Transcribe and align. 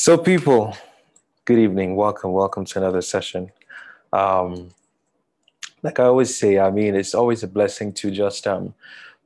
So, 0.00 0.16
people, 0.16 0.74
good 1.44 1.58
evening. 1.58 1.94
Welcome, 1.94 2.32
welcome 2.32 2.64
to 2.64 2.78
another 2.78 3.02
session. 3.02 3.52
Um, 4.14 4.70
like 5.82 6.00
I 6.00 6.04
always 6.04 6.34
say, 6.34 6.58
I 6.58 6.70
mean, 6.70 6.94
it's 6.94 7.14
always 7.14 7.42
a 7.42 7.46
blessing 7.46 7.92
to 8.00 8.10
just 8.10 8.46
um, 8.46 8.72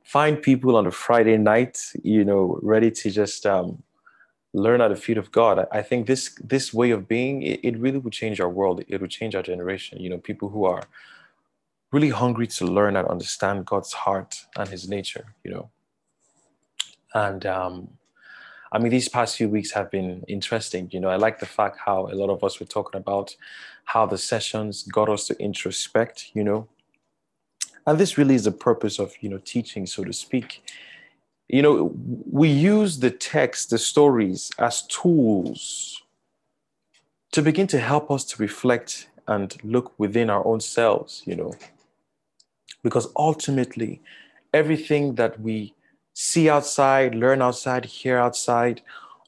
find 0.03 0.41
people 0.41 0.75
on 0.75 0.85
a 0.85 0.91
Friday 0.91 1.37
night, 1.37 1.81
you 2.03 2.25
know, 2.25 2.59
ready 2.61 2.91
to 2.91 3.09
just 3.09 3.45
um, 3.45 3.83
learn 4.51 4.81
at 4.81 4.89
the 4.89 4.97
feet 4.97 5.17
of 5.17 5.31
God. 5.31 5.65
I 5.71 5.81
think 5.81 6.07
this 6.07 6.37
this 6.43 6.73
way 6.73 6.91
of 6.91 7.07
being, 7.07 7.43
it, 7.43 7.61
it 7.63 7.79
really 7.79 7.99
would 7.99 8.11
change 8.11 8.41
our 8.41 8.49
world. 8.49 8.83
It 8.89 8.99
would 8.99 9.11
change 9.11 9.33
our 9.33 9.43
generation. 9.43 10.01
You 10.01 10.09
know, 10.09 10.17
people 10.17 10.49
who 10.49 10.65
are 10.65 10.83
really 11.93 12.09
hungry 12.09 12.47
to 12.47 12.65
learn 12.65 12.97
and 12.97 13.07
understand 13.07 13.65
God's 13.65 13.93
heart 13.93 14.45
and 14.57 14.67
His 14.67 14.89
nature. 14.89 15.35
You 15.45 15.51
know, 15.51 15.69
and 17.13 17.45
um, 17.45 17.87
I 18.71 18.79
mean, 18.79 18.89
these 18.89 19.07
past 19.07 19.37
few 19.37 19.47
weeks 19.47 19.71
have 19.71 19.91
been 19.91 20.23
interesting. 20.27 20.89
You 20.91 20.99
know, 20.99 21.09
I 21.09 21.15
like 21.15 21.39
the 21.39 21.45
fact 21.45 21.77
how 21.85 22.07
a 22.07 22.15
lot 22.15 22.29
of 22.29 22.43
us 22.43 22.59
were 22.59 22.65
talking 22.65 22.99
about 22.99 23.35
how 23.85 24.05
the 24.05 24.17
sessions 24.17 24.83
got 24.83 25.09
us 25.09 25.27
to 25.27 25.35
introspect, 25.35 26.31
you 26.33 26.43
know. 26.43 26.67
And 27.87 27.99
this 27.99 28.17
really 28.17 28.35
is 28.35 28.45
the 28.45 28.51
purpose 28.51 28.99
of, 28.99 29.13
you 29.21 29.29
know, 29.29 29.37
teaching, 29.37 29.85
so 29.85 30.03
to 30.03 30.11
speak. 30.11 30.63
You 31.47 31.61
know, 31.61 31.93
we 32.31 32.49
use 32.49 32.99
the 32.99 33.11
text, 33.11 33.69
the 33.69 33.77
stories 33.77 34.49
as 34.57 34.81
tools 34.87 36.01
to 37.31 37.43
begin 37.43 37.67
to 37.67 37.79
help 37.79 38.09
us 38.09 38.23
to 38.23 38.41
reflect 38.41 39.09
and 39.27 39.55
look 39.63 39.93
within 39.99 40.29
our 40.31 40.45
own 40.45 40.59
selves, 40.59 41.21
you 41.25 41.35
know. 41.35 41.53
Because 42.81 43.07
ultimately, 43.15 44.01
everything 44.53 45.15
that 45.15 45.39
we 45.39 45.74
see 46.15 46.49
outside, 46.49 47.13
learn 47.13 47.41
outside, 47.41 47.85
hear 47.85 48.17
outside, 48.17 48.81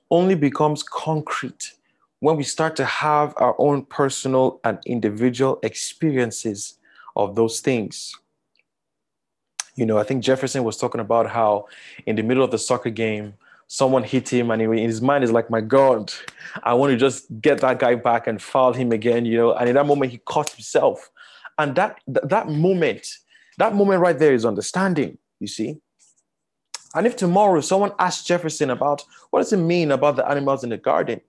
only 0.09 0.35
becomes 0.35 0.81
concrete 0.81 1.73
when 2.21 2.37
we 2.37 2.43
start 2.43 2.75
to 2.77 2.85
have 2.85 3.33
our 3.37 3.55
own 3.59 3.85
personal 3.85 4.59
and 4.63 4.79
individual 4.85 5.59
experiences 5.61 6.79
of 7.15 7.35
those 7.35 7.59
things. 7.59 8.15
You 9.75 9.85
know, 9.85 9.99
I 9.99 10.03
think 10.03 10.23
Jefferson 10.23 10.63
was 10.63 10.77
talking 10.77 11.01
about 11.01 11.29
how 11.29 11.67
in 12.05 12.15
the 12.15 12.23
middle 12.23 12.43
of 12.43 12.51
the 12.51 12.57
soccer 12.57 12.89
game, 12.89 13.33
someone 13.67 14.03
hit 14.03 14.31
him 14.31 14.49
and 14.49 14.61
in 14.61 14.77
his 14.77 15.01
mind 15.01 15.25
is 15.25 15.31
like, 15.31 15.49
my 15.49 15.59
God, 15.59 16.11
I 16.63 16.73
want 16.73 16.91
to 16.91 16.97
just 16.97 17.25
get 17.41 17.59
that 17.59 17.79
guy 17.79 17.95
back 17.95 18.27
and 18.27 18.41
foul 18.41 18.71
him 18.71 18.93
again, 18.93 19.25
you 19.25 19.37
know. 19.37 19.53
And 19.53 19.67
in 19.67 19.75
that 19.75 19.85
moment, 19.85 20.13
he 20.13 20.19
caught 20.19 20.49
himself. 20.51 21.11
And 21.59 21.75
that, 21.75 21.99
that 22.07 22.47
moment, 22.49 23.05
that 23.57 23.75
moment 23.75 23.99
right 23.99 24.17
there 24.17 24.33
is 24.33 24.45
understanding, 24.45 25.17
you 25.41 25.47
see. 25.47 25.81
And 26.95 27.05
if 27.05 27.15
tomorrow 27.15 27.61
someone 27.61 27.91
asks 27.99 28.23
Jefferson 28.23 28.69
about 28.69 29.03
what 29.29 29.39
does 29.39 29.53
it 29.53 29.57
mean 29.57 29.91
about 29.91 30.15
the 30.15 30.27
animals 30.27 30.63
in 30.63 30.69
the 30.69 30.77
garden, 30.77 31.21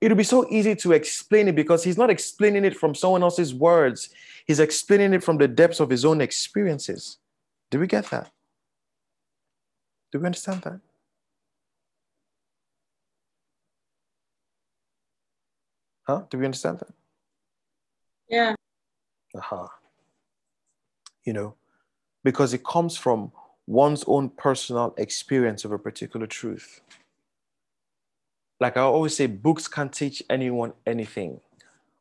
it'll 0.00 0.16
be 0.16 0.24
so 0.24 0.46
easy 0.50 0.74
to 0.76 0.92
explain 0.92 1.48
it 1.48 1.54
because 1.54 1.84
he's 1.84 1.98
not 1.98 2.10
explaining 2.10 2.64
it 2.64 2.76
from 2.76 2.94
someone 2.94 3.22
else's 3.22 3.54
words. 3.54 4.10
He's 4.46 4.60
explaining 4.60 5.14
it 5.14 5.24
from 5.24 5.38
the 5.38 5.48
depths 5.48 5.80
of 5.80 5.90
his 5.90 6.04
own 6.04 6.20
experiences. 6.20 7.18
Do 7.70 7.78
we 7.78 7.86
get 7.86 8.06
that? 8.10 8.30
Do 10.10 10.18
we 10.18 10.26
understand 10.26 10.62
that? 10.62 10.80
Huh? 16.02 16.22
Do 16.28 16.38
we 16.38 16.44
understand 16.44 16.80
that? 16.80 16.90
Yeah. 18.28 18.54
Uh-huh. 19.34 19.68
You 21.24 21.32
know, 21.32 21.54
because 22.24 22.52
it 22.52 22.64
comes 22.64 22.96
from 22.96 23.32
one's 23.66 24.04
own 24.06 24.28
personal 24.30 24.94
experience 24.96 25.64
of 25.64 25.72
a 25.72 25.78
particular 25.78 26.26
truth. 26.26 26.80
Like 28.60 28.76
I 28.76 28.82
always 28.82 29.16
say, 29.16 29.26
books 29.26 29.66
can't 29.68 29.92
teach 29.92 30.22
anyone 30.30 30.72
anything. 30.86 31.40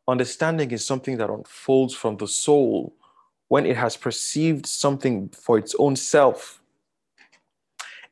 Understanding 0.08 0.72
is 0.72 0.86
something 0.86 1.18
that 1.18 1.30
unfolds 1.30 1.94
from 1.94 2.18
the 2.18 2.28
soul 2.28 2.94
when 3.48 3.66
it 3.66 3.78
has 3.78 3.98
perceived 3.98 4.66
something 4.66 5.30
for 5.30 5.58
its 5.58 5.76
own 5.78 5.96
self. 5.96 6.62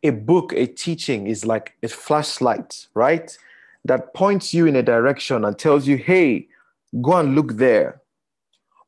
A 0.03 0.11
book, 0.11 0.53
a 0.53 0.65
teaching 0.65 1.27
is 1.27 1.45
like 1.45 1.75
a 1.83 1.87
flashlight, 1.87 2.87
right? 2.93 3.37
That 3.85 4.13
points 4.13 4.53
you 4.53 4.65
in 4.65 4.75
a 4.75 4.83
direction 4.83 5.45
and 5.45 5.57
tells 5.57 5.87
you, 5.87 5.97
hey, 5.97 6.47
go 7.01 7.17
and 7.17 7.35
look 7.35 7.53
there. 7.53 8.01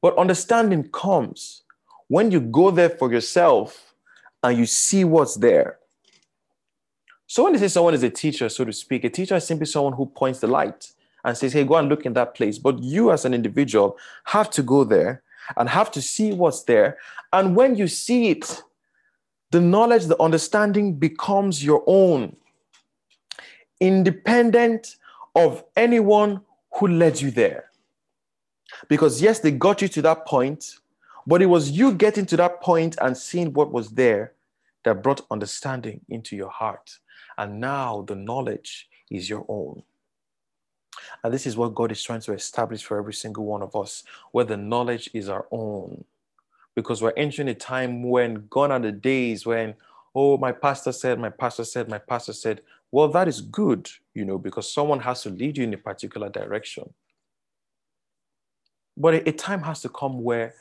But 0.02 0.18
understanding 0.18 0.90
comes 0.92 1.64
when 2.08 2.32
you 2.32 2.40
go 2.40 2.72
there 2.72 2.90
for 2.90 3.12
yourself 3.12 3.91
and 4.44 4.58
you 4.58 4.66
see 4.66 5.04
what's 5.04 5.36
there. 5.36 5.78
So 7.28 7.44
when 7.44 7.54
they 7.54 7.60
say 7.60 7.70
someone 7.70 7.94
is 7.94 8.04
a 8.04 8.10
teacher, 8.10 8.50
so 8.50 8.66
to 8.66 8.74
speak, 8.74 9.04
a 9.04 9.10
teacher 9.10 9.36
is 9.36 9.48
simply 9.48 9.66
someone 9.66 9.94
who 9.94 10.06
points 10.06 10.40
the 10.40 10.48
light 10.48 10.92
and 11.24 11.38
says, 11.38 11.54
hey, 11.54 11.64
go 11.64 11.76
and 11.76 11.88
look 11.88 12.06
in 12.06 12.14
that 12.14 12.36
place. 12.36 12.58
But 12.58 12.82
you 12.84 13.12
as 13.12 13.26
an 13.26 13.34
individual 13.34 13.98
have 14.26 14.50
to 14.52 14.64
go 14.64 14.84
there 14.84 15.24
and 15.56 15.70
have 15.70 15.92
to 15.92 16.02
see 16.02 16.34
what's 16.34 16.64
there. 16.64 16.98
And 17.32 17.56
when 17.56 17.76
you 17.76 17.88
see 17.88 18.30
it, 18.30 18.62
the 19.52 19.62
knowledge, 19.62 20.06
the 20.06 20.22
understanding 20.22 20.96
becomes 20.96 21.64
your 21.64 21.84
own, 21.86 22.36
independent 23.80 24.96
of 25.36 25.64
anyone 25.76 26.42
who 26.76 26.88
led 26.88 27.22
you 27.22 27.32
there. 27.32 27.70
Because 28.88 29.22
yes, 29.22 29.40
they 29.40 29.52
got 29.52 29.82
you 29.82 29.88
to 29.90 30.02
that 30.02 30.26
point, 30.26 30.76
but 31.26 31.42
it 31.42 31.48
was 31.48 31.72
you 31.72 31.94
getting 31.94 32.26
to 32.28 32.38
that 32.38 32.62
point 32.62 32.98
and 33.02 33.16
seeing 33.16 33.54
what 33.54 33.72
was 33.72 33.90
there 33.90 34.34
that 34.84 35.04
brought 35.04 35.26
understanding 35.30 36.02
into 36.10 36.36
your 36.36 36.50
heart. 36.50 36.98
And 37.38 37.60
now 37.60 38.04
the 38.08 38.16
knowledge 38.16 38.90
is 39.10 39.30
your 39.30 39.46
own. 39.48 39.84
And 41.24 41.34
this 41.34 41.46
is 41.46 41.56
what 41.56 41.76
God 41.76 41.92
is 41.92 42.04
trying 42.04 42.22
to 42.22 42.34
establish 42.34 42.84
for 42.84 42.98
every 42.98 43.14
single 43.14 43.46
one 43.46 43.62
of 43.62 43.76
us, 43.76 44.04
where 44.32 44.46
the 44.46 44.58
knowledge 44.58 45.10
is 45.14 45.30
our 45.30 45.48
own. 45.52 46.04
Because 46.76 47.02
we're 47.02 47.14
entering 47.18 47.50
a 47.50 47.54
time 47.54 48.04
when 48.04 48.48
gone 48.50 48.72
are 48.72 48.80
the 48.80 48.92
days 48.92 49.46
when, 49.46 49.76
oh, 50.16 50.38
my 50.38 50.52
pastor 50.52 50.92
said, 50.92 51.20
my 51.20 51.30
pastor 51.30 51.64
said, 51.64 51.90
my 51.90 51.98
pastor 51.98 52.34
said. 52.34 52.62
Well, 52.92 53.08
that 53.10 53.28
is 53.28 53.42
good, 53.42 53.90
you 54.14 54.26
know, 54.26 54.38
because 54.38 54.72
someone 54.72 55.00
has 55.00 55.24
to 55.24 55.30
lead 55.30 55.58
you 55.58 55.64
in 55.64 55.74
a 55.74 55.78
particular 55.78 56.30
direction. 56.30 56.94
But 58.98 59.28
a, 59.28 59.32
time 59.32 59.64
has 59.64 59.82
to 59.82 59.90
come 59.90 60.22
where 60.22 60.56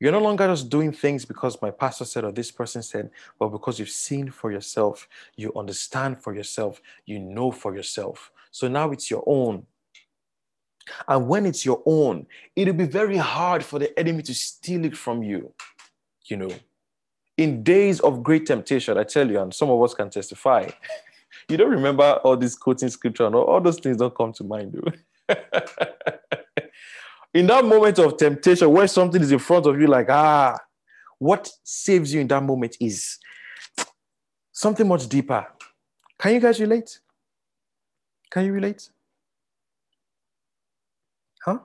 you're 0.00 0.12
no 0.12 0.20
longer 0.20 0.46
just 0.48 0.68
doing 0.68 0.92
things 0.92 1.24
because 1.24 1.60
my 1.62 1.70
pastor 1.70 2.04
said 2.04 2.24
or 2.24 2.32
this 2.32 2.50
person 2.50 2.82
said, 2.82 3.10
but 3.38 3.48
because 3.48 3.78
you've 3.78 3.88
seen 3.88 4.30
for 4.30 4.50
yourself, 4.50 5.08
you 5.36 5.52
understand 5.56 6.20
for 6.20 6.34
yourself, 6.34 6.80
you 7.06 7.18
know 7.18 7.50
for 7.50 7.74
yourself. 7.74 8.32
So 8.50 8.68
now 8.68 8.90
it's 8.90 9.10
your 9.10 9.22
own. 9.26 9.66
And 11.08 11.28
when 11.28 11.46
it's 11.46 11.64
your 11.64 11.82
own, 11.86 12.26
it'll 12.54 12.74
be 12.74 12.86
very 12.86 13.16
hard 13.16 13.64
for 13.64 13.78
the 13.78 13.98
enemy 13.98 14.22
to 14.24 14.34
steal 14.34 14.84
it 14.84 14.96
from 14.96 15.22
you. 15.22 15.52
You 16.26 16.36
know, 16.38 16.50
in 17.36 17.62
days 17.62 18.00
of 18.00 18.22
great 18.22 18.46
temptation, 18.46 18.98
I 18.98 19.04
tell 19.04 19.30
you, 19.30 19.40
and 19.40 19.54
some 19.54 19.70
of 19.70 19.82
us 19.82 19.94
can 19.94 20.10
testify. 20.10 20.68
you 21.48 21.56
don't 21.56 21.70
remember 21.70 22.20
all 22.24 22.36
these 22.36 22.56
quoting 22.56 22.88
scripture 22.88 23.26
and 23.26 23.34
all, 23.34 23.44
all 23.44 23.60
those 23.60 23.78
things 23.78 23.96
don't 23.96 24.14
come 24.14 24.32
to 24.34 24.44
mind, 24.44 24.72
do. 24.72 24.82
in 27.34 27.48
that 27.48 27.64
moment 27.64 27.98
of 27.98 28.16
temptation 28.16 28.70
where 28.70 28.86
something 28.86 29.20
is 29.20 29.32
in 29.32 29.40
front 29.40 29.66
of 29.66 29.78
you, 29.78 29.88
like, 29.88 30.08
ah, 30.08 30.56
what 31.18 31.50
saves 31.64 32.14
you 32.14 32.20
in 32.20 32.28
that 32.28 32.42
moment 32.42 32.76
is 32.80 33.18
something 34.52 34.86
much 34.86 35.08
deeper. 35.08 35.44
Can 36.18 36.34
you 36.34 36.40
guys 36.40 36.60
relate? 36.60 37.00
Can 38.30 38.44
you 38.46 38.52
relate? 38.52 38.88
Huh? 41.44 41.58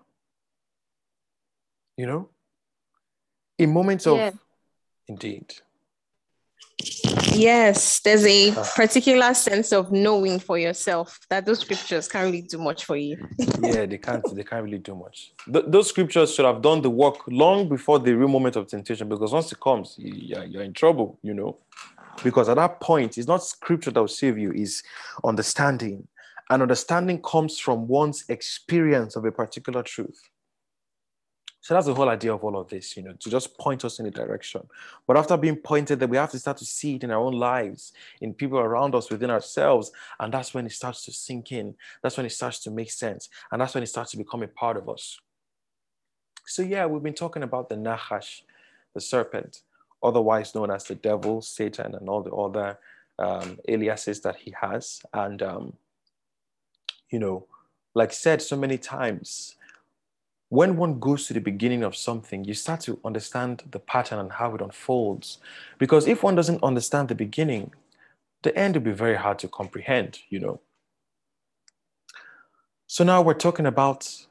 You 1.96 2.07
know? 2.07 2.30
In 3.59 3.72
moments 3.72 4.07
of, 4.07 4.18
yeah. 4.18 4.31
indeed. 5.07 5.53
Yes, 7.40 8.01
there's 8.01 8.25
a 8.25 8.51
ah. 8.51 8.72
particular 8.75 9.33
sense 9.33 9.71
of 9.71 9.92
knowing 9.92 10.39
for 10.39 10.57
yourself 10.57 11.19
that 11.30 11.45
those 11.45 11.59
scriptures 11.59 12.07
can't 12.07 12.25
really 12.25 12.42
do 12.42 12.57
much 12.57 12.86
for 12.86 12.98
you. 12.98 13.18
yeah, 13.62 13.86
they 13.86 13.98
can't. 13.98 14.24
They 14.36 14.44
can't 14.44 14.63
really 14.63 14.77
do 14.77 14.95
much. 14.95 15.31
Th- 15.51 15.65
those 15.68 15.89
scriptures 15.89 16.33
should 16.33 16.45
have 16.45 16.62
done 16.62 16.81
the 16.81 16.89
work 16.89 17.19
long 17.27 17.69
before 17.69 18.00
the 18.00 18.13
real 18.13 18.27
moment 18.27 18.56
of 18.56 18.68
temptation, 18.68 19.07
because 19.07 19.31
once 19.31 19.51
it 19.51 19.59
comes, 19.59 19.95
you, 19.98 20.42
you're 20.48 20.63
in 20.63 20.74
trouble. 20.74 21.18
You 21.21 21.33
know, 21.33 21.57
because 22.24 22.50
at 22.50 22.56
that 22.56 22.80
point, 22.80 23.18
it's 23.18 23.27
not 23.27 23.44
scripture 23.44 23.92
that 23.92 24.00
will 24.00 24.07
save 24.07 24.38
you; 24.38 24.51
is 24.51 24.83
understanding, 25.24 26.07
and 26.50 26.62
understanding 26.62 27.21
comes 27.21 27.59
from 27.59 27.88
one's 27.88 28.25
experience 28.30 29.15
of 29.15 29.24
a 29.25 29.31
particular 29.31 29.83
truth. 29.83 30.30
So 31.61 31.73
that's 31.73 31.88
the 31.88 31.94
whole 31.94 32.07
idea 32.09 32.33
of 32.33 32.44
all 32.44 32.57
of 32.57 32.69
this, 32.69 32.95
you 32.95 33.03
know, 33.03 33.13
to 33.19 33.29
just 33.29 33.57
point 33.57 33.83
us 33.83 34.00
in 34.00 34.06
a 34.06 34.11
direction. 34.11 34.65
But 35.06 35.17
after 35.17 35.35
being 35.35 35.57
pointed, 35.57 36.00
that 36.00 36.09
we 36.09 36.15
have 36.15 36.31
to 36.31 36.39
start 36.39 36.57
to 36.57 36.65
see 36.65 36.95
it 36.95 37.03
in 37.03 37.11
our 37.11 37.19
own 37.19 37.33
lives, 37.33 37.91
in 38.21 38.33
people 38.33 38.59
around 38.59 38.95
us, 38.95 39.11
within 39.11 39.29
ourselves. 39.29 39.91
And 40.19 40.33
that's 40.33 40.53
when 40.53 40.65
it 40.65 40.71
starts 40.71 41.03
to 41.06 41.11
sink 41.11 41.51
in. 41.51 41.75
That's 42.01 42.15
when 42.15 42.25
it 42.25 42.31
starts 42.31 42.59
to 42.59 42.71
make 42.71 42.91
sense. 42.91 43.29
And 43.51 43.61
that's 43.61 43.73
when 43.73 43.83
it 43.83 43.88
starts 43.88 44.11
to 44.11 44.17
become 44.17 44.41
a 44.41 44.47
part 44.47 44.77
of 44.77 44.88
us. 44.88 45.19
So, 46.45 46.61
yeah, 46.61 46.85
we've 46.85 47.03
been 47.03 47.13
talking 47.13 47.44
about 47.44 47.67
the 47.67 47.75
Nachash, 47.75 48.41
the 48.94 49.01
serpent, 49.01 49.62
otherwise 50.01 50.55
known 50.55 50.71
as 50.71 50.85
the 50.85 50.95
devil, 50.95 51.41
Satan, 51.41 51.94
and 51.94 52.07
all 52.07 52.23
the 52.23 52.31
other 52.31 52.79
um, 53.19 53.59
aliases 53.67 54.21
that 54.21 54.38
he 54.38 54.53
has. 54.59 55.01
And 55.13 55.44
um, 55.44 55.73
you 57.09 57.19
know, 57.19 57.45
like 57.94 58.13
said 58.13 58.41
so 58.41 58.55
many 58.55 58.77
times, 58.77 59.55
when 60.50 60.78
one 60.78 61.00
goes 61.00 61.28
to 61.28 61.34
the 61.34 61.40
beginning 61.40 61.84
of 61.84 61.96
something, 61.96 62.44
you 62.44 62.56
start 62.56 62.81
to 62.81 63.00
understand 63.06 63.63
the 63.72 63.80
pattern 63.80 64.19
and 64.19 64.31
how 64.31 64.54
it 64.56 64.62
unfolds. 64.62 65.38
Because 65.78 66.07
if 66.07 66.24
one 66.24 66.36
doesn't 66.36 66.63
understand 66.63 67.07
the 67.07 67.16
beginning, 67.16 67.72
the 68.42 68.56
end 68.57 68.75
will 68.75 68.81
be 68.81 68.92
very 68.92 69.16
hard 69.16 69.38
to 69.40 69.48
comprehend, 69.48 70.19
you 70.30 70.40
know. 70.40 70.60
So 72.88 73.04
now 73.04 73.22
we're 73.22 73.36
talking 73.36 73.68
about 73.68 74.25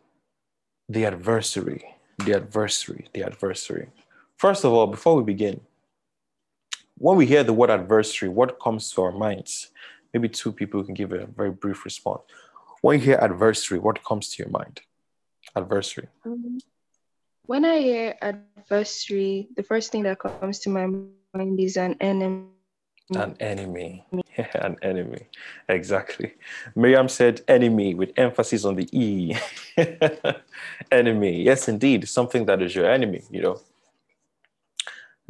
the 0.89 1.07
adversary, 1.07 1.85
the 2.25 2.35
adversary, 2.35 3.07
the 3.15 3.23
adversary. 3.23 3.89
First 4.37 4.65
of 4.65 4.73
all, 4.73 4.89
before 4.89 5.15
we 5.15 5.23
begin, 5.23 5.61
when 6.97 7.17
we 7.17 7.27
hear 7.27 7.45
the 7.45 7.53
word 7.53 7.71
adversary, 7.71 8.29
what 8.29 8.59
comes 8.59 8.91
to 8.93 9.03
our 9.03 9.13
minds? 9.13 9.69
Maybe 10.13 10.29
two 10.29 10.51
people 10.51 10.83
can 10.83 10.95
give 10.95 11.13
a 11.13 11.27
very 11.27 11.51
brief 11.51 11.85
response. 11.85 12.23
When 12.81 12.99
you 12.99 13.05
hear 13.05 13.19
adversary, 13.21 13.79
what 13.79 14.03
comes 14.03 14.31
to 14.31 14.43
your 14.43 14.51
mind? 14.51 14.81
Adversary. 15.59 16.09
Um, 16.25 16.59
when 17.47 17.65
I 17.65 17.79
hear 17.79 18.15
adversary, 18.21 19.49
the 19.57 19.63
first 19.63 19.91
thing 19.91 20.03
that 20.05 20.19
comes 20.19 20.61
to 20.61 20.71
my 20.71 20.87
mind 20.87 21.59
is 21.59 21.77
an 21.77 21.97
enemy. 22.01 22.47
An 23.15 23.37
enemy. 23.41 24.05
Yeah, 24.37 24.51
an 24.67 24.77
enemy. 24.83 25.29
Exactly. 25.69 26.35
Miriam 26.77 27.09
said 27.09 27.41
enemy 27.49 27.95
with 27.95 28.13
emphasis 28.19 28.65
on 28.65 28.77
the 28.77 28.89
E. 28.93 29.35
enemy. 30.93 31.43
Yes, 31.43 31.69
indeed. 31.69 32.07
Something 32.07 32.45
that 32.47 32.61
is 32.61 32.75
your 32.75 32.91
enemy, 32.91 33.23
you 33.31 33.41
know. 33.41 33.61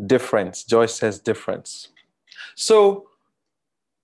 Difference. 0.05 0.65
Joyce 0.65 0.95
says 0.95 1.21
difference. 1.21 1.89
So, 2.57 3.09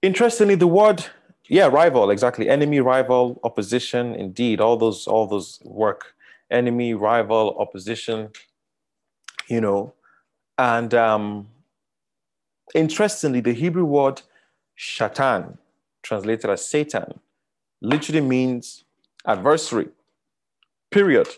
interestingly, 0.02 0.54
the 0.54 0.68
word 0.68 1.04
yeah 1.48 1.66
rival 1.66 2.10
exactly 2.10 2.48
enemy 2.48 2.80
rival 2.80 3.38
opposition 3.44 4.14
indeed 4.14 4.60
all 4.60 4.76
those 4.78 5.06
all 5.06 5.26
those 5.26 5.60
work 5.62 6.13
enemy 6.50 6.94
rival 6.94 7.56
opposition 7.58 8.30
you 9.48 9.60
know 9.60 9.92
and 10.58 10.94
um 10.94 11.48
interestingly 12.74 13.40
the 13.40 13.52
hebrew 13.52 13.84
word 13.84 14.22
shatan 14.78 15.56
translated 16.02 16.50
as 16.50 16.66
satan 16.66 17.18
literally 17.80 18.20
means 18.20 18.84
adversary 19.26 19.88
period 20.90 21.28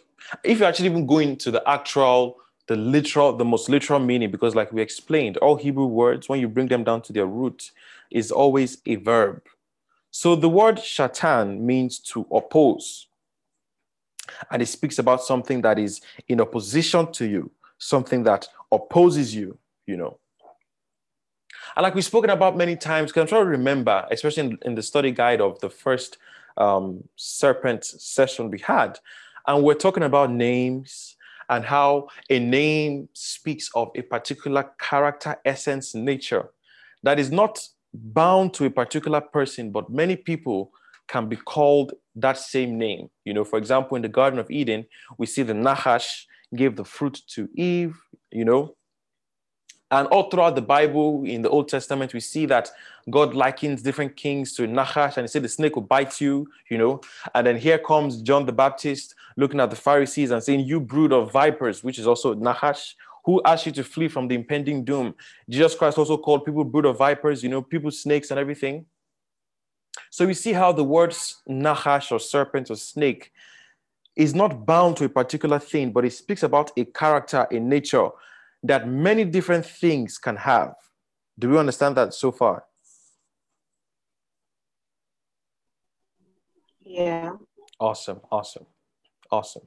if 0.45 0.59
you 0.59 0.65
actually 0.65 0.89
even 0.89 1.07
go 1.07 1.19
into 1.19 1.51
the 1.51 1.67
actual 1.69 2.37
the 2.69 2.77
literal 2.77 3.33
the 3.33 3.45
most 3.45 3.69
literal 3.69 4.01
meaning 4.01 4.31
because 4.31 4.55
like 4.55 4.73
we 4.73 4.83
explained 4.83 5.37
all 5.39 5.57
hebrew 5.57 5.87
words 5.87 6.29
when 6.29 6.41
you 6.41 6.49
bring 6.49 6.69
them 6.69 6.85
down 6.85 7.01
to 7.01 7.13
their 7.13 7.27
root 7.27 7.71
is 8.11 8.31
always 8.31 8.79
a 8.87 8.97
verb 8.97 9.43
so 10.17 10.35
the 10.35 10.49
word 10.49 10.77
shatan 10.77 11.61
means 11.61 11.99
to 11.99 12.27
oppose. 12.33 13.09
And 14.51 14.63
it 14.63 14.67
speaks 14.67 14.99
about 14.99 15.23
something 15.23 15.63
that 15.63 15.79
is 15.79 16.01
in 16.29 16.41
opposition 16.41 17.13
to 17.13 17.27
you, 17.27 17.51
something 17.79 18.23
that 18.25 18.49
opposes 18.73 19.35
you, 19.35 19.59
you 19.87 19.97
know. 19.97 20.19
And 21.75 21.83
like 21.83 21.95
we've 21.95 22.05
spoken 22.05 22.31
about 22.31 22.57
many 22.57 22.77
times, 22.77 23.11
because 23.11 23.23
I'm 23.23 23.29
trying 23.29 23.45
to 23.45 23.51
remember, 23.51 24.07
especially 24.11 24.45
in, 24.45 24.59
in 24.63 24.75
the 24.75 24.83
study 24.83 25.11
guide 25.11 25.41
of 25.41 25.59
the 25.61 25.69
first 25.69 26.19
um, 26.57 27.05
serpent 27.17 27.85
session 27.85 28.51
we 28.51 28.59
had, 28.61 28.99
and 29.47 29.63
we're 29.63 29.75
talking 29.75 30.03
about 30.03 30.31
names 30.31 31.17
and 31.49 31.65
how 31.65 32.09
a 32.31 32.39
name 32.39 33.09
speaks 33.13 33.71
of 33.75 33.91
a 33.95 34.03
particular 34.03 34.71
character, 34.81 35.37
essence, 35.45 35.95
nature 35.95 36.51
that 37.03 37.19
is 37.19 37.31
not 37.31 37.61
bound 37.95 38.53
to 38.55 38.65
a 38.65 38.71
particular 38.71 39.21
person, 39.21 39.71
but 39.71 39.91
many 39.91 40.17
people 40.17 40.73
can 41.07 41.29
be 41.29 41.37
called 41.37 41.93
that 42.17 42.39
same 42.39 42.79
name. 42.79 43.11
You 43.25 43.35
know, 43.35 43.45
for 43.45 43.59
example, 43.59 43.97
in 43.97 44.03
the 44.03 44.09
Garden 44.09 44.39
of 44.39 44.51
Eden, 44.51 44.87
we 45.19 45.27
see 45.27 45.43
the 45.43 45.55
Nahash 45.55 46.27
gave 46.55 46.77
the 46.77 46.85
fruit 46.85 47.23
to 47.29 47.49
Eve, 47.55 47.97
you 48.31 48.45
know. 48.45 48.75
And 49.93 50.09
all 50.09 50.29
throughout 50.29 50.57
the 50.57 50.63
Bible, 50.63 51.23
in 51.25 51.43
the 51.43 51.49
Old 51.49 51.69
Testament, 51.69 52.13
we 52.13 52.19
see 52.19 52.45
that 52.47 52.71
God 53.09 53.35
likens 53.35 53.83
different 53.83 54.17
kings 54.17 54.53
to 54.55 54.67
Nahash, 54.67 55.17
and 55.17 55.25
he 55.25 55.29
said 55.29 55.43
the 55.43 55.49
snake 55.49 55.77
will 55.77 55.83
bite 55.83 56.21
you, 56.21 56.49
you 56.69 56.79
know. 56.79 57.01
And 57.35 57.47
then 57.47 57.57
here 57.57 57.79
comes 57.79 58.21
John 58.21 58.47
the 58.47 58.53
Baptist 58.53 59.15
looking 59.37 59.61
at 59.61 59.71
the 59.71 59.77
Pharisees 59.77 60.33
and 60.33 60.43
saying, 60.43 60.61
You 60.61 60.81
brood 60.81 61.13
of 61.13 61.31
vipers, 61.31 61.85
which 61.85 62.01
is 62.01 62.07
also 62.07 62.35
Nahash 62.35 62.97
who 63.27 63.43
asked 63.45 63.67
you 63.67 63.73
to 63.73 63.83
flee 63.83 64.07
from 64.07 64.29
the 64.29 64.37
impending 64.37 64.85
doom. 64.85 65.13
Jesus 65.51 65.75
Christ 65.75 65.99
also 65.99 66.17
called 66.17 66.45
people 66.45 66.65
brood 66.65 66.87
of 66.87 66.97
vipers, 66.97 67.43
you 67.43 67.49
know, 67.49 67.61
people 67.61 67.91
snakes 67.91 68.31
and 68.31 68.39
everything. 68.39 68.87
So 70.11 70.27
we 70.27 70.35
see 70.35 70.53
how 70.53 70.73
the 70.73 70.85
words 70.85 71.43
nahash 71.49 72.13
or 72.13 72.19
serpent 72.19 72.71
or 72.71 72.77
snake 72.77 73.33
is 74.15 74.35
not 74.35 74.65
bound 74.65 74.97
to 74.97 75.05
a 75.05 75.09
particular 75.09 75.59
thing, 75.59 75.93
but 75.93 76.05
it 76.05 76.13
speaks 76.13 76.43
about 76.43 76.71
a 76.77 76.85
character, 76.85 77.47
a 77.51 77.61
nature 77.61 78.09
that 78.63 78.89
many 78.89 79.25
different 79.25 79.67
things 79.67 80.19
can 80.19 80.37
have. 80.37 80.75
Do 81.39 81.51
we 81.51 81.59
understand 81.59 81.97
that 81.97 82.15
so 82.15 82.33
far? 82.33 82.65
Yeah. 86.81 87.33
Awesome, 87.79 88.21
awesome, 88.33 88.67
awesome. 89.31 89.67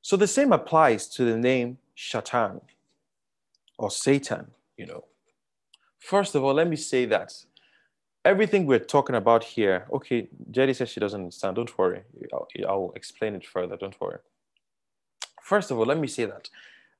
So 0.00 0.16
the 0.16 0.26
same 0.26 0.52
applies 0.52 1.08
to 1.08 1.24
the 1.24 1.36
name 1.36 1.78
Shatan 1.96 2.62
or 3.76 3.90
Satan, 3.90 4.46
you 4.76 4.86
know. 4.86 5.04
First 5.98 6.34
of 6.34 6.44
all, 6.44 6.54
let 6.54 6.68
me 6.68 6.76
say 6.76 7.04
that 7.06 7.32
everything 8.24 8.66
we're 8.66 8.78
talking 8.78 9.16
about 9.16 9.44
here, 9.44 9.86
okay, 9.92 10.28
Jerry 10.50 10.74
says 10.74 10.88
she 10.88 11.00
doesn't 11.00 11.20
understand. 11.20 11.56
Don't 11.56 11.78
worry. 11.78 12.02
I'll, 12.32 12.48
I'll 12.68 12.92
explain 12.96 13.34
it 13.34 13.46
further. 13.46 13.76
Don't 13.76 14.00
worry. 14.00 14.18
First 15.42 15.70
of 15.70 15.78
all, 15.78 15.84
let 15.84 15.98
me 15.98 16.08
say 16.08 16.24
that 16.24 16.48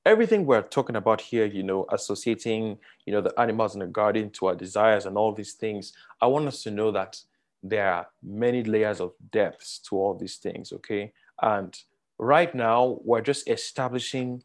everything 0.05 0.45
we're 0.45 0.61
talking 0.61 0.95
about 0.95 1.19
here, 1.19 1.45
you 1.45 1.63
know, 1.63 1.87
associating, 1.91 2.77
you 3.05 3.13
know, 3.13 3.21
the 3.21 3.37
animals 3.39 3.73
in 3.73 3.79
the 3.79 3.87
garden 3.87 4.29
to 4.31 4.47
our 4.47 4.55
desires 4.55 5.05
and 5.07 5.17
all 5.17 5.33
these 5.33 5.53
things, 5.53 5.93
I 6.21 6.27
want 6.27 6.47
us 6.47 6.61
to 6.63 6.71
know 6.71 6.91
that 6.91 7.19
there 7.63 7.91
are 7.91 8.07
many 8.21 8.63
layers 8.63 9.01
of 9.01 9.13
depths 9.31 9.79
to 9.89 9.95
all 9.95 10.13
these 10.13 10.35
things, 10.35 10.71
okay? 10.71 11.11
And 11.41 11.75
right 12.19 12.53
now, 12.53 12.99
we're 13.03 13.21
just 13.21 13.49
establishing 13.49 14.43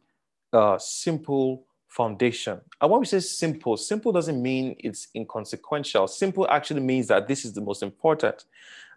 a 0.55 0.79
simple 0.81 1.67
foundation. 1.91 2.61
And 2.81 2.91
when 2.91 3.01
we 3.01 3.07
say 3.07 3.21
simple, 3.21 3.77
simple 3.77 4.13
doesn't 4.13 4.41
mean 4.41 4.77
it's 4.79 5.09
inconsequential. 5.15 6.07
Simple 6.07 6.49
actually 6.49 6.81
means 6.81 7.09
that 7.09 7.29
this 7.29 7.45
is 7.45 7.53
the 7.53 7.61
most 7.61 7.83
important 7.83 8.45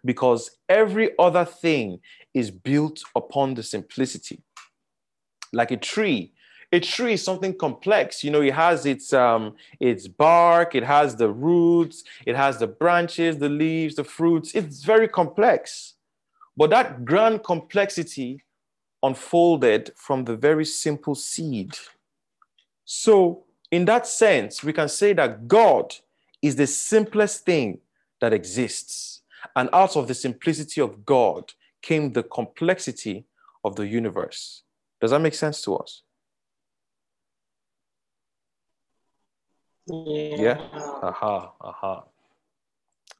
because 0.04 0.58
every 0.68 1.10
other 1.18 1.44
thing 1.44 2.00
is 2.32 2.50
built 2.50 3.02
upon 3.16 3.54
the 3.54 3.62
simplicity. 3.62 4.40
Like 5.52 5.72
a 5.72 5.76
tree, 5.76 6.32
a 6.72 6.80
tree 6.80 7.14
is 7.14 7.24
something 7.24 7.56
complex. 7.56 8.22
You 8.22 8.30
know, 8.30 8.42
it 8.42 8.54
has 8.54 8.86
its 8.86 9.12
um, 9.12 9.54
its 9.80 10.06
bark, 10.06 10.74
it 10.74 10.84
has 10.84 11.16
the 11.16 11.30
roots, 11.30 12.04
it 12.26 12.36
has 12.36 12.58
the 12.58 12.66
branches, 12.66 13.38
the 13.38 13.48
leaves, 13.48 13.96
the 13.96 14.04
fruits. 14.04 14.54
It's 14.54 14.84
very 14.84 15.08
complex. 15.08 15.94
But 16.56 16.70
that 16.70 17.04
grand 17.04 17.42
complexity 17.42 18.44
unfolded 19.02 19.90
from 19.96 20.24
the 20.24 20.36
very 20.36 20.64
simple 20.64 21.14
seed 21.14 21.72
so, 22.84 23.44
in 23.70 23.84
that 23.86 24.06
sense, 24.06 24.62
we 24.62 24.72
can 24.72 24.88
say 24.88 25.12
that 25.14 25.48
God 25.48 25.94
is 26.42 26.56
the 26.56 26.66
simplest 26.66 27.44
thing 27.44 27.78
that 28.20 28.32
exists. 28.32 29.22
And 29.56 29.68
out 29.72 29.96
of 29.96 30.08
the 30.08 30.14
simplicity 30.14 30.80
of 30.80 31.04
God 31.04 31.52
came 31.82 32.12
the 32.12 32.22
complexity 32.22 33.24
of 33.64 33.76
the 33.76 33.86
universe. 33.86 34.62
Does 35.00 35.10
that 35.10 35.20
make 35.20 35.34
sense 35.34 35.62
to 35.62 35.76
us? 35.76 36.02
Yeah. 39.86 40.36
yeah? 40.36 40.68
Aha, 41.02 41.52
aha. 41.60 42.04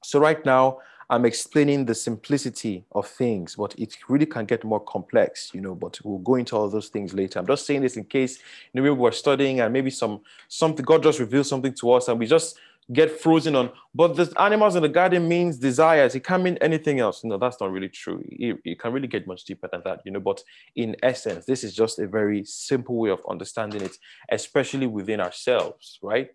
So, 0.03 0.19
right 0.19 0.45
now, 0.45 0.79
I'm 1.15 1.25
explaining 1.25 1.85
the 1.85 1.95
simplicity 1.95 2.85
of 2.91 3.07
things, 3.07 3.55
but 3.55 3.73
it 3.79 3.97
really 4.09 4.27
can 4.27 4.47
get 4.47 4.65
more 4.65 4.81
complex, 4.81 5.53
you 5.55 5.61
know. 5.61 5.77
But 5.77 6.01
we'll 6.03 6.19
go 6.19 6.35
into 6.35 6.57
all 6.57 6.69
those 6.69 6.89
things 6.89 7.15
later. 7.15 7.39
I'm 7.39 7.47
just 7.47 7.67
saying 7.67 7.83
this 7.83 7.97
in 7.97 8.05
case 8.05 8.39
you 8.73 8.81
know, 8.81 8.83
we 8.83 8.91
were 8.91 9.13
studying 9.13 9.61
and 9.61 9.73
maybe 9.73 9.91
some 9.91 10.23
something 10.49 10.85
God 10.85 11.05
just 11.05 11.21
reveals 11.21 11.49
something 11.49 11.73
to 11.75 11.93
us 11.93 12.09
and 12.09 12.19
we 12.19 12.27
just 12.27 12.59
get 12.93 13.13
frozen 13.13 13.55
on. 13.55 13.71
But 13.95 14.17
the 14.17 14.33
animals 14.41 14.75
in 14.75 14.83
the 14.83 14.89
garden 14.89 15.29
means 15.29 15.57
desires. 15.57 16.17
It 16.17 16.25
can't 16.25 16.43
mean 16.43 16.59
anything 16.61 16.99
else. 16.99 17.23
No, 17.23 17.39
that's 17.39 17.61
not 17.61 17.71
really 17.71 17.91
true. 17.91 18.25
It, 18.29 18.59
it 18.65 18.81
can 18.81 18.93
really 18.93 19.07
get 19.07 19.29
much 19.29 19.45
deeper 19.45 19.69
than 19.71 19.83
that, 19.85 20.01
you 20.05 20.11
know. 20.11 20.21
But 20.21 20.43
in 20.75 20.97
essence, 21.01 21.47
this 21.47 21.63
is 21.63 21.77
just 21.77 22.01
a 22.01 22.09
very 22.09 22.45
simple 22.45 22.97
way 22.97 23.11
of 23.11 23.21
understanding 23.31 23.83
it, 23.83 23.97
especially 24.33 24.89
within 24.89 25.21
ourselves, 25.21 26.01
right? 26.03 26.31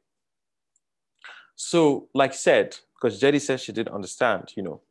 So, 1.58 2.08
like 2.14 2.34
said, 2.34 2.78
because 3.00 3.20
Jetty 3.20 3.40
says 3.40 3.62
she 3.62 3.72
didn't 3.72 3.94
understand, 3.94 4.52
you 4.56 4.64
know. 4.64 4.82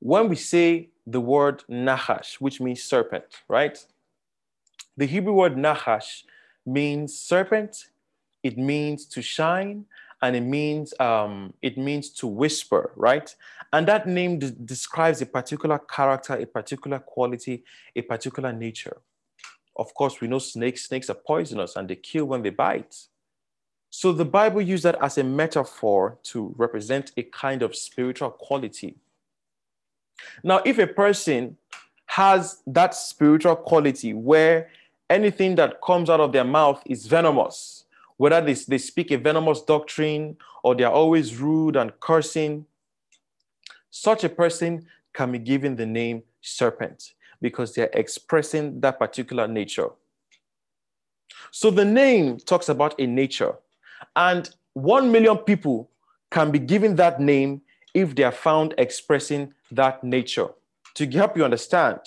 When 0.00 0.28
we 0.28 0.36
say 0.36 0.90
the 1.06 1.20
word 1.20 1.62
nahash, 1.68 2.40
which 2.40 2.60
means 2.60 2.82
serpent, 2.82 3.24
right? 3.48 3.78
The 4.96 5.06
Hebrew 5.06 5.32
word 5.32 5.56
nahash 5.56 6.24
means 6.66 7.18
serpent, 7.18 7.86
it 8.42 8.58
means 8.58 9.06
to 9.06 9.22
shine, 9.22 9.86
and 10.20 10.36
it 10.36 10.42
means 10.42 10.92
um, 11.00 11.54
it 11.62 11.76
means 11.78 12.10
to 12.10 12.26
whisper, 12.26 12.92
right? 12.96 13.34
And 13.72 13.86
that 13.88 14.06
name 14.06 14.38
d- 14.38 14.52
describes 14.64 15.20
a 15.22 15.26
particular 15.26 15.78
character, 15.78 16.34
a 16.34 16.46
particular 16.46 16.98
quality, 16.98 17.64
a 17.96 18.02
particular 18.02 18.52
nature. 18.52 18.98
Of 19.76 19.92
course, 19.94 20.20
we 20.20 20.28
know 20.28 20.38
snakes. 20.38 20.86
Snakes 20.86 21.10
are 21.10 21.14
poisonous 21.26 21.76
and 21.76 21.88
they 21.88 21.96
kill 21.96 22.26
when 22.26 22.42
they 22.42 22.50
bite. 22.50 22.96
So 23.96 24.10
the 24.10 24.24
Bible 24.24 24.60
used 24.60 24.82
that 24.82 25.00
as 25.00 25.18
a 25.18 25.22
metaphor 25.22 26.18
to 26.24 26.52
represent 26.58 27.12
a 27.16 27.22
kind 27.22 27.62
of 27.62 27.76
spiritual 27.76 28.28
quality. 28.28 28.96
Now, 30.42 30.62
if 30.64 30.80
a 30.80 30.86
person 30.88 31.56
has 32.06 32.60
that 32.66 32.96
spiritual 32.96 33.54
quality 33.54 34.12
where 34.12 34.68
anything 35.08 35.54
that 35.54 35.80
comes 35.80 36.10
out 36.10 36.18
of 36.18 36.32
their 36.32 36.42
mouth 36.42 36.82
is 36.86 37.06
venomous, 37.06 37.84
whether 38.16 38.40
they, 38.40 38.54
they 38.54 38.78
speak 38.78 39.12
a 39.12 39.16
venomous 39.16 39.62
doctrine 39.62 40.38
or 40.64 40.74
they 40.74 40.82
are 40.82 40.92
always 40.92 41.36
rude 41.36 41.76
and 41.76 41.92
cursing, 42.00 42.66
such 43.90 44.24
a 44.24 44.28
person 44.28 44.86
can 45.12 45.30
be 45.30 45.38
given 45.38 45.76
the 45.76 45.86
name 45.86 46.24
serpent 46.40 47.14
because 47.40 47.72
they're 47.76 47.90
expressing 47.92 48.80
that 48.80 48.98
particular 48.98 49.46
nature. 49.46 49.90
So 51.52 51.70
the 51.70 51.84
name 51.84 52.38
talks 52.38 52.68
about 52.68 52.98
a 52.98 53.06
nature, 53.06 53.54
and 54.16 54.50
one 54.74 55.10
million 55.10 55.38
people 55.38 55.90
can 56.30 56.50
be 56.50 56.58
given 56.58 56.96
that 56.96 57.20
name 57.20 57.62
if 57.94 58.14
they 58.14 58.24
are 58.24 58.32
found 58.32 58.74
expressing 58.78 59.54
that 59.70 60.02
nature. 60.02 60.48
To 60.94 61.10
help 61.10 61.36
you 61.36 61.44
understand, 61.44 62.00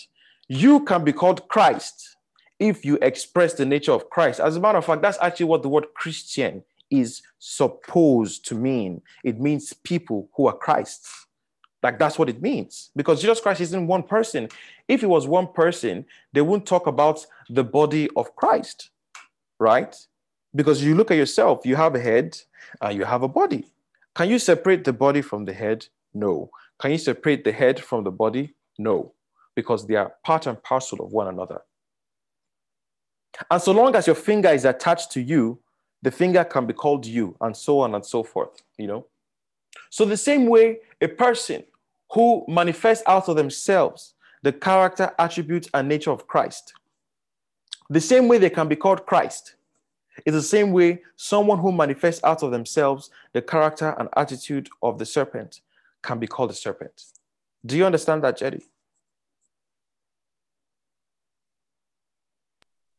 you 0.47 0.83
can 0.85 1.03
be 1.03 1.13
called 1.13 1.47
Christ 1.47 2.17
if 2.59 2.83
you 2.85 2.97
express 3.01 3.53
the 3.53 3.65
nature 3.65 3.91
of 3.91 4.09
Christ. 4.09 4.39
As 4.39 4.55
a 4.55 4.59
matter 4.59 4.77
of 4.77 4.85
fact, 4.85 5.01
that's 5.01 5.17
actually 5.21 5.45
what 5.45 5.61
the 5.61 5.69
word 5.69 5.87
Christian 5.93 6.63
is 6.89 7.21
supposed 7.39 8.45
to 8.47 8.55
mean. 8.55 9.01
It 9.23 9.39
means 9.39 9.73
people 9.73 10.29
who 10.35 10.47
are 10.47 10.57
Christ's. 10.57 11.27
Like 11.83 11.99
that's 11.99 12.17
what 12.17 12.29
it 12.29 12.41
means. 12.41 12.89
Because 12.95 13.21
Jesus 13.21 13.39
Christ 13.39 13.61
isn't 13.61 13.87
one 13.87 14.03
person. 14.03 14.49
If 14.87 15.01
he 15.01 15.05
was 15.05 15.27
one 15.27 15.47
person, 15.47 16.05
they 16.33 16.41
wouldn't 16.41 16.67
talk 16.67 16.87
about 16.87 17.25
the 17.49 17.63
body 17.63 18.09
of 18.15 18.35
Christ, 18.35 18.89
right? 19.59 19.95
Because 20.57 20.83
you 20.83 20.95
look 20.95 21.11
at 21.11 21.17
yourself, 21.17 21.65
you 21.65 21.75
have 21.75 21.93
a 21.93 21.99
head 21.99 22.35
and 22.81 22.97
you 22.97 23.05
have 23.05 23.21
a 23.21 23.27
body. 23.27 23.67
Can 24.15 24.27
you 24.27 24.39
separate 24.39 24.83
the 24.83 24.91
body 24.91 25.21
from 25.21 25.45
the 25.45 25.53
head? 25.53 25.85
No. 26.15 26.49
Can 26.79 26.91
you 26.91 26.97
separate 26.97 27.43
the 27.43 27.51
head 27.51 27.79
from 27.79 28.03
the 28.03 28.09
body? 28.09 28.55
No. 28.79 29.13
Because 29.55 29.85
they 29.85 29.93
are 29.95 30.13
part 30.25 30.47
and 30.47 30.61
parcel 30.63 31.05
of 31.05 31.13
one 31.13 31.27
another. 31.27 31.61
And 33.51 33.61
so 33.61 33.71
long 33.71 33.95
as 33.95 34.07
your 34.07 34.15
finger 34.15 34.49
is 34.49 34.65
attached 34.65 35.11
to 35.11 35.21
you, 35.21 35.59
the 36.01 36.09
finger 36.09 36.43
can 36.43 36.65
be 36.65 36.73
called 36.73 37.05
you, 37.05 37.35
and 37.41 37.55
so 37.55 37.79
on 37.81 37.93
and 37.93 38.03
so 38.03 38.23
forth, 38.23 38.63
you 38.79 38.87
know. 38.87 39.05
So, 39.91 40.05
the 40.05 40.17
same 40.17 40.47
way 40.47 40.79
a 41.01 41.07
person 41.07 41.63
who 42.13 42.45
manifests 42.47 43.03
out 43.07 43.29
of 43.29 43.35
themselves 43.35 44.15
the 44.41 44.53
character, 44.53 45.11
attributes, 45.19 45.69
and 45.73 45.87
nature 45.87 46.11
of 46.11 46.27
Christ, 46.27 46.73
the 47.89 48.01
same 48.01 48.27
way 48.27 48.37
they 48.37 48.49
can 48.49 48.67
be 48.67 48.75
called 48.75 49.05
Christ, 49.05 49.56
is 50.25 50.33
the 50.33 50.41
same 50.41 50.71
way 50.71 51.01
someone 51.15 51.59
who 51.59 51.71
manifests 51.71 52.23
out 52.23 52.43
of 52.43 52.51
themselves 52.51 53.09
the 53.33 53.41
character 53.41 53.95
and 53.99 54.09
attitude 54.15 54.69
of 54.81 54.97
the 54.97 55.05
serpent 55.05 55.61
can 56.01 56.19
be 56.19 56.27
called 56.27 56.51
a 56.51 56.53
serpent. 56.53 57.05
Do 57.65 57.77
you 57.77 57.85
understand 57.85 58.23
that, 58.23 58.37
Jetty? 58.37 58.65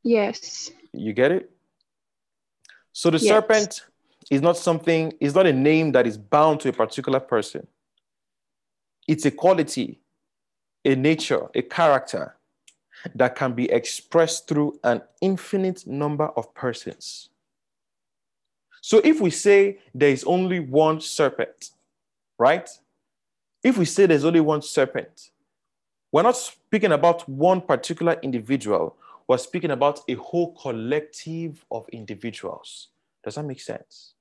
Yes. 0.03 0.71
You 0.93 1.13
get 1.13 1.33
it? 1.33 1.51
So 2.93 3.11
the 3.11 3.19
Yes. 3.19 3.29
serpent 3.29 3.85
is 4.31 4.41
not 4.43 4.57
something, 4.57 5.13
is 5.21 5.35
not 5.35 5.47
a 5.47 5.53
name 5.53 5.93
that 5.93 6.07
is 6.07 6.17
bound 6.19 6.61
to 6.61 6.69
a 6.69 6.73
particular 6.73 7.21
person. 7.21 7.67
It's 9.07 9.25
a 9.25 9.31
quality, 9.31 10.01
a 10.85 10.95
nature, 10.95 11.49
a 11.55 11.63
character 11.63 12.38
that 13.15 13.37
can 13.37 13.53
be 13.53 13.71
expressed 13.71 14.49
through 14.49 14.79
an 14.85 15.03
infinite 15.21 15.87
number 15.87 16.27
of 16.37 16.53
persons. 16.55 17.29
So 18.81 19.01
if 19.05 19.21
we 19.21 19.31
say 19.31 19.79
there 19.95 20.11
is 20.11 20.25
only 20.25 20.61
one 20.61 21.01
serpent, 21.01 21.71
right? 22.39 22.69
If 23.63 23.77
we 23.77 23.85
say 23.85 24.07
there's 24.07 24.25
only 24.25 24.41
one 24.41 24.63
serpent, 24.63 25.31
we're 26.13 26.23
not 26.23 26.37
speaking 26.37 26.93
about 26.93 27.29
one 27.29 27.61
particular 27.61 28.17
individual, 28.23 28.97
we're 29.27 29.39
speaking 29.39 29.73
about 29.73 30.01
a 30.09 30.15
whole 30.15 30.55
collective 30.55 31.65
of 31.71 31.89
individuals. 31.91 32.89
Does 33.25 33.35
that 33.35 33.43
make 33.43 33.61
sense? 33.61 34.15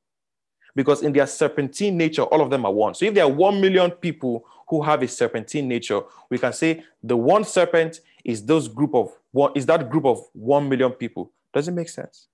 Because 0.75 1.01
in 1.01 1.13
their 1.13 1.27
serpentine 1.27 1.97
nature, 1.97 2.23
all 2.23 2.41
of 2.41 2.49
them 2.49 2.65
are 2.65 2.73
one. 2.73 2.93
So 2.93 3.05
if 3.05 3.13
there 3.13 3.23
are 3.23 3.31
1 3.31 3.61
million 3.61 3.89
people 3.89 4.45
who 4.67 4.81
have 4.81 5.01
a 5.01 5.07
serpentine 5.07 5.67
nature, 5.67 6.01
we 6.29 6.37
can 6.37 6.51
say 6.51 6.83
the 7.01 7.15
one 7.15 7.45
serpent 7.45 8.01
is 8.27 8.45
those 8.45 8.67
group 8.67 8.93
of 8.93 9.11
one 9.31 9.51
is 9.55 9.65
that 9.65 9.89
group 9.89 10.05
of 10.05 10.19
1 10.33 10.69
million 10.69 10.91
people. 10.91 11.31
Does 11.53 11.67
it 11.67 11.71
make 11.71 11.89
sense? 11.89 12.27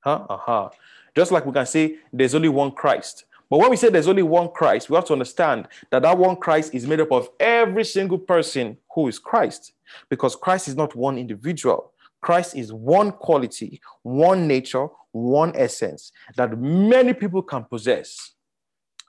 Huh? 0.00 0.26
Uh-huh. 0.28 0.68
Just 1.16 1.32
like 1.32 1.46
we 1.46 1.52
can 1.52 1.66
say 1.66 1.96
there's 2.12 2.34
only 2.34 2.50
one 2.50 2.70
Christ. 2.70 3.24
But 3.48 3.58
when 3.58 3.70
we 3.70 3.76
say 3.76 3.88
there's 3.88 4.08
only 4.08 4.22
one 4.22 4.50
Christ, 4.50 4.90
we 4.90 4.96
have 4.96 5.06
to 5.06 5.12
understand 5.12 5.68
that 5.90 6.02
that 6.02 6.18
one 6.18 6.36
Christ 6.36 6.74
is 6.74 6.86
made 6.86 7.00
up 7.00 7.12
of 7.12 7.30
every 7.40 7.84
single 7.84 8.18
person 8.18 8.76
who 8.94 9.08
is 9.08 9.18
Christ, 9.18 9.72
because 10.08 10.36
Christ 10.36 10.68
is 10.68 10.76
not 10.76 10.94
one 10.94 11.18
individual. 11.18 11.92
Christ 12.20 12.56
is 12.56 12.72
one 12.72 13.12
quality, 13.12 13.80
one 14.02 14.46
nature, 14.48 14.88
one 15.12 15.52
essence 15.54 16.10
that 16.36 16.58
many 16.58 17.12
people 17.12 17.42
can 17.42 17.64
possess. 17.64 18.32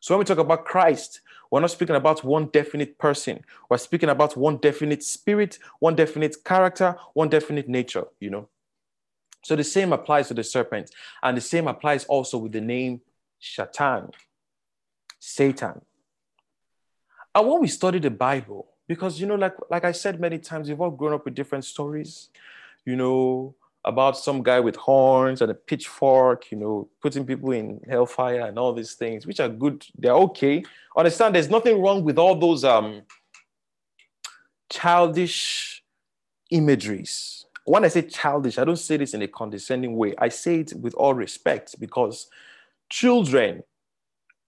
So 0.01 0.13
when 0.13 0.19
we 0.19 0.25
talk 0.25 0.37
about 0.37 0.65
Christ, 0.65 1.21
we're 1.55 1.61
not 1.61 1.71
speaking 1.71 1.95
about 1.95 2.21
one 2.21 2.47
definite 2.47 2.97
person. 2.97 3.39
We're 3.69 3.77
speaking 3.77 4.09
about 4.09 4.35
one 4.35 4.57
definite 4.57 5.01
spirit, 5.01 5.57
one 5.79 5.95
definite 5.95 6.43
character, 6.43 6.97
one 7.13 7.29
definite 7.29 7.69
nature, 7.69 8.03
you 8.19 8.29
know. 8.29 8.49
So 9.41 9.55
the 9.55 9.63
same 9.63 9.93
applies 9.93 10.27
to 10.27 10.33
the 10.33 10.43
serpent, 10.43 10.91
and 11.23 11.37
the 11.37 11.39
same 11.39 11.69
applies 11.69 12.03
also 12.07 12.39
with 12.39 12.51
the 12.51 12.59
name 12.59 12.99
Shatan, 13.41 14.11
Satan. 15.17 15.79
And 17.33 17.47
when 17.47 17.61
we 17.61 17.69
study 17.69 17.99
the 17.99 18.11
Bible, 18.11 18.67
because 18.85 19.17
you 19.21 19.25
know, 19.25 19.35
like 19.35 19.55
like 19.69 19.85
I 19.85 19.93
said 19.93 20.19
many 20.19 20.39
times, 20.39 20.67
we've 20.67 20.81
all 20.81 20.91
grown 20.91 21.13
up 21.13 21.23
with 21.23 21.35
different 21.35 21.63
stories, 21.63 22.31
you 22.83 22.97
know, 22.97 23.55
about 23.85 24.17
some 24.17 24.41
guy 24.41 24.59
with 24.59 24.75
horns 24.75 25.41
and 25.41 25.51
a 25.51 25.53
pitchfork, 25.53 26.51
you 26.51 26.57
know, 26.57 26.89
putting 27.01 27.25
people 27.25 27.51
in 27.51 27.79
hellfire 27.87 28.41
and 28.41 28.57
all 28.57 28.73
these 28.73 28.95
things, 28.95 29.27
which 29.27 29.39
are 29.39 29.47
good. 29.47 29.85
They're 29.97 30.11
okay. 30.13 30.63
Understand 30.97 31.35
there's 31.35 31.49
nothing 31.49 31.81
wrong 31.81 32.03
with 32.03 32.17
all 32.17 32.35
those 32.35 32.63
um 32.63 33.03
childish 34.69 35.83
imageries. 36.49 37.45
When 37.65 37.85
I 37.85 37.87
say 37.87 38.01
childish, 38.01 38.57
I 38.57 38.65
don't 38.65 38.75
say 38.77 38.97
this 38.97 39.13
in 39.13 39.21
a 39.21 39.27
condescending 39.27 39.95
way. 39.95 40.15
I 40.17 40.29
say 40.29 40.59
it 40.61 40.73
with 40.73 40.93
all 40.95 41.13
respect 41.13 41.79
because 41.79 42.27
children 42.89 43.63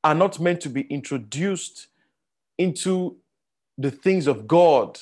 are 0.03 0.15
not 0.15 0.39
meant 0.39 0.61
to 0.61 0.69
be 0.69 0.81
introduced 0.81 1.87
into 2.57 3.17
the 3.77 3.91
things 3.91 4.25
of 4.25 4.47
God 4.47 4.99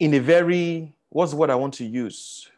in 0.00 0.14
a 0.14 0.18
very, 0.18 0.94
what's 1.08 1.32
the 1.32 1.36
word 1.38 1.50
I 1.50 1.54
want 1.54 1.74
to 1.74 1.84
use? 1.84 2.48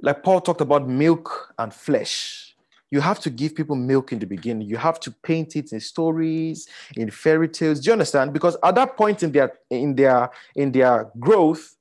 Like 0.00 0.22
Paul 0.22 0.40
talked 0.40 0.60
about 0.60 0.88
milk 0.88 1.54
and 1.58 1.72
flesh. 1.72 2.54
You 2.90 3.00
have 3.00 3.20
to 3.20 3.30
give 3.30 3.54
people 3.54 3.74
milk 3.74 4.12
in 4.12 4.18
the 4.18 4.26
beginning. 4.26 4.68
You 4.68 4.76
have 4.76 5.00
to 5.00 5.10
paint 5.10 5.56
it 5.56 5.72
in 5.72 5.80
stories, 5.80 6.68
in 6.96 7.10
fairy 7.10 7.48
tales. 7.48 7.80
Do 7.80 7.86
you 7.86 7.92
understand? 7.92 8.32
Because 8.32 8.56
at 8.62 8.74
that 8.74 8.96
point 8.96 9.22
in 9.22 9.32
their 9.32 9.52
in 9.70 9.94
their 9.94 10.30
in 10.56 10.72
their 10.72 11.10
growth, 11.18 11.74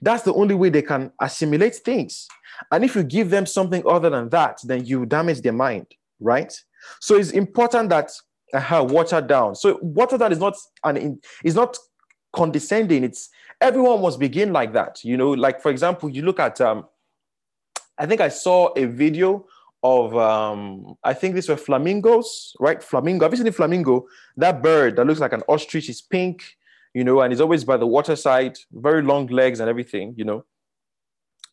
that's 0.00 0.22
the 0.22 0.32
only 0.32 0.54
way 0.54 0.70
they 0.70 0.82
can 0.82 1.12
assimilate 1.20 1.76
things. 1.76 2.28
And 2.72 2.84
if 2.84 2.94
you 2.94 3.02
give 3.02 3.30
them 3.30 3.46
something 3.46 3.82
other 3.86 4.08
than 4.08 4.30
that, 4.30 4.60
then 4.64 4.86
you 4.86 5.04
damage 5.06 5.42
their 5.42 5.52
mind, 5.52 5.86
right? 6.20 6.52
So 7.00 7.16
it's 7.16 7.32
important 7.32 7.90
that 7.90 8.10
uh, 8.54 8.86
water 8.88 9.20
down. 9.20 9.56
So 9.56 9.78
water 9.82 10.16
down 10.16 10.32
is 10.32 10.38
not 10.38 10.56
an 10.84 11.20
is 11.42 11.54
not 11.54 11.76
condescending. 12.32 13.04
It's 13.04 13.28
everyone 13.60 14.02
must 14.02 14.18
begin 14.18 14.52
like 14.52 14.72
that. 14.72 15.04
You 15.04 15.16
know, 15.16 15.30
like 15.30 15.60
for 15.60 15.70
example, 15.70 16.08
you 16.08 16.22
look 16.22 16.40
at 16.40 16.60
um, 16.60 16.86
I 17.98 18.06
think 18.06 18.20
I 18.20 18.28
saw 18.28 18.72
a 18.76 18.86
video 18.86 19.46
of 19.82 20.16
um, 20.16 20.96
I 21.04 21.12
think 21.12 21.34
these 21.34 21.48
were 21.48 21.56
flamingos, 21.56 22.56
right? 22.58 22.82
Flamingo. 22.82 23.24
Have 23.24 23.32
you 23.32 23.36
seen 23.38 23.46
a 23.46 23.52
flamingo? 23.52 24.06
That 24.36 24.62
bird 24.62 24.96
that 24.96 25.06
looks 25.06 25.20
like 25.20 25.34
an 25.34 25.42
ostrich 25.48 25.88
is 25.88 26.00
pink, 26.00 26.56
you 26.94 27.04
know, 27.04 27.20
and 27.20 27.32
is 27.32 27.40
always 27.40 27.64
by 27.64 27.76
the 27.76 27.86
waterside, 27.86 28.58
very 28.72 29.02
long 29.02 29.26
legs 29.26 29.60
and 29.60 29.68
everything, 29.68 30.14
you 30.16 30.24
know. 30.24 30.44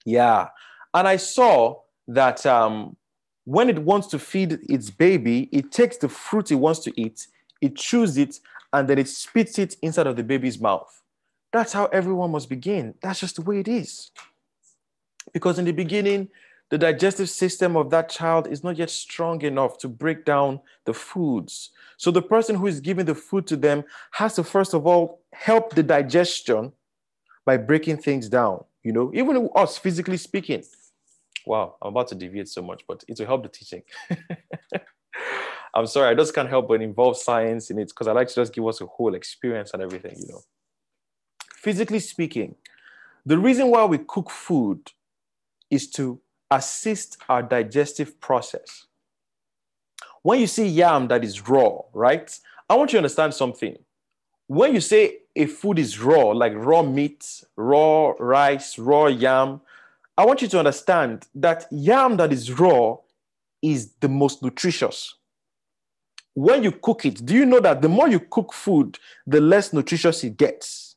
Yeah. 0.05 0.47
And 0.93 1.07
I 1.07 1.17
saw 1.17 1.81
that 2.07 2.45
um, 2.45 2.95
when 3.43 3.69
it 3.69 3.79
wants 3.79 4.07
to 4.07 4.19
feed 4.19 4.59
its 4.69 4.89
baby, 4.89 5.49
it 5.51 5.71
takes 5.71 5.97
the 5.97 6.09
fruit 6.09 6.51
it 6.51 6.55
wants 6.55 6.79
to 6.81 7.01
eat, 7.01 7.27
it 7.59 7.75
chews 7.75 8.17
it, 8.17 8.39
and 8.71 8.87
then 8.87 8.97
it 8.97 9.09
spits 9.09 9.59
it 9.59 9.75
inside 9.81 10.07
of 10.07 10.15
the 10.15 10.23
baby's 10.23 10.59
mouth. 10.59 11.01
That's 11.51 11.73
how 11.73 11.85
everyone 11.87 12.31
must 12.31 12.47
begin. 12.47 12.93
That's 13.01 13.19
just 13.19 13.35
the 13.35 13.41
way 13.41 13.59
it 13.59 13.67
is. 13.67 14.11
Because 15.33 15.59
in 15.59 15.65
the 15.65 15.71
beginning, 15.71 16.29
the 16.71 16.77
digestive 16.77 17.29
system 17.29 17.75
of 17.75 17.89
that 17.89 18.09
child 18.09 18.47
is 18.47 18.63
not 18.63 18.77
yet 18.77 18.89
strong 18.89 19.41
enough 19.41 19.77
to 19.79 19.89
break 19.89 20.23
down 20.23 20.61
the 20.85 20.93
foods. 20.93 21.71
So 21.97 22.11
the 22.11 22.21
person 22.21 22.55
who 22.55 22.67
is 22.67 22.79
giving 22.79 23.05
the 23.05 23.13
food 23.13 23.45
to 23.47 23.57
them 23.57 23.83
has 24.11 24.35
to 24.35 24.43
first 24.43 24.73
of 24.73 24.87
all 24.87 25.21
help 25.33 25.75
the 25.75 25.83
digestion 25.83 26.71
by 27.45 27.57
breaking 27.57 27.97
things 27.97 28.29
down. 28.29 28.63
You 28.83 28.93
know, 28.93 29.11
even 29.13 29.49
us 29.53 29.77
physically 29.77 30.17
speaking. 30.17 30.63
Wow, 31.45 31.75
I'm 31.81 31.89
about 31.89 32.07
to 32.09 32.15
deviate 32.15 32.47
so 32.47 32.61
much, 32.61 32.83
but 32.87 33.03
it 33.07 33.19
will 33.19 33.25
help 33.25 33.43
the 33.43 33.49
teaching. 33.49 33.83
I'm 35.73 35.87
sorry, 35.87 36.09
I 36.09 36.15
just 36.15 36.33
can't 36.33 36.49
help 36.49 36.69
but 36.69 36.81
involve 36.81 37.17
science 37.17 37.69
in 37.69 37.79
it 37.79 37.89
because 37.89 38.07
I 38.07 38.13
like 38.13 38.29
to 38.29 38.35
just 38.35 38.53
give 38.53 38.65
us 38.65 38.79
a 38.79 38.85
whole 38.85 39.13
experience 39.13 39.71
and 39.73 39.83
everything, 39.83 40.15
you 40.17 40.27
know. 40.29 40.41
Physically 41.55 41.99
speaking, 41.99 42.55
the 43.25 43.37
reason 43.37 43.67
why 43.67 43.85
we 43.85 43.97
cook 43.99 44.29
food 44.29 44.91
is 45.71 45.89
to 45.91 46.19
assist 46.51 47.17
our 47.29 47.41
digestive 47.41 48.19
process. 48.19 48.85
When 50.21 50.39
you 50.39 50.47
see 50.47 50.67
yam 50.67 51.07
that 51.07 51.23
is 51.23 51.47
raw, 51.47 51.79
right? 51.93 52.37
I 52.69 52.75
want 52.75 52.91
you 52.91 52.97
to 52.97 52.99
understand 52.99 53.33
something. 53.33 53.77
When 54.47 54.73
you 54.73 54.81
say 54.81 55.19
a 55.35 55.45
food 55.45 55.79
is 55.79 55.99
raw, 55.99 56.27
like 56.31 56.53
raw 56.55 56.83
meat, 56.83 57.43
raw 57.55 58.13
rice, 58.19 58.77
raw 58.77 59.07
yam, 59.07 59.61
I 60.17 60.25
want 60.25 60.41
you 60.41 60.47
to 60.49 60.59
understand 60.59 61.25
that 61.35 61.65
yam 61.71 62.17
that 62.17 62.33
is 62.33 62.51
raw 62.51 62.97
is 63.61 63.93
the 64.01 64.09
most 64.09 64.43
nutritious. 64.43 65.15
When 66.33 66.63
you 66.63 66.71
cook 66.71 67.05
it, 67.05 67.25
do 67.25 67.33
you 67.33 67.45
know 67.45 67.59
that 67.59 67.81
the 67.81 67.89
more 67.89 68.07
you 68.07 68.19
cook 68.19 68.53
food, 68.53 68.99
the 69.25 69.41
less 69.41 69.73
nutritious 69.73 70.23
it 70.23 70.37
gets? 70.37 70.90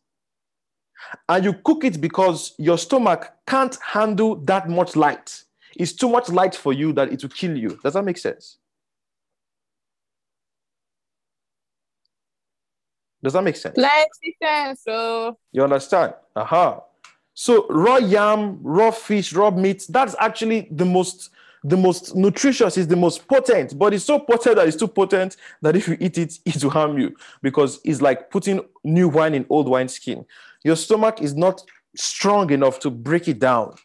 And 1.29 1.45
you 1.45 1.55
cook 1.65 1.85
it 1.85 2.01
because 2.01 2.55
your 2.59 2.79
stomach 2.79 3.33
can't 3.47 3.77
handle 3.83 4.37
that 4.37 4.69
much 4.69 4.97
light. 4.97 5.43
It's 5.77 5.93
too 5.93 6.09
much 6.09 6.29
light 6.29 6.55
for 6.55 6.73
you 6.73 6.93
that 6.93 7.13
it 7.13 7.23
will 7.23 7.31
kill 7.31 7.57
you. 7.57 7.79
Does 7.83 7.95
that 7.95 8.05
make 8.05 8.19
sense? 8.19 8.59
Does 13.23 13.33
that 13.33 13.43
make 13.43 13.57
sense? 13.57 13.77
Sense. 14.43 14.83
So 14.83 15.39
you 15.53 15.65
understand? 15.65 16.13
Aha. 16.37 16.69
Uh-huh. 16.69 16.81
So 17.33 17.67
raw 17.69 17.97
yam, 17.97 18.61
raw 18.63 18.91
fish, 18.91 19.33
raw 19.33 19.51
meat, 19.51 19.87
that's 19.89 20.15
actually 20.21 20.69
the 20.71 20.85
most 20.85 21.31
the 21.67 21.77
most 21.79 22.15
nutritious, 22.15 22.77
is 22.77 22.87
the 22.87 22.97
most 22.97 23.27
potent, 23.27 23.79
but 23.79 23.95
it's 23.95 24.05
so 24.05 24.19
potent 24.19 24.57
that 24.57 24.69
it's 24.69 24.77
too 24.77 24.87
potent 24.87 25.39
that 25.63 25.75
if 25.75 25.89
you 25.89 25.97
eat 25.99 26.19
it, 26.19 26.39
it 26.45 26.63
will 26.63 26.71
harm 26.71 26.99
you 26.99 27.17
because 27.41 27.81
it's 27.85 28.03
like 28.03 28.31
putting 28.31 28.61
new 28.85 29.09
wine 29.09 29.35
in 29.35 29.47
old 29.49 29.67
wine 29.67 29.89
skin. 29.89 30.27
Your 30.65 30.77
stomach 30.77 31.21
is 31.21 31.35
not 31.35 31.63
strong 31.95 32.51
enough 32.51 32.81
to 32.81 32.91
break 32.91 33.29
it 33.29 33.39
down. 33.39 33.77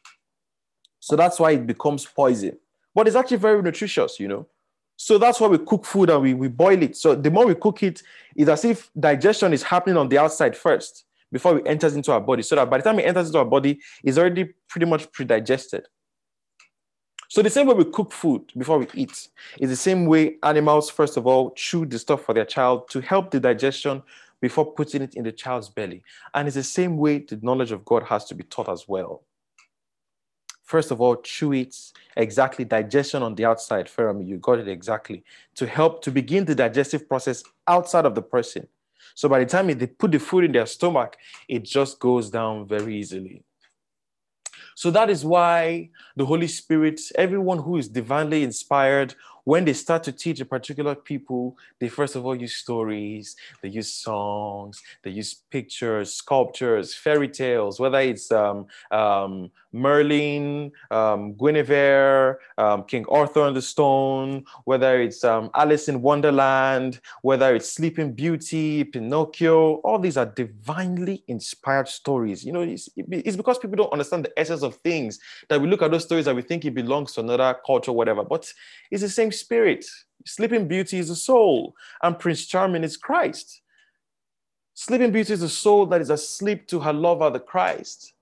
So 0.99 1.15
that's 1.15 1.39
why 1.39 1.51
it 1.51 1.67
becomes 1.67 2.05
poison. 2.05 2.57
But 2.95 3.07
it's 3.07 3.15
actually 3.15 3.37
very 3.37 3.61
nutritious, 3.61 4.19
you 4.19 4.27
know. 4.27 4.47
So 4.95 5.17
that's 5.17 5.39
why 5.39 5.47
we 5.47 5.57
cook 5.59 5.85
food 5.85 6.09
and 6.09 6.21
we, 6.21 6.33
we 6.33 6.47
boil 6.47 6.81
it. 6.83 6.97
So 6.97 7.15
the 7.15 7.31
more 7.31 7.45
we 7.45 7.55
cook 7.55 7.83
it, 7.83 8.01
it's 8.35 8.49
as 8.49 8.65
if 8.65 8.89
digestion 8.99 9.53
is 9.53 9.63
happening 9.63 9.97
on 9.97 10.09
the 10.09 10.17
outside 10.17 10.57
first 10.57 11.05
before 11.31 11.59
it 11.59 11.67
enters 11.67 11.95
into 11.95 12.11
our 12.11 12.19
body. 12.19 12.41
So 12.41 12.55
that 12.55 12.69
by 12.69 12.77
the 12.77 12.83
time 12.83 12.99
it 12.99 13.05
enters 13.05 13.27
into 13.27 13.39
our 13.39 13.45
body, 13.45 13.79
it's 14.03 14.17
already 14.17 14.49
pretty 14.67 14.85
much 14.85 15.09
pre-digested. 15.11 15.87
So 17.29 17.43
the 17.43 17.49
same 17.49 17.67
way 17.67 17.75
we 17.75 17.85
cook 17.85 18.11
food 18.11 18.51
before 18.57 18.79
we 18.79 18.87
eat 18.95 19.29
is 19.59 19.69
the 19.69 19.75
same 19.75 20.07
way 20.07 20.37
animals, 20.41 20.89
first 20.89 21.15
of 21.15 21.27
all, 21.27 21.51
chew 21.51 21.85
the 21.85 21.99
stuff 21.99 22.23
for 22.23 22.33
their 22.33 22.45
child 22.45 22.89
to 22.89 23.01
help 23.01 23.29
the 23.29 23.39
digestion 23.39 24.01
before 24.41 24.73
putting 24.73 25.01
it 25.01 25.15
in 25.15 25.23
the 25.23 25.31
child's 25.31 25.69
belly. 25.69 26.03
And 26.33 26.47
it's 26.47 26.55
the 26.55 26.63
same 26.63 26.97
way 26.97 27.19
the 27.19 27.39
knowledge 27.41 27.71
of 27.71 27.85
God 27.85 28.03
has 28.03 28.25
to 28.25 28.35
be 28.35 28.43
taught 28.43 28.69
as 28.69 28.87
well. 28.87 29.23
First 30.63 30.91
of 30.91 31.01
all, 31.01 31.15
chew 31.15 31.53
it 31.53 31.75
exactly, 32.15 32.63
digestion 32.63 33.23
on 33.23 33.33
the 33.33 33.45
outside, 33.45 33.89
Fermi, 33.89 34.23
you 34.23 34.37
got 34.37 34.59
it 34.59 34.67
exactly, 34.67 35.23
to 35.55 35.65
help 35.65 36.03
to 36.03 36.11
begin 36.11 36.45
the 36.45 36.53
digestive 36.53 37.09
process 37.09 37.43
outside 37.67 38.05
of 38.05 38.13
the 38.13 38.21
person. 38.21 38.67
So 39.15 39.27
by 39.27 39.39
the 39.39 39.47
time 39.47 39.67
they 39.67 39.87
put 39.87 40.11
the 40.11 40.19
food 40.19 40.43
in 40.43 40.51
their 40.51 40.67
stomach, 40.67 41.17
it 41.47 41.63
just 41.63 41.99
goes 41.99 42.29
down 42.29 42.67
very 42.67 42.95
easily. 42.97 43.43
So 44.75 44.91
that 44.91 45.09
is 45.09 45.25
why 45.25 45.89
the 46.15 46.25
Holy 46.25 46.47
Spirit, 46.47 47.01
everyone 47.15 47.57
who 47.57 47.77
is 47.77 47.89
divinely 47.89 48.43
inspired, 48.43 49.15
when 49.43 49.65
they 49.65 49.73
start 49.73 50.03
to 50.03 50.11
teach 50.11 50.39
a 50.39 50.45
particular 50.45 50.95
people, 50.95 51.57
they 51.79 51.87
first 51.87 52.15
of 52.15 52.25
all 52.25 52.35
use 52.35 52.55
stories, 52.55 53.35
they 53.61 53.69
use 53.69 53.91
songs, 53.91 54.81
they 55.03 55.11
use 55.11 55.33
pictures, 55.49 56.13
sculptures, 56.13 56.95
fairy 56.95 57.27
tales, 57.27 57.79
whether 57.79 57.99
it's 57.99 58.31
um, 58.31 58.67
um, 58.91 59.51
Merlin, 59.71 60.71
um, 60.89 61.33
Guinevere, 61.33 62.39
um, 62.57 62.83
King 62.83 63.05
Arthur 63.09 63.45
and 63.45 63.55
the 63.55 63.61
Stone, 63.61 64.45
whether 64.65 64.99
it's 65.01 65.23
um, 65.23 65.49
Alice 65.53 65.89
in 65.89 66.01
Wonderland, 66.01 66.99
whether 67.21 67.55
it's 67.55 67.71
Sleeping 67.71 68.13
Beauty, 68.13 68.83
Pinocchio, 68.83 69.75
all 69.75 69.99
these 69.99 70.17
are 70.17 70.25
divinely 70.25 71.23
inspired 71.27 71.87
stories. 71.87 72.43
You 72.43 72.53
know, 72.53 72.61
it's, 72.61 72.89
it's 72.95 73.37
because 73.37 73.59
people 73.59 73.77
don't 73.77 73.93
understand 73.93 74.25
the 74.25 74.39
essence 74.39 74.63
of 74.63 74.75
things 74.77 75.19
that 75.49 75.61
we 75.61 75.67
look 75.67 75.81
at 75.81 75.91
those 75.91 76.05
stories 76.05 76.25
that 76.25 76.35
we 76.35 76.41
think 76.41 76.65
it 76.65 76.73
belongs 76.73 77.13
to 77.13 77.21
another 77.21 77.55
culture, 77.65 77.91
whatever. 77.91 78.23
But 78.23 78.51
it's 78.89 79.01
the 79.01 79.09
same 79.09 79.28
spirit. 79.31 79.85
Sleeping 80.25 80.67
Beauty 80.67 80.99
is 80.99 81.09
a 81.09 81.15
soul, 81.15 81.75
and 82.03 82.19
Prince 82.19 82.45
Charming 82.45 82.83
is 82.83 82.97
Christ. 82.97 83.61
Sleeping 84.73 85.11
Beauty 85.11 85.33
is 85.33 85.41
a 85.41 85.49
soul 85.49 85.85
that 85.87 86.01
is 86.01 86.09
asleep 86.09 86.67
to 86.67 86.79
her 86.79 86.93
lover, 86.93 87.29
the 87.29 87.39
Christ. 87.39 88.13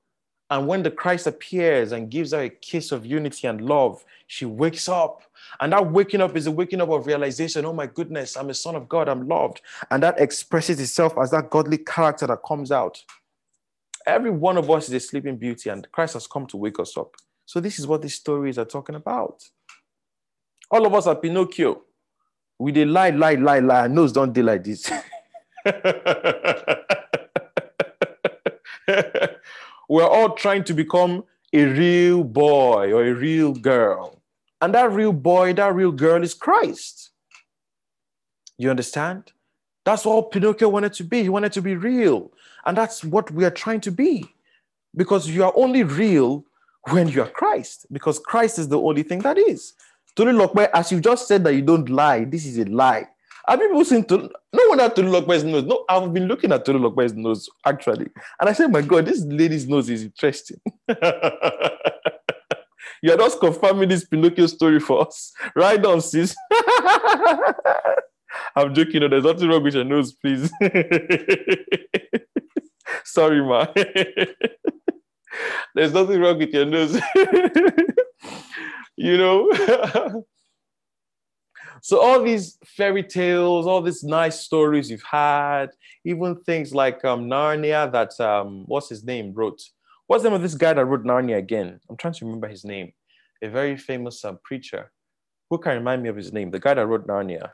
And 0.50 0.68
when 0.68 0.82
the 0.82 0.92
Christ 0.92 1.28
appears 1.28 1.92
and 1.92 2.10
gives 2.10 2.32
her 2.32 2.44
a 2.44 2.50
kiss 2.50 2.92
of 2.92 3.06
unity 3.06 3.48
and 3.48 3.62
love, 3.62 4.04
she 4.28 4.46
wakes 4.46 4.88
up. 4.88 5.24
And 5.60 5.74
that 5.74 5.92
waking 5.92 6.22
up 6.22 6.38
is 6.38 6.48
a 6.48 6.52
waking 6.52 6.82
up 6.82 6.90
of 6.90 7.06
realization 7.06 7.66
oh 7.66 7.74
my 7.74 7.88
goodness, 7.88 8.38
I'm 8.38 8.50
a 8.50 8.54
son 8.54 8.76
of 8.76 8.88
God, 8.88 9.10
I'm 9.10 9.28
loved. 9.28 9.62
And 9.92 10.02
that 10.04 10.20
expresses 10.20 10.80
itself 10.80 11.18
as 11.18 11.32
that 11.32 11.50
godly 11.50 11.80
character 11.80 12.28
that 12.28 12.44
comes 12.48 12.72
out. 12.72 13.04
Every 14.06 14.32
one 14.32 14.58
of 14.58 14.72
us 14.72 14.88
is 14.88 14.94
a 14.94 15.00
sleeping 15.02 15.36
beauty, 15.36 15.70
and 15.70 15.90
Christ 15.92 16.14
has 16.14 16.28
come 16.28 16.48
to 16.48 16.58
wake 16.58 16.80
us 16.80 16.96
up. 16.96 17.16
So, 17.46 17.60
this 17.60 17.78
is 17.78 17.88
what 17.88 18.02
these 18.02 18.16
stories 18.16 18.58
are 18.58 18.66
talking 18.66 18.96
about. 18.96 19.44
All 20.70 20.86
of 20.86 20.94
us 20.94 21.08
are 21.08 21.16
Pinocchio. 21.16 21.82
We 22.60 22.72
they 22.72 22.86
lie, 22.86 23.12
lie, 23.12 23.36
lie, 23.36 23.60
lie. 23.60 23.88
Nose 23.88 24.12
don't 24.12 24.34
do 24.34 24.44
like 24.44 24.64
this. 24.64 24.92
We're 29.90 30.08
all 30.08 30.32
trying 30.32 30.64
to 30.66 30.74
become 30.74 31.24
a 31.54 31.66
real 31.66 32.24
boy 32.24 32.92
or 32.92 33.06
a 33.06 33.14
real 33.14 33.54
girl. 33.54 34.22
And 34.62 34.74
that 34.74 34.92
real 34.92 35.14
boy, 35.14 35.54
that 35.54 35.76
real 35.76 35.92
girl 35.92 36.24
is 36.24 36.34
Christ. 36.34 37.12
You 38.58 38.70
understand? 38.70 39.32
That's 39.86 40.06
what 40.06 40.32
Pinocchio 40.32 40.68
wanted 40.68 40.94
to 40.94 41.04
be. 41.04 41.24
He 41.24 41.30
wanted 41.30 41.54
to 41.54 41.62
be 41.62 41.76
real. 41.76 42.32
And 42.66 42.76
that's 42.76 43.04
what 43.04 43.32
we 43.32 43.46
are 43.46 43.52
trying 43.52 43.82
to 43.82 43.92
be. 43.92 44.26
Because 44.96 45.30
you 45.30 45.44
are 45.44 45.54
only 45.56 45.84
real 45.84 46.44
when 46.90 47.08
you 47.08 47.22
are 47.22 47.30
Christ, 47.30 47.86
because 47.92 48.20
Christ 48.20 48.60
is 48.60 48.68
the 48.68 48.80
only 48.80 49.04
thing 49.04 49.20
that 49.20 49.38
is. 49.38 49.74
Tolu 50.18 50.50
as 50.74 50.92
you 50.92 51.00
just 51.00 51.28
said 51.28 51.44
that 51.44 51.54
you 51.54 51.62
don't 51.62 51.88
lie, 51.90 52.26
this 52.26 52.46
is 52.48 52.58
a 52.58 52.66
lie. 52.66 53.08
Have 53.48 53.60
people 53.60 53.86
seen 53.86 54.04
Tolu? 54.04 54.28
No 54.52 54.68
one 54.68 54.80
at 54.80 54.96
Tolu 54.96 55.12
Lokpe's 55.12 55.44
nose. 55.44 55.64
No, 55.64 55.86
I've 55.88 56.12
been 56.12 56.28
looking 56.28 56.52
at 56.52 56.66
Tolu 56.66 56.90
Lokpe's 56.90 57.14
nose 57.14 57.48
actually. 57.64 58.08
And 58.40 58.50
I 58.50 58.54
said, 58.54 58.72
my 58.72 58.82
God, 58.82 59.06
this 59.06 59.22
lady's 59.24 59.68
nose 59.68 59.92
is 59.92 60.04
interesting. 60.04 60.60
You're 63.04 63.18
just 63.18 63.40
confirming 63.40 63.90
this 63.90 64.06
Pinocchio 64.06 64.48
story 64.48 64.80
for 64.80 65.06
us. 65.08 65.32
Right 65.56 65.86
on, 65.86 66.02
sis. 66.02 66.36
I'm 68.56 68.74
joking. 68.74 69.02
No, 69.02 69.10
there's 69.10 69.24
nothing 69.24 69.50
wrong 69.50 69.62
with 69.62 69.76
your 69.76 69.84
nose, 69.84 70.14
please. 70.14 70.52
Sorry, 73.04 73.44
ma. 73.44 73.68
there's 75.76 75.94
nothing 75.94 76.20
wrong 76.20 76.40
with 76.40 76.50
your 76.50 76.66
nose. 76.66 77.00
You 78.98 79.18
know? 79.18 79.52
so 81.82 82.02
all 82.02 82.22
these 82.22 82.58
fairy 82.66 83.04
tales, 83.04 83.66
all 83.66 83.82
these 83.82 84.04
nice 84.04 84.42
stories 84.42 84.92
you've 84.92 85.04
had, 85.04 85.68
even 86.04 86.36
things 86.44 86.74
like 86.74 87.06
um, 87.06 87.28
Narnia 87.28 87.92
that, 87.92 88.20
um, 88.20 88.64
what's 88.66 88.90
his 88.90 89.04
name, 89.04 89.34
wrote. 89.34 89.62
What's 90.08 90.24
the 90.24 90.30
name 90.30 90.36
of 90.38 90.42
this 90.42 90.56
guy 90.56 90.74
that 90.74 90.86
wrote 90.86 91.04
Narnia 91.04 91.38
again? 91.38 91.80
I'm 91.90 91.98
trying 91.98 92.14
to 92.14 92.26
remember 92.26 92.48
his 92.48 92.66
name. 92.66 92.94
A 93.42 93.50
very 93.50 93.78
famous 93.78 94.24
um, 94.26 94.40
preacher. 94.44 94.92
Who 95.50 95.58
can 95.58 95.74
remind 95.76 96.04
me 96.04 96.10
of 96.10 96.16
his 96.16 96.34
name? 96.34 96.50
The 96.50 96.60
guy 96.60 96.74
that 96.74 96.88
wrote 96.88 97.08
Narnia. 97.08 97.52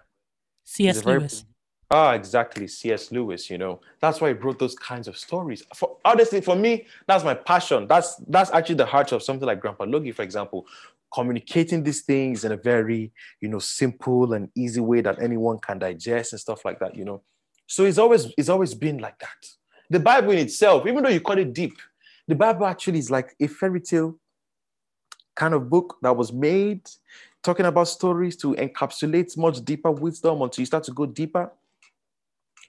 C.S. 0.64 1.02
Very, 1.02 1.20
Lewis. 1.20 1.46
Ah, 1.92 2.14
exactly. 2.14 2.68
C.S. 2.68 3.12
Lewis, 3.12 3.50
you 3.50 3.58
know. 3.58 3.82
That's 4.00 4.20
why 4.20 4.30
he 4.30 4.34
wrote 4.34 4.58
those 4.58 4.76
kinds 4.76 5.08
of 5.08 5.18
stories. 5.18 5.64
For 5.76 5.98
honestly, 6.04 6.42
for 6.42 6.56
me, 6.56 6.88
that's 7.08 7.24
my 7.24 7.36
passion. 7.36 7.88
That's 7.88 8.16
that's 8.28 8.52
actually 8.52 8.76
the 8.76 8.86
heart 8.86 9.12
of 9.12 9.22
something 9.22 9.46
like 9.46 9.60
Grandpa 9.60 9.84
Logie, 9.84 10.12
for 10.12 10.24
example, 10.24 10.66
communicating 11.14 11.84
these 11.84 12.02
things 12.02 12.44
in 12.44 12.52
a 12.52 12.58
very, 12.58 13.12
you 13.40 13.50
know, 13.50 13.60
simple 13.60 14.34
and 14.34 14.50
easy 14.56 14.82
way 14.82 15.02
that 15.02 15.22
anyone 15.22 15.60
can 15.60 15.80
digest 15.80 16.34
and 16.34 16.40
stuff 16.40 16.66
like 16.66 16.80
that, 16.80 16.96
you 16.96 17.06
know. 17.06 17.22
So 17.68 17.86
it's 17.86 17.98
always 17.98 18.32
it's 18.38 18.50
always 18.50 18.74
been 18.74 18.98
like 18.98 19.20
that. 19.20 19.48
The 19.90 20.00
Bible 20.00 20.32
in 20.32 20.40
itself, 20.40 20.88
even 20.88 21.04
though 21.04 21.10
you 21.10 21.22
call 21.22 21.38
it 21.38 21.54
deep, 21.54 21.78
the 22.28 22.36
Bible 22.36 22.66
actually 22.66 23.00
is 23.00 23.12
like 23.12 23.36
a 23.40 23.48
fairy 23.48 23.82
tale 23.82 24.18
kind 25.36 25.54
of 25.54 25.70
book 25.70 25.98
that 26.02 26.16
was 26.16 26.32
made 26.32 26.88
talking 27.42 27.66
about 27.66 27.88
stories 27.88 28.36
to 28.38 28.56
encapsulate 28.56 29.38
much 29.38 29.64
deeper 29.64 29.92
wisdom 29.92 30.42
until 30.42 30.62
you 30.62 30.66
start 30.66 30.84
to 30.86 30.92
go 30.92 31.06
deeper. 31.06 31.52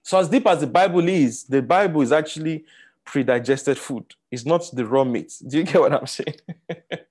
So, 0.02 0.18
as 0.18 0.28
deep 0.28 0.46
as 0.46 0.60
the 0.60 0.66
Bible 0.66 1.08
is, 1.08 1.44
the 1.44 1.62
Bible 1.62 2.02
is 2.02 2.12
actually 2.12 2.64
pre-digested 3.04 3.78
food. 3.78 4.04
It's 4.30 4.44
not 4.44 4.68
the 4.72 4.84
raw 4.84 5.04
meat. 5.04 5.32
Do 5.46 5.58
you 5.58 5.64
get 5.64 5.80
what 5.80 5.92
I'm 5.92 6.06
saying? 6.06 6.36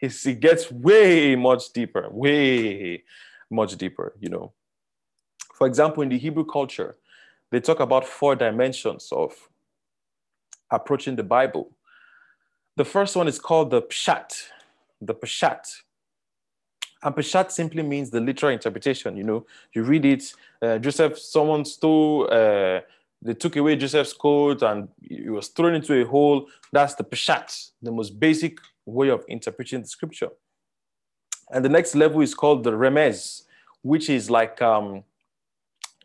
it 0.00 0.40
gets 0.40 0.70
way 0.70 1.36
much 1.36 1.72
deeper, 1.72 2.08
way 2.10 3.02
much 3.50 3.76
deeper, 3.76 4.14
you 4.20 4.28
know. 4.28 4.52
For 5.54 5.66
example, 5.66 6.02
in 6.02 6.08
the 6.08 6.18
Hebrew 6.18 6.44
culture, 6.44 6.96
they 7.50 7.60
talk 7.60 7.80
about 7.80 8.06
four 8.06 8.36
dimensions 8.36 9.08
of 9.12 9.32
approaching 10.70 11.16
the 11.16 11.22
Bible. 11.22 11.70
The 12.76 12.84
first 12.84 13.16
one 13.16 13.28
is 13.28 13.38
called 13.38 13.70
the 13.70 13.82
Pshat, 13.82 14.48
the 15.00 15.14
Pshat. 15.14 15.82
And 17.02 17.14
Peshat 17.14 17.50
simply 17.52 17.82
means 17.82 18.10
the 18.10 18.20
literal 18.20 18.52
interpretation. 18.52 19.16
You 19.16 19.24
know, 19.24 19.46
you 19.72 19.82
read 19.84 20.04
it, 20.04 20.32
uh, 20.60 20.78
Joseph, 20.78 21.18
someone 21.18 21.64
stole, 21.64 22.24
uh, 22.30 22.80
they 23.22 23.34
took 23.34 23.56
away 23.56 23.76
Joseph's 23.76 24.12
coat 24.12 24.62
and 24.62 24.88
he 25.00 25.28
was 25.28 25.48
thrown 25.48 25.74
into 25.74 25.94
a 26.00 26.04
hole. 26.04 26.48
That's 26.72 26.94
the 26.94 27.04
Peshat, 27.04 27.70
the 27.82 27.92
most 27.92 28.18
basic 28.18 28.58
way 28.86 29.08
of 29.08 29.24
interpreting 29.28 29.82
the 29.82 29.88
scripture. 29.88 30.30
And 31.50 31.64
the 31.64 31.68
next 31.68 31.94
level 31.94 32.20
is 32.22 32.34
called 32.34 32.64
the 32.64 32.72
Remez, 32.72 33.42
which 33.82 34.08
is 34.08 34.30
like, 34.30 34.62
um, 34.62 35.04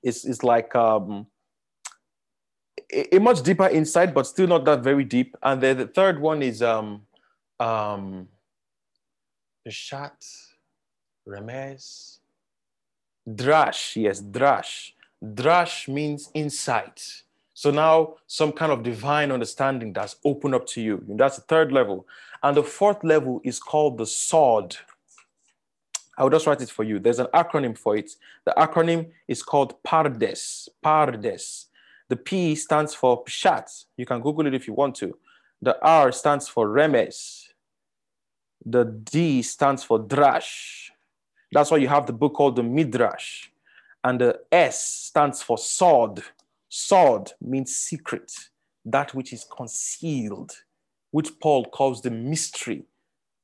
it's, 0.04 0.26
it's 0.26 0.44
like 0.44 0.76
um, 0.76 1.28
a, 2.92 3.16
a, 3.16 3.20
much 3.20 3.42
deeper 3.42 3.68
insight, 3.68 4.14
but 4.14 4.28
still 4.28 4.48
not 4.48 4.66
that 4.66 4.84
very 4.84 5.04
deep. 5.04 5.36
And 5.42 5.62
then 5.62 5.78
the 5.78 5.88
third 5.88 6.20
one 6.20 6.42
is 6.44 6.62
um, 6.62 7.04
um, 7.60 8.28
Peshat 9.68 10.12
Remez. 11.28 12.18
Drash, 13.28 13.96
yes, 14.02 14.22
Drash. 14.22 14.92
Drash 15.24 15.88
means 15.88 16.30
insight. 16.34 17.24
So 17.54 17.70
now 17.70 18.16
some 18.26 18.52
kind 18.52 18.72
of 18.72 18.82
divine 18.82 19.32
understanding 19.32 19.94
that's 19.94 20.16
open 20.26 20.54
up 20.54 20.66
to 20.68 20.82
you. 20.82 21.04
That's 21.08 21.36
the 21.36 21.44
third 21.44 21.72
level. 21.72 22.08
And 22.44 22.58
the 22.58 22.64
fourth 22.64 23.04
level 23.04 23.42
is 23.44 23.60
called 23.60 23.98
the 23.98 24.06
Sod. 24.06 24.76
I 26.18 26.24
will 26.24 26.32
just 26.32 26.48
write 26.48 26.62
it 26.62 26.70
for 26.70 26.84
you. 26.84 27.00
There's 27.00 27.20
an 27.20 27.28
acronym 27.34 27.78
for 27.78 27.96
it. 27.96 28.12
The 28.46 28.54
acronym 28.58 29.12
is 29.28 29.42
called 29.44 29.82
PARDES. 29.84 30.70
PARDES. 30.84 31.68
The 32.10 32.16
P 32.18 32.56
stands 32.56 32.94
for 32.94 33.24
Pshat. 33.24 33.86
You 33.98 34.06
can 34.06 34.22
Google 34.22 34.46
it 34.48 34.54
if 34.54 34.68
you 34.68 34.74
want 34.74 34.96
to. 34.96 35.18
The 35.62 35.80
R 35.82 36.12
stands 36.12 36.48
for 36.48 36.68
Remes. 36.68 37.48
The 38.66 38.86
D 38.86 39.42
stands 39.42 39.84
for 39.84 40.00
Drash. 40.00 40.90
That's 41.52 41.72
why 41.72 41.78
you 41.78 41.88
have 41.88 42.06
the 42.06 42.14
book 42.14 42.34
called 42.34 42.56
the 42.56 42.64
Midrash. 42.64 43.48
And 44.04 44.20
the 44.20 44.40
S 44.52 44.86
stands 44.86 45.42
for 45.42 45.58
Sod. 45.58 46.24
Sod 46.70 47.32
means 47.42 47.76
secret, 47.76 48.32
that 48.86 49.14
which 49.14 49.32
is 49.34 49.46
concealed, 49.46 50.52
which 51.12 51.40
Paul 51.40 51.66
calls 51.66 52.02
the 52.02 52.10
mystery. 52.10 52.84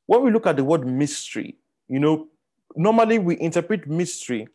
When 0.06 0.23
we 0.23 0.32
look 0.32 0.47
at 0.47 0.56
the 0.56 0.63
word 0.63 0.88
mystery, 0.88 1.58
you 1.88 1.99
know, 1.99 2.27
normally 2.75 3.19
we 3.19 3.39
interpret 3.39 3.88
mystery. 3.88 4.47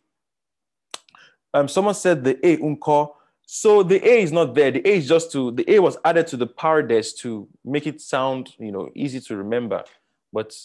Um, 1.53 1.67
someone 1.67 1.93
said 1.93 2.23
the 2.23 2.45
A 2.45 2.57
unko. 2.57 3.13
So 3.45 3.83
the 3.83 4.03
A 4.07 4.23
is 4.23 4.31
not 4.31 4.55
there. 4.55 4.71
The 4.71 4.87
A 4.87 4.97
is 4.97 5.07
just 5.07 5.31
to 5.33 5.51
the 5.51 5.69
A 5.71 5.79
was 5.79 5.97
added 6.03 6.27
to 6.27 6.37
the 6.37 6.47
pardes 6.47 7.15
to 7.19 7.47
make 7.63 7.85
it 7.85 8.01
sound, 8.01 8.55
you 8.57 8.71
know, 8.71 8.89
easy 8.95 9.19
to 9.19 9.35
remember. 9.35 9.83
But 10.31 10.55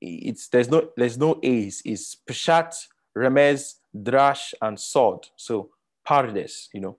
it's 0.00 0.48
there's 0.48 0.68
no 0.68 0.90
there's 0.96 1.18
no 1.18 1.40
A's. 1.42 1.82
It's 1.84 2.14
Peshat, 2.14 2.74
Remez, 3.16 3.76
Drash, 3.96 4.54
and 4.62 4.78
Sod. 4.78 5.28
So 5.36 5.70
Pardes, 6.06 6.68
you 6.72 6.80
know. 6.80 6.98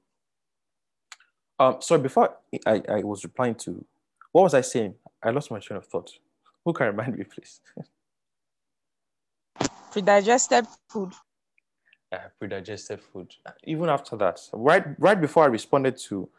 Um, 1.59 1.77
sorry, 1.81 2.01
before 2.01 2.35
I, 2.65 2.81
I 2.89 3.03
was 3.03 3.23
replying 3.23 3.55
to 3.55 3.85
what 4.31 4.43
was 4.43 4.53
I 4.53 4.61
saying? 4.61 4.95
I 5.21 5.31
lost 5.31 5.51
my 5.51 5.59
train 5.59 5.77
of 5.77 5.85
thought. 5.85 6.11
Who 6.65 6.73
can 6.73 6.87
remind 6.87 7.17
me, 7.17 7.23
please? 7.23 7.61
Predigested 9.91 10.67
food. 10.87 11.13
Uh, 12.11 12.17
predigested 12.39 13.01
food. 13.01 13.35
Even 13.63 13.89
after 13.89 14.15
that, 14.17 14.39
right 14.53 14.83
right 14.99 15.19
before 15.19 15.43
I 15.43 15.47
responded 15.47 15.97
to 16.09 16.29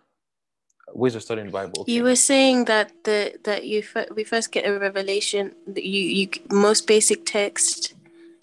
ways 0.93 1.15
of 1.15 1.23
studying 1.23 1.47
the 1.47 1.53
Bible. 1.53 1.83
Okay. 1.83 1.93
You 1.93 2.03
were 2.03 2.17
saying 2.17 2.65
that 2.65 3.05
the 3.05 3.39
that 3.45 3.67
you 3.67 3.83
we 4.15 4.25
first 4.25 4.53
get 4.53 4.67
a 4.67 4.79
revelation. 4.79 5.55
That 5.67 5.85
you 5.85 6.03
you 6.03 6.29
most 6.51 6.87
basic 6.87 7.25
text. 7.25 7.95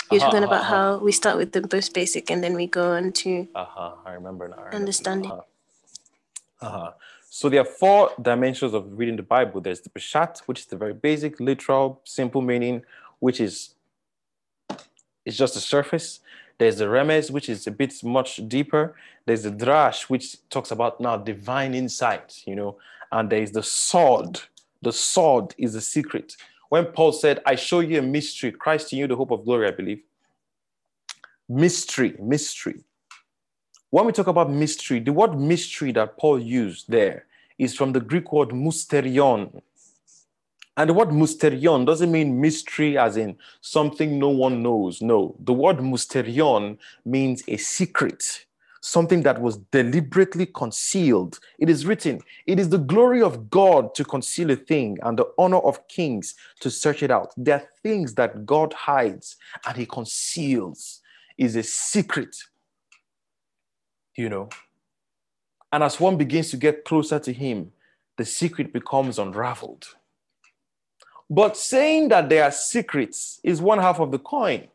You're 0.09 0.21
uh-huh, 0.21 0.31
talking 0.31 0.45
about 0.45 0.61
uh-huh. 0.61 0.75
how 0.75 0.97
we 0.99 1.11
start 1.11 1.37
with 1.37 1.51
the 1.51 1.67
most 1.71 1.93
basic 1.93 2.31
and 2.31 2.41
then 2.41 2.53
we 2.53 2.65
go 2.65 2.93
on 2.93 3.11
to. 3.23 3.47
Uh 3.53 3.65
huh. 3.65 3.91
I 4.05 4.13
remember 4.13 4.47
now. 4.47 4.55
I 4.55 4.59
remember. 4.59 4.77
Understanding. 4.77 5.31
Uh 5.31 5.41
huh. 6.61 6.91
So 7.29 7.49
there 7.49 7.61
are 7.61 7.65
four 7.65 8.11
dimensions 8.21 8.73
of 8.73 8.97
reading 8.97 9.17
the 9.17 9.23
Bible. 9.23 9.61
There's 9.61 9.81
the 9.81 9.89
Peshat, 9.89 10.39
which 10.47 10.61
is 10.61 10.65
the 10.65 10.77
very 10.77 10.93
basic, 10.93 11.39
literal, 11.39 12.01
simple 12.03 12.41
meaning, 12.41 12.83
which 13.19 13.39
is 13.39 13.75
it's 15.25 15.35
just 15.35 15.55
the 15.55 15.59
surface. 15.59 16.21
There's 16.57 16.77
the 16.77 16.85
Remes, 16.85 17.29
which 17.29 17.49
is 17.49 17.67
a 17.67 17.71
bit 17.71 18.01
much 18.03 18.47
deeper. 18.47 18.95
There's 19.25 19.43
the 19.43 19.51
Drash, 19.51 20.03
which 20.03 20.37
talks 20.49 20.71
about 20.71 21.01
now 21.01 21.17
divine 21.17 21.75
insight, 21.75 22.41
you 22.45 22.55
know. 22.55 22.77
And 23.11 23.29
there's 23.29 23.51
the 23.51 23.61
Sod. 23.61 24.39
The 24.81 24.93
Sod 24.93 25.53
is 25.57 25.73
the 25.73 25.81
secret. 25.81 26.37
When 26.69 26.85
Paul 26.85 27.11
said, 27.11 27.41
I 27.45 27.55
show 27.55 27.81
you 27.81 27.99
a 27.99 28.01
mystery, 28.01 28.51
Christ 28.51 28.93
in 28.93 28.99
you, 28.99 29.07
the 29.07 29.15
hope 29.15 29.31
of 29.31 29.43
glory, 29.43 29.67
I 29.67 29.71
believe. 29.71 30.01
Mystery, 31.49 32.15
mystery. 32.19 32.83
When 33.89 34.05
we 34.05 34.11
talk 34.11 34.27
about 34.27 34.51
mystery, 34.51 34.99
the 34.99 35.13
word 35.13 35.39
mystery 35.39 35.93
that 35.93 36.17
Paul 36.17 36.39
used 36.39 36.91
there 36.91 37.25
is 37.57 37.73
from 37.73 37.93
the 37.93 38.01
Greek 38.01 38.33
word 38.33 38.49
mysterion, 38.49 39.61
and 40.75 40.89
the 40.89 40.93
word 40.93 41.07
mysterion 41.07 41.85
doesn't 41.85 42.11
mean 42.11 42.41
mystery 42.41 42.97
as 42.97 43.15
in 43.15 43.37
something 43.61 44.19
no 44.19 44.27
one 44.27 44.61
knows. 44.61 45.01
No, 45.01 45.37
the 45.39 45.53
word 45.53 45.77
mysterion 45.77 46.77
means 47.05 47.43
a 47.47 47.55
secret, 47.55 48.45
something 48.81 49.23
that 49.23 49.41
was 49.41 49.55
deliberately 49.71 50.47
concealed. 50.47 51.39
It 51.57 51.69
is 51.69 51.85
written, 51.85 52.19
it 52.45 52.59
is 52.59 52.67
the 52.67 52.79
glory 52.79 53.21
of 53.21 53.49
God 53.49 53.95
to 53.95 54.03
conceal 54.03 54.51
a 54.51 54.57
thing 54.57 54.97
and 55.03 55.17
the 55.17 55.31
honor 55.37 55.59
of 55.59 55.87
kings 55.87 56.35
to 56.59 56.69
search 56.69 57.03
it 57.03 57.09
out. 57.09 57.33
There 57.37 57.55
are 57.55 57.69
things 57.83 58.15
that 58.15 58.45
God 58.45 58.73
hides 58.73 59.37
and 59.65 59.77
he 59.77 59.85
conceals, 59.85 60.99
is 61.37 61.55
a 61.55 61.63
secret, 61.63 62.35
you 64.17 64.27
know. 64.27 64.49
And 65.71 65.83
as 65.83 65.99
one 65.99 66.17
begins 66.17 66.49
to 66.51 66.57
get 66.57 66.83
closer 66.83 67.19
to 67.19 67.31
him, 67.31 67.71
the 68.17 68.25
secret 68.25 68.73
becomes 68.73 69.19
unraveled. 69.19 69.85
But 71.29 71.55
saying 71.57 72.09
that 72.09 72.29
there 72.29 72.43
are 72.43 72.51
secrets 72.51 73.39
is 73.43 73.61
one 73.61 73.79
half 73.79 73.99
of 73.99 74.11
the 74.11 74.19
coin. 74.19 74.67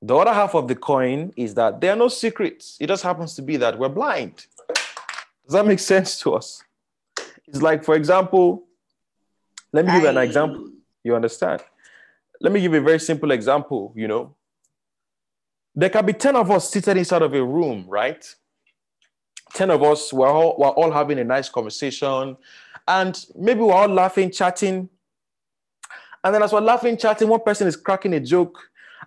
The 0.00 0.16
other 0.16 0.32
half 0.32 0.54
of 0.54 0.68
the 0.68 0.74
coin 0.74 1.32
is 1.36 1.54
that 1.54 1.80
there 1.80 1.92
are 1.92 1.96
no 1.96 2.08
secrets. 2.08 2.76
It 2.80 2.86
just 2.86 3.02
happens 3.02 3.34
to 3.36 3.42
be 3.42 3.56
that 3.58 3.78
we're 3.78 3.88
blind. 3.88 4.46
Does 5.44 5.54
that 5.54 5.66
make 5.66 5.80
sense 5.80 6.18
to 6.20 6.34
us? 6.34 6.62
It's 7.46 7.62
like, 7.62 7.84
for 7.84 7.94
example, 7.94 8.64
let 9.72 9.86
me 9.86 9.92
give 9.92 10.04
an 10.04 10.18
example. 10.18 10.70
You 11.02 11.14
understand? 11.14 11.62
Let 12.40 12.52
me 12.52 12.60
give 12.60 12.74
a 12.74 12.80
very 12.80 13.00
simple 13.00 13.30
example. 13.32 13.92
You 13.96 14.08
know, 14.08 14.33
there 15.74 15.90
can 15.90 16.06
be 16.06 16.12
10 16.12 16.36
of 16.36 16.50
us 16.50 16.70
seated 16.70 16.96
inside 16.96 17.22
of 17.22 17.34
a 17.34 17.44
room, 17.44 17.84
right? 17.88 18.24
10 19.54 19.70
of 19.70 19.82
us, 19.82 20.12
we're 20.12 20.28
all, 20.28 20.56
we're 20.58 20.68
all 20.68 20.90
having 20.90 21.18
a 21.18 21.24
nice 21.24 21.48
conversation, 21.48 22.36
and 22.86 23.26
maybe 23.36 23.60
we're 23.60 23.72
all 23.72 23.88
laughing, 23.88 24.30
chatting, 24.30 24.88
and 26.24 26.34
then 26.34 26.42
as 26.42 26.52
we're 26.52 26.60
laughing, 26.60 26.96
chatting, 26.96 27.28
one 27.28 27.40
person 27.40 27.68
is 27.68 27.76
cracking 27.76 28.14
a 28.14 28.20
joke, 28.20 28.58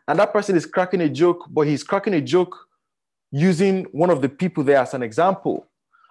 and 0.08 0.19
that 0.19 0.32
person 0.32 0.56
is 0.56 0.67
cracking 0.67 1.01
a 1.01 1.10
joke, 1.10 1.47
but 1.49 1.62
he's 1.62 1.84
cracking 1.84 2.13
a 2.13 2.21
joke 2.21 2.56
using 3.32 3.86
one 3.86 4.12
of 4.12 4.21
the 4.21 4.30
people 4.30 4.63
there 4.63 4.77
as 4.77 4.93
an 4.93 5.01
example. 5.01 5.65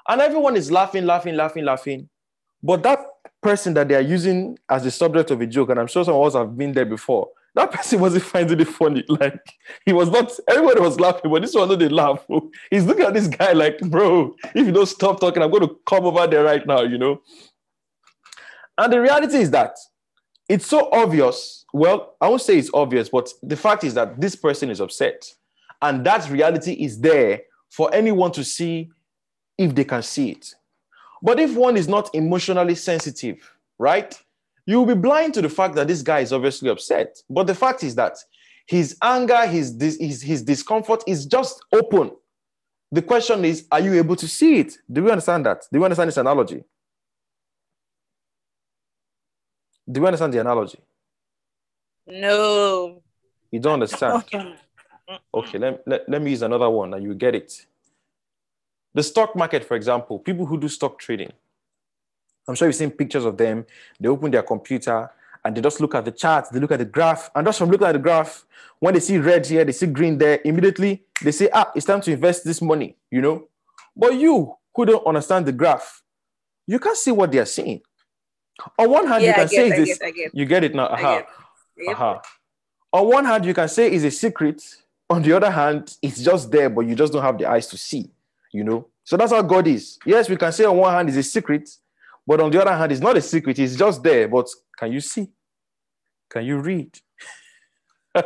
And 0.08 0.20
everyone 0.20 0.56
is 0.56 0.70
laughing, 0.70 1.06
laughing, 1.06 1.36
laughing, 1.36 1.64
laughing. 1.64 2.08
But 2.62 2.82
that 2.82 3.06
person 3.40 3.74
that 3.74 3.88
they 3.88 3.94
are 3.94 4.00
using 4.00 4.58
as 4.68 4.82
the 4.82 4.90
subject 4.90 5.30
of 5.30 5.40
a 5.40 5.46
joke, 5.46 5.70
and 5.70 5.78
I'm 5.78 5.86
sure 5.86 6.04
some 6.04 6.14
of 6.14 6.26
us 6.26 6.34
have 6.34 6.58
been 6.58 6.72
there 6.72 6.84
before, 6.84 7.28
that 7.56 7.72
person 7.72 7.98
wasn't 7.98 8.22
finding 8.22 8.60
it 8.60 8.68
funny. 8.68 9.02
Like 9.08 9.40
he 9.86 9.92
was 9.94 10.10
not, 10.10 10.30
everybody 10.48 10.80
was 10.80 11.00
laughing, 11.00 11.30
but 11.30 11.40
this 11.40 11.54
one 11.54 11.68
didn't 11.70 11.90
laugh. 11.90 12.24
He's 12.70 12.84
looking 12.84 13.06
at 13.06 13.14
this 13.14 13.28
guy 13.28 13.52
like, 13.52 13.78
bro, 13.80 14.36
if 14.54 14.66
you 14.66 14.72
don't 14.72 14.86
stop 14.86 15.18
talking, 15.18 15.42
I'm 15.42 15.50
going 15.50 15.66
to 15.66 15.76
come 15.86 16.04
over 16.04 16.26
there 16.26 16.44
right 16.44 16.64
now, 16.66 16.82
you 16.82 16.98
know? 16.98 17.22
And 18.76 18.92
the 18.92 19.00
reality 19.00 19.38
is 19.38 19.50
that 19.52 19.74
it's 20.50 20.66
so 20.66 20.90
obvious. 20.92 21.64
Well, 21.72 22.16
I 22.20 22.28
won't 22.28 22.42
say 22.42 22.58
it's 22.58 22.70
obvious, 22.74 23.08
but 23.08 23.32
the 23.42 23.56
fact 23.56 23.84
is 23.84 23.94
that 23.94 24.20
this 24.20 24.36
person 24.36 24.68
is 24.68 24.80
upset. 24.80 25.26
And 25.80 26.04
that 26.04 26.28
reality 26.28 26.74
is 26.74 27.00
there 27.00 27.40
for 27.70 27.92
anyone 27.94 28.32
to 28.32 28.44
see 28.44 28.90
if 29.56 29.74
they 29.74 29.84
can 29.84 30.02
see 30.02 30.32
it. 30.32 30.54
But 31.22 31.40
if 31.40 31.54
one 31.54 31.78
is 31.78 31.88
not 31.88 32.14
emotionally 32.14 32.74
sensitive, 32.74 33.50
right? 33.78 34.14
You 34.66 34.78
will 34.78 34.94
be 34.94 35.00
blind 35.00 35.32
to 35.34 35.42
the 35.42 35.48
fact 35.48 35.76
that 35.76 35.86
this 35.86 36.02
guy 36.02 36.20
is 36.20 36.32
obviously 36.32 36.68
upset. 36.68 37.16
But 37.30 37.46
the 37.46 37.54
fact 37.54 37.84
is 37.84 37.94
that 37.94 38.18
his 38.66 38.96
anger, 39.00 39.46
his, 39.46 39.76
his, 39.80 40.20
his 40.20 40.42
discomfort 40.42 41.04
is 41.06 41.24
just 41.24 41.64
open. 41.72 42.10
The 42.90 43.02
question 43.02 43.44
is, 43.44 43.66
are 43.70 43.80
you 43.80 43.94
able 43.94 44.16
to 44.16 44.26
see 44.26 44.58
it? 44.58 44.76
Do 44.90 45.02
you 45.02 45.10
understand 45.10 45.46
that? 45.46 45.62
Do 45.72 45.78
you 45.78 45.84
understand 45.84 46.08
this 46.08 46.16
analogy? 46.16 46.64
Do 49.90 50.00
you 50.00 50.06
understand 50.06 50.34
the 50.34 50.40
analogy? 50.40 50.80
No. 52.08 53.02
You 53.50 53.60
don't 53.60 53.74
understand? 53.74 54.24
Okay, 55.32 55.58
let, 55.58 55.86
let, 55.86 56.08
let 56.08 56.20
me 56.20 56.30
use 56.30 56.42
another 56.42 56.68
one 56.68 56.92
and 56.92 57.04
you 57.04 57.14
get 57.14 57.36
it. 57.36 57.64
The 58.92 59.04
stock 59.04 59.36
market, 59.36 59.64
for 59.64 59.76
example, 59.76 60.18
people 60.18 60.46
who 60.46 60.58
do 60.58 60.68
stock 60.68 60.98
trading, 60.98 61.32
I'm 62.48 62.54
sure 62.54 62.68
you've 62.68 62.74
seen 62.76 62.90
pictures 62.90 63.24
of 63.24 63.36
them. 63.36 63.66
They 63.98 64.08
open 64.08 64.30
their 64.30 64.42
computer 64.42 65.10
and 65.44 65.56
they 65.56 65.60
just 65.60 65.80
look 65.80 65.94
at 65.94 66.04
the 66.04 66.10
chart, 66.10 66.48
they 66.52 66.58
look 66.58 66.72
at 66.72 66.78
the 66.80 66.84
graph, 66.84 67.30
and 67.34 67.46
just 67.46 67.58
from 67.58 67.70
looking 67.70 67.86
at 67.86 67.92
the 67.92 67.98
graph, 68.00 68.44
when 68.80 68.94
they 68.94 69.00
see 69.00 69.18
red 69.18 69.46
here, 69.46 69.64
they 69.64 69.72
see 69.72 69.86
green 69.86 70.18
there, 70.18 70.40
immediately 70.44 71.04
they 71.22 71.30
say, 71.30 71.48
ah, 71.52 71.70
it's 71.74 71.86
time 71.86 72.00
to 72.00 72.12
invest 72.12 72.44
this 72.44 72.60
money, 72.60 72.96
you 73.10 73.22
know? 73.22 73.46
But 73.96 74.14
you 74.14 74.56
who 74.74 74.84
don't 74.84 75.06
understand 75.06 75.46
the 75.46 75.52
graph, 75.52 76.02
you 76.66 76.78
can't 76.80 76.96
see 76.96 77.12
what 77.12 77.30
they 77.30 77.38
are 77.38 77.46
seeing. 77.46 77.80
On 78.78 78.90
one 78.90 79.06
hand, 79.06 79.22
Yeah, 79.22 79.28
you 79.28 79.34
can 79.34 79.48
say 79.48 79.70
this. 79.70 79.98
get, 79.98 80.06
I 80.06 80.10
get. 80.10 80.34
You 80.34 80.44
get 80.46 80.64
it 80.64 80.74
now. 80.74 80.86
Aha. 80.86 81.18
get. 81.18 81.28
Yep. 81.78 81.94
Aha. 81.94 82.22
On 82.92 83.06
one 83.06 83.24
hand, 83.24 83.44
you 83.44 83.54
can 83.54 83.68
say 83.68 83.90
it's 83.90 84.04
a 84.04 84.10
secret. 84.10 84.62
On 85.08 85.22
the 85.22 85.32
other 85.32 85.50
hand, 85.50 85.96
it's 86.02 86.22
just 86.22 86.50
there, 86.50 86.68
but 86.68 86.80
you 86.86 86.94
just 86.96 87.12
don't 87.12 87.22
have 87.22 87.38
the 87.38 87.46
eyes 87.48 87.68
to 87.68 87.78
see, 87.78 88.10
you 88.52 88.64
know? 88.64 88.88
So 89.04 89.16
that's 89.16 89.30
how 89.32 89.42
God 89.42 89.68
is. 89.68 89.98
Yes, 90.04 90.28
we 90.28 90.36
can 90.36 90.50
say 90.50 90.64
on 90.64 90.76
one 90.76 90.92
hand 90.92 91.08
it's 91.08 91.18
a 91.18 91.22
secret, 91.22 91.70
but 92.26 92.40
on 92.40 92.50
the 92.50 92.60
other 92.60 92.74
hand, 92.74 92.92
it's 92.92 93.00
not 93.00 93.16
a 93.16 93.22
secret, 93.22 93.58
it's 93.58 93.76
just 93.76 94.02
there. 94.02 94.28
But 94.28 94.48
can 94.78 94.92
you 94.92 95.00
see? 95.00 95.28
Can 96.28 96.44
you 96.44 96.58
read? 96.58 96.98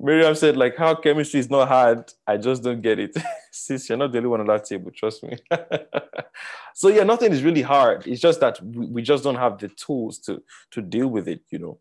Miriam 0.00 0.34
said, 0.34 0.56
like, 0.56 0.76
how 0.76 0.94
chemistry 0.94 1.40
is 1.40 1.48
not 1.50 1.68
hard. 1.68 2.12
I 2.26 2.36
just 2.36 2.62
don't 2.62 2.82
get 2.82 2.98
it. 2.98 3.16
Sis, 3.52 3.88
you're 3.88 3.98
not 3.98 4.12
the 4.12 4.18
only 4.18 4.28
one 4.28 4.40
on 4.40 4.46
that 4.46 4.64
table, 4.64 4.90
trust 4.90 5.22
me. 5.22 5.36
so 6.74 6.88
yeah, 6.88 7.04
nothing 7.04 7.32
is 7.32 7.42
really 7.42 7.62
hard. 7.62 8.06
It's 8.06 8.20
just 8.20 8.40
that 8.40 8.60
we, 8.62 8.86
we 8.86 9.02
just 9.02 9.24
don't 9.24 9.36
have 9.36 9.58
the 9.58 9.68
tools 9.68 10.18
to, 10.20 10.42
to 10.72 10.82
deal 10.82 11.08
with 11.08 11.28
it, 11.28 11.40
you 11.50 11.58
know. 11.58 11.78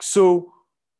So 0.00 0.52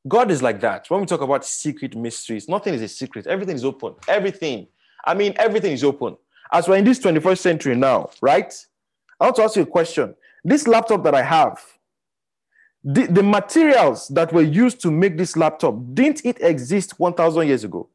God 0.07 0.31
is 0.31 0.42
like 0.42 0.61
that. 0.61 0.88
When 0.88 1.01
we 1.01 1.07
talk 1.07 1.23
about 1.23 1.44
secret 1.44 1.97
mysteries, 1.97 2.49
nothing 2.49 2.75
is 2.75 2.83
a 2.83 2.88
secret. 2.88 3.27
Everything 3.27 3.57
is 3.57 3.64
open. 3.64 3.94
Everything. 4.07 4.68
I 5.05 5.14
mean, 5.14 5.35
everything 5.37 5.73
is 5.73 5.83
open. 5.83 6.16
As 6.52 6.68
we're 6.68 6.76
in 6.76 6.85
this 6.85 6.98
21st 7.00 7.38
century 7.38 7.74
now, 7.74 8.11
right? 8.20 8.52
I 9.20 9.24
want 9.24 9.37
to 9.37 9.42
ask 9.42 9.57
you 9.57 9.62
a 9.62 9.66
question. 9.66 10.14
This 10.44 10.66
laptop 10.66 11.02
that 11.04 11.14
I 11.14 11.22
have, 11.22 11.61
the, 12.83 13.07
the 13.07 13.22
materials 13.22 14.09
that 14.09 14.33
were 14.33 14.42
used 14.42 14.80
to 14.83 14.90
make 14.90 15.16
this 15.16 15.37
laptop, 15.37 15.74
didn't 15.94 16.24
it 16.24 16.42
exist 16.42 17.00
1,000 17.00 17.46
years 17.46 17.64
ago? 17.64 17.88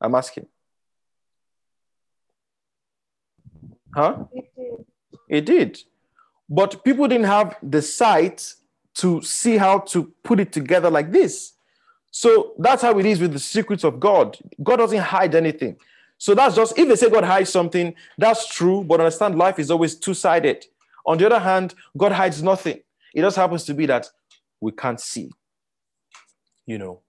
I'm 0.00 0.14
asking. 0.14 0.46
Huh? 3.94 4.24
It 4.32 4.50
did. 4.56 4.86
It 5.28 5.46
did. 5.46 5.78
But 6.48 6.84
people 6.84 7.06
didn't 7.06 7.26
have 7.26 7.56
the 7.62 7.80
sight 7.80 8.54
to 8.96 9.22
see 9.22 9.56
how 9.56 9.78
to 9.78 10.12
put 10.22 10.40
it 10.40 10.52
together 10.52 10.90
like 10.90 11.10
this. 11.10 11.52
So 12.10 12.54
that's 12.58 12.82
how 12.82 12.98
it 12.98 13.06
is 13.06 13.20
with 13.20 13.32
the 13.32 13.38
secrets 13.38 13.82
of 13.82 13.98
God. 13.98 14.38
God 14.62 14.76
doesn't 14.76 15.00
hide 15.00 15.34
anything. 15.34 15.76
So 16.24 16.34
that's 16.34 16.56
just, 16.56 16.78
if 16.78 16.88
they 16.88 16.96
say 16.96 17.10
God 17.10 17.24
hides 17.24 17.50
something, 17.50 17.94
that's 18.16 18.48
true, 18.48 18.82
but 18.82 18.98
understand 18.98 19.36
life 19.36 19.58
is 19.58 19.70
always 19.70 19.94
two 19.94 20.14
sided. 20.14 20.64
On 21.04 21.18
the 21.18 21.26
other 21.26 21.38
hand, 21.38 21.74
God 21.98 22.12
hides 22.12 22.42
nothing. 22.42 22.80
It 23.12 23.20
just 23.20 23.36
happens 23.36 23.64
to 23.64 23.74
be 23.74 23.84
that 23.84 24.08
we 24.58 24.72
can't 24.72 24.98
see, 24.98 25.30
you 26.64 26.78
know. 26.78 27.00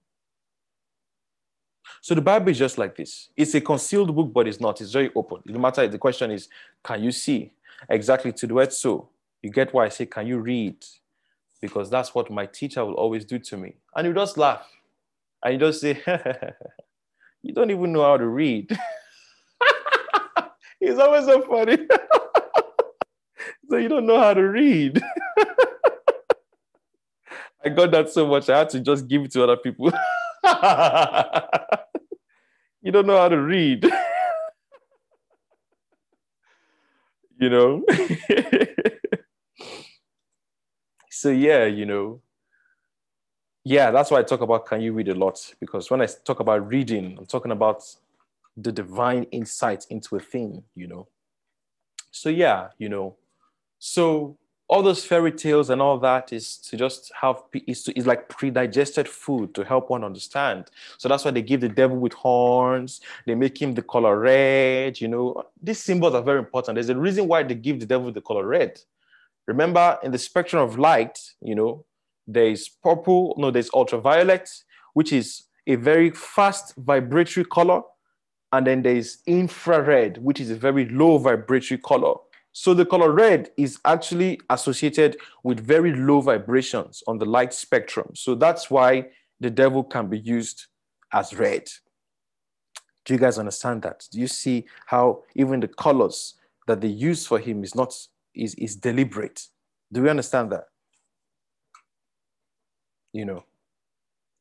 So 2.02 2.14
the 2.14 2.20
Bible 2.20 2.50
is 2.50 2.58
just 2.58 2.76
like 2.76 2.94
this. 2.94 3.30
It's 3.34 3.54
a 3.54 3.60
concealed 3.62 4.14
book, 4.14 4.34
but 4.34 4.46
it's 4.46 4.60
not. 4.60 4.82
It's 4.82 4.92
very 4.92 5.10
open. 5.16 5.40
No 5.46 5.60
matter 5.60 5.88
the 5.88 5.96
question 5.96 6.30
is, 6.30 6.50
can 6.84 7.02
you 7.02 7.10
see? 7.10 7.52
Exactly 7.88 8.34
to 8.34 8.46
the 8.46 8.52
word 8.52 8.70
so. 8.70 9.08
You 9.40 9.48
get 9.48 9.72
why 9.72 9.86
I 9.86 9.88
say, 9.88 10.04
can 10.04 10.26
you 10.26 10.40
read? 10.40 10.84
Because 11.62 11.88
that's 11.88 12.14
what 12.14 12.30
my 12.30 12.44
teacher 12.44 12.84
will 12.84 12.96
always 12.96 13.24
do 13.24 13.38
to 13.38 13.56
me. 13.56 13.76
And 13.94 14.08
you 14.08 14.12
just 14.12 14.36
laugh. 14.36 14.70
And 15.42 15.54
you 15.54 15.58
just 15.58 15.80
say, 15.80 16.02
you 17.42 17.54
don't 17.54 17.70
even 17.70 17.94
know 17.94 18.02
how 18.02 18.18
to 18.18 18.26
read. 18.26 18.78
it's 20.80 20.98
always 21.00 21.24
so 21.24 21.42
funny. 21.42 21.78
so 23.70 23.76
you 23.76 23.88
don't 23.88 24.06
know 24.06 24.18
how 24.18 24.34
to 24.34 24.42
read. 24.42 25.02
I 27.64 27.68
got 27.70 27.90
that 27.90 28.10
so 28.10 28.26
much, 28.26 28.48
I 28.48 28.58
had 28.58 28.70
to 28.70 28.80
just 28.80 29.08
give 29.08 29.22
it 29.22 29.32
to 29.32 29.42
other 29.42 29.56
people. 29.56 29.86
you 32.82 32.92
don't 32.92 33.06
know 33.06 33.18
how 33.18 33.28
to 33.28 33.40
read. 33.40 33.84
you 37.40 37.50
know? 37.50 37.82
so, 41.10 41.30
yeah, 41.30 41.64
you 41.64 41.86
know. 41.86 42.20
Yeah, 43.64 43.90
that's 43.90 44.12
why 44.12 44.20
I 44.20 44.22
talk 44.22 44.42
about 44.42 44.66
can 44.66 44.80
you 44.80 44.92
read 44.92 45.08
a 45.08 45.14
lot? 45.14 45.52
Because 45.58 45.90
when 45.90 46.00
I 46.00 46.06
talk 46.06 46.38
about 46.38 46.68
reading, 46.68 47.16
I'm 47.18 47.26
talking 47.26 47.50
about 47.50 47.82
the 48.56 48.72
divine 48.72 49.24
insight 49.24 49.86
into 49.90 50.16
a 50.16 50.20
thing, 50.20 50.62
you 50.74 50.86
know. 50.86 51.08
So, 52.10 52.28
yeah, 52.28 52.68
you 52.78 52.88
know. 52.88 53.16
So, 53.78 54.38
all 54.68 54.82
those 54.82 55.04
fairy 55.04 55.30
tales 55.30 55.70
and 55.70 55.80
all 55.80 55.98
that 55.98 56.32
is 56.32 56.56
to 56.56 56.76
just 56.76 57.12
have 57.20 57.42
is 57.66 57.84
to 57.84 57.96
is 57.96 58.06
like 58.06 58.28
pre-digested 58.28 59.08
food 59.08 59.54
to 59.54 59.64
help 59.64 59.90
one 59.90 60.02
understand. 60.02 60.70
So 60.98 61.08
that's 61.08 61.24
why 61.24 61.30
they 61.30 61.42
give 61.42 61.60
the 61.60 61.68
devil 61.68 61.96
with 61.96 62.12
horns. 62.14 63.00
They 63.26 63.36
make 63.36 63.60
him 63.60 63.74
the 63.74 63.82
color 63.82 64.18
red. 64.18 65.00
You 65.00 65.08
know, 65.08 65.44
these 65.62 65.78
symbols 65.78 66.14
are 66.14 66.22
very 66.22 66.40
important. 66.40 66.76
There's 66.76 66.88
a 66.88 66.98
reason 66.98 67.28
why 67.28 67.44
they 67.44 67.54
give 67.54 67.78
the 67.78 67.86
devil 67.86 68.10
the 68.10 68.20
color 68.20 68.44
red. 68.44 68.80
Remember, 69.46 69.98
in 70.02 70.10
the 70.10 70.18
spectrum 70.18 70.62
of 70.62 70.78
light, 70.78 71.20
you 71.40 71.54
know, 71.54 71.84
there's 72.26 72.68
purple. 72.68 73.36
No, 73.38 73.52
there's 73.52 73.70
ultraviolet, 73.72 74.50
which 74.94 75.12
is 75.12 75.44
a 75.68 75.76
very 75.76 76.10
fast 76.10 76.74
vibratory 76.76 77.44
color, 77.44 77.82
and 78.52 78.66
then 78.66 78.82
there's 78.82 79.18
infrared, 79.26 80.18
which 80.18 80.40
is 80.40 80.50
a 80.50 80.56
very 80.56 80.88
low 80.88 81.18
vibratory 81.18 81.78
color. 81.78 82.14
So 82.52 82.72
the 82.72 82.86
color 82.86 83.12
red 83.12 83.50
is 83.58 83.78
actually 83.84 84.40
associated 84.48 85.18
with 85.42 85.60
very 85.60 85.94
low 85.94 86.20
vibrations 86.20 87.02
on 87.06 87.18
the 87.18 87.26
light 87.26 87.52
spectrum. 87.52 88.12
So 88.14 88.34
that's 88.34 88.70
why 88.70 89.08
the 89.40 89.50
devil 89.50 89.84
can 89.84 90.08
be 90.08 90.18
used 90.18 90.66
as 91.12 91.34
red. 91.34 91.68
Do 93.04 93.14
you 93.14 93.20
guys 93.20 93.38
understand 93.38 93.82
that? 93.82 94.04
Do 94.10 94.18
you 94.18 94.26
see 94.26 94.66
how 94.86 95.22
even 95.34 95.60
the 95.60 95.68
colors 95.68 96.34
that 96.66 96.80
they 96.80 96.88
use 96.88 97.26
for 97.26 97.38
him 97.38 97.62
is 97.62 97.74
not 97.74 97.94
is, 98.34 98.54
is 98.54 98.76
deliberate? 98.76 99.42
Do 99.92 100.02
we 100.02 100.08
understand 100.08 100.50
that? 100.52 100.64
You 103.12 103.26
know, 103.26 103.44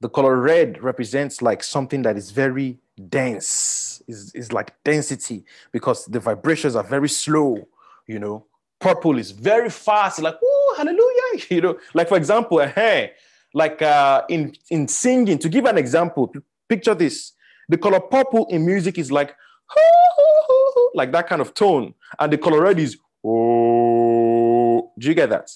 the 0.05 0.09
color 0.09 0.35
red 0.39 0.83
represents 0.83 1.41
like 1.41 1.63
something 1.63 2.01
that 2.03 2.15
is 2.15 2.31
very 2.31 2.77
dense, 3.09 4.03
is, 4.07 4.31
is 4.35 4.53
like 4.53 4.73
density 4.83 5.43
because 5.71 6.05
the 6.05 6.19
vibrations 6.19 6.75
are 6.75 6.83
very 6.83 7.09
slow 7.09 7.67
you 8.07 8.19
know. 8.19 8.45
Purple 8.79 9.17
is 9.17 9.31
very 9.31 9.69
fast, 9.69 10.21
like, 10.21 10.35
oh, 10.43 10.75
hallelujah, 10.77 11.45
you 11.49 11.61
know. 11.61 11.79
Like, 11.93 12.09
for 12.09 12.17
example, 12.17 12.59
hey, 12.59 13.13
like 13.53 13.81
uh, 13.81 14.23
in, 14.29 14.53
in 14.69 14.87
singing, 14.87 15.39
to 15.39 15.49
give 15.49 15.65
an 15.65 15.77
example, 15.77 16.31
picture 16.67 16.93
this. 16.93 17.31
The 17.67 17.77
color 17.77 17.99
purple 17.99 18.45
in 18.47 18.65
music 18.65 18.97
is 18.97 19.11
like, 19.11 19.35
like 20.93 21.11
that 21.13 21.27
kind 21.27 21.41
of 21.41 21.53
tone. 21.53 21.93
And 22.19 22.31
the 22.31 22.37
color 22.37 22.61
red 22.61 22.77
is, 22.77 22.97
oh, 23.25 24.91
do 24.99 25.07
you 25.07 25.15
get 25.15 25.29
that? 25.29 25.49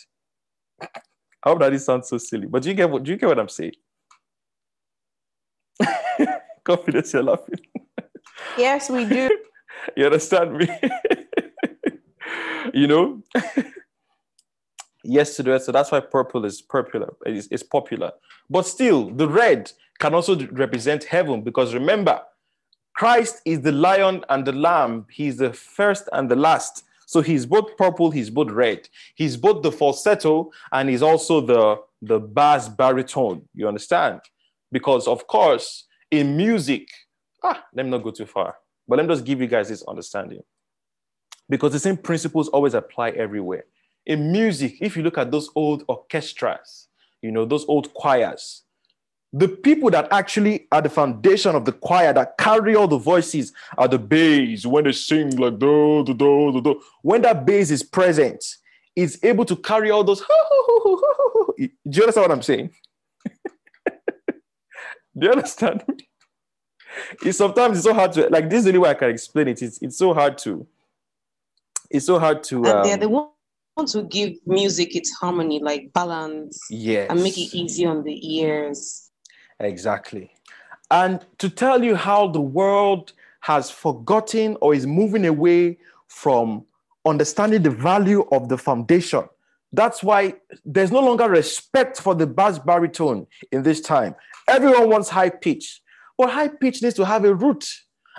I 0.81 1.49
hope 1.49 1.59
that 1.59 1.73
it 1.73 1.79
sounds 1.79 2.09
so 2.09 2.17
silly, 2.17 2.47
but 2.47 2.63
do 2.63 2.69
you 2.69 2.75
get 2.75 2.89
what, 2.89 3.03
do 3.03 3.11
you 3.11 3.17
get 3.17 3.27
what 3.27 3.39
I'm 3.39 3.49
saying? 3.49 3.73
Confidence, 6.63 7.13
you're 7.13 7.23
laughing. 7.23 7.59
Yes, 8.57 8.89
we 8.89 9.05
do. 9.05 9.29
you 9.97 10.05
understand 10.05 10.57
me? 10.57 10.67
you 12.73 12.87
know? 12.87 13.21
yes 15.03 15.35
to 15.35 15.43
the 15.43 15.51
red. 15.51 15.61
So 15.61 15.71
that's 15.71 15.91
why 15.91 15.99
purple 15.99 16.45
is 16.45 16.61
popular. 16.61 17.13
It's, 17.25 17.47
it's 17.51 17.63
popular. 17.63 18.11
But 18.49 18.63
still, 18.63 19.09
the 19.09 19.27
red 19.27 19.71
can 19.99 20.13
also 20.13 20.47
represent 20.47 21.03
heaven 21.03 21.41
because 21.41 21.73
remember, 21.73 22.21
Christ 22.95 23.41
is 23.45 23.61
the 23.61 23.71
lion 23.71 24.25
and 24.29 24.45
the 24.45 24.51
lamb. 24.51 25.05
He's 25.09 25.37
the 25.37 25.53
first 25.53 26.09
and 26.11 26.29
the 26.29 26.35
last. 26.35 26.83
So 27.05 27.21
he's 27.21 27.45
both 27.45 27.75
purple, 27.77 28.11
he's 28.11 28.29
both 28.29 28.51
red. 28.51 28.87
He's 29.15 29.35
both 29.35 29.63
the 29.63 29.71
falsetto 29.71 30.51
and 30.71 30.89
he's 30.89 31.01
also 31.01 31.41
the, 31.41 31.77
the 32.01 32.19
bass 32.19 32.69
baritone. 32.69 33.47
You 33.55 33.67
understand? 33.67 34.21
Because, 34.71 35.07
of 35.07 35.25
course, 35.27 35.85
in 36.11 36.37
music, 36.37 36.87
ah, 37.43 37.63
let 37.73 37.85
me 37.85 37.91
not 37.91 38.03
go 38.03 38.11
too 38.11 38.25
far, 38.25 38.55
but 38.87 38.97
let 38.97 39.07
me 39.07 39.13
just 39.13 39.25
give 39.25 39.41
you 39.41 39.47
guys 39.47 39.69
this 39.69 39.83
understanding 39.87 40.41
because 41.49 41.71
the 41.71 41.79
same 41.79 41.97
principles 41.97 42.47
always 42.49 42.73
apply 42.75 43.09
everywhere. 43.11 43.65
in 44.05 44.31
music, 44.31 44.75
if 44.81 44.97
you 44.97 45.03
look 45.03 45.17
at 45.17 45.31
those 45.31 45.49
old 45.55 45.83
orchestras, 45.87 46.87
you 47.21 47.31
know, 47.31 47.45
those 47.45 47.65
old 47.67 47.93
choirs, 47.93 48.63
the 49.31 49.47
people 49.47 49.91
that 49.91 50.07
actually 50.11 50.67
are 50.71 50.81
the 50.81 50.89
foundation 50.89 51.55
of 51.55 51.63
the 51.63 51.71
choir 51.71 52.11
that 52.13 52.35
carry 52.39 52.75
all 52.75 52.87
the 52.87 52.97
voices 52.97 53.53
are 53.77 53.87
the 53.87 53.99
bass 53.99 54.65
when 54.65 54.85
they 54.85 54.91
sing 54.91 55.35
like 55.37 55.59
do 55.59 56.03
do 56.05 56.15
do 56.15 56.51
do 56.53 56.61
do. 56.61 56.81
When 57.03 57.21
that 57.21 57.45
bass 57.45 57.69
is 57.69 57.83
present, 57.83 58.43
it's 58.95 59.23
able 59.23 59.45
to 59.45 59.55
carry 59.55 59.91
all 59.91 60.03
those. 60.03 60.21
Do 61.59 61.67
you 61.85 62.03
understand 62.03 62.23
what 62.23 62.31
I'm 62.31 62.41
saying? 62.41 62.71
Do 65.17 65.27
you 65.27 65.31
understand? 65.31 65.83
It's 67.23 67.37
sometimes 67.37 67.77
it's 67.77 67.85
so 67.85 67.93
hard 67.93 68.11
to 68.13 68.27
like 68.29 68.49
this 68.49 68.59
is 68.59 68.63
the 68.63 68.69
only 68.71 68.79
way 68.79 68.89
I 68.89 68.93
can 68.95 69.11
explain 69.11 69.47
it. 69.47 69.61
It's 69.61 69.79
it's 69.79 69.95
so 69.97 70.11
hard 70.11 70.39
to. 70.39 70.65
It's 71.91 72.07
so 72.07 72.17
hard 72.17 72.43
to. 72.45 72.65
And 72.65 72.83
they're 72.83 72.93
Um, 72.95 72.99
the 72.99 73.29
ones 73.77 73.93
who 73.93 74.03
give 74.03 74.35
music 74.47 74.95
its 74.95 75.11
harmony, 75.11 75.59
like 75.59 75.93
balance, 75.93 76.59
yes. 76.69 77.07
and 77.09 77.21
make 77.21 77.37
it 77.37 77.55
easy 77.55 77.85
on 77.85 78.03
the 78.03 78.37
ears. 78.37 79.11
Exactly. 79.59 80.31
And 80.89 81.23
to 81.37 81.49
tell 81.49 81.83
you 81.83 81.95
how 81.95 82.27
the 82.27 82.41
world 82.41 83.13
has 83.41 83.69
forgotten 83.69 84.57
or 84.59 84.73
is 84.73 84.85
moving 84.85 85.25
away 85.25 85.77
from 86.07 86.65
understanding 87.05 87.61
the 87.61 87.69
value 87.69 88.27
of 88.31 88.49
the 88.49 88.57
foundation. 88.57 89.23
That's 89.71 90.03
why 90.03 90.35
there's 90.65 90.91
no 90.91 90.99
longer 90.99 91.29
respect 91.29 92.01
for 92.01 92.15
the 92.15 92.25
bass 92.25 92.57
baritone 92.57 93.27
in 93.51 93.63
this 93.63 93.81
time. 93.81 94.15
Everyone 94.49 94.89
wants 94.89 95.09
high 95.09 95.29
pitch, 95.29 95.81
but 96.17 96.29
high 96.29 96.47
pitch 96.47 96.81
needs 96.81 96.95
to 96.95 97.05
have 97.05 97.25
a 97.25 97.33
root, 97.33 97.67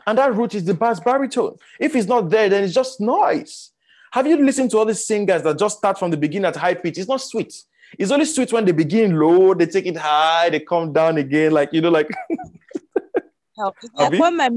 and 0.07 0.19
that 0.19 0.35
root 0.35 0.55
is 0.55 0.65
the 0.65 0.75
bass 0.75 1.01
baritone. 1.01 1.57
If 1.79 1.95
it's 1.95 2.09
not 2.09 2.31
there, 2.31 2.49
then 2.49 2.65
it's 2.65 2.75
just 2.75 3.01
noise. 3.01 3.73
Have 4.13 4.27
you 4.27 4.45
listened 4.45 4.71
to 4.73 4.79
all 4.79 4.85
these 4.85 5.07
singers 5.07 5.43
that 5.43 5.59
just 5.59 5.79
start 5.79 5.99
from 5.99 6.11
the 6.11 6.17
beginning 6.17 6.47
at 6.47 6.57
high 6.57 6.75
pitch? 6.75 6.99
It's 6.99 7.09
not 7.09 7.21
sweet. 7.21 7.55
It's 7.99 8.11
only 8.11 8.25
sweet 8.25 8.53
when 8.53 8.65
they 8.65 8.73
begin 8.73 9.19
low, 9.19 9.55
they 9.55 9.67
take 9.67 9.87
it 9.87 9.97
high, 9.97 10.49
they 10.51 10.61
come 10.61 10.93
down 10.93 11.19
again, 11.19 11.53
like 11.53 11.73
you 11.73 11.81
know, 11.81 11.91
like 11.91 12.09
Help. 13.61 13.77
Like 13.95 14.19
when 14.19 14.37
my 14.37 14.51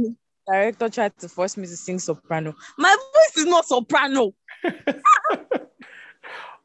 director 0.48 0.90
tried 0.90 1.18
to 1.20 1.28
force 1.28 1.58
me 1.58 1.68
to 1.68 1.76
sing 1.76 2.00
soprano. 2.00 2.56
My 2.78 2.96
voice 2.96 3.38
is 3.38 3.46
not 3.46 3.66
soprano. 3.66 4.34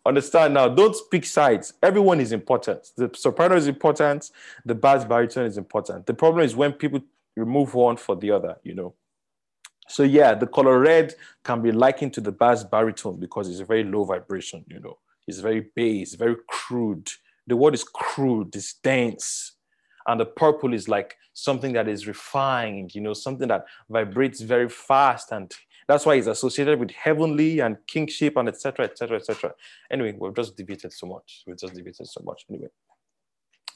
understand 0.07 0.55
now. 0.55 0.69
Don't 0.69 0.97
pick 1.11 1.25
sides. 1.25 1.75
Everyone 1.83 2.21
is 2.21 2.33
important. 2.33 2.91
The 2.97 3.11
soprano 3.15 3.57
is 3.57 3.67
important. 3.67 4.31
The 4.65 4.75
bass 4.75 5.05
baritone 5.05 5.47
is 5.47 5.59
important. 5.59 6.07
The 6.07 6.15
problem 6.15 6.45
is 6.45 6.57
when 6.57 6.73
people 6.73 7.01
remove 7.37 7.75
one 7.75 7.97
for 7.97 8.17
the 8.17 8.31
other. 8.31 8.57
You 8.63 8.75
know. 8.75 8.95
So 9.89 10.03
yeah, 10.03 10.35
the 10.35 10.47
color 10.47 10.79
red 10.79 11.15
can 11.45 11.63
be 11.63 11.73
likened 11.73 12.13
to 12.15 12.21
the 12.21 12.33
bass 12.33 12.63
baritone 12.63 13.19
because 13.19 13.49
it's 13.49 13.61
a 13.61 13.65
very 13.65 13.85
low 13.85 14.05
vibration. 14.05 14.65
You 14.69 14.81
know, 14.81 14.99
it's 15.27 15.41
very 15.41 15.67
bass, 15.75 16.15
very 16.15 16.37
crude. 16.47 17.11
The 17.47 17.57
word 17.57 17.75
is 17.75 17.85
crude. 17.85 18.55
It's 18.55 18.75
dense. 18.75 19.53
And 20.07 20.21
the 20.21 20.27
purple 20.27 20.75
is 20.75 20.89
like 20.89 21.17
something 21.33 21.73
that 21.73 21.89
is 21.89 22.07
refined. 22.07 22.95
You 22.95 23.01
know, 23.01 23.15
something 23.15 23.49
that 23.49 23.65
vibrates 23.89 24.41
very 24.41 24.69
fast 24.69 25.33
and 25.33 25.53
that's 25.89 26.05
why 26.05 26.17
it's 26.17 26.27
associated 26.27 26.79
with 26.79 26.91
heavenly 26.91 27.61
and 27.61 27.79
kingship 27.87 28.37
and 28.37 28.47
etc. 28.49 28.85
etc. 28.85 29.17
etc. 29.17 29.55
Anyway, 29.91 30.15
we've 30.19 30.35
just 30.35 30.55
debated 30.55 30.93
so 30.93 31.07
much. 31.07 31.45
We've 31.47 31.57
just 31.57 31.75
debated 31.75 32.07
so 32.07 32.21
much. 32.23 32.45
Anyway. 32.51 32.69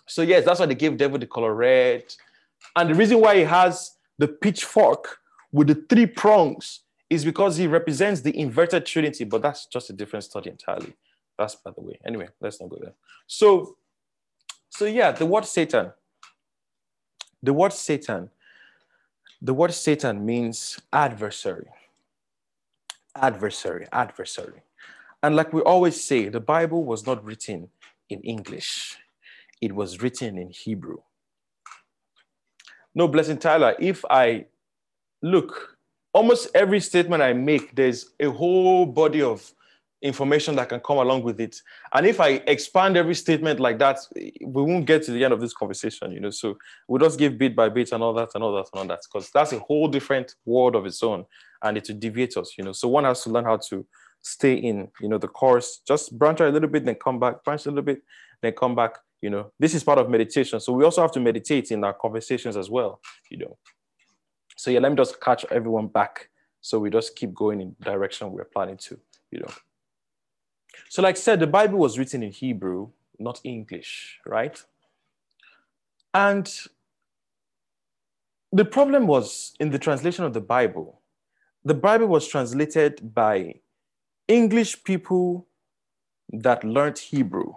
So 0.06 0.20
yes, 0.20 0.44
that's 0.44 0.60
why 0.60 0.66
they 0.66 0.74
gave 0.74 0.98
devil 0.98 1.18
the 1.18 1.26
color 1.26 1.54
red. 1.54 2.04
And 2.76 2.90
the 2.90 2.94
reason 2.94 3.18
why 3.18 3.36
he 3.36 3.42
has 3.44 3.96
the 4.18 4.28
pitchfork 4.28 5.20
with 5.52 5.68
the 5.68 5.86
three 5.88 6.04
prongs 6.04 6.80
is 7.08 7.24
because 7.24 7.56
he 7.56 7.66
represents 7.66 8.20
the 8.20 8.38
inverted 8.38 8.84
trinity, 8.84 9.24
but 9.24 9.40
that's 9.40 9.64
just 9.66 9.88
a 9.88 9.94
different 9.94 10.24
study 10.24 10.50
entirely. 10.50 10.92
That's 11.38 11.56
by 11.56 11.70
the 11.70 11.80
way. 11.80 11.98
Anyway, 12.06 12.28
let's 12.42 12.60
not 12.60 12.68
go 12.68 12.76
there. 12.78 12.92
So, 13.26 13.76
so 14.68 14.84
yeah, 14.84 15.12
the 15.12 15.24
word 15.24 15.46
Satan. 15.46 15.92
The 17.42 17.54
word 17.54 17.72
Satan. 17.72 18.28
The 19.40 19.54
word 19.54 19.72
Satan 19.72 20.26
means 20.26 20.78
adversary 20.92 21.68
adversary, 23.16 23.86
adversary. 23.92 24.62
And 25.22 25.36
like 25.36 25.52
we 25.52 25.60
always 25.62 26.02
say, 26.02 26.28
the 26.28 26.40
Bible 26.40 26.84
was 26.84 27.06
not 27.06 27.24
written 27.24 27.68
in 28.10 28.20
English, 28.20 28.96
it 29.60 29.72
was 29.72 30.02
written 30.02 30.36
in 30.38 30.50
Hebrew. 30.50 30.98
No, 32.94 33.08
blessing 33.08 33.38
Tyler, 33.38 33.74
if 33.78 34.04
I 34.10 34.46
look, 35.22 35.78
almost 36.12 36.48
every 36.54 36.80
statement 36.80 37.22
I 37.22 37.32
make, 37.32 37.74
there's 37.74 38.10
a 38.20 38.30
whole 38.30 38.84
body 38.84 39.22
of 39.22 39.50
information 40.02 40.56
that 40.56 40.68
can 40.68 40.80
come 40.80 40.98
along 40.98 41.22
with 41.22 41.40
it. 41.40 41.56
And 41.94 42.06
if 42.06 42.20
I 42.20 42.42
expand 42.48 42.96
every 42.96 43.14
statement 43.14 43.60
like 43.60 43.78
that, 43.78 43.98
we 44.14 44.62
won't 44.62 44.84
get 44.84 45.04
to 45.04 45.12
the 45.12 45.24
end 45.24 45.32
of 45.32 45.40
this 45.40 45.54
conversation, 45.54 46.10
you 46.10 46.20
know. 46.20 46.30
So 46.30 46.58
we'll 46.88 47.00
just 47.00 47.18
give 47.18 47.38
bit 47.38 47.54
by 47.54 47.68
bit 47.68 47.92
and 47.92 48.02
all 48.02 48.12
that 48.14 48.30
and 48.34 48.42
all 48.42 48.52
that 48.56 48.68
and 48.72 48.80
all 48.80 48.86
that, 48.88 49.00
because 49.04 49.30
that's 49.30 49.52
a 49.52 49.60
whole 49.60 49.86
different 49.88 50.34
world 50.44 50.74
of 50.74 50.84
its 50.84 51.02
own 51.02 51.24
and 51.62 51.76
it 51.76 51.88
will 51.88 51.96
deviate 51.96 52.36
us, 52.36 52.54
you 52.56 52.64
know. 52.64 52.72
So 52.72 52.88
one 52.88 53.04
has 53.04 53.22
to 53.24 53.30
learn 53.30 53.44
how 53.44 53.56
to 53.68 53.86
stay 54.22 54.54
in, 54.54 54.88
you 55.00 55.08
know, 55.08 55.18
the 55.18 55.28
course, 55.28 55.80
just 55.86 56.16
branch 56.18 56.40
out 56.40 56.48
a 56.48 56.52
little 56.52 56.68
bit, 56.68 56.84
then 56.84 56.94
come 56.94 57.18
back, 57.18 57.44
branch 57.44 57.66
a 57.66 57.70
little 57.70 57.82
bit, 57.82 58.02
then 58.40 58.52
come 58.52 58.74
back, 58.74 58.96
you 59.20 59.30
know. 59.30 59.52
This 59.58 59.74
is 59.74 59.84
part 59.84 59.98
of 59.98 60.08
meditation. 60.08 60.60
So 60.60 60.72
we 60.72 60.84
also 60.84 61.02
have 61.02 61.12
to 61.12 61.20
meditate 61.20 61.70
in 61.70 61.84
our 61.84 61.92
conversations 61.92 62.56
as 62.56 62.70
well, 62.70 63.00
you 63.30 63.38
know. 63.38 63.56
So 64.56 64.70
yeah, 64.70 64.80
let 64.80 64.92
me 64.92 64.96
just 64.96 65.20
catch 65.20 65.44
everyone 65.50 65.88
back. 65.88 66.28
So 66.60 66.78
we 66.78 66.90
just 66.90 67.16
keep 67.16 67.34
going 67.34 67.60
in 67.60 67.74
direction 67.80 68.30
we're 68.30 68.44
planning 68.44 68.76
to, 68.78 68.98
you 69.30 69.40
know. 69.40 69.52
So, 70.88 71.02
like 71.02 71.16
I 71.16 71.18
said, 71.18 71.40
the 71.40 71.46
Bible 71.46 71.78
was 71.78 71.98
written 71.98 72.22
in 72.22 72.32
Hebrew, 72.32 72.90
not 73.18 73.40
English, 73.44 74.20
right? 74.26 74.62
And 76.14 76.50
the 78.52 78.64
problem 78.64 79.06
was 79.06 79.54
in 79.58 79.70
the 79.70 79.78
translation 79.78 80.24
of 80.24 80.34
the 80.34 80.40
Bible, 80.40 81.00
the 81.64 81.74
Bible 81.74 82.06
was 82.06 82.26
translated 82.26 83.14
by 83.14 83.60
English 84.28 84.82
people 84.84 85.46
that 86.32 86.64
learned 86.64 86.98
Hebrew. 86.98 87.54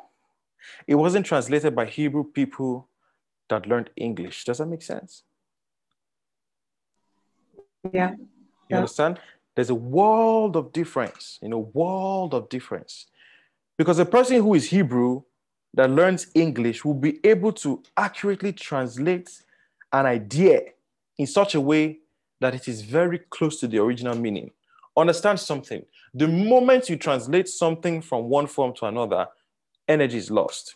It 0.87 0.95
wasn't 0.95 1.25
translated 1.25 1.75
by 1.75 1.85
Hebrew 1.85 2.23
people 2.23 2.89
that 3.49 3.67
learned 3.67 3.89
English. 3.95 4.45
Does 4.45 4.57
that 4.57 4.65
make 4.67 4.81
sense? 4.81 5.23
Yeah. 7.91 8.11
You 8.11 8.27
Yeah. 8.69 8.77
understand? 8.77 9.19
There's 9.55 9.69
a 9.69 9.75
world 9.75 10.55
of 10.55 10.73
difference, 10.73 11.39
you 11.41 11.49
know, 11.49 11.71
world 11.73 12.33
of 12.33 12.49
difference. 12.49 13.07
Because 13.77 13.99
a 13.99 14.05
person 14.05 14.41
who 14.41 14.53
is 14.53 14.69
Hebrew 14.69 15.23
that 15.73 15.89
learns 15.89 16.27
English 16.33 16.83
will 16.83 16.95
be 16.95 17.19
able 17.25 17.53
to 17.53 17.83
accurately 17.95 18.53
translate 18.53 19.29
an 19.91 20.05
idea 20.05 20.73
in 21.17 21.27
such 21.27 21.55
a 21.55 21.61
way 21.61 21.99
that 22.41 22.53
it 22.53 22.67
is 22.67 22.81
very 22.81 23.19
close 23.29 23.59
to 23.59 23.67
the 23.67 23.79
original 23.79 24.15
meaning. 24.15 24.51
Understand 24.97 25.39
something. 25.39 25.83
The 26.13 26.27
moment 26.27 26.89
you 26.89 26.95
translate 26.95 27.49
something 27.49 28.01
from 28.01 28.29
one 28.29 28.47
form 28.47 28.73
to 28.75 28.85
another, 28.85 29.27
energy 29.87 30.17
is 30.17 30.31
lost. 30.31 30.75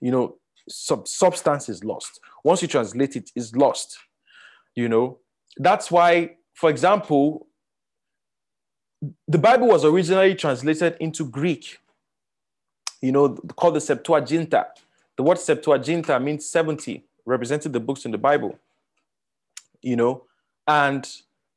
You 0.00 0.10
know, 0.10 0.36
sub- 0.68 1.08
substance 1.08 1.68
is 1.68 1.84
lost. 1.84 2.20
Once 2.42 2.62
you 2.62 2.68
translate 2.68 3.16
it, 3.16 3.30
it's 3.34 3.54
lost. 3.54 3.98
You 4.74 4.88
know, 4.88 5.18
that's 5.56 5.90
why, 5.90 6.36
for 6.54 6.70
example, 6.70 7.46
the 9.28 9.38
Bible 9.38 9.68
was 9.68 9.84
originally 9.84 10.34
translated 10.34 10.96
into 11.00 11.26
Greek, 11.26 11.78
you 13.00 13.12
know, 13.12 13.34
called 13.56 13.74
the 13.74 13.80
Septuaginta. 13.80 14.66
The 15.16 15.22
word 15.22 15.36
Septuaginta 15.36 16.22
means 16.22 16.46
70, 16.46 17.04
represented 17.26 17.72
the 17.72 17.80
books 17.80 18.04
in 18.04 18.10
the 18.10 18.18
Bible, 18.18 18.58
you 19.84 19.96
know, 19.96 20.24
and 20.66 21.06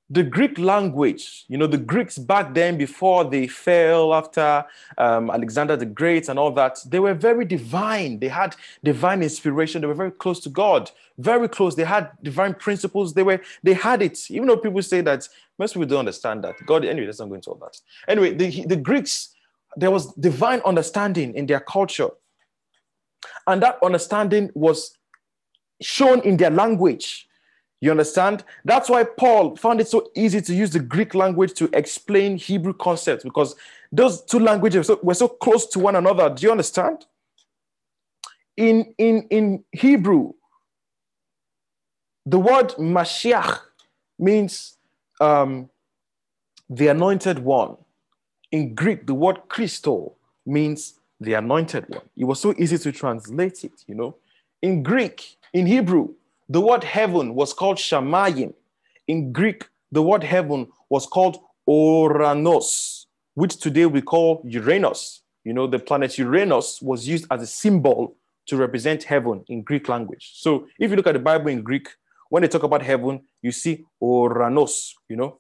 the 0.10 0.24
Greek 0.24 0.58
language, 0.58 1.44
you 1.50 1.58
know, 1.58 1.68
the 1.68 1.78
Greeks 1.78 2.18
back 2.18 2.54
then, 2.54 2.78
before 2.78 3.26
they 3.26 3.46
fell 3.46 4.14
after 4.14 4.66
um, 4.98 5.30
Alexander 5.30 5.76
the 5.76 5.86
Great 5.86 6.30
and 6.30 6.40
all 6.40 6.52
that, 6.52 6.80
they 6.88 7.00
were 7.00 7.14
very 7.14 7.44
divine. 7.44 8.20
They 8.20 8.30
had 8.30 8.56
divine 8.84 9.22
inspiration. 9.22 9.82
They 9.82 9.88
were 9.88 9.94
very 9.94 10.12
close 10.12 10.40
to 10.42 10.50
God, 10.50 10.92
very 11.18 11.50
close. 11.50 11.76
They 11.76 11.84
had 11.84 12.12
divine 12.24 12.54
principles. 12.54 13.14
They 13.14 13.24
were, 13.24 13.42
they 13.64 13.74
had 13.74 14.02
it. 14.02 14.32
Even 14.32 14.48
though 14.48 14.58
people 14.58 14.82
say 14.82 15.02
that, 15.02 15.28
most 15.60 15.74
people 15.74 15.88
don't 15.88 16.00
understand 16.00 16.44
that. 16.46 16.56
God, 16.66 16.86
anyway, 16.86 17.08
let's 17.08 17.20
not 17.20 17.28
go 17.28 17.36
into 17.36 17.50
all 17.50 17.58
that. 17.58 17.78
Anyway, 18.08 18.34
the, 18.34 18.66
the 18.66 18.78
Greeks, 18.78 19.36
there 19.76 19.92
was 19.92 20.14
divine 20.14 20.62
understanding 20.66 21.36
in 21.36 21.48
their 21.48 21.60
culture. 21.60 22.10
And 23.46 23.62
that 23.62 23.78
understanding 23.84 24.52
was 24.54 24.98
shown 25.82 26.22
in 26.22 26.38
their 26.38 26.50
language. 26.52 27.27
You 27.80 27.92
understand? 27.92 28.44
That's 28.66 28.90
why 28.90 29.04
Paul 29.04 29.56
found 29.56 29.80
it 29.80 29.88
so 29.88 30.10
easy 30.16 30.42
to 30.42 30.54
use 30.54 30.72
the 30.72 30.80
Greek 30.80 31.14
language 31.14 31.54
to 31.54 31.70
explain 31.74 32.38
Hebrew 32.38 32.74
concepts 32.74 33.24
because 33.24 33.56
those 33.92 34.24
two 34.24 34.40
languages 34.40 34.90
were 35.04 35.14
so, 35.14 35.28
close 35.28 35.68
to 35.68 35.80
one 35.80 35.96
another. 35.96 36.30
Do 36.30 36.46
you 36.46 36.52
understand? 36.52 37.06
In, 38.56 38.94
in, 38.98 39.28
in 39.30 39.64
Hebrew, 39.72 40.34
the 42.26 42.40
word 42.40 42.70
Mashiach 42.80 43.60
means 44.18 44.78
um, 45.22 45.70
the 46.70 46.88
anointed 46.88 47.40
one. 47.40 47.78
In 48.52 48.74
Greek, 48.74 49.06
the 49.06 49.14
word 49.14 49.42
Christo 49.50 50.14
means 50.46 50.96
the 51.20 51.34
anointed 51.34 51.86
one. 51.90 52.02
It 52.16 52.26
was 52.26 52.40
so 52.40 52.56
easy 52.58 52.78
to 52.80 52.92
translate 52.92 53.64
it, 53.64 53.84
you 53.88 53.96
know. 53.96 54.16
In 54.62 54.82
Greek, 54.82 55.38
in 55.54 55.68
Hebrew, 55.68 56.16
the 56.50 56.62
word 56.62 56.84
heaven 56.84 57.36
was 57.36 57.54
called 57.54 57.78
Shamayim. 57.78 58.54
In 59.08 59.32
Greek, 59.32 59.66
the 59.92 60.02
word 60.02 60.24
heaven 60.24 60.68
was 60.90 61.06
called 61.06 61.38
Oranos, 61.68 63.06
which 63.36 63.58
today 63.58 63.86
we 63.86 64.02
call 64.02 64.42
Uranus. 64.46 65.22
You 65.44 65.54
know, 65.54 65.68
the 65.68 65.80
planet 65.80 66.18
Uranus 66.18 66.82
was 66.82 67.08
used 67.08 67.26
as 67.32 67.42
a 67.42 67.48
symbol 67.48 68.16
to 68.48 68.58
represent 68.58 69.04
heaven 69.04 69.44
in 69.48 69.62
Greek 69.62 69.90
language. 69.90 70.32
So 70.36 70.68
if 70.80 70.90
you 70.90 70.98
look 70.98 71.08
at 71.08 71.14
the 71.14 71.20
Bible 71.20 71.50
in 71.50 71.62
Greek, 71.62 71.90
when 72.30 72.42
they 72.42 72.48
talk 72.48 72.64
about 72.64 72.82
heaven, 72.82 73.22
you 73.42 73.52
see 73.52 73.86
Oranos, 74.02 74.94
you 75.10 75.16
know. 75.16 75.40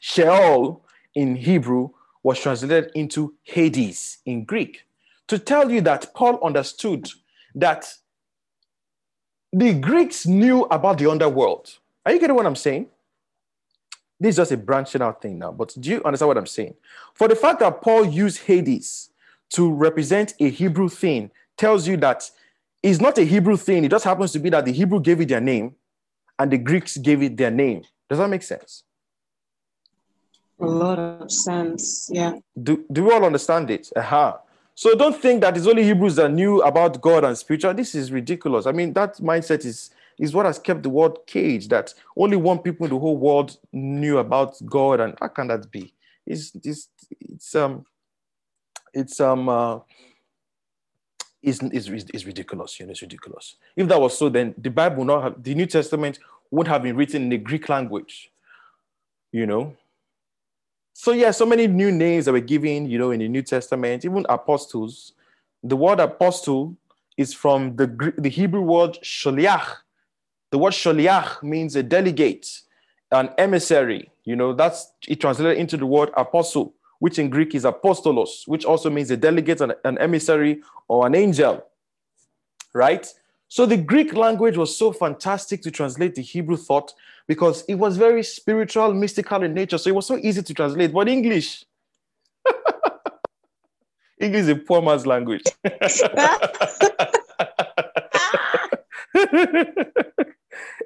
Sheol 0.00 0.84
in 1.14 1.36
Hebrew 1.36 1.90
was 2.22 2.40
translated 2.40 2.90
into 2.94 3.34
Hades 3.42 4.18
in 4.26 4.44
Greek 4.44 4.84
to 5.28 5.38
tell 5.38 5.70
you 5.70 5.80
that 5.82 6.14
Paul 6.14 6.38
understood 6.44 7.08
that 7.54 7.86
the 9.54 9.72
Greeks 9.72 10.26
knew 10.26 10.64
about 10.64 10.98
the 10.98 11.08
underworld. 11.08 11.78
Are 12.04 12.12
you 12.12 12.18
getting 12.18 12.34
what 12.34 12.44
I'm 12.44 12.56
saying? 12.56 12.88
This 14.18 14.30
is 14.30 14.36
just 14.36 14.52
a 14.52 14.56
branching 14.56 15.00
out 15.00 15.22
thing 15.22 15.38
now, 15.38 15.52
but 15.52 15.74
do 15.78 15.90
you 15.90 16.02
understand 16.04 16.28
what 16.28 16.38
I'm 16.38 16.46
saying? 16.46 16.74
For 17.14 17.28
the 17.28 17.36
fact 17.36 17.60
that 17.60 17.80
Paul 17.80 18.04
used 18.04 18.40
Hades 18.40 19.10
to 19.50 19.70
represent 19.70 20.34
a 20.40 20.50
Hebrew 20.50 20.88
thing 20.88 21.30
tells 21.56 21.86
you 21.86 21.96
that 21.98 22.28
it's 22.82 23.00
not 23.00 23.16
a 23.18 23.24
Hebrew 23.24 23.56
thing. 23.56 23.84
It 23.84 23.90
just 23.92 24.04
happens 24.04 24.32
to 24.32 24.40
be 24.40 24.50
that 24.50 24.64
the 24.64 24.72
Hebrew 24.72 25.00
gave 25.00 25.20
it 25.20 25.28
their 25.28 25.40
name 25.40 25.76
and 26.38 26.50
the 26.50 26.58
Greeks 26.58 26.96
gave 26.96 27.22
it 27.22 27.36
their 27.36 27.50
name. 27.50 27.84
Does 28.08 28.18
that 28.18 28.28
make 28.28 28.42
sense? 28.42 28.82
A 30.60 30.66
lot 30.66 30.98
of 30.98 31.30
sense. 31.30 32.08
Yeah. 32.12 32.34
Do, 32.60 32.84
do 32.90 33.04
we 33.04 33.12
all 33.12 33.24
understand 33.24 33.70
it? 33.70 33.90
Aha. 33.96 34.40
So 34.74 34.94
don't 34.96 35.20
think 35.20 35.40
that 35.42 35.56
it's 35.56 35.66
only 35.66 35.84
Hebrews 35.84 36.16
that 36.16 36.32
knew 36.32 36.60
about 36.62 37.00
God 37.00 37.24
and 37.24 37.38
spiritual. 37.38 37.74
This 37.74 37.94
is 37.94 38.10
ridiculous. 38.10 38.66
I 38.66 38.72
mean, 38.72 38.92
that 38.94 39.16
mindset 39.18 39.64
is 39.64 39.90
is 40.18 40.34
what 40.34 40.46
has 40.46 40.58
kept 40.58 40.82
the 40.82 40.90
world 40.90 41.26
caged. 41.26 41.70
That 41.70 41.92
only 42.16 42.36
one 42.36 42.58
people 42.58 42.86
in 42.86 42.90
the 42.90 42.98
whole 42.98 43.16
world 43.16 43.56
knew 43.72 44.18
about 44.18 44.54
God, 44.66 45.00
and 45.00 45.14
how 45.20 45.28
can 45.28 45.48
that 45.48 45.70
be? 45.70 45.94
It's 46.26 46.52
it's 46.64 46.88
it's 47.20 47.54
um 47.54 47.84
it's 48.92 49.20
um 49.20 49.48
uh, 49.48 49.80
is 51.42 51.62
is 51.62 51.88
is 52.12 52.26
ridiculous. 52.26 52.80
You 52.80 52.86
know, 52.86 52.92
it's 52.92 53.02
ridiculous. 53.02 53.56
If 53.76 53.86
that 53.88 54.00
was 54.00 54.18
so, 54.18 54.28
then 54.28 54.54
the 54.58 54.70
Bible 54.70 55.04
not 55.04 55.22
have 55.22 55.42
the 55.42 55.54
New 55.54 55.66
Testament 55.66 56.18
would 56.50 56.66
have 56.66 56.82
been 56.82 56.96
written 56.96 57.22
in 57.22 57.28
the 57.28 57.38
Greek 57.38 57.68
language. 57.68 58.30
You 59.30 59.46
know, 59.46 59.76
so 60.94 61.10
yeah, 61.10 61.32
so 61.32 61.44
many 61.44 61.66
new 61.66 61.90
names 61.90 62.24
that 62.24 62.32
were 62.32 62.40
given, 62.40 62.88
you 62.88 62.98
know, 62.98 63.10
in 63.10 63.18
the 63.18 63.28
New 63.28 63.42
Testament, 63.42 64.04
even 64.04 64.24
apostles. 64.28 65.12
The 65.64 65.74
word 65.76 65.98
apostle 65.98 66.76
is 67.16 67.34
from 67.34 67.74
the, 67.74 68.14
the 68.16 68.28
Hebrew 68.28 68.60
word 68.60 68.98
sholiach. 69.02 69.66
The 70.52 70.58
word 70.58 70.72
sholiach 70.72 71.42
means 71.42 71.74
a 71.74 71.82
delegate, 71.82 72.60
an 73.10 73.30
emissary. 73.38 74.08
You 74.24 74.36
know, 74.36 74.52
that's 74.52 74.92
it 75.08 75.20
translated 75.20 75.58
into 75.58 75.76
the 75.76 75.84
word 75.84 76.10
apostle, 76.16 76.74
which 77.00 77.18
in 77.18 77.28
Greek 77.28 77.56
is 77.56 77.64
apostolos, 77.64 78.46
which 78.46 78.64
also 78.64 78.88
means 78.88 79.10
a 79.10 79.16
delegate, 79.16 79.60
an, 79.60 79.72
an 79.84 79.98
emissary, 79.98 80.62
or 80.86 81.08
an 81.08 81.16
angel. 81.16 81.66
Right? 82.72 83.12
So 83.48 83.66
the 83.66 83.76
Greek 83.76 84.14
language 84.14 84.56
was 84.56 84.76
so 84.76 84.92
fantastic 84.92 85.60
to 85.62 85.72
translate 85.72 86.14
the 86.14 86.22
Hebrew 86.22 86.56
thought 86.56 86.94
because 87.26 87.64
it 87.68 87.76
was 87.76 87.96
very 87.96 88.22
spiritual, 88.22 88.92
mystical 88.92 89.42
in 89.42 89.54
nature. 89.54 89.78
So 89.78 89.90
it 89.90 89.94
was 89.94 90.06
so 90.06 90.18
easy 90.18 90.42
to 90.42 90.54
translate. 90.54 90.92
But 90.92 91.08
English, 91.08 91.64
English 94.20 94.42
is 94.42 94.48
a 94.48 94.56
poor 94.56 94.82
man's 94.82 95.06
language. 95.06 95.42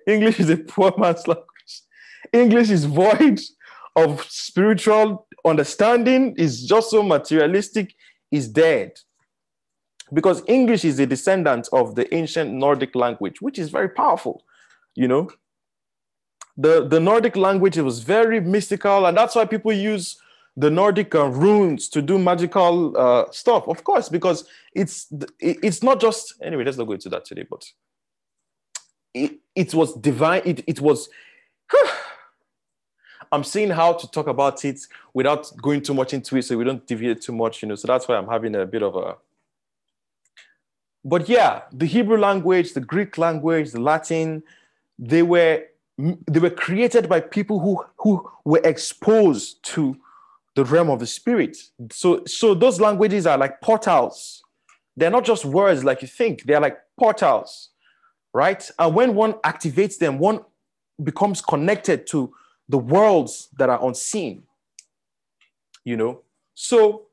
English 0.07 0.41
is 0.41 0.51
a 0.51 0.57
poor 0.57 0.93
man's 0.97 1.27
language. 1.27 1.47
English 2.33 2.71
is 2.71 2.85
void 2.85 3.41
of 3.97 4.25
spiritual 4.29 5.27
understanding, 5.45 6.35
is 6.37 6.65
just 6.65 6.91
so 6.91 7.03
materialistic, 7.03 7.95
is 8.31 8.49
dead 8.49 8.93
because 10.13 10.43
English 10.47 10.85
is 10.85 10.99
a 10.99 11.07
descendant 11.07 11.69
of 11.73 11.95
the 11.95 12.13
ancient 12.15 12.53
Nordic 12.53 12.95
language, 12.95 13.41
which 13.41 13.59
is 13.59 13.71
very 13.71 13.89
powerful, 13.89 14.45
you 14.95 15.09
know. 15.09 15.31
The, 16.59 16.87
the 16.87 17.01
Nordic 17.01 17.37
language 17.37 17.79
it 17.79 17.83
was 17.83 18.01
very 18.01 18.41
mystical, 18.41 19.07
and 19.07 19.17
that's 19.17 19.35
why 19.35 19.45
people 19.45 19.73
use 19.73 20.21
the 20.57 20.71
Nordic 20.71 21.15
uh, 21.15 21.27
runes 21.29 21.89
to 21.91 22.03
do 22.03 22.19
magical 22.19 22.97
uh, 22.97 23.31
stuff, 23.31 23.69
of 23.69 23.85
course, 23.85 24.09
because 24.09 24.45
it's 24.75 25.07
it's 25.39 25.83
not 25.85 26.01
just 26.01 26.35
anyway. 26.43 26.65
Let's 26.65 26.77
not 26.77 26.89
go 26.89 26.95
into 26.95 27.09
that 27.11 27.25
today, 27.25 27.47
but 27.49 27.65
it, 29.15 29.39
it 29.55 29.73
was 29.73 29.95
divine. 29.95 30.43
It, 30.45 30.65
it 30.67 30.81
was. 30.81 31.09
I'm 33.31 33.45
seeing 33.45 33.71
how 33.71 33.93
to 33.93 34.11
talk 34.11 34.27
about 34.27 34.65
it 34.65 34.81
without 35.15 35.53
going 35.63 35.83
too 35.83 35.95
much 35.95 36.13
into 36.13 36.37
it, 36.37 36.43
so 36.43 36.57
we 36.57 36.65
don't 36.65 36.85
deviate 36.87 37.21
too 37.21 37.33
much, 37.33 37.63
you 37.63 37.69
know. 37.69 37.77
So 37.77 37.87
that's 37.87 38.09
why 38.09 38.17
I'm 38.17 38.27
having 38.27 38.57
a 38.57 38.67
bit 38.67 38.83
of 38.83 38.97
a 38.97 39.17
but 41.05 41.29
yeah, 41.29 41.63
the 41.73 41.87
Hebrew 41.87 42.19
language, 42.19 42.75
the 42.75 42.81
Greek 42.81 43.17
language, 43.19 43.71
the 43.71 43.81
Latin, 43.81 44.43
they 44.99 45.23
were 45.23 45.65
they 45.99 46.39
were 46.39 46.51
created 46.51 47.09
by 47.09 47.21
people 47.21 47.59
who 47.59 47.85
who 47.97 48.31
were 48.45 48.61
exposed 48.63 49.63
to 49.65 49.97
the 50.55 50.65
realm 50.65 50.91
of 50.91 51.01
the 51.01 51.07
spirit. 51.07 51.57
So 51.91 52.25
so 52.25 52.55
those 52.55 52.81
languages 52.81 53.27
are 53.27 53.37
like 53.37 53.61
portals. 53.61 54.43
They're 54.97 55.11
not 55.11 55.25
just 55.25 55.45
words 55.45 55.85
like 55.85 56.03
you 56.03 56.09
think. 56.09 56.45
They're 56.45 56.61
like 56.61 56.79
portals, 56.99 57.71
right? 58.33 58.69
And 58.79 58.95
when 58.95 59.15
one 59.15 59.35
activates 59.45 59.99
them, 59.99 60.19
one 60.19 60.41
becomes 61.03 61.41
connected 61.41 62.07
to 62.09 62.33
the 62.69 62.79
worlds 62.79 63.49
that 63.59 63.69
are 63.69 63.85
unseen. 63.85 64.45
You 65.85 65.97
know, 65.97 66.23
so 66.55 67.07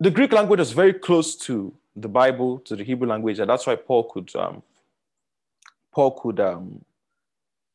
the 0.00 0.10
Greek 0.10 0.32
language 0.32 0.60
is 0.60 0.72
very 0.72 0.94
close 0.94 1.36
to 1.36 1.72
the 1.94 2.08
Bible 2.08 2.58
to 2.60 2.74
the 2.74 2.82
Hebrew 2.82 3.06
language, 3.08 3.38
and 3.38 3.50
that's 3.50 3.66
why 3.66 3.76
Paul 3.76 4.04
could 4.04 4.34
um, 4.34 4.62
Paul 5.92 6.12
could 6.12 6.40
um, 6.40 6.84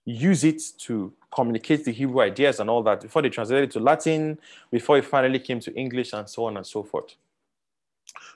use 0.06 0.44
it 0.44 0.62
to 0.80 1.12
communicate 1.34 1.84
the 1.84 1.92
Hebrew 1.92 2.22
ideas 2.22 2.60
and 2.60 2.70
all 2.70 2.84
that 2.84 3.02
before 3.02 3.22
they 3.22 3.30
translated 3.30 3.70
it 3.70 3.72
to 3.74 3.80
Latin, 3.80 4.40
before 4.72 4.98
it 4.98 5.06
finally 5.06 5.40
came 5.40 5.60
to 5.62 5.74
English, 5.76 6.14
and 6.14 6.30
so 6.30 6.46
on 6.46 6.58
and 6.58 6.66
so 6.66 6.84
forth. 6.84 7.16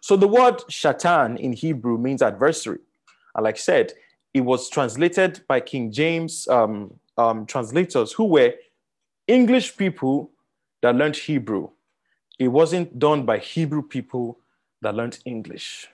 So 0.02 0.16
the 0.16 0.28
word 0.28 0.58
shatan 0.70 1.40
in 1.40 1.54
Hebrew 1.54 1.98
means 1.98 2.22
adversary. 2.22 2.80
And 3.36 3.44
like 3.44 3.56
I 3.56 3.60
said, 3.60 3.94
it 4.34 4.42
was 4.42 4.70
translated 4.70 5.42
by 5.48 5.60
King 5.60 5.92
James 5.92 6.48
um, 6.48 6.94
um, 7.18 7.46
translators 7.46 8.14
who 8.14 8.26
were 8.26 8.54
English 9.28 9.78
people 9.78 10.32
that 10.82 10.96
learned 10.96 11.16
Hebrew. 11.16 11.70
It 12.40 12.48
wasn't 12.48 12.98
done 12.98 13.26
by 13.26 13.38
Hebrew 13.38 13.82
people 13.82 14.40
that 14.82 14.96
learned 14.96 15.20
English. 15.26 15.88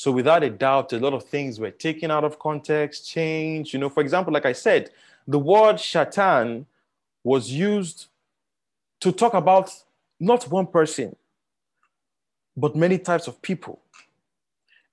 So 0.00 0.10
without 0.10 0.42
a 0.42 0.48
doubt, 0.48 0.94
a 0.94 0.98
lot 0.98 1.12
of 1.12 1.24
things 1.24 1.60
were 1.60 1.70
taken 1.70 2.10
out 2.10 2.24
of 2.24 2.38
context, 2.38 3.06
changed. 3.06 3.74
You 3.74 3.80
know, 3.80 3.90
for 3.90 4.00
example, 4.00 4.32
like 4.32 4.46
I 4.46 4.54
said, 4.54 4.88
the 5.28 5.38
word 5.38 5.76
shatan 5.76 6.64
was 7.22 7.52
used 7.52 8.06
to 9.00 9.12
talk 9.12 9.34
about 9.34 9.70
not 10.18 10.44
one 10.44 10.66
person, 10.66 11.14
but 12.56 12.74
many 12.74 12.96
types 12.96 13.26
of 13.26 13.42
people. 13.42 13.82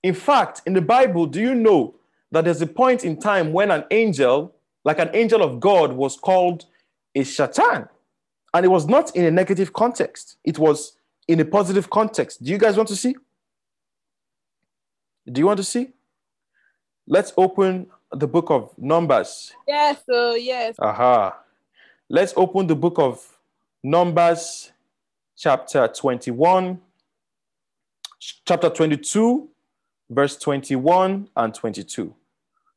In 0.02 0.12
fact, 0.12 0.60
in 0.66 0.74
the 0.74 0.82
Bible, 0.82 1.24
do 1.24 1.40
you 1.40 1.54
know 1.54 1.94
that 2.30 2.44
there's 2.44 2.60
a 2.60 2.66
point 2.66 3.02
in 3.02 3.18
time 3.18 3.50
when 3.50 3.70
an 3.70 3.84
angel, 3.90 4.54
like 4.84 4.98
an 4.98 5.08
angel 5.14 5.42
of 5.42 5.58
God, 5.58 5.94
was 5.94 6.18
called 6.18 6.66
a 7.14 7.20
shatan? 7.20 7.88
And 8.52 8.62
it 8.66 8.68
was 8.68 8.86
not 8.86 9.16
in 9.16 9.24
a 9.24 9.30
negative 9.30 9.72
context, 9.72 10.36
it 10.44 10.58
was 10.58 10.98
in 11.28 11.40
a 11.40 11.46
positive 11.46 11.88
context. 11.88 12.44
Do 12.44 12.50
you 12.50 12.58
guys 12.58 12.76
want 12.76 12.90
to 12.90 12.96
see? 12.96 13.16
Do 15.30 15.40
you 15.40 15.46
want 15.46 15.58
to 15.58 15.64
see? 15.64 15.90
Let's 17.06 17.32
open 17.36 17.88
the 18.12 18.26
book 18.26 18.50
of 18.50 18.72
Numbers. 18.78 19.52
Yes, 19.66 20.02
so 20.08 20.34
yes. 20.34 20.76
Aha. 20.78 21.38
Let's 22.08 22.32
open 22.36 22.66
the 22.66 22.74
book 22.74 22.98
of 22.98 23.38
Numbers, 23.82 24.72
chapter 25.36 25.86
21, 25.86 26.80
chapter 28.46 28.70
22, 28.70 29.48
verse 30.08 30.36
21 30.38 31.28
and 31.36 31.54
22. 31.54 32.14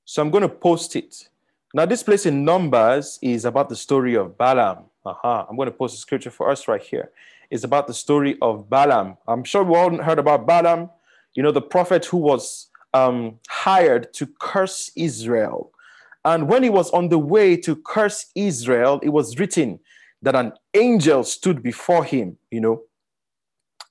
So 0.03 0.21
I'm 0.21 0.29
going 0.29 0.41
to 0.41 0.49
post 0.49 0.97
it. 0.97 1.29
Now, 1.73 1.85
this 1.85 2.03
place 2.03 2.25
in 2.25 2.43
Numbers 2.43 3.17
is 3.21 3.45
about 3.45 3.69
the 3.69 3.77
story 3.77 4.15
of 4.15 4.37
Balaam. 4.37 4.85
Aha. 5.05 5.47
I'm 5.49 5.55
going 5.55 5.67
to 5.67 5.75
post 5.75 5.95
the 5.95 5.99
scripture 5.99 6.31
for 6.31 6.49
us 6.49 6.67
right 6.67 6.81
here. 6.81 7.11
It's 7.49 7.63
about 7.63 7.87
the 7.87 7.93
story 7.93 8.37
of 8.41 8.69
Balaam. 8.69 9.17
I'm 9.25 9.45
sure 9.45 9.63
we 9.63 9.75
all 9.75 9.97
heard 10.01 10.19
about 10.19 10.45
Balaam, 10.45 10.89
you 11.35 11.43
know, 11.43 11.51
the 11.51 11.61
prophet 11.61 12.05
who 12.05 12.17
was 12.17 12.69
um, 12.93 13.39
hired 13.47 14.13
to 14.13 14.27
curse 14.39 14.91
Israel. 14.95 15.71
And 16.23 16.47
when 16.47 16.63
he 16.63 16.69
was 16.69 16.91
on 16.91 17.09
the 17.09 17.17
way 17.17 17.57
to 17.57 17.75
curse 17.75 18.27
Israel, 18.35 18.99
it 19.01 19.09
was 19.09 19.39
written 19.39 19.79
that 20.21 20.35
an 20.35 20.53
angel 20.73 21.23
stood 21.23 21.63
before 21.63 22.03
him, 22.03 22.37
you 22.51 22.61
know, 22.61 22.83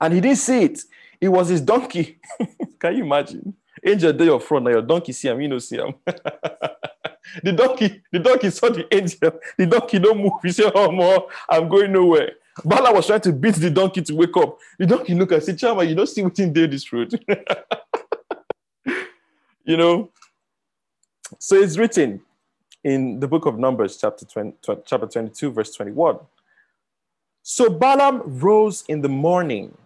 and 0.00 0.14
he 0.14 0.20
didn't 0.20 0.38
see 0.38 0.62
it. 0.62 0.80
It 1.20 1.28
was 1.28 1.48
his 1.48 1.60
donkey. 1.60 2.18
Can 2.78 2.96
you 2.96 3.04
imagine? 3.04 3.54
Angel 3.84 4.12
day 4.12 4.26
your 4.26 4.40
front, 4.40 4.64
now 4.64 4.70
your 4.70 4.82
donkey 4.82 5.12
see 5.12 5.28
him, 5.28 5.40
you 5.40 5.48
know, 5.48 5.58
see 5.58 5.76
him. 5.76 5.94
the 7.42 7.52
donkey, 7.52 8.02
the 8.12 8.18
donkey 8.18 8.50
saw 8.50 8.68
the 8.68 8.86
angel. 8.94 9.32
The 9.58 9.66
donkey 9.66 9.98
don't 9.98 10.18
move. 10.18 10.32
He 10.42 10.52
said, 10.52 10.72
Oh, 10.74 10.90
more, 10.90 11.28
I'm 11.48 11.68
going 11.68 11.92
nowhere. 11.92 12.32
Bala 12.64 12.92
was 12.92 13.06
trying 13.06 13.20
to 13.22 13.32
beat 13.32 13.54
the 13.54 13.70
donkey 13.70 14.02
to 14.02 14.14
wake 14.14 14.36
up. 14.36 14.58
The 14.78 14.86
donkey 14.86 15.14
look 15.14 15.32
and 15.32 15.42
say, 15.42 15.52
Chama, 15.52 15.88
you 15.88 15.94
don't 15.94 16.08
see 16.08 16.22
what's 16.22 16.38
in 16.38 16.52
this 16.52 16.92
road. 16.92 17.18
you 19.64 19.76
know? 19.76 20.10
So 21.38 21.56
it's 21.56 21.76
written 21.78 22.20
in 22.82 23.20
the 23.20 23.28
book 23.28 23.46
of 23.46 23.58
Numbers, 23.58 23.96
chapter 23.98 24.24
20, 24.24 24.54
chapter 24.62 25.06
22, 25.06 25.50
verse 25.52 25.74
21. 25.74 26.18
So 27.42 27.70
Balaam 27.70 28.22
rose 28.24 28.84
in 28.88 29.00
the 29.00 29.08
morning, 29.08 29.76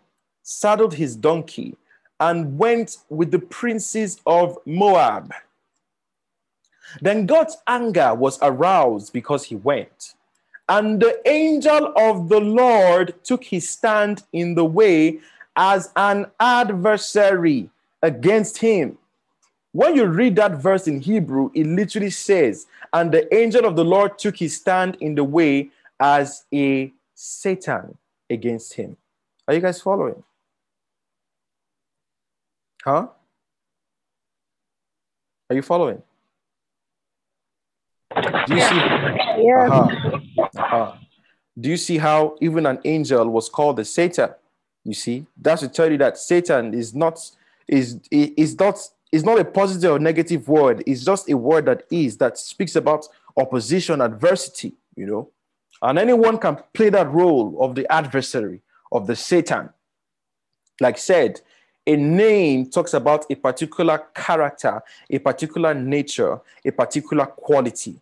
saddled 0.42 0.94
his 0.94 1.16
donkey, 1.16 1.76
and 2.20 2.58
went 2.58 2.98
with 3.08 3.30
the 3.30 3.38
princes 3.38 4.20
of 4.26 4.58
Moab. 4.64 5.32
Then 7.00 7.26
God's 7.26 7.56
anger 7.66 8.14
was 8.14 8.38
aroused 8.40 9.12
because 9.12 9.44
he 9.44 9.56
went. 9.56 10.14
And 10.68 11.00
the 11.00 11.20
angel 11.28 11.92
of 11.96 12.28
the 12.28 12.40
Lord 12.40 13.14
took 13.22 13.44
his 13.44 13.68
stand 13.68 14.22
in 14.32 14.54
the 14.54 14.64
way 14.64 15.20
as 15.56 15.92
an 15.96 16.30
adversary 16.40 17.70
against 18.02 18.58
him. 18.58 18.98
When 19.72 19.96
you 19.96 20.06
read 20.06 20.36
that 20.36 20.62
verse 20.62 20.86
in 20.86 21.00
Hebrew, 21.00 21.50
it 21.54 21.66
literally 21.66 22.10
says, 22.10 22.66
And 22.92 23.12
the 23.12 23.32
angel 23.34 23.66
of 23.66 23.76
the 23.76 23.84
Lord 23.84 24.18
took 24.18 24.36
his 24.36 24.56
stand 24.56 24.96
in 25.00 25.16
the 25.16 25.24
way 25.24 25.70
as 26.00 26.44
a 26.52 26.92
Satan 27.14 27.98
against 28.30 28.74
him. 28.74 28.96
Are 29.46 29.54
you 29.54 29.60
guys 29.60 29.80
following? 29.80 30.22
Huh? 32.84 33.08
Are 35.50 35.56
you 35.56 35.62
following? 35.62 36.02
Do 38.14 38.54
you 38.54 38.60
see? 38.60 38.76
Yeah. 38.76 39.68
Uh-huh. 39.70 40.18
Uh-huh. 40.56 40.92
Do 41.58 41.68
you 41.68 41.76
see 41.76 41.98
how 41.98 42.36
even 42.40 42.66
an 42.66 42.78
angel 42.84 43.28
was 43.28 43.48
called 43.48 43.78
a 43.78 43.84
Satan? 43.84 44.30
You 44.84 44.94
see, 44.94 45.26
that's 45.40 45.62
to 45.62 45.68
tell 45.68 45.90
you 45.90 45.98
that 45.98 46.18
Satan 46.18 46.74
is 46.74 46.94
not 46.94 47.18
is 47.68 48.00
is 48.10 48.58
not 48.58 48.78
is 49.12 49.24
not 49.24 49.38
a 49.38 49.44
positive 49.44 49.92
or 49.92 49.98
negative 49.98 50.48
word. 50.48 50.82
It's 50.86 51.04
just 51.04 51.30
a 51.30 51.36
word 51.36 51.66
that 51.66 51.84
is 51.90 52.18
that 52.18 52.38
speaks 52.38 52.76
about 52.76 53.08
opposition, 53.36 54.00
adversity. 54.00 54.74
You 54.96 55.06
know, 55.06 55.30
and 55.82 55.98
anyone 55.98 56.38
can 56.38 56.58
play 56.72 56.90
that 56.90 57.10
role 57.10 57.56
of 57.60 57.74
the 57.74 57.90
adversary 57.92 58.60
of 58.92 59.06
the 59.06 59.16
Satan. 59.16 59.70
Like 60.80 60.98
said, 60.98 61.40
a 61.86 61.96
name 61.96 62.70
talks 62.70 62.94
about 62.94 63.26
a 63.30 63.36
particular 63.36 63.98
character, 64.14 64.82
a 65.08 65.18
particular 65.18 65.72
nature, 65.72 66.40
a 66.64 66.70
particular 66.70 67.26
quality 67.26 68.00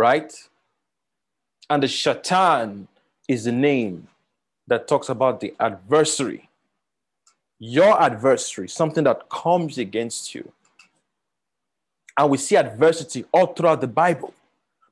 right? 0.00 0.32
And 1.68 1.82
the 1.82 1.88
shaitan 1.88 2.88
is 3.28 3.44
the 3.44 3.52
name 3.52 4.08
that 4.66 4.88
talks 4.88 5.10
about 5.10 5.40
the 5.40 5.54
adversary, 5.60 6.48
your 7.58 8.00
adversary, 8.00 8.66
something 8.66 9.04
that 9.04 9.28
comes 9.28 9.76
against 9.76 10.34
you. 10.34 10.50
And 12.16 12.30
we 12.30 12.38
see 12.38 12.56
adversity 12.56 13.26
all 13.30 13.48
throughout 13.48 13.82
the 13.82 13.86
Bible. 13.86 14.32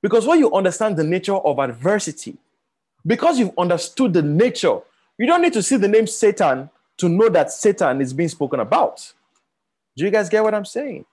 Because 0.02 0.26
when 0.26 0.40
you 0.40 0.52
understand 0.54 0.96
the 0.98 1.04
nature 1.04 1.36
of 1.36 1.58
adversity, 1.58 2.36
because 3.06 3.38
you've 3.38 3.58
understood 3.58 4.12
the 4.12 4.22
nature, 4.22 4.78
you 5.16 5.26
don't 5.26 5.40
need 5.40 5.54
to 5.54 5.62
see 5.62 5.76
the 5.76 5.88
name 5.88 6.06
Satan 6.06 6.68
to 6.98 7.08
know 7.08 7.30
that 7.30 7.50
Satan 7.50 8.02
is 8.02 8.12
being 8.12 8.28
spoken 8.28 8.60
about. 8.60 9.12
Do 9.96 10.04
you 10.04 10.10
guys 10.10 10.28
get 10.28 10.44
what 10.44 10.54
I'm 10.54 10.66
saying? 10.66 11.06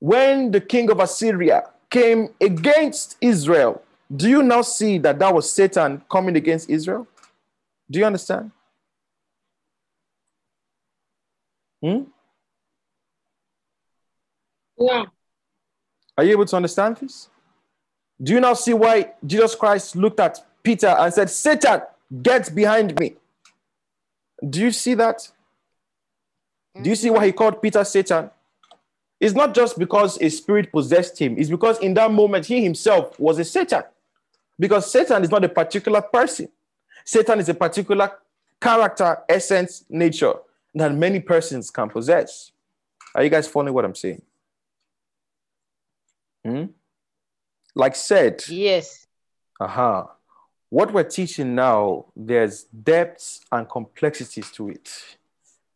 When 0.00 0.50
the 0.50 0.60
king 0.60 0.90
of 0.90 0.98
Assyria 0.98 1.70
came 1.92 2.30
against 2.40 3.18
Israel, 3.20 3.82
do 4.14 4.28
you 4.28 4.42
now 4.42 4.62
see 4.62 4.98
that 4.98 5.18
that 5.18 5.32
was 5.32 5.52
Satan 5.52 6.02
coming 6.10 6.34
against 6.36 6.68
Israel? 6.70 7.06
Do 7.90 7.98
you 7.98 8.06
understand? 8.06 8.50
Hmm? 11.82 12.04
Yeah. 14.78 15.04
Are 16.16 16.24
you 16.24 16.32
able 16.32 16.46
to 16.46 16.56
understand 16.56 16.96
this? 16.96 17.28
Do 18.22 18.32
you 18.32 18.40
now 18.40 18.54
see 18.54 18.72
why 18.72 19.12
Jesus 19.24 19.54
Christ 19.54 19.94
looked 19.94 20.20
at 20.20 20.38
Peter 20.62 20.88
and 20.88 21.12
said, 21.12 21.28
Satan, 21.28 21.82
get 22.22 22.54
behind 22.54 22.98
me? 22.98 23.16
Do 24.48 24.60
you 24.60 24.70
see 24.70 24.94
that? 24.94 25.30
Do 26.80 26.88
you 26.88 26.96
see 26.96 27.10
why 27.10 27.26
he 27.26 27.32
called 27.32 27.60
Peter 27.60 27.84
Satan? 27.84 28.30
It's 29.22 29.34
not 29.36 29.54
just 29.54 29.78
because 29.78 30.20
a 30.20 30.28
spirit 30.28 30.72
possessed 30.72 31.16
him, 31.16 31.36
it's 31.38 31.48
because 31.48 31.78
in 31.78 31.94
that 31.94 32.10
moment 32.10 32.44
he 32.44 32.60
himself 32.60 33.20
was 33.20 33.38
a 33.38 33.44
Satan. 33.44 33.84
Because 34.58 34.90
Satan 34.90 35.22
is 35.22 35.30
not 35.30 35.44
a 35.44 35.48
particular 35.48 36.02
person, 36.02 36.48
Satan 37.04 37.38
is 37.38 37.48
a 37.48 37.54
particular 37.54 38.10
character, 38.60 39.18
essence, 39.28 39.84
nature 39.88 40.34
that 40.74 40.92
many 40.92 41.20
persons 41.20 41.70
can 41.70 41.88
possess. 41.88 42.50
Are 43.14 43.22
you 43.22 43.30
guys 43.30 43.46
following 43.46 43.72
what 43.72 43.84
I'm 43.84 43.94
saying? 43.94 44.22
Hmm? 46.44 46.64
Like 47.76 47.94
said, 47.94 48.42
Yes. 48.48 49.06
aha. 49.60 50.00
Uh-huh. 50.00 50.06
What 50.68 50.92
we're 50.92 51.04
teaching 51.04 51.54
now, 51.54 52.06
there's 52.16 52.64
depths 52.64 53.42
and 53.52 53.68
complexities 53.68 54.50
to 54.52 54.70
it. 54.70 54.90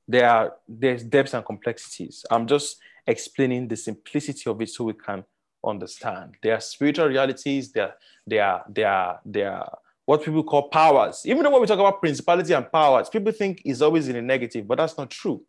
There 0.09 0.29
are 0.29 0.55
there's 0.69 1.05
depths 1.05 1.35
and 1.35 1.45
complexities. 1.45 2.27
I'm 2.29 2.49
just 2.49 2.79
explaining 3.07 3.69
the 3.69 3.77
simplicity 3.77 4.51
of 4.51 4.61
it 4.61 4.71
so 4.71 4.85
we 4.85 4.95
can 4.95 5.25
understand. 5.65 6.37
There 6.43 6.55
are 6.55 6.61
spiritual 6.61 7.09
realities, 7.09 7.73
there, 7.73 7.95
there, 8.27 8.63
there, 8.69 9.21
there 9.25 9.53
are 9.53 9.79
what 10.05 10.23
people 10.23 10.45
call 10.45 10.69
powers. 10.69 11.23
Even 11.25 11.43
though 11.43 11.51
when 11.51 11.61
we 11.61 11.67
talk 11.67 11.79
about 11.79 12.01
principality 12.01 12.53
and 12.53 12.71
powers, 12.71 13.09
people 13.09 13.33
think 13.33 13.63
it's 13.65 13.83
always 13.83 14.09
in 14.09 14.17
a 14.17 14.23
negative, 14.23 14.67
but 14.67 14.79
that's 14.79 14.97
not 14.97 15.11
true. 15.11 15.43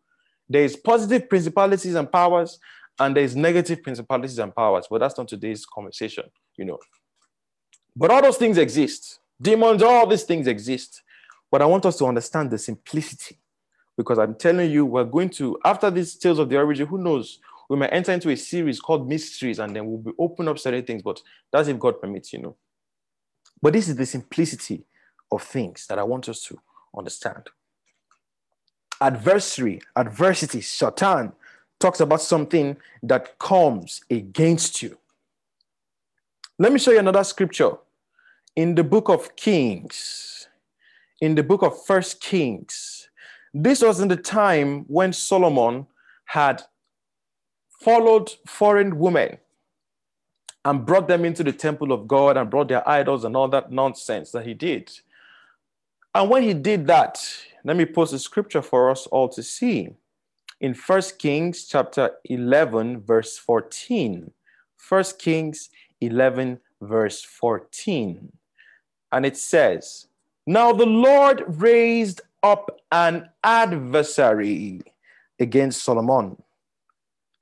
There 0.48 0.64
is 0.64 0.76
positive 0.76 1.28
principalities 1.28 1.94
and 1.94 2.10
powers, 2.10 2.58
and 2.98 3.14
there 3.14 3.22
is 3.22 3.36
negative 3.36 3.82
principalities 3.82 4.38
and 4.38 4.54
powers, 4.54 4.86
but 4.90 4.98
that's 4.98 5.16
not 5.16 5.28
today's 5.28 5.64
conversation, 5.64 6.24
you 6.56 6.64
know. 6.64 6.78
But 7.94 8.10
all 8.10 8.22
those 8.22 8.36
things 8.36 8.58
exist. 8.58 9.20
Demons, 9.40 9.82
all 9.82 10.06
these 10.06 10.24
things 10.24 10.46
exist. 10.48 11.02
But 11.50 11.62
I 11.62 11.66
want 11.66 11.86
us 11.86 11.96
to 11.98 12.06
understand 12.06 12.50
the 12.50 12.58
simplicity 12.58 13.38
because 13.96 14.18
I'm 14.18 14.34
telling 14.34 14.70
you, 14.70 14.86
we're 14.86 15.04
going 15.04 15.30
to, 15.30 15.58
after 15.64 15.90
these 15.90 16.16
tales 16.16 16.38
of 16.38 16.48
the 16.48 16.56
origin, 16.56 16.86
who 16.86 16.98
knows? 16.98 17.40
We 17.68 17.76
might 17.76 17.92
enter 17.92 18.12
into 18.12 18.30
a 18.30 18.36
series 18.36 18.80
called 18.80 19.08
mysteries 19.08 19.58
and 19.58 19.74
then 19.74 19.86
we'll 19.86 19.98
be 19.98 20.12
open 20.18 20.48
up 20.48 20.58
certain 20.58 20.84
things, 20.84 21.02
but 21.02 21.20
that's 21.52 21.68
if 21.68 21.78
God 21.78 22.00
permits, 22.00 22.32
you 22.32 22.40
know. 22.40 22.56
But 23.60 23.74
this 23.74 23.88
is 23.88 23.96
the 23.96 24.06
simplicity 24.06 24.84
of 25.30 25.42
things 25.42 25.86
that 25.88 25.98
I 25.98 26.02
want 26.02 26.28
us 26.28 26.42
to 26.44 26.58
understand. 26.96 27.48
Adversary, 29.00 29.80
adversity, 29.94 30.60
Satan 30.60 31.32
talks 31.78 32.00
about 32.00 32.22
something 32.22 32.76
that 33.02 33.38
comes 33.38 34.02
against 34.10 34.82
you. 34.82 34.98
Let 36.58 36.72
me 36.72 36.78
show 36.78 36.90
you 36.90 36.98
another 36.98 37.22
scripture 37.22 37.72
in 38.56 38.74
the 38.74 38.82
book 38.82 39.08
of 39.08 39.36
Kings, 39.36 40.48
in 41.20 41.34
the 41.34 41.42
book 41.42 41.62
of 41.62 41.84
First 41.84 42.20
Kings. 42.20 43.08
This 43.54 43.82
was 43.82 44.00
in 44.00 44.08
the 44.08 44.16
time 44.16 44.84
when 44.88 45.12
Solomon 45.12 45.86
had 46.24 46.62
followed 47.78 48.30
foreign 48.46 48.98
women 48.98 49.38
and 50.64 50.84
brought 50.84 51.08
them 51.08 51.24
into 51.24 51.44
the 51.44 51.52
temple 51.52 51.92
of 51.92 52.08
God 52.08 52.36
and 52.36 52.50
brought 52.50 52.68
their 52.68 52.86
idols 52.88 53.24
and 53.24 53.36
all 53.36 53.48
that 53.48 53.70
nonsense 53.70 54.32
that 54.32 54.46
he 54.46 54.54
did. 54.54 54.90
And 56.14 56.28
when 56.28 56.42
he 56.42 56.54
did 56.54 56.86
that, 56.88 57.24
let 57.64 57.76
me 57.76 57.86
post 57.86 58.12
a 58.12 58.18
scripture 58.18 58.62
for 58.62 58.90
us 58.90 59.06
all 59.06 59.28
to 59.30 59.42
see. 59.42 59.90
In 60.60 60.74
First 60.74 61.18
Kings 61.18 61.66
chapter 61.66 62.12
11, 62.24 63.02
verse 63.02 63.38
14. 63.38 64.32
First 64.76 65.18
Kings 65.18 65.70
11, 66.00 66.58
verse 66.80 67.22
14. 67.22 68.32
And 69.12 69.24
it 69.24 69.36
says, 69.36 70.08
Now 70.46 70.72
the 70.72 70.86
Lord 70.86 71.44
raised 71.46 72.20
up 72.42 72.80
an 72.90 73.28
adversary 73.44 74.82
against 75.38 75.84
Solomon 75.84 76.42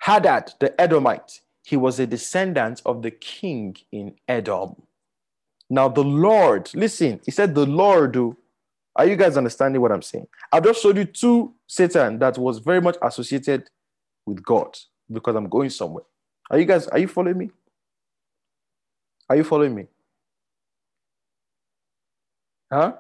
Hadad 0.07 0.55
the 0.61 0.81
Edomite, 0.81 1.41
he 1.65 1.77
was 1.77 1.99
a 1.99 2.07
descendant 2.07 2.81
of 2.87 3.03
the 3.03 3.11
king 3.11 3.77
in 3.91 4.15
Edom. 4.29 4.77
Now, 5.69 5.89
the 5.89 6.05
Lord, 6.05 6.71
listen, 6.75 7.21
he 7.25 7.33
said, 7.33 7.57
The 7.57 7.67
Lord, 7.67 8.13
do. 8.13 8.37
are 8.95 9.05
you 9.05 9.17
guys 9.17 9.37
understanding 9.37 9.83
what 9.83 9.91
I'm 9.91 10.03
saying? 10.03 10.29
I've 10.53 10.63
just 10.63 10.81
showed 10.81 10.97
you 10.97 11.07
two 11.07 11.55
Satan 11.67 12.21
that 12.21 12.39
was 12.39 12.61
very 12.61 12.81
much 12.81 12.97
associated 13.03 13.69
with 14.27 14.45
God 14.45 14.79
because 15.11 15.35
I'm 15.35 15.49
going 15.49 15.71
somewhere. 15.71 16.05
Are 16.53 16.59
you 16.61 16.67
guys, 16.67 16.87
are 16.87 17.01
you 17.01 17.09
following 17.09 17.39
me? 17.39 17.51
Are 19.29 19.35
you 19.35 19.43
following 19.43 19.75
me? 19.75 19.87
Huh? 22.73 22.93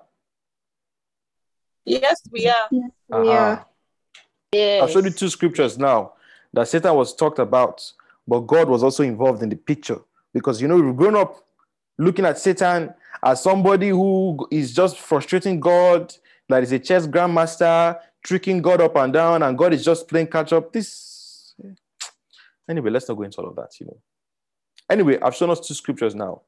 Yes, 1.84 2.20
we 2.32 2.48
are. 2.48 2.68
Uh-huh. 3.12 3.22
Yeah. 3.22 3.62
Yes. 4.50 4.82
I've 4.82 4.90
showed 4.90 5.04
you 5.04 5.10
two 5.12 5.28
scriptures 5.28 5.78
now 5.78 6.14
that 6.56 6.66
Satan 6.66 6.94
was 6.94 7.14
talked 7.14 7.38
about, 7.38 7.92
but 8.26 8.40
God 8.40 8.70
was 8.70 8.82
also 8.82 9.02
involved 9.02 9.42
in 9.42 9.50
the 9.50 9.56
picture. 9.56 10.00
Because 10.32 10.60
you 10.60 10.66
know, 10.66 10.76
we've 10.76 10.96
grown 10.96 11.14
up 11.14 11.46
looking 11.98 12.24
at 12.24 12.38
Satan 12.38 12.94
as 13.22 13.42
somebody 13.42 13.90
who 13.90 14.48
is 14.50 14.72
just 14.74 14.96
frustrating 14.98 15.60
God, 15.60 16.14
that 16.48 16.62
is 16.62 16.72
a 16.72 16.78
chess 16.78 17.06
grandmaster, 17.06 18.00
tricking 18.24 18.62
God 18.62 18.80
up 18.80 18.96
and 18.96 19.12
down, 19.12 19.42
and 19.42 19.58
God 19.58 19.74
is 19.74 19.84
just 19.84 20.08
playing 20.08 20.28
catch 20.28 20.54
up. 20.54 20.72
This 20.72 21.54
anyway, 22.70 22.88
let's 22.88 23.06
not 23.06 23.18
go 23.18 23.24
into 23.24 23.38
all 23.42 23.48
of 23.48 23.56
that, 23.56 23.78
you 23.78 23.86
know. 23.86 23.98
Anyway, 24.88 25.18
I've 25.20 25.34
shown 25.34 25.50
us 25.50 25.60
two 25.60 25.74
scriptures 25.74 26.14
now 26.14 26.40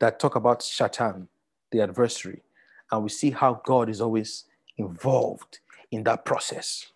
that 0.00 0.18
talk 0.18 0.34
about 0.34 0.64
Satan, 0.64 1.28
the 1.70 1.82
adversary, 1.82 2.42
and 2.90 3.04
we 3.04 3.10
see 3.10 3.30
how 3.30 3.60
God 3.64 3.88
is 3.88 4.00
always 4.00 4.44
involved 4.76 5.60
in 5.92 6.02
that 6.02 6.24
process. 6.24 6.90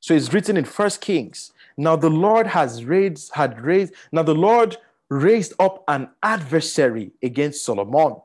So 0.00 0.14
it's 0.14 0.32
written 0.32 0.56
in 0.56 0.64
First 0.64 1.00
Kings. 1.00 1.52
Now 1.76 1.96
the 1.96 2.10
Lord 2.10 2.46
has 2.48 2.84
raised, 2.84 3.32
had 3.34 3.60
raised, 3.60 3.94
now 4.12 4.22
the 4.22 4.34
Lord 4.34 4.76
raised 5.08 5.52
up 5.58 5.84
an 5.88 6.08
adversary 6.22 7.12
against 7.22 7.64
Solomon. 7.64 8.16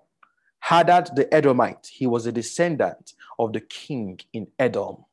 Hadad 0.59 1.15
the 1.15 1.31
Edomite. 1.33 1.87
He 1.91 2.07
was 2.07 2.25
a 2.25 2.31
descendant 2.31 3.13
of 3.37 3.53
the 3.53 3.61
king 3.61 4.19
in 4.33 4.47
Edom. 4.57 5.05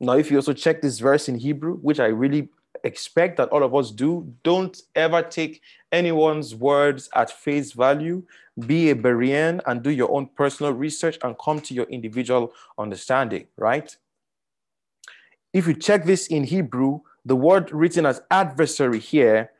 Now, 0.00 0.14
if 0.14 0.30
you 0.30 0.38
also 0.38 0.52
check 0.52 0.82
this 0.82 0.98
verse 0.98 1.28
in 1.28 1.38
Hebrew, 1.38 1.76
which 1.76 2.00
I 2.00 2.06
really 2.06 2.48
expect 2.84 3.36
that 3.36 3.48
all 3.50 3.62
of 3.62 3.74
us 3.74 3.90
do, 3.90 4.32
don't 4.42 4.80
ever 4.94 5.22
take 5.22 5.62
anyone's 5.92 6.54
words 6.54 7.08
at 7.14 7.30
face 7.30 7.72
value. 7.72 8.22
Be 8.66 8.90
a 8.90 8.94
Berean 8.94 9.60
and 9.66 9.82
do 9.82 9.90
your 9.90 10.10
own 10.10 10.28
personal 10.36 10.72
research 10.72 11.18
and 11.22 11.38
come 11.38 11.60
to 11.60 11.74
your 11.74 11.86
individual 11.86 12.52
understanding, 12.78 13.46
right? 13.56 13.96
If 15.54 15.68
you 15.68 15.74
check 15.74 16.04
this 16.04 16.26
in 16.26 16.42
Hebrew, 16.42 17.00
the 17.24 17.36
word 17.36 17.72
written 17.72 18.04
as 18.04 18.20
adversary 18.30 18.98
here 18.98 19.52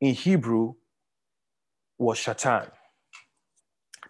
in 0.00 0.14
Hebrew 0.14 0.74
was 1.98 2.16
Shatan. 2.18 2.70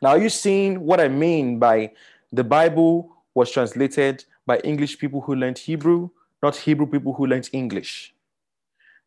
Now, 0.02 0.10
are 0.10 0.18
you 0.18 0.28
seeing 0.28 0.80
what 0.80 1.00
I 1.00 1.08
mean 1.08 1.58
by 1.58 1.92
the 2.32 2.44
Bible 2.44 3.16
was 3.34 3.50
translated 3.50 4.24
by 4.46 4.58
English 4.58 4.98
people 4.98 5.22
who 5.22 5.34
learned 5.34 5.58
Hebrew, 5.58 6.10
not 6.42 6.54
Hebrew 6.54 6.86
people 6.86 7.14
who 7.14 7.26
learned 7.26 7.48
English? 7.52 8.14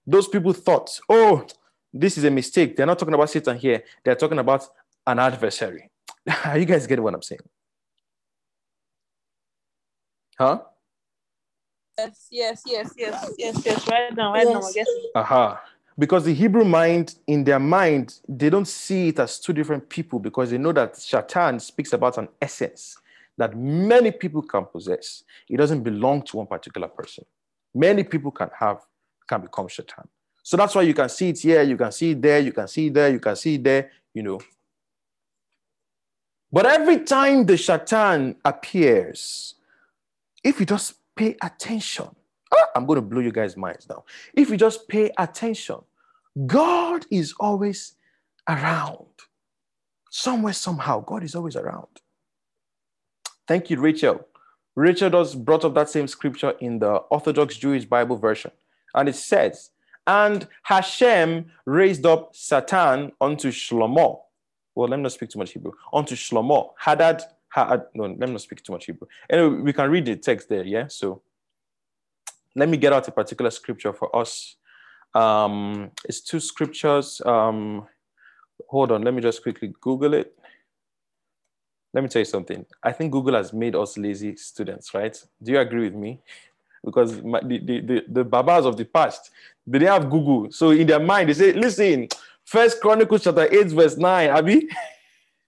Those 0.07 0.27
people 0.27 0.53
thought, 0.53 0.99
oh, 1.07 1.45
this 1.93 2.17
is 2.17 2.23
a 2.23 2.31
mistake. 2.31 2.75
They're 2.75 2.87
not 2.87 2.97
talking 2.97 3.13
about 3.13 3.29
Satan 3.29 3.57
here, 3.57 3.83
they're 4.03 4.15
talking 4.15 4.39
about 4.39 4.67
an 5.05 5.19
adversary. 5.19 5.91
You 6.55 6.65
guys 6.65 6.87
get 6.87 6.99
what 6.99 7.13
I'm 7.13 7.21
saying? 7.21 7.41
Huh? 10.39 10.61
Yes, 11.97 12.27
yes, 12.29 12.61
yes, 12.65 12.93
yes, 12.97 13.31
yes, 13.37 13.65
yes. 13.65 13.87
Right 13.87 14.15
now, 14.15 14.33
right 14.33 14.45
now, 14.45 14.59
I 14.59 14.71
Yes. 14.75 14.75
guess. 14.75 14.89
Aha. 15.15 15.61
Because 15.97 16.25
the 16.25 16.33
Hebrew 16.33 16.65
mind, 16.65 17.15
in 17.25 17.45
their 17.45 17.59
mind, 17.59 18.19
they 18.27 18.49
don't 18.49 18.67
see 18.67 19.09
it 19.09 19.19
as 19.19 19.39
two 19.39 19.53
different 19.53 19.87
people 19.87 20.19
because 20.19 20.51
they 20.51 20.57
know 20.57 20.73
that 20.73 20.95
Shatan 20.95 21.61
speaks 21.61 21.93
about 21.93 22.17
an 22.17 22.27
essence 22.41 22.97
that 23.37 23.55
many 23.55 24.11
people 24.11 24.41
can 24.41 24.65
possess. 24.65 25.23
It 25.49 25.55
doesn't 25.55 25.83
belong 25.83 26.23
to 26.23 26.37
one 26.37 26.47
particular 26.47 26.89
person. 26.89 27.25
Many 27.73 28.03
people 28.03 28.31
can 28.31 28.49
have, 28.59 28.81
can 29.27 29.41
become 29.41 29.67
Shatan. 29.67 30.05
So 30.43 30.57
that's 30.57 30.75
why 30.75 30.81
you 30.81 30.93
can 30.93 31.07
see 31.07 31.29
it 31.29 31.39
here, 31.39 31.63
you 31.63 31.77
can 31.77 31.91
see 31.93 32.11
it 32.11 32.21
there, 32.21 32.39
you 32.39 32.51
can 32.51 32.67
see 32.67 32.87
it 32.87 32.93
there, 32.93 33.09
you 33.09 33.19
can 33.19 33.35
see 33.37 33.55
it 33.55 33.63
there, 33.63 33.91
you 34.13 34.21
know. 34.21 34.39
But 36.51 36.65
every 36.65 36.99
time 36.99 37.45
the 37.45 37.53
Shatan 37.53 38.35
appears, 38.43 39.55
if 40.43 40.59
you 40.59 40.65
just 40.65 40.95
pay 41.15 41.35
attention, 41.41 42.07
ah, 42.53 42.67
I'm 42.75 42.85
going 42.85 42.97
to 42.97 43.01
blow 43.01 43.21
you 43.21 43.31
guys' 43.31 43.57
minds 43.57 43.87
now. 43.89 44.03
If 44.33 44.49
you 44.49 44.57
just 44.57 44.87
pay 44.87 45.11
attention, 45.17 45.77
God 46.45 47.05
is 47.11 47.33
always 47.39 47.95
around. 48.47 49.05
Somewhere, 50.09 50.53
somehow, 50.53 51.01
God 51.01 51.23
is 51.23 51.35
always 51.35 51.55
around. 51.55 51.87
Thank 53.47 53.69
you, 53.69 53.79
Rachel. 53.79 54.25
Rachel 54.75 55.09
does 55.09 55.35
brought 55.35 55.63
up 55.65 55.73
that 55.75 55.89
same 55.89 56.07
scripture 56.07 56.51
in 56.59 56.79
the 56.79 56.95
Orthodox 56.95 57.57
Jewish 57.57 57.85
Bible 57.85 58.17
version. 58.17 58.51
And 58.93 59.07
it 59.07 59.15
says, 59.15 59.71
And 60.07 60.47
Hashem 60.63 61.45
raised 61.65 62.05
up 62.05 62.35
Satan 62.35 63.11
unto 63.21 63.51
Shlomo. 63.51 64.21
Well, 64.73 64.89
let 64.89 64.97
me 64.97 65.03
not 65.03 65.13
speak 65.13 65.29
too 65.29 65.39
much 65.39 65.51
Hebrew. 65.51 65.71
Unto 65.93 66.15
Shlomo. 66.15 66.71
Hadad, 66.77 67.23
Hadad, 67.55 67.85
no, 67.93 68.03
let 68.03 68.19
me 68.19 68.31
not 68.31 68.41
speak 68.41 68.61
too 68.61 68.73
much 68.73 68.85
Hebrew. 68.85 69.07
Anyway, 69.29 69.61
we 69.61 69.71
can 69.71 69.89
read 69.89 70.05
the 70.05 70.17
text 70.17 70.49
there, 70.49 70.65
yeah? 70.65 70.87
So 70.89 71.21
let 72.53 72.67
me 72.67 72.75
get 72.75 72.91
out 72.91 73.07
a 73.07 73.11
particular 73.11 73.49
scripture 73.49 73.93
for 73.93 74.13
us. 74.13 74.57
Um, 75.13 75.91
it's 76.03 76.19
two 76.19 76.41
scriptures. 76.41 77.21
Um, 77.25 77.87
hold 78.67 78.91
on, 78.91 79.03
let 79.03 79.13
me 79.13 79.21
just 79.21 79.41
quickly 79.41 79.73
Google 79.79 80.13
it. 80.15 80.37
Let 81.93 82.03
me 82.03 82.09
tell 82.09 82.19
you 82.19 82.25
something. 82.25 82.65
I 82.83 82.91
think 82.91 83.13
Google 83.13 83.35
has 83.35 83.53
made 83.53 83.73
us 83.73 83.97
lazy 83.97 84.35
students, 84.35 84.93
right? 84.93 85.17
Do 85.41 85.53
you 85.53 85.59
agree 85.59 85.85
with 85.85 85.95
me? 85.95 86.19
Because 86.83 87.21
my, 87.23 87.39
the, 87.39 87.59
the, 87.59 87.79
the, 87.79 88.05
the 88.09 88.23
babas 88.25 88.65
of 88.65 88.75
the 88.75 88.83
past, 88.83 89.31
they 89.65 89.79
didn't 89.79 89.93
have 89.93 90.09
Google. 90.09 90.51
So 90.51 90.71
in 90.71 90.87
their 90.87 90.99
mind, 90.99 91.29
they 91.29 91.33
say, 91.33 91.53
listen, 91.53 92.09
First 92.43 92.81
Chronicles 92.81 93.23
chapter 93.23 93.47
8, 93.49 93.67
verse 93.67 93.95
9, 93.95 94.29
Abby. 94.29 94.67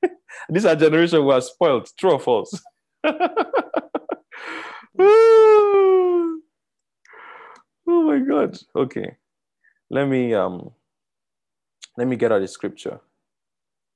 this 0.50 0.66
our 0.66 0.76
generation 0.76 1.28
are 1.28 1.42
spoiled. 1.42 1.90
True 1.98 2.14
or 2.14 2.20
false? 2.20 2.62
oh 3.04 3.50
my 7.86 8.20
god. 8.20 8.58
Okay. 8.76 9.16
Let 9.90 10.08
me 10.08 10.34
um 10.34 10.72
let 11.98 12.08
me 12.08 12.16
get 12.16 12.32
out 12.32 12.40
the 12.40 12.48
scripture. 12.48 13.00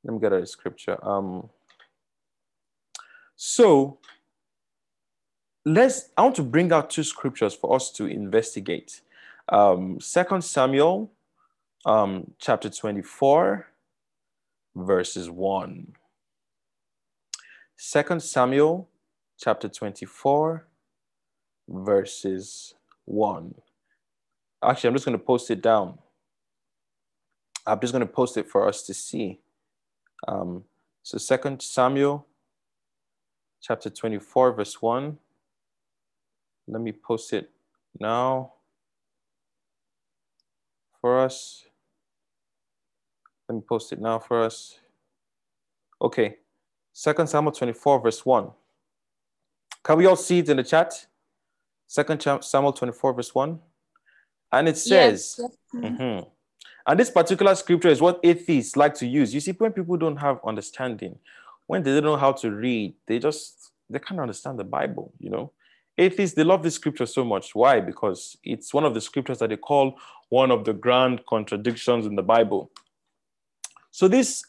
Let 0.03 0.13
me 0.13 0.19
get 0.19 0.33
out 0.33 0.41
the 0.41 0.47
scripture. 0.47 1.03
Um 1.05 1.49
so 3.35 3.99
let's 5.65 6.09
I 6.17 6.23
want 6.23 6.35
to 6.35 6.43
bring 6.43 6.71
out 6.71 6.89
two 6.89 7.03
scriptures 7.03 7.53
for 7.53 7.75
us 7.75 7.91
to 7.93 8.05
investigate. 8.05 9.01
Um 9.49 9.99
Second 9.99 10.43
Samuel 10.43 11.11
um 11.85 12.31
chapter 12.39 12.69
24 12.69 13.67
verses 14.75 15.29
1. 15.29 15.93
Second 17.77 18.21
Samuel 18.21 18.89
chapter 19.39 19.67
24 19.67 20.67
verses 21.67 22.75
1. 23.05 23.55
Actually, 24.63 24.87
I'm 24.89 24.93
just 24.93 25.05
going 25.05 25.17
to 25.17 25.23
post 25.23 25.49
it 25.49 25.61
down. 25.61 25.97
I'm 27.65 27.79
just 27.79 27.93
going 27.93 28.05
to 28.05 28.11
post 28.11 28.37
it 28.37 28.47
for 28.49 28.67
us 28.67 28.83
to 28.83 28.93
see. 28.93 29.39
Um, 30.27 30.63
so, 31.03 31.17
Second 31.17 31.61
Samuel, 31.61 32.27
chapter 33.61 33.89
24, 33.89 34.53
verse 34.53 34.81
1. 34.81 35.17
Let 36.67 36.81
me 36.81 36.91
post 36.91 37.33
it 37.33 37.49
now 37.99 38.53
for 40.99 41.19
us. 41.19 41.65
Let 43.51 43.55
me 43.55 43.63
post 43.67 43.91
it 43.91 43.99
now 43.99 44.17
for 44.17 44.43
us. 44.43 44.79
Okay, 46.01 46.37
Second 46.93 47.27
Samuel 47.27 47.51
24, 47.51 47.99
verse 47.99 48.25
1. 48.25 48.49
Can 49.83 49.97
we 49.97 50.05
all 50.05 50.15
see 50.15 50.39
it 50.39 50.47
in 50.47 50.55
the 50.55 50.63
chat? 50.63 51.05
Second 51.85 52.21
Samuel 52.41 52.71
24, 52.71 53.13
verse 53.13 53.35
1. 53.35 53.59
And 54.53 54.69
it 54.69 54.77
says, 54.77 55.37
Yes. 55.37 55.51
Mhm. 55.73 56.29
And 56.87 56.97
this 56.97 57.09
particular 57.09 57.53
scripture 57.55 57.89
is 57.89 57.99
what 57.99 58.21
atheists 58.23 58.77
like 58.77 58.93
to 58.95 59.05
use. 59.05 59.33
You 59.33 59.41
see, 59.41 59.51
when 59.51 59.73
people 59.73 59.97
don't 59.97 60.15
have 60.15 60.39
understanding, 60.47 61.19
when 61.67 61.83
they 61.83 61.91
don't 61.91 62.03
know 62.03 62.15
how 62.15 62.31
to 62.31 62.51
read, 62.51 62.93
they 63.05 63.19
just 63.19 63.73
they 63.89 63.99
can't 63.99 64.21
understand 64.21 64.59
the 64.59 64.63
Bible, 64.63 65.11
you 65.19 65.29
know. 65.29 65.51
Atheists, 65.97 66.37
they 66.37 66.45
love 66.45 66.63
this 66.63 66.75
scripture 66.75 67.05
so 67.05 67.25
much. 67.25 67.53
Why? 67.53 67.81
Because 67.81 68.37
it's 68.45 68.73
one 68.73 68.85
of 68.85 68.93
the 68.93 69.01
scriptures 69.01 69.39
that 69.39 69.49
they 69.49 69.57
call 69.57 69.99
one 70.29 70.51
of 70.51 70.63
the 70.63 70.71
grand 70.71 71.25
contradictions 71.25 72.05
in 72.05 72.15
the 72.15 72.23
Bible. 72.23 72.71
So 73.91 74.07
this 74.07 74.43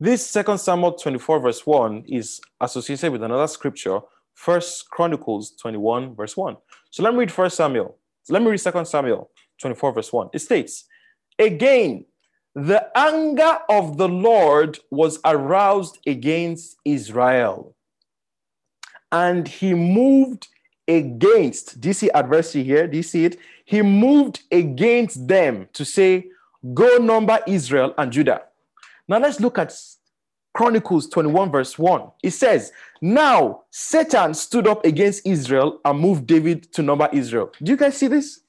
this 0.00 0.26
second 0.26 0.58
Samuel 0.58 0.92
24, 0.92 1.40
verse 1.40 1.66
1 1.66 2.04
is 2.08 2.40
associated 2.60 3.12
with 3.12 3.22
another 3.22 3.46
scripture, 3.46 4.00
First 4.34 4.90
Chronicles 4.90 5.52
21, 5.52 6.14
verse 6.14 6.36
1. 6.36 6.56
So 6.90 7.02
let 7.02 7.14
me 7.14 7.20
read 7.20 7.32
First 7.32 7.56
Samuel. 7.56 7.96
Let 8.28 8.42
me 8.42 8.50
read 8.50 8.60
Second 8.60 8.86
Samuel 8.86 9.30
24, 9.60 9.92
verse 9.92 10.12
1. 10.12 10.30
It 10.34 10.40
states, 10.40 10.84
Again, 11.38 12.06
the 12.54 12.86
anger 12.96 13.58
of 13.68 13.96
the 13.96 14.08
Lord 14.08 14.78
was 14.90 15.20
aroused 15.24 15.98
against 16.06 16.76
Israel. 16.84 17.74
And 19.10 19.46
he 19.46 19.74
moved 19.74 20.48
against, 20.88 21.80
do 21.80 21.88
you 21.88 21.94
see 21.94 22.10
adversity 22.10 22.64
here? 22.64 22.86
Do 22.88 22.96
you 22.96 23.02
see 23.02 23.24
it? 23.24 23.38
He 23.64 23.80
moved 23.80 24.42
against 24.50 25.26
them 25.28 25.68
to 25.72 25.84
say, 25.84 26.26
Go 26.74 26.96
number 26.96 27.40
Israel 27.46 27.94
and 27.96 28.10
Judah. 28.10 28.42
Now 29.08 29.18
let's 29.18 29.40
look 29.40 29.58
at 29.58 29.74
Chronicles 30.54 31.08
21, 31.08 31.50
verse 31.50 31.78
1. 31.78 32.10
It 32.22 32.30
says, 32.30 32.72
Now 33.02 33.62
Satan 33.70 34.34
stood 34.34 34.66
up 34.66 34.84
against 34.84 35.26
Israel 35.26 35.80
and 35.84 35.98
moved 35.98 36.26
David 36.26 36.72
to 36.74 36.82
number 36.82 37.08
Israel. 37.12 37.52
Do 37.62 37.72
you 37.72 37.76
guys 37.76 37.96
see 37.96 38.06
this? 38.06 38.40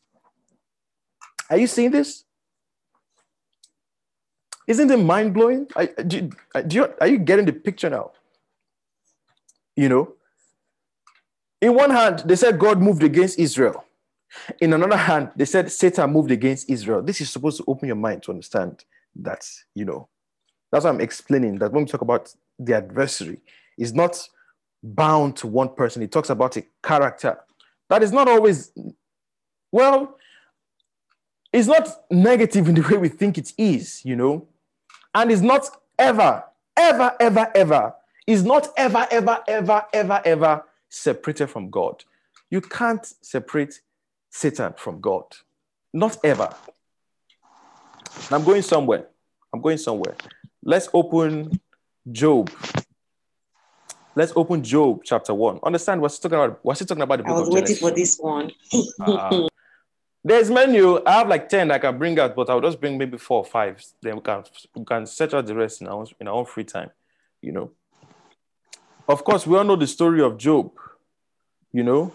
Are 1.49 1.57
you 1.57 1.67
seeing 1.67 1.91
this? 1.91 2.23
Isn't 4.67 4.89
it 4.89 4.97
mind 4.97 5.33
blowing? 5.33 5.67
Do, 6.07 6.29
do 6.67 6.75
you, 6.75 6.93
are 6.99 7.07
you 7.07 7.19
getting 7.19 7.45
the 7.45 7.53
picture 7.53 7.89
now? 7.89 8.11
You 9.75 9.89
know, 9.89 10.13
in 11.61 11.73
one 11.73 11.89
hand, 11.89 12.23
they 12.25 12.35
said 12.35 12.59
God 12.59 12.81
moved 12.81 13.03
against 13.03 13.39
Israel. 13.39 13.83
In 14.59 14.73
another 14.73 14.97
hand, 14.97 15.31
they 15.35 15.45
said 15.45 15.71
Satan 15.71 16.11
moved 16.11 16.31
against 16.31 16.69
Israel. 16.69 17.01
This 17.01 17.21
is 17.21 17.29
supposed 17.29 17.57
to 17.57 17.63
open 17.67 17.87
your 17.87 17.95
mind 17.95 18.23
to 18.23 18.31
understand 18.31 18.85
that, 19.15 19.47
you 19.73 19.85
know, 19.85 20.07
that's 20.75 20.83
why 20.83 20.91
I'm 20.91 20.99
explaining 20.99 21.57
that 21.59 21.71
when 21.71 21.85
we 21.85 21.89
talk 21.89 22.01
about 22.01 22.35
the 22.59 22.75
adversary, 22.75 23.39
is 23.77 23.93
not 23.93 24.27
bound 24.83 25.37
to 25.37 25.47
one 25.47 25.69
person. 25.69 26.01
He 26.01 26.07
talks 26.09 26.29
about 26.29 26.57
a 26.57 26.65
character 26.83 27.39
that 27.87 28.03
is 28.03 28.11
not 28.11 28.27
always, 28.27 28.73
well, 29.71 30.17
it's 31.53 31.67
not 31.69 31.87
negative 32.11 32.67
in 32.67 32.75
the 32.75 32.81
way 32.81 32.97
we 32.97 33.07
think 33.07 33.37
it 33.37 33.53
is, 33.57 34.03
you 34.03 34.17
know, 34.17 34.49
and 35.13 35.31
is 35.31 35.41
not 35.41 35.69
ever, 35.97 36.43
ever, 36.75 37.15
ever, 37.21 37.51
ever, 37.55 37.95
is 38.27 38.43
not 38.43 38.67
ever, 38.75 39.07
ever, 39.09 39.41
ever, 39.47 39.85
ever, 39.93 40.21
ever 40.25 40.63
separated 40.89 41.47
from 41.47 41.69
God. 41.69 42.03
You 42.49 42.59
can't 42.59 43.05
separate 43.21 43.79
Satan 44.29 44.73
from 44.75 44.99
God. 44.99 45.23
Not 45.93 46.17
ever. 46.25 46.53
I'm 48.29 48.43
going 48.43 48.61
somewhere. 48.61 49.05
I'm 49.53 49.61
going 49.61 49.77
somewhere. 49.77 50.15
Let's 50.67 50.89
open 50.95 51.61
Job. 52.11 52.49
Let's 54.15 54.33
open 54.35 54.63
Job 54.63 55.01
chapter 55.03 55.31
one. 55.31 55.59
Understand 55.61 56.01
what's 56.01 56.17
talking 56.17 56.39
about? 56.39 56.59
What's 56.63 56.79
he 56.79 56.87
talking 56.87 57.03
about? 57.03 57.17
The 57.17 57.23
book 57.23 57.35
I 57.35 57.39
was 57.39 57.49
waiting 57.49 57.75
for 57.75 57.91
this 57.91 58.17
one. 58.17 58.51
Uh, 58.99 59.47
there's 60.23 60.49
menu. 60.49 61.03
I 61.05 61.19
have 61.19 61.27
like 61.27 61.49
ten 61.49 61.69
I 61.69 61.77
can 61.77 61.99
bring 61.99 62.17
out, 62.17 62.35
but 62.35 62.49
I'll 62.49 62.61
just 62.61 62.81
bring 62.81 62.97
maybe 62.97 63.19
four 63.19 63.39
or 63.39 63.45
five. 63.45 63.85
Then 64.01 64.15
we 64.15 64.21
can 64.21 64.43
we 64.75 64.83
can 64.83 65.05
set 65.05 65.35
out 65.35 65.45
the 65.45 65.53
rest 65.53 65.81
in 65.81 65.87
our 65.87 65.93
own, 65.93 66.07
in 66.19 66.27
our 66.27 66.33
own 66.33 66.45
free 66.45 66.63
time. 66.63 66.89
You 67.43 67.51
know. 67.51 67.71
Of 69.07 69.23
course, 69.23 69.45
we 69.45 69.55
all 69.55 69.63
know 69.63 69.75
the 69.75 69.85
story 69.85 70.23
of 70.23 70.35
Job. 70.35 70.71
You 71.71 71.83
know. 71.83 72.11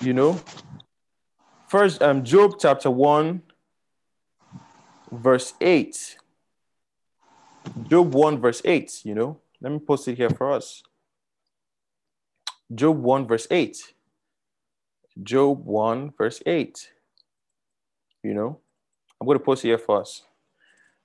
You 0.00 0.14
know. 0.14 0.40
First, 1.68 2.02
um, 2.02 2.24
Job 2.24 2.54
chapter 2.58 2.90
one, 2.90 3.42
verse 5.12 5.54
eight. 5.60 6.16
Job 7.88 8.14
1, 8.14 8.40
verse 8.40 8.62
8, 8.64 9.00
you 9.04 9.14
know. 9.14 9.40
Let 9.60 9.72
me 9.72 9.78
post 9.78 10.08
it 10.08 10.16
here 10.16 10.30
for 10.30 10.52
us. 10.52 10.82
Job 12.74 12.98
1, 13.02 13.26
verse 13.26 13.46
8. 13.50 13.94
Job 15.22 15.64
1, 15.64 16.12
verse 16.16 16.42
8. 16.44 16.90
You 18.22 18.34
know, 18.34 18.60
I'm 19.20 19.26
going 19.26 19.38
to 19.38 19.44
post 19.44 19.64
it 19.64 19.68
here 19.68 19.78
for 19.78 20.00
us. 20.00 20.22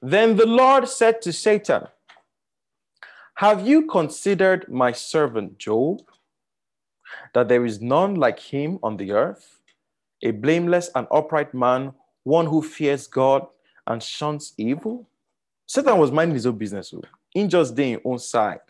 Then 0.01 0.35
the 0.35 0.45
Lord 0.45 0.87
said 0.87 1.21
to 1.23 1.33
Satan, 1.33 1.87
Have 3.35 3.67
you 3.67 3.87
considered 3.87 4.71
my 4.71 4.91
servant 4.91 5.57
Job, 5.57 6.01
that 7.33 7.47
there 7.47 7.65
is 7.65 7.81
none 7.81 8.15
like 8.15 8.39
him 8.39 8.79
on 8.83 8.97
the 8.97 9.11
earth, 9.11 9.59
a 10.21 10.31
blameless 10.31 10.89
and 10.95 11.07
upright 11.11 11.53
man, 11.53 11.93
one 12.23 12.45
who 12.45 12.61
fears 12.61 13.07
God 13.07 13.47
and 13.85 14.03
shuns 14.03 14.53
evil? 14.57 15.07
Satan 15.67 15.97
was 15.97 16.11
minding 16.11 16.35
his 16.35 16.45
own 16.45 16.57
business. 16.57 16.93
oh. 16.95 17.01
In 17.35 17.49
just 17.49 17.75
day 17.75 17.91
in 17.91 18.01
own 18.05 18.17
side. 18.17 18.61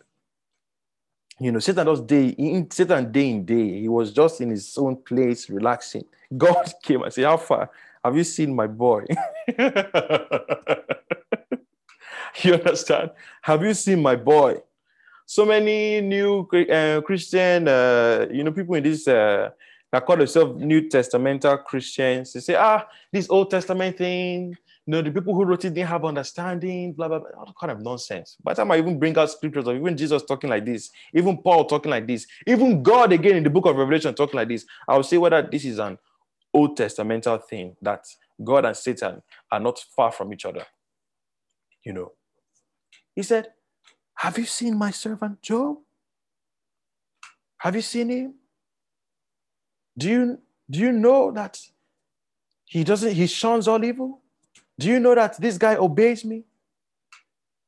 You 1.40 1.52
know, 1.52 1.60
Satan 1.60 1.86
just 1.86 2.08
day 2.08 2.30
in 2.30 2.70
Satan 2.72 3.12
day 3.12 3.30
in 3.30 3.46
day. 3.46 3.82
He 3.82 3.88
was 3.88 4.12
just 4.12 4.42
in 4.42 4.50
his 4.50 4.76
own 4.78 4.96
place, 4.96 5.48
relaxing. 5.50 6.06
God 6.38 6.74
came 6.82 7.04
and 7.04 7.14
said, 7.14 7.26
How 7.26 7.38
far 7.38 7.70
have 8.04 8.18
you 8.18 8.24
seen 8.24 8.56
my 8.56 8.66
boy? 8.66 9.06
you 12.42 12.54
understand? 12.56 13.12
Have 13.44 13.64
you 13.64 13.76
seen 13.76 14.02
my 14.02 14.16
boy? 14.16 14.58
So 15.28 15.46
many 15.46 16.02
new 16.02 16.48
uh, 16.72 17.02
Christian, 17.02 17.68
uh, 17.68 18.26
you 18.32 18.44
know, 18.44 18.52
people 18.52 18.76
in 18.76 18.84
this 18.84 19.08
uh, 19.08 19.50
that 19.92 20.06
call 20.06 20.18
themselves 20.18 20.64
New 20.64 20.90
Testamental 20.90 21.64
Christians. 21.64 22.34
They 22.34 22.40
say, 22.40 22.56
ah, 22.56 22.88
this 23.12 23.30
Old 23.30 23.52
Testament 23.52 23.98
thing, 23.98 24.58
know, 24.92 25.02
the 25.02 25.12
people 25.12 25.36
who 25.36 25.44
wrote 25.44 25.66
it 25.66 25.74
didn't 25.74 25.90
have 25.90 26.06
understanding, 26.06 26.94
blah, 26.94 27.10
blah, 27.10 27.20
blah. 27.20 27.30
All 27.38 27.54
kind 27.60 27.72
of 27.72 27.82
nonsense. 27.82 28.38
By 28.42 28.54
the 28.54 28.62
time 28.62 28.72
I 28.72 28.78
even 28.78 28.98
bring 28.98 29.18
out 29.18 29.30
scriptures 29.30 29.68
of 29.68 29.76
even 29.76 29.98
Jesus 29.98 30.24
talking 30.24 30.50
like 30.50 30.66
this, 30.66 30.90
even 31.14 31.38
Paul 31.38 31.66
talking 31.66 31.92
like 31.92 32.08
this, 32.08 32.26
even 32.46 32.82
God 32.82 33.12
again 33.12 33.36
in 33.36 33.44
the 33.44 33.50
book 33.50 33.66
of 33.66 33.76
Revelation 33.76 34.16
talking 34.16 34.38
like 34.38 34.48
this, 34.48 34.66
I'll 34.88 35.04
say 35.04 35.18
whether 35.18 35.42
this 35.42 35.66
is 35.66 35.80
an 35.80 35.98
Old 36.54 36.78
Testamental 36.78 37.44
thing 37.44 37.76
that 37.82 38.06
God 38.44 38.66
and 38.66 38.78
Satan 38.78 39.22
are 39.52 39.60
not 39.60 39.80
far 39.96 40.12
from 40.12 40.32
each 40.34 40.46
other. 40.46 40.64
You 41.84 41.94
know. 41.94 42.12
He 43.14 43.24
said, 43.24 43.50
Have 44.16 44.38
you 44.38 44.46
seen 44.46 44.78
my 44.78 44.92
servant 44.92 45.42
Job? 45.42 45.78
Have 47.58 47.76
you 47.76 47.82
seen 47.82 48.10
him? 48.10 48.36
Do 49.98 50.08
you 50.10 50.38
do 50.70 50.80
you 50.80 50.92
know 50.92 51.32
that 51.32 51.60
he 52.66 52.84
doesn't 52.84 53.14
he 53.14 53.28
shuns 53.28 53.68
all 53.68 53.84
evil? 53.84 54.22
Do 54.80 54.88
you 54.88 55.00
know 55.00 55.16
that 55.16 55.40
this 55.40 55.58
guy 55.58 55.76
obeys 55.76 56.24
me? 56.24 56.44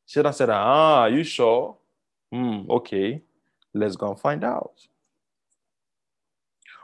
Satan 0.06 0.34
said, 0.34 0.50
Ah, 0.50 1.06
you 1.06 1.24
sure? 1.24 1.76
Hmm, 2.32 2.70
okay. 2.70 3.22
Let's 3.74 3.96
go 3.96 4.10
and 4.10 4.20
find 4.20 4.44
out. 4.44 4.88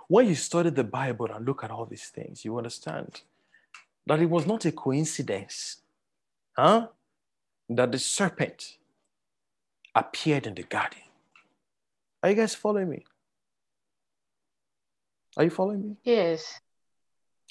When 0.08 0.28
you 0.28 0.36
study 0.36 0.70
the 0.70 0.84
Bible 0.84 1.28
and 1.32 1.46
look 1.46 1.64
at 1.64 1.72
all 1.72 1.86
these 1.86 2.10
things, 2.10 2.46
you 2.46 2.58
understand 2.58 3.22
that 4.06 4.20
it 4.20 4.30
was 4.30 4.46
not 4.46 4.66
a 4.66 4.72
coincidence, 4.72 5.78
huh? 6.56 6.88
That 7.70 7.92
the 7.92 7.98
serpent 7.98 8.78
appeared 9.96 10.46
in 10.46 10.54
the 10.54 10.64
garden. 10.64 11.02
Are 12.22 12.30
you 12.30 12.36
guys 12.36 12.54
following 12.54 12.90
me? 12.90 13.06
Are 15.38 15.44
you 15.44 15.50
following 15.50 15.82
me? 15.82 15.96
Yes. 16.04 16.60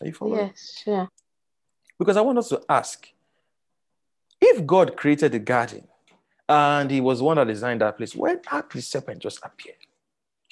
Are 0.00 0.06
you 0.06 0.12
following? 0.12 0.46
Yes. 0.46 0.82
Sure. 0.84 1.08
Because 1.98 2.16
I 2.16 2.20
want 2.20 2.38
us 2.38 2.48
to 2.48 2.62
ask 2.68 3.08
if 4.40 4.66
God 4.66 4.96
created 4.96 5.32
the 5.32 5.38
garden 5.38 5.86
and 6.48 6.90
he 6.90 7.00
was 7.00 7.22
one 7.22 7.36
that 7.36 7.46
designed 7.46 7.80
that 7.80 7.96
place, 7.96 8.14
where 8.14 8.36
did 8.36 8.64
the 8.72 8.82
serpent 8.82 9.20
just 9.20 9.38
appear? 9.42 9.74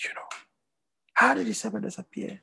You 0.02 0.10
know, 0.14 0.38
how 1.14 1.34
did 1.34 1.46
the 1.46 1.52
serpent 1.52 1.84
disappear? 1.84 2.40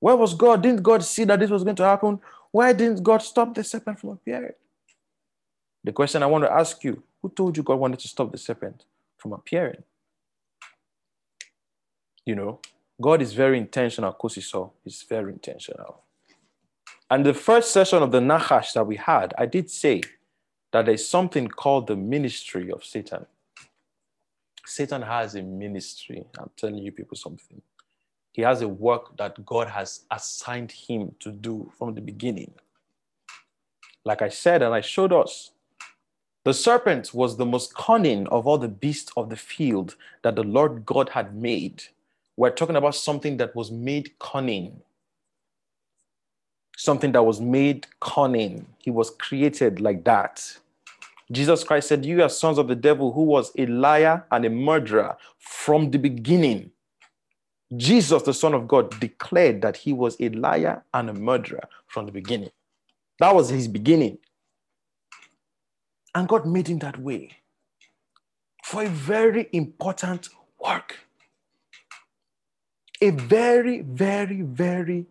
Where 0.00 0.16
was 0.16 0.34
God? 0.34 0.62
Didn't 0.62 0.82
God 0.82 1.04
see 1.04 1.24
that 1.24 1.40
this 1.40 1.50
was 1.50 1.64
going 1.64 1.76
to 1.76 1.84
happen? 1.84 2.20
Why 2.50 2.72
didn't 2.72 3.02
God 3.02 3.18
stop 3.22 3.54
the 3.54 3.64
serpent 3.64 3.98
from 3.98 4.10
appearing? 4.10 4.52
The 5.82 5.92
question 5.92 6.22
I 6.22 6.26
want 6.26 6.44
to 6.44 6.52
ask 6.52 6.82
you 6.84 7.02
who 7.20 7.28
told 7.28 7.56
you 7.56 7.62
God 7.62 7.78
wanted 7.78 7.98
to 8.00 8.08
stop 8.08 8.30
the 8.30 8.38
serpent 8.38 8.84
from 9.16 9.32
appearing? 9.32 9.82
You 12.24 12.36
know, 12.36 12.60
God 13.00 13.20
is 13.20 13.32
very 13.32 13.58
intentional, 13.58 14.12
Kosiso 14.14 14.70
is 14.84 15.02
very 15.02 15.32
intentional. 15.32 16.03
And 17.10 17.24
the 17.24 17.34
first 17.34 17.72
session 17.72 18.02
of 18.02 18.12
the 18.12 18.20
Nachash 18.20 18.72
that 18.72 18.86
we 18.86 18.96
had, 18.96 19.34
I 19.36 19.46
did 19.46 19.70
say 19.70 20.02
that 20.72 20.86
there's 20.86 21.06
something 21.06 21.48
called 21.48 21.86
the 21.86 21.96
ministry 21.96 22.70
of 22.70 22.84
Satan. 22.84 23.26
Satan 24.66 25.02
has 25.02 25.34
a 25.34 25.42
ministry. 25.42 26.24
I'm 26.38 26.50
telling 26.56 26.78
you 26.78 26.90
people 26.90 27.16
something. 27.16 27.60
He 28.32 28.42
has 28.42 28.62
a 28.62 28.68
work 28.68 29.16
that 29.18 29.44
God 29.44 29.68
has 29.68 30.00
assigned 30.10 30.72
him 30.72 31.14
to 31.20 31.30
do 31.30 31.70
from 31.78 31.94
the 31.94 32.00
beginning. 32.00 32.52
Like 34.04 34.22
I 34.22 34.28
said, 34.28 34.62
and 34.62 34.74
I 34.74 34.80
showed 34.80 35.12
us, 35.12 35.52
the 36.44 36.52
serpent 36.52 37.14
was 37.14 37.36
the 37.36 37.46
most 37.46 37.74
cunning 37.74 38.26
of 38.28 38.46
all 38.46 38.58
the 38.58 38.68
beasts 38.68 39.12
of 39.16 39.30
the 39.30 39.36
field 39.36 39.96
that 40.22 40.36
the 40.36 40.42
Lord 40.42 40.84
God 40.84 41.10
had 41.10 41.34
made. 41.34 41.84
We're 42.36 42.50
talking 42.50 42.76
about 42.76 42.96
something 42.96 43.36
that 43.36 43.54
was 43.54 43.70
made 43.70 44.18
cunning 44.18 44.82
something 46.76 47.12
that 47.12 47.22
was 47.22 47.40
made 47.40 47.86
cunning. 48.00 48.66
He 48.78 48.90
was 48.90 49.10
created 49.10 49.80
like 49.80 50.04
that. 50.04 50.58
Jesus 51.32 51.64
Christ 51.64 51.88
said, 51.88 52.04
You 52.04 52.22
are 52.22 52.28
sons 52.28 52.58
of 52.58 52.68
the 52.68 52.74
devil, 52.74 53.12
who 53.12 53.22
was 53.22 53.52
a 53.56 53.66
liar 53.66 54.24
and 54.30 54.44
a 54.44 54.50
murderer 54.50 55.16
from 55.38 55.90
the 55.90 55.98
beginning. 55.98 56.70
Jesus, 57.76 58.22
the 58.22 58.34
Son 58.34 58.54
of 58.54 58.68
God, 58.68 58.98
declared 59.00 59.62
that 59.62 59.76
he 59.76 59.92
was 59.92 60.16
a 60.20 60.28
liar 60.30 60.84
and 60.92 61.10
a 61.10 61.14
murderer 61.14 61.62
from 61.86 62.06
the 62.06 62.12
beginning. 62.12 62.50
That 63.18 63.34
was 63.34 63.48
his 63.48 63.68
beginning. 63.68 64.18
And 66.14 66.28
God 66.28 66.46
made 66.46 66.68
him 66.68 66.78
that 66.80 66.98
way 66.98 67.30
for 68.62 68.84
a 68.84 68.88
very 68.88 69.48
important 69.52 70.28
work. 70.62 70.98
A 73.00 73.10
very, 73.10 73.80
very, 73.80 74.42
very 74.42 75.06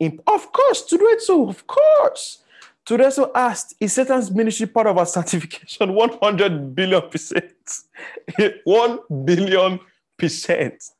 of 0.00 0.52
course, 0.52 0.82
to 0.82 0.96
do 0.96 1.08
it 1.08 1.20
so, 1.22 1.48
of 1.48 1.66
course, 1.66 2.42
also 2.90 3.30
asked, 3.34 3.74
is 3.80 3.92
Satan's 3.92 4.30
ministry 4.30 4.66
part 4.66 4.86
of 4.86 4.96
our 4.96 5.06
sanctification? 5.06 5.92
100 5.94 6.74
billion 6.74 7.02
percent. 7.10 7.80
1 8.64 8.98
billion 9.24 9.80
percent. 10.16 10.90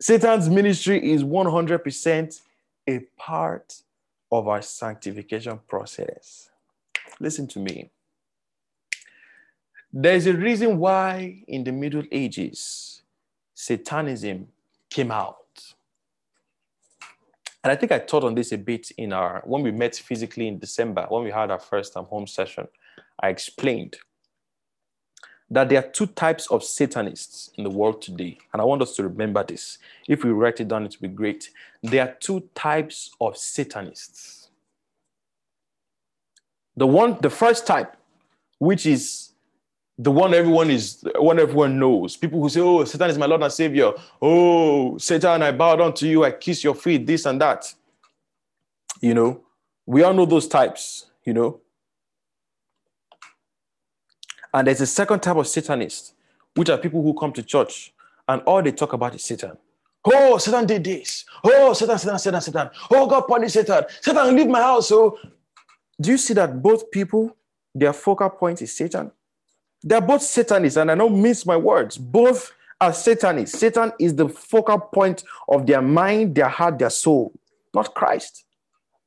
Satan's 0.00 0.48
ministry 0.48 1.12
is 1.12 1.24
100% 1.24 2.40
a 2.88 3.00
part 3.18 3.82
of 4.30 4.48
our 4.48 4.62
sanctification 4.62 5.58
process. 5.66 6.50
Listen 7.20 7.46
to 7.48 7.58
me. 7.58 7.90
There's 9.92 10.26
a 10.26 10.34
reason 10.34 10.78
why 10.78 11.42
in 11.48 11.64
the 11.64 11.72
Middle 11.72 12.04
Ages, 12.12 13.02
Satanism 13.54 14.48
came 14.88 15.10
out. 15.10 15.47
And 17.64 17.72
I 17.72 17.76
think 17.76 17.92
I 17.92 17.98
taught 17.98 18.24
on 18.24 18.34
this 18.34 18.52
a 18.52 18.58
bit 18.58 18.90
in 18.96 19.12
our, 19.12 19.42
when 19.44 19.62
we 19.62 19.72
met 19.72 19.96
physically 19.96 20.46
in 20.46 20.58
December, 20.58 21.06
when 21.08 21.24
we 21.24 21.30
had 21.30 21.50
our 21.50 21.58
first 21.58 21.92
time 21.92 22.04
home 22.04 22.26
session, 22.26 22.68
I 23.20 23.28
explained 23.28 23.96
that 25.50 25.68
there 25.68 25.78
are 25.78 25.88
two 25.88 26.06
types 26.06 26.46
of 26.48 26.62
Satanists 26.62 27.50
in 27.56 27.64
the 27.64 27.70
world 27.70 28.02
today. 28.02 28.38
And 28.52 28.60
I 28.60 28.64
want 28.64 28.82
us 28.82 28.94
to 28.96 29.02
remember 29.02 29.42
this. 29.42 29.78
If 30.06 30.22
we 30.22 30.30
write 30.30 30.60
it 30.60 30.68
down, 30.68 30.84
it 30.84 30.96
would 31.00 31.10
be 31.10 31.16
great. 31.16 31.50
There 31.82 32.06
are 32.06 32.14
two 32.20 32.48
types 32.54 33.10
of 33.20 33.36
Satanists. 33.36 34.50
The 36.76 36.86
one, 36.86 37.18
the 37.22 37.30
first 37.30 37.66
type, 37.66 37.96
which 38.58 38.86
is 38.86 39.27
the 39.98 40.12
one 40.12 40.32
everyone 40.32 40.70
is 40.70 41.04
one 41.16 41.40
everyone 41.40 41.78
knows. 41.78 42.16
People 42.16 42.40
who 42.40 42.48
say, 42.48 42.60
Oh, 42.60 42.84
Satan 42.84 43.10
is 43.10 43.18
my 43.18 43.26
Lord 43.26 43.42
and 43.42 43.52
Savior. 43.52 43.92
Oh, 44.22 44.96
Satan, 44.96 45.42
I 45.42 45.50
bow 45.50 45.74
down 45.74 45.92
to 45.94 46.08
you, 46.08 46.24
I 46.24 46.30
kiss 46.30 46.62
your 46.62 46.76
feet, 46.76 47.06
this 47.06 47.26
and 47.26 47.40
that. 47.40 47.72
You 49.00 49.14
know, 49.14 49.44
we 49.86 50.02
all 50.02 50.14
know 50.14 50.24
those 50.24 50.46
types, 50.46 51.06
you 51.24 51.34
know. 51.34 51.60
And 54.54 54.66
there's 54.66 54.80
a 54.80 54.86
second 54.86 55.20
type 55.20 55.36
of 55.36 55.46
Satanist, 55.46 56.14
which 56.54 56.70
are 56.70 56.78
people 56.78 57.02
who 57.02 57.12
come 57.14 57.32
to 57.32 57.42
church 57.42 57.92
and 58.28 58.40
all 58.42 58.62
they 58.62 58.72
talk 58.72 58.92
about 58.92 59.14
is 59.14 59.24
Satan. 59.24 59.56
Oh, 60.04 60.38
Satan 60.38 60.64
did 60.64 60.84
this. 60.84 61.24
Oh, 61.42 61.72
Satan, 61.72 61.98
Satan, 61.98 62.18
Satan, 62.18 62.40
Satan. 62.40 62.70
Oh, 62.90 63.06
God 63.06 63.22
punish 63.22 63.52
Satan. 63.52 63.84
Satan, 64.00 64.36
leave 64.36 64.46
my 64.46 64.60
house. 64.60 64.88
So, 64.88 65.18
do 66.00 66.12
you 66.12 66.18
see 66.18 66.34
that 66.34 66.62
both 66.62 66.90
people, 66.90 67.36
their 67.74 67.92
focal 67.92 68.30
point 68.30 68.62
is 68.62 68.74
Satan? 68.74 69.10
They're 69.82 70.00
both 70.00 70.22
Satanists, 70.22 70.76
and 70.76 70.90
I 70.90 70.94
don't 70.94 71.20
mince 71.20 71.46
my 71.46 71.56
words. 71.56 71.96
Both 71.96 72.52
are 72.80 72.92
Satanists. 72.92 73.58
Satan 73.58 73.92
is 73.98 74.14
the 74.14 74.28
focal 74.28 74.78
point 74.78 75.24
of 75.48 75.66
their 75.66 75.82
mind, 75.82 76.34
their 76.34 76.48
heart, 76.48 76.78
their 76.78 76.90
soul, 76.90 77.32
not 77.74 77.94
Christ. 77.94 78.44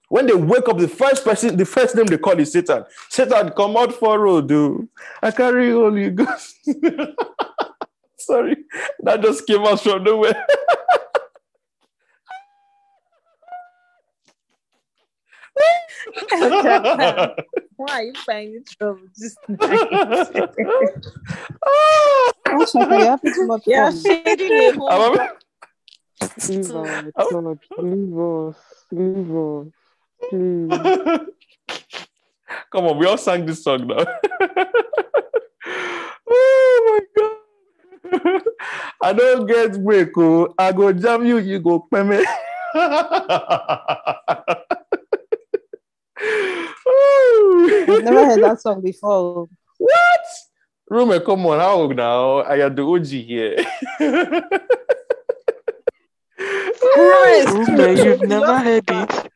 When 0.09 0.27
they 0.27 0.33
wake 0.33 0.67
up, 0.67 0.77
the 0.77 0.89
first 0.89 1.23
person, 1.23 1.55
the 1.55 1.65
first 1.65 1.95
name 1.95 2.05
they 2.05 2.17
call 2.17 2.37
is 2.37 2.51
Satan. 2.51 2.83
Satan, 3.09 3.51
come 3.51 3.77
out 3.77 3.93
for 3.93 4.19
road, 4.19 4.49
dude. 4.49 4.89
I 5.21 5.31
carry 5.31 5.71
Holy 5.71 6.09
Ghost. 6.09 6.57
Sorry, 8.17 8.57
that 8.99 9.21
just 9.21 9.47
came 9.47 9.63
out 9.63 9.81
from 9.81 10.03
nowhere. 10.03 10.45
Why 17.75 17.87
are 17.89 18.03
you 18.03 18.13
finding 18.25 18.63
trouble 18.65 19.07
just 19.17 19.37
Ah! 21.65 22.31
You're 23.65 23.91
shading 23.91 24.51
a 24.51 24.73
whole 24.73 24.89
I'm- 24.89 25.29
Leave 26.47 26.71
us, 26.71 27.13
God, 27.31 27.59
leave 27.79 28.17
us, 28.19 28.57
leave 28.91 29.31
us. 29.35 29.67
Come 32.71 32.85
on, 32.85 32.97
we 32.97 33.05
all 33.05 33.17
sang 33.17 33.45
this 33.45 33.63
song 33.63 33.87
now. 33.87 34.05
oh 36.29 36.83
my 36.87 36.99
god. 37.17 37.31
I 39.01 39.13
don't 39.13 39.45
get 39.47 39.83
break. 39.83 40.17
Oh. 40.17 40.53
I 40.57 40.71
go 40.71 40.91
jam 40.93 41.25
you, 41.25 41.37
you 41.37 41.59
go 41.59 41.79
peme. 41.91 42.23
I've 47.91 48.03
never 48.03 48.25
heard 48.25 48.43
that 48.43 48.61
song 48.61 48.81
before. 48.81 49.47
What? 49.77 50.21
Rume, 50.91 51.23
come 51.25 51.45
on, 51.45 51.59
how 51.59 51.87
now? 51.87 52.39
I 52.39 52.57
am 52.65 52.75
the 52.75 52.83
OG 52.83 53.05
here. 53.05 53.55
Ruben, 57.47 57.97
you've 57.97 58.21
never 58.21 58.59
heard 58.59 58.83
it. 58.87 59.31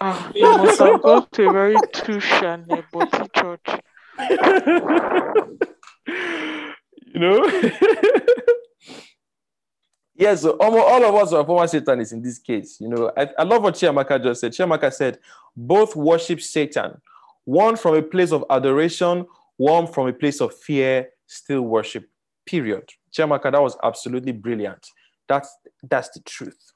Ah, 0.00 0.30
you 0.34 0.44
must 0.44 0.78
have 0.80 1.02
gone 1.02 1.26
to 1.32 1.48
a 1.48 1.52
very 1.52 1.76
touche 1.92 2.42
and 2.42 2.70
a 2.72 2.82
body 2.90 3.28
church. 3.36 3.68
you 7.06 7.20
know? 7.20 7.44
yeah, 10.14 10.34
so 10.34 10.52
almost 10.52 10.84
all 10.86 11.04
of 11.04 11.14
us 11.16 11.32
are 11.34 11.44
former 11.44 11.66
Satanists 11.66 12.12
in 12.12 12.22
this 12.22 12.38
case. 12.38 12.80
You 12.80 12.88
know, 12.88 13.12
I, 13.16 13.28
I 13.38 13.42
love 13.42 13.62
what 13.62 13.74
Chiamaka 13.74 14.22
just 14.22 14.40
said. 14.40 14.52
Chiamaka 14.52 14.90
said, 14.90 15.18
both 15.54 15.94
worship 15.94 16.40
Satan, 16.40 17.00
one 17.44 17.76
from 17.76 17.96
a 17.96 18.02
place 18.02 18.32
of 18.32 18.44
adoration, 18.50 19.26
one 19.56 19.86
from 19.86 20.08
a 20.08 20.12
place 20.12 20.40
of 20.40 20.54
fear, 20.54 21.08
still 21.26 21.62
worship, 21.62 22.08
period. 22.46 22.88
Chiamaka, 23.12 23.52
that 23.52 23.62
was 23.62 23.76
absolutely 23.82 24.32
brilliant. 24.32 24.86
That's, 25.28 25.54
that's 25.82 26.10
the 26.10 26.20
truth. 26.20 26.72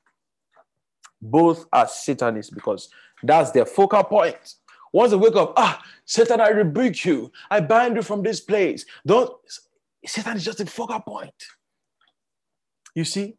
Both 1.21 1.67
are 1.73 1.89
Satanists 1.89 2.51
because 2.51 2.89
that's 3.23 3.51
their 3.53 3.67
focal 3.67 4.05
point. 4.05 4.55
Once 4.93 5.11
they 5.11 5.17
wake 5.17 5.35
up, 5.35 5.55
ah, 5.57 5.83
Satan, 6.05 6.41
I 6.41 6.49
rebuke 6.49 7.05
you. 7.05 7.33
I 7.51 7.61
bind 7.61 7.97
you 7.97 8.03
from 8.03 8.23
this 8.23 8.41
place. 8.41 8.85
Don't, 9.05 9.33
Satan 10.07 10.37
is 10.37 10.45
just 10.45 10.61
a 10.61 10.67
focal 10.67 11.01
point. 11.01 11.35
You 12.95 13.05
see? 13.05 13.37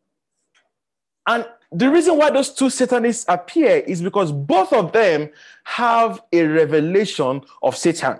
And 1.27 1.45
the 1.75 1.89
reason 1.89 2.17
why 2.17 2.29
those 2.29 2.53
two 2.53 2.69
Satanists 2.69 3.25
appear 3.27 3.77
is 3.77 4.01
because 4.01 4.31
both 4.31 4.71
of 4.71 4.91
them 4.91 5.29
have 5.65 6.21
a 6.31 6.45
revelation 6.45 7.41
of 7.61 7.75
Satan. 7.75 8.19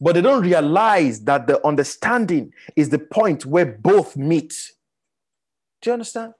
But 0.00 0.14
they 0.14 0.20
don't 0.20 0.42
realize 0.42 1.20
that 1.24 1.46
the 1.46 1.64
understanding 1.66 2.52
is 2.74 2.88
the 2.88 2.98
point 2.98 3.46
where 3.46 3.66
both 3.66 4.16
meet. 4.16 4.72
Do 5.80 5.90
you 5.90 5.94
understand? 5.94 6.34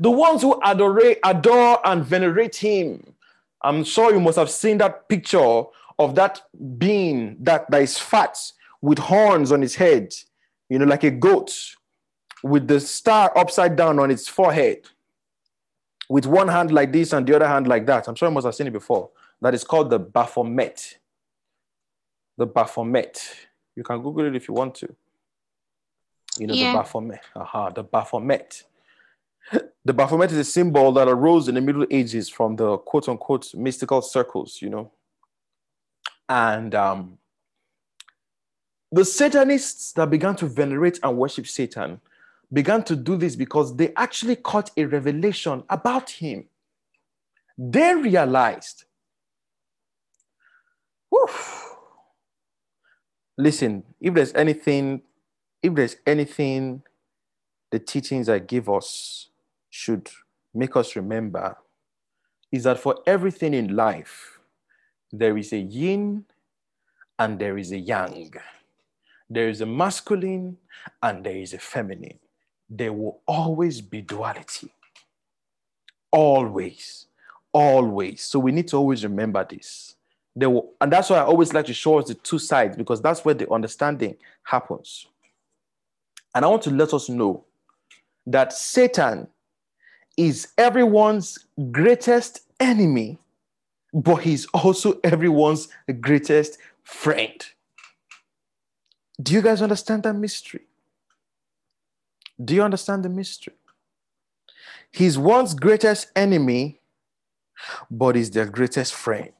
The 0.00 0.10
ones 0.10 0.42
who 0.42 0.60
adore, 0.64 1.16
adore 1.22 1.86
and 1.86 2.04
venerate 2.04 2.56
him. 2.56 3.14
I'm 3.62 3.84
sure 3.84 4.12
you 4.12 4.20
must 4.20 4.38
have 4.38 4.50
seen 4.50 4.78
that 4.78 5.08
picture 5.08 5.62
of 5.98 6.14
that 6.14 6.40
being 6.78 7.36
that, 7.40 7.70
that 7.70 7.82
is 7.82 7.98
fat 7.98 8.38
with 8.80 8.98
horns 8.98 9.52
on 9.52 9.62
his 9.62 9.74
head, 9.74 10.12
you 10.68 10.78
know, 10.78 10.84
like 10.86 11.04
a 11.04 11.10
goat, 11.10 11.54
with 12.46 12.68
the 12.68 12.80
star 12.80 13.36
upside 13.36 13.76
down 13.76 13.98
on 13.98 14.10
its 14.10 14.28
forehead, 14.28 14.86
with 16.08 16.26
one 16.26 16.48
hand 16.48 16.70
like 16.72 16.92
this 16.92 17.12
and 17.12 17.26
the 17.26 17.34
other 17.34 17.48
hand 17.48 17.66
like 17.66 17.86
that. 17.86 18.06
I'm 18.08 18.14
sure 18.14 18.28
you 18.28 18.34
must 18.34 18.44
have 18.44 18.54
seen 18.54 18.68
it 18.68 18.72
before. 18.72 19.10
That 19.42 19.54
is 19.54 19.64
called 19.64 19.90
the 19.90 19.98
Baphomet. 19.98 20.98
The 22.38 22.46
Baphomet. 22.46 23.20
You 23.74 23.82
can 23.82 24.02
Google 24.02 24.26
it 24.26 24.36
if 24.36 24.48
you 24.48 24.54
want 24.54 24.74
to. 24.76 24.94
You 26.38 26.46
know, 26.46 26.54
Yeah. 26.54 26.72
the 26.72 26.78
Baphomet. 26.78 27.20
Aha, 27.34 27.70
the 27.70 27.82
Baphomet. 27.82 28.64
The 29.84 29.92
Baphomet 29.92 30.32
is 30.32 30.38
a 30.38 30.44
symbol 30.44 30.90
that 30.92 31.08
arose 31.08 31.48
in 31.48 31.54
the 31.54 31.60
Middle 31.60 31.86
Ages 31.90 32.28
from 32.28 32.56
the 32.56 32.78
quote 32.78 33.08
unquote 33.08 33.54
mystical 33.54 34.02
circles, 34.02 34.60
you 34.60 34.68
know. 34.70 34.90
And 36.28 36.74
um, 36.74 37.18
the 38.90 39.04
Satanists 39.04 39.92
that 39.92 40.10
began 40.10 40.34
to 40.36 40.46
venerate 40.46 40.98
and 41.02 41.16
worship 41.16 41.46
Satan 41.46 42.00
began 42.52 42.82
to 42.84 42.96
do 42.96 43.16
this 43.16 43.36
because 43.36 43.76
they 43.76 43.92
actually 43.96 44.36
caught 44.36 44.70
a 44.76 44.84
revelation 44.84 45.64
about 45.68 46.10
him. 46.10 46.48
They 47.58 47.94
realized, 47.94 48.84
Whew. 51.10 51.28
listen, 53.38 53.84
if 54.00 54.14
there's 54.14 54.34
anything, 54.34 55.02
if 55.62 55.74
there's 55.74 55.96
anything 56.06 56.82
the 57.70 57.78
teachings 57.78 58.28
I 58.28 58.38
give 58.38 58.68
us 58.68 59.30
should 59.70 60.08
make 60.54 60.76
us 60.76 60.96
remember, 60.96 61.56
is 62.52 62.64
that 62.64 62.78
for 62.78 62.96
everything 63.06 63.54
in 63.54 63.74
life, 63.74 64.38
there 65.12 65.36
is 65.36 65.52
a 65.52 65.58
yin 65.58 66.24
and 67.18 67.38
there 67.38 67.58
is 67.58 67.72
a 67.72 67.78
yang. 67.78 68.32
There 69.28 69.48
is 69.48 69.60
a 69.60 69.66
masculine 69.66 70.58
and 71.02 71.24
there 71.24 71.36
is 71.36 71.52
a 71.52 71.58
feminine. 71.58 72.18
There 72.68 72.92
will 72.92 73.20
always 73.26 73.80
be 73.80 74.02
duality. 74.02 74.72
Always. 76.10 77.06
Always. 77.52 78.22
So 78.22 78.38
we 78.38 78.52
need 78.52 78.68
to 78.68 78.76
always 78.76 79.04
remember 79.04 79.46
this. 79.48 79.94
There 80.34 80.50
will, 80.50 80.72
and 80.80 80.92
that's 80.92 81.08
why 81.08 81.18
I 81.18 81.24
always 81.24 81.54
like 81.54 81.66
to 81.66 81.74
show 81.74 81.98
us 81.98 82.08
the 82.08 82.14
two 82.14 82.38
sides 82.38 82.76
because 82.76 83.00
that's 83.00 83.24
where 83.24 83.34
the 83.34 83.50
understanding 83.50 84.16
happens. 84.42 85.06
And 86.34 86.44
I 86.44 86.48
want 86.48 86.62
to 86.62 86.70
let 86.70 86.92
us 86.92 87.08
know 87.08 87.44
that 88.26 88.52
Satan 88.52 89.28
is 90.16 90.48
everyone's 90.58 91.38
greatest 91.70 92.40
enemy 92.60 93.18
but 93.96 94.16
he's 94.16 94.44
also 94.46 95.00
everyone's 95.02 95.68
greatest 96.00 96.58
friend. 96.84 97.46
Do 99.20 99.32
you 99.32 99.40
guys 99.40 99.62
understand 99.62 100.02
that 100.02 100.12
mystery? 100.12 100.65
Do 102.42 102.54
you 102.54 102.62
understand 102.62 103.04
the 103.04 103.08
mystery? 103.08 103.54
He's 104.92 105.18
one's 105.18 105.54
greatest 105.54 106.10
enemy, 106.14 106.80
but 107.90 108.16
he's 108.16 108.30
their 108.30 108.46
greatest 108.46 108.94
friend. 108.94 109.32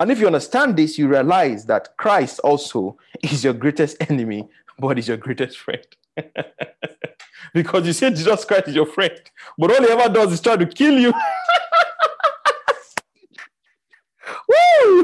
And 0.00 0.10
if 0.10 0.18
you 0.18 0.26
understand 0.26 0.76
this, 0.76 0.98
you 0.98 1.08
realize 1.08 1.66
that 1.66 1.96
Christ 1.96 2.40
also 2.40 2.98
is 3.22 3.44
your 3.44 3.54
greatest 3.54 3.96
enemy, 4.10 4.48
but 4.78 4.96
he's 4.96 5.08
your 5.08 5.16
greatest 5.16 5.58
friend. 5.58 5.86
because 7.54 7.86
you 7.86 7.92
say 7.92 8.10
Jesus 8.10 8.44
Christ 8.44 8.68
is 8.68 8.74
your 8.74 8.86
friend, 8.86 9.20
but 9.58 9.70
all 9.70 9.82
he 9.82 9.90
ever 9.90 10.12
does 10.12 10.32
is 10.32 10.40
try 10.40 10.56
to 10.56 10.66
kill 10.66 10.98
you. 10.98 11.12
Woo! 14.48 15.02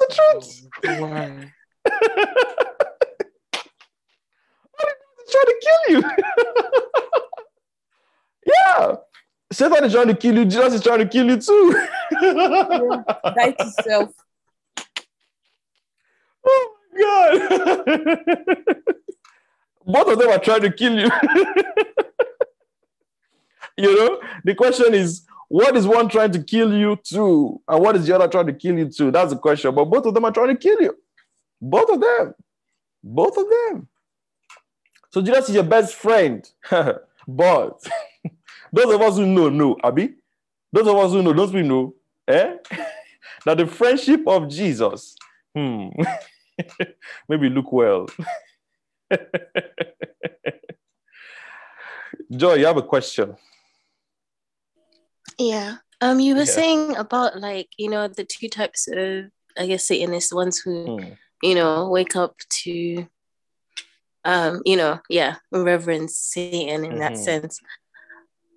the 0.00 0.06
truth. 0.10 0.68
Oh, 0.86 1.00
Why? 1.00 1.52
Trying 5.34 5.46
to 5.46 5.60
kill 5.62 5.80
you. 5.94 6.02
yeah. 8.66 8.96
Satan 9.52 9.84
is 9.84 9.92
trying 9.92 10.08
to 10.08 10.14
kill 10.14 10.36
you. 10.36 10.44
Jesus 10.44 10.74
is 10.74 10.82
trying 10.82 10.98
to 11.00 11.06
kill 11.08 11.26
you 11.26 11.36
too. 11.38 11.86
Die 12.20 13.50
to 13.50 13.70
self. 13.82 14.10
oh 16.46 16.76
my 16.92 17.00
God. 17.00 18.58
Both 19.86 20.08
of 20.08 20.18
them 20.18 20.30
are 20.30 20.38
trying 20.38 20.62
to 20.62 20.72
kill 20.72 20.98
you. 20.98 21.10
you 23.76 23.94
know, 23.94 24.20
the 24.42 24.54
question 24.54 24.94
is, 24.94 25.26
what 25.48 25.76
is 25.76 25.86
one 25.86 26.08
trying 26.08 26.32
to 26.32 26.42
kill 26.42 26.72
you 26.72 26.98
to? 27.10 27.60
And 27.68 27.82
what 27.82 27.94
is 27.96 28.06
the 28.06 28.14
other 28.14 28.28
trying 28.28 28.46
to 28.46 28.54
kill 28.54 28.78
you 28.78 28.88
to? 28.88 29.10
That's 29.10 29.32
the 29.32 29.38
question. 29.38 29.74
But 29.74 29.84
both 29.84 30.06
of 30.06 30.14
them 30.14 30.24
are 30.24 30.32
trying 30.32 30.48
to 30.48 30.56
kill 30.56 30.80
you. 30.80 30.96
Both 31.60 31.90
of 31.90 32.00
them. 32.00 32.34
Both 33.02 33.36
of 33.36 33.44
them. 33.48 33.88
So 35.14 35.22
Jesus 35.22 35.48
is 35.48 35.54
your 35.54 35.62
best 35.62 35.94
friend. 35.94 36.44
but 36.70 36.98
those 38.72 38.92
of 38.92 39.00
us 39.00 39.16
who 39.16 39.24
know, 39.24 39.48
know, 39.48 39.76
Abby. 39.84 40.14
Those 40.72 40.88
of 40.88 40.96
us 40.96 41.12
who 41.12 41.22
know, 41.22 41.32
don't 41.32 41.52
we 41.52 41.62
know? 41.62 41.94
Eh? 42.26 42.56
that 43.46 43.58
the 43.58 43.68
friendship 43.68 44.26
of 44.26 44.48
Jesus, 44.48 45.14
hmm, 45.54 45.86
maybe 47.28 47.48
look 47.48 47.70
well. 47.70 48.08
Joy, 52.32 52.54
you 52.54 52.66
have 52.66 52.78
a 52.78 52.82
question. 52.82 53.36
Yeah. 55.38 55.76
Um, 56.00 56.18
you 56.18 56.34
were 56.34 56.40
Yeah. 56.40 56.46
saying 56.46 56.96
about 56.96 57.38
like 57.38 57.68
you 57.76 57.88
know 57.88 58.08
the 58.08 58.24
two 58.24 58.48
types 58.48 58.88
of 58.88 59.26
I 59.56 59.66
guess 59.68 59.84
Satanists, 59.86 60.34
ones 60.34 60.58
who 60.58 60.98
Hmm. 60.98 61.12
you 61.40 61.54
know 61.54 61.88
wake 61.88 62.16
up 62.16 62.34
to, 62.64 63.06
um, 64.24 64.62
you 64.64 64.76
know, 64.76 65.00
yeah, 65.08 65.36
reverence 65.52 66.16
Satan 66.16 66.84
in 66.84 66.98
that 66.98 67.14
Mhm. 67.14 67.24
sense. 67.24 67.60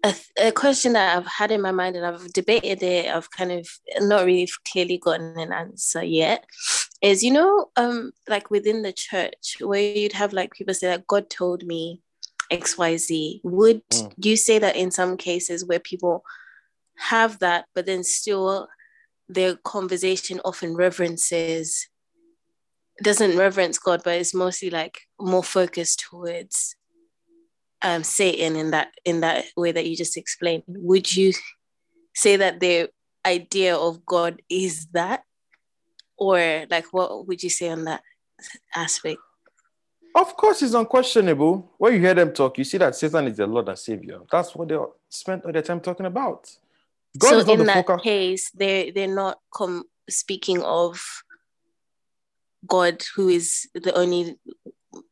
A, 0.04 0.12
th- 0.14 0.50
a 0.50 0.52
question 0.52 0.94
that 0.94 1.18
I've 1.18 1.26
had 1.26 1.52
in 1.52 1.62
my 1.62 1.72
mind 1.72 1.96
and 1.96 2.06
I've 2.06 2.32
debated 2.32 2.84
it, 2.84 3.08
I've 3.14 3.30
kind 3.32 3.52
of 3.52 3.68
not 4.00 4.26
really 4.26 4.48
clearly 4.72 4.98
gotten 5.00 5.38
an 5.40 5.52
answer 5.52 6.04
yet. 6.04 6.46
Is 7.02 7.24
you 7.24 7.32
know, 7.32 7.72
um, 7.76 8.12
like 8.28 8.50
within 8.50 8.84
the 8.84 8.94
church 8.94 9.58
where 9.60 9.82
you'd 9.82 10.14
have 10.14 10.34
like 10.34 10.54
people 10.54 10.74
say 10.74 10.88
that 10.88 11.08
God 11.08 11.30
told 11.30 11.64
me 11.66 12.02
X 12.52 12.78
Y 12.78 12.98
Z. 12.98 13.42
Would 13.44 13.82
Mm. 13.90 14.14
you 14.24 14.38
say 14.38 14.60
that 14.60 14.76
in 14.76 14.92
some 14.92 15.18
cases 15.18 15.66
where 15.66 15.80
people 15.80 16.24
have 16.96 17.40
that, 17.40 17.66
but 17.76 17.86
then 17.86 18.04
still 18.04 18.68
their 19.30 19.56
conversation 19.58 20.40
often 20.46 20.76
reverences 20.76 21.88
doesn't 23.04 23.38
reverence 23.38 23.78
God, 23.78 24.02
but 24.04 24.16
it's 24.16 24.34
mostly 24.34 24.70
like 24.70 25.02
more 25.20 25.44
focused 25.44 26.00
towards 26.10 26.76
um 27.82 28.04
Satan 28.04 28.56
in 28.56 28.72
that 28.72 28.90
in 29.06 29.22
that 29.22 29.46
way 29.56 29.72
that 29.72 29.88
you 29.88 29.96
just 29.96 30.18
explained. 30.18 30.64
Would 30.68 31.16
you 31.16 31.34
say 32.16 32.38
that 32.38 32.60
the 32.60 32.90
idea 33.26 33.76
of 33.76 34.06
God 34.06 34.42
is 34.50 34.88
that? 34.94 35.24
Or 36.18 36.66
like 36.70 36.86
what 36.92 37.28
would 37.28 37.44
you 37.44 37.50
say 37.50 37.70
on 37.70 37.86
that 37.86 38.02
aspect? 38.76 39.20
Of 40.16 40.36
course, 40.36 40.64
it's 40.64 40.74
unquestionable. 40.74 41.72
When 41.78 41.94
you 41.94 42.00
hear 42.00 42.16
them 42.16 42.34
talk, 42.34 42.58
you 42.58 42.64
see 42.64 42.80
that 42.80 42.96
Satan 42.96 43.28
is 43.28 43.38
the 43.38 43.46
Lord 43.46 43.70
and 43.70 43.78
Savior. 43.78 44.20
That's 44.32 44.56
what 44.56 44.68
they 44.68 44.78
spent 45.10 45.46
all 45.46 45.52
their 45.52 45.62
time 45.62 45.80
talking 45.80 46.08
about. 46.08 46.50
God 47.18 47.30
so 47.30 47.38
is 47.38 47.46
not 47.46 47.54
in 47.54 47.60
the 47.60 47.66
that 47.66 47.86
focal. 47.86 48.00
case, 48.00 48.50
they're 48.52 48.92
they're 48.92 49.08
not 49.08 49.40
com- 49.54 49.84
speaking 50.10 50.64
of 50.64 51.00
God, 52.66 53.04
who 53.16 53.30
is 53.30 53.68
the 53.74 53.94
only 53.94 54.38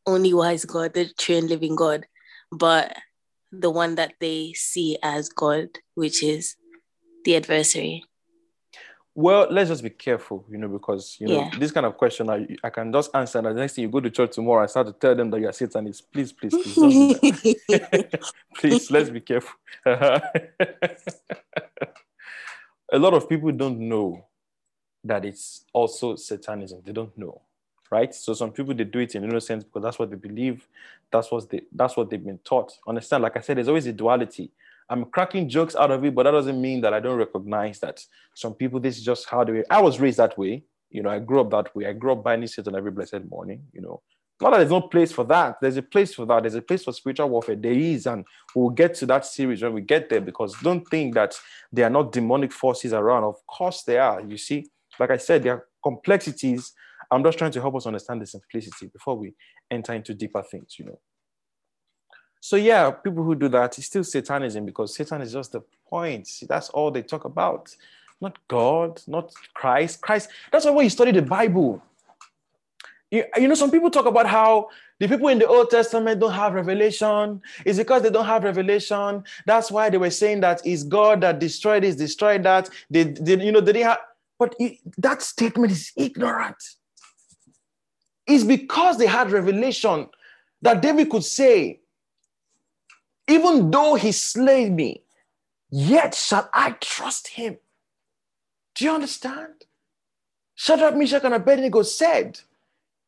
only 0.05 0.33
wise 0.33 0.65
God, 0.65 0.93
the 0.93 1.09
true 1.17 1.37
and 1.37 1.49
living 1.49 1.75
God, 1.75 2.05
but 2.51 2.95
the 3.51 3.69
one 3.69 3.95
that 3.95 4.13
they 4.19 4.53
see 4.53 4.97
as 5.03 5.29
God, 5.29 5.67
which 5.93 6.23
is 6.23 6.55
the 7.23 7.35
adversary. 7.35 8.03
Well, 9.17 9.47
let's 9.49 9.69
just 9.69 9.83
be 9.83 9.91
careful, 9.91 10.45
you 10.49 10.57
know, 10.57 10.67
because 10.67 11.15
you 11.19 11.27
know 11.27 11.37
Yeah. 11.37 11.49
this 11.57 11.71
kind 11.71 11.85
of 11.85 11.95
question 11.95 12.29
I, 12.29 12.47
I 12.63 12.69
can 12.69 12.91
just 12.91 13.15
answer. 13.15 13.37
And 13.37 13.47
the 13.47 13.53
next 13.53 13.75
thing 13.75 13.83
you 13.83 13.89
go 13.89 14.01
to 14.01 14.09
church 14.09 14.35
tomorrow 14.35 14.63
I 14.63 14.65
start 14.65 14.87
to 14.87 14.93
tell 14.93 15.15
them 15.15 15.29
that 15.31 15.39
you're 15.39 15.53
Satanist. 15.53 16.11
Please, 16.11 16.33
please, 16.33 16.53
please, 16.61 16.75
don't 16.75 17.21
please, 18.55 18.91
let's 18.91 19.09
be 19.09 19.21
careful. 19.21 19.55
A 19.85 20.21
lot 22.99 23.13
of 23.13 23.29
people 23.29 23.51
don't 23.51 23.79
know 23.79 24.25
that 25.05 25.23
it's 25.23 25.63
also 25.71 26.15
Satanism. 26.15 26.81
They 26.83 26.91
don't 26.91 27.15
know, 27.17 27.41
right? 27.91 28.13
So 28.13 28.33
some 28.33 28.51
people 28.51 28.73
they 28.73 28.83
do 28.83 28.99
it 28.99 29.15
in 29.15 29.23
innocence 29.23 29.63
because 29.63 29.83
that's 29.83 29.99
what 29.99 30.09
they 30.09 30.17
believe. 30.17 30.67
That's 31.11 31.31
what 31.31 31.49
they 31.49 31.61
that's 31.71 31.95
what 31.95 32.09
they've 32.09 32.23
been 32.23 32.39
taught. 32.39 32.73
Understand? 32.87 33.23
Like 33.23 33.37
I 33.37 33.41
said, 33.41 33.57
there's 33.57 33.69
always 33.69 33.87
a 33.87 33.93
duality. 33.93 34.51
I'm 34.89 35.05
cracking 35.05 35.49
jokes 35.49 35.75
out 35.75 35.91
of 35.91 36.03
it, 36.03 36.13
but 36.13 36.23
that 36.23 36.31
doesn't 36.31 36.59
mean 36.59 36.81
that 36.81 36.93
I 36.93 36.99
don't 36.99 37.17
recognize 37.17 37.79
that 37.79 38.03
some 38.33 38.53
people 38.53 38.79
this 38.79 38.97
is 38.97 39.03
just 39.03 39.29
how 39.29 39.43
they. 39.43 39.63
I 39.69 39.81
was 39.81 39.99
raised 39.99 40.17
that 40.17 40.37
way. 40.37 40.63
You 40.89 41.03
know, 41.03 41.09
I 41.09 41.19
grew 41.19 41.41
up 41.41 41.51
that 41.51 41.75
way. 41.75 41.87
I 41.87 41.93
grew 41.93 42.13
up 42.13 42.23
binding 42.23 42.47
Satan 42.47 42.75
every 42.75 42.91
blessed 42.91 43.25
morning. 43.29 43.63
You 43.73 43.81
know, 43.81 44.01
not 44.41 44.51
that 44.51 44.57
there's 44.57 44.71
no 44.71 44.81
place 44.81 45.11
for 45.11 45.23
that. 45.25 45.57
There's 45.61 45.77
a 45.77 45.81
place 45.81 46.13
for 46.13 46.25
that. 46.25 46.43
There's 46.43 46.55
a 46.55 46.61
place 46.61 46.83
for 46.83 46.91
spiritual 46.91 47.29
warfare. 47.29 47.55
There 47.55 47.71
is, 47.71 48.05
and 48.05 48.25
we'll 48.53 48.69
get 48.69 48.93
to 48.95 49.05
that 49.07 49.25
series 49.25 49.63
when 49.63 49.73
we 49.73 49.81
get 49.81 50.09
there. 50.09 50.21
Because 50.21 50.55
don't 50.61 50.87
think 50.87 51.13
that 51.15 51.35
there 51.71 51.87
are 51.87 51.89
not 51.89 52.11
demonic 52.11 52.51
forces 52.51 52.93
around. 52.93 53.23
Of 53.23 53.45
course, 53.47 53.83
there 53.83 54.01
are. 54.01 54.21
You 54.21 54.37
see, 54.37 54.67
like 54.99 55.11
I 55.11 55.17
said, 55.17 55.43
there 55.43 55.53
are 55.53 55.65
complexities. 55.83 56.73
I'm 57.11 57.23
just 57.23 57.37
trying 57.37 57.51
to 57.51 57.61
help 57.61 57.75
us 57.75 57.85
understand 57.85 58.21
the 58.21 58.25
simplicity 58.25 58.87
before 58.87 59.17
we 59.17 59.33
enter 59.69 59.93
into 59.93 60.13
deeper 60.13 60.43
things. 60.43 60.75
You 60.79 60.85
know. 60.85 60.99
So 62.39 62.55
yeah, 62.55 62.91
people 62.91 63.23
who 63.23 63.35
do 63.35 63.47
that, 63.49 63.77
it's 63.77 63.87
still 63.87 64.03
Satanism 64.03 64.65
because 64.65 64.95
Satan 64.95 65.21
is 65.21 65.33
just 65.33 65.51
the 65.51 65.61
point. 65.87 66.29
That's 66.47 66.69
all 66.69 66.91
they 66.91 67.01
talk 67.01 67.25
about. 67.25 67.75
Not 68.21 68.37
God, 68.47 69.01
not 69.07 69.33
Christ. 69.53 70.01
Christ. 70.01 70.29
That's 70.51 70.65
why 70.65 70.83
you 70.83 70.89
study 70.89 71.11
the 71.11 71.21
Bible, 71.21 71.83
you, 73.11 73.23
you 73.37 73.47
know, 73.47 73.55
some 73.55 73.71
people 73.71 73.89
talk 73.89 74.05
about 74.05 74.27
how 74.27 74.69
the 74.99 75.07
people 75.07 75.27
in 75.29 75.39
the 75.39 75.47
Old 75.47 75.69
Testament 75.69 76.19
don't 76.19 76.33
have 76.33 76.53
revelation. 76.53 77.41
It's 77.63 77.77
because 77.77 78.01
they 78.01 78.09
don't 78.09 78.25
have 78.25 78.43
revelation. 78.43 79.23
That's 79.45 79.71
why 79.71 79.89
they 79.89 79.97
were 79.97 80.09
saying 80.09 80.41
that 80.41 80.61
it's 80.65 80.83
God 80.83 81.21
that 81.21 81.39
destroyed 81.39 81.83
this, 81.83 81.95
destroyed 81.95 82.43
that. 82.43 82.69
They, 82.89 83.03
they 83.03 83.43
you 83.43 83.51
know, 83.51 83.61
they 83.61 83.73
didn't 83.73 83.87
have. 83.87 83.99
But 84.37 84.55
it- 84.59 84.79
that 84.97 85.21
statement 85.21 85.71
is 85.71 85.91
ignorant. 85.95 86.61
It's 88.27 88.43
because 88.43 88.97
they 88.97 89.05
had 89.05 89.31
revelation 89.31 90.09
that 90.61 90.81
David 90.81 91.09
could 91.09 91.23
say, 91.23 91.81
even 93.27 93.71
though 93.71 93.95
he 93.95 94.11
slay 94.11 94.69
me, 94.69 95.03
yet 95.69 96.15
shall 96.15 96.49
I 96.53 96.71
trust 96.71 97.29
him. 97.29 97.57
Do 98.75 98.85
you 98.85 98.91
understand? 98.91 99.65
Shadrach, 100.55 100.95
Meshach, 100.95 101.23
and 101.23 101.33
Abednego 101.33 101.81
said, 101.83 102.39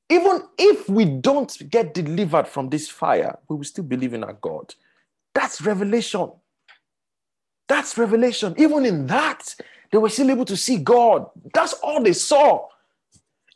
even 0.10 0.44
if 0.58 0.88
we 0.90 1.06
don't 1.06 1.70
get 1.70 1.94
delivered 1.94 2.48
from 2.48 2.70
this 2.70 2.90
fire, 2.90 3.38
we 3.50 3.58
will 3.58 3.64
still 3.64 3.84
believe 3.84 4.14
in 4.14 4.24
our 4.24 4.34
God. 4.34 4.74
That's 5.34 5.62
revelation. 5.62 6.32
That's 7.68 7.98
revelation. 7.98 8.56
Even 8.58 8.86
in 8.86 9.08
that, 9.08 9.56
they 9.92 9.98
were 9.98 10.10
still 10.10 10.32
able 10.32 10.46
to 10.46 10.58
see 10.58 10.78
God. 10.78 11.28
That's 11.54 11.74
all 11.74 12.02
they 12.02 12.14
saw. 12.14 12.68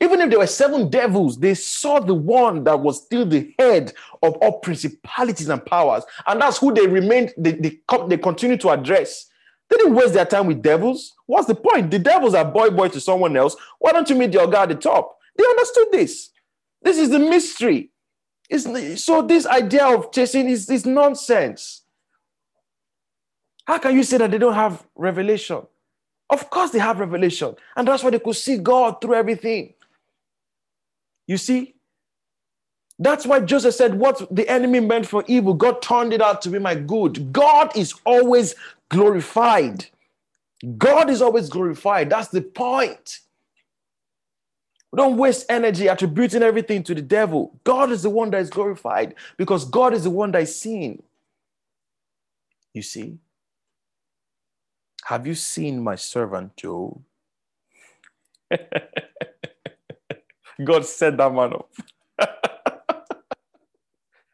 Even 0.00 0.20
if 0.20 0.30
there 0.30 0.40
were 0.40 0.46
seven 0.48 0.90
devils, 0.90 1.38
they 1.38 1.54
saw 1.54 2.00
the 2.00 2.14
one 2.14 2.64
that 2.64 2.80
was 2.80 3.04
still 3.04 3.24
the 3.24 3.54
head 3.58 3.92
of 4.22 4.34
all 4.36 4.58
principalities 4.58 5.48
and 5.48 5.64
powers. 5.64 6.02
And 6.26 6.40
that's 6.40 6.58
who 6.58 6.74
they 6.74 6.86
remained, 6.86 7.32
they, 7.38 7.52
they, 7.52 7.80
they 8.08 8.16
continue 8.16 8.56
to 8.56 8.70
address. 8.70 9.26
They 9.70 9.76
didn't 9.76 9.94
waste 9.94 10.14
their 10.14 10.26
time 10.26 10.48
with 10.48 10.60
devils. 10.60 11.12
What's 11.26 11.46
the 11.46 11.54
point? 11.54 11.90
The 11.90 12.00
devils 12.00 12.34
are 12.34 12.44
boy 12.44 12.70
boy 12.70 12.88
to 12.88 13.00
someone 13.00 13.36
else. 13.36 13.56
Why 13.78 13.92
don't 13.92 14.10
you 14.10 14.16
meet 14.16 14.32
your 14.32 14.48
guy 14.48 14.64
at 14.64 14.70
the 14.70 14.74
top? 14.74 15.18
They 15.36 15.44
understood 15.44 15.88
this. 15.92 16.30
This 16.82 16.98
is 16.98 17.10
the 17.10 17.20
mystery. 17.20 17.90
It's, 18.50 19.02
so 19.02 19.22
this 19.22 19.46
idea 19.46 19.86
of 19.86 20.12
chasing 20.12 20.48
is, 20.48 20.68
is 20.68 20.84
nonsense. 20.84 21.82
How 23.64 23.78
can 23.78 23.94
you 23.94 24.02
say 24.02 24.18
that 24.18 24.30
they 24.30 24.38
don't 24.38 24.54
have 24.54 24.84
revelation? 24.96 25.62
Of 26.32 26.50
course, 26.50 26.72
they 26.72 26.80
have 26.80 27.00
revelation. 27.00 27.56
And 27.76 27.88
that's 27.88 28.04
why 28.04 28.10
they 28.10 28.20
could 28.20 28.36
see 28.36 28.58
God 28.58 29.02
through 29.02 29.16
everything. 29.16 29.74
You 31.28 31.38
see? 31.38 31.76
That's 32.98 33.26
why 33.26 33.40
Joseph 33.40 33.74
said, 33.74 33.94
What 33.94 34.26
the 34.34 34.48
enemy 34.48 34.80
meant 34.80 35.06
for 35.06 35.24
evil, 35.28 35.54
God 35.54 35.82
turned 35.82 36.12
it 36.12 36.22
out 36.22 36.42
to 36.42 36.50
be 36.50 36.58
my 36.60 36.74
good. 36.76 37.32
God 37.32 37.76
is 37.76 37.94
always 38.06 38.54
glorified. 38.90 39.86
God 40.78 41.10
is 41.10 41.22
always 41.22 41.48
glorified. 41.48 42.10
That's 42.10 42.28
the 42.28 42.42
point. 42.42 43.20
Don't 44.96 45.18
waste 45.18 45.46
energy 45.50 45.88
attributing 45.88 46.42
everything 46.42 46.82
to 46.84 46.94
the 46.94 47.02
devil. 47.02 47.58
God 47.64 47.92
is 47.92 48.02
the 48.02 48.10
one 48.10 48.30
that 48.32 48.42
is 48.42 48.50
glorified 48.50 49.14
because 49.38 49.64
God 49.64 49.94
is 49.94 50.04
the 50.04 50.10
one 50.10 50.32
that 50.32 50.42
is 50.42 50.58
seen. 50.60 51.02
You 52.74 52.82
see? 52.82 53.18
Have 55.04 55.26
you 55.26 55.34
seen 55.34 55.82
my 55.82 55.96
servant 55.96 56.56
Job? 56.56 57.02
God 60.64 60.86
set 60.86 61.16
that 61.16 61.32
man 61.32 61.54
up. 61.54 61.70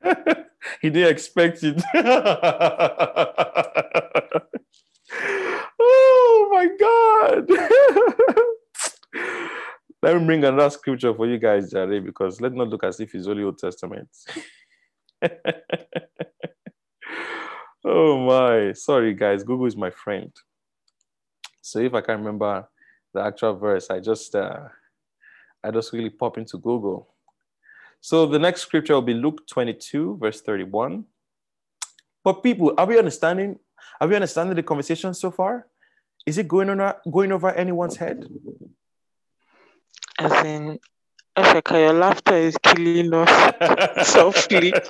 he 0.82 0.90
didn't 0.90 1.10
expect 1.10 1.60
it. 1.62 1.82
oh 5.80 6.48
my 6.52 6.68
God. 6.78 7.48
Let 10.02 10.20
me 10.20 10.26
bring 10.26 10.44
another 10.44 10.70
scripture 10.70 11.14
for 11.14 11.26
you 11.26 11.38
guys, 11.38 11.70
Jare, 11.72 12.00
because 12.00 12.40
let's 12.40 12.54
not 12.54 12.68
look 12.68 12.84
as 12.84 13.00
if 13.00 13.14
it's 13.14 13.26
only 13.26 13.42
Old 13.42 13.58
Testament. 13.58 14.08
oh 17.84 18.18
my. 18.26 18.72
Sorry, 18.74 19.14
guys. 19.14 19.42
Google 19.42 19.66
is 19.66 19.76
my 19.76 19.90
friend. 19.90 20.30
So 21.68 21.80
if 21.80 21.92
I 21.92 22.00
can 22.00 22.18
remember 22.18 22.66
the 23.12 23.20
actual 23.20 23.54
verse, 23.54 23.90
I 23.90 24.00
just 24.00 24.34
uh, 24.34 24.68
I 25.62 25.70
just 25.70 25.92
really 25.92 26.08
pop 26.08 26.38
into 26.38 26.56
Google. 26.56 27.14
So 28.00 28.24
the 28.24 28.38
next 28.38 28.62
scripture 28.62 28.94
will 28.94 29.02
be 29.02 29.12
Luke 29.12 29.46
22, 29.46 30.16
verse 30.18 30.40
31. 30.40 31.04
But 32.24 32.42
people, 32.42 32.72
are 32.78 32.86
we 32.86 32.98
understanding? 32.98 33.58
Are 34.00 34.08
we 34.08 34.14
understanding 34.14 34.56
the 34.56 34.62
conversation 34.62 35.12
so 35.12 35.30
far? 35.30 35.66
Is 36.24 36.38
it 36.38 36.48
going 36.48 36.70
on 36.70 36.94
going 37.12 37.32
over 37.32 37.52
anyone's 37.52 37.96
head? 37.96 38.24
As 40.18 40.32
in, 40.44 40.78
Africa, 41.36 41.78
your 41.78 41.92
laughter 41.92 42.34
is 42.34 42.56
killing 42.62 43.12
us 43.12 44.08
softly. 44.08 44.72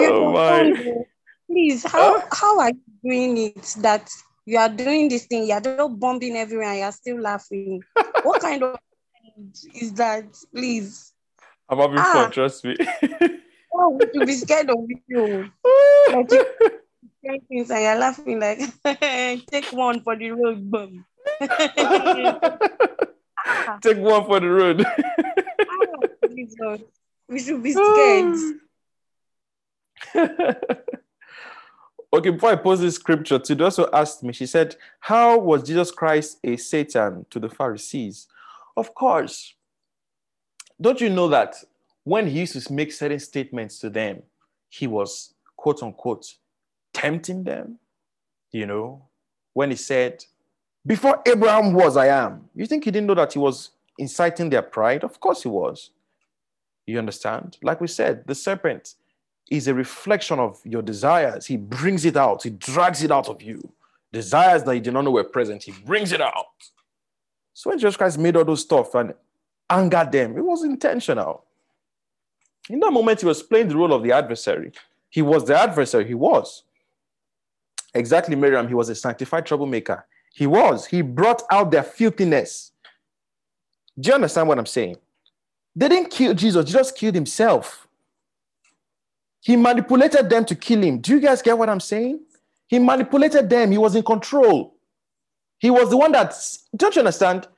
oh 0.00 0.32
my 0.32 1.04
please, 1.48 1.84
how 1.84 2.22
how 2.32 2.60
are 2.60 2.70
you 2.70 2.80
doing 3.02 3.38
it 3.38 3.76
that 3.78 4.10
you 4.46 4.58
are 4.58 4.68
doing 4.68 5.08
this 5.08 5.26
thing, 5.26 5.46
you're 5.46 5.60
just 5.60 5.98
bombing 5.98 6.36
everywhere 6.36 6.70
and 6.70 6.78
you're 6.80 6.92
still 6.92 7.20
laughing? 7.20 7.82
what 8.22 8.40
kind 8.40 8.62
of 8.62 8.78
is 9.74 9.92
that? 9.94 10.24
Please. 10.54 11.12
I'm 11.68 11.78
having 11.78 11.98
ah. 11.98 12.12
fun, 12.12 12.30
trust 12.30 12.64
me. 12.64 12.76
oh, 13.74 13.90
we 13.90 14.06
should 14.12 14.26
be 14.26 14.34
scared 14.34 14.70
of 14.70 14.78
you. 15.06 15.50
like 16.12 16.30
you 16.30 17.40
things 17.48 17.70
and 17.70 17.82
you're 17.82 17.98
laughing 17.98 18.40
like 18.40 18.60
take 19.50 19.70
one 19.72 20.00
for 20.00 20.16
the 20.16 20.30
road, 20.30 20.70
bum. 20.70 21.04
take 23.82 23.98
one 23.98 24.24
for 24.24 24.40
the 24.40 24.48
road. 24.48 24.86
Ah, 24.86 26.76
we 27.28 27.38
should 27.40 27.62
be 27.62 27.72
scared. 27.72 28.36
Okay, 32.12 32.30
before 32.30 32.50
I 32.50 32.56
post 32.56 32.82
this 32.82 32.94
scripture, 32.94 33.38
Tudu 33.38 33.64
also 33.64 33.88
asked 33.92 34.22
me, 34.22 34.32
she 34.32 34.46
said, 34.46 34.76
How 35.00 35.38
was 35.38 35.62
Jesus 35.62 35.90
Christ 35.90 36.38
a 36.44 36.56
Satan 36.56 37.26
to 37.30 37.38
the 37.38 37.48
Pharisees? 37.48 38.26
Of 38.76 38.94
course. 38.94 39.54
Don't 40.80 41.00
you 41.00 41.10
know 41.10 41.28
that 41.28 41.56
when 42.04 42.26
he 42.28 42.40
used 42.40 42.60
to 42.60 42.72
make 42.72 42.92
certain 42.92 43.18
statements 43.18 43.78
to 43.80 43.90
them, 43.90 44.22
he 44.68 44.86
was 44.86 45.34
quote 45.56 45.82
unquote 45.82 46.34
tempting 46.94 47.44
them? 47.44 47.78
You 48.52 48.66
know, 48.66 49.02
when 49.52 49.70
he 49.70 49.76
said, 49.76 50.24
Before 50.86 51.20
Abraham 51.26 51.74
was, 51.74 51.96
I 51.96 52.06
am. 52.06 52.48
You 52.54 52.66
think 52.66 52.84
he 52.84 52.90
didn't 52.90 53.08
know 53.08 53.14
that 53.14 53.32
he 53.32 53.38
was 53.38 53.70
inciting 53.98 54.48
their 54.48 54.62
pride? 54.62 55.04
Of 55.04 55.20
course 55.20 55.42
he 55.42 55.48
was. 55.48 55.90
You 56.86 56.98
understand? 56.98 57.58
Like 57.62 57.82
we 57.82 57.86
said, 57.86 58.24
the 58.26 58.34
serpent 58.34 58.94
is 59.50 59.68
a 59.68 59.74
reflection 59.74 60.38
of 60.38 60.60
your 60.64 60.82
desires. 60.82 61.46
He 61.46 61.56
brings 61.56 62.04
it 62.04 62.16
out, 62.16 62.42
he 62.42 62.50
drags 62.50 63.02
it 63.02 63.10
out 63.10 63.28
of 63.28 63.42
you. 63.42 63.72
Desires 64.12 64.62
that 64.64 64.74
you 64.74 64.80
did 64.80 64.94
not 64.94 65.04
know 65.04 65.10
were 65.10 65.24
present, 65.24 65.62
he 65.62 65.72
brings 65.72 66.12
it 66.12 66.20
out. 66.20 66.46
So 67.52 67.70
when 67.70 67.78
Jesus 67.78 67.96
Christ 67.96 68.18
made 68.18 68.36
all 68.36 68.44
those 68.44 68.62
stuff 68.62 68.94
and 68.94 69.14
angered 69.68 70.12
them, 70.12 70.36
it 70.36 70.44
was 70.44 70.64
intentional. 70.64 71.44
In 72.70 72.80
that 72.80 72.92
moment, 72.92 73.20
he 73.20 73.26
was 73.26 73.42
playing 73.42 73.68
the 73.68 73.76
role 73.76 73.92
of 73.92 74.02
the 74.02 74.12
adversary. 74.12 74.72
He 75.10 75.22
was 75.22 75.44
the 75.44 75.58
adversary, 75.58 76.06
he 76.06 76.14
was. 76.14 76.64
Exactly, 77.94 78.36
Miriam, 78.36 78.68
he 78.68 78.74
was 78.74 78.88
a 78.90 78.94
sanctified 78.94 79.46
troublemaker. 79.46 80.06
He 80.34 80.46
was. 80.46 80.86
He 80.86 81.02
brought 81.02 81.42
out 81.50 81.70
their 81.70 81.82
filthiness. 81.82 82.72
Do 83.98 84.08
you 84.08 84.14
understand 84.14 84.46
what 84.46 84.58
I'm 84.58 84.66
saying? 84.66 84.96
They 85.74 85.88
didn't 85.88 86.10
kill 86.10 86.34
Jesus, 86.34 86.64
Jesus 86.64 86.92
killed 86.92 87.14
himself. 87.14 87.87
He 89.40 89.56
manipulated 89.56 90.28
them 90.28 90.44
to 90.46 90.54
kill 90.54 90.82
him. 90.82 90.98
Do 90.98 91.12
you 91.12 91.20
guys 91.20 91.42
get 91.42 91.56
what 91.56 91.68
I'm 91.68 91.80
saying? 91.80 92.20
He 92.66 92.78
manipulated 92.78 93.48
them. 93.48 93.70
He 93.70 93.78
was 93.78 93.94
in 93.94 94.02
control. 94.02 94.74
He 95.58 95.70
was 95.70 95.90
the 95.90 95.96
one 95.96 96.12
that, 96.12 96.34
don't 96.76 96.94
you 96.94 97.00
understand? 97.00 97.48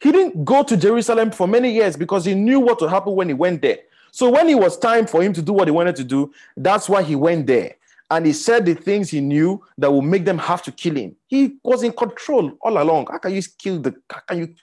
He 0.00 0.10
didn't 0.10 0.44
go 0.44 0.62
to 0.64 0.76
Jerusalem 0.76 1.30
for 1.30 1.46
many 1.46 1.72
years 1.72 1.96
because 1.96 2.24
he 2.24 2.34
knew 2.34 2.60
what 2.60 2.80
would 2.80 2.90
happen 2.90 3.14
when 3.14 3.28
he 3.28 3.34
went 3.34 3.62
there. 3.62 3.78
So 4.10 4.28
when 4.28 4.48
it 4.48 4.58
was 4.58 4.76
time 4.78 5.06
for 5.06 5.22
him 5.22 5.32
to 5.32 5.42
do 5.42 5.52
what 5.52 5.68
he 5.68 5.72
wanted 5.72 5.96
to 5.96 6.04
do, 6.04 6.32
that's 6.56 6.88
why 6.88 7.02
he 7.02 7.16
went 7.16 7.46
there. 7.46 7.76
And 8.10 8.26
he 8.26 8.34
said 8.34 8.66
the 8.66 8.74
things 8.74 9.08
he 9.08 9.22
knew 9.22 9.64
that 9.78 9.90
would 9.90 10.02
make 10.02 10.26
them 10.26 10.36
have 10.36 10.62
to 10.64 10.72
kill 10.72 10.96
him. 10.96 11.16
He 11.28 11.56
was 11.62 11.82
in 11.82 11.92
control 11.92 12.52
all 12.60 12.82
along. 12.82 13.06
How 13.10 13.16
can 13.16 13.32
you 13.32 13.40
kill 13.56 13.80
the? 13.80 13.94
How 14.10 14.20
can 14.20 14.38
you? 14.38 14.54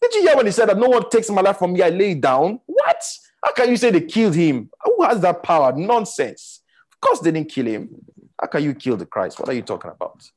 Did 0.00 0.14
you 0.14 0.22
hear 0.22 0.36
when 0.36 0.46
he 0.46 0.52
said 0.52 0.70
that 0.70 0.78
no 0.78 0.88
one 0.88 1.10
takes 1.10 1.28
my 1.28 1.42
life 1.42 1.58
from 1.58 1.74
me? 1.74 1.82
I 1.82 1.90
lay 1.90 2.12
it 2.12 2.22
down. 2.22 2.60
What? 2.64 3.04
How 3.44 3.52
can 3.52 3.68
you 3.68 3.76
say 3.76 3.90
they 3.90 4.00
killed 4.00 4.34
him? 4.34 4.70
Who 4.84 5.04
has 5.04 5.20
that 5.20 5.42
power? 5.42 5.70
Nonsense. 5.76 6.62
Of 6.90 7.00
course, 7.00 7.20
they 7.20 7.30
didn't 7.30 7.50
kill 7.50 7.66
him. 7.66 7.90
How 8.40 8.46
can 8.46 8.62
you 8.62 8.74
kill 8.74 8.96
the 8.96 9.04
Christ? 9.04 9.38
What 9.38 9.50
are 9.50 9.52
you 9.52 9.60
talking 9.60 9.90
about? 9.90 10.30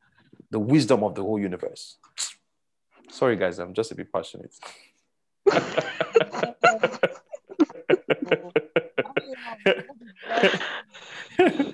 The 0.52 0.60
wisdom 0.60 1.06
of 1.06 1.16
the 1.16 1.22
whole 1.22 1.40
universe. 1.40 1.98
Sorry, 3.10 3.38
guys, 3.38 3.60
I'm 3.60 3.74
just 3.74 3.94
a 3.94 3.96
bit 3.96 4.12
passionate. 4.12 4.54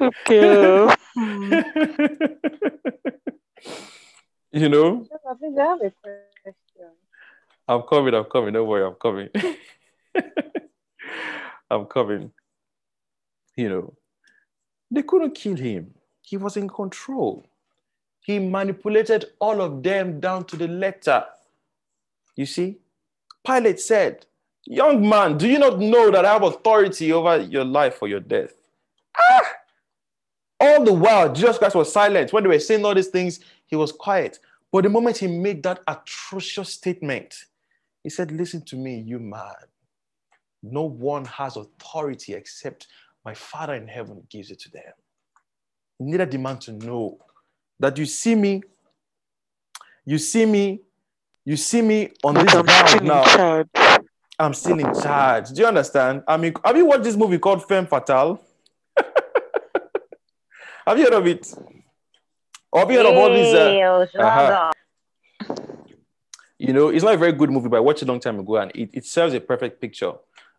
okay. 0.02 0.96
you 4.52 4.70
know? 4.70 5.08
I 5.28 5.34
think 5.34 5.58
I 5.58 5.64
have 5.64 5.82
a 5.82 5.92
question. 5.92 6.92
I'm 7.68 7.82
coming, 7.82 8.14
I'm 8.14 8.26
coming. 8.26 8.54
Don't 8.54 8.68
worry, 8.68 8.86
I'm 8.86 8.94
coming. 8.94 9.30
I'm 11.70 11.86
coming. 11.86 12.32
You 13.56 13.70
know, 13.70 13.94
they 14.92 15.04
couldn't 15.04 15.36
kill 15.36 15.56
him. 15.56 15.94
He 16.22 16.38
was 16.38 16.58
in 16.58 16.70
control. 16.70 17.46
He 18.22 18.40
manipulated 18.40 19.26
all 19.40 19.62
of 19.62 19.84
them 19.84 20.20
down 20.20 20.46
to 20.46 20.56
the 20.56 20.68
letter. 20.68 21.26
You 22.36 22.46
see, 22.46 22.78
Pilate 23.46 23.80
said, 23.80 24.26
Young 24.66 25.08
man, 25.08 25.38
do 25.38 25.48
you 25.48 25.60
not 25.60 25.80
know 25.80 26.10
that 26.10 26.24
I 26.24 26.34
have 26.34 26.44
authority 26.44 27.12
over 27.12 27.38
your 27.38 27.66
life 27.66 28.02
or 28.02 28.08
your 28.08 28.22
death? 28.22 28.54
Ah! 29.18 29.42
All 30.60 30.86
the 30.86 30.94
while, 30.94 31.34
Jesus 31.34 31.58
Christ 31.58 31.76
was 31.76 31.92
silent. 31.92 32.32
When 32.32 32.44
they 32.44 32.50
were 32.50 32.60
saying 32.60 32.86
all 32.86 32.96
these 32.96 33.08
things, 33.08 33.42
he 33.66 33.76
was 33.76 33.92
quiet. 33.92 34.40
But 34.72 34.84
the 34.86 34.90
moment 34.90 35.18
he 35.18 35.28
made 35.28 35.62
that 35.64 35.82
atrocious 35.88 36.70
statement, 36.70 37.46
he 38.02 38.10
said, 38.10 38.32
Listen 38.32 38.62
to 38.66 38.78
me, 38.78 39.00
you 39.02 39.20
man. 39.20 39.54
No 40.64 40.84
one 40.84 41.26
has 41.26 41.58
authority 41.58 42.34
except 42.34 42.88
my 43.26 43.34
Father 43.34 43.76
in 43.76 43.88
heaven 43.88 44.24
gives 44.30 44.50
it 44.50 44.60
to 44.62 44.72
them. 44.72 44.94
Neither 46.00 46.26
demand 46.26 46.62
to 46.62 46.72
know 46.72 47.18
that 47.80 47.98
you 47.98 48.06
see 48.06 48.34
me, 48.34 48.64
you 50.06 50.18
see 50.18 50.46
me, 50.46 50.82
you 51.44 51.58
see 51.58 51.82
me 51.82 52.12
on 52.24 52.36
this 52.36 52.54
ground 52.54 53.04
now. 53.04 53.66
I'm 54.40 54.54
still 54.54 54.80
in 54.80 54.94
charge. 55.02 55.50
Do 55.50 55.62
you 55.62 55.68
understand? 55.68 56.24
I 56.28 56.38
mean, 56.38 56.54
have 56.64 56.78
you 56.78 56.86
watched 56.86 57.04
this 57.04 57.16
movie 57.16 57.40
called 57.40 57.68
Femme 57.68 57.86
Fatale? 57.86 58.40
have 60.88 60.98
you 60.98 61.04
heard 61.04 61.14
of 61.14 61.28
it? 61.28 61.54
Or 62.72 62.80
have 62.80 62.92
you 62.92 62.98
heard 62.98 63.06
of 63.06 63.16
all 63.16 63.30
these? 63.30 63.54
Uh, 63.54 64.00
uh-huh. 64.20 64.72
You 66.58 66.72
know, 66.74 66.88
it's 66.88 67.04
not 67.04 67.14
a 67.14 67.18
very 67.18 67.34
good 67.34 67.52
movie, 67.52 67.68
but 67.68 67.78
I 67.78 67.82
watched 67.82 68.02
it 68.02 68.08
a 68.08 68.12
long 68.12 68.22
time 68.22 68.40
ago, 68.40 68.56
and 68.58 68.72
it, 68.74 68.90
it 68.94 69.06
serves 69.06 69.34
a 69.34 69.42
perfect 69.42 69.82
picture 69.82 70.14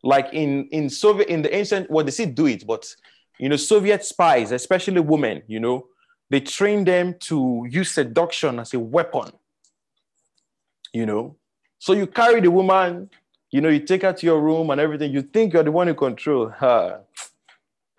like 0.05 0.29
in 0.35 0.69
in 0.69 0.91
Soviet 0.91 1.29
in 1.29 1.43
the 1.43 1.55
ancient 1.57 1.91
well 1.91 2.05
they 2.05 2.13
still 2.13 2.31
do 2.31 2.47
it, 2.47 2.67
but 2.67 2.95
you 3.41 3.49
know 3.51 3.57
Soviet 3.57 4.05
spies, 4.05 4.53
especially 4.53 5.01
women, 5.01 5.43
you 5.49 5.61
know, 5.61 5.87
They 6.31 6.41
train 6.41 6.85
them 6.85 7.17
to 7.29 7.67
use 7.71 7.93
seduction 7.93 8.61
as 8.61 8.75
a 8.75 8.81
weapon. 8.81 9.33
You 10.93 11.07
know, 11.07 11.37
so 11.79 11.93
you 11.93 12.07
carry 12.07 12.41
the 12.41 12.51
woman, 12.51 13.11
you 13.51 13.61
know, 13.61 13.69
you 13.69 13.81
take 13.81 14.03
her 14.03 14.13
to 14.13 14.27
your 14.27 14.41
room 14.41 14.71
and 14.71 14.81
everything. 14.81 15.13
You 15.13 15.23
think 15.23 15.53
you're 15.55 15.65
the 15.65 15.73
one 15.73 15.89
who 15.89 15.95
control 15.95 16.49
her. 16.51 17.03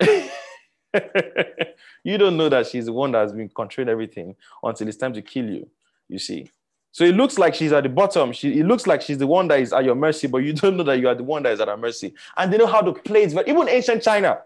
you 2.04 2.18
don't 2.18 2.36
know 2.36 2.48
that 2.48 2.66
she's 2.66 2.86
the 2.86 2.92
one 2.92 3.12
that's 3.12 3.32
been 3.32 3.48
controlling 3.48 3.90
everything 3.92 4.36
until 4.62 4.88
it's 4.88 4.96
time 4.96 5.12
to 5.14 5.22
kill 5.22 5.48
you. 5.48 5.68
You 6.08 6.18
see. 6.18 6.50
So 6.96 7.04
it 7.04 7.14
looks 7.14 7.36
like 7.36 7.54
she's 7.54 7.74
at 7.74 7.82
the 7.82 7.90
bottom. 7.90 8.32
She, 8.32 8.58
it 8.58 8.64
looks 8.64 8.86
like 8.86 9.02
she's 9.02 9.18
the 9.18 9.26
one 9.26 9.48
that 9.48 9.60
is 9.60 9.74
at 9.74 9.84
your 9.84 9.94
mercy, 9.94 10.28
but 10.28 10.38
you 10.38 10.54
don't 10.54 10.78
know 10.78 10.82
that 10.84 10.98
you 10.98 11.08
are 11.08 11.14
the 11.14 11.24
one 11.24 11.42
that 11.42 11.52
is 11.52 11.60
at 11.60 11.68
her 11.68 11.76
mercy. 11.76 12.14
And 12.38 12.50
they 12.50 12.56
know 12.56 12.66
how 12.66 12.80
to 12.80 12.94
play 12.94 13.24
it. 13.24 13.34
But 13.34 13.46
even 13.46 13.68
ancient 13.68 14.02
China, 14.02 14.38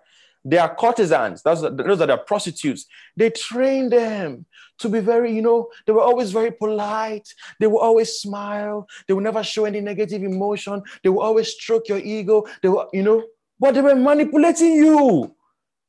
they 0.44 0.58
are 0.58 0.74
courtesans. 0.74 1.42
That's, 1.44 1.60
those 1.60 2.00
are 2.00 2.08
the 2.08 2.16
prostitutes. 2.16 2.86
They 3.16 3.30
train 3.30 3.88
them 3.88 4.46
to 4.80 4.88
be 4.88 4.98
very, 4.98 5.32
you 5.32 5.42
know, 5.42 5.68
they 5.86 5.92
were 5.92 6.02
always 6.02 6.32
very 6.32 6.50
polite. 6.50 7.32
They 7.60 7.68
will 7.68 7.78
always 7.78 8.14
smile. 8.14 8.88
They 9.06 9.14
will 9.14 9.22
never 9.22 9.44
show 9.44 9.64
any 9.64 9.80
negative 9.80 10.24
emotion. 10.24 10.82
They 11.04 11.08
will 11.08 11.22
always 11.22 11.50
stroke 11.50 11.88
your 11.88 11.98
ego. 11.98 12.48
They 12.64 12.68
were, 12.68 12.88
you 12.92 13.04
know, 13.04 13.22
but 13.60 13.74
they 13.74 13.80
were 13.80 13.94
manipulating 13.94 14.72
you. 14.72 15.36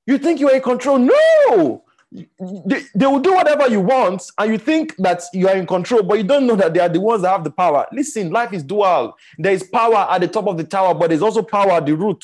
You 0.06 0.20
think 0.20 0.40
you 0.40 0.52
are 0.52 0.56
in 0.58 0.62
control? 0.62 1.00
No 1.00 1.84
they, 2.12 2.82
they 2.94 3.06
will 3.06 3.20
do 3.20 3.34
whatever 3.34 3.70
you 3.70 3.80
want 3.80 4.24
and 4.38 4.52
you 4.52 4.58
think 4.58 4.96
that 4.98 5.24
you 5.34 5.48
are 5.48 5.56
in 5.56 5.66
control 5.66 6.04
but 6.04 6.18
you 6.18 6.24
don't 6.24 6.46
know 6.46 6.56
that 6.56 6.74
they 6.74 6.80
are 6.80 6.90
the 6.90 7.00
ones 7.00 7.22
that 7.22 7.32
have 7.32 7.44
the 7.44 7.52
power. 7.52 7.86
Listen 7.92 8.32
life 8.32 8.52
is 8.52 8.64
dual. 8.64 9.16
There 9.38 9.54
is 9.54 9.64
power 9.64 10.08
at 10.10 10.20
the 10.20 10.28
top 10.28 10.48
of 10.48 10.58
the 10.58 10.66
tower 10.66 10.94
but 10.94 11.10
there's 11.10 11.22
also 11.22 11.42
power 11.42 11.72
at 11.72 11.86
the 11.86 11.96
root. 11.96 12.24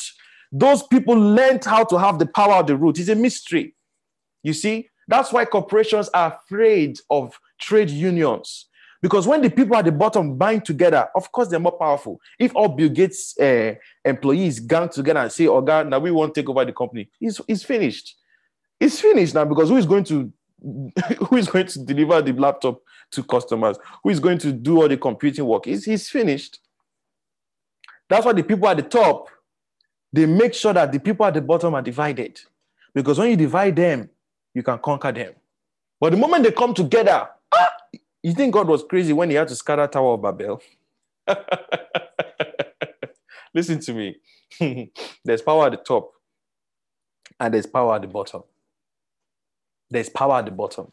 Those 0.51 0.83
people 0.83 1.15
learned 1.15 1.63
how 1.63 1.85
to 1.85 1.97
have 1.97 2.19
the 2.19 2.25
power 2.25 2.55
at 2.55 2.67
the 2.67 2.75
root. 2.75 2.99
It's 2.99 3.09
a 3.09 3.15
mystery. 3.15 3.75
You 4.43 4.53
see? 4.53 4.89
That's 5.07 5.31
why 5.31 5.45
corporations 5.45 6.09
are 6.09 6.37
afraid 6.37 6.99
of 7.09 7.39
trade 7.59 7.89
unions. 7.89 8.65
Because 9.01 9.25
when 9.25 9.41
the 9.41 9.49
people 9.49 9.77
at 9.77 9.85
the 9.85 9.91
bottom 9.91 10.37
bind 10.37 10.65
together 10.65 11.07
of 11.15 11.31
course 11.31 11.47
they're 11.47 11.61
more 11.61 11.77
powerful. 11.77 12.19
If 12.37 12.53
all 12.57 12.67
bill 12.67 12.89
gates 12.89 13.39
uh, 13.39 13.75
employees 14.03 14.59
gang 14.59 14.89
together 14.89 15.21
and 15.21 15.31
say 15.31 15.47
oh 15.47 15.61
god 15.61 15.87
now 15.87 15.99
we 15.99 16.11
won't 16.11 16.35
take 16.35 16.49
over 16.49 16.65
the 16.65 16.73
company 16.73 17.09
it's, 17.21 17.39
it's 17.47 17.63
finished 17.63 18.15
it's 18.79 18.99
finished 18.99 19.33
now 19.33 19.45
because 19.45 19.69
who 19.69 19.77
is 19.77 19.85
going 19.85 20.03
to 20.05 20.31
who 21.27 21.37
is 21.37 21.47
going 21.47 21.67
to 21.67 21.79
deliver 21.83 22.21
the 22.21 22.33
laptop 22.33 22.81
to 23.11 23.23
customers? 23.23 23.77
Who 24.03 24.09
is 24.09 24.19
going 24.19 24.37
to 24.39 24.51
do 24.51 24.81
all 24.81 24.87
the 24.87 24.97
computing 24.97 25.45
work? 25.45 25.65
He's, 25.65 25.85
he's 25.85 26.09
finished. 26.09 26.59
That's 28.09 28.25
why 28.25 28.33
the 28.33 28.43
people 28.43 28.67
at 28.67 28.77
the 28.77 28.83
top, 28.83 29.29
they 30.11 30.25
make 30.25 30.53
sure 30.53 30.73
that 30.73 30.91
the 30.91 30.99
people 30.99 31.25
at 31.25 31.33
the 31.33 31.41
bottom 31.41 31.75
are 31.75 31.81
divided. 31.81 32.39
Because 32.93 33.19
when 33.19 33.29
you 33.29 33.35
divide 33.35 33.75
them, 33.75 34.09
you 34.53 34.63
can 34.63 34.79
conquer 34.79 35.11
them. 35.11 35.33
But 35.99 36.11
the 36.11 36.17
moment 36.17 36.43
they 36.43 36.51
come 36.51 36.73
together, 36.73 37.27
ah, 37.55 37.71
you 38.23 38.33
think 38.33 38.53
God 38.53 38.67
was 38.67 38.83
crazy 38.83 39.13
when 39.13 39.29
he 39.29 39.35
had 39.35 39.47
to 39.49 39.55
scatter 39.55 39.87
Tower 39.87 40.13
of 40.13 40.21
Babel? 40.21 40.61
Listen 43.53 43.79
to 43.81 43.93
me. 43.93 44.17
there's 45.25 45.41
power 45.41 45.65
at 45.67 45.71
the 45.71 45.77
top, 45.77 46.11
and 47.39 47.53
there's 47.53 47.65
power 47.65 47.95
at 47.95 48.01
the 48.01 48.07
bottom 48.07 48.43
there's 49.89 50.09
power 50.09 50.35
at 50.35 50.45
the 50.45 50.51
bottom. 50.51 50.91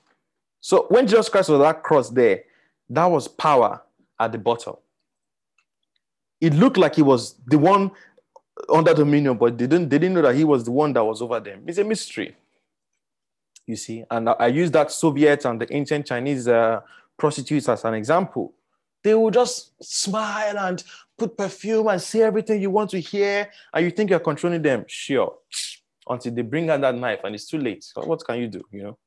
So 0.61 0.87
when 0.89 1.07
Jesus 1.07 1.29
Christ 1.29 1.51
was 1.51 1.61
that 1.61 1.83
cross 1.83 2.11
there, 2.11 2.45
that 2.91 3.07
was 3.07 3.29
power 3.29 3.83
at 4.19 4.33
the 4.33 4.39
bottom. 4.39 4.77
It 6.41 6.55
looked 6.55 6.77
like 6.77 6.97
he 6.97 7.03
was 7.03 7.35
the 7.47 7.59
one 7.59 7.91
under 8.69 8.95
dominion, 8.95 9.37
but 9.37 9.59
they 9.59 9.67
didn't, 9.67 9.89
they 9.89 9.99
didn't 9.99 10.15
know 10.15 10.23
that 10.23 10.35
he 10.35 10.45
was 10.45 10.65
the 10.65 10.71
one 10.71 10.93
that 10.93 11.05
was 11.05 11.21
over 11.23 11.41
them. 11.41 11.65
It's 11.67 11.79
a 11.79 11.85
mystery. 11.85 12.37
You 13.67 13.77
see, 13.77 14.05
and 14.11 14.29
I 14.29 14.49
use 14.49 14.71
that 14.73 14.91
Soviet 14.91 15.45
and 15.47 15.61
the 15.61 15.75
ancient 15.75 16.07
Chinese 16.07 16.47
uh, 16.47 16.81
prostitutes 17.17 17.69
as 17.69 17.85
an 17.85 17.95
example. 17.95 18.53
They 19.03 19.15
will 19.15 19.31
just 19.31 19.73
smile 19.83 20.59
and 20.59 20.83
put 21.17 21.37
perfume 21.37 21.89
and 21.89 22.01
say 22.01 22.23
everything 22.23 22.61
you 22.61 22.71
want 22.71 22.91
to 22.91 23.01
hear, 23.01 23.51
and 23.73 23.85
you 23.85 23.91
think 23.91 24.11
you're 24.11 24.19
controlling 24.21 24.63
them. 24.63 24.85
Sure 24.87 25.35
until 26.09 26.33
they 26.33 26.43
bring 26.43 26.71
out 26.71 26.81
that 26.81 26.95
knife 26.95 27.21
and 27.25 27.35
it's 27.35 27.47
too 27.47 27.59
late. 27.59 27.85
What 27.95 28.25
can 28.25 28.39
you 28.39 28.49
do? 28.49 28.63
You 28.71 28.83
know? 28.83 28.99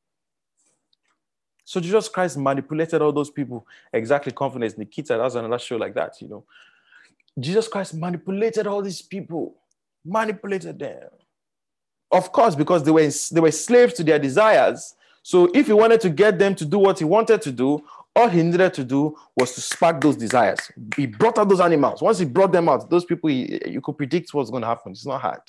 So 1.65 1.81
Jesus 1.81 2.07
Christ 2.07 2.37
manipulated 2.37 3.01
all 3.01 3.11
those 3.11 3.29
people. 3.29 3.67
Exactly, 3.91 4.31
confidence. 4.31 4.77
Nikita, 4.77 5.17
that's 5.17 5.35
another 5.35 5.59
show 5.59 5.75
like 5.75 5.93
that, 5.95 6.13
you 6.21 6.29
know. 6.29 6.45
Jesus 7.39 7.67
Christ 7.67 7.93
manipulated 7.93 8.67
all 8.67 8.81
these 8.81 9.01
people, 9.01 9.55
manipulated 10.03 10.79
them. 10.79 11.09
Of 12.09 12.31
course, 12.31 12.55
because 12.55 12.83
they 12.83 12.91
were 12.91 13.09
they 13.31 13.41
were 13.41 13.51
slaves 13.51 13.93
to 13.95 14.03
their 14.03 14.17
desires. 14.17 14.95
So 15.23 15.51
if 15.53 15.67
he 15.67 15.73
wanted 15.73 15.99
to 16.01 16.09
get 16.09 16.39
them 16.39 16.55
to 16.55 16.65
do 16.65 16.79
what 16.79 16.99
he 16.99 17.05
wanted 17.05 17.41
to 17.41 17.51
do, 17.51 17.83
all 18.15 18.29
he 18.29 18.41
needed 18.41 18.73
to 18.75 18.83
do 18.83 19.15
was 19.35 19.53
to 19.55 19.61
spark 19.61 19.99
those 20.01 20.15
desires. 20.15 20.71
He 20.95 21.05
brought 21.05 21.37
out 21.37 21.49
those 21.49 21.59
animals. 21.59 22.01
Once 22.01 22.17
he 22.17 22.25
brought 22.25 22.53
them 22.53 22.69
out, 22.69 22.89
those 22.89 23.05
people, 23.05 23.29
he, 23.29 23.59
you 23.65 23.81
could 23.81 23.97
predict 23.97 24.33
what's 24.33 24.49
going 24.49 24.61
to 24.61 24.67
happen. 24.67 24.93
It's 24.93 25.05
not 25.05 25.21
hard. 25.21 25.41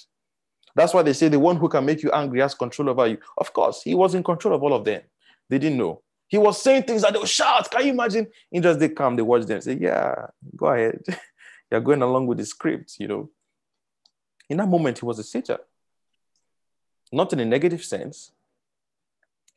That's 0.78 0.94
why 0.94 1.02
they 1.02 1.12
say 1.12 1.26
the 1.26 1.40
one 1.40 1.56
who 1.56 1.68
can 1.68 1.84
make 1.84 2.04
you 2.04 2.12
angry 2.12 2.38
has 2.38 2.54
control 2.54 2.90
over 2.90 3.08
you. 3.08 3.18
Of 3.36 3.52
course, 3.52 3.82
he 3.82 3.96
was 3.96 4.14
in 4.14 4.22
control 4.22 4.54
of 4.54 4.62
all 4.62 4.72
of 4.72 4.84
them. 4.84 5.02
They 5.48 5.58
didn't 5.58 5.76
know. 5.76 6.02
He 6.28 6.38
was 6.38 6.62
saying 6.62 6.84
things 6.84 7.02
that 7.02 7.12
they 7.12 7.18
would 7.18 7.28
shout. 7.28 7.68
Can 7.68 7.84
you 7.84 7.92
imagine? 7.92 8.28
Angels, 8.52 8.78
they 8.78 8.88
come, 8.90 9.16
they 9.16 9.22
watch 9.22 9.44
them, 9.44 9.60
say, 9.60 9.76
Yeah, 9.80 10.26
go 10.54 10.66
ahead. 10.66 11.02
You're 11.72 11.80
going 11.80 12.00
along 12.00 12.28
with 12.28 12.38
the 12.38 12.44
script, 12.44 12.94
you 13.00 13.08
know. 13.08 13.28
In 14.48 14.58
that 14.58 14.68
moment, 14.68 15.00
he 15.00 15.04
was 15.04 15.18
a 15.18 15.24
Satan. 15.24 15.58
Not 17.10 17.32
in 17.32 17.40
a 17.40 17.44
negative 17.44 17.82
sense, 17.82 18.30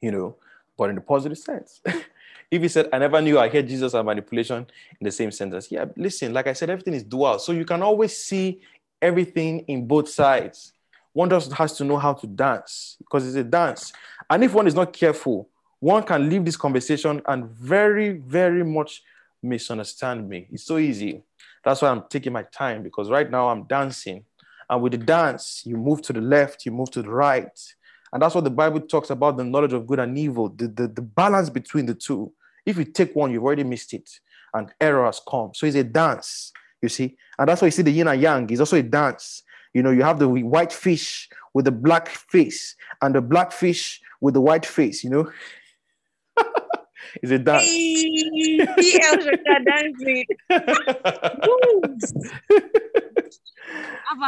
you 0.02 0.12
know, 0.12 0.38
but 0.76 0.90
in 0.90 0.96
the 0.96 1.02
positive 1.02 1.38
sense. 1.38 1.82
if 2.50 2.62
he 2.64 2.68
said, 2.68 2.90
I 2.92 2.98
never 2.98 3.22
knew 3.22 3.38
I 3.38 3.48
heard 3.48 3.68
Jesus 3.68 3.94
and 3.94 4.08
manipulation 4.08 4.66
in 5.00 5.06
the 5.06 5.12
same 5.12 5.30
sentence. 5.30 5.72
Yeah, 5.72 5.86
listen, 5.96 6.34
like 6.34 6.48
I 6.48 6.54
said, 6.54 6.72
everything 6.72 6.96
is 6.96 7.04
dual. 7.04 7.38
So 7.38 7.52
you 7.52 7.66
can 7.66 7.84
always 7.84 8.18
see 8.18 8.62
everything 9.04 9.60
in 9.68 9.86
both 9.86 10.10
sides 10.10 10.74
one 11.14 11.30
just 11.30 11.52
has 11.54 11.74
to 11.78 11.84
know 11.84 11.98
how 11.98 12.14
to 12.14 12.28
dance 12.28 12.96
because 13.00 13.28
it's 13.28 13.36
a 13.36 13.44
dance. 13.44 13.92
And 14.30 14.44
if 14.44 14.54
one 14.54 14.68
is 14.68 14.76
not 14.76 14.94
careful, 14.94 15.50
one 15.80 16.04
can 16.04 16.30
leave 16.30 16.46
this 16.46 16.58
conversation 16.58 17.22
and 17.26 17.50
very, 17.50 18.12
very 18.12 18.64
much 18.64 19.04
misunderstand 19.42 20.30
me. 20.30 20.48
It's 20.52 20.64
so 20.64 20.78
easy. 20.78 21.24
That's 21.64 21.82
why 21.82 21.90
I'm 21.90 22.04
taking 22.10 22.34
my 22.34 22.44
time 22.44 22.84
because 22.84 23.10
right 23.10 23.30
now 23.30 23.50
I'm 23.50 23.64
dancing. 23.64 24.24
And 24.70 24.82
with 24.82 24.94
the 24.94 25.00
dance, 25.00 25.64
you 25.66 25.76
move 25.76 26.02
to 26.04 26.14
the 26.14 26.22
left, 26.22 26.66
you 26.66 26.72
move 26.72 26.92
to 26.92 27.02
the 27.02 27.10
right. 27.10 27.60
And 28.14 28.22
that's 28.22 28.36
what 28.36 28.44
the 28.44 28.50
Bible 28.50 28.82
talks 28.82 29.10
about 29.10 29.38
the 29.38 29.44
knowledge 29.44 29.74
of 29.74 29.88
good 29.88 30.00
and 30.00 30.18
evil, 30.18 30.50
the, 30.50 30.68
the, 30.68 30.88
the 30.88 31.02
balance 31.02 31.50
between 31.50 31.86
the 31.86 31.94
two. 31.94 32.32
If 32.66 32.78
you 32.78 32.86
take 32.86 33.16
one, 33.16 33.32
you've 33.32 33.44
already 33.44 33.64
missed 33.64 33.94
it, 33.94 34.10
and 34.54 34.72
error 34.80 35.06
has 35.06 35.22
come. 35.28 35.52
So 35.54 35.66
it's 35.66 35.76
a 35.76 35.84
dance, 35.84 36.52
you 36.82 36.90
see. 36.90 37.18
And 37.40 37.50
that's 37.50 37.62
why 37.62 37.68
you 37.68 37.72
see 37.72 37.82
the 37.82 37.92
yin 37.92 38.08
and 38.08 38.22
yang 38.22 38.50
is 38.50 38.60
also 38.60 38.78
a 38.78 38.84
dance. 38.84 39.44
You 39.74 39.84
know, 39.84 39.92
you 39.92 40.04
have 40.04 40.20
the 40.20 40.28
white 40.28 40.74
fish 40.74 41.30
with 41.54 41.66
the 41.66 41.72
black 41.72 42.10
face 42.10 42.76
and 43.02 43.16
the 43.16 43.22
black 43.22 43.52
fish 43.52 44.02
with 44.20 44.34
the 44.34 44.42
white 44.42 44.66
face, 44.66 45.04
you 45.04 45.10
know. 45.10 45.32
Is 47.22 47.32
it 47.32 47.44
dance? 47.44 47.66
dancing. 49.66 50.26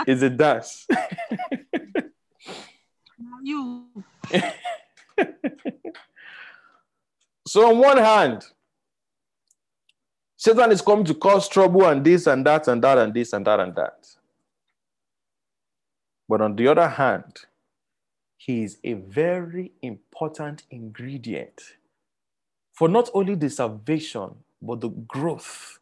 Is 0.07 0.23
it 0.23 0.37
dance? 0.37 0.87
you. 3.43 3.85
so 7.47 7.69
on 7.69 7.79
one 7.79 7.97
hand, 7.97 8.45
Satan 10.35 10.71
is 10.71 10.81
coming 10.81 11.05
to 11.05 11.13
cause 11.13 11.47
trouble 11.47 11.85
and 11.85 12.03
this 12.03 12.27
and 12.27 12.45
that 12.45 12.67
and 12.67 12.83
that 12.83 12.97
and 12.97 13.13
this 13.13 13.31
and 13.31 13.47
that 13.47 13.59
and 13.59 13.75
that. 13.75 14.05
But 16.27 16.41
on 16.41 16.55
the 16.55 16.67
other 16.67 16.87
hand, 16.87 17.41
he 18.37 18.63
is 18.63 18.77
a 18.83 18.93
very 18.93 19.71
important 19.81 20.63
ingredient 20.69 21.61
for 22.73 22.89
not 22.89 23.09
only 23.13 23.35
the 23.35 23.49
salvation, 23.49 24.31
but 24.61 24.81
the 24.81 24.89
growth 24.89 25.79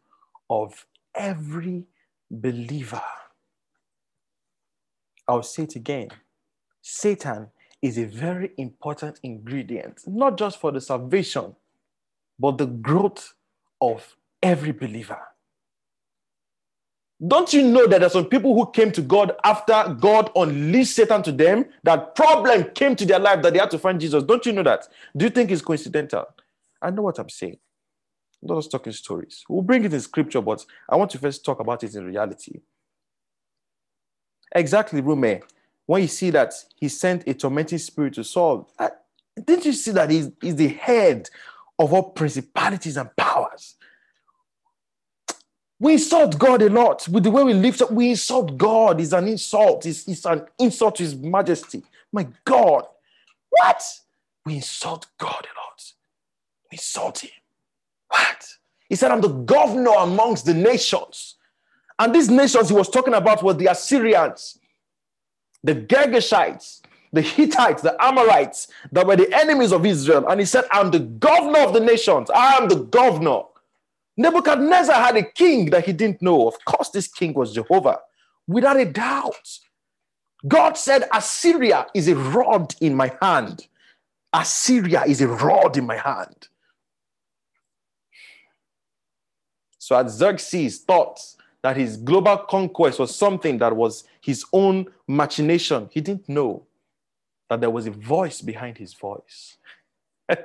of 0.50 0.86
every 1.16 1.86
believer. 2.30 3.02
I'll 5.28 5.44
say 5.44 5.64
it 5.64 5.76
again 5.76 6.10
Satan 6.82 7.50
is 7.82 7.98
a 7.98 8.06
very 8.06 8.52
important 8.58 9.20
ingredient, 9.24 10.02
not 10.08 10.38
just 10.38 10.60
for 10.60 10.72
the 10.72 10.82
salvation, 10.82 11.56
but 12.40 12.58
the 12.58 12.68
growth 12.68 13.34
of 13.82 14.16
every 14.44 14.72
believer. 14.72 15.20
Don't 17.26 17.54
you 17.54 17.64
know 17.64 17.86
that 17.86 18.00
there 18.00 18.08
are 18.08 18.12
some 18.12 18.26
people 18.26 18.56
who 18.56 18.72
came 18.72 18.92
to 18.94 19.02
God 19.02 19.34
after 19.44 19.96
God 20.00 20.32
unleashed 20.36 20.96
Satan 20.96 21.22
to 21.24 21.32
them? 21.32 21.66
That 21.84 22.16
problem 22.16 22.72
came 22.74 22.96
to 22.96 23.06
their 23.06 23.20
life 23.20 23.44
that 23.44 23.54
they 23.54 23.60
had 23.60 23.70
to 23.72 23.80
find 23.80 24.02
Jesus. 24.02 24.24
Don't 24.24 24.44
you 24.46 24.54
know 24.54 24.64
that? 24.64 24.88
Do 25.16 25.26
you 25.26 25.32
think 25.32 25.52
it's 25.52 25.62
coincidental? 25.62 26.26
I 26.82 26.90
know 26.90 27.04
what 27.04 27.20
I'm 27.20 27.30
saying. 27.30 27.58
Not 28.42 28.58
just 28.58 28.72
talking 28.72 28.92
stories. 28.92 29.44
We'll 29.48 29.62
bring 29.62 29.86
it 29.86 29.94
in 29.94 30.00
scripture, 30.02 30.42
but 30.42 30.66
I 30.90 30.96
want 30.96 31.12
to 31.12 31.20
first 31.20 31.46
talk 31.46 31.60
about 31.60 31.84
it 31.84 31.94
in 31.94 32.06
reality. 32.06 32.62
Exactly, 34.56 35.02
Rume. 35.02 35.44
When 35.86 36.02
you 36.02 36.08
see 36.08 36.32
that 36.32 36.54
he 36.76 36.88
sent 36.90 37.28
a 37.28 37.36
tormenting 37.36 37.78
spirit 37.78 38.16
to 38.16 38.24
Saul, 38.24 38.72
Didn't 39.46 39.66
you 39.66 39.74
see 39.74 39.92
that 39.92 40.10
he's, 40.10 40.32
he's 40.42 40.56
the 40.56 40.70
head 40.70 41.30
of 41.78 41.94
all 41.94 42.12
principalities 42.12 42.98
and 42.98 43.16
powers? 43.16 43.41
We 45.82 45.94
insult 45.94 46.38
God 46.38 46.62
a 46.62 46.70
lot 46.70 47.08
with 47.08 47.24
the 47.24 47.32
way 47.32 47.44
we 47.44 47.56
lift 47.56 47.82
up. 47.82 47.92
We 47.92 48.12
insult 48.12 48.56
God. 48.56 49.02
It's 49.02 49.14
an 49.14 49.28
insult. 49.28 49.84
It's, 49.88 50.08
it's 50.08 50.26
an 50.26 50.46
insult 50.60 50.98
to 50.98 51.04
His 51.04 51.16
Majesty. 51.16 51.82
My 52.12 52.28
God. 52.46 52.86
What? 53.50 53.82
We 54.46 54.58
insult 54.58 55.08
God 55.18 55.44
a 55.44 55.54
lot. 55.60 55.94
We 56.70 56.76
insult 56.76 57.24
Him. 57.24 57.32
What? 58.10 58.48
He 58.90 58.96
said, 58.96 59.10
I'm 59.10 59.22
the 59.22 59.30
governor 59.30 59.94
amongst 59.98 60.46
the 60.46 60.54
nations. 60.54 61.38
And 61.98 62.14
these 62.14 62.30
nations 62.30 62.70
he 62.70 62.76
was 62.76 62.88
talking 62.88 63.16
about 63.16 63.42
were 63.42 63.54
the 63.54 63.66
Assyrians, 63.66 64.60
the 65.64 65.74
Girgashites, 65.74 66.82
the 67.12 67.22
Hittites, 67.22 67.82
the 67.82 67.96
Amorites 68.00 68.68
that 68.92 69.08
were 69.08 69.16
the 69.16 69.34
enemies 69.36 69.74
of 69.74 69.84
Israel. 69.88 70.28
And 70.28 70.40
he 70.40 70.46
said, 70.46 70.66
I'm 70.72 70.92
the 70.92 71.00
governor 71.00 71.60
of 71.60 71.74
the 71.74 71.80
nations. 71.80 72.30
I 72.30 72.58
am 72.58 72.70
the 72.70 72.84
governor. 72.84 73.42
Nebuchadnezzar 74.22 74.96
had 74.96 75.18
a 75.18 75.24
king 75.24 75.72
that 75.72 75.86
he 75.86 75.94
didn't 75.94 76.22
know. 76.22 76.48
Of 76.48 76.64
course, 76.66 76.90
this 76.90 77.08
king 77.08 77.34
was 77.34 77.54
Jehovah, 77.54 78.00
without 78.48 78.80
a 78.80 78.86
doubt. 78.86 79.60
God 80.48 80.78
said, 80.78 81.10
Assyria 81.14 81.88
is 81.94 82.08
a 82.08 82.16
rod 82.16 82.76
in 82.82 82.96
my 82.96 83.16
hand. 83.22 83.68
Assyria 84.34 85.04
is 85.06 85.22
a 85.22 85.28
rod 85.28 85.78
in 85.78 85.86
my 85.86 85.98
hand. 85.98 86.48
So 89.78 89.96
as 89.98 90.14
Xerxes 90.14 90.80
thought 90.80 91.20
that 91.64 91.76
his 91.78 91.98
global 91.98 92.38
conquest 92.38 93.00
was 93.00 93.16
something 93.16 93.58
that 93.58 93.76
was 93.76 94.04
his 94.22 94.46
own 94.54 94.88
machination, 95.08 95.90
he 95.92 96.02
didn't 96.02 96.30
know 96.30 96.66
that 97.50 97.60
there 97.60 97.70
was 97.70 97.88
a 97.88 97.92
voice 97.92 98.42
behind 98.42 98.78
his 98.78 98.94
voice. 98.94 99.58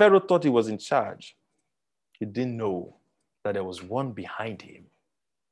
Pharaoh 0.00 0.20
thought 0.20 0.44
he 0.44 0.48
was 0.48 0.68
in 0.68 0.78
charge. 0.78 1.36
He 2.12 2.24
didn't 2.24 2.56
know 2.56 2.96
that 3.44 3.52
there 3.52 3.64
was 3.64 3.82
one 3.82 4.12
behind 4.12 4.62
him, 4.62 4.84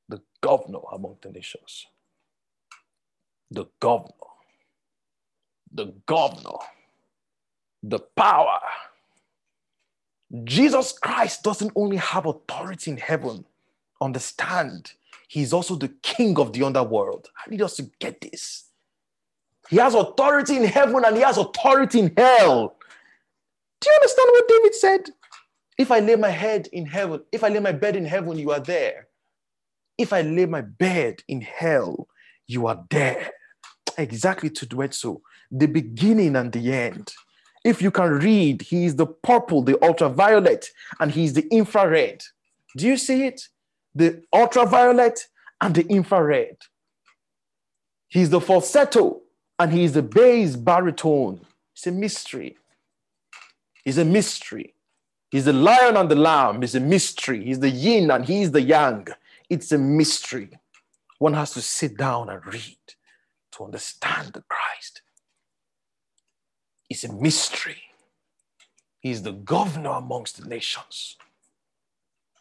the 0.09 0.23
governor 0.41 0.79
among 0.91 1.17
the 1.21 1.31
nations. 1.31 1.85
The 3.51 3.67
governor. 3.79 4.31
The 5.71 5.93
governor. 6.07 6.61
The 7.83 7.99
power. 7.99 8.61
Jesus 10.45 10.93
Christ 10.93 11.43
doesn't 11.43 11.73
only 11.77 11.99
have 11.99 12.25
authority 12.25 12.93
in 12.93 12.97
heaven, 12.97 13.45
understand, 14.01 14.93
he's 15.29 15.53
also 15.53 15.75
the 15.75 15.93
king 16.01 16.39
of 16.39 16.55
the 16.55 16.63
underworld. 16.63 17.29
I 17.37 17.51
need 17.51 17.61
us 17.61 17.77
to 17.77 17.91
get 17.99 18.23
this. 18.23 18.65
He 19.69 19.77
has 19.77 19.93
authority 19.93 20.57
in 20.57 20.65
heaven 20.65 21.05
and 21.05 21.15
he 21.15 21.23
has 21.23 21.37
authority 21.37 21.99
in 21.99 22.15
hell. 22.17 22.78
Do 23.81 23.91
you 23.91 23.97
understand 23.97 24.29
what 24.33 24.49
David 24.49 24.75
said? 24.75 25.11
If 25.79 25.91
I 25.93 26.01
lay 26.01 26.17
my 26.17 26.31
head 26.31 26.69
in 26.73 26.87
heaven, 26.87 27.23
if 27.31 27.45
I 27.45 27.49
lay 27.49 27.61
my 27.61 27.73
bed 27.73 27.97
in 27.97 28.05
heaven, 28.05 28.39
you 28.39 28.51
are 28.51 28.61
there. 28.61 29.07
If 29.97 30.13
I 30.13 30.23
lay 30.23 30.47
my 30.47 30.61
bed 30.61 31.23
in 31.29 31.41
hell, 31.41 32.09
you 32.47 32.67
are 32.67 32.85
there. 32.91 33.31
Exactly 33.97 34.51
to 34.51 34.67
do 34.67 34.83
it 34.83 34.95
so. 34.95 35.23
The 35.51 35.67
beginning 35.67 36.37
and 36.37 36.53
the 36.53 36.73
end. 36.73 37.13
If 37.65 37.83
you 37.83 37.91
can 37.91 38.11
read, 38.13 38.63
he 38.63 38.85
is 38.85 38.97
the 38.97 39.07
purple, 39.07 39.63
the 39.63 39.83
ultraviolet, 39.85 40.67
and 41.01 41.11
he 41.11 41.25
is 41.25 41.35
the 41.35 41.47
infrared. 41.49 42.23
Do 42.77 42.87
you 42.87 42.97
see 42.97 43.27
it? 43.27 43.43
The 43.95 44.23
ultraviolet 44.33 45.27
and 45.61 45.75
the 45.75 45.87
infrared. 45.89 46.57
He's 48.09 48.31
the 48.31 48.41
falsetto 48.41 49.21
and 49.59 49.73
he's 49.73 49.93
the 49.93 50.03
bass 50.03 50.57
baritone. 50.57 51.41
It's 51.75 51.87
a 51.87 51.93
mystery. 51.93 52.58
He's 53.89 53.97
a 53.97 54.05
mystery. 54.05 54.75
He's 55.31 55.47
the 55.47 55.55
lion 55.55 55.97
and 55.97 56.11
the 56.11 56.15
lamb. 56.15 56.61
He's 56.61 56.75
a 56.75 56.81
mystery. 56.81 57.43
He's 57.43 57.61
the 57.61 57.71
yin 57.71 58.11
and 58.11 58.23
he's 58.23 58.51
the 58.51 58.61
yang. 58.61 59.09
It's 59.49 59.73
a 59.73 59.79
mystery. 59.79 60.51
One 61.19 61.33
has 61.33 61.53
to 61.53 61.63
sit 61.63 61.97
down 61.97 62.29
and 62.29 62.45
read 62.45 62.77
to 63.53 63.65
understand 63.65 64.35
the 64.35 64.43
Christ. 64.43 65.01
It's 66.91 67.05
a 67.05 67.11
mystery. 67.15 67.81
He's 69.01 69.23
the 69.23 69.33
governor 69.33 69.93
amongst 69.93 70.39
the 70.39 70.47
nations. 70.47 71.17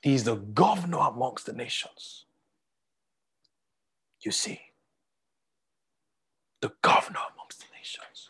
He's 0.01 0.25
the 0.25 0.35
governor 0.35 0.97
amongst 0.97 1.45
the 1.45 1.53
nations. 1.53 2.25
You 4.19 4.31
see, 4.31 4.59
the 6.59 6.73
governor 6.81 7.21
amongst 7.33 7.59
the 7.59 7.67
nations. 7.73 8.27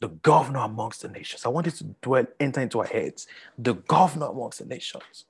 The 0.00 0.08
governor 0.08 0.60
amongst 0.60 1.02
the 1.02 1.08
nations. 1.08 1.46
I 1.46 1.48
want 1.48 1.66
it 1.66 1.74
to 1.76 1.84
dwell, 2.02 2.26
enter 2.38 2.60
into 2.60 2.80
our 2.80 2.86
heads. 2.86 3.26
The 3.58 3.74
governor 3.74 4.26
amongst 4.26 4.58
the 4.58 4.66
nations. 4.66 5.24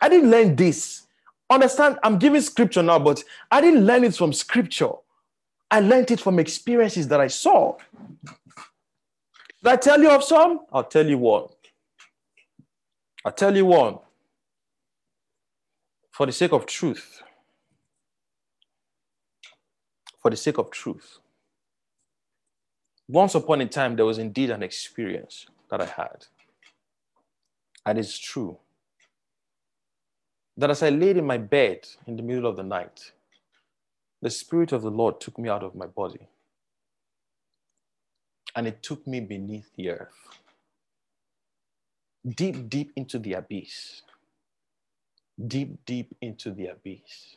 I 0.00 0.08
didn't 0.08 0.30
learn 0.30 0.56
this. 0.56 1.06
Understand, 1.48 1.98
I'm 2.02 2.18
giving 2.18 2.40
scripture 2.40 2.82
now, 2.82 2.98
but 2.98 3.24
I 3.50 3.60
didn't 3.60 3.86
learn 3.86 4.04
it 4.04 4.14
from 4.14 4.32
scripture. 4.32 4.92
I 5.70 5.80
learned 5.80 6.10
it 6.10 6.20
from 6.20 6.38
experiences 6.38 7.08
that 7.08 7.20
I 7.20 7.28
saw. 7.28 7.76
Did 9.62 9.72
I 9.72 9.76
tell 9.76 10.00
you 10.00 10.10
of 10.10 10.24
some? 10.24 10.60
I'll 10.72 10.84
tell 10.84 11.06
you 11.06 11.18
one. 11.18 11.48
I'll 13.24 13.32
tell 13.32 13.56
you 13.56 13.66
one. 13.66 13.98
For 16.10 16.26
the 16.26 16.32
sake 16.32 16.52
of 16.52 16.66
truth. 16.66 17.22
For 20.20 20.30
the 20.30 20.36
sake 20.36 20.58
of 20.58 20.70
truth. 20.70 21.19
Once 23.10 23.34
upon 23.34 23.60
a 23.60 23.66
time, 23.66 23.96
there 23.96 24.04
was 24.04 24.18
indeed 24.18 24.50
an 24.50 24.62
experience 24.62 25.46
that 25.68 25.80
I 25.80 25.86
had. 25.86 26.26
And 27.84 27.98
it's 27.98 28.16
true 28.16 28.56
that 30.56 30.70
as 30.70 30.82
I 30.84 30.90
laid 30.90 31.16
in 31.16 31.26
my 31.26 31.38
bed 31.38 31.88
in 32.06 32.14
the 32.14 32.22
middle 32.22 32.46
of 32.48 32.56
the 32.56 32.62
night, 32.62 33.10
the 34.22 34.30
Spirit 34.30 34.70
of 34.70 34.82
the 34.82 34.92
Lord 34.92 35.20
took 35.20 35.38
me 35.38 35.48
out 35.48 35.64
of 35.64 35.74
my 35.74 35.86
body 35.86 36.28
and 38.54 38.68
it 38.68 38.80
took 38.80 39.04
me 39.08 39.18
beneath 39.18 39.74
the 39.74 39.90
earth, 39.90 40.38
deep, 42.36 42.68
deep 42.68 42.92
into 42.94 43.18
the 43.18 43.32
abyss, 43.32 44.02
deep, 45.48 45.84
deep 45.84 46.14
into 46.20 46.52
the 46.52 46.66
abyss. 46.66 47.36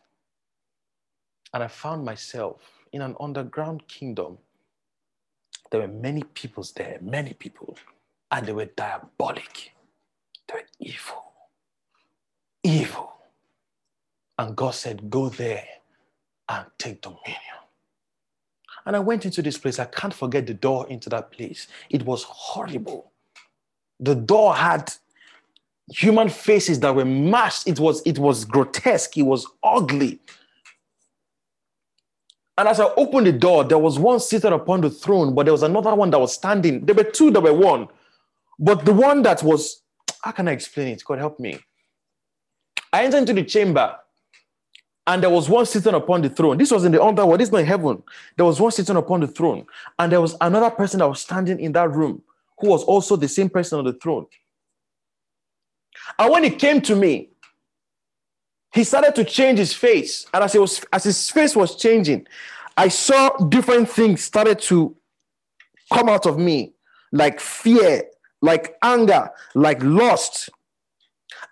And 1.52 1.64
I 1.64 1.68
found 1.68 2.06
myself 2.06 2.62
in 2.92 3.02
an 3.02 3.16
underground 3.20 3.88
kingdom. 3.88 4.38
There 5.74 5.82
were 5.82 5.88
many 5.88 6.22
peoples 6.22 6.72
there, 6.74 7.00
many 7.02 7.34
people, 7.34 7.76
and 8.30 8.46
they 8.46 8.54
were 8.54 8.66
diabolic. 8.66 9.74
They 10.48 10.54
were 10.54 10.68
evil, 10.80 11.34
evil. 12.62 13.12
And 14.38 14.56
God 14.56 14.76
said, 14.76 15.10
Go 15.10 15.30
there 15.30 15.66
and 16.48 16.68
take 16.78 17.02
dominion. 17.02 17.58
And 18.86 18.96
I 18.96 19.00
went 19.00 19.26
into 19.26 19.42
this 19.42 19.58
place. 19.58 19.80
I 19.80 19.86
can't 19.86 20.14
forget 20.14 20.46
the 20.46 20.54
door 20.54 20.88
into 20.90 21.10
that 21.10 21.32
place. 21.32 21.66
It 21.90 22.06
was 22.06 22.22
horrible. 22.22 23.12
The 24.00 24.14
door 24.14 24.54
had 24.54 24.94
human 25.92 26.30
faces 26.30 26.82
that 26.82 26.94
were 26.94 27.04
mashed. 27.04 27.68
It 27.68 27.80
was, 27.80 28.04
it 28.06 28.20
was 28.20 28.46
grotesque. 28.46 29.18
It 29.18 29.24
was 29.24 29.48
ugly. 29.64 30.20
And 32.58 32.68
as 32.68 32.80
I 32.80 32.86
opened 32.98 33.28
the 33.28 33.32
door, 33.32 33.64
there 33.64 33.80
was 33.80 33.98
one 33.98 34.20
seated 34.20 34.54
upon 34.54 34.82
the 34.82 34.90
throne, 34.90 35.34
but 35.34 35.46
there 35.46 35.54
was 35.54 35.64
another 35.64 35.96
one 35.96 36.12
that 36.12 36.20
was 36.20 36.34
standing. 36.34 36.86
There 36.86 36.96
were 36.96 37.04
two 37.04 37.32
that 37.32 37.42
were 37.42 37.54
one. 37.54 37.88
But 38.60 38.86
the 38.86 38.94
one 38.94 39.24
that 39.24 39.42
was, 39.42 39.82
how 40.22 40.32
can 40.32 40.48
I 40.48 40.52
explain 40.52 40.90
it? 40.90 41.04
God 41.04 41.18
help 41.18 41.40
me. 41.40 41.60
I 42.92 43.04
entered 43.04 43.20
into 43.20 43.34
the 43.34 43.44
chamber 43.44 43.96
and 45.08 45.22
there 45.22 45.30
was 45.30 45.50
one 45.50 45.66
sitting 45.66 45.96
upon 45.96 46.22
the 46.22 46.30
throne. 46.30 46.58
This 46.58 46.72
was 46.72 46.86
in 46.86 46.92
the 46.92 47.04
underworld. 47.04 47.40
This 47.40 47.50
is 47.50 47.54
not 47.54 47.66
heaven. 47.66 48.04
There 48.38 48.46
was 48.46 48.62
one 48.62 48.72
sitting 48.72 48.96
upon 48.96 49.22
the 49.22 49.28
throne. 49.28 49.66
And 50.00 50.12
there 50.12 50.22
was 50.22 50.38
another 50.40 50.70
person 50.70 51.00
that 51.00 51.10
was 51.10 51.22
standing 51.22 51.60
in 51.60 51.72
that 51.74 51.92
room 51.92 52.22
who 52.60 52.70
was 52.70 52.84
also 52.84 53.16
the 53.16 53.28
same 53.28 53.50
person 53.50 53.80
on 53.80 53.86
the 53.86 53.94
throne. 53.94 54.28
And 56.20 56.32
when 56.32 56.44
he 56.44 56.52
came 56.52 56.82
to 56.82 56.96
me, 56.96 57.30
he 58.74 58.84
started 58.84 59.14
to 59.16 59.24
change 59.24 59.60
his 59.60 59.74
face. 59.74 60.26
And 60.34 60.44
as, 60.44 60.56
was, 60.56 60.84
as 60.92 61.04
his 61.04 61.30
face 61.30 61.56
was 61.56 61.76
changing, 61.76 62.28
I 62.76 62.88
saw 62.88 63.30
different 63.50 63.88
things 63.88 64.24
started 64.24 64.60
to 64.62 64.96
come 65.92 66.10
out 66.10 66.26
of 66.26 66.40
me, 66.40 66.74
like 67.12 67.40
fear, 67.40 68.04
like 68.42 68.76
anger, 68.82 69.30
like 69.54 69.82
lust. 69.84 70.50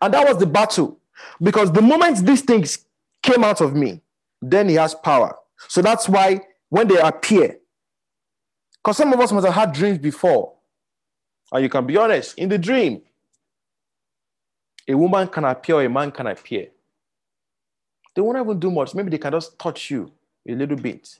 And 0.01 0.13
that 0.13 0.27
was 0.27 0.39
the 0.39 0.47
battle. 0.47 0.99
Because 1.39 1.71
the 1.71 1.81
moment 1.81 2.25
these 2.25 2.41
things 2.41 2.85
came 3.21 3.43
out 3.43 3.61
of 3.61 3.75
me, 3.75 4.01
then 4.41 4.67
he 4.67 4.75
has 4.75 4.95
power. 4.95 5.35
So 5.67 5.83
that's 5.83 6.09
why 6.09 6.41
when 6.69 6.87
they 6.87 6.97
appear, 6.99 7.59
because 8.83 8.97
some 8.97 9.13
of 9.13 9.19
us 9.19 9.31
must 9.31 9.45
have 9.45 9.53
had 9.53 9.73
dreams 9.73 9.99
before, 9.99 10.53
and 11.51 11.61
you 11.61 11.69
can 11.69 11.85
be 11.85 11.97
honest, 11.97 12.35
in 12.39 12.49
the 12.49 12.57
dream, 12.57 13.03
a 14.87 14.95
woman 14.95 15.27
can 15.27 15.45
appear 15.45 15.81
a 15.81 15.89
man 15.89 16.11
can 16.11 16.25
appear. 16.25 16.69
They 18.15 18.21
won't 18.21 18.37
even 18.37 18.59
do 18.59 18.71
much. 18.71 18.93
Maybe 18.93 19.09
they 19.09 19.17
can 19.17 19.31
just 19.31 19.57
touch 19.57 19.89
you 19.91 20.11
a 20.47 20.53
little 20.53 20.77
bit. 20.77 21.19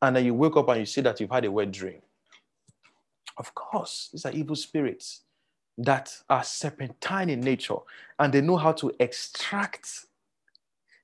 and 0.00 0.14
then 0.16 0.24
you 0.24 0.34
wake 0.34 0.56
up 0.56 0.68
and 0.68 0.80
you 0.80 0.86
see 0.86 1.00
that 1.00 1.18
you've 1.20 1.30
had 1.30 1.44
a 1.44 1.50
wet 1.50 1.72
dream. 1.72 2.00
Of 3.36 3.54
course, 3.54 4.08
these 4.12 4.24
are 4.26 4.32
evil 4.32 4.56
spirits 4.56 5.22
that 5.76 6.12
are 6.28 6.42
serpentine 6.44 7.30
in 7.30 7.40
nature 7.40 7.76
and 8.18 8.32
they 8.32 8.40
know 8.40 8.56
how 8.56 8.72
to 8.72 8.92
extract 9.00 10.06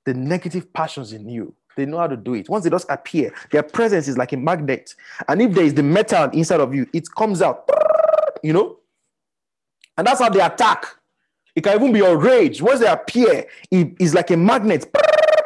the 0.05 0.13
negative 0.13 0.71
passions 0.73 1.13
in 1.13 1.27
you. 1.29 1.53
They 1.77 1.85
know 1.85 1.97
how 1.97 2.07
to 2.07 2.17
do 2.17 2.35
it. 2.35 2.47
Once 2.49 2.63
they 2.63 2.69
just 2.69 2.89
appear, 2.89 3.33
their 3.51 3.63
presence 3.63 4.07
is 4.07 4.17
like 4.17 4.31
a 4.33 4.37
magnet. 4.37 4.95
And 5.27 5.41
if 5.41 5.53
there 5.53 5.65
is 5.65 5.73
the 5.73 5.83
metal 5.83 6.29
inside 6.31 6.61
of 6.61 6.73
you, 6.73 6.87
it 6.93 7.07
comes 7.17 7.41
out, 7.41 7.69
you 8.43 8.53
know? 8.53 8.77
And 9.97 10.07
that's 10.07 10.19
how 10.21 10.29
they 10.29 10.39
attack. 10.41 10.85
It 11.55 11.63
can 11.63 11.75
even 11.75 11.93
be 11.93 11.99
your 11.99 12.17
rage. 12.17 12.61
Once 12.61 12.81
they 12.81 12.87
appear, 12.87 13.45
it 13.71 13.95
is 13.99 14.13
like 14.13 14.29
a 14.31 14.37
magnet. 14.37 14.93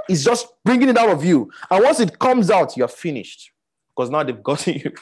It's 0.08 0.24
just 0.24 0.48
bringing 0.66 0.90
it 0.90 0.98
out 0.98 1.10
of 1.10 1.24
you. 1.24 1.52
And 1.70 1.84
once 1.84 2.00
it 2.00 2.18
comes 2.18 2.50
out, 2.50 2.76
you're 2.76 2.88
finished. 2.88 3.52
Because 3.96 4.10
now 4.10 4.24
they've 4.24 4.42
gotten 4.42 4.74
you. 4.84 4.94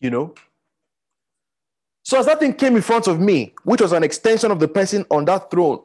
you 0.00 0.10
know? 0.10 0.34
So 2.02 2.18
as 2.18 2.26
that 2.26 2.40
thing 2.40 2.52
came 2.52 2.76
in 2.76 2.82
front 2.82 3.06
of 3.06 3.18
me, 3.20 3.54
which 3.64 3.80
was 3.80 3.92
an 3.92 4.02
extension 4.02 4.50
of 4.50 4.60
the 4.60 4.68
person 4.68 5.06
on 5.10 5.24
that 5.24 5.50
throne, 5.50 5.80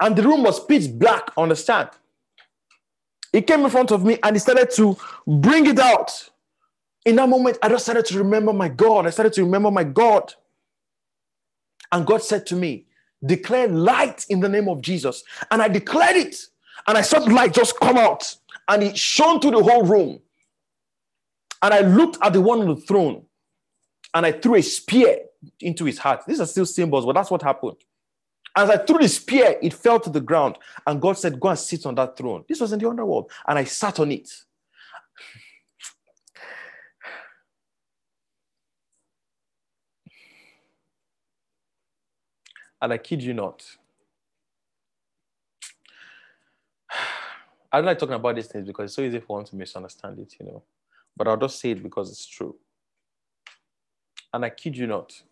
and 0.00 0.14
the 0.14 0.22
room 0.22 0.42
was 0.42 0.62
pitch 0.62 0.90
black, 0.92 1.30
understand? 1.38 1.88
It 3.32 3.46
came 3.46 3.60
in 3.60 3.70
front 3.70 3.90
of 3.90 4.04
me 4.04 4.18
and 4.22 4.36
he 4.36 4.40
started 4.40 4.70
to 4.72 4.96
bring 5.26 5.66
it 5.66 5.78
out. 5.78 6.28
In 7.04 7.16
that 7.16 7.28
moment, 7.28 7.58
I 7.62 7.68
just 7.68 7.84
started 7.84 8.04
to 8.06 8.18
remember 8.18 8.52
my 8.52 8.68
God. 8.68 9.06
I 9.06 9.10
started 9.10 9.32
to 9.34 9.44
remember 9.44 9.70
my 9.70 9.84
God. 9.84 10.34
And 11.92 12.06
God 12.06 12.22
said 12.22 12.46
to 12.46 12.56
me, 12.56 12.84
Declare 13.24 13.68
light 13.68 14.26
in 14.28 14.40
the 14.40 14.48
name 14.48 14.68
of 14.68 14.80
Jesus. 14.80 15.24
And 15.50 15.60
I 15.60 15.68
declared 15.68 16.16
it. 16.16 16.36
And 16.86 16.96
I 16.96 17.02
saw 17.02 17.18
the 17.18 17.32
light 17.32 17.52
just 17.52 17.78
come 17.80 17.96
out. 17.96 18.36
And 18.68 18.82
it 18.82 18.96
shone 18.96 19.40
through 19.40 19.52
the 19.52 19.62
whole 19.62 19.84
room. 19.84 20.20
And 21.62 21.74
I 21.74 21.80
looked 21.80 22.18
at 22.22 22.32
the 22.32 22.40
one 22.40 22.60
on 22.60 22.68
the 22.68 22.76
throne. 22.76 23.24
And 24.14 24.24
I 24.24 24.32
threw 24.32 24.56
a 24.56 24.62
spear 24.62 25.18
into 25.60 25.84
his 25.84 25.98
heart. 25.98 26.24
These 26.26 26.40
are 26.40 26.46
still 26.46 26.66
symbols, 26.66 27.04
but 27.04 27.14
that's 27.14 27.30
what 27.30 27.42
happened. 27.42 27.76
As 28.56 28.70
I 28.70 28.76
threw 28.78 28.98
the 28.98 29.08
spear, 29.08 29.56
it 29.62 29.74
fell 29.74 30.00
to 30.00 30.10
the 30.10 30.20
ground. 30.20 30.56
And 30.86 31.00
God 31.00 31.18
said, 31.18 31.38
Go 31.38 31.48
and 31.48 31.58
sit 31.58 31.86
on 31.86 31.94
that 31.96 32.16
throne. 32.16 32.44
This 32.48 32.60
was 32.60 32.72
in 32.72 32.78
the 32.78 32.88
underworld. 32.88 33.30
And 33.46 33.58
I 33.58 33.64
sat 33.64 34.00
on 34.00 34.10
it. 34.10 34.30
And 42.80 42.92
I 42.92 42.98
kid 42.98 43.22
you 43.22 43.34
not. 43.34 43.64
I 47.72 47.78
don't 47.78 47.86
like 47.86 47.98
talking 47.98 48.14
about 48.14 48.36
these 48.36 48.46
things 48.46 48.66
because 48.66 48.86
it's 48.86 48.94
so 48.94 49.02
easy 49.02 49.20
for 49.20 49.36
one 49.36 49.44
to 49.46 49.56
misunderstand 49.56 50.18
it, 50.18 50.34
you 50.40 50.46
know. 50.46 50.62
But 51.16 51.28
I'll 51.28 51.36
just 51.36 51.60
say 51.60 51.72
it 51.72 51.82
because 51.82 52.10
it's 52.10 52.26
true. 52.26 52.56
And 54.32 54.44
I 54.44 54.50
kid 54.50 54.76
you 54.76 54.86
not. 54.86 55.22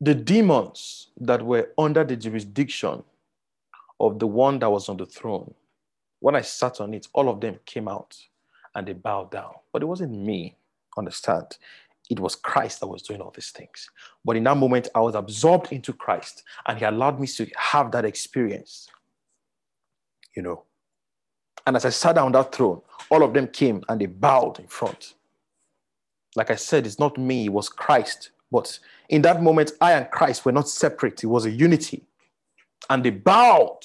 The 0.00 0.14
demons 0.14 1.08
that 1.20 1.42
were 1.44 1.72
under 1.76 2.04
the 2.04 2.16
jurisdiction 2.16 3.02
of 3.98 4.18
the 4.20 4.26
one 4.28 4.60
that 4.60 4.70
was 4.70 4.88
on 4.88 4.96
the 4.96 5.06
throne, 5.06 5.52
when 6.20 6.36
I 6.36 6.42
sat 6.42 6.80
on 6.80 6.94
it, 6.94 7.08
all 7.12 7.28
of 7.28 7.40
them 7.40 7.58
came 7.66 7.88
out 7.88 8.16
and 8.74 8.86
they 8.86 8.92
bowed 8.92 9.32
down. 9.32 9.54
But 9.72 9.82
it 9.82 9.86
wasn't 9.86 10.12
me, 10.12 10.56
understand? 10.96 11.58
It 12.10 12.20
was 12.20 12.34
Christ 12.34 12.80
that 12.80 12.86
was 12.86 13.02
doing 13.02 13.20
all 13.20 13.32
these 13.34 13.50
things. 13.50 13.90
But 14.24 14.36
in 14.36 14.44
that 14.44 14.56
moment, 14.56 14.88
I 14.94 15.00
was 15.00 15.14
absorbed 15.14 15.72
into 15.72 15.92
Christ 15.92 16.42
and 16.66 16.78
He 16.78 16.84
allowed 16.84 17.20
me 17.20 17.26
to 17.26 17.46
have 17.56 17.92
that 17.92 18.04
experience. 18.04 18.88
You 20.34 20.42
know. 20.42 20.64
And 21.66 21.76
as 21.76 21.84
I 21.84 21.90
sat 21.90 22.14
down 22.14 22.26
on 22.26 22.32
that 22.32 22.54
throne, 22.54 22.80
all 23.10 23.22
of 23.22 23.34
them 23.34 23.46
came 23.46 23.82
and 23.88 24.00
they 24.00 24.06
bowed 24.06 24.58
in 24.58 24.66
front. 24.68 25.14
Like 26.34 26.50
I 26.50 26.54
said, 26.54 26.86
it's 26.86 26.98
not 26.98 27.18
me, 27.18 27.46
it 27.46 27.52
was 27.52 27.68
Christ. 27.68 28.30
But 28.50 28.78
in 29.08 29.22
that 29.22 29.42
moment, 29.42 29.72
I 29.80 29.92
and 29.92 30.10
Christ 30.10 30.44
were 30.44 30.52
not 30.52 30.68
separate, 30.68 31.22
it 31.22 31.26
was 31.26 31.44
a 31.44 31.50
unity. 31.50 32.04
And 32.88 33.04
they 33.04 33.10
bowed 33.10 33.80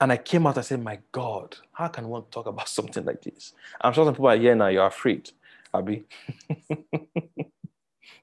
and 0.00 0.12
I 0.12 0.16
came 0.16 0.46
out, 0.46 0.58
I 0.58 0.62
said, 0.62 0.82
My 0.82 0.98
God, 1.12 1.56
how 1.72 1.88
can 1.88 2.08
one 2.08 2.24
talk 2.30 2.46
about 2.46 2.68
something 2.76 3.04
like 3.04 3.22
this? 3.22 3.52
I'm 3.80 3.92
sure 3.92 4.04
some 4.04 4.14
people 4.14 4.28
are 4.28 4.36
here 4.36 4.54
now, 4.54 4.68
you're 4.68 4.86
afraid, 4.86 5.30
Abby. 5.72 6.04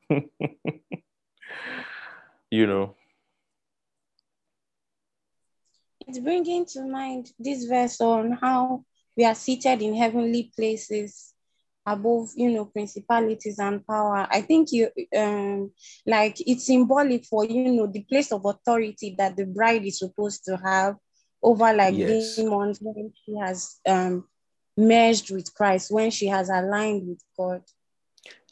you 2.52 2.68
know. 2.68 2.96
It's 6.08 6.20
bringing 6.20 6.66
to 6.68 6.86
mind 6.86 7.32
this 7.40 7.66
verse 7.66 8.02
on 8.02 8.34
how 8.34 8.84
we 9.16 9.26
are 9.26 9.36
seated 9.36 9.82
in 9.82 9.96
heavenly 9.96 10.52
places 10.56 11.34
above 11.86 12.30
you 12.36 12.50
know 12.50 12.66
principalities 12.66 13.60
and 13.60 13.86
power 13.86 14.26
i 14.32 14.40
think 14.40 14.70
you 14.72 14.90
um 15.18 15.70
like 16.06 16.36
it's 16.48 16.68
symbolic 16.68 17.26
for 17.26 17.44
you 17.44 17.74
know 17.74 17.88
the 17.88 18.02
place 18.04 18.32
of 18.32 18.46
authority 18.46 19.16
that 19.18 19.36
the 19.36 19.46
bride 19.46 19.84
is 19.86 20.00
supposed 20.00 20.46
to 20.46 20.56
have 20.64 20.96
over 21.44 21.74
like 21.74 21.96
yes. 21.96 22.38
demons 22.38 22.80
when 22.82 23.12
she 23.26 23.36
has 23.36 23.80
um, 23.86 24.26
merged 24.78 25.32
with 25.32 25.54
Christ, 25.54 25.92
when 25.92 26.10
she 26.10 26.28
has 26.28 26.50
aligned 26.50 27.08
with 27.08 27.24
God. 27.38 27.62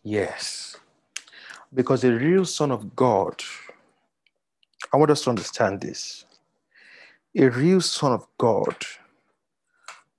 Yes. 0.03 0.76
Because 1.73 2.01
the 2.01 2.13
real 2.13 2.43
Son 2.45 2.72
of 2.72 2.95
God, 2.95 3.41
I 4.93 4.97
want 4.97 5.11
us 5.11 5.23
to 5.23 5.30
understand 5.30 5.80
this. 5.81 6.26
A 7.38 7.49
real 7.49 7.80
Son 7.80 8.11
of 8.11 8.27
God 8.38 8.76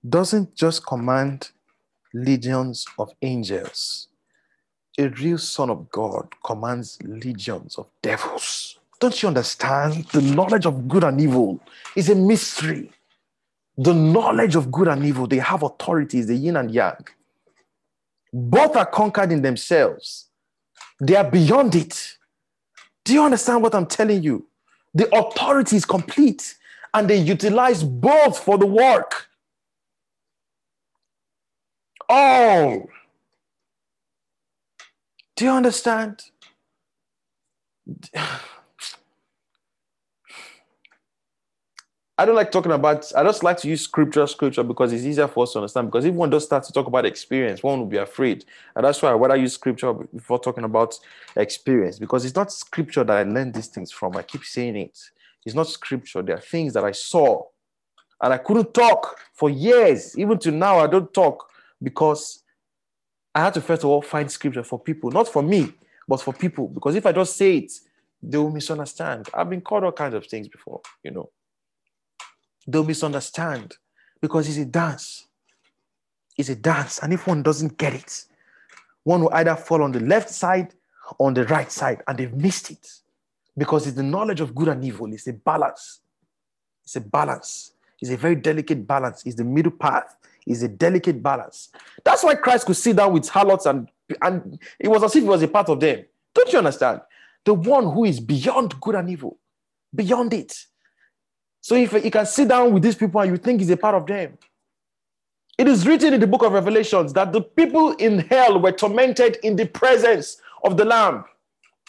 doesn't 0.09 0.55
just 0.57 0.87
command 0.87 1.51
legions 2.15 2.87
of 2.99 3.13
angels, 3.21 4.09
a 4.99 5.09
real 5.09 5.39
Son 5.39 5.71
of 5.71 5.91
God 5.91 6.29
commands 6.45 6.99
legions 7.03 7.77
of 7.77 7.87
devils. 8.03 8.79
Don't 9.03 9.21
you 9.21 9.27
understand? 9.27 10.07
The 10.13 10.23
knowledge 10.23 10.65
of 10.65 10.87
good 10.87 11.03
and 11.03 11.21
evil 11.21 11.59
is 11.97 12.09
a 12.09 12.15
mystery. 12.15 12.93
The 13.77 13.93
knowledge 13.93 14.55
of 14.55 14.71
good 14.71 14.87
and 14.87 15.05
evil, 15.05 15.27
they 15.27 15.39
have 15.39 15.65
authorities, 15.65 16.29
the 16.29 16.37
yin 16.37 16.57
and 16.57 16.71
yang. 16.71 17.05
Both 18.33 18.77
are 18.77 18.87
conquered 18.87 19.33
in 19.33 19.43
themselves, 19.43 20.29
they 21.01 21.17
are 21.17 21.29
beyond 21.29 21.75
it. 21.75 22.17
Do 23.05 23.15
you 23.15 23.25
understand 23.25 23.65
what 23.65 23.75
I'm 23.75 23.87
telling 23.87 24.23
you? 24.23 24.47
The 24.95 25.13
authority 25.13 25.75
is 25.75 25.85
complete 25.85 26.55
and 26.95 27.11
they 27.11 27.17
utilize 27.17 27.83
both 27.83 28.39
for 28.39 28.57
the 28.57 28.67
work. 28.67 29.27
All. 32.09 32.89
Do 35.35 35.45
you 35.45 35.51
understand? 35.51 36.23
I 42.19 42.27
don't 42.27 42.35
like 42.35 42.53
talking 42.53 42.73
about, 42.73 43.11
I 43.17 43.23
just 43.25 43.43
like 43.43 43.57
to 43.59 43.69
use 43.69 43.81
scripture, 43.81 44.27
scripture 44.27 44.63
because 44.63 44.93
it's 44.93 45.05
easier 45.05 45.27
for 45.27 45.45
us 45.45 45.53
to 45.53 45.61
understand. 45.61 45.89
Because 45.89 46.05
if 46.05 46.15
one 46.15 46.29
does 46.29 46.45
start 46.45 46.63
to 46.65 46.73
talk 46.73 46.87
about 46.87 47.07
experience, 47.07 47.63
one 47.63 47.79
will 47.79 47.87
be 47.87 47.97
afraid. 47.97 48.45
And 48.77 48.85
that's 48.85 49.01
why 49.01 49.11
I 49.11 49.15
rather 49.15 49.37
use 49.37 49.55
scripture 49.55 49.95
before 49.95 50.39
talking 50.39 50.65
about 50.65 50.99
experience. 51.37 51.99
Because 51.99 52.27
it's 52.27 52.37
not 52.37 52.53
scripture 52.53 53.03
that 53.03 53.17
I 53.17 53.23
learned 53.23 53.55
these 53.55 53.69
things 53.69 53.91
from. 53.91 54.17
I 54.17 54.23
keep 54.23 54.45
saying 54.45 54.77
it. 54.77 54.99
It's 55.47 55.55
not 55.55 55.69
scripture. 55.69 56.21
There 56.21 56.37
are 56.37 56.41
things 56.41 56.75
that 56.75 56.85
I 56.85 56.93
saw. 56.93 57.45
And 58.21 58.33
I 58.35 58.39
couldn't 58.39 58.75
talk 58.75 59.19
for 59.33 59.49
years. 59.49 60.17
Even 60.19 60.39
to 60.41 60.51
now, 60.51 60.81
I 60.81 60.89
don't 60.89 61.13
talk 61.15 61.49
because 61.83 62.43
I 63.35 63.41
had 63.41 63.55
to 63.55 63.63
first 63.63 63.85
of 63.85 63.91
all 63.91 64.03
find 64.03 64.31
scripture 64.31 64.63
for 64.63 64.79
people, 64.79 65.11
not 65.11 65.29
for 65.29 65.43
me, 65.43 65.73
but 66.07 66.21
for 66.21 66.35
people. 66.35 66.69
Because 66.69 66.95
if 66.95 67.07
I 67.07 67.13
just 67.13 67.37
say 67.37 67.57
it, 67.57 67.73
they 68.23 68.37
will 68.37 68.51
misunderstand. 68.51 69.31
I've 69.33 69.49
been 69.49 69.63
called 69.63 69.85
all 69.85 69.93
kinds 69.93 70.15
of 70.15 70.27
things 70.27 70.47
before, 70.47 70.83
you 71.03 71.11
know 71.11 71.31
they'll 72.67 72.85
misunderstand 72.85 73.77
because 74.21 74.49
it's 74.49 74.59
a 74.59 74.65
dance. 74.65 75.27
It's 76.37 76.49
a 76.49 76.57
dance. 76.57 77.01
And 77.03 77.13
if 77.13 77.27
one 77.27 77.43
doesn't 77.43 77.77
get 77.79 77.95
it, 77.95 78.25
one 79.05 79.23
will 79.23 79.33
either 79.35 79.57
fall 79.57 79.83
on 79.83 79.93
the 79.93 80.01
left 80.01 80.31
side 80.31 80.75
or 81.19 81.27
on 81.27 81.35
the 81.35 81.45
right 81.45 81.71
side, 81.71 82.03
and 82.07 82.19
they've 82.19 82.33
missed 82.33 82.71
it 82.71 82.87
because 83.57 83.87
it's 83.87 83.97
the 83.97 84.03
knowledge 84.03 84.41
of 84.41 84.55
good 84.55 84.69
and 84.69 84.85
evil. 84.85 85.13
It's 85.13 85.27
a 85.27 85.33
balance. 85.33 86.01
It's 86.85 86.97
a 86.97 87.01
balance. 87.01 87.73
It's 88.01 88.11
a 88.11 88.17
very 88.17 88.37
delicate 88.37 88.87
balance. 88.87 89.25
It's 89.27 89.37
the 89.37 89.45
middle 89.45 89.73
path. 89.73 90.17
It's 90.47 90.63
a 90.63 90.69
delicate 90.69 91.23
balance. 91.23 91.69
That's 92.05 92.25
why 92.25 92.35
Christ 92.35 92.67
could 92.67 92.77
sit 92.77 92.97
down 92.97 93.13
with 93.13 93.29
harlots 93.29 93.67
and, 93.67 93.89
and 94.21 94.59
it 94.79 94.89
was 94.89 95.05
as 95.05 95.15
if 95.15 95.23
he 95.23 95.29
was 95.29 95.43
a 95.43 95.49
part 95.49 95.69
of 95.69 95.79
them. 95.81 96.05
Don't 96.35 96.53
you 96.53 96.59
understand? 96.59 97.01
The 97.45 97.55
one 97.55 97.85
who 97.85 98.05
is 98.05 98.21
beyond 98.21 98.81
good 98.81 98.95
and 98.95 99.11
evil, 99.11 99.39
beyond 99.95 100.33
it. 100.35 100.67
So 101.63 101.77
if 101.77 101.93
you 101.93 102.11
can 102.11 102.27
sit 102.27 102.49
down 102.49 102.73
with 102.73 102.83
these 102.83 102.97
people 102.97 103.21
and 103.21 103.31
you 103.31 103.39
think 103.39 103.61
he's 103.61 103.71
a 103.71 103.77
part 103.77 103.95
of 103.95 104.07
them. 104.07 104.37
It 105.57 105.69
is 105.69 105.87
written 105.87 106.13
in 106.13 106.21
the 106.21 106.27
book 106.27 106.43
of 106.43 106.53
Revelations 106.53 107.13
that 107.13 107.33
the 107.33 107.41
people 107.41 107.93
in 107.93 108.19
hell 108.19 108.61
were 108.61 108.73
tormented 108.73 109.39
in 109.43 109.57
the 109.57 109.67
presence 109.67 110.39
of 110.65 110.77
the 110.77 110.85
Lamb. 110.85 111.25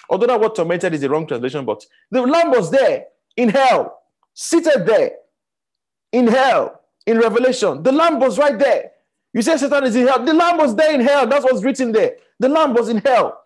Although 0.10 0.28
that 0.28 0.40
word 0.40 0.54
tormented 0.54 0.94
is 0.94 1.02
the 1.02 1.10
wrong 1.10 1.26
translation, 1.26 1.66
but 1.66 1.86
the 2.12 2.22
lamb 2.22 2.52
was 2.52 2.70
there 2.70 3.06
in 3.36 3.50
hell, 3.50 4.04
seated 4.34 4.86
there 4.86 5.12
in 6.12 6.28
hell, 6.28 6.82
in 7.08 7.18
Revelation. 7.18 7.82
The 7.82 7.92
lamb 7.92 8.20
was 8.20 8.38
right 8.38 8.60
there. 8.60 8.92
You 9.34 9.42
say 9.42 9.58
Satan 9.58 9.86
is 9.86 9.96
in 9.96 10.06
hell. 10.06 10.24
The 10.24 10.34
lamb 10.34 10.58
was 10.58 10.76
there 10.76 10.94
in 10.94 11.02
hell. 11.02 11.26
That's 11.26 11.44
what's 11.46 11.64
written 11.64 11.92
there. 11.92 12.18
The 12.40 12.50
lamb 12.50 12.74
was 12.74 12.90
in 12.90 12.98
hell. 12.98 13.42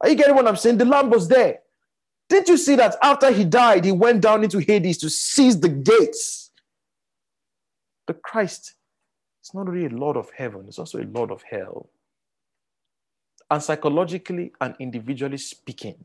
Are 0.00 0.08
you 0.08 0.14
getting 0.14 0.36
what 0.36 0.46
I'm 0.46 0.56
saying? 0.56 0.78
The 0.78 0.84
lamb 0.84 1.10
was 1.10 1.26
there. 1.26 1.61
Didn't 2.28 2.48
you 2.48 2.56
see 2.56 2.76
that 2.76 2.96
after 3.02 3.30
he 3.30 3.44
died, 3.44 3.84
he 3.84 3.92
went 3.92 4.22
down 4.22 4.42
into 4.42 4.58
Hades 4.58 4.98
to 4.98 5.10
seize 5.10 5.60
the 5.60 5.68
gates? 5.68 6.50
The 8.06 8.14
Christ 8.14 8.74
is 9.42 9.54
not 9.54 9.68
only 9.68 9.86
a 9.86 9.90
Lord 9.90 10.16
of 10.16 10.30
heaven, 10.36 10.64
he's 10.64 10.78
also 10.78 10.98
a 11.00 11.04
Lord 11.04 11.30
of 11.30 11.42
hell. 11.42 11.90
And 13.50 13.62
psychologically 13.62 14.52
and 14.60 14.74
individually 14.78 15.36
speaking, 15.36 15.96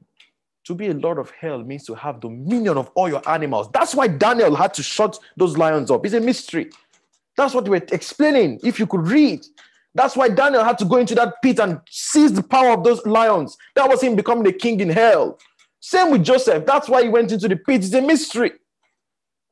to 0.66 0.76
be 0.76 0.90
a 0.90 0.94
Lord 0.94 1.18
of 1.18 1.32
hell 1.32 1.64
means 1.64 1.86
to 1.86 1.96
have 1.96 2.20
dominion 2.20 2.78
of 2.78 2.92
all 2.94 3.08
your 3.08 3.28
animals. 3.30 3.70
That's 3.72 3.96
why 3.96 4.08
Daniel 4.10 4.54
had 4.54 4.74
to 4.74 4.84
shut 4.84 5.18
those 5.38 5.58
lions 5.58 5.90
up. 5.90 6.06
It's 6.06 6.14
a 6.14 6.20
mystery. 6.20 6.70
That's 7.38 7.54
what 7.54 7.64
we 7.64 7.80
were 7.80 7.86
explaining. 7.94 8.60
If 8.64 8.78
you 8.78 8.86
could 8.86 9.08
read, 9.08 9.46
that's 9.96 10.18
why 10.18 10.28
Daniel 10.28 10.66
had 10.66 10.78
to 10.80 10.86
go 10.86 10.98
into 10.98 11.16
that 11.16 11.42
pit 11.42 11.60
and 11.60 11.80
seize 11.90 12.34
the 12.34 12.44
power 12.44 12.72
of 12.72 12.84
those 12.84 13.06
lions. 13.06 13.58
That 13.76 13.88
was 13.88 14.04
him 14.04 14.18
becoming 14.18 14.46
a 14.46 14.52
king 14.52 14.82
in 14.82 14.90
hell. 14.90 15.40
Same 15.80 16.12
with 16.12 16.24
Joseph. 16.24 16.66
That's 16.66 16.90
why 16.90 17.04
he 17.04 17.10
went 17.10 17.32
into 17.32 17.48
the 17.48 17.56
pit. 17.56 17.84
It's 17.84 17.94
a 17.94 18.02
mystery. 18.02 18.52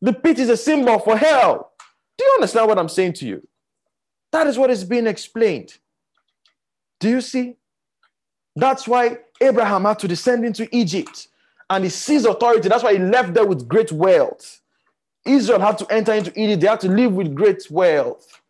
The 0.01 0.13
pit 0.13 0.39
is 0.39 0.49
a 0.49 0.57
symbol 0.57 0.99
for 0.99 1.17
hell. 1.17 1.71
Do 2.17 2.25
you 2.25 2.31
understand 2.35 2.67
what 2.67 2.79
I'm 2.79 2.89
saying 2.89 3.13
to 3.13 3.27
you? 3.27 3.47
That 4.31 4.47
is 4.47 4.57
what 4.57 4.69
is 4.69 4.83
being 4.83 5.07
explained. 5.07 5.77
Do 6.99 7.09
you 7.09 7.21
see? 7.21 7.55
That's 8.55 8.87
why 8.87 9.19
Abraham 9.41 9.83
had 9.85 9.99
to 9.99 10.07
descend 10.07 10.45
into 10.45 10.67
Egypt 10.75 11.27
and 11.69 11.83
he 11.83 11.89
seized 11.89 12.25
authority. 12.25 12.69
That's 12.69 12.83
why 12.83 12.93
he 12.93 12.99
left 12.99 13.33
there 13.33 13.45
with 13.45 13.67
great 13.67 13.91
wealth. 13.91 14.61
Israel 15.25 15.59
had 15.59 15.77
to 15.79 15.87
enter 15.87 16.13
into 16.13 16.39
Egypt, 16.39 16.61
they 16.61 16.67
had 16.67 16.79
to 16.81 16.89
live 16.89 17.13
with 17.13 17.33
great 17.33 17.69
wealth. 17.71 18.41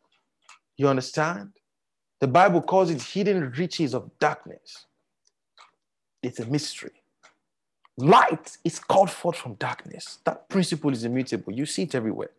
You 0.78 0.90
understand? 0.90 1.52
The 2.20 2.28
Bible 2.28 2.62
calls 2.62 2.90
it 2.90 3.02
hidden 3.02 3.52
riches 3.58 3.94
of 3.94 4.10
darkness. 4.20 4.86
It's 6.22 6.40
a 6.40 6.46
mystery. 6.46 6.92
Light 7.98 8.58
is 8.64 8.80
called 8.80 9.10
forth 9.10 9.38
from 9.38 9.54
darkness. 9.56 10.20
That 10.26 10.50
principle 10.50 10.92
is 10.92 11.04
immutable. 11.06 11.54
You 11.54 11.66
see 11.66 11.84
it 11.84 11.96
everywhere. 11.96 12.32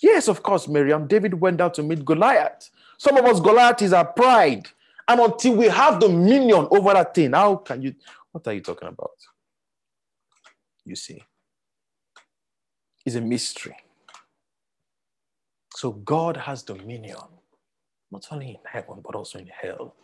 Yes, 0.00 0.28
of 0.28 0.42
course, 0.42 0.68
Miriam. 0.68 1.06
David 1.06 1.34
went 1.34 1.60
out 1.60 1.74
to 1.74 1.82
meet 1.82 2.04
Goliath. 2.04 2.70
Some 2.98 3.16
of 3.16 3.24
us, 3.24 3.40
Goliath 3.40 3.82
is 3.82 3.92
our 3.92 4.04
pride. 4.04 4.66
And 5.08 5.20
until 5.20 5.56
we 5.56 5.68
have 5.68 6.00
dominion 6.00 6.68
over 6.70 6.92
that 6.94 7.14
thing, 7.14 7.32
how 7.32 7.56
can 7.56 7.82
you? 7.82 7.94
What 8.32 8.46
are 8.46 8.54
you 8.54 8.60
talking 8.60 8.88
about? 8.88 9.12
You 10.84 10.96
see, 10.96 11.22
it's 13.04 13.16
a 13.16 13.20
mystery. 13.20 13.76
So 15.74 15.92
God 15.92 16.36
has 16.36 16.62
dominion 16.62 17.16
not 18.10 18.26
only 18.30 18.48
in 18.50 18.58
heaven, 18.64 19.00
but 19.04 19.14
also 19.14 19.38
in 19.38 19.48
hell. 19.48 19.94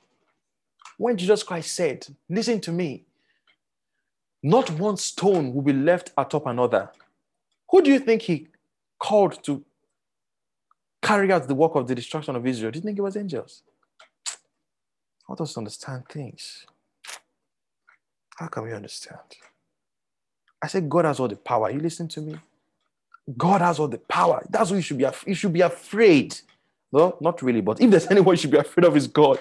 When 0.99 1.17
Jesus 1.17 1.43
Christ 1.43 1.75
said, 1.75 2.07
Listen 2.29 2.61
to 2.61 2.73
me, 2.73 3.05
not 4.43 4.71
one 4.71 4.97
stone 4.97 5.55
will 5.55 5.63
be 5.63 5.73
left 5.73 6.13
atop 6.17 6.47
another. 6.47 6.91
Who 7.71 7.83
do 7.83 7.91
you 7.91 7.99
think 7.99 8.23
he 8.23 8.49
called 8.99 9.43
to 9.45 9.65
carry 11.01 11.33
out 11.33 11.49
the 11.49 11.55
work 11.55 11.75
of 11.75 11.87
the 11.87 11.95
destruction 11.95 12.37
of 12.37 12.47
Israel? 12.47 12.71
Do 12.73 12.79
you 12.79 12.83
think 12.83 12.99
it 12.99 13.03
was 13.03 13.17
angels? 13.17 13.63
Help 15.27 15.41
us 15.41 15.57
understand 15.57 16.09
things. 16.09 16.67
How 18.37 18.49
can 18.49 18.65
we 18.65 18.73
understand? 18.73 19.19
I 20.61 20.67
said, 20.67 20.89
God 20.89 21.05
has 21.05 21.21
all 21.21 21.29
the 21.29 21.37
power. 21.37 21.71
You 21.71 21.81
listen 21.81 22.09
to 22.09 22.21
me? 22.21 22.37
God 23.37 23.61
has 23.61 23.79
all 23.79 23.89
the 23.89 23.99
power. 23.99 24.45
That's 24.51 24.71
what 24.71 24.77
you 24.77 24.83
should 24.83 24.99
be. 24.99 25.07
You 25.27 25.35
should 25.35 25.53
be 25.53 25.61
afraid 25.61 26.37
no, 26.93 27.17
not 27.21 27.41
really. 27.43 27.63
But 27.63 27.81
if 27.81 27.91
there's 27.91 28.07
anyone 28.11 28.35
you 28.35 28.41
should 28.41 28.51
be 28.51 28.59
afraid 28.59 28.85
of, 28.85 28.97
is 28.97 29.07
God. 29.07 29.39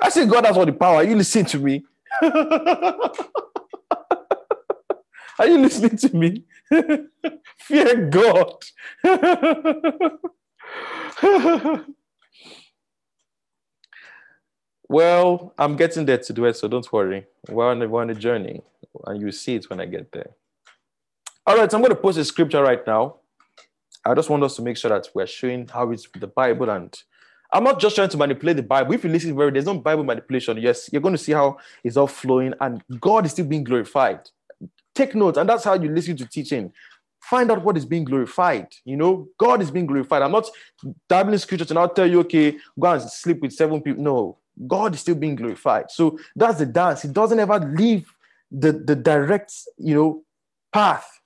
I 0.00 0.08
said, 0.08 0.28
God 0.30 0.46
has 0.46 0.56
all 0.56 0.66
the 0.66 0.72
power. 0.72 1.02
You 1.02 1.16
listen 1.16 1.44
to 1.46 1.58
me? 1.58 1.84
Are 5.38 5.46
you 5.46 5.58
listening 5.58 5.96
to 5.96 6.16
me? 6.16 6.44
Fear 7.60 8.06
God. 8.06 8.64
well, 14.88 15.54
I'm 15.58 15.76
getting 15.76 16.06
there 16.06 16.18
to 16.18 16.32
do 16.32 16.44
it, 16.46 16.56
so 16.56 16.68
don't 16.68 16.92
worry. 16.92 17.26
We're 17.48 17.70
on, 17.70 17.90
we're 17.90 18.02
on 18.02 18.10
a 18.10 18.14
journey, 18.14 18.62
and 19.06 19.20
you 19.20 19.30
see 19.30 19.54
it 19.54 19.70
when 19.70 19.80
I 19.80 19.86
get 19.86 20.10
there. 20.12 20.30
All 21.46 21.56
right, 21.56 21.72
I'm 21.72 21.80
going 21.80 21.90
to 21.90 21.96
post 21.96 22.18
a 22.18 22.24
scripture 22.24 22.62
right 22.62 22.84
now. 22.86 23.16
I 24.04 24.14
just 24.14 24.30
want 24.30 24.42
us 24.42 24.56
to 24.56 24.62
make 24.62 24.76
sure 24.76 24.90
that 24.90 25.08
we're 25.14 25.26
showing 25.26 25.68
how 25.68 25.90
it's 25.90 26.08
the 26.18 26.26
Bible. 26.26 26.70
And 26.70 26.94
I'm 27.52 27.64
not 27.64 27.80
just 27.80 27.96
trying 27.96 28.08
to 28.10 28.16
manipulate 28.16 28.56
the 28.56 28.62
Bible. 28.62 28.94
If 28.94 29.04
you 29.04 29.10
listen 29.10 29.36
very, 29.36 29.50
there's 29.50 29.66
no 29.66 29.78
Bible 29.78 30.04
manipulation. 30.04 30.56
Yes, 30.58 30.88
you're 30.92 31.02
going 31.02 31.14
to 31.14 31.22
see 31.22 31.32
how 31.32 31.58
it's 31.84 31.96
all 31.96 32.06
flowing 32.06 32.54
and 32.60 32.82
God 33.00 33.26
is 33.26 33.32
still 33.32 33.46
being 33.46 33.64
glorified. 33.64 34.20
Take 34.98 35.14
notes, 35.14 35.38
and 35.38 35.48
that's 35.48 35.64
how 35.64 35.74
you 35.74 35.88
listen 35.90 36.16
to 36.16 36.26
teaching. 36.26 36.72
Find 37.20 37.50
out 37.50 37.62
what 37.62 37.76
is 37.76 37.84
being 37.84 38.04
glorified. 38.04 38.68
You 38.84 38.96
know, 38.96 39.28
God 39.38 39.62
is 39.62 39.70
being 39.70 39.86
glorified. 39.86 40.22
I'm 40.22 40.32
not 40.32 40.48
dabbling 41.08 41.38
scriptures 41.38 41.70
and 41.70 41.78
I'll 41.78 41.88
tell 41.88 42.08
you, 42.08 42.20
okay, 42.20 42.56
go 42.78 42.92
and 42.92 43.02
sleep 43.02 43.40
with 43.40 43.52
seven 43.52 43.82
people. 43.82 44.02
No, 44.02 44.38
God 44.66 44.94
is 44.94 45.00
still 45.00 45.14
being 45.14 45.36
glorified. 45.36 45.90
So 45.90 46.18
that's 46.34 46.58
the 46.58 46.66
dance. 46.66 47.02
He 47.02 47.08
doesn't 47.08 47.38
ever 47.38 47.58
leave 47.58 48.10
the, 48.50 48.72
the 48.72 48.96
direct, 48.96 49.52
you 49.76 49.94
know, 49.94 50.22
path 50.72 51.18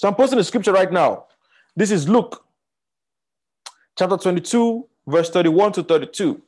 so 0.00 0.08
I'm 0.08 0.14
posting 0.14 0.38
the 0.38 0.44
scripture 0.44 0.72
right 0.72 0.90
now. 0.90 1.26
This 1.76 1.90
is 1.90 2.08
Luke 2.08 2.42
chapter 3.98 4.16
22, 4.16 4.88
verse 5.06 5.28
31 5.28 5.72
to 5.72 5.82
32. 5.82 6.40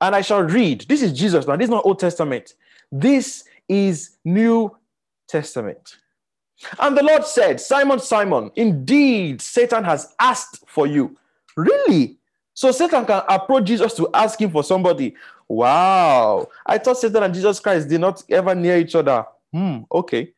And 0.00 0.12
I 0.12 0.22
shall 0.22 0.42
read. 0.42 0.86
This 0.88 1.02
is 1.02 1.12
Jesus 1.12 1.46
now. 1.46 1.54
This 1.54 1.66
is 1.66 1.70
not 1.70 1.86
Old 1.86 2.00
Testament. 2.00 2.54
This 2.90 3.44
is 3.68 4.16
New 4.24 4.76
Testament. 5.28 5.96
And 6.78 6.96
the 6.96 7.02
Lord 7.02 7.24
said, 7.24 7.60
Simon, 7.60 8.00
Simon, 8.00 8.50
indeed 8.56 9.42
Satan 9.42 9.84
has 9.84 10.14
asked 10.18 10.64
for 10.66 10.86
you. 10.86 11.16
Really? 11.56 12.18
So 12.54 12.70
Satan 12.70 13.04
can 13.04 13.22
approach 13.28 13.64
Jesus 13.64 13.94
to 13.94 14.08
ask 14.14 14.40
him 14.40 14.50
for 14.50 14.64
somebody. 14.64 15.14
Wow. 15.48 16.48
I 16.64 16.78
thought 16.78 16.98
Satan 16.98 17.22
and 17.22 17.34
Jesus 17.34 17.60
Christ 17.60 17.88
did 17.88 18.00
not 18.00 18.22
ever 18.30 18.54
near 18.54 18.78
each 18.78 18.94
other. 18.94 19.26
Hmm, 19.52 19.80
okay. 19.92 20.32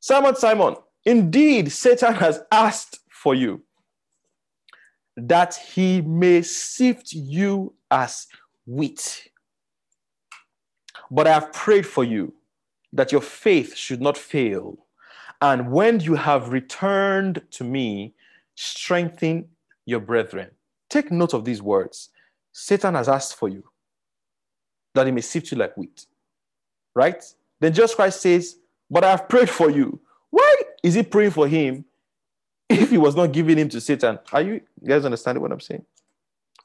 Simon, 0.00 0.36
Simon, 0.36 0.76
Indeed, 1.08 1.72
Satan 1.72 2.12
has 2.14 2.42
asked 2.52 3.00
for 3.08 3.34
you 3.34 3.62
that 5.16 5.54
he 5.54 6.02
may 6.02 6.42
sift 6.42 7.14
you 7.14 7.72
as 7.90 8.26
wheat. 8.66 9.30
But 11.10 11.26
I 11.26 11.32
have 11.32 11.52
prayed 11.54 11.86
for 11.86 12.04
you 12.04 12.34
that 12.92 13.12
your 13.12 13.20
faith 13.20 13.76
should 13.76 14.00
not 14.00 14.16
fail. 14.16 14.78
And 15.40 15.70
when 15.70 16.00
you 16.00 16.14
have 16.14 16.48
returned 16.48 17.42
to 17.52 17.64
me, 17.64 18.14
strengthen 18.54 19.48
your 19.86 20.00
brethren. 20.00 20.50
Take 20.90 21.10
note 21.10 21.34
of 21.34 21.44
these 21.44 21.62
words. 21.62 22.10
Satan 22.52 22.94
has 22.94 23.08
asked 23.08 23.36
for 23.36 23.48
you 23.48 23.62
that 24.94 25.06
he 25.06 25.12
may 25.12 25.20
sift 25.20 25.52
you 25.52 25.58
like 25.58 25.76
wheat. 25.76 26.06
Right? 26.94 27.22
Then 27.60 27.72
Jesus 27.72 27.94
Christ 27.94 28.20
says, 28.20 28.56
But 28.90 29.04
I 29.04 29.10
have 29.10 29.28
prayed 29.28 29.50
for 29.50 29.70
you 29.70 30.00
why 30.30 30.54
is 30.82 30.94
he 30.94 31.02
praying 31.02 31.32
for 31.32 31.48
him 31.48 31.84
if 32.68 32.90
he 32.90 32.98
was 32.98 33.16
not 33.16 33.32
giving 33.32 33.58
him 33.58 33.68
to 33.70 33.80
Satan? 33.80 34.18
Are 34.32 34.42
you 34.42 34.60
guys 34.86 35.04
understanding 35.04 35.42
what 35.42 35.52
I'm 35.52 35.60
saying? 35.60 35.84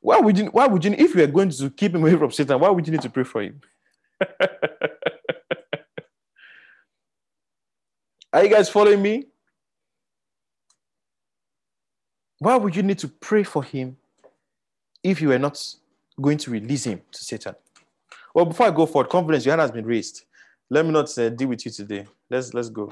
Why 0.01 0.19
would 0.19 0.37
you, 0.37 0.45
why 0.47 0.67
would 0.67 0.83
you, 0.83 0.91
if 0.97 1.15
you 1.15 1.23
are 1.23 1.27
going 1.27 1.49
to 1.49 1.69
keep 1.69 1.95
him 1.95 2.01
away 2.01 2.17
from 2.17 2.31
Satan, 2.31 2.59
why 2.59 2.69
would 2.69 2.85
you 2.85 2.91
need 2.91 3.01
to 3.01 3.09
pray 3.09 3.23
for 3.23 3.41
him? 3.41 3.61
are 8.33 8.43
you 8.43 8.49
guys 8.49 8.69
following 8.69 9.01
me? 9.01 9.25
Why 12.39 12.55
would 12.55 12.75
you 12.75 12.83
need 12.83 12.99
to 12.99 13.07
pray 13.07 13.43
for 13.43 13.63
him 13.63 13.95
if 15.03 15.21
you 15.21 15.29
were 15.29 15.39
not 15.39 15.63
going 16.19 16.37
to 16.39 16.51
release 16.51 16.85
him 16.85 17.01
to 17.11 17.23
Satan? 17.23 17.55
Well, 18.33 18.45
before 18.45 18.65
I 18.65 18.71
go 18.71 18.87
forward, 18.87 19.09
confidence, 19.09 19.45
your 19.45 19.53
hand 19.53 19.61
has 19.61 19.71
been 19.71 19.85
raised. 19.85 20.25
Let 20.69 20.85
me 20.85 20.91
not 20.91 21.15
uh, 21.17 21.29
deal 21.29 21.49
with 21.49 21.65
you 21.65 21.71
today. 21.71 22.07
Let's 22.29 22.53
let's 22.53 22.69
go 22.69 22.89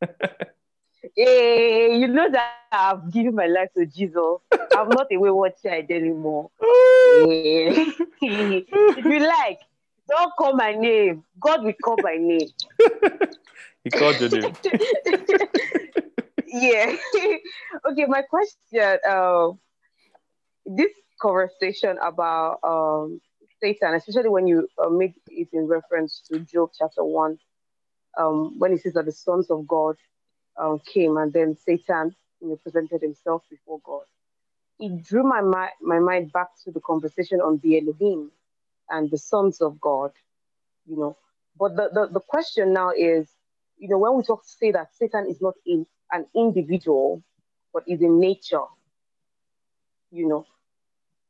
hey, 1.16 1.98
you 1.98 2.08
know 2.08 2.30
that 2.30 2.54
I've 2.72 3.10
given 3.12 3.34
my 3.34 3.46
life 3.46 3.68
to 3.76 3.86
Jesus. 3.86 4.16
I'm 4.76 4.88
not 4.88 5.06
a 5.12 5.18
wayward 5.18 5.52
child 5.62 5.90
anymore. 5.90 6.50
if 6.60 7.98
you 9.04 9.18
like, 9.20 9.60
don't 10.08 10.32
call 10.38 10.54
my 10.54 10.72
name. 10.72 11.24
God 11.38 11.64
will 11.64 11.74
call 11.82 11.96
my 12.02 12.16
name. 12.16 12.48
He 13.84 13.90
called 13.90 14.20
name. 14.20 14.52
yeah. 16.46 16.96
okay, 17.90 18.06
my 18.06 18.22
question. 18.22 18.98
Uh, 19.08 19.50
this 20.66 20.92
conversation 21.20 21.98
about 22.02 22.58
um, 22.62 23.20
Satan, 23.60 23.94
especially 23.94 24.30
when 24.30 24.46
you 24.46 24.68
uh, 24.82 24.88
make 24.88 25.14
it 25.28 25.48
in 25.52 25.66
reference 25.66 26.22
to 26.30 26.40
Job 26.40 26.70
chapter 26.78 27.04
1, 27.04 27.38
um, 28.18 28.58
when 28.58 28.72
it 28.72 28.82
says 28.82 28.94
that 28.94 29.04
the 29.04 29.12
sons 29.12 29.50
of 29.50 29.66
God 29.66 29.96
um, 30.56 30.80
came 30.92 31.16
and 31.16 31.32
then 31.32 31.56
Satan 31.64 32.14
you 32.40 32.58
presented 32.62 33.02
himself 33.02 33.42
before 33.50 33.80
God. 33.84 34.04
It 34.78 35.02
drew 35.02 35.22
my, 35.22 35.40
my 35.80 35.98
mind 35.98 36.32
back 36.32 36.48
to 36.64 36.72
the 36.72 36.80
conversation 36.80 37.40
on 37.40 37.60
the 37.62 37.78
Elohim 37.78 38.30
and 38.90 39.10
the 39.10 39.18
sons 39.18 39.60
of 39.60 39.80
God, 39.80 40.12
you 40.86 40.96
know. 40.96 41.16
But 41.58 41.76
the, 41.76 41.90
the, 41.92 42.08
the 42.12 42.20
question 42.20 42.72
now 42.72 42.90
is, 42.90 43.28
you 43.78 43.88
know, 43.88 43.98
when 43.98 44.16
we 44.16 44.22
talk 44.22 44.42
say 44.44 44.72
that 44.72 44.94
Satan 44.94 45.26
is 45.28 45.40
not 45.40 45.54
in, 45.66 45.86
an 46.12 46.26
individual, 46.34 47.22
but 47.72 47.84
is 47.88 48.02
in 48.02 48.20
nature, 48.20 48.64
you 50.10 50.28
know, 50.28 50.46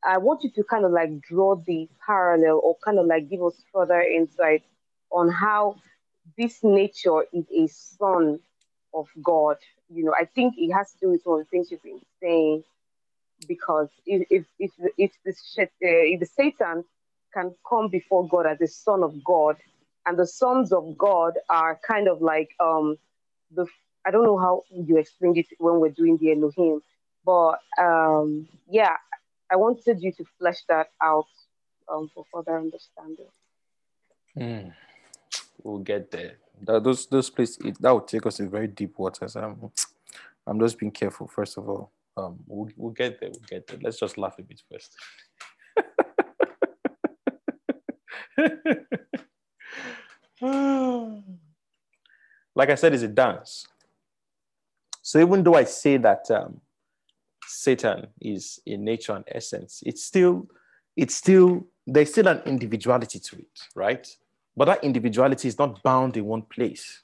I 0.03 0.17
want 0.19 0.43
you 0.43 0.51
to 0.51 0.63
kind 0.63 0.85
of 0.85 0.91
like 0.91 1.21
draw 1.21 1.55
the 1.55 1.89
parallel 2.05 2.61
or 2.63 2.77
kind 2.83 2.99
of 2.99 3.07
like 3.07 3.29
give 3.29 3.43
us 3.43 3.55
further 3.73 4.01
insight 4.01 4.63
on 5.11 5.29
how 5.29 5.77
this 6.37 6.63
nature 6.63 7.23
is 7.33 7.45
a 7.55 7.67
son 7.67 8.39
of 8.93 9.07
God. 9.23 9.57
You 9.89 10.05
know, 10.05 10.13
I 10.19 10.25
think 10.25 10.55
it 10.57 10.71
has 10.73 10.91
to 10.93 10.99
do 10.99 11.09
with 11.11 11.23
some 11.23 11.33
of 11.33 11.39
the 11.39 11.45
things 11.45 11.71
you've 11.71 11.83
been 11.83 12.01
saying 12.21 12.63
because 13.47 13.89
if 14.05 14.27
if 14.29 14.45
if, 14.59 14.71
if 14.97 15.11
the 15.25 15.33
if 15.81 16.19
the 16.19 16.25
Satan 16.25 16.83
can 17.33 17.53
come 17.67 17.89
before 17.89 18.27
God 18.27 18.45
as 18.45 18.61
a 18.61 18.67
son 18.67 19.03
of 19.03 19.23
God, 19.23 19.57
and 20.05 20.17
the 20.17 20.27
sons 20.27 20.71
of 20.71 20.97
God 20.97 21.33
are 21.49 21.79
kind 21.87 22.07
of 22.07 22.21
like 22.21 22.49
um 22.59 22.97
the 23.51 23.65
I 24.05 24.11
don't 24.11 24.23
know 24.23 24.37
how 24.37 24.63
you 24.71 24.97
explained 24.97 25.37
it 25.37 25.47
when 25.57 25.79
we're 25.79 25.89
doing 25.89 26.17
the 26.17 26.31
Elohim, 26.31 26.81
but 27.25 27.59
um 27.77 28.47
yeah, 28.67 28.95
I 29.51 29.55
wanted 29.55 30.01
you 30.01 30.11
to 30.13 30.25
flesh 30.39 30.63
that 30.69 30.89
out 31.01 31.27
um, 31.91 32.09
for 32.13 32.25
further 32.31 32.57
understanding. 32.57 33.27
Mm. 34.37 34.73
We'll 35.63 35.79
get 35.79 36.11
there. 36.11 36.33
That, 36.61 36.83
those 36.83 37.05
those 37.07 37.29
places 37.29 37.57
it, 37.65 37.81
that 37.81 37.93
would 37.93 38.07
take 38.07 38.25
us 38.25 38.39
in 38.39 38.49
very 38.49 38.67
deep 38.67 38.97
waters. 38.97 39.35
I'm, 39.35 39.71
I'm 40.47 40.59
just 40.59 40.77
being 40.79 40.91
careful. 40.91 41.27
First 41.27 41.57
of 41.57 41.67
all, 41.69 41.91
um, 42.17 42.39
we'll, 42.47 42.69
we'll 42.75 42.93
get 42.93 43.19
there. 43.19 43.29
We'll 43.29 43.41
get 43.47 43.67
there. 43.67 43.79
Let's 43.81 43.99
just 43.99 44.17
laugh 44.17 44.35
a 44.39 44.43
bit 44.43 44.61
first. 44.71 44.95
like 52.55 52.69
I 52.69 52.75
said, 52.75 52.93
it's 52.93 53.03
a 53.03 53.07
dance. 53.07 53.67
So 55.01 55.19
even 55.19 55.43
though 55.43 55.55
I 55.55 55.63
say 55.65 55.97
that 55.97 56.29
um, 56.31 56.61
Satan 57.45 58.07
is 58.19 58.59
in 58.65 58.83
nature 58.83 59.13
and 59.13 59.23
essence, 59.27 59.83
it's 59.85 60.03
still, 60.03 60.47
it's 60.97 61.15
still, 61.15 61.67
there's 61.85 62.11
still 62.11 62.27
an 62.27 62.41
individuality 62.45 63.19
to 63.19 63.35
it, 63.37 63.59
right? 63.75 64.07
But 64.57 64.65
that 64.65 64.83
individuality 64.83 65.47
is 65.47 65.59
not 65.59 65.83
bound 65.83 66.17
in 66.17 66.25
one 66.25 66.41
place. 66.41 67.03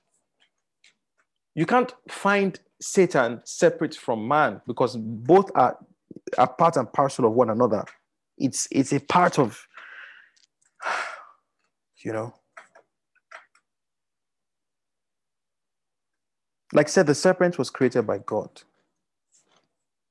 You 1.53 1.65
can't 1.65 1.93
find 2.09 2.59
Satan 2.81 3.41
separate 3.43 3.95
from 3.95 4.27
man 4.27 4.61
because 4.65 4.97
both 4.97 5.51
are, 5.55 5.77
are 6.37 6.53
part 6.53 6.77
and 6.77 6.91
parcel 6.91 7.25
of 7.25 7.33
one 7.33 7.49
another. 7.49 7.85
It's, 8.37 8.67
it's 8.71 8.93
a 8.93 8.99
part 8.99 9.37
of, 9.37 9.67
you 12.03 12.13
know. 12.13 12.33
Like 16.73 16.87
I 16.87 16.89
said, 16.89 17.07
the 17.07 17.15
serpent 17.15 17.57
was 17.57 17.69
created 17.69 18.07
by 18.07 18.19
God 18.19 18.61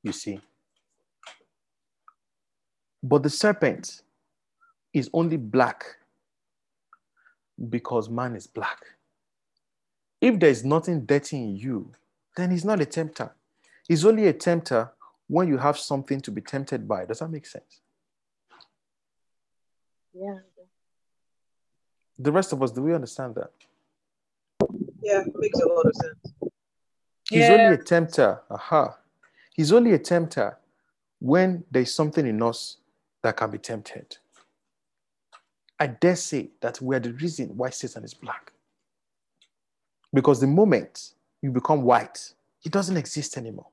you 0.03 0.13
see. 0.13 0.41
But 3.03 3.23
the 3.23 3.31
serpent 3.31 4.03
is 4.93 5.09
only 5.13 5.37
black 5.37 5.85
because 7.69 8.09
man 8.09 8.37
is 8.37 8.47
black. 8.47 8.79
If 10.21 10.39
there 10.39 10.51
is 10.51 10.65
nothing 10.65 11.07
dirty 11.07 11.37
in 11.37 11.57
you, 11.57 11.93
then 12.37 12.51
he's 12.51 12.65
not 12.65 12.81
a 12.81 12.87
tempter. 12.87 13.33
He's 13.89 14.05
only 14.05 14.27
a 14.27 14.33
tempter 14.33 14.91
when 15.29 15.49
you 15.49 15.59
have 15.59 15.79
something 15.79 16.21
to 16.23 16.31
be 16.31 16.41
tempted 16.41 16.87
by. 16.87 17.05
Does 17.07 17.21
that 17.21 17.31
make 17.31 17.47
sense? 17.47 17.81
Yeah. 20.13 20.39
The 22.19 22.33
rest 22.33 22.53
of 22.53 22.63
us, 22.63 22.71
do 22.71 22.83
we 22.83 22.95
understand 22.95 23.35
that? 23.37 23.51
Yeah, 25.03 25.23
it 25.23 25.33
makes 25.35 25.59
a 25.59 25.67
lot 25.67 25.87
of 25.87 25.95
sense. 25.97 26.35
He's 27.31 27.49
Yeah. 27.49 27.53
only 27.53 27.75
a 27.75 27.79
tempter. 27.79 28.43
Aha. 28.51 28.99
He's 29.55 29.73
only 29.73 29.93
a 29.93 29.99
tempter 29.99 30.59
when 31.21 31.65
there's 31.71 31.95
something 31.95 32.27
in 32.27 32.43
us 32.43 32.79
that 33.23 33.37
can 33.37 33.51
be 33.51 33.59
tempted. 33.59 34.19
I 35.79 35.87
dare 35.87 36.17
say 36.17 36.51
that 36.61 36.81
we're 36.81 36.99
the 36.99 37.13
reason 37.13 37.57
why 37.57 37.71
Satan 37.71 38.03
is 38.05 38.15
black. 38.15 38.53
Because 40.13 40.41
the 40.41 40.49
moment 40.49 41.13
you 41.41 41.53
become 41.53 41.83
white, 41.83 42.35
he 42.59 42.69
doesn't 42.69 42.97
exist 42.97 43.37
anymore. 43.37 43.69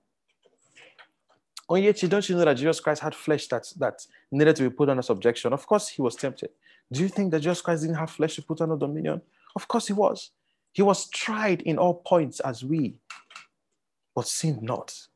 Oh, 1.67 1.75
yet 1.75 2.01
you 2.03 2.07
don't 2.07 2.29
you 2.29 2.35
know 2.35 2.45
that 2.45 2.53
Jesus 2.57 2.79
Christ 2.79 3.01
had 3.01 3.15
flesh 3.15 3.47
that, 3.47 3.73
that 3.77 4.05
needed 4.31 4.55
to 4.57 4.63
be 4.63 4.69
put 4.69 4.87
under 4.87 5.01
subjection? 5.01 5.51
Of 5.51 5.65
course, 5.65 5.89
he 5.89 6.01
was 6.01 6.15
tempted. 6.15 6.51
Do 6.91 7.01
you 7.01 7.09
think 7.09 7.31
that 7.31 7.39
Jesus 7.41 7.61
Christ 7.61 7.81
didn't 7.81 7.97
have 7.97 8.11
flesh 8.11 8.35
to 8.35 8.41
put 8.43 8.61
under 8.61 8.77
dominion? 8.77 9.21
Of 9.55 9.67
course, 9.67 9.87
he 9.87 9.93
was. 9.93 10.29
He 10.71 10.81
was 10.83 11.09
tried 11.09 11.63
in 11.63 11.77
all 11.79 11.95
points 11.95 12.39
as 12.41 12.63
we, 12.63 12.95
but 14.17 14.27
sinned 14.27 14.63
not. 14.63 15.07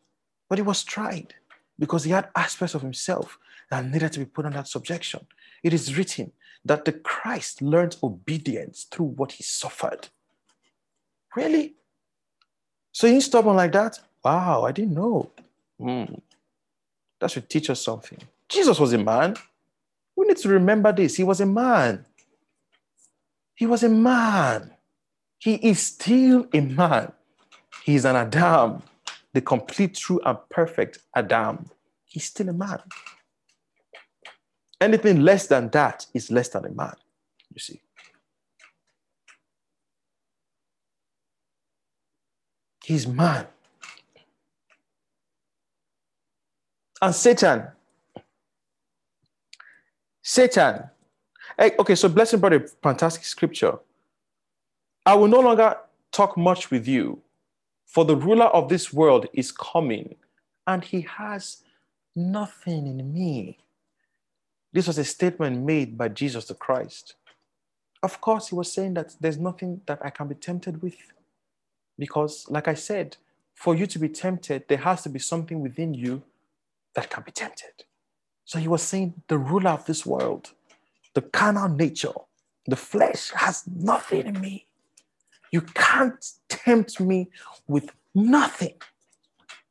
But 0.47 0.59
he 0.59 0.61
was 0.61 0.83
tried 0.83 1.33
because 1.79 2.03
he 2.03 2.11
had 2.11 2.29
aspects 2.35 2.75
of 2.75 2.83
himself 2.83 3.39
that 3.71 3.83
needed 3.83 4.13
to 4.13 4.19
be 4.19 4.25
put 4.25 4.45
under 4.45 4.63
subjection. 4.63 5.25
It 5.63 5.73
is 5.73 5.97
written 5.97 6.31
that 6.63 6.85
the 6.85 6.91
Christ 6.91 7.63
learned 7.63 7.95
obedience 8.03 8.83
through 8.83 9.07
what 9.07 9.31
he 9.31 9.41
suffered. 9.41 10.09
Really? 11.35 11.73
So 12.91 13.07
he's 13.07 13.25
stubborn 13.25 13.55
like 13.55 13.71
that? 13.71 13.99
Wow, 14.23 14.65
I 14.65 14.71
didn't 14.71 14.93
know. 14.93 15.31
Hmm. 15.79 16.13
That 17.19 17.31
should 17.31 17.49
teach 17.49 17.71
us 17.71 17.81
something. 17.81 18.19
Jesus 18.47 18.79
was 18.79 18.93
a 18.93 18.99
man. 18.99 19.35
We 20.15 20.27
need 20.27 20.37
to 20.37 20.49
remember 20.49 20.91
this. 20.91 21.15
He 21.15 21.23
was 21.23 21.41
a 21.41 21.47
man. 21.47 22.05
He 23.55 23.65
was 23.65 23.81
a 23.81 23.89
man. 23.89 24.75
He 25.39 25.55
is 25.55 25.81
still 25.81 26.47
a 26.53 26.61
man. 26.61 27.13
He's 27.83 28.05
an 28.05 28.15
Adam, 28.15 28.83
the 29.33 29.41
complete, 29.41 29.95
true, 29.95 30.19
and 30.25 30.37
perfect 30.49 30.99
Adam. 31.15 31.69
He's 32.05 32.25
still 32.25 32.49
a 32.49 32.53
man. 32.53 32.79
Anything 34.79 35.21
less 35.21 35.47
than 35.47 35.69
that 35.69 36.05
is 36.13 36.31
less 36.31 36.49
than 36.49 36.65
a 36.65 36.69
man, 36.69 36.95
you 37.53 37.59
see. 37.59 37.81
He's 42.83 43.07
man. 43.07 43.47
And 47.01 47.15
Satan. 47.15 47.67
Satan. 50.21 50.89
Okay, 51.59 51.95
so 51.95 52.09
Blessing 52.09 52.39
brought 52.39 52.53
a 52.53 52.67
fantastic 52.81 53.23
scripture. 53.23 53.77
I 55.05 55.13
will 55.13 55.27
no 55.27 55.39
longer 55.39 55.77
talk 56.11 56.37
much 56.37 56.71
with 56.71 56.87
you, 56.87 57.21
for 57.91 58.05
the 58.05 58.15
ruler 58.15 58.45
of 58.45 58.69
this 58.69 58.93
world 58.93 59.25
is 59.33 59.51
coming, 59.51 60.15
and 60.65 60.81
he 60.81 61.01
has 61.01 61.57
nothing 62.15 62.87
in 62.87 63.13
me. 63.13 63.57
This 64.71 64.87
was 64.87 64.97
a 64.97 65.03
statement 65.03 65.65
made 65.65 65.97
by 65.97 66.07
Jesus 66.07 66.45
the 66.45 66.53
Christ. 66.53 67.15
Of 68.01 68.21
course, 68.21 68.47
he 68.47 68.55
was 68.55 68.71
saying 68.71 68.93
that 68.93 69.15
there's 69.19 69.37
nothing 69.37 69.81
that 69.87 69.99
I 70.05 70.09
can 70.09 70.29
be 70.29 70.35
tempted 70.35 70.81
with. 70.81 70.95
Because, 71.99 72.45
like 72.49 72.69
I 72.69 72.75
said, 72.75 73.17
for 73.55 73.75
you 73.75 73.85
to 73.87 73.99
be 73.99 74.07
tempted, 74.07 74.69
there 74.69 74.77
has 74.77 75.03
to 75.03 75.09
be 75.09 75.19
something 75.19 75.59
within 75.59 75.93
you 75.93 76.23
that 76.95 77.09
can 77.09 77.23
be 77.23 77.31
tempted. 77.31 77.83
So 78.45 78.57
he 78.57 78.69
was 78.69 78.83
saying, 78.83 79.21
the 79.27 79.37
ruler 79.37 79.71
of 79.71 79.85
this 79.85 80.05
world, 80.05 80.51
the 81.13 81.21
carnal 81.21 81.67
nature, 81.67 82.13
the 82.65 82.77
flesh 82.77 83.31
has 83.31 83.63
nothing 83.67 84.27
in 84.27 84.39
me. 84.39 84.67
You 85.51 85.61
can't 85.61 86.25
tempt 86.49 86.99
me 86.99 87.29
with 87.67 87.89
nothing. 88.15 88.75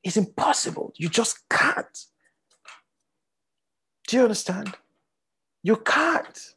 It's 0.02 0.16
impossible. 0.16 0.92
You 0.96 1.08
just 1.08 1.48
can't. 1.48 2.04
Do 4.08 4.16
you 4.16 4.22
understand? 4.22 4.74
You 5.62 5.76
can't. 5.76 6.54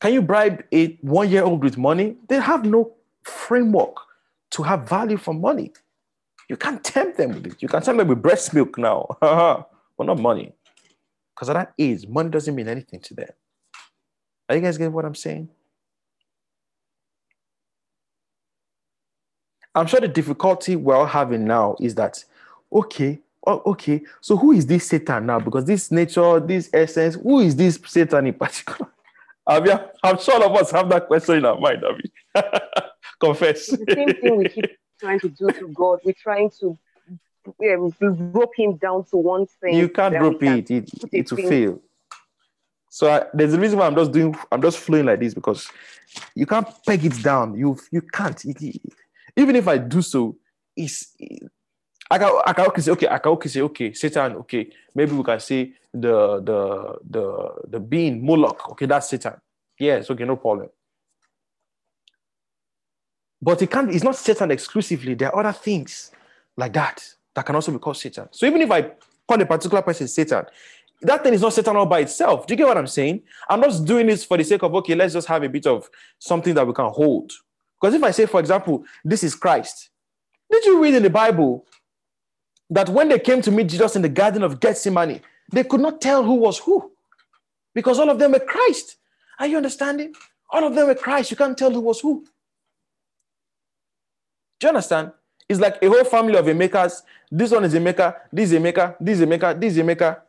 Can 0.00 0.12
you 0.12 0.22
bribe 0.22 0.64
a 0.72 0.96
one 1.00 1.30
year 1.30 1.42
old 1.44 1.62
with 1.64 1.78
money? 1.78 2.16
They 2.28 2.40
have 2.40 2.64
no 2.64 2.94
framework 3.22 3.96
to 4.50 4.62
have 4.62 4.88
value 4.88 5.16
for 5.16 5.34
money. 5.34 5.72
You 6.48 6.56
can't 6.56 6.82
tempt 6.82 7.16
them 7.16 7.32
with 7.32 7.46
it. 7.46 7.62
You 7.62 7.68
can 7.68 7.82
tempt 7.82 7.98
them 7.98 8.08
with 8.08 8.22
breast 8.22 8.54
milk 8.54 8.78
now, 8.78 9.06
but 9.20 10.06
not 10.06 10.18
money. 10.18 10.52
Because 11.34 11.50
at 11.50 11.54
that 11.54 11.74
age, 11.78 12.06
money 12.06 12.30
doesn't 12.30 12.54
mean 12.54 12.68
anything 12.68 13.00
to 13.00 13.14
them. 13.14 13.28
Are 14.48 14.54
you 14.54 14.62
guys 14.62 14.78
getting 14.78 14.92
what 14.92 15.04
I'm 15.04 15.14
saying? 15.14 15.48
I'm 19.76 19.86
sure 19.86 20.00
the 20.00 20.08
difficulty 20.08 20.74
we're 20.74 20.96
all 20.96 21.06
having 21.06 21.44
now 21.44 21.76
is 21.78 21.94
that, 21.96 22.24
okay, 22.72 23.20
oh, 23.46 23.62
okay, 23.66 24.02
so 24.22 24.34
who 24.34 24.52
is 24.52 24.66
this 24.66 24.88
Satan 24.88 25.26
now? 25.26 25.38
Because 25.38 25.66
this 25.66 25.90
nature, 25.90 26.40
this 26.40 26.70
essence, 26.72 27.16
who 27.16 27.40
is 27.40 27.54
this 27.54 27.78
Satan 27.86 28.26
in 28.26 28.34
particular? 28.34 28.90
I 29.46 29.60
mean, 29.60 29.78
I'm 30.02 30.18
sure 30.18 30.42
all 30.42 30.44
of 30.50 30.60
us 30.60 30.70
have 30.70 30.88
that 30.88 31.06
question 31.06 31.36
in 31.36 31.44
our 31.44 31.60
mind. 31.60 31.84
I 31.86 31.92
mean, 31.92 32.42
confess. 33.20 33.66
the 33.66 33.84
same 33.94 34.14
thing 34.14 34.36
we 34.38 34.48
keep 34.48 34.64
trying 35.00 35.20
to 35.20 35.28
do 35.28 35.48
to 35.50 35.68
God. 35.68 36.00
We're 36.04 36.14
trying 36.14 36.50
to 36.60 36.78
um, 37.46 37.94
rope 38.00 38.52
him 38.56 38.76
down 38.76 39.04
to 39.10 39.18
one 39.18 39.46
thing. 39.46 39.76
You 39.76 39.90
can't 39.90 40.14
rope 40.14 40.42
it; 40.42 40.70
it, 40.70 40.90
it 41.12 41.30
will 41.30 41.48
fail. 41.48 41.80
So 42.88 43.08
I, 43.08 43.26
there's 43.34 43.52
a 43.52 43.60
reason 43.60 43.78
why 43.78 43.86
I'm 43.86 43.94
just 43.94 44.10
doing. 44.10 44.34
I'm 44.50 44.62
just 44.62 44.78
flowing 44.78 45.06
like 45.06 45.20
this 45.20 45.34
because 45.34 45.70
you 46.34 46.46
can't 46.46 46.66
peg 46.84 47.04
it 47.04 47.22
down. 47.22 47.56
You 47.56 47.78
you 47.92 48.00
can't. 48.00 48.42
It, 48.44 48.60
it, 48.60 48.80
even 49.36 49.56
if 49.56 49.68
I 49.68 49.78
do 49.78 50.02
so, 50.02 50.36
it's 50.76 51.14
I 52.10 52.18
can 52.18 52.40
I 52.46 52.52
can 52.52 52.66
okay 52.66 52.82
say 52.82 52.92
okay 52.92 53.08
I 53.08 53.18
can 53.18 53.32
okay 53.32 53.48
say 53.48 53.60
okay 53.62 53.92
Satan 53.92 54.36
okay 54.36 54.70
maybe 54.94 55.12
we 55.12 55.24
can 55.24 55.40
say 55.40 55.72
the 55.92 56.40
the 56.40 56.98
the 57.08 57.54
the 57.68 57.80
being 57.80 58.24
Moloch 58.24 58.70
okay 58.70 58.86
that's 58.86 59.08
Satan. 59.08 59.34
Yes 59.78 60.10
okay 60.10 60.24
no 60.24 60.36
problem. 60.36 60.68
But 63.42 63.60
it 63.62 63.70
can't 63.70 63.90
it's 63.90 64.04
not 64.04 64.16
Satan 64.16 64.50
exclusively. 64.50 65.14
There 65.14 65.34
are 65.34 65.40
other 65.46 65.58
things 65.58 66.12
like 66.56 66.72
that 66.74 67.02
that 67.34 67.44
can 67.44 67.54
also 67.54 67.72
be 67.72 67.78
called 67.78 67.96
Satan. 67.96 68.28
So 68.30 68.46
even 68.46 68.62
if 68.62 68.70
I 68.70 68.92
call 69.28 69.40
a 69.40 69.46
particular 69.46 69.82
person 69.82 70.08
Satan 70.08 70.46
that 71.02 71.22
thing 71.22 71.34
is 71.34 71.42
not 71.42 71.52
Satan 71.52 71.76
all 71.76 71.86
by 71.86 72.00
itself. 72.00 72.46
Do 72.46 72.54
you 72.54 72.58
get 72.58 72.66
what 72.66 72.78
I'm 72.78 72.86
saying? 72.86 73.22
I'm 73.50 73.60
not 73.60 73.84
doing 73.84 74.06
this 74.06 74.24
for 74.24 74.36
the 74.36 74.44
sake 74.44 74.62
of 74.62 74.74
okay 74.76 74.94
let's 74.94 75.14
just 75.14 75.26
have 75.28 75.42
a 75.42 75.48
bit 75.48 75.66
of 75.66 75.90
something 76.18 76.54
that 76.54 76.66
we 76.66 76.72
can 76.72 76.86
hold 76.86 77.32
because 77.80 77.94
if 77.94 78.02
I 78.02 78.10
say 78.10 78.26
for 78.26 78.40
example 78.40 78.84
this 79.04 79.22
is 79.22 79.34
Christ 79.34 79.90
did 80.50 80.64
you 80.64 80.82
read 80.82 80.94
in 80.94 81.02
the 81.02 81.10
Bible 81.10 81.66
that 82.70 82.88
when 82.88 83.08
they 83.08 83.18
came 83.18 83.42
to 83.42 83.50
meet 83.50 83.68
Jesus 83.68 83.96
in 83.96 84.02
the 84.02 84.08
Garden 84.08 84.42
of 84.42 84.60
Gethsemane, 84.60 85.20
they 85.52 85.64
could 85.64 85.80
not 85.80 86.00
tell 86.00 86.24
who 86.24 86.34
was 86.34 86.58
who 86.58 86.90
because 87.74 87.98
all 87.98 88.10
of 88.10 88.18
them 88.18 88.32
were 88.32 88.40
Christ. 88.40 88.96
Are 89.38 89.46
you 89.46 89.56
understanding? 89.56 90.14
All 90.50 90.64
of 90.64 90.74
them 90.74 90.86
were 90.86 90.94
Christ. 90.94 91.30
You 91.30 91.36
can't 91.36 91.56
tell 91.56 91.70
who 91.70 91.80
was 91.80 92.00
who. 92.00 92.24
Do 94.58 94.66
you 94.66 94.68
understand? 94.68 95.12
It's 95.48 95.60
like 95.60 95.78
a 95.82 95.88
whole 95.88 96.04
family 96.04 96.36
of 96.36 96.46
makers. 96.56 97.02
This 97.30 97.50
one 97.50 97.64
is 97.64 97.74
Emeka, 97.74 98.16
this 98.32 98.50
is 98.50 98.58
Emeka, 98.58 98.96
this 99.00 99.20
is 99.20 99.26
Emeka, 99.26 99.60
this 99.60 99.76
is 99.76 99.82
Emeka. 99.82 100.20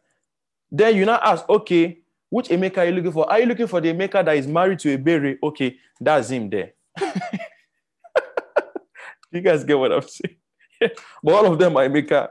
Then 0.70 0.96
you 0.96 1.06
now 1.06 1.20
ask, 1.24 1.48
okay, 1.50 2.00
which 2.30 2.50
maker 2.50 2.82
are 2.82 2.86
you 2.86 2.92
looking 2.92 3.14
for? 3.14 3.30
Are 3.30 3.40
you 3.40 3.46
looking 3.46 3.68
for 3.68 3.80
the 3.80 3.94
maker 3.94 4.22
that 4.22 4.36
is 4.36 4.46
married 4.46 4.80
to 4.80 4.94
a 4.94 4.98
berry? 4.98 5.38
Okay, 5.42 5.78
that's 6.00 6.30
him 6.30 6.50
there. 6.50 6.74
you 9.32 9.42
guys 9.42 9.64
get 9.64 9.78
what 9.78 9.92
I'm 9.92 10.02
saying? 10.02 10.38
but 11.24 11.34
all 11.34 11.52
of 11.52 11.60
them 11.60 11.78
are 11.78 11.88
Emeka. 11.88 12.30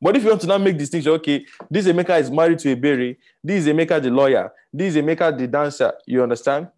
But 0.00 0.16
if 0.16 0.22
you 0.22 0.28
want 0.28 0.40
to 0.42 0.46
now 0.46 0.58
make 0.58 0.78
distinction, 0.78 1.12
okay, 1.12 1.44
this 1.70 1.86
Emeka 1.86 2.20
is 2.20 2.30
married 2.30 2.60
to 2.60 2.72
a 2.72 2.76
berry, 2.76 3.18
this 3.42 3.66
is 3.66 3.72
Emeka 3.72 4.00
the 4.00 4.10
lawyer, 4.10 4.52
this 4.72 4.94
is 4.94 5.02
Emeka 5.02 5.36
the 5.36 5.48
dancer. 5.48 5.92
You 6.06 6.22
understand? 6.22 6.68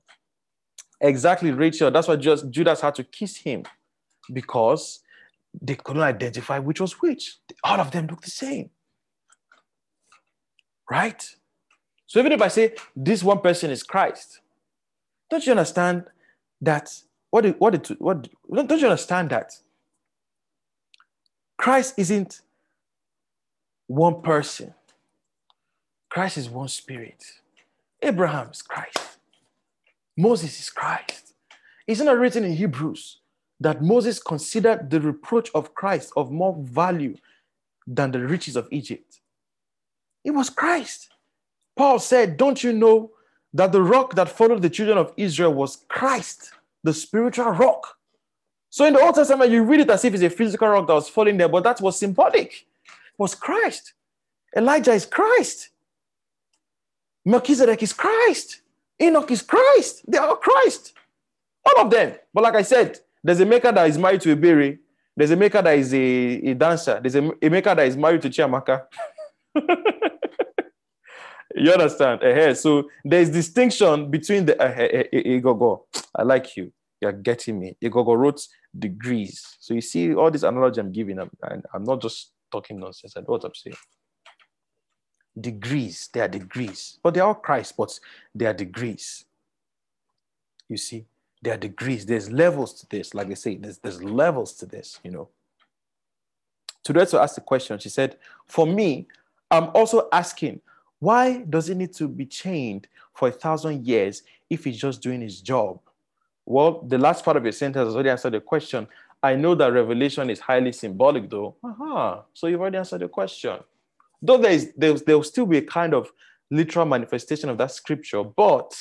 Exactly, 1.01 1.51
Rachel. 1.51 1.91
That's 1.91 2.09
why 2.09 2.17
just 2.17 2.51
Judas 2.51 2.81
had 2.81 2.95
to 2.97 3.05
kiss 3.05 3.37
him 3.37 3.65
because 4.33 5.01
they 5.61 5.75
couldn't 5.75 6.03
identify 6.03 6.59
which 6.59 6.81
was 6.81 6.93
which. 7.01 7.39
All 7.65 7.81
of 7.81 7.91
them 7.91 8.07
look 8.07 8.23
the 8.23 8.31
same. 8.31 8.71
Right? 10.91 11.23
So 12.07 12.21
even 12.21 12.33
if 12.33 12.43
I 12.43 12.49
say 12.49 12.75
this 12.97 13.23
one 13.23 13.41
person 13.41 13.71
is 13.71 13.83
Christ, 13.83 14.41
don't 15.31 15.45
you 15.47 15.53
understand 15.53 16.05
that? 16.61 16.93
What, 17.31 17.47
what, 17.61 17.91
what, 18.01 18.29
don't 18.51 18.81
you 18.81 18.89
understand 18.89 19.31
that 19.31 19.53
Christ 21.57 21.95
isn't 21.97 22.41
one 23.87 24.23
person, 24.23 24.75
Christ 26.09 26.39
is 26.39 26.49
one 26.49 26.69
spirit. 26.69 27.23
Abraham 28.03 28.51
is 28.51 28.63
Christ, 28.63 29.19
Moses 30.17 30.59
is 30.59 30.71
Christ. 30.71 31.35
Isn't 31.87 32.09
it 32.09 32.13
written 32.13 32.45
in 32.45 32.53
Hebrews 32.53 33.19
that 33.59 33.83
Moses 33.83 34.23
considered 34.23 34.91
the 34.91 35.01
reproach 35.01 35.51
of 35.55 35.75
Christ 35.75 36.13
of 36.17 36.31
more 36.31 36.57
value 36.61 37.17
than 37.87 38.11
the 38.13 38.21
riches 38.21 38.57
of 38.57 38.69
Egypt? 38.71 39.21
It 40.25 40.31
was 40.31 40.51
Christ. 40.51 41.09
Paul 41.77 41.99
said, 41.99 42.37
Don't 42.37 42.63
you 42.63 42.73
know 42.73 43.11
that 43.55 43.73
the 43.73 43.83
rock 43.83 44.15
that 44.15 44.29
followed 44.29 44.63
the 44.63 44.71
children 44.71 44.99
of 44.99 45.13
Israel 45.17 45.53
was 45.53 45.85
Christ, 45.89 46.53
the 46.83 46.95
spiritual 46.95 47.51
rock? 47.51 47.97
So 48.71 48.85
in 48.85 48.95
the 48.95 49.01
Old 49.01 49.17
Testament, 49.17 49.51
you 49.51 49.65
read 49.65 49.81
it 49.81 49.91
as 49.91 50.05
if 50.05 50.15
it's 50.15 50.23
a 50.23 50.31
physical 50.31 50.69
rock 50.69 50.87
that 50.87 50.95
was 50.95 51.09
falling 51.09 51.37
there, 51.37 51.49
but 51.49 51.65
that 51.65 51.81
was 51.81 51.99
symbolic. 51.99 52.53
It 52.53 53.19
was 53.19 53.35
Christ. 53.35 53.95
Elijah 54.57 54.93
is 54.93 55.07
Christ. 55.07 55.71
Melchizedek 57.25 57.83
is 57.83 57.93
Christ. 57.93 58.63
Enoch 59.01 59.31
is 59.31 59.43
Christ. 59.43 60.03
They 60.09 60.19
are 60.19 60.37
Christ. 60.37 60.93
All 61.65 61.85
of 61.85 61.91
them. 61.91 62.15
But 62.33 62.45
like 62.45 62.55
I 62.55 62.63
said, 62.63 62.99
there's 63.23 63.41
Emeka 63.41 63.75
that 63.75 63.89
is 63.89 63.99
married 63.99 64.21
to 64.23 64.33
a 64.33 64.37
berry. 64.37 64.79
There's 65.17 65.31
Emeka 65.31 65.63
that 65.63 65.79
is 65.79 65.93
a, 65.93 65.99
a 65.99 66.55
dancer. 66.55 67.01
There's 67.01 67.15
a, 67.15 67.23
Emeka 67.23 67.77
that 67.77 67.87
is 67.87 67.97
married 67.97 68.23
to 68.23 68.31
Chiamaka. 68.31 68.85
you 71.55 71.73
understand? 71.73 72.23
Uh, 72.23 72.55
so 72.55 72.89
there's 73.05 73.31
distinction 73.31 74.11
between 74.11 74.47
the 74.47 74.61
uh, 74.61 75.85
I 76.17 76.23
like 76.23 76.57
you. 76.57 76.73
You're 77.01 77.13
getting 77.13 77.59
me. 77.59 77.77
Igogo 77.83 78.17
wrote 78.17 78.47
degrees. 78.79 79.57
So 79.59 79.75
you 79.75 79.81
see 79.81 80.15
all 80.15 80.31
this 80.31 80.43
analogy 80.43 80.81
I'm 80.81 80.93
giving, 80.93 81.19
I'm, 81.19 81.31
I'm 81.73 81.85
not 81.85 82.03
just 82.03 82.33
talking 82.53 82.79
nonsense. 82.79 83.15
I 83.17 83.21
know 83.21 83.27
what 83.29 83.45
I'm 83.45 83.55
saying. 83.55 83.77
Degrees, 85.41 86.09
they 86.13 86.21
are 86.21 86.29
degrees. 86.29 86.99
But 87.03 87.15
they're 87.15 87.25
all 87.25 87.35
Christ, 87.35 87.75
but 87.77 87.99
they 88.35 88.47
are 88.47 88.53
degrees. 88.53 89.25
You 90.69 90.77
see, 90.77 91.07
there 91.43 91.55
are 91.55 91.59
degrees. 91.59 92.05
There's 92.05 92.31
levels 92.31 92.75
to 92.75 92.87
this. 92.89 93.15
Like 93.15 93.31
I 93.31 93.35
say, 93.35 93.57
there's, 93.57 93.79
there's 93.79 94.03
levels 94.03 94.53
to 94.55 94.67
this, 94.67 95.01
you 95.03 95.11
know. 95.11 95.29
Tudreto 96.87 97.21
asked 97.21 97.35
the 97.35 97.41
question. 97.41 97.79
She 97.79 97.89
said, 97.89 98.17
For 98.47 98.67
me, 98.67 99.07
I'm 99.51 99.71
also 99.75 100.09
asking, 100.13 100.61
why 101.01 101.39
does 101.39 101.69
it 101.69 101.77
need 101.77 101.95
to 101.95 102.07
be 102.07 102.27
chained 102.27 102.87
for 103.15 103.29
a 103.29 103.33
thousand 103.33 103.87
years 103.87 104.23
if 104.49 104.65
he's 104.65 104.79
just 104.79 105.03
doing 105.03 105.23
his 105.23 105.41
job? 105.41 105.81
Well, 106.47 106.83
the 106.87 106.99
last 106.99 107.25
part 107.25 107.37
of 107.37 107.45
your 107.45 107.53
sentence 107.53 107.87
has 107.87 107.95
already 107.95 108.11
answered 108.11 108.35
the 108.35 108.41
question. 108.41 108.87
I 109.23 109.35
know 109.35 109.55
that 109.55 109.73
revelation 109.73 110.31
is 110.31 110.41
highly 110.41 110.73
symbolic, 110.73 111.29
though. 111.29 111.57
Uh-huh. 111.65 112.23
So 112.35 112.47
you've 112.47 112.61
already 112.61 112.79
answered 112.79 113.01
the 113.01 113.09
question. 113.09 113.59
Though 114.23 114.39
there, 114.39 114.53
is, 114.53 114.73
there, 114.77 114.93
there 114.95 115.17
will 115.17 115.25
still 115.25 115.47
be 115.47 115.59
a 115.59 115.63
kind 115.63 115.95
of 115.95 116.13
literal 116.51 116.87
manifestation 116.87 117.49
of 117.49 117.59
that 117.59 117.73
scripture, 117.73 118.23
but 118.23 118.79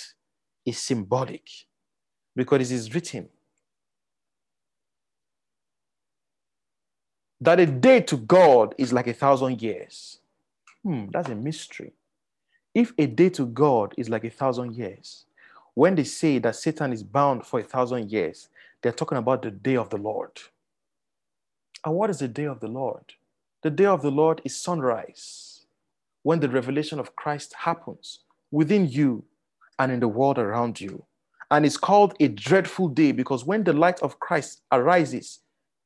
it's 0.66 0.80
symbolic 0.80 1.48
because 2.36 2.72
it 2.72 2.76
is 2.76 2.94
written 2.94 3.30
that 7.42 7.60
a 7.60 7.66
day 7.66 8.02
to 8.02 8.18
God 8.18 8.76
is 8.78 8.92
like 8.92 9.08
a 9.08 9.14
thousand 9.14 9.62
years. 9.62 10.20
Hmm, 10.84 11.06
that's 11.12 11.30
a 11.30 11.36
mystery. 11.36 11.94
If 12.80 12.94
a 12.98 13.08
day 13.08 13.28
to 13.32 13.46
God 13.46 13.94
is 13.98 14.10
like 14.10 14.24
a 14.24 14.30
thousand 14.30 14.74
years, 14.74 15.26
when 15.74 15.96
they 15.96 16.06
say 16.06 16.40
that 16.40 16.56
Satan 16.56 16.94
is 16.94 17.04
bound 17.04 17.46
for 17.46 17.60
a 17.60 17.64
thousand 17.64 18.10
years, 18.10 18.48
they're 18.82 18.94
talking 18.94 19.18
about 19.18 19.42
the 19.42 19.52
day 19.52 19.76
of 19.76 19.90
the 19.90 19.98
Lord. 19.98 20.40
And 21.84 21.94
what 21.94 22.10
is 22.10 22.20
the 22.20 22.30
day 22.30 22.46
of 22.46 22.62
the 22.62 22.70
Lord? 22.70 23.04
The 23.64 23.70
day 23.70 23.84
of 23.84 24.02
the 24.02 24.12
Lord 24.12 24.40
is 24.46 24.56
sunrise, 24.56 25.66
when 26.24 26.40
the 26.40 26.48
revelation 26.48 27.00
of 27.00 27.18
Christ 27.18 27.54
happens 27.54 28.20
within 28.50 28.88
you 28.88 29.26
and 29.78 29.92
in 29.92 30.00
the 30.00 30.08
world 30.08 30.38
around 30.40 30.80
you. 30.80 31.04
And 31.52 31.66
it's 31.66 31.76
called 31.76 32.16
a 32.22 32.30
dreadful 32.30 32.88
day 32.88 33.12
because 33.12 33.44
when 33.44 33.66
the 33.66 33.74
light 33.74 34.00
of 34.02 34.22
Christ 34.22 34.62
arises, 34.72 35.40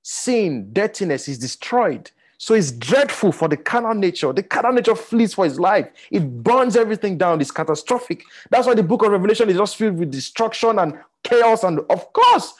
sin, 0.03 0.69
dirtiness 0.71 1.27
is 1.27 1.39
destroyed, 1.39 2.11
so 2.43 2.55
it's 2.55 2.73
dreadful 2.73 3.31
for 3.31 3.47
the 3.47 3.55
carnal 3.55 3.93
nature. 3.93 4.33
The 4.33 4.43
carnal 4.43 4.73
nature 4.73 4.95
flees 4.95 5.33
for 5.33 5.45
his 5.45 5.57
life. 5.57 5.87
It 6.11 6.43
burns 6.43 6.75
everything 6.75 7.17
down. 7.17 7.39
It's 7.39 7.51
catastrophic. 7.51 8.25
That's 8.49 8.67
why 8.67 8.73
the 8.73 8.83
book 8.83 9.01
of 9.05 9.13
Revelation 9.13 9.49
is 9.49 9.55
just 9.55 9.77
filled 9.77 9.97
with 9.97 10.11
destruction 10.11 10.77
and 10.77 10.99
chaos. 11.23 11.63
And 11.63 11.79
of 11.89 12.11
course, 12.11 12.53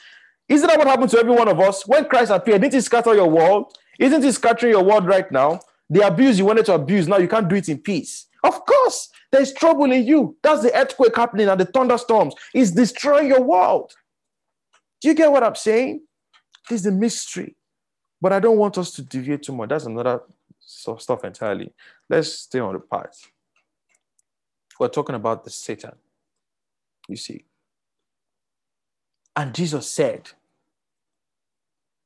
isn't 0.48 0.66
that 0.66 0.78
what 0.78 0.86
happened 0.86 1.10
to 1.10 1.18
every 1.18 1.34
one 1.34 1.48
of 1.48 1.60
us? 1.60 1.86
When 1.86 2.06
Christ 2.06 2.30
appeared, 2.30 2.62
didn't 2.62 2.72
he 2.72 2.80
scatter 2.80 3.14
your 3.14 3.28
world? 3.28 3.76
Isn't 3.98 4.22
he 4.22 4.32
scattering 4.32 4.72
your 4.72 4.82
world 4.82 5.04
right 5.04 5.30
now? 5.30 5.60
The 5.90 6.06
abuse 6.06 6.38
you 6.38 6.46
wanted 6.46 6.64
to 6.64 6.72
abuse, 6.76 7.06
now 7.06 7.18
you 7.18 7.28
can't 7.28 7.46
do 7.46 7.56
it 7.56 7.68
in 7.68 7.76
peace. 7.76 8.24
Of 8.42 8.64
course, 8.64 9.10
there's 9.32 9.52
trouble 9.52 9.92
in 9.92 10.06
you. 10.06 10.34
That's 10.42 10.62
the 10.62 10.74
earthquake 10.74 11.14
happening 11.14 11.48
and 11.48 11.60
the 11.60 11.66
thunderstorms. 11.66 12.34
It's 12.54 12.70
destroying 12.70 13.28
your 13.28 13.42
world. 13.42 13.92
Do 15.02 15.08
you 15.08 15.14
get 15.14 15.30
what 15.30 15.42
I'm 15.42 15.56
saying? 15.56 16.04
This 16.70 16.78
is 16.78 16.84
the 16.84 16.92
mystery. 16.92 17.54
But 18.24 18.32
I 18.32 18.40
don't 18.40 18.56
want 18.56 18.78
us 18.78 18.90
to 18.92 19.02
deviate 19.02 19.42
too 19.42 19.52
much. 19.52 19.68
That's 19.68 19.84
another 19.84 20.22
stuff 20.58 21.26
entirely. 21.26 21.74
Let's 22.08 22.32
stay 22.32 22.58
on 22.58 22.72
the 22.72 22.80
part. 22.80 23.14
We're 24.80 24.88
talking 24.88 25.14
about 25.14 25.44
the 25.44 25.50
Satan, 25.50 25.92
you 27.06 27.16
see. 27.16 27.44
And 29.36 29.54
Jesus 29.54 29.90
said, 29.90 30.30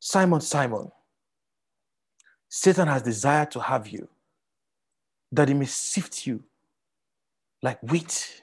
Simon, 0.01 0.41
Simon, 0.41 0.91
Satan 2.49 2.89
has 2.89 3.03
desired 3.03 3.53
to 3.53 3.61
have 3.61 3.87
you, 3.87 4.09
that 5.31 5.47
he 5.47 5.55
may 5.55 5.67
sift 5.67 6.27
you 6.27 6.43
like 7.63 7.81
wheat. 7.81 8.43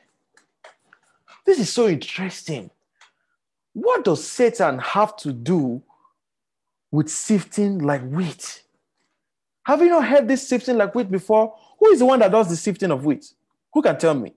This 1.45 1.60
is 1.60 1.73
so 1.73 1.89
interesting. 1.89 2.69
What 3.73 4.06
does 4.06 4.26
Satan 4.26 4.80
have 4.80 5.18
to 5.18 5.34
do 5.34 5.84
with 6.96 7.10
sifting 7.10 7.80
like 7.80 8.08
wheat? 8.08 8.64
Have 9.64 9.82
you 9.82 9.90
not 9.90 10.08
heard 10.08 10.28
this 10.28 10.48
sifting 10.48 10.78
like 10.78 10.96
wheat 10.96 11.12
before? 11.12 11.56
Who 11.80 11.88
is 11.88 12.00
the 12.00 12.06
one 12.06 12.20
that 12.20 12.32
does 12.32 12.50
the 12.50 12.56
sifting 12.56 12.92
of 12.92 13.04
wheat? 13.04 13.34
Who 13.74 13.82
can 13.82 13.98
tell 13.98 14.14
me? 14.14 14.34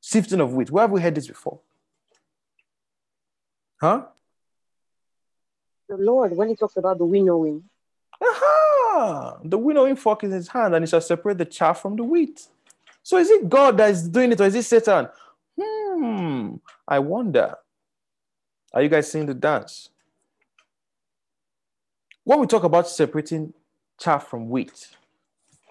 Sifting 0.00 0.40
of 0.40 0.54
wheat. 0.54 0.70
Where 0.70 0.82
have 0.82 0.90
we 0.90 1.02
heard 1.02 1.14
this 1.14 1.26
before? 1.26 1.60
Huh? 3.80 4.06
The 5.88 5.96
Lord, 5.96 6.36
when 6.36 6.48
he 6.48 6.56
talks 6.56 6.76
about 6.76 6.98
the 6.98 7.04
winnowing. 7.04 7.64
Aha! 8.22 9.38
The 9.44 9.58
winnowing 9.58 9.96
fork 9.96 10.24
is 10.24 10.30
in 10.30 10.36
his 10.36 10.48
hand 10.48 10.74
and 10.74 10.82
he 10.84 10.88
shall 10.88 11.00
separate 11.00 11.38
the 11.38 11.44
chaff 11.44 11.82
from 11.82 11.96
the 11.96 12.04
wheat. 12.04 12.46
So 13.02 13.18
is 13.18 13.30
it 13.30 13.48
God 13.48 13.76
that 13.76 13.90
is 13.90 14.08
doing 14.08 14.32
it 14.32 14.40
or 14.40 14.44
is 14.44 14.54
it 14.54 14.64
Satan? 14.64 15.08
Hmm, 15.60 16.54
I 16.86 16.98
wonder. 16.98 17.56
Are 18.72 18.82
you 18.82 18.88
guys 18.88 19.10
seeing 19.10 19.26
the 19.26 19.34
dance? 19.34 19.90
When 22.28 22.40
we 22.40 22.46
talk 22.46 22.62
about 22.62 22.86
separating 22.86 23.54
chaff 23.98 24.28
from 24.28 24.50
wheat, 24.50 24.88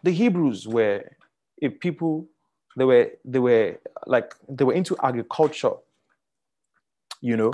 the 0.01 0.09
Hebrews 0.09 0.67
were 0.67 1.03
a 1.61 1.69
people, 1.69 2.25
they 2.75 2.83
were, 2.83 3.11
they 3.23 3.37
were 3.37 3.77
like, 4.07 4.33
they 4.49 4.63
were 4.63 4.73
into 4.73 4.97
agriculture, 5.03 5.73
you 7.21 7.37
know, 7.37 7.53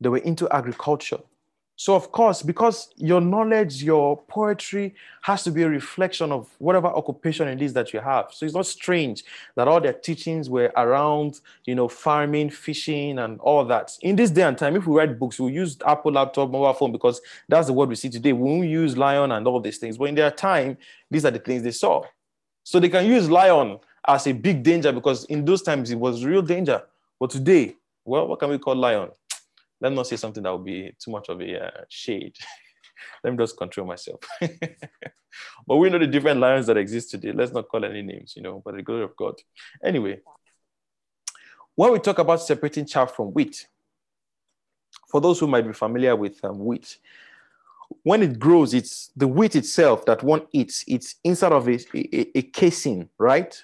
they 0.00 0.08
were 0.08 0.18
into 0.18 0.48
agriculture. 0.50 1.20
So, 1.78 1.94
of 1.94 2.10
course, 2.10 2.40
because 2.40 2.88
your 2.96 3.20
knowledge, 3.20 3.82
your 3.82 4.16
poetry 4.16 4.94
has 5.20 5.44
to 5.44 5.50
be 5.50 5.62
a 5.62 5.68
reflection 5.68 6.32
of 6.32 6.48
whatever 6.58 6.86
occupation 6.86 7.48
it 7.48 7.60
is 7.60 7.74
that 7.74 7.92
you 7.92 8.00
have. 8.00 8.28
So, 8.32 8.46
it's 8.46 8.54
not 8.54 8.64
strange 8.64 9.24
that 9.56 9.68
all 9.68 9.78
their 9.78 9.92
teachings 9.92 10.48
were 10.48 10.72
around, 10.74 11.40
you 11.66 11.74
know, 11.74 11.86
farming, 11.86 12.48
fishing, 12.48 13.18
and 13.18 13.38
all 13.40 13.62
that. 13.66 13.92
In 14.00 14.16
this 14.16 14.30
day 14.30 14.42
and 14.42 14.56
time, 14.56 14.74
if 14.74 14.86
we 14.86 14.96
write 14.96 15.18
books, 15.18 15.38
we 15.38 15.52
use 15.52 15.76
Apple 15.86 16.12
laptop, 16.12 16.50
mobile 16.50 16.72
phone, 16.72 16.92
because 16.92 17.20
that's 17.46 17.66
the 17.66 17.74
word 17.74 17.90
we 17.90 17.94
see 17.94 18.08
today. 18.08 18.32
We 18.32 18.50
won't 18.50 18.68
use 18.68 18.96
lion 18.96 19.32
and 19.32 19.46
all 19.46 19.60
these 19.60 19.76
things. 19.76 19.98
But 19.98 20.06
in 20.06 20.14
their 20.14 20.30
time, 20.30 20.78
these 21.10 21.26
are 21.26 21.30
the 21.30 21.40
things 21.40 21.62
they 21.62 21.72
saw. 21.72 22.04
So, 22.64 22.80
they 22.80 22.88
can 22.88 23.04
use 23.04 23.28
lion 23.28 23.80
as 24.08 24.26
a 24.26 24.32
big 24.32 24.62
danger 24.62 24.92
because 24.92 25.26
in 25.26 25.44
those 25.44 25.60
times 25.60 25.90
it 25.90 25.98
was 25.98 26.24
real 26.24 26.40
danger. 26.40 26.82
But 27.20 27.30
today, 27.30 27.76
well, 28.06 28.28
what 28.28 28.38
can 28.38 28.48
we 28.48 28.58
call 28.58 28.76
lion? 28.76 29.10
Let 29.80 29.90
me 29.90 29.96
not 29.96 30.06
say 30.06 30.16
something 30.16 30.42
that 30.42 30.52
would 30.52 30.64
be 30.64 30.92
too 30.98 31.10
much 31.10 31.28
of 31.28 31.40
a 31.40 31.66
uh, 31.66 31.84
shade. 31.88 32.36
let 33.24 33.32
me 33.32 33.36
just 33.36 33.56
control 33.56 33.86
myself. 33.86 34.20
but 34.40 35.76
we 35.76 35.90
know 35.90 35.98
the 35.98 36.06
different 36.06 36.40
lions 36.40 36.66
that 36.66 36.76
exist 36.76 37.10
today. 37.10 37.32
Let's 37.32 37.52
not 37.52 37.68
call 37.68 37.84
any 37.84 38.02
names, 38.02 38.34
you 38.36 38.42
know, 38.42 38.62
but 38.64 38.74
the 38.74 38.82
glory 38.82 39.04
of 39.04 39.16
God. 39.16 39.34
Anyway, 39.84 40.20
when 41.74 41.92
we 41.92 41.98
talk 41.98 42.18
about 42.18 42.40
separating 42.40 42.86
chaff 42.86 43.14
from 43.14 43.26
wheat, 43.28 43.66
for 45.10 45.20
those 45.20 45.38
who 45.38 45.46
might 45.46 45.66
be 45.66 45.72
familiar 45.72 46.16
with 46.16 46.42
um, 46.44 46.64
wheat, 46.64 46.98
when 48.02 48.22
it 48.22 48.38
grows, 48.38 48.74
it's 48.74 49.10
the 49.14 49.28
wheat 49.28 49.54
itself 49.54 50.06
that 50.06 50.22
one 50.22 50.46
eats. 50.52 50.84
It's 50.88 51.16
inside 51.22 51.52
of 51.52 51.68
a, 51.68 51.78
a, 51.94 52.38
a 52.38 52.42
casing, 52.42 53.08
right? 53.18 53.62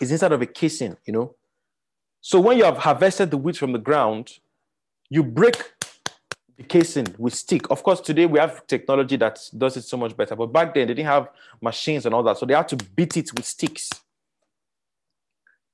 It's 0.00 0.10
inside 0.10 0.32
of 0.32 0.42
a 0.42 0.46
casing, 0.46 0.96
you 1.04 1.12
know. 1.12 1.34
So 2.20 2.40
when 2.40 2.58
you 2.58 2.64
have 2.64 2.78
harvested 2.78 3.30
the 3.30 3.36
wheat 3.36 3.56
from 3.56 3.72
the 3.72 3.78
ground, 3.78 4.38
you 5.10 5.24
break 5.24 5.72
the 6.56 6.62
casing 6.62 7.14
with 7.18 7.34
stick. 7.34 7.70
Of 7.70 7.82
course, 7.82 8.00
today 8.00 8.26
we 8.26 8.38
have 8.38 8.66
technology 8.66 9.16
that 9.16 9.40
does 9.56 9.76
it 9.76 9.82
so 9.82 9.96
much 9.96 10.16
better, 10.16 10.36
but 10.36 10.46
back 10.46 10.72
then 10.72 10.86
they 10.86 10.94
didn't 10.94 11.08
have 11.08 11.28
machines 11.60 12.06
and 12.06 12.14
all 12.14 12.22
that. 12.22 12.38
So 12.38 12.46
they 12.46 12.54
had 12.54 12.68
to 12.68 12.76
beat 12.76 13.16
it 13.16 13.34
with 13.34 13.44
sticks 13.44 13.90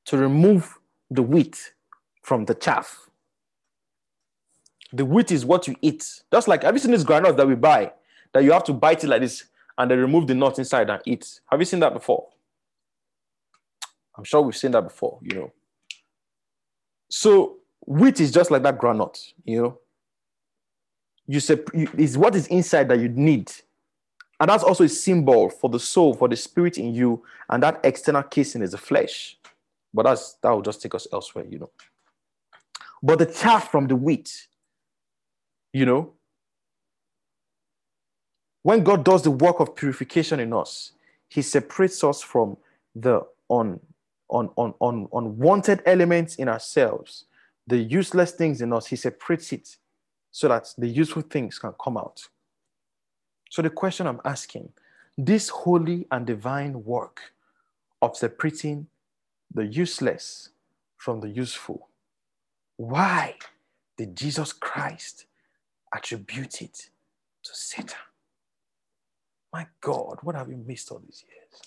to 0.06 0.16
remove 0.16 0.78
the 1.10 1.22
wheat 1.22 1.72
from 2.22 2.46
the 2.46 2.54
chaff. 2.54 3.08
The 4.92 5.04
wheat 5.04 5.30
is 5.30 5.44
what 5.44 5.68
you 5.68 5.76
eat. 5.82 6.22
Just 6.32 6.48
like, 6.48 6.62
have 6.62 6.74
you 6.74 6.78
seen 6.78 6.92
this 6.92 7.04
granite 7.04 7.36
that 7.36 7.46
we 7.46 7.56
buy 7.56 7.92
that 8.32 8.42
you 8.44 8.52
have 8.52 8.64
to 8.64 8.72
bite 8.72 9.04
it 9.04 9.08
like 9.08 9.20
this 9.20 9.44
and 9.76 9.90
they 9.90 9.96
remove 9.96 10.26
the 10.26 10.34
nut 10.34 10.58
inside 10.58 10.88
and 10.88 11.02
eat? 11.04 11.40
Have 11.50 11.60
you 11.60 11.66
seen 11.66 11.80
that 11.80 11.92
before? 11.92 12.28
I'm 14.16 14.24
sure 14.24 14.40
we've 14.40 14.56
seen 14.56 14.70
that 14.70 14.82
before, 14.82 15.18
you 15.20 15.36
know. 15.36 15.52
So 17.08 17.58
wheat 17.86 18.20
is 18.20 18.32
just 18.32 18.50
like 18.50 18.62
that 18.64 18.78
granite, 18.78 19.32
you 19.44 19.62
know. 19.62 19.78
You 21.28 21.40
say 21.40 21.58
is 21.96 22.18
what 22.18 22.34
is 22.36 22.46
inside 22.48 22.88
that 22.88 23.00
you 23.00 23.08
need. 23.08 23.50
And 24.38 24.50
that's 24.50 24.62
also 24.62 24.84
a 24.84 24.88
symbol 24.88 25.48
for 25.48 25.70
the 25.70 25.80
soul, 25.80 26.14
for 26.14 26.28
the 26.28 26.36
spirit 26.36 26.78
in 26.78 26.94
you, 26.94 27.24
and 27.48 27.62
that 27.62 27.80
external 27.82 28.22
casing 28.22 28.62
is 28.62 28.72
the 28.72 28.78
flesh. 28.78 29.38
But 29.94 30.04
that's 30.04 30.34
that 30.42 30.50
will 30.50 30.62
just 30.62 30.82
take 30.82 30.94
us 30.94 31.06
elsewhere, 31.12 31.46
you 31.48 31.58
know. 31.58 31.70
But 33.02 33.18
the 33.18 33.26
chaff 33.26 33.70
from 33.70 33.86
the 33.86 33.96
wheat, 33.96 34.46
you 35.72 35.86
know, 35.86 36.12
when 38.62 38.84
God 38.84 39.04
does 39.04 39.22
the 39.22 39.30
work 39.30 39.60
of 39.60 39.74
purification 39.74 40.38
in 40.38 40.52
us, 40.52 40.92
He 41.28 41.42
separates 41.42 42.04
us 42.04 42.20
from 42.20 42.56
the 42.94 43.22
un, 43.48 43.80
un, 44.30 44.50
un, 44.58 44.74
un, 44.80 45.08
unwanted 45.12 45.82
elements 45.86 46.36
in 46.36 46.48
ourselves 46.48 47.24
the 47.66 47.78
useless 47.78 48.32
things 48.32 48.60
in 48.60 48.72
us, 48.72 48.86
he 48.86 48.96
separates 48.96 49.52
it 49.52 49.76
so 50.30 50.48
that 50.48 50.72
the 50.78 50.86
useful 50.86 51.22
things 51.22 51.58
can 51.58 51.72
come 51.82 51.96
out. 51.96 52.28
So, 53.50 53.62
the 53.62 53.70
question 53.70 54.06
I'm 54.06 54.20
asking 54.24 54.70
this 55.16 55.48
holy 55.48 56.06
and 56.10 56.26
divine 56.26 56.84
work 56.84 57.20
of 58.02 58.16
separating 58.16 58.86
the 59.52 59.64
useless 59.64 60.50
from 60.96 61.20
the 61.20 61.28
useful, 61.28 61.88
why 62.76 63.36
did 63.96 64.16
Jesus 64.16 64.52
Christ 64.52 65.26
attribute 65.94 66.60
it 66.60 66.90
to 67.44 67.54
Satan? 67.54 67.96
My 69.52 69.66
God, 69.80 70.18
what 70.22 70.34
have 70.34 70.50
you 70.50 70.62
missed 70.66 70.90
all 70.92 70.98
these 70.98 71.24
years? 71.26 71.62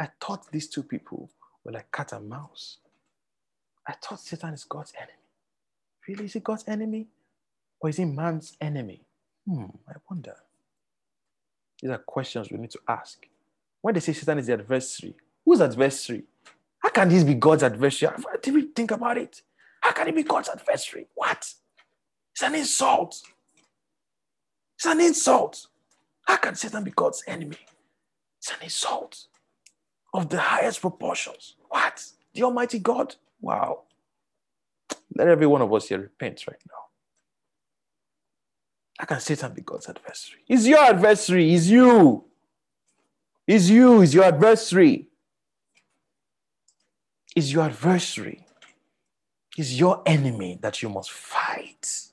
I 0.00 0.08
thought 0.20 0.50
these 0.50 0.68
two 0.68 0.82
people 0.82 1.30
were 1.64 1.72
like 1.72 1.92
cat 1.92 2.12
and 2.12 2.28
mouse. 2.28 2.78
I 3.86 3.94
thought 3.94 4.20
Satan 4.20 4.54
is 4.54 4.64
God's 4.64 4.92
enemy. 4.96 5.12
Really? 6.06 6.24
Is 6.24 6.32
he 6.34 6.40
God's 6.40 6.64
enemy? 6.66 7.08
Or 7.80 7.90
is 7.90 7.96
he 7.96 8.04
man's 8.04 8.56
enemy? 8.60 9.02
Hmm, 9.46 9.64
I 9.88 9.94
wonder. 10.08 10.36
These 11.80 11.90
are 11.90 11.98
questions 11.98 12.50
we 12.50 12.58
need 12.58 12.70
to 12.70 12.78
ask. 12.88 13.26
When 13.80 13.94
they 13.94 14.00
say 14.00 14.12
Satan 14.12 14.38
is 14.38 14.46
the 14.46 14.52
adversary, 14.52 15.14
who's 15.44 15.60
adversary? 15.60 16.22
How 16.78 16.90
can 16.90 17.08
this 17.08 17.24
be 17.24 17.34
God's 17.34 17.64
adversary? 17.64 18.14
Did 18.40 18.54
we 18.54 18.62
think 18.62 18.92
about 18.92 19.18
it? 19.18 19.42
How 19.80 19.92
can 19.92 20.08
it 20.08 20.14
be 20.14 20.22
God's 20.22 20.48
adversary? 20.48 21.06
What? 21.14 21.52
It's 22.32 22.42
an 22.42 22.54
insult. 22.54 23.20
It's 24.76 24.86
an 24.86 25.00
insult. 25.00 25.66
How 26.24 26.36
can 26.36 26.54
Satan 26.54 26.84
be 26.84 26.92
God's 26.92 27.24
enemy? 27.26 27.58
It's 28.38 28.50
an 28.50 28.62
insult 28.62 29.26
of 30.14 30.28
the 30.28 30.38
highest 30.38 30.80
proportions. 30.80 31.56
What? 31.68 32.04
The 32.34 32.44
Almighty 32.44 32.78
God? 32.78 33.16
Wow. 33.42 33.82
Let 35.14 35.28
every 35.28 35.46
one 35.46 35.60
of 35.60 35.72
us 35.74 35.88
here 35.88 35.98
repent 35.98 36.46
right 36.48 36.60
now. 36.66 36.74
I 38.98 39.04
can 39.04 39.20
Satan 39.20 39.52
be 39.52 39.62
God's 39.62 39.88
adversary. 39.88 40.40
He's 40.46 40.66
your 40.66 40.78
adversary. 40.78 41.50
He's 41.50 41.70
you. 41.70 42.24
He's 43.46 43.68
you. 43.68 44.00
He's 44.00 44.14
your 44.14 44.24
adversary. 44.24 45.08
He's 47.34 47.52
your 47.52 47.64
adversary. 47.64 48.46
He's 49.56 49.78
your 49.78 50.02
enemy 50.06 50.58
that 50.62 50.82
you 50.82 50.88
must 50.88 51.10
fight. 51.10 52.12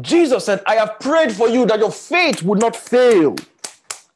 Jesus 0.00 0.44
said, 0.44 0.62
I 0.66 0.76
have 0.76 1.00
prayed 1.00 1.32
for 1.32 1.48
you 1.48 1.66
that 1.66 1.78
your 1.78 1.90
faith 1.90 2.42
would 2.42 2.60
not 2.60 2.76
fail. 2.76 3.34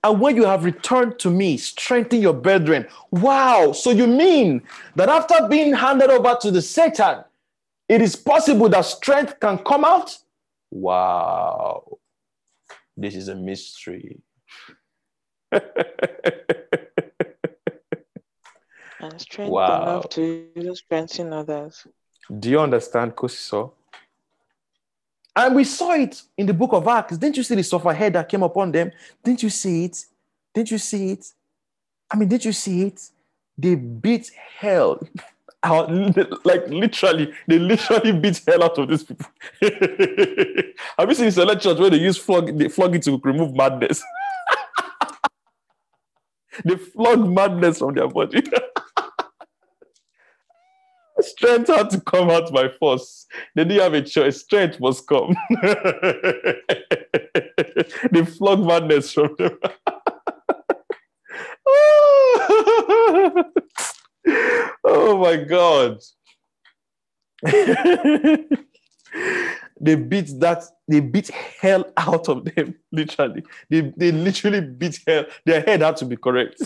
And 0.05 0.21
when 0.21 0.37
you 0.37 0.45
have 0.45 0.65
returned 0.65 1.19
to 1.21 1.31
me, 1.31 1.57
strengthen 1.57 2.21
your 2.21 2.35
brethren. 2.35 2.87
Wow. 3.11 3.73
So 3.73 3.91
you 3.91 4.07
mean 4.07 4.63
that 4.95 5.09
after 5.09 5.49
being 5.49 5.75
handed 5.75 6.11
over 6.11 6.37
to 6.43 6.51
the 6.51 6.63
Satan, 6.63 7.25
it 7.89 8.03
is 8.03 8.17
possible 8.17 8.69
that 8.69 8.85
strength 8.85 9.41
can 9.41 9.59
come 9.59 9.85
out? 9.85 10.17
Wow. 10.71 11.99
This 12.97 13.15
is 13.15 13.29
a 13.29 13.35
mystery. 13.35 14.21
and 15.53 15.63
strength 19.19 19.51
wow. 19.51 19.83
enough 19.83 20.09
to 20.11 20.75
strengthen 20.75 21.33
others. 21.33 21.87
Do 22.39 22.51
you 22.51 22.61
understand, 22.61 23.15
Kosiso? 23.15 23.73
And 25.37 25.55
we 25.55 25.65
saw 25.65 25.93
it 25.93 26.23
in 26.39 26.47
the 26.47 26.55
book 26.55 26.73
of 26.73 26.89
Acts. 26.89 27.19
Didn't 27.19 27.37
you 27.37 27.43
see 27.43 27.55
the 27.55 27.63
suffer 27.63 27.93
head 27.93 28.15
that 28.15 28.29
came 28.29 28.43
upon 28.43 28.73
them? 28.73 28.91
Didn't 29.23 29.43
you 29.43 29.51
see 29.51 29.85
it? 29.85 29.99
Didn't 30.55 30.71
you 30.71 30.79
see 30.79 31.13
it? 31.13 31.27
I 32.11 32.17
mean, 32.17 32.29
did 32.29 32.43
you 32.43 32.53
see 32.53 32.85
it? 32.85 33.11
They 33.59 33.75
beat 33.75 34.31
hell 34.59 34.99
out, 35.63 35.91
like 36.45 36.67
literally, 36.69 37.33
they 37.47 37.59
literally 37.59 38.13
beat 38.13 38.41
hell 38.47 38.65
out 38.65 38.79
of 38.79 38.89
these 38.89 39.05
people. 39.05 39.27
Have 40.99 41.09
you 41.09 41.15
seen 41.15 41.31
select 41.31 41.63
church 41.63 41.79
where 41.79 41.91
they 41.91 41.99
use 41.99 42.17
flog, 42.17 42.57
they 42.57 42.69
flog 42.69 42.95
it 42.95 43.03
to 43.03 43.21
remove 43.23 43.55
madness? 43.55 44.03
they 46.65 46.77
flog 46.77 47.29
madness 47.29 47.79
from 47.79 47.95
their 47.95 48.09
body. 48.09 48.43
Strength 51.21 51.69
had 51.69 51.91
to 51.91 52.01
come 52.01 52.31
out 52.31 52.53
by 52.53 52.69
force. 52.69 53.27
They 53.55 53.63
didn't 53.65 53.83
have 53.83 53.95
a 53.95 54.03
choice. 54.03 54.41
Strength 54.43 54.81
must 54.81 55.07
come. 55.07 55.37
they 58.11 58.25
flog 58.25 58.67
madness 58.67 59.13
from 59.13 59.37
them. 59.39 59.57
oh 64.85 65.19
my 65.19 65.37
God. 65.37 66.01
they 69.81 69.95
beat 69.95 70.31
that, 70.41 70.65
they 70.89 71.01
beat 71.01 71.29
hell 71.29 71.85
out 71.97 72.29
of 72.29 72.45
them, 72.45 72.75
literally. 72.93 73.43
They, 73.71 73.93
they 73.97 74.13
literally 74.13 74.61
beat 74.61 75.01
hell. 75.07 75.25
Their 75.45 75.63
head 75.63 75.81
had 75.81 75.97
to 75.99 76.05
be 76.05 76.17
correct. 76.17 76.63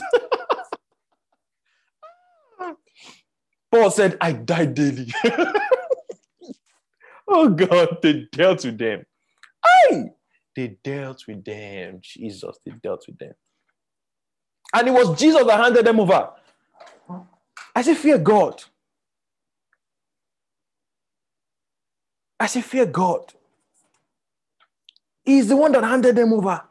Paul 3.70 3.90
said, 3.90 4.16
I 4.20 4.32
die 4.32 4.66
daily. 4.66 5.12
oh 7.28 7.48
God, 7.51 7.98
they 8.02 8.26
dealt 8.32 8.64
with 8.64 8.78
them. 8.78 9.05
Aye! 9.64 10.10
They 10.56 10.78
dealt 10.82 11.24
with 11.28 11.44
them. 11.44 12.01
Jesus, 12.02 12.59
they 12.64 12.72
dealt 12.82 13.05
with 13.06 13.18
them. 13.18 13.34
And 14.74 14.88
it 14.88 14.92
was 14.92 15.18
Jesus 15.18 15.44
that 15.47 15.60
handed 15.60 15.86
them 15.86 16.01
over. 16.01 16.30
I 17.74 17.82
say, 17.82 17.94
fear 17.94 18.18
God. 18.18 18.62
I 22.38 22.47
say, 22.47 22.60
fear 22.62 22.86
God. 22.86 23.32
He's 25.24 25.48
the 25.48 25.56
one 25.56 25.72
that 25.72 25.84
handed 25.84 26.16
them 26.16 26.32
over. 26.32 26.62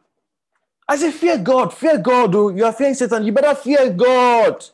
I 0.88 0.96
say, 0.96 1.10
fear 1.12 1.38
God, 1.38 1.72
fear 1.72 1.98
God. 1.98 2.34
Oh, 2.34 2.48
you 2.50 2.64
are 2.64 2.72
fearing 2.72 2.94
Satan. 2.94 3.24
You 3.24 3.32
better 3.32 3.54
fear 3.54 3.90
God. 3.90 4.64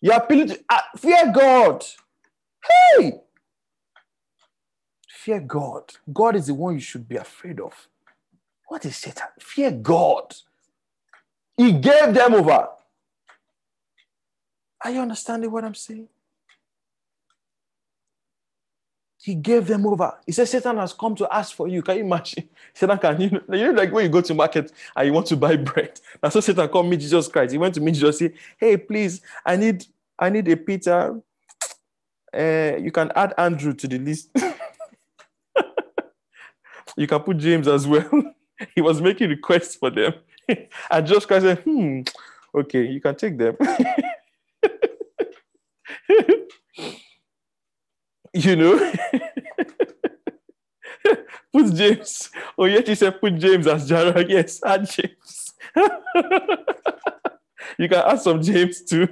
You 0.00 0.12
are 0.12 0.22
appealing 0.22 0.48
to 0.48 0.60
uh, 0.68 0.80
fear 0.96 1.32
God. 1.32 1.84
Hey! 2.96 3.20
Fear 5.08 5.40
God. 5.40 5.92
God 6.12 6.36
is 6.36 6.46
the 6.46 6.54
one 6.54 6.74
you 6.74 6.80
should 6.80 7.08
be 7.08 7.16
afraid 7.16 7.60
of. 7.60 7.88
What 8.68 8.84
is 8.84 8.96
Satan? 8.96 9.26
Fear 9.40 9.72
God. 9.72 10.34
He 11.56 11.72
gave 11.72 12.14
them 12.14 12.34
over. 12.34 12.68
Are 14.84 14.90
you 14.90 15.00
understanding 15.00 15.50
what 15.50 15.64
I'm 15.64 15.74
saying? 15.74 16.08
He 19.20 19.34
gave 19.34 19.66
them 19.66 19.84
over. 19.86 20.16
He 20.26 20.32
said, 20.32 20.46
Satan 20.48 20.76
has 20.76 20.92
come 20.92 21.16
to 21.16 21.28
ask 21.34 21.54
for 21.54 21.66
you. 21.66 21.82
Can 21.82 21.96
you 21.96 22.04
imagine? 22.04 22.48
Satan 22.74 22.98
can, 22.98 23.20
you 23.20 23.30
know, 23.30 23.40
you 23.56 23.64
know, 23.72 23.72
like 23.72 23.92
when 23.92 24.04
you 24.04 24.10
go 24.10 24.20
to 24.20 24.32
market 24.34 24.72
and 24.94 25.06
you 25.06 25.12
want 25.12 25.26
to 25.26 25.36
buy 25.36 25.56
bread. 25.70 26.00
That's 26.20 26.34
so 26.34 26.40
Satan 26.40 26.68
come 26.68 26.88
meet 26.88 27.00
Jesus 27.00 27.26
Christ. 27.26 27.52
He 27.52 27.58
went 27.58 27.74
to 27.74 27.80
meet 27.80 27.94
Jesus, 27.94 28.18
say, 28.20 28.32
Hey, 28.56 28.76
please, 28.76 29.20
I 29.44 29.56
need, 29.56 29.84
I 30.18 30.30
need 30.30 30.46
a 30.48 30.56
Peter. 30.56 31.20
Uh, 32.32 32.76
you 32.78 32.92
can 32.92 33.10
add 33.16 33.34
Andrew 33.36 33.74
to 33.74 33.88
the 33.88 33.98
list. 33.98 34.30
you 36.96 37.06
can 37.08 37.20
put 37.20 37.38
James 37.38 37.66
as 37.66 37.86
well. 37.86 38.08
he 38.74 38.80
was 38.80 39.00
making 39.00 39.30
requests 39.30 39.74
for 39.74 39.90
them. 39.90 40.14
and 40.90 41.06
Jesus 41.06 41.26
Christ 41.26 41.44
said, 41.44 41.58
Hmm, 41.60 42.02
okay, 42.54 42.86
you 42.86 43.00
can 43.00 43.16
take 43.16 43.36
them. 43.36 43.56
You 48.38 48.54
know, 48.56 48.78
put 51.52 51.74
James. 51.74 52.30
Oh, 52.56 52.66
yet 52.66 52.86
he 52.86 52.94
said 52.94 53.20
put 53.20 53.36
James 53.36 53.66
as 53.66 53.88
Jara. 53.88 54.24
Yes, 54.28 54.60
add 54.64 54.88
James. 54.88 55.54
you 57.78 57.88
can 57.88 57.94
add 58.06 58.20
some 58.20 58.40
James 58.40 58.82
too. 58.82 59.08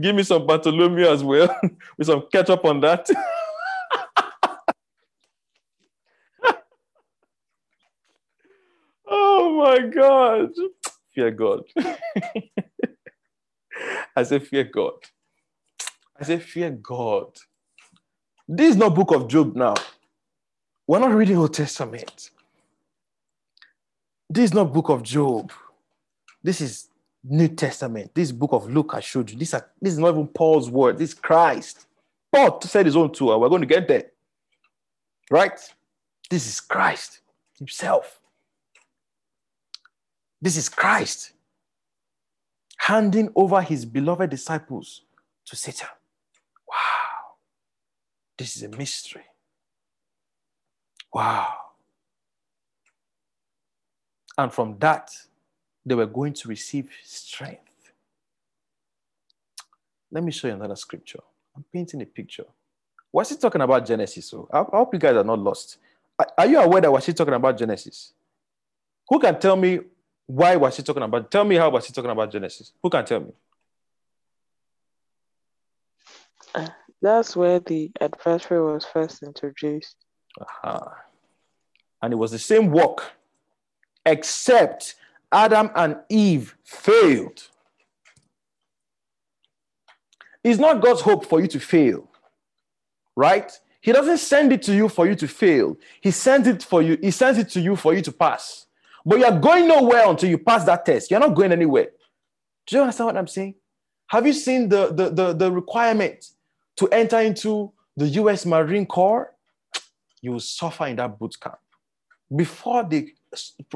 Give 0.00 0.14
me 0.14 0.22
some 0.22 0.46
Bartholomew 0.46 1.06
as 1.06 1.24
well, 1.24 1.54
with 1.98 2.06
some 2.06 2.26
ketchup 2.30 2.64
on 2.64 2.80
that. 2.80 3.08
oh 9.06 9.64
my 9.64 9.80
God. 9.80 10.50
Fear 11.12 11.32
God. 11.32 11.62
I 14.14 14.22
say, 14.22 14.38
fear 14.38 14.64
God. 14.64 14.94
I 16.18 16.24
say, 16.24 16.38
fear 16.38 16.70
God. 16.70 17.36
This 18.54 18.72
is 18.72 18.76
not 18.76 18.94
book 18.94 19.12
of 19.12 19.28
Job 19.28 19.56
now. 19.56 19.72
We're 20.86 20.98
not 20.98 21.14
reading 21.14 21.38
Old 21.38 21.54
Testament. 21.54 22.28
This 24.28 24.44
is 24.44 24.54
not 24.54 24.74
book 24.74 24.90
of 24.90 25.02
Job. 25.02 25.50
This 26.42 26.60
is 26.60 26.88
New 27.24 27.48
Testament. 27.48 28.14
This 28.14 28.30
book 28.30 28.52
of 28.52 28.70
Luke 28.70 28.90
I 28.92 29.00
showed 29.00 29.30
you. 29.30 29.38
This, 29.38 29.54
are, 29.54 29.70
this 29.80 29.94
is 29.94 29.98
not 29.98 30.10
even 30.10 30.28
Paul's 30.28 30.68
word. 30.68 30.98
This 30.98 31.12
is 31.12 31.14
Christ. 31.14 31.86
Paul 32.30 32.60
said 32.60 32.84
his 32.84 32.94
own 32.94 33.10
tour. 33.10 33.38
We're 33.38 33.48
going 33.48 33.62
to 33.62 33.66
get 33.66 33.88
there. 33.88 34.10
Right? 35.30 35.58
This 36.28 36.46
is 36.46 36.60
Christ 36.60 37.20
himself. 37.56 38.20
This 40.42 40.58
is 40.58 40.68
Christ 40.68 41.32
handing 42.76 43.32
over 43.34 43.62
his 43.62 43.86
beloved 43.86 44.28
disciples 44.28 45.04
to 45.46 45.56
Satan. 45.56 45.88
Wow. 46.68 47.11
This 48.36 48.56
is 48.56 48.62
a 48.62 48.68
mystery. 48.68 49.24
Wow. 51.12 51.54
And 54.38 54.52
from 54.52 54.78
that, 54.78 55.10
they 55.84 55.94
were 55.94 56.06
going 56.06 56.32
to 56.32 56.48
receive 56.48 56.90
strength. 57.04 57.60
Let 60.10 60.24
me 60.24 60.32
show 60.32 60.48
you 60.48 60.54
another 60.54 60.76
scripture. 60.76 61.20
I'm 61.54 61.64
painting 61.72 62.00
a 62.02 62.06
picture. 62.06 62.46
Was 63.12 63.28
he 63.28 63.36
talking 63.36 63.60
about 63.60 63.86
Genesis? 63.86 64.26
So 64.26 64.48
I, 64.52 64.62
hope 64.62 64.94
you 64.94 64.98
guys 64.98 65.16
are 65.16 65.24
not 65.24 65.38
lost. 65.38 65.78
Are, 66.38 66.46
you 66.46 66.58
aware 66.58 66.80
that 66.80 66.92
was 66.92 67.04
he 67.04 67.12
talking 67.12 67.34
about 67.34 67.58
Genesis? 67.58 68.12
Who 69.08 69.18
can 69.18 69.38
tell 69.38 69.56
me 69.56 69.80
why 70.26 70.56
was 70.56 70.76
he 70.76 70.82
talking 70.82 71.02
about? 71.02 71.30
Tell 71.30 71.44
me 71.44 71.56
how 71.56 71.68
was 71.70 71.86
he 71.86 71.92
talking 71.92 72.10
about 72.10 72.30
Genesis? 72.30 72.72
Who 72.82 72.88
can 72.88 73.04
tell 73.04 73.20
me? 73.20 73.32
Uh, 76.54 76.68
That's 77.02 77.36
where 77.36 77.58
the 77.58 77.90
adversary 78.00 78.62
was 78.62 78.84
first 78.84 79.24
introduced. 79.24 79.96
Uh-huh. 80.40 80.88
And 82.00 82.12
it 82.12 82.16
was 82.16 82.30
the 82.30 82.38
same 82.38 82.70
work, 82.70 83.12
except 84.06 84.94
Adam 85.30 85.70
and 85.74 85.96
Eve 86.08 86.56
failed. 86.64 87.48
It's 90.44 90.58
not 90.58 90.80
God's 90.80 91.00
hope 91.00 91.26
for 91.26 91.40
you 91.40 91.48
to 91.48 91.60
fail, 91.60 92.08
right? 93.16 93.52
He 93.80 93.92
doesn't 93.92 94.18
send 94.18 94.52
it 94.52 94.62
to 94.62 94.74
you 94.74 94.88
for 94.88 95.06
you 95.06 95.14
to 95.16 95.28
fail. 95.28 95.76
He 96.00 96.12
sends 96.12 96.46
it 96.46 96.62
for 96.62 96.82
you. 96.82 96.96
He 97.00 97.10
sends 97.10 97.38
it 97.38 97.48
to 97.50 97.60
you 97.60 97.76
for 97.76 97.94
you 97.94 98.02
to 98.02 98.12
pass. 98.12 98.66
But 99.04 99.18
you're 99.18 99.38
going 99.38 99.66
nowhere 99.66 100.08
until 100.08 100.30
you 100.30 100.38
pass 100.38 100.64
that 100.64 100.84
test. 100.84 101.10
You're 101.10 101.20
not 101.20 101.34
going 101.34 101.50
anywhere. 101.50 101.88
Do 102.66 102.76
you 102.76 102.82
understand 102.82 103.06
what 103.06 103.16
I'm 103.16 103.26
saying? 103.26 103.56
Have 104.06 104.26
you 104.26 104.32
seen 104.32 104.68
the, 104.68 104.92
the, 104.92 105.10
the, 105.10 105.32
the 105.32 105.50
requirement 105.50 106.26
to 106.76 106.88
enter 106.88 107.20
into 107.20 107.72
the 107.96 108.06
US 108.06 108.46
Marine 108.46 108.86
Corps? 108.86 109.34
You 110.20 110.32
will 110.32 110.40
suffer 110.40 110.86
in 110.86 110.96
that 110.96 111.18
boot 111.18 111.38
camp. 111.40 111.58
Before 112.34 112.84
they, 112.84 113.12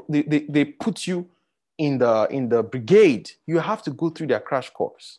they, 0.09 0.47
they, 0.49 0.65
put 0.65 1.07
you 1.07 1.29
in 1.77 1.99
the, 1.99 2.27
in 2.31 2.49
the 2.49 2.63
brigade, 2.63 3.31
you 3.47 3.59
have 3.59 3.83
to 3.83 3.91
go 3.91 4.09
through 4.11 4.29
their 4.29 4.41
crash 4.41 4.71
course. 4.71 5.19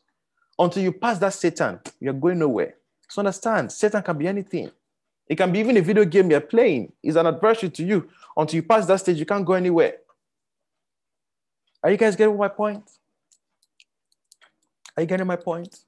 Until 0.58 0.84
you 0.84 0.91
pass 0.91 1.20
that 1.20 1.34
Satan, 1.34 1.80
you're 1.99 2.14
going 2.14 2.40
nowhere. 2.40 2.76
So 3.10 3.20
understand, 3.20 3.72
Satan 3.72 4.02
can 4.02 4.18
be 4.18 4.28
anything. 4.28 4.72
It 5.28 5.36
can 5.36 5.52
be 5.52 5.60
even 5.60 5.78
a 5.78 5.82
video 5.82 6.06
game 6.06 6.32
you're 6.32 6.41
playing. 6.41 6.94
It's 7.04 7.18
an 7.18 7.28
adversary 7.28 7.70
to 7.72 7.84
you. 7.84 8.10
Until 8.36 8.56
you 8.56 8.64
pass 8.64 8.86
that 8.86 8.99
stage, 8.99 9.20
you 9.20 9.26
can't 9.26 9.45
go 9.45 9.54
anywhere. 9.54 9.98
Are 11.84 11.91
you 11.91 11.98
guys 11.98 12.16
getting 12.16 12.38
my 12.38 12.48
point? 12.48 12.90
Are 14.95 15.02
you 15.02 15.08
getting 15.08 15.28
my 15.28 15.36
point? 15.36 15.80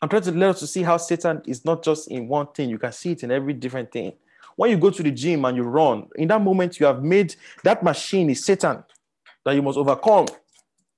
I'm 0.00 0.08
trying 0.08 0.22
to 0.22 0.32
let 0.32 0.50
us 0.50 0.60
to 0.60 0.66
see 0.66 0.82
how 0.82 0.96
Satan 0.96 1.42
is 1.46 1.64
not 1.64 1.82
just 1.82 2.10
in 2.10 2.28
one 2.28 2.46
thing. 2.48 2.70
You 2.70 2.78
can 2.78 2.92
see 2.92 3.12
it 3.12 3.22
in 3.24 3.30
every 3.30 3.52
different 3.52 3.90
thing. 3.90 4.12
When 4.56 4.70
you 4.70 4.76
go 4.76 4.90
to 4.90 5.02
the 5.02 5.10
gym 5.10 5.44
and 5.44 5.56
you 5.56 5.64
run, 5.64 6.08
in 6.16 6.28
that 6.28 6.42
moment 6.42 6.78
you 6.80 6.86
have 6.86 7.02
made 7.02 7.34
that 7.64 7.82
machine 7.82 8.30
is 8.30 8.44
Satan 8.44 8.84
that 9.44 9.54
you 9.54 9.62
must 9.62 9.78
overcome. 9.78 10.26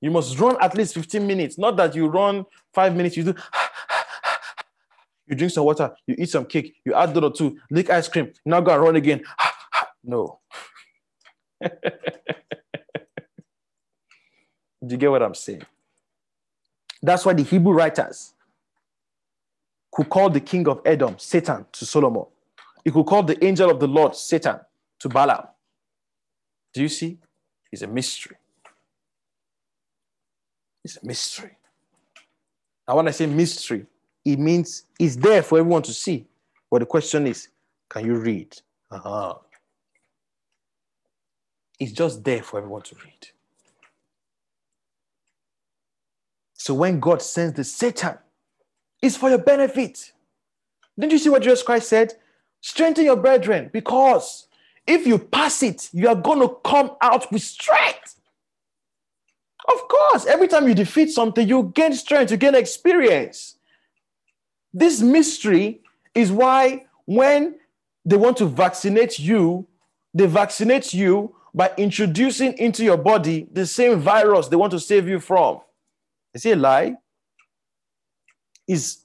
You 0.00 0.10
must 0.10 0.38
run 0.38 0.56
at 0.60 0.74
least 0.74 0.94
15 0.94 1.26
minutes. 1.26 1.58
Not 1.58 1.76
that 1.76 1.94
you 1.94 2.06
run 2.08 2.46
five 2.72 2.94
minutes, 2.96 3.16
you 3.16 3.24
do 3.24 3.34
you 5.26 5.36
drink 5.36 5.52
some 5.52 5.64
water, 5.64 5.94
you 6.06 6.14
eat 6.18 6.30
some 6.30 6.44
cake, 6.46 6.74
you 6.84 6.94
add 6.94 7.16
or 7.16 7.32
two, 7.32 7.58
lick 7.70 7.90
ice 7.90 8.08
cream, 8.08 8.32
now 8.44 8.60
go 8.60 8.72
and 8.72 8.82
run 8.82 8.96
again. 8.96 9.22
no. 10.04 10.40
Do 14.82 14.94
you 14.94 14.96
get 14.96 15.10
what 15.10 15.22
I'm 15.22 15.34
saying? 15.34 15.62
That's 17.02 17.24
why 17.26 17.34
the 17.34 17.42
Hebrew 17.42 17.72
writers 17.72 18.32
could 19.92 20.08
call 20.08 20.30
the 20.30 20.40
king 20.40 20.68
of 20.68 20.80
Edom 20.84 21.18
Satan 21.18 21.66
to 21.72 21.86
Solomon. 21.86 22.24
He 22.84 22.90
could 22.90 23.04
call 23.04 23.22
the 23.22 23.42
angel 23.44 23.70
of 23.70 23.80
the 23.80 23.88
Lord 23.88 24.14
Satan 24.14 24.60
to 25.00 25.08
Balaam. 25.08 25.46
Do 26.72 26.82
you 26.82 26.88
see? 26.88 27.18
It's 27.72 27.82
a 27.82 27.86
mystery. 27.86 28.36
It's 30.84 30.96
a 30.96 31.06
mystery. 31.06 31.56
Now, 32.86 32.96
when 32.96 33.08
I 33.08 33.10
say 33.10 33.26
mystery, 33.26 33.86
it 34.24 34.38
means 34.38 34.84
it's 34.98 35.16
there 35.16 35.42
for 35.42 35.58
everyone 35.58 35.82
to 35.82 35.92
see. 35.92 36.26
But 36.70 36.80
the 36.80 36.86
question 36.86 37.26
is, 37.26 37.48
can 37.88 38.06
you 38.06 38.14
read? 38.14 38.56
Uh-huh. 38.90 39.34
It's 41.78 41.92
just 41.92 42.22
there 42.24 42.42
for 42.42 42.58
everyone 42.58 42.82
to 42.82 42.94
read. 43.04 43.28
So 46.54 46.74
when 46.74 47.00
God 47.00 47.22
sends 47.22 47.54
the 47.54 47.64
Satan, 47.64 48.18
it's 49.02 49.16
for 49.16 49.28
your 49.28 49.38
benefit. 49.38 50.12
Didn't 50.98 51.12
you 51.12 51.18
see 51.18 51.30
what 51.30 51.42
Jesus 51.42 51.62
Christ 51.62 51.88
said? 51.88 52.14
Strengthen 52.60 53.04
your 53.04 53.16
brethren 53.16 53.70
because 53.72 54.46
if 54.86 55.06
you 55.06 55.18
pass 55.18 55.62
it, 55.62 55.88
you 55.92 56.08
are 56.08 56.14
going 56.14 56.40
to 56.40 56.56
come 56.64 56.92
out 57.00 57.30
with 57.32 57.42
strength. 57.42 58.20
Of 59.68 59.88
course, 59.88 60.26
every 60.26 60.48
time 60.48 60.68
you 60.68 60.74
defeat 60.74 61.10
something, 61.10 61.46
you 61.46 61.70
gain 61.74 61.92
strength, 61.94 62.30
you 62.30 62.36
gain 62.36 62.54
experience. 62.54 63.56
This 64.72 65.00
mystery 65.00 65.80
is 66.14 66.32
why 66.32 66.86
when 67.06 67.56
they 68.04 68.16
want 68.16 68.36
to 68.38 68.46
vaccinate 68.46 69.18
you, 69.18 69.66
they 70.12 70.26
vaccinate 70.26 70.92
you 70.92 71.34
by 71.54 71.72
introducing 71.76 72.56
into 72.58 72.84
your 72.84 72.96
body 72.96 73.48
the 73.52 73.66
same 73.66 74.00
virus 74.00 74.48
they 74.48 74.56
want 74.56 74.72
to 74.72 74.80
save 74.80 75.08
you 75.08 75.20
from. 75.20 75.60
Is 76.34 76.46
it 76.46 76.56
a 76.56 76.60
lie? 76.60 76.96
Is 78.70 78.98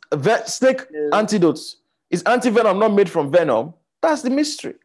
snake 0.45 0.81
antidotes, 1.11 1.77
is 2.11 2.21
antivenom 2.21 2.77
not 2.77 2.93
made 2.93 3.09
from 3.09 3.31
venom? 3.31 3.73
That's 3.99 4.21
the 4.21 4.29
mystery. 4.29 4.75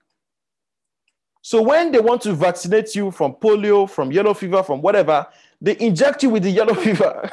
So 1.42 1.60
when 1.60 1.92
they 1.92 2.00
want 2.00 2.22
to 2.22 2.32
vaccinate 2.32 2.94
you 2.94 3.10
from 3.10 3.34
polio, 3.34 3.88
from 3.88 4.10
yellow 4.10 4.32
fever, 4.32 4.62
from 4.62 4.80
whatever, 4.80 5.26
they 5.60 5.78
inject 5.80 6.22
you 6.22 6.30
with 6.30 6.44
the 6.44 6.50
yellow 6.50 6.72
fever. 6.86 7.28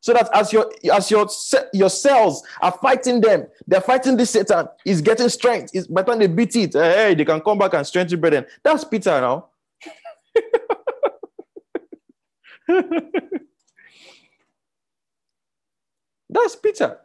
so 0.00 0.12
that 0.12 0.28
as 0.34 0.52
your 0.52 0.72
as 0.92 1.08
your 1.08 1.28
your 1.72 1.88
cells 1.88 2.42
are 2.60 2.72
fighting 2.72 3.20
them, 3.20 3.46
they're 3.68 3.80
fighting 3.80 4.16
this 4.16 4.30
Satan. 4.30 4.66
Is 4.84 5.00
getting 5.00 5.28
strength. 5.28 5.70
Is 5.72 5.86
by 5.86 6.02
the 6.02 6.10
time 6.10 6.18
they 6.18 6.26
beat 6.26 6.56
it, 6.56 6.74
eh, 6.74 6.94
hey, 6.94 7.14
they 7.14 7.24
can 7.24 7.40
come 7.40 7.58
back 7.58 7.74
and 7.74 7.86
strengthen 7.86 8.18
brethren. 8.18 8.44
That's 8.64 8.82
Peter 8.82 9.20
now. 9.20 9.46
That's 16.30 16.54
Peter. 16.54 16.98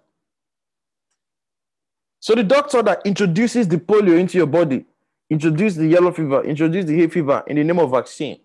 So 2.19 2.35
the 2.35 2.43
doctor 2.43 2.81
that 2.83 3.01
introduces 3.05 3.67
the 3.67 3.77
polio 3.77 4.19
into 4.19 4.37
your 4.37 4.47
body, 4.47 4.85
introduce 5.29 5.75
the 5.75 5.87
yellow 5.87 6.11
fever, 6.11 6.43
introduce 6.43 6.85
the 6.85 6.95
hay 6.95 7.07
fever 7.07 7.43
in 7.47 7.55
the 7.55 7.63
name 7.63 7.79
of 7.79 7.91
vaccine. 7.91 8.39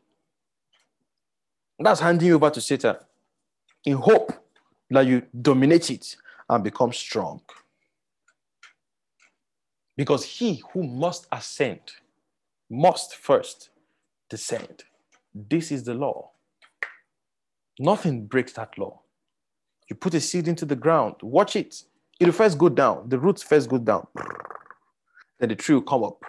That's 1.79 2.01
handing 2.01 2.29
you 2.29 2.35
over 2.35 2.51
to 2.51 2.61
Satan 2.61 2.97
in 3.85 3.97
hope 3.97 4.33
that 4.91 5.07
you 5.07 5.23
dominate 5.41 5.91
it 5.91 6.17
and 6.49 6.65
become 6.65 6.93
strong. 6.93 7.41
Because 9.97 10.25
he 10.25 10.63
who 10.73 10.83
must 10.83 11.27
ascend 11.31 11.81
must 12.71 13.17
first 13.17 13.71
descend. 14.29 14.85
This 15.35 15.71
is 15.71 15.85
the 15.85 15.95
law. 15.95 16.31
Nothing 17.79 18.27
breaks 18.27 18.53
that 18.55 18.77
law. 18.79 19.01
You 19.91 19.97
put 19.97 20.15
a 20.15 20.21
seed 20.21 20.47
into 20.47 20.65
the 20.65 20.77
ground, 20.77 21.17
watch 21.21 21.57
it. 21.57 21.83
It'll 22.21 22.33
first 22.33 22.57
go 22.57 22.69
down. 22.69 23.09
The 23.09 23.19
roots 23.19 23.43
first 23.43 23.69
go 23.69 23.79
down. 23.79 24.07
Then 25.41 25.49
the 25.49 25.57
tree 25.57 25.75
will 25.75 25.83
come 25.83 26.05
up. 26.05 26.23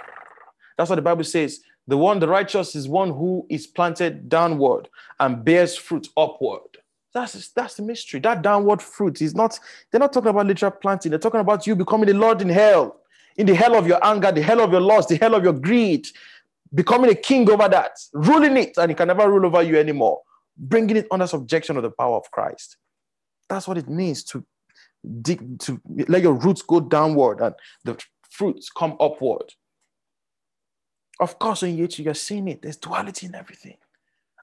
That's 0.78 0.90
what 0.90 0.96
the 0.96 1.04
Bible 1.04 1.24
says. 1.24 1.60
The 1.88 1.98
one, 1.98 2.20
the 2.20 2.28
righteous, 2.28 2.76
is 2.76 2.88
one 2.88 3.10
who 3.10 3.46
is 3.50 3.68
planted 3.68 4.30
downward 4.30 4.90
and 5.20 5.46
bears 5.46 5.78
fruit 5.78 6.10
upward. 6.18 6.62
That's, 7.14 7.50
that's 7.50 7.76
the 7.76 7.84
mystery. 7.84 8.20
That 8.22 8.42
downward 8.42 8.82
fruit 8.82 9.22
is 9.22 9.36
not, 9.36 9.60
they're 9.92 10.00
not 10.00 10.14
talking 10.14 10.30
about 10.30 10.48
literal 10.48 10.72
planting. 10.72 11.12
They're 11.12 11.20
talking 11.20 11.42
about 11.42 11.68
you 11.68 11.76
becoming 11.76 12.08
the 12.08 12.14
Lord 12.14 12.42
in 12.42 12.50
hell, 12.50 13.02
in 13.36 13.46
the 13.46 13.54
hell 13.54 13.76
of 13.76 13.86
your 13.86 14.04
anger, 14.04 14.32
the 14.32 14.42
hell 14.42 14.62
of 14.62 14.72
your 14.72 14.82
loss, 14.82 15.08
the 15.08 15.18
hell 15.18 15.36
of 15.36 15.44
your 15.44 15.54
greed, 15.54 16.08
becoming 16.74 17.12
a 17.12 17.16
king 17.16 17.50
over 17.50 17.68
that, 17.68 17.92
ruling 18.14 18.58
it, 18.58 18.78
and 18.78 18.92
it 18.92 18.98
can 18.98 19.08
never 19.10 19.30
rule 19.30 19.46
over 19.46 19.62
you 19.62 19.78
anymore, 19.78 20.22
bringing 20.58 20.96
it 20.96 21.08
under 21.12 21.28
subjection 21.28 21.76
of 21.76 21.84
the 21.84 21.92
power 21.92 22.16
of 22.16 22.32
Christ. 22.32 22.78
That's 23.52 23.68
what 23.68 23.78
it 23.78 23.90
means 23.90 24.24
to 24.24 24.46
dig, 25.22 25.60
to 25.60 25.82
let 26.08 26.22
your 26.22 26.36
roots 26.36 26.62
go 26.62 26.80
downward 26.80 27.42
and 27.42 27.54
the 27.84 28.02
fruits 28.30 28.70
come 28.70 28.96
upward. 28.98 29.54
Of 31.20 31.38
course, 31.38 31.64
in 31.64 31.76
when 31.78 31.90
you're 32.06 32.14
seeing 32.14 32.48
it, 32.48 32.62
there's 32.62 32.78
duality 32.78 33.26
in 33.26 33.36
everything. 33.36 33.76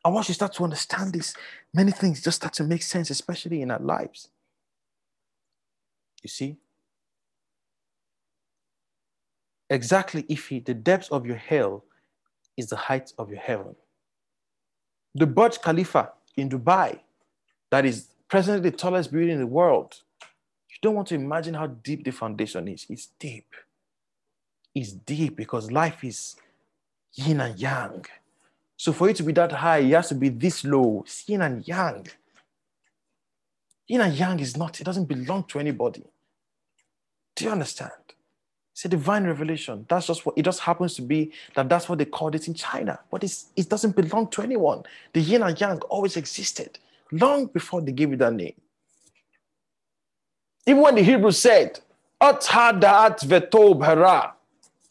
And 0.05 0.15
once 0.15 0.29
you 0.29 0.35
start 0.35 0.53
to 0.57 0.65
understand 0.65 1.15
this, 1.15 1.33
many 1.73 1.91
things 1.91 2.23
just 2.23 2.37
start 2.37 2.53
to 2.55 2.65
make 2.65 2.83
sense, 2.83 3.09
especially 3.09 3.63
in 3.63 3.71
our 3.71 3.79
lives. 3.79 4.29
You 6.23 6.29
see? 6.29 6.59
Exactly, 9.71 10.27
Ife, 10.31 10.63
the 10.67 10.75
depth 10.75 11.11
of 11.11 11.25
your 11.25 11.37
hell 11.37 11.83
is 12.59 12.67
the 12.67 12.77
height 12.77 13.15
of 13.17 13.31
your 13.31 13.41
heaven. 13.41 13.75
The 15.15 15.27
Burj 15.27 15.63
Khalifa 15.63 16.13
in 16.37 16.51
Dubai, 16.51 17.01
that 17.71 17.87
is 17.87 18.09
presently 18.29 18.71
the 18.71 18.77
tallest 18.77 19.11
building 19.11 19.31
in 19.31 19.39
the 19.39 19.47
world, 19.47 19.97
you 20.69 20.77
don't 20.83 20.95
want 20.95 21.09
to 21.09 21.15
imagine 21.15 21.55
how 21.55 21.67
deep 21.67 22.05
the 22.05 22.11
foundation 22.11 22.69
is. 22.69 22.87
It's 22.89 23.09
deep. 23.19 23.47
It's 24.75 24.93
deep 24.93 25.37
because 25.37 25.73
life 25.73 26.05
is 26.05 26.37
yin 27.15 27.41
and 27.41 27.59
yang. 27.59 28.05
So 28.77 28.93
for 28.93 29.09
it 29.09 29.17
to 29.17 29.23
be 29.23 29.33
that 29.33 29.51
high, 29.51 29.79
it 29.79 29.93
has 29.93 30.09
to 30.11 30.15
be 30.15 30.29
this 30.29 30.65
low. 30.65 31.03
It's 31.05 31.29
yin 31.29 31.43
and 31.43 31.67
yang. 31.67 32.07
Yin 33.89 34.03
and 34.03 34.15
yang 34.15 34.39
is 34.39 34.57
not, 34.57 34.81
it 34.81 34.85
doesn't 34.85 35.07
belong 35.07 35.45
to 35.45 35.59
anybody. 35.59 36.05
Do 37.35 37.47
you 37.47 37.51
understand? 37.51 37.93
It's 38.73 38.85
a 38.85 38.89
divine 38.89 39.25
revelation. 39.25 39.87
That's 39.89 40.07
just 40.07 40.25
what 40.25 40.39
it 40.39 40.45
just 40.45 40.61
happens 40.61 40.95
to 40.95 41.03
be 41.03 41.33
that 41.57 41.69
that's 41.69 41.89
what 41.89 41.99
they 41.99 42.05
called 42.05 42.37
it 42.37 42.47
in 42.47 42.55
China. 42.55 43.01
But 43.11 43.25
it 43.25 43.69
doesn't 43.69 43.97
belong 43.97 44.29
to 44.29 44.43
anyone. 44.43 44.85
The 45.13 45.21
yin 45.21 45.43
and 45.43 45.61
yang 45.61 45.81
always 45.89 46.17
existed 46.17 46.79
long 47.13 47.47
before 47.47 47.81
they 47.81 47.93
gave 47.93 48.13
it 48.13 48.19
that 48.19 48.33
name. 48.33 48.55
Even 50.67 50.83
when 50.83 50.95
the 50.95 51.03
Hebrews 51.03 51.39
said, 51.39 51.81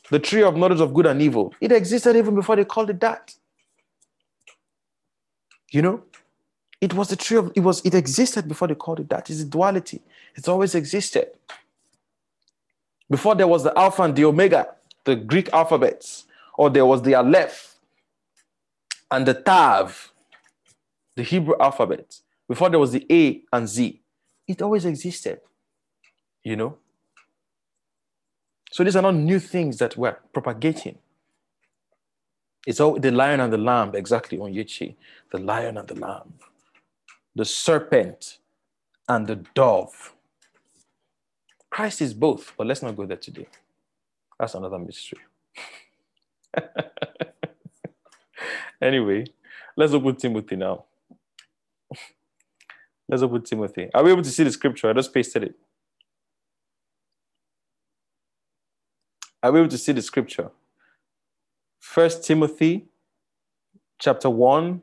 the 0.09 0.19
tree 0.21 0.43
of 0.43 0.55
knowledge 0.55 0.79
of 0.79 0.93
good 0.93 1.05
and 1.05 1.21
evil. 1.21 1.53
It 1.59 1.71
existed 1.71 2.15
even 2.15 2.35
before 2.35 2.55
they 2.55 2.65
called 2.65 2.89
it 2.89 2.99
that. 3.01 3.35
You 5.71 5.81
know, 5.81 6.03
it 6.79 6.93
was 6.93 7.09
the 7.09 7.15
tree 7.15 7.37
of 7.37 7.51
it 7.55 7.59
was 7.59 7.85
it 7.85 7.93
existed 7.93 8.47
before 8.47 8.67
they 8.69 8.75
called 8.75 9.01
it 9.01 9.09
that. 9.09 9.29
It's 9.29 9.41
a 9.41 9.45
duality. 9.45 10.01
It's 10.35 10.47
always 10.47 10.75
existed. 10.75 11.31
Before 13.09 13.35
there 13.35 13.47
was 13.47 13.63
the 13.63 13.77
Alpha 13.77 14.03
and 14.03 14.15
the 14.15 14.25
Omega, 14.25 14.67
the 15.03 15.15
Greek 15.15 15.51
alphabets, 15.53 16.25
or 16.57 16.69
there 16.69 16.85
was 16.85 17.01
the 17.01 17.15
Aleph 17.15 17.75
and 19.11 19.25
the 19.25 19.33
Tav, 19.33 20.11
the 21.17 21.23
Hebrew 21.23 21.55
alphabet. 21.59 22.21
Before 22.47 22.69
there 22.69 22.79
was 22.79 22.93
the 22.93 23.05
A 23.11 23.43
and 23.51 23.67
Z, 23.67 24.01
it 24.47 24.61
always 24.61 24.85
existed. 24.85 25.41
You 26.43 26.55
know, 26.55 26.77
so 28.71 28.83
these 28.83 28.95
are 28.95 29.01
not 29.01 29.15
new 29.15 29.39
things 29.39 29.77
that 29.79 29.97
we're 29.97 30.17
propagating. 30.33 30.99
It's 32.65 32.79
all 32.79 32.99
the 32.99 33.11
lion 33.11 33.39
and 33.41 33.51
the 33.51 33.57
lamb, 33.57 33.95
exactly 33.95 34.39
on 34.39 34.53
Yichi. 34.53 34.95
The 35.31 35.39
lion 35.39 35.77
and 35.77 35.87
the 35.87 35.95
lamb, 35.95 36.35
the 37.35 37.45
serpent 37.45 38.37
and 39.09 39.27
the 39.27 39.37
dove. 39.55 40.13
Christ 41.69 42.01
is 42.01 42.13
both, 42.13 42.53
but 42.57 42.67
let's 42.67 42.81
not 42.83 42.95
go 42.95 43.05
there 43.05 43.17
today. 43.17 43.47
That's 44.39 44.55
another 44.55 44.79
mystery. 44.79 45.19
anyway, 48.81 49.25
let's 49.75 49.93
open 49.93 50.15
Timothy 50.15 50.55
now. 50.57 50.85
Let's 53.09 53.23
open 53.23 53.43
Timothy. 53.43 53.89
Are 53.93 54.03
we 54.03 54.11
able 54.11 54.23
to 54.23 54.29
see 54.29 54.43
the 54.43 54.51
scripture? 54.51 54.89
I 54.89 54.93
just 54.93 55.13
pasted 55.13 55.43
it. 55.43 55.55
are 59.47 59.51
we 59.51 59.59
able 59.59 59.69
to 59.69 59.77
see 59.77 59.91
the 59.91 60.01
scripture? 60.01 60.51
First 61.79 62.23
Timothy 62.25 62.85
chapter 63.99 64.29
1, 64.29 64.81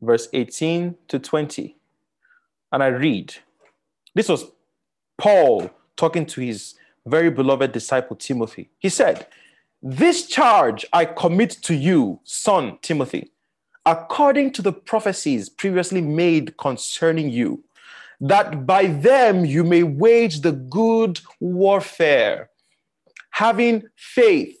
verse 0.00 0.28
18 0.32 0.94
to 1.08 1.18
20. 1.18 1.76
And 2.72 2.82
I 2.82 2.88
read, 2.88 3.34
this 4.14 4.28
was 4.28 4.46
Paul 5.18 5.70
talking 5.96 6.26
to 6.26 6.40
his 6.40 6.74
very 7.06 7.30
beloved 7.30 7.72
disciple 7.72 8.16
Timothy. 8.16 8.70
He 8.78 8.88
said, 8.88 9.26
This 9.82 10.26
charge 10.26 10.86
I 10.92 11.04
commit 11.04 11.50
to 11.62 11.74
you, 11.74 12.20
son 12.24 12.78
Timothy, 12.82 13.30
according 13.86 14.52
to 14.52 14.62
the 14.62 14.72
prophecies 14.72 15.48
previously 15.48 16.00
made 16.00 16.56
concerning 16.56 17.30
you, 17.30 17.62
that 18.20 18.66
by 18.66 18.86
them 18.86 19.44
you 19.44 19.64
may 19.64 19.82
wage 19.82 20.40
the 20.40 20.52
good 20.52 21.20
warfare, 21.40 22.50
having 23.30 23.82
faith 23.96 24.58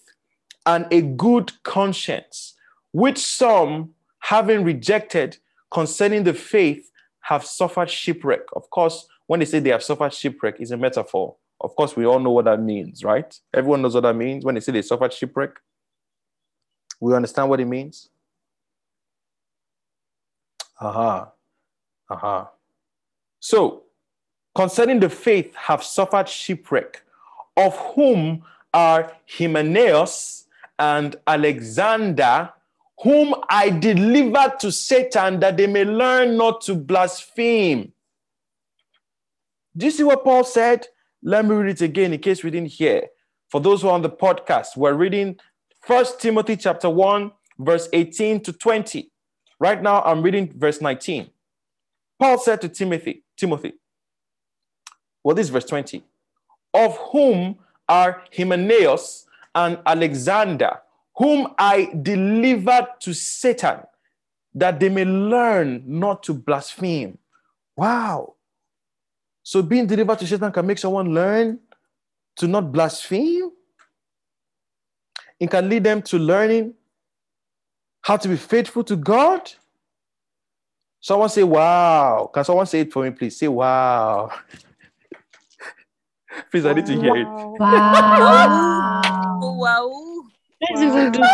and 0.66 0.86
a 0.90 1.00
good 1.02 1.52
conscience, 1.62 2.54
which 2.92 3.18
some, 3.18 3.94
having 4.20 4.64
rejected 4.64 5.38
concerning 5.70 6.24
the 6.24 6.34
faith, 6.34 6.90
have 7.20 7.44
suffered 7.44 7.90
shipwreck. 7.90 8.42
Of 8.52 8.68
course, 8.70 9.06
when 9.26 9.40
they 9.40 9.46
say 9.46 9.58
they 9.58 9.70
have 9.70 9.82
suffered 9.82 10.12
shipwreck, 10.12 10.60
is 10.60 10.70
a 10.70 10.76
metaphor. 10.76 11.36
Of 11.60 11.74
course, 11.76 11.96
we 11.96 12.04
all 12.04 12.18
know 12.20 12.30
what 12.30 12.44
that 12.44 12.60
means, 12.60 13.02
right? 13.02 13.38
Everyone 13.54 13.80
knows 13.80 13.94
what 13.94 14.02
that 14.02 14.16
means 14.16 14.44
when 14.44 14.54
they 14.54 14.60
say 14.60 14.72
they 14.72 14.82
suffered 14.82 15.12
shipwreck. 15.12 15.58
We 17.00 17.14
understand 17.14 17.48
what 17.48 17.60
it 17.60 17.64
means. 17.64 18.10
Aha. 20.80 21.32
Aha. 22.10 22.50
So, 23.40 23.84
concerning 24.54 25.00
the 25.00 25.08
faith, 25.08 25.54
have 25.54 25.82
suffered 25.82 26.28
shipwreck, 26.28 27.02
of 27.56 27.76
whom 27.94 28.44
are 28.72 29.12
Hymenaeus 29.26 30.46
and 30.78 31.16
Alexander, 31.26 32.50
whom 33.02 33.34
I 33.48 33.70
delivered 33.70 34.58
to 34.60 34.72
Satan 34.72 35.40
that 35.40 35.56
they 35.56 35.66
may 35.66 35.84
learn 35.84 36.36
not 36.36 36.60
to 36.62 36.74
blaspheme. 36.74 37.92
Do 39.76 39.86
you 39.86 39.92
see 39.92 40.04
what 40.04 40.24
Paul 40.24 40.44
said? 40.44 40.86
Let 41.22 41.44
me 41.44 41.54
read 41.54 41.72
it 41.72 41.82
again 41.82 42.12
in 42.12 42.20
case 42.20 42.44
we 42.44 42.50
didn't 42.50 42.70
hear. 42.70 43.08
For 43.50 43.60
those 43.60 43.82
who 43.82 43.88
are 43.88 43.94
on 43.94 44.02
the 44.02 44.10
podcast, 44.10 44.76
we're 44.76 44.94
reading 44.94 45.38
First 45.82 46.20
Timothy 46.20 46.56
chapter 46.56 46.88
1, 46.88 47.30
verse 47.58 47.88
18 47.92 48.40
to 48.42 48.52
20. 48.52 49.10
Right 49.58 49.80
now, 49.80 50.02
I'm 50.02 50.22
reading 50.22 50.52
verse 50.56 50.80
19. 50.80 51.30
Paul 52.18 52.38
said 52.38 52.60
to 52.62 52.68
Timothy, 52.68 53.22
Timothy, 53.36 53.74
well, 55.22 55.34
this 55.34 55.46
is 55.46 55.50
verse 55.50 55.64
20, 55.64 56.02
of 56.74 56.96
whom 57.12 57.58
are 57.88 58.22
Hymenaeus 58.36 59.26
and 59.54 59.78
Alexander, 59.86 60.80
whom 61.16 61.54
I 61.58 61.90
delivered 62.02 62.88
to 63.00 63.14
Satan, 63.14 63.80
that 64.54 64.80
they 64.80 64.88
may 64.88 65.04
learn 65.04 65.82
not 65.86 66.22
to 66.24 66.34
blaspheme. 66.34 67.18
Wow. 67.76 68.34
So 69.42 69.62
being 69.62 69.86
delivered 69.86 70.18
to 70.20 70.26
Satan 70.26 70.52
can 70.52 70.66
make 70.66 70.78
someone 70.78 71.14
learn 71.14 71.60
to 72.36 72.46
not 72.48 72.72
blaspheme. 72.72 73.50
It 75.38 75.50
can 75.50 75.68
lead 75.68 75.84
them 75.84 76.02
to 76.02 76.18
learning 76.18 76.74
how 78.04 78.16
to 78.18 78.28
be 78.28 78.36
faithful 78.36 78.84
to 78.84 78.96
God. 78.96 79.50
Someone 81.00 81.30
say, 81.30 81.42
wow. 81.42 82.30
Can 82.32 82.44
someone 82.44 82.66
say 82.66 82.80
it 82.80 82.92
for 82.92 83.02
me, 83.02 83.10
please? 83.10 83.38
Say, 83.38 83.48
wow. 83.48 84.30
please, 86.50 86.66
I 86.66 86.74
need 86.74 86.84
to 86.84 87.00
hear 87.00 87.16
it. 87.16 87.26
Wow. 87.26 87.56
wow. 89.58 90.20
Let's 90.60 90.82
even 90.82 91.12
do 91.12 91.20
one. 91.20 91.28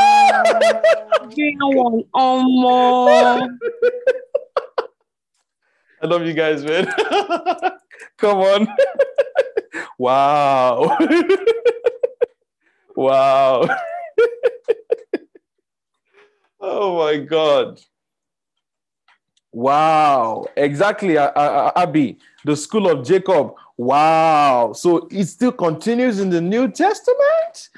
I 6.03 6.07
love 6.07 6.25
you 6.25 6.35
guys, 6.35 6.65
man. 6.65 6.87
Come 8.17 8.39
on. 8.39 8.69
wow. 9.99 10.97
wow. 12.95 13.69
Oh 16.61 16.99
my 16.99 17.19
God. 17.19 17.81
Wow. 19.53 20.47
Exactly, 20.57 21.19
Abby. 21.19 22.19
The 22.45 22.57
school 22.57 22.89
of 22.89 23.05
Jacob. 23.05 23.55
Wow. 23.77 24.73
So 24.75 25.09
it 25.11 25.25
still 25.27 25.53
continues 25.53 26.21
in 26.21 26.31
the 26.31 26.41
New 26.41 26.69
Testament? 26.69 27.71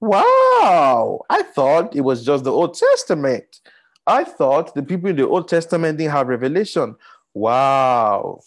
Wow. 0.00 1.20
I 1.30 1.42
thought 1.42 1.94
it 1.94 2.00
was 2.00 2.24
just 2.24 2.44
the 2.44 2.52
Old 2.52 2.74
Testament. 2.74 3.60
I 4.06 4.24
thought 4.24 4.74
the 4.74 4.82
people 4.82 5.10
in 5.10 5.16
the 5.16 5.28
Old 5.28 5.48
Testament 5.48 5.98
didn't 5.98 6.12
have 6.12 6.26
revelation. 6.26 6.96
Wow. 7.34 8.40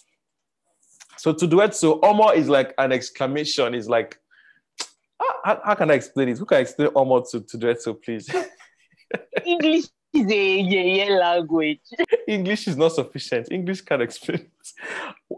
So 1.17 1.31
to 1.33 1.47
do 1.47 1.61
it, 1.61 1.73
so 1.73 1.99
Omo 2.01 2.35
is 2.35 2.49
like 2.49 2.73
an 2.77 2.91
exclamation. 2.91 3.73
Is 3.73 3.87
like, 3.87 4.19
how, 5.45 5.61
how 5.63 5.75
can 5.75 5.89
I 5.89 5.93
explain 5.93 6.29
it? 6.29 6.37
Who 6.37 6.45
can 6.45 6.59
explain 6.59 6.89
Omo 6.89 7.29
to, 7.31 7.39
to 7.39 7.57
do 7.57 7.69
it, 7.69 7.81
so 7.81 7.93
please? 7.93 8.29
English 9.45 9.85
is 10.13 10.31
a 10.31 10.59
yeah, 10.59 11.05
yeah 11.05 11.15
language. 11.15 11.79
English 12.27 12.67
is 12.67 12.77
not 12.77 12.93
sufficient. 12.93 13.51
English 13.51 13.81
can't 13.81 14.01
explain. 14.01 14.47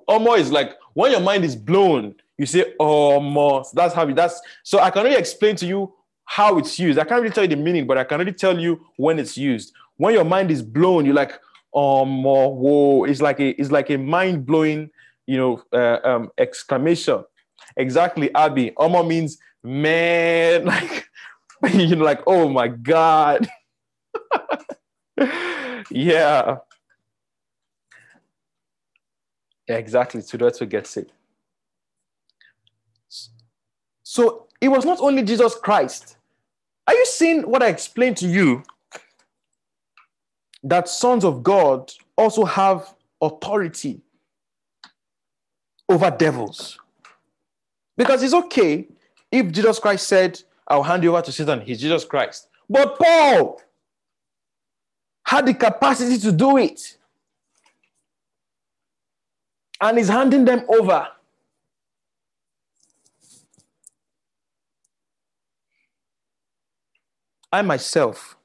Omo 0.10 0.38
is 0.38 0.52
like 0.52 0.78
when 0.94 1.12
your 1.12 1.22
mind 1.22 1.44
is 1.44 1.56
blown, 1.56 2.16
you 2.38 2.46
say 2.46 2.74
Omo. 2.80 3.66
So 3.66 3.72
that's 3.74 3.94
how 3.94 4.08
it, 4.08 4.16
that's 4.16 4.42
so 4.64 4.80
I 4.80 4.90
can 4.90 5.06
only 5.06 5.18
explain 5.18 5.56
to 5.58 5.66
you 5.66 5.94
how 6.26 6.58
it's 6.58 6.78
used. 6.78 7.00
I 7.00 7.06
can't 7.06 7.22
really 7.22 7.34
tell 7.34 7.46
you 7.46 7.56
the 7.56 7.62
meaning, 7.62 7.88
but 7.88 7.98
I 7.98 8.04
can 8.04 8.20
only 8.20 8.34
tell 8.34 8.58
you 8.60 8.86
when 8.98 9.18
it's 9.18 9.38
used. 9.38 9.74
When 9.96 10.14
your 10.14 10.26
mind 10.26 10.52
is 10.52 10.62
blown, 10.62 11.06
you're 11.06 11.16
like, 11.16 11.32
um, 11.74 12.24
whoa, 12.24 13.06
it's 13.06 13.22
like 13.22 13.40
a, 13.40 13.50
it's 13.60 13.72
like 13.72 13.90
a 13.90 13.98
mind 13.98 14.46
blowing, 14.46 14.92
you 15.26 15.38
know, 15.38 15.64
uh, 15.74 16.00
um, 16.04 16.30
exclamation. 16.38 17.24
Exactly, 17.78 18.34
Abby. 18.36 18.72
Omo 18.72 19.08
means 19.08 19.38
man, 19.64 20.66
like, 20.74 21.07
you 21.74 21.96
know, 21.96 22.06
like, 22.06 22.22
oh 22.28 22.50
my 22.50 22.68
God. 22.68 23.48
yeah. 25.90 26.58
Yeah, 29.68 29.76
exactly. 29.76 30.22
To 30.22 30.38
that's 30.38 30.60
what 30.60 30.70
gets 30.70 30.98
it. 30.98 31.12
So 34.04 34.48
it 34.62 34.70
was 34.70 34.86
not 34.86 35.00
only 35.02 35.24
Jesus 35.24 35.56
Christ. 35.56 36.18
Are 36.88 36.94
you 36.94 37.06
seeing 37.06 37.42
what 37.44 37.62
I 37.62 37.68
explained 37.68 38.18
to 38.18 38.28
you 38.28 38.64
that 40.64 40.88
sons 40.90 41.24
of 41.24 41.44
God 41.44 41.92
also 42.18 42.46
have 42.46 42.94
authority 43.22 44.02
over 45.90 46.12
devils. 46.12 46.80
Because 47.96 48.22
it's 48.24 48.34
okay 48.34 48.88
if 49.32 49.52
Jesus 49.52 49.80
Christ 49.80 50.08
said, 50.08 50.42
I'll 50.68 50.84
hand 50.84 51.04
you 51.04 51.12
over 51.16 51.22
to 51.22 51.32
Satan, 51.32 51.62
he's 51.62 51.80
Jesus 51.80 52.04
Christ. 52.04 52.50
But 52.70 52.98
Paul 53.00 53.62
had 55.24 55.46
the 55.46 55.54
capacity 55.54 56.18
to 56.20 56.32
do 56.32 56.58
it. 56.58 56.98
And 59.80 59.98
he's 59.98 60.10
handing 60.10 60.44
them 60.44 60.66
over. 60.68 61.08
I 67.52 67.62
myself 67.62 68.36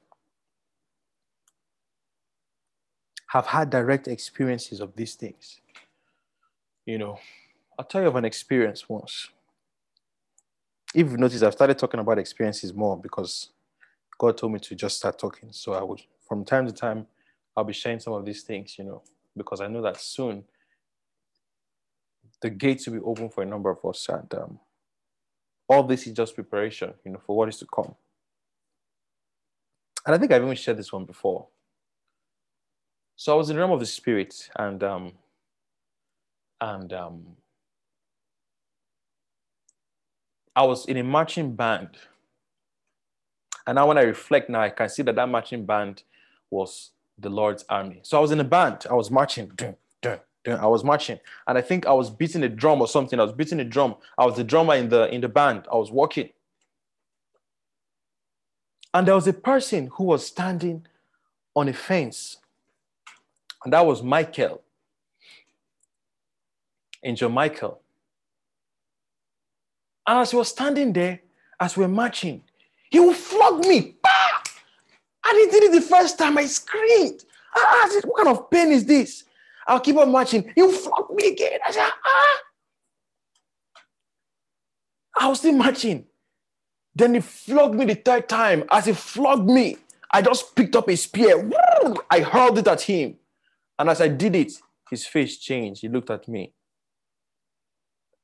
have 3.27 3.47
had 3.47 3.69
direct 3.69 4.07
experiences 4.07 4.79
of 4.79 4.95
these 4.95 5.15
things. 5.15 5.59
You 6.85 6.97
know, 6.97 7.19
I'll 7.77 7.85
tell 7.85 8.01
you 8.01 8.07
of 8.07 8.15
an 8.15 8.25
experience 8.25 8.87
once. 8.87 9.29
If 10.93 11.09
you 11.09 11.17
notice, 11.17 11.41
I've 11.41 11.53
started 11.53 11.77
talking 11.77 11.99
about 11.99 12.19
experiences 12.19 12.73
more 12.73 12.97
because 12.97 13.49
God 14.17 14.37
told 14.37 14.53
me 14.53 14.59
to 14.59 14.75
just 14.75 14.97
start 14.97 15.17
talking. 15.17 15.49
So 15.51 15.73
I 15.73 15.81
would, 15.81 16.01
from 16.27 16.45
time 16.45 16.67
to 16.67 16.71
time, 16.71 17.07
I'll 17.57 17.63
be 17.63 17.73
sharing 17.73 17.99
some 17.99 18.13
of 18.13 18.25
these 18.25 18.43
things, 18.43 18.77
you 18.77 18.83
know, 18.83 19.01
because 19.35 19.59
I 19.61 19.67
know 19.67 19.81
that 19.81 19.99
soon 19.99 20.43
the 22.41 22.49
gates 22.49 22.85
will 22.85 22.93
be 22.93 23.05
open 23.05 23.29
for 23.29 23.41
a 23.41 23.45
number 23.45 23.69
of 23.69 23.83
us. 23.85 24.07
And 24.09 24.31
um, 24.35 24.59
all 25.67 25.83
this 25.83 26.05
is 26.05 26.13
just 26.13 26.35
preparation, 26.35 26.93
you 27.03 27.11
know, 27.11 27.21
for 27.25 27.35
what 27.35 27.49
is 27.49 27.57
to 27.57 27.65
come. 27.65 27.95
And 30.05 30.13
I 30.13 30.17
think 30.17 30.31
I've 30.31 30.43
even 30.43 30.55
shared 30.55 30.77
this 30.77 30.91
one 30.91 31.05
before. 31.05 31.47
So 33.15 33.33
I 33.33 33.35
was 33.35 33.49
in 33.49 33.55
the 33.55 33.61
realm 33.61 33.71
of 33.71 33.79
the 33.79 33.85
spirit, 33.85 34.49
and 34.57 34.83
um, 34.83 35.13
and 36.59 36.91
um, 36.91 37.25
I 40.55 40.63
was 40.63 40.85
in 40.85 40.97
a 40.97 41.03
marching 41.03 41.55
band. 41.55 41.89
And 43.65 43.75
now, 43.75 43.87
when 43.87 43.97
I 43.97 44.01
reflect 44.01 44.49
now, 44.49 44.61
I 44.61 44.69
can 44.69 44.89
see 44.89 45.03
that 45.03 45.15
that 45.15 45.29
marching 45.29 45.65
band 45.65 46.03
was 46.49 46.91
the 47.17 47.29
Lord's 47.29 47.63
army. 47.69 48.01
So 48.03 48.17
I 48.17 48.21
was 48.21 48.31
in 48.31 48.39
a 48.39 48.43
band. 48.43 48.85
I 48.89 48.93
was 48.93 49.09
marching. 49.09 49.51
Dun, 49.55 49.75
dun, 50.01 50.19
dun. 50.43 50.59
I 50.59 50.67
was 50.67 50.83
marching, 50.83 51.19
and 51.47 51.57
I 51.57 51.61
think 51.61 51.85
I 51.85 51.93
was 51.93 52.09
beating 52.09 52.43
a 52.43 52.49
drum 52.49 52.81
or 52.81 52.87
something. 52.87 53.19
I 53.19 53.23
was 53.23 53.33
beating 53.33 53.59
a 53.61 53.63
drum. 53.63 53.95
I 54.17 54.25
was 54.25 54.35
the 54.35 54.43
drummer 54.43 54.75
in 54.75 54.89
the 54.89 55.07
in 55.13 55.21
the 55.21 55.29
band. 55.29 55.65
I 55.71 55.75
was 55.75 55.91
walking, 55.91 56.29
and 58.93 59.07
there 59.07 59.15
was 59.15 59.27
a 59.27 59.33
person 59.33 59.89
who 59.93 60.03
was 60.03 60.25
standing 60.25 60.85
on 61.55 61.69
a 61.69 61.73
fence 61.73 62.37
and 63.63 63.73
that 63.73 63.85
was 63.85 64.03
Michael, 64.03 64.61
Angel 67.03 67.29
Michael. 67.29 67.79
And 70.07 70.19
as 70.19 70.31
he 70.31 70.37
was 70.37 70.49
standing 70.49 70.93
there, 70.93 71.21
as 71.59 71.77
we 71.77 71.85
are 71.85 71.89
marching, 71.89 72.43
he 72.89 72.99
would 72.99 73.15
flog 73.15 73.65
me. 73.65 73.95
Bah! 74.01 74.43
And 75.25 75.39
he 75.39 75.47
did 75.47 75.63
it 75.63 75.71
the 75.71 75.81
first 75.81 76.17
time. 76.17 76.37
I 76.37 76.45
screamed. 76.45 77.23
Ah, 77.55 77.59
ah, 77.63 77.81
I 77.81 77.85
asked, 77.85 78.05
what 78.05 78.17
kind 78.17 78.37
of 78.37 78.49
pain 78.49 78.71
is 78.71 78.85
this? 78.85 79.23
I'll 79.67 79.79
keep 79.79 79.95
on 79.97 80.11
marching. 80.11 80.51
He'll 80.55 80.71
flog 80.71 81.13
me 81.13 81.29
again. 81.29 81.59
I 81.65 81.71
said, 81.71 81.83
ah, 81.83 81.97
ah. 82.05 82.41
I 85.21 85.27
was 85.29 85.39
still 85.39 85.53
marching. 85.53 86.05
Then 86.95 87.15
he 87.15 87.21
flogged 87.21 87.75
me 87.75 87.85
the 87.85 87.95
third 87.95 88.27
time. 88.27 88.65
As 88.69 88.85
he 88.85 88.93
flogged 88.93 89.49
me, 89.49 89.77
I 90.11 90.21
just 90.21 90.55
picked 90.55 90.75
up 90.75 90.89
a 90.89 90.95
spear. 90.95 91.49
I 92.09 92.19
hurled 92.19 92.57
it 92.59 92.67
at 92.67 92.81
him. 92.81 93.15
And 93.79 93.89
as 93.89 94.01
I 94.01 94.09
did 94.09 94.35
it, 94.35 94.53
his 94.89 95.05
face 95.05 95.37
changed. 95.37 95.81
He 95.81 95.87
looked 95.87 96.11
at 96.11 96.27
me. 96.27 96.53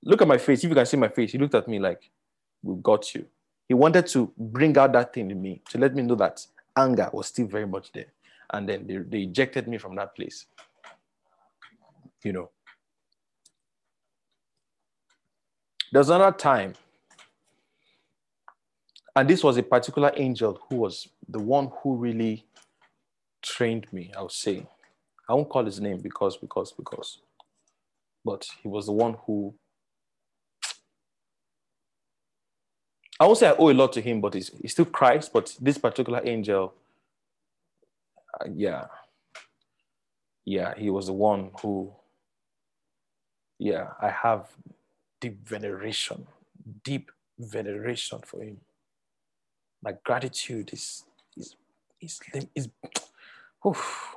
Look 0.03 0.21
at 0.21 0.27
my 0.27 0.37
face. 0.37 0.63
If 0.63 0.69
you 0.69 0.75
can 0.75 0.85
see 0.85 0.97
my 0.97 1.09
face, 1.09 1.31
he 1.31 1.37
looked 1.37 1.55
at 1.55 1.67
me 1.67 1.79
like, 1.79 2.09
We 2.63 2.75
got 2.81 3.13
you. 3.13 3.25
He 3.67 3.73
wanted 3.73 4.07
to 4.07 4.31
bring 4.37 4.77
out 4.77 4.93
that 4.93 5.13
thing 5.13 5.29
in 5.29 5.41
me 5.41 5.61
to 5.69 5.77
let 5.77 5.93
me 5.93 6.01
know 6.01 6.15
that 6.15 6.45
anger 6.75 7.09
was 7.13 7.27
still 7.27 7.47
very 7.47 7.67
much 7.67 7.91
there. 7.91 8.07
And 8.51 8.67
then 8.67 8.87
they, 8.87 8.97
they 8.97 9.19
ejected 9.19 9.67
me 9.67 9.77
from 9.77 9.95
that 9.95 10.15
place. 10.15 10.45
You 12.23 12.33
know. 12.33 12.49
There's 15.91 16.09
another 16.09 16.37
time, 16.37 16.75
and 19.15 19.27
this 19.27 19.43
was 19.43 19.57
a 19.57 19.63
particular 19.63 20.11
angel 20.15 20.59
who 20.69 20.77
was 20.77 21.07
the 21.27 21.39
one 21.39 21.71
who 21.81 21.95
really 21.95 22.45
trained 23.41 23.91
me, 23.91 24.11
I 24.15 24.21
would 24.21 24.31
say. 24.31 24.67
I 25.27 25.33
won't 25.33 25.49
call 25.49 25.65
his 25.65 25.79
name 25.81 25.97
because, 25.97 26.37
because, 26.37 26.71
because. 26.71 27.19
But 28.23 28.45
he 28.61 28.67
was 28.67 28.85
the 28.85 28.91
one 28.91 29.15
who 29.25 29.55
I 33.19 33.25
won't 33.25 33.37
say 33.37 33.49
I 33.49 33.55
owe 33.57 33.69
a 33.69 33.73
lot 33.73 33.93
to 33.93 34.01
him, 34.01 34.21
but 34.21 34.33
he's, 34.33 34.51
he's 34.61 34.71
still 34.71 34.85
Christ. 34.85 35.33
But 35.33 35.55
this 35.59 35.77
particular 35.77 36.21
angel, 36.23 36.73
uh, 38.39 38.47
yeah, 38.53 38.85
yeah, 40.45 40.73
he 40.77 40.89
was 40.89 41.07
the 41.07 41.13
one 41.13 41.51
who, 41.61 41.91
yeah, 43.59 43.89
I 44.01 44.09
have 44.09 44.47
deep 45.19 45.47
veneration, 45.47 46.27
deep 46.83 47.11
veneration 47.37 48.19
for 48.25 48.41
him. 48.41 48.57
My 49.83 49.93
gratitude 50.03 50.71
is 50.73 51.03
is 51.37 51.55
is 52.01 52.19
is. 52.55 52.69
Oof. 53.67 54.15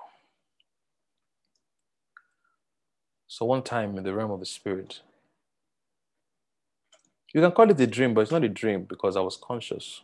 So 3.27 3.47
one 3.47 3.63
time 3.63 3.99
in 3.99 4.05
the 4.05 4.15
realm 4.15 4.31
of 4.31 4.41
the 4.41 4.47
spirit, 4.47 5.01
you 7.33 7.41
can 7.41 7.53
call 7.53 7.71
it 7.71 7.81
a 7.81 7.87
dream, 7.87 8.15
but 8.15 8.23
it's 8.23 8.33
not 8.33 8.45
a 8.45 8.49
dream 8.49 8.85
because 8.85 9.17
I 9.17 9.21
was 9.21 9.37
conscious. 9.37 10.03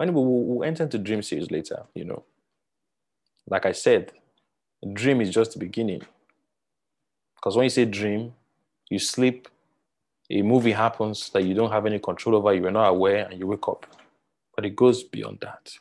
Anyway, 0.00 0.14
we'll, 0.14 0.44
we'll 0.44 0.64
enter 0.68 0.82
into 0.82 0.98
dream 0.98 1.22
series 1.22 1.50
later, 1.50 1.84
you 1.94 2.04
know. 2.04 2.24
Like 3.48 3.66
I 3.66 3.72
said, 3.72 4.12
a 4.82 4.88
dream 4.88 5.20
is 5.20 5.30
just 5.30 5.52
the 5.52 5.58
beginning. 5.58 6.02
Because 7.36 7.56
when 7.56 7.64
you 7.64 7.70
say 7.70 7.84
dream, 7.84 8.32
you 8.90 8.98
sleep, 8.98 9.48
a 10.30 10.42
movie 10.42 10.72
happens 10.72 11.30
that 11.30 11.44
you 11.44 11.54
don't 11.54 11.70
have 11.70 11.86
any 11.86 11.98
control 11.98 12.36
over, 12.36 12.54
you 12.54 12.66
are 12.66 12.70
not 12.70 12.88
aware, 12.88 13.28
and 13.28 13.38
you 13.38 13.46
wake 13.46 13.68
up. 13.68 13.86
But 14.56 14.64
it 14.64 14.74
goes 14.74 15.02
beyond 15.02 15.38
that. 15.42 15.76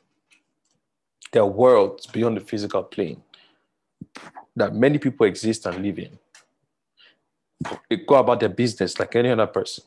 There 1.31 1.41
are 1.41 1.47
worlds 1.47 2.05
beyond 2.05 2.37
the 2.37 2.41
physical 2.41 2.83
plane 2.83 3.23
that 4.55 4.75
many 4.75 4.99
people 4.99 5.25
exist 5.25 5.65
and 5.65 5.83
live 5.83 5.97
in. 5.97 6.19
They 7.89 7.97
go 7.97 8.15
about 8.15 8.39
their 8.41 8.49
business 8.49 8.99
like 8.99 9.15
any 9.15 9.29
other 9.29 9.47
person. 9.47 9.85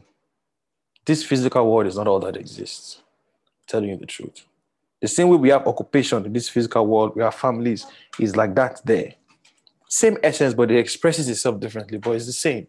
This 1.07 1.23
physical 1.25 1.71
world 1.71 1.87
is 1.87 1.97
not 1.97 2.09
all 2.09 2.19
that 2.21 2.37
exists. 2.37 2.99
I'm 2.99 3.67
telling 3.69 3.91
you 3.91 3.97
the 3.97 4.07
truth. 4.07 4.45
The 5.01 5.09
same 5.09 5.29
way 5.29 5.37
we 5.37 5.51
have 5.51 5.67
occupation 5.67 6.25
in 6.27 6.33
this 6.33 6.49
physical 6.49 6.87
world, 6.87 7.15
we 7.15 7.23
have 7.23 7.35
families, 7.35 7.87
is 8.19 8.35
like 8.35 8.55
that 8.57 8.81
there. 8.85 9.15
Same 9.89 10.19
essence, 10.23 10.53
but 10.53 10.71
it 10.71 10.79
expresses 10.79 11.29
itself 11.29 11.61
differently, 11.61 11.99
but 11.99 12.11
it's 12.13 12.27
the 12.27 12.33
same. 12.33 12.67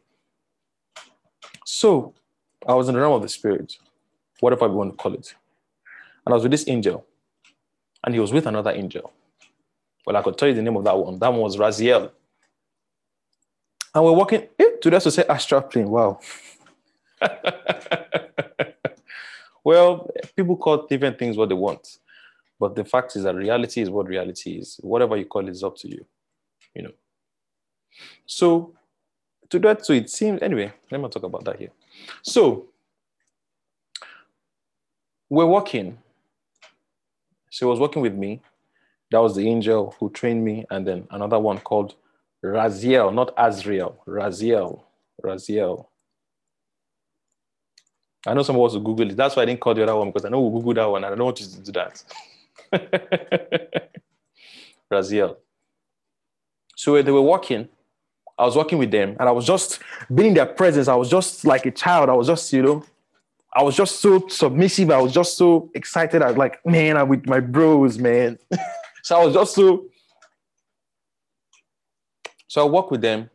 So 1.65 2.13
I 2.67 2.75
was 2.75 2.89
in 2.89 2.95
the 2.95 3.01
realm 3.01 3.13
of 3.13 3.23
the 3.23 3.29
spirit, 3.29 3.75
whatever 4.39 4.67
we 4.67 4.75
want 4.75 4.91
to 4.91 4.97
call 4.97 5.13
it. 5.13 5.33
And 6.25 6.33
I 6.33 6.35
was 6.35 6.43
with 6.43 6.51
this 6.51 6.67
angel, 6.67 7.05
and 8.03 8.13
he 8.13 8.19
was 8.19 8.31
with 8.31 8.45
another 8.45 8.71
angel. 8.71 9.11
Well, 10.05 10.15
I 10.15 10.21
could 10.21 10.37
tell 10.37 10.47
you 10.47 10.53
the 10.53 10.61
name 10.61 10.75
of 10.75 10.83
that 10.83 10.97
one. 10.97 11.17
That 11.17 11.31
one 11.31 11.41
was 11.41 11.57
Raziel. 11.57 12.11
And 13.95 14.03
we're 14.05 14.11
walking, 14.11 14.47
eh, 14.59 14.65
to 14.81 14.89
to 14.91 15.11
say 15.11 15.25
astral 15.27 15.61
plane. 15.61 15.89
Wow. 15.89 16.19
well, 19.63 20.09
people 20.35 20.57
call 20.57 20.85
different 20.87 21.19
things 21.19 21.37
what 21.37 21.49
they 21.49 21.55
want. 21.55 21.97
But 22.59 22.75
the 22.75 22.85
fact 22.85 23.15
is 23.15 23.23
that 23.23 23.35
reality 23.35 23.81
is 23.81 23.89
what 23.89 24.07
reality 24.07 24.57
is. 24.57 24.79
Whatever 24.81 25.17
you 25.17 25.25
call 25.25 25.47
it 25.47 25.51
is 25.51 25.63
up 25.63 25.75
to 25.77 25.89
you. 25.89 26.05
You 26.73 26.83
know. 26.83 26.91
So 28.25 28.73
to 29.49 29.59
that, 29.59 29.85
so 29.85 29.93
it 29.93 30.09
seems 30.09 30.41
anyway, 30.41 30.73
let 30.91 31.01
me 31.01 31.09
talk 31.09 31.23
about 31.23 31.45
that 31.45 31.57
here. 31.59 31.71
So 32.21 32.67
we're 35.29 35.45
working. 35.45 35.97
She 37.49 37.65
was 37.65 37.79
working 37.79 38.01
with 38.01 38.13
me. 38.13 38.41
That 39.11 39.19
was 39.19 39.35
the 39.35 39.47
angel 39.47 39.95
who 39.99 40.09
trained 40.09 40.43
me, 40.43 40.65
and 40.69 40.85
then 40.85 41.07
another 41.11 41.39
one 41.39 41.59
called 41.59 41.95
Raziel, 42.43 43.13
not 43.13 43.35
Azriel, 43.37 43.95
Raziel, 44.05 44.83
Raziel. 45.23 45.86
I 48.27 48.33
know 48.33 48.43
someone 48.43 48.61
wants 48.61 48.75
to 48.75 48.81
Google 48.81 49.09
it. 49.09 49.15
That's 49.15 49.35
why 49.35 49.43
I 49.43 49.45
didn't 49.45 49.61
call 49.61 49.73
the 49.73 49.83
other 49.83 49.95
one 49.95 50.09
because 50.09 50.25
I 50.25 50.29
know 50.29 50.41
we'll 50.41 50.61
Google 50.61 50.73
that 50.73 50.91
one 50.91 51.03
I 51.03 51.09
don't 51.09 51.19
want 51.19 51.39
you 51.39 51.47
to 51.47 51.59
do 51.61 51.71
that. 51.71 52.03
Brazil. 54.89 55.37
So 56.75 57.01
they 57.01 57.11
were 57.11 57.21
walking. 57.21 57.69
I 58.37 58.45
was 58.45 58.55
walking 58.55 58.77
with 58.77 58.91
them 58.91 59.15
and 59.19 59.27
I 59.27 59.31
was 59.31 59.45
just 59.45 59.79
being 60.13 60.29
in 60.29 60.33
their 60.35 60.45
presence. 60.45 60.87
I 60.87 60.95
was 60.95 61.09
just 61.09 61.45
like 61.45 61.65
a 61.65 61.71
child. 61.71 62.09
I 62.09 62.13
was 62.13 62.27
just, 62.27 62.51
you 62.53 62.61
know, 62.61 62.85
I 63.53 63.63
was 63.63 63.75
just 63.75 63.99
so 63.99 64.27
submissive. 64.27 64.91
I 64.91 65.01
was 65.01 65.13
just 65.13 65.37
so 65.37 65.71
excited. 65.73 66.21
I 66.21 66.27
was 66.27 66.37
like, 66.37 66.63
man, 66.65 66.97
I'm 66.97 67.07
with 67.07 67.25
my 67.25 67.39
bros, 67.39 67.97
man. 67.97 68.37
so 69.03 69.19
I 69.19 69.25
was 69.25 69.33
just 69.33 69.55
so. 69.55 69.85
So 72.47 72.61
I 72.61 72.69
walked 72.69 72.91
with 72.91 73.01
them 73.01 73.29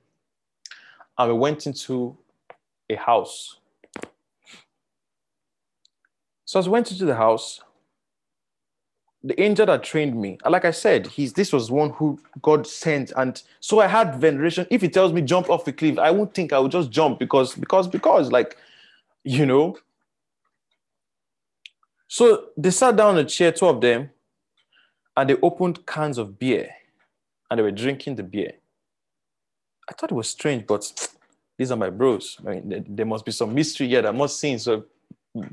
and 1.19 1.33
we 1.33 1.39
went 1.39 1.67
into 1.67 2.17
a 2.89 2.95
house 2.95 3.59
so 6.53 6.59
as 6.59 6.67
I 6.67 6.71
went 6.71 6.93
into 6.93 7.07
the 7.07 7.17
house, 7.17 7.63
the 9.25 9.41
angel 9.41 9.65
that 9.65 9.83
trained 9.83 10.21
me, 10.21 10.37
like 10.47 10.67
I 10.67 10.71
said, 10.71 11.07
he's 11.07 11.33
this 11.33 11.51
was 11.51 11.71
one 11.71 11.89
who 11.93 12.21
God 12.43 12.67
sent, 12.67 13.11
and 13.17 13.43
so 13.61 13.81
I 13.81 13.87
had 13.87 14.17
veneration. 14.17 14.67
If 14.69 14.83
he 14.83 14.91
tells 14.91 15.15
me 15.15 15.23
jump 15.23 15.49
off 15.49 15.67
a 15.67 15.73
cliff, 15.73 15.99
I 15.99 16.11
won't 16.11 16.35
think 16.35 16.53
I 16.53 16.59
would 16.59 16.71
just 16.71 16.91
jump 16.91 17.19
because 17.19 17.55
because 17.55 17.89
because 17.89 18.31
like, 18.31 18.59
you 19.25 19.47
know. 19.47 19.79
So 22.09 22.49
they 22.59 22.71
sat 22.71 22.97
down 22.97 23.17
a 23.17 23.25
chair, 23.25 23.51
two 23.51 23.69
of 23.69 23.81
them, 23.81 24.11
and 25.17 25.31
they 25.31 25.37
opened 25.37 25.87
cans 25.87 26.19
of 26.19 26.39
beer, 26.39 26.69
and 27.51 27.59
they 27.59 27.63
were 27.63 27.71
drinking 27.71 28.17
the 28.17 28.25
beer. 28.25 28.53
I 29.89 29.95
thought 29.95 30.13
it 30.13 30.17
was 30.17 30.29
strange, 30.29 30.67
but 30.67 31.09
these 31.57 31.73
are 31.73 31.79
my 31.79 31.89
bros. 31.89 32.37
I 32.47 32.51
mean, 32.51 32.85
there 32.91 33.07
must 33.07 33.25
be 33.25 33.33
some 33.33 33.55
mystery 33.55 33.89
here 33.89 34.03
that 34.03 34.11
I'm 34.11 34.19
not 34.19 34.33
seeing. 34.33 34.59
So 34.59 34.85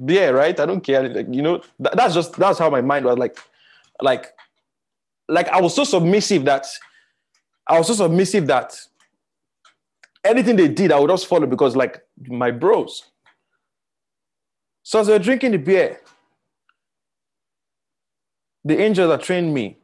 yeah, 0.06 0.30
right. 0.30 0.60
I 0.60 0.66
don't 0.66 0.82
care. 0.82 1.08
Like, 1.08 1.28
you 1.32 1.42
know, 1.42 1.62
that, 1.80 1.96
that's 1.96 2.14
just 2.14 2.34
that's 2.34 2.60
how 2.60 2.70
my 2.70 2.82
mind 2.82 3.06
was 3.06 3.18
like, 3.18 3.38
like, 4.02 4.34
like 5.28 5.48
I 5.50 5.62
was 5.62 5.76
so 5.76 5.84
submissive 5.84 6.46
that 6.46 6.66
I 7.68 7.78
was 7.78 7.88
so 7.88 7.94
submissive 7.94 8.48
that 8.48 8.78
anything 10.24 10.56
they 10.56 10.68
did, 10.68 10.92
I 10.92 11.00
would 11.00 11.10
just 11.10 11.28
follow 11.28 11.48
because 11.48 11.76
like 11.76 12.02
my 12.28 12.52
bros. 12.52 13.04
So 14.84 15.00
as 15.00 15.08
they 15.08 15.14
were 15.14 15.20
drinking 15.20 15.52
the 15.52 15.58
beer, 15.58 16.00
the 18.66 18.80
angel 18.80 19.08
that 19.10 19.22
trained 19.22 19.54
me 19.54 19.78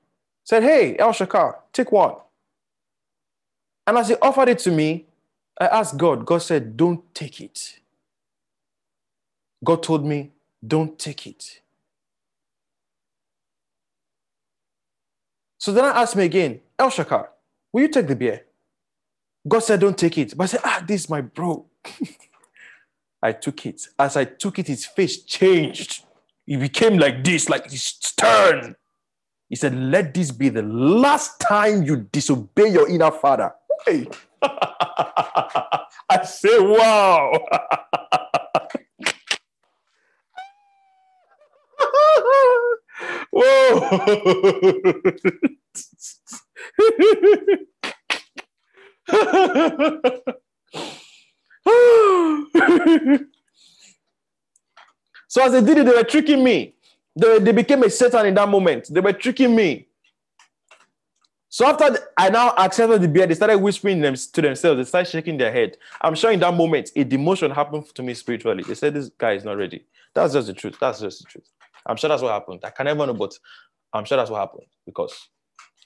said, 0.43 0.63
Hey, 0.63 0.97
El 0.97 1.11
Shakar, 1.11 1.55
take 1.71 1.91
one. 1.91 2.15
And 3.87 3.97
as 3.97 4.09
he 4.09 4.15
offered 4.15 4.49
it 4.49 4.59
to 4.59 4.71
me, 4.71 5.05
I 5.59 5.67
asked 5.67 5.97
God, 5.97 6.25
God 6.25 6.39
said, 6.39 6.75
Don't 6.75 7.13
take 7.13 7.39
it. 7.39 7.79
God 9.65 9.83
told 9.83 10.05
me, 10.05 10.31
don't 10.65 10.97
take 10.97 11.27
it. 11.27 11.61
So 15.57 15.73
then 15.73 15.83
I 15.83 16.01
asked 16.01 16.15
me 16.15 16.25
again, 16.25 16.61
El 16.77 16.91
Shakar, 16.91 17.27
will 17.73 17.81
you 17.81 17.87
take 17.87 18.07
the 18.07 18.15
beer? 18.15 18.45
God 19.47 19.59
said, 19.59 19.79
don't 19.79 19.97
take 19.97 20.17
it. 20.17 20.37
But 20.37 20.43
I 20.43 20.47
said, 20.47 20.59
ah, 20.63 20.83
this 20.87 21.03
is 21.03 21.09
my 21.09 21.21
bro. 21.21 21.65
I 23.21 23.31
took 23.31 23.65
it. 23.65 23.87
As 23.97 24.15
I 24.15 24.25
took 24.25 24.59
it, 24.59 24.67
his 24.67 24.85
face 24.85 25.23
changed. 25.23 26.03
He 26.45 26.57
became 26.57 26.97
like 26.99 27.23
this, 27.23 27.49
like 27.49 27.67
stern. 27.71 28.75
He 29.49 29.55
said, 29.55 29.73
let 29.75 30.13
this 30.13 30.31
be 30.31 30.49
the 30.49 30.61
last 30.61 31.39
time 31.39 31.83
you 31.83 32.07
disobey 32.11 32.69
your 32.71 32.87
inner 32.89 33.11
father. 33.11 33.53
Hey. 33.85 34.07
I 34.41 36.23
say, 36.23 36.59
wow. 36.59 37.33
Whoa! 43.35 43.79
so 55.27 55.43
as 55.43 55.51
they 55.51 55.61
did 55.61 55.79
it, 55.79 55.85
they 55.85 55.91
were 55.91 56.03
tricking 56.03 56.43
me. 56.43 56.75
They, 57.13 57.39
they 57.39 57.51
became 57.51 57.83
a 57.83 57.89
Satan 57.89 58.27
in 58.27 58.33
that 58.35 58.47
moment. 58.47 58.87
They 58.89 59.01
were 59.01 59.11
tricking 59.11 59.53
me. 59.53 59.89
So 61.49 61.65
after 61.65 61.97
I 62.17 62.29
now 62.29 62.53
accepted 62.57 63.01
the 63.01 63.09
beer, 63.09 63.27
they 63.27 63.35
started 63.35 63.57
whispering 63.57 63.99
them 63.99 64.15
to 64.15 64.41
themselves. 64.41 64.77
They 64.77 64.85
started 64.85 65.09
shaking 65.09 65.37
their 65.37 65.51
head. 65.51 65.75
I'm 66.01 66.15
sure 66.15 66.31
in 66.31 66.39
that 66.39 66.53
moment, 66.53 66.91
a 66.95 67.03
demotion 67.03 67.53
happened 67.53 67.93
to 67.95 68.03
me 68.03 68.13
spiritually. 68.13 68.63
They 68.63 68.75
said, 68.75 68.93
"This 68.93 69.09
guy 69.09 69.33
is 69.33 69.43
not 69.43 69.57
ready." 69.57 69.83
That's 70.13 70.33
just 70.33 70.47
the 70.47 70.53
truth. 70.53 70.77
That's 70.79 71.01
just 71.01 71.19
the 71.19 71.25
truth. 71.25 71.49
I'm 71.85 71.97
sure 71.97 72.07
that's 72.09 72.21
what 72.21 72.31
happened. 72.31 72.61
I 72.63 72.69
can 72.71 72.85
never 72.85 73.05
know, 73.05 73.13
but 73.13 73.37
I'm 73.93 74.05
sure 74.05 74.17
that's 74.17 74.29
what 74.29 74.39
happened 74.39 74.67
because 74.85 75.29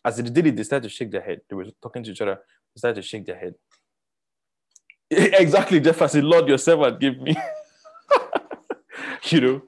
as 0.03 0.17
they 0.17 0.23
did 0.23 0.47
it, 0.47 0.55
they 0.55 0.63
started 0.63 0.87
to 0.87 0.93
shake 0.93 1.11
their 1.11 1.21
head. 1.21 1.41
They 1.49 1.55
were 1.55 1.65
talking 1.81 2.03
to 2.03 2.11
each 2.11 2.21
other. 2.21 2.35
They 2.35 2.79
started 2.79 3.01
to 3.01 3.07
shake 3.07 3.25
their 3.25 3.37
head. 3.37 3.55
exactly, 5.09 5.79
just 5.79 6.01
as 6.01 6.13
the 6.13 6.21
Lord 6.21 6.47
your 6.47 6.57
servant 6.57 6.99
gave 6.99 7.19
me. 7.19 7.35
you 9.25 9.41
know. 9.41 9.61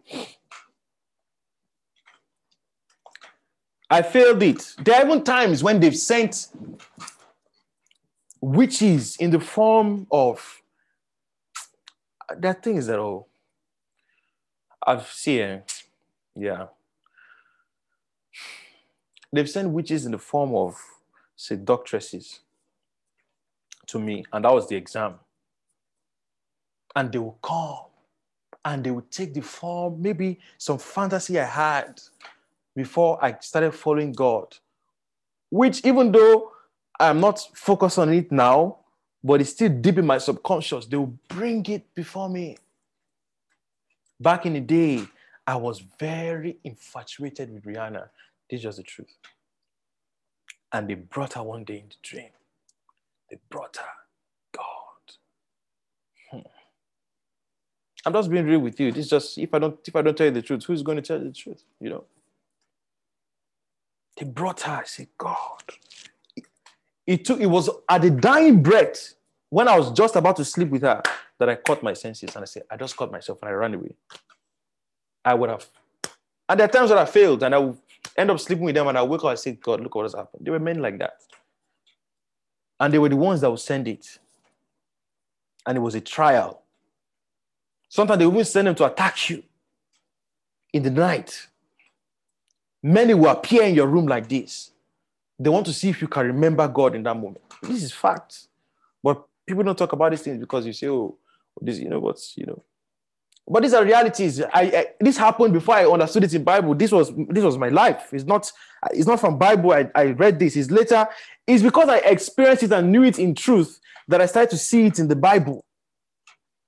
I 3.89 4.01
failed 4.01 4.41
it. 4.41 4.75
There 4.79 4.95
are 4.95 5.05
even 5.05 5.23
times 5.23 5.61
when 5.61 5.79
they've 5.81 5.97
sent 5.97 6.47
witches 8.39 9.17
in 9.17 9.31
the 9.31 9.39
form 9.39 10.07
of 10.11 10.61
there 12.37 12.51
are 12.51 12.61
things 12.61 12.87
that 12.87 12.97
oh 12.97 13.27
I've 14.85 15.07
seen 15.07 15.41
eh, 15.41 15.59
yeah 16.35 16.65
they've 19.33 19.49
sent 19.49 19.69
witches 19.69 20.05
in 20.05 20.11
the 20.11 20.17
form 20.17 20.53
of 20.55 20.75
seductresses 21.35 22.41
to 23.87 23.99
me 23.99 24.23
and 24.31 24.45
that 24.45 24.53
was 24.53 24.67
the 24.67 24.75
exam 24.75 25.15
and 26.95 27.11
they 27.11 27.19
will 27.19 27.37
come 27.41 27.85
and 28.63 28.83
they 28.83 28.91
would 28.91 29.09
take 29.09 29.33
the 29.33 29.41
form 29.41 30.01
maybe 30.01 30.39
some 30.57 30.77
fantasy 30.77 31.39
I 31.39 31.45
had 31.45 32.01
before 32.75 33.23
I 33.23 33.37
started 33.39 33.73
following 33.73 34.13
God, 34.13 34.55
which 35.49 35.83
even 35.85 36.11
though 36.11 36.51
I'm 36.99 37.19
not 37.19 37.39
focused 37.53 37.99
on 37.99 38.13
it 38.13 38.31
now, 38.31 38.77
but 39.23 39.41
it's 39.41 39.51
still 39.51 39.69
deep 39.69 39.97
in 39.97 40.05
my 40.05 40.17
subconscious, 40.17 40.85
they 40.85 40.97
will 40.97 41.17
bring 41.27 41.65
it 41.65 41.93
before 41.93 42.29
me. 42.29 42.57
Back 44.19 44.45
in 44.45 44.53
the 44.53 44.59
day, 44.59 45.03
I 45.47 45.55
was 45.55 45.83
very 45.99 46.57
infatuated 46.63 47.51
with 47.51 47.63
Rihanna. 47.63 48.07
This 48.49 48.59
is 48.59 48.63
just 48.63 48.77
the 48.77 48.83
truth. 48.83 49.13
And 50.73 50.89
they 50.89 50.95
brought 50.95 51.33
her 51.33 51.43
one 51.43 51.63
day 51.63 51.79
in 51.79 51.89
the 51.89 51.95
dream. 52.01 52.29
They 53.29 53.37
brought 53.49 53.77
her. 53.77 53.85
God. 54.55 55.15
Hmm. 56.31 56.47
I'm 58.05 58.13
just 58.13 58.29
being 58.29 58.45
real 58.45 58.59
with 58.59 58.79
you. 58.79 58.91
This 58.91 59.05
is 59.05 59.09
just 59.09 59.37
if 59.37 59.53
I 59.53 59.59
don't 59.59 59.79
if 59.87 59.95
I 59.95 60.01
don't 60.01 60.17
tell 60.17 60.27
you 60.27 60.31
the 60.31 60.41
truth, 60.41 60.65
who's 60.65 60.83
going 60.83 60.97
to 60.97 61.01
tell 61.01 61.17
you 61.17 61.25
the 61.25 61.33
truth? 61.33 61.63
You 61.79 61.89
know. 61.89 62.03
They 64.17 64.25
brought 64.25 64.61
her. 64.61 64.73
I 64.73 64.83
said, 64.85 65.07
God. 65.17 65.63
It, 67.07 67.25
took, 67.25 67.39
it 67.41 67.47
was 67.47 67.69
at 67.89 68.03
the 68.03 68.11
dying 68.11 68.61
breath 68.61 69.15
when 69.49 69.67
I 69.67 69.77
was 69.77 69.91
just 69.91 70.15
about 70.15 70.35
to 70.37 70.45
sleep 70.45 70.69
with 70.69 70.83
her 70.83 71.01
that 71.39 71.49
I 71.49 71.55
caught 71.55 71.83
my 71.83 71.93
senses 71.93 72.35
and 72.35 72.43
I 72.43 72.45
said, 72.45 72.63
I 72.69 72.77
just 72.77 72.95
caught 72.95 73.11
myself 73.11 73.39
and 73.41 73.49
I 73.49 73.53
ran 73.53 73.73
away. 73.73 73.95
I 75.23 75.33
would 75.33 75.49
have. 75.49 75.67
And 76.49 76.59
there 76.59 76.65
are 76.67 76.71
times 76.71 76.89
that 76.89 76.97
I 76.97 77.05
failed 77.05 77.43
and 77.43 77.55
I 77.55 77.59
would 77.59 77.77
end 78.17 78.31
up 78.31 78.39
sleeping 78.39 78.65
with 78.65 78.75
them 78.75 78.87
and 78.87 78.97
I 78.97 79.03
wake 79.03 79.23
up 79.23 79.29
and 79.29 79.39
say, 79.39 79.53
God, 79.53 79.81
look 79.81 79.95
what 79.95 80.03
has 80.03 80.15
happened. 80.15 80.45
They 80.45 80.51
were 80.51 80.59
men 80.59 80.81
like 80.81 80.99
that. 80.99 81.21
And 82.79 82.93
they 82.93 82.99
were 82.99 83.09
the 83.09 83.15
ones 83.15 83.41
that 83.41 83.49
would 83.49 83.59
send 83.59 83.87
it. 83.87 84.19
And 85.65 85.77
it 85.77 85.81
was 85.81 85.95
a 85.95 86.01
trial. 86.01 86.63
Sometimes 87.87 88.19
they 88.19 88.25
would 88.25 88.47
send 88.47 88.67
them 88.67 88.75
to 88.75 88.85
attack 88.85 89.29
you 89.29 89.43
in 90.73 90.83
the 90.83 90.89
night. 90.89 91.47
Many 92.81 93.13
will 93.13 93.29
appear 93.29 93.63
in 93.63 93.75
your 93.75 93.87
room 93.87 94.07
like 94.07 94.27
this. 94.27 94.71
They 95.37 95.49
want 95.49 95.65
to 95.67 95.73
see 95.73 95.89
if 95.89 96.01
you 96.01 96.07
can 96.07 96.27
remember 96.27 96.67
God 96.67 96.95
in 96.95 97.03
that 97.03 97.15
moment. 97.15 97.41
This 97.61 97.83
is 97.83 97.91
fact. 97.91 98.47
But 99.03 99.23
people 99.45 99.63
don't 99.63 99.77
talk 99.77 99.91
about 99.91 100.11
these 100.11 100.21
things 100.21 100.39
because 100.39 100.65
you 100.65 100.73
say, 100.73 100.87
oh, 100.87 101.17
this, 101.61 101.79
you 101.79 101.89
know, 101.89 101.99
what's, 101.99 102.35
you 102.37 102.45
know. 102.45 102.63
But 103.51 103.63
these 103.63 103.73
are 103.73 103.83
realities. 103.83 104.41
I, 104.41 104.61
I, 104.61 104.85
this 105.01 105.17
happened 105.17 105.53
before 105.53 105.75
I 105.75 105.85
understood 105.85 106.23
it 106.23 106.33
in 106.33 106.41
Bible. 106.41 106.73
This 106.73 106.89
was 106.89 107.11
this 107.27 107.43
was 107.43 107.57
my 107.57 107.67
life. 107.67 108.07
It's 108.13 108.23
not 108.23 108.49
it's 108.91 109.07
not 109.07 109.19
from 109.19 109.37
Bible. 109.37 109.73
I, 109.73 109.89
I 109.93 110.03
read 110.11 110.39
this. 110.39 110.55
It's 110.55 110.71
later. 110.71 111.05
It's 111.45 111.61
because 111.61 111.89
I 111.89 111.97
experienced 111.97 112.63
it 112.63 112.71
and 112.71 112.93
knew 112.93 113.03
it 113.03 113.19
in 113.19 113.35
truth 113.35 113.77
that 114.07 114.21
I 114.21 114.25
started 114.25 114.51
to 114.51 114.57
see 114.57 114.85
it 114.85 114.99
in 114.99 115.09
the 115.09 115.17
Bible. 115.17 115.65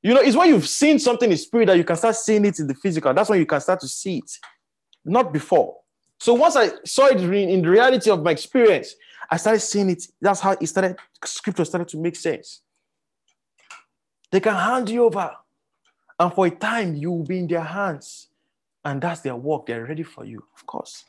You 0.02 0.14
know, 0.14 0.20
it's 0.20 0.36
when 0.36 0.50
you've 0.50 0.68
seen 0.68 1.00
something 1.00 1.32
in 1.32 1.38
spirit 1.38 1.68
that 1.68 1.78
you 1.78 1.86
can 1.86 1.96
start 1.96 2.18
seeing 2.18 2.44
it 2.44 2.60
in 2.60 2.68
the 2.68 2.76
physical. 2.76 3.14
That's 3.14 3.30
when 3.30 3.40
you 3.40 3.46
can 3.46 3.62
start 3.62 3.80
to 3.80 3.88
see 3.88 4.18
it. 4.18 4.32
Not 5.06 5.32
before. 5.32 5.78
So 6.20 6.34
once 6.34 6.58
I 6.58 6.70
saw 6.84 7.06
it 7.06 7.22
in 7.22 7.62
the 7.62 7.70
reality 7.70 8.12
of 8.12 8.22
my 8.22 8.32
experience, 8.32 8.96
I 9.32 9.38
started 9.38 9.62
seeing 9.62 9.90
it. 9.90 10.06
That's 10.20 10.42
how 10.42 10.58
it 10.60 10.68
started, 10.68 10.98
scripture 11.24 11.64
started 11.64 11.88
to 11.90 11.98
make 11.98 12.18
sense. 12.18 12.62
They 14.32 14.42
can 14.42 14.56
hand 14.56 14.90
you 14.90 15.06
over, 15.06 15.32
and 16.20 16.34
for 16.34 16.48
a 16.48 16.52
time 16.52 16.96
you 16.96 17.12
will 17.12 17.24
be 17.24 17.40
in 17.40 17.48
their 17.48 17.64
hands, 17.64 18.28
and 18.86 19.02
that's 19.02 19.22
their 19.22 19.36
work. 19.36 19.66
They're 19.66 19.86
ready 19.86 20.04
for 20.04 20.26
you, 20.26 20.44
of 20.56 20.66
course. 20.66 21.06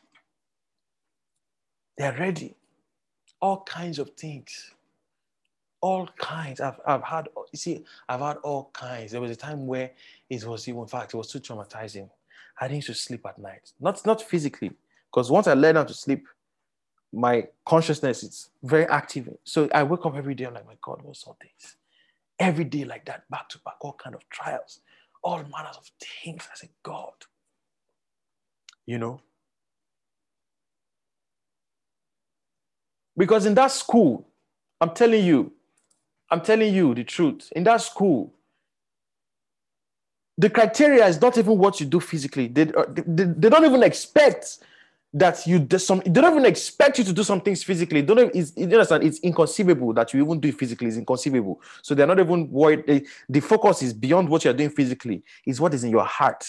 They're 1.97 2.17
ready. 2.19 2.57
All 3.41 3.63
kinds 3.63 3.99
of 3.99 4.11
things. 4.11 4.73
All 5.81 6.09
kinds. 6.19 6.61
I've, 6.61 6.81
I've 6.87 7.03
had, 7.03 7.29
you 7.53 7.59
see, 7.59 7.85
I've 8.09 8.21
had 8.21 8.39
all 8.39 8.71
kinds. 8.73 9.13
There 9.13 9.21
was 9.21 9.31
a 9.31 9.37
time 9.37 9.67
where 9.67 9.91
it 10.31 10.45
was 10.45 10.67
in 10.67 10.87
fact, 10.87 11.15
it 11.15 11.17
was 11.17 11.29
too 11.29 11.41
traumatizing. 11.41 12.09
I 12.61 12.69
didn't 12.69 12.85
to 12.85 12.95
sleep 12.95 13.27
at 13.27 13.39
night. 13.39 13.73
Not, 13.81 14.05
not 14.07 14.23
physically, 14.23 14.73
because 15.11 15.31
once 15.31 15.47
I 15.47 15.55
lay 15.55 15.73
down 15.73 15.87
to 15.87 15.95
sleep, 15.95 16.27
my 17.13 17.47
consciousness 17.65 18.23
is 18.23 18.51
very 18.63 18.87
active. 18.87 19.29
So 19.45 19.69
I 19.73 19.83
wake 19.83 20.05
up 20.05 20.17
every 20.17 20.35
day. 20.35 20.47
I'm 20.47 20.55
like, 20.55 20.67
my 20.67 20.77
God, 20.83 21.01
what's 21.03 21.25
all 21.25 21.37
this? 21.41 21.77
Every 22.39 22.65
day 22.65 22.85
like 22.85 23.05
that, 23.07 23.29
back 23.31 23.49
to 23.51 23.59
back, 23.65 23.75
all 23.81 23.93
kind 23.93 24.15
of 24.15 24.29
trials, 24.29 24.81
all 25.23 25.39
manners 25.39 25.77
of 25.79 25.91
things. 26.01 26.47
I 26.51 26.57
said, 26.57 26.71
God, 26.83 27.13
you 28.87 28.99
know. 28.99 29.21
Because 33.17 33.47
in 33.47 33.55
that 33.55 33.71
school, 33.71 34.27
I'm 34.81 34.91
telling 34.91 35.25
you, 35.25 35.53
I'm 36.31 36.41
telling 36.41 36.75
you 36.75 36.95
the 36.95 37.05
truth. 37.05 37.53
In 37.55 37.65
that 37.65 37.81
school, 37.81 38.33
the 40.37 40.51
criteria 40.51 41.07
is 41.07 41.21
not 41.21 41.39
even 41.39 41.57
what 41.59 41.79
you 41.79 41.87
do 41.87 42.01
physically. 42.01 42.49
They, 42.49 42.63
uh, 42.63 42.87
they, 42.89 43.25
they 43.25 43.49
don't 43.49 43.65
even 43.65 43.85
expect 43.85 44.59
that 45.17 45.47
you 45.47 45.61
do 45.61 45.79
some 45.79 46.01
they 46.01 46.21
don't 46.21 46.33
even 46.33 46.45
expect 46.45 46.99
you 46.99 47.05
to 47.05 47.13
do 47.13 47.23
some 47.23 47.41
things 47.41 47.63
physically. 47.63 48.03
Don't 48.03 48.19
it's, 48.35 48.53
you 48.57 48.65
understand 48.65 49.05
it's 49.05 49.21
inconceivable 49.21 49.95
that 49.95 50.13
you 50.13 50.25
even 50.25 50.41
do 50.41 50.49
it 50.49 50.59
physically, 50.59 50.89
it's 50.89 50.97
inconceivable. 50.97 51.63
So 51.83 51.95
they're 51.95 52.07
not 52.07 52.19
even 52.19 52.51
worried. 52.51 52.85
They, 52.87 53.05
the 53.29 53.41
focus 53.41 53.83
is 53.83 53.93
beyond 53.93 54.29
what 54.29 54.45
you're 54.45 54.53
doing 54.53 54.71
physically, 54.71 55.23
is 55.47 55.61
what 55.61 55.73
is 55.73 55.85
in 55.85 55.91
your 55.91 56.05
heart. 56.05 56.45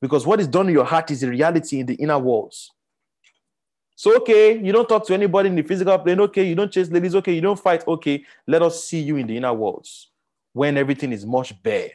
Because 0.00 0.24
what 0.24 0.40
is 0.40 0.46
done 0.46 0.68
in 0.68 0.72
your 0.72 0.84
heart 0.84 1.10
is 1.10 1.20
the 1.20 1.28
reality 1.28 1.80
in 1.80 1.86
the 1.86 1.94
inner 1.94 2.18
walls. 2.18 2.70
So 3.96 4.16
okay, 4.18 4.56
you 4.56 4.72
don't 4.72 4.88
talk 4.88 5.04
to 5.08 5.14
anybody 5.14 5.48
in 5.48 5.56
the 5.56 5.62
physical 5.62 5.98
plane, 5.98 6.20
okay, 6.20 6.44
you 6.44 6.54
don't 6.54 6.72
chase 6.72 6.90
ladies, 6.90 7.16
okay, 7.16 7.34
you 7.34 7.40
don't 7.40 7.58
fight, 7.58 7.86
okay, 7.86 8.24
let 8.46 8.62
us 8.62 8.84
see 8.84 9.00
you 9.00 9.16
in 9.16 9.26
the 9.26 9.36
inner 9.36 9.52
walls 9.52 10.10
when 10.52 10.76
everything 10.76 11.12
is 11.12 11.26
much 11.26 11.60
bare. 11.62 11.90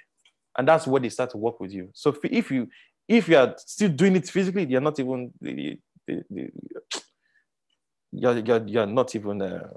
And 0.58 0.68
that's 0.68 0.86
where 0.86 1.02
they 1.02 1.10
start 1.10 1.32
to 1.32 1.38
work 1.38 1.60
with 1.60 1.72
you. 1.72 1.90
So 1.94 2.16
if 2.24 2.52
you 2.52 2.70
if 3.08 3.30
you 3.30 3.38
are 3.38 3.56
still 3.58 3.90
doing 3.90 4.16
it 4.16 4.28
physically, 4.28 4.66
you're 4.66 4.82
not 4.82 5.00
even 5.00 5.32
you're, 6.08 6.24
you're, 8.12 8.68
you're 8.68 8.86
not 8.86 9.16
even 9.16 9.42
uh, 9.42 9.70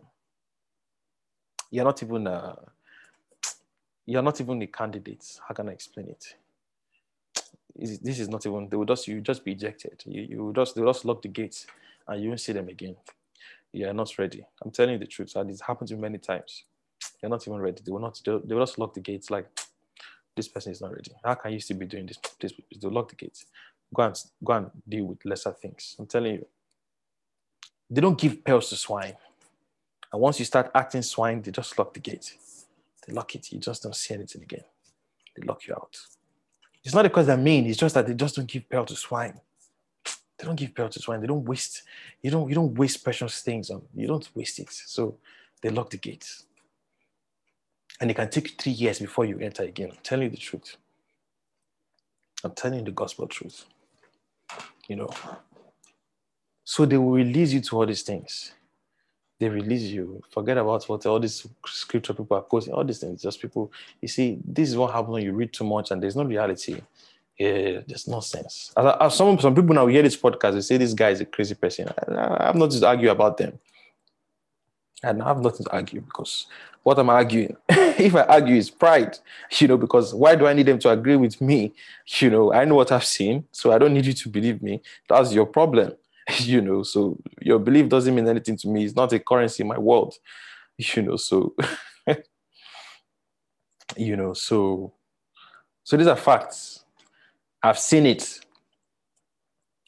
you're 1.70 1.84
not 1.84 2.02
even 2.02 2.26
uh, 2.26 2.56
you're 4.06 4.22
not 4.22 4.40
even 4.40 4.62
a 4.62 4.66
candidate. 4.66 5.24
How 5.46 5.54
can 5.54 5.68
I 5.68 5.72
explain 5.72 6.08
it? 6.08 6.34
This 7.76 8.18
is 8.18 8.28
not 8.28 8.44
even 8.46 8.68
they 8.68 8.76
will 8.76 8.84
just 8.84 9.06
you 9.06 9.20
just 9.20 9.44
be 9.44 9.52
ejected. 9.52 10.02
You 10.06 10.22
you 10.22 10.52
just 10.54 10.74
they 10.74 10.82
just 10.82 11.04
lock 11.04 11.22
the 11.22 11.28
gates 11.28 11.66
and 12.06 12.22
you 12.22 12.28
won't 12.28 12.40
see 12.40 12.52
them 12.52 12.68
again. 12.68 12.96
You're 13.72 13.92
not 13.92 14.18
ready. 14.18 14.44
I'm 14.62 14.70
telling 14.70 14.94
you 14.94 14.98
the 14.98 15.06
truth. 15.06 15.36
And 15.36 15.50
it's 15.50 15.60
happened 15.60 15.88
to 15.88 15.94
me 15.94 16.00
many 16.00 16.18
times. 16.18 16.64
You're 17.22 17.30
not 17.30 17.46
even 17.46 17.60
ready. 17.60 17.82
They 17.84 17.92
will 17.92 18.00
not. 18.00 18.20
They 18.24 18.32
will 18.32 18.62
just 18.64 18.78
lock 18.78 18.94
the 18.94 19.00
gates. 19.00 19.30
Like 19.30 19.46
this 20.34 20.48
person 20.48 20.72
is 20.72 20.80
not 20.80 20.92
ready. 20.92 21.12
How 21.24 21.34
can 21.34 21.52
you 21.52 21.60
still 21.60 21.76
be 21.76 21.86
doing 21.86 22.06
this? 22.06 22.18
This 22.40 22.52
they 22.54 22.88
lock 22.88 23.10
the 23.10 23.16
gates. 23.16 23.46
Go 23.94 24.02
and 24.02 24.22
go 24.44 24.52
and 24.52 24.70
deal 24.88 25.04
with 25.04 25.24
lesser 25.24 25.52
things. 25.52 25.96
I'm 25.98 26.06
telling 26.06 26.34
you. 26.34 26.46
They 27.90 28.00
don't 28.00 28.18
give 28.18 28.44
pearls 28.44 28.68
to 28.68 28.76
swine. 28.76 29.16
And 30.12 30.20
once 30.20 30.38
you 30.38 30.44
start 30.44 30.70
acting 30.74 31.02
swine, 31.02 31.42
they 31.42 31.50
just 31.50 31.78
lock 31.78 31.94
the 31.94 32.00
gate. 32.00 32.36
They 33.06 33.12
lock 33.12 33.34
it. 33.34 33.50
You 33.52 33.58
just 33.58 33.82
don't 33.82 33.96
see 33.96 34.14
anything 34.14 34.42
again. 34.42 34.64
They 35.36 35.46
lock 35.46 35.66
you 35.66 35.74
out. 35.74 35.98
It's 36.84 36.94
not 36.94 37.02
because 37.02 37.26
they're 37.26 37.36
mean, 37.36 37.66
it's 37.66 37.78
just 37.78 37.94
that 37.94 38.06
they 38.06 38.14
just 38.14 38.36
don't 38.36 38.48
give 38.48 38.68
pearl 38.68 38.84
to 38.86 38.96
swine. 38.96 39.40
They 40.38 40.46
don't 40.46 40.56
give 40.56 40.74
pearl 40.74 40.88
to 40.88 41.00
swine. 41.00 41.20
They 41.20 41.26
don't 41.26 41.44
waste, 41.44 41.82
you 42.22 42.30
don't, 42.30 42.48
you 42.48 42.54
don't 42.54 42.74
waste 42.74 43.02
precious 43.02 43.42
things 43.42 43.70
on 43.70 43.82
you 43.94 44.06
don't 44.06 44.28
waste 44.34 44.58
it. 44.60 44.70
So 44.70 45.16
they 45.60 45.70
lock 45.70 45.90
the 45.90 45.96
gates. 45.96 46.44
And 48.00 48.10
it 48.10 48.14
can 48.14 48.30
take 48.30 48.60
three 48.60 48.72
years 48.72 49.00
before 49.00 49.24
you 49.24 49.38
enter 49.40 49.64
again. 49.64 49.90
I'm 49.90 49.98
telling 50.02 50.24
you 50.24 50.30
the 50.30 50.36
truth. 50.36 50.76
I'm 52.44 52.52
telling 52.52 52.78
you 52.78 52.84
the 52.84 52.92
gospel 52.92 53.26
truth. 53.26 53.64
You 54.88 54.96
know. 54.96 55.10
So 56.64 56.84
they 56.84 56.96
will 56.98 57.12
release 57.12 57.52
you 57.52 57.60
to 57.60 57.76
all 57.76 57.86
these 57.86 58.02
things. 58.02 58.52
They 59.40 59.48
release 59.48 59.82
you. 59.82 60.20
Forget 60.30 60.58
about 60.58 60.88
what 60.88 61.06
all 61.06 61.20
these 61.20 61.46
scripture 61.66 62.12
people 62.12 62.36
are 62.36 62.42
quoting, 62.42 62.74
all 62.74 62.84
these 62.84 62.98
things. 62.98 63.22
Just 63.22 63.40
people, 63.40 63.72
you 64.02 64.08
see, 64.08 64.38
this 64.44 64.68
is 64.68 64.76
what 64.76 64.92
happens 64.92 65.12
when 65.12 65.22
you 65.22 65.32
read 65.32 65.52
too 65.52 65.64
much 65.64 65.90
and 65.90 66.02
there's 66.02 66.16
no 66.16 66.24
reality. 66.24 66.80
Yeah, 67.38 67.80
there's 67.86 68.08
no 68.08 68.18
sense. 68.18 68.72
As, 68.76 68.96
as 69.00 69.14
some, 69.16 69.38
some 69.38 69.54
people 69.54 69.74
now 69.74 69.86
hear 69.86 70.02
this 70.02 70.16
podcast, 70.16 70.54
they 70.54 70.60
say 70.60 70.76
this 70.76 70.92
guy 70.92 71.10
is 71.10 71.20
a 71.20 71.24
crazy 71.24 71.54
person. 71.54 71.88
I, 71.88 72.36
I 72.40 72.46
have 72.46 72.56
nothing 72.56 72.80
to 72.80 72.86
argue 72.88 73.10
about 73.10 73.36
them. 73.36 73.58
And 75.02 75.22
I 75.22 75.28
have 75.28 75.40
nothing 75.40 75.64
to 75.64 75.72
argue 75.72 76.00
because 76.00 76.46
what 76.82 76.98
I'm 76.98 77.10
arguing, 77.10 77.56
if 77.68 78.14
I 78.14 78.22
argue, 78.22 78.56
is 78.56 78.70
pride, 78.70 79.16
you 79.58 79.68
know, 79.68 79.76
because 79.76 80.12
why 80.12 80.34
do 80.34 80.46
I 80.46 80.52
need 80.54 80.66
them 80.66 80.78
to 80.80 80.90
agree 80.90 81.16
with 81.16 81.40
me? 81.40 81.72
You 82.18 82.30
know, 82.30 82.52
I 82.52 82.64
know 82.64 82.74
what 82.74 82.90
I've 82.90 83.04
seen, 83.04 83.44
so 83.52 83.72
I 83.72 83.78
don't 83.78 83.94
need 83.94 84.06
you 84.06 84.12
to 84.12 84.28
believe 84.28 84.62
me. 84.62 84.82
That's 85.08 85.32
your 85.32 85.46
problem, 85.46 85.92
you 86.38 86.60
know. 86.60 86.82
So 86.82 87.18
your 87.40 87.58
belief 87.58 87.88
doesn't 87.88 88.14
mean 88.14 88.26
anything 88.26 88.56
to 88.56 88.68
me. 88.68 88.84
It's 88.84 88.96
not 88.96 89.12
a 89.12 89.18
currency 89.18 89.62
in 89.62 89.68
my 89.68 89.78
world, 89.78 90.14
you 90.78 91.02
know. 91.02 91.16
So, 91.16 91.54
you 93.96 94.16
know, 94.16 94.32
so, 94.32 94.92
so 95.84 95.96
these 95.96 96.06
are 96.06 96.16
facts. 96.16 96.84
I've 97.62 97.78
seen 97.78 98.06
it. 98.06 98.40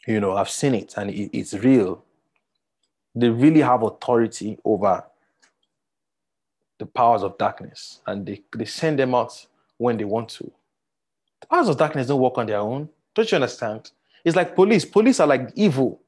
You 0.06 0.20
know, 0.20 0.36
I've 0.36 0.50
seen 0.50 0.74
it, 0.74 0.94
and 0.96 1.10
it, 1.10 1.30
it's 1.36 1.54
real. 1.54 2.04
They 3.20 3.28
really 3.28 3.60
have 3.60 3.82
authority 3.82 4.58
over 4.64 5.04
the 6.78 6.86
powers 6.86 7.22
of 7.22 7.36
darkness 7.38 8.00
and 8.06 8.26
they, 8.26 8.42
they 8.56 8.64
send 8.64 8.98
them 8.98 9.14
out 9.14 9.46
when 9.76 9.96
they 9.96 10.04
want 10.04 10.28
to. 10.30 10.50
The 11.42 11.46
powers 11.46 11.68
of 11.68 11.76
darkness 11.76 12.06
don't 12.06 12.20
work 12.20 12.38
on 12.38 12.46
their 12.46 12.58
own. 12.58 12.88
Don't 13.14 13.30
you 13.30 13.36
understand? 13.36 13.90
It's 14.24 14.36
like 14.36 14.54
police. 14.54 14.84
Police 14.84 15.20
are 15.20 15.26
like 15.26 15.50
evil. 15.54 16.00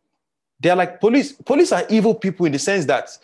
They 0.60 0.70
are 0.70 0.76
like 0.76 1.00
police. 1.00 1.32
Police 1.32 1.72
are 1.72 1.84
evil 1.88 2.14
people 2.14 2.46
in 2.46 2.52
the 2.52 2.58
sense 2.58 2.84
that 2.86 3.16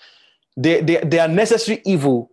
they, 0.57 0.81
they, 0.81 0.97
they 0.99 1.19
are 1.19 1.29
necessary 1.29 1.81
evil. 1.85 2.31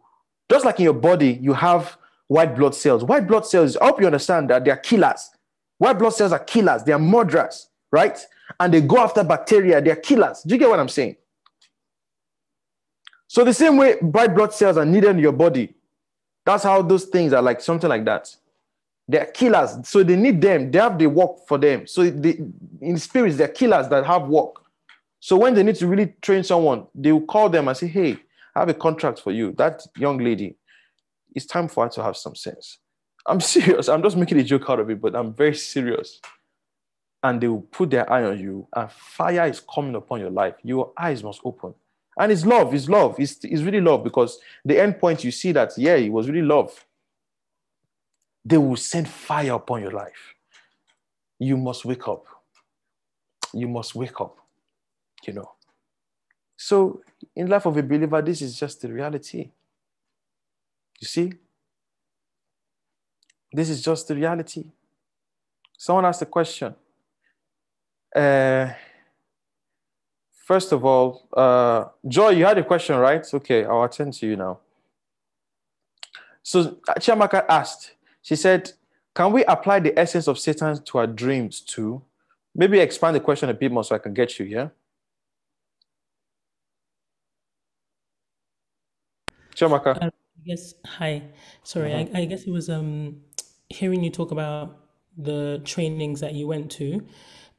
Just 0.49 0.65
like 0.65 0.80
in 0.80 0.86
your 0.86 0.94
body, 0.94 1.40
you 1.41 1.53
have 1.53 1.98
white 2.27 2.56
blood 2.56 2.76
cells. 2.76 3.03
White 3.03 3.27
blood 3.27 3.45
cells, 3.45 3.77
I 3.77 3.86
hope 3.86 3.99
you 3.99 4.07
understand 4.07 4.49
that 4.49 4.65
they 4.65 4.72
are 4.72 4.77
killers. 4.77 5.30
White 5.77 5.99
blood 5.99 6.11
cells 6.11 6.32
are 6.32 6.40
killers. 6.40 6.84
They 6.84 6.94
are 6.94 6.99
murderers, 6.99 7.69
right? 7.91 8.18
And 8.60 8.73
they 8.73 8.82
go 8.82 8.98
after 8.98 9.23
bacteria. 9.23 9.82
They 9.82 9.91
are 9.91 9.95
killers. 9.95 10.41
Do 10.44 10.56
you 10.56 10.60
get 10.60 10.69
what 10.69 10.80
I'm 10.80 10.90
saying? 10.90 11.18
So 13.35 13.43
the 13.43 13.53
same 13.53 13.75
way 13.75 13.95
white 13.95 14.33
blood 14.33 14.53
cells 14.53 14.77
are 14.77 14.85
needed 14.85 15.09
in 15.09 15.19
your 15.19 15.33
body, 15.33 15.73
that's 16.45 16.63
how 16.63 16.81
those 16.81 17.03
things 17.03 17.33
are 17.33 17.41
like 17.41 17.59
something 17.59 17.89
like 17.89 18.05
that. 18.05 18.33
They're 19.09 19.25
killers, 19.25 19.75
so 19.83 20.03
they 20.03 20.15
need 20.15 20.39
them. 20.41 20.71
They 20.71 20.79
have 20.79 20.97
the 20.97 21.07
work 21.07 21.45
for 21.45 21.57
them. 21.57 21.85
So 21.85 22.09
they, 22.09 22.39
in 22.79 22.97
spirits, 22.97 23.35
they're 23.35 23.49
killers 23.49 23.89
that 23.89 24.05
have 24.05 24.29
work. 24.29 24.61
So 25.19 25.35
when 25.35 25.53
they 25.53 25.63
need 25.63 25.75
to 25.75 25.87
really 25.87 26.15
train 26.21 26.45
someone, 26.45 26.87
they 26.95 27.11
will 27.11 27.25
call 27.25 27.49
them 27.49 27.67
and 27.67 27.75
say, 27.75 27.87
"Hey, 27.87 28.13
I 28.55 28.59
have 28.61 28.69
a 28.69 28.73
contract 28.73 29.19
for 29.19 29.33
you. 29.33 29.51
That 29.57 29.85
young 29.97 30.19
lady, 30.19 30.55
it's 31.35 31.45
time 31.45 31.67
for 31.67 31.83
her 31.83 31.89
to 31.89 32.03
have 32.03 32.15
some 32.15 32.35
sense." 32.35 32.77
I'm 33.25 33.41
serious. 33.55 33.89
I'm 33.89 34.01
just 34.01 34.15
making 34.15 34.39
a 34.39 34.43
joke 34.45 34.69
out 34.69 34.79
of 34.79 34.89
it, 34.89 35.01
but 35.01 35.13
I'm 35.13 35.33
very 35.33 35.55
serious. 35.55 36.21
And 37.21 37.41
they 37.41 37.49
will 37.49 37.63
put 37.63 37.89
their 37.89 38.09
eye 38.09 38.23
on 38.23 38.39
you, 38.39 38.69
and 38.73 38.89
fire 38.89 39.45
is 39.45 39.59
coming 39.59 39.95
upon 39.95 40.21
your 40.21 40.29
life. 40.29 40.55
Your 40.63 40.93
eyes 40.97 41.21
must 41.21 41.41
open. 41.43 41.73
And 42.17 42.31
it's 42.31 42.45
love, 42.45 42.73
it's 42.73 42.87
love, 42.87 43.19
it's, 43.19 43.43
it's 43.43 43.61
really 43.61 43.81
love 43.81 44.03
because 44.03 44.39
the 44.63 44.79
end 44.79 44.99
point 44.99 45.23
you 45.23 45.31
see 45.31 45.51
that, 45.51 45.73
yeah, 45.77 45.95
it 45.95 46.09
was 46.09 46.29
really 46.29 46.45
love. 46.45 46.85
They 48.43 48.57
will 48.57 48.77
send 48.77 49.09
fire 49.09 49.53
upon 49.53 49.81
your 49.81 49.91
life. 49.91 50.35
You 51.39 51.57
must 51.57 51.83
wake 51.83 52.07
up. 52.07 52.25
You 53.53 53.67
must 53.67 53.95
wake 53.95 54.19
up, 54.21 54.37
you 55.25 55.33
know. 55.33 55.51
So, 56.55 57.01
in 57.35 57.47
life 57.47 57.65
of 57.65 57.75
a 57.75 57.83
believer, 57.83 58.21
this 58.21 58.41
is 58.41 58.57
just 58.57 58.81
the 58.81 58.91
reality. 58.91 59.51
You 60.99 61.07
see? 61.07 61.33
This 63.51 63.69
is 63.69 63.81
just 63.81 64.07
the 64.07 64.15
reality. 64.15 64.65
Someone 65.77 66.05
asked 66.05 66.21
a 66.21 66.25
question. 66.25 66.75
Uh, 68.15 68.69
First 70.45 70.72
of 70.72 70.85
all, 70.85 71.27
uh, 71.35 71.85
Joy, 72.07 72.30
you 72.30 72.45
had 72.45 72.59
a 72.59 72.63
question, 72.63 72.95
right? 72.97 73.26
Okay, 73.34 73.65
I'll 73.65 73.84
attend 73.84 74.13
to 74.13 74.27
you 74.27 74.35
now. 74.35 74.59
So 76.43 76.77
Chiamaka 76.99 77.43
asked, 77.49 77.95
she 78.22 78.35
said, 78.35 78.72
can 79.15 79.31
we 79.31 79.43
apply 79.45 79.80
the 79.80 79.97
essence 79.97 80.27
of 80.27 80.38
Satan 80.38 80.84
to 80.84 80.97
our 80.99 81.07
dreams 81.07 81.61
too? 81.61 82.03
Maybe 82.53 82.77
expand 82.80 83.15
the 83.15 83.22
question 83.22 83.49
a 83.49 83.55
bit 83.55 83.72
more 83.72 83.84
so 83.84 83.95
I 83.95 83.97
can 83.97 84.13
get 84.13 84.38
you, 84.38 84.45
yeah? 84.45 84.67
Chiamaka. 89.55 89.97
Uh, 89.99 90.11
yes, 90.43 90.76
hi. 90.85 91.23
Sorry. 91.63 91.91
I, 91.91 92.07
I 92.13 92.26
guess 92.26 92.43
it 92.43 92.51
was 92.51 92.69
um 92.69 93.22
hearing 93.69 94.03
you 94.03 94.11
talk 94.11 94.30
about 94.30 94.77
the 95.17 95.59
trainings 95.65 96.19
that 96.19 96.35
you 96.35 96.45
went 96.45 96.69
to 96.73 97.03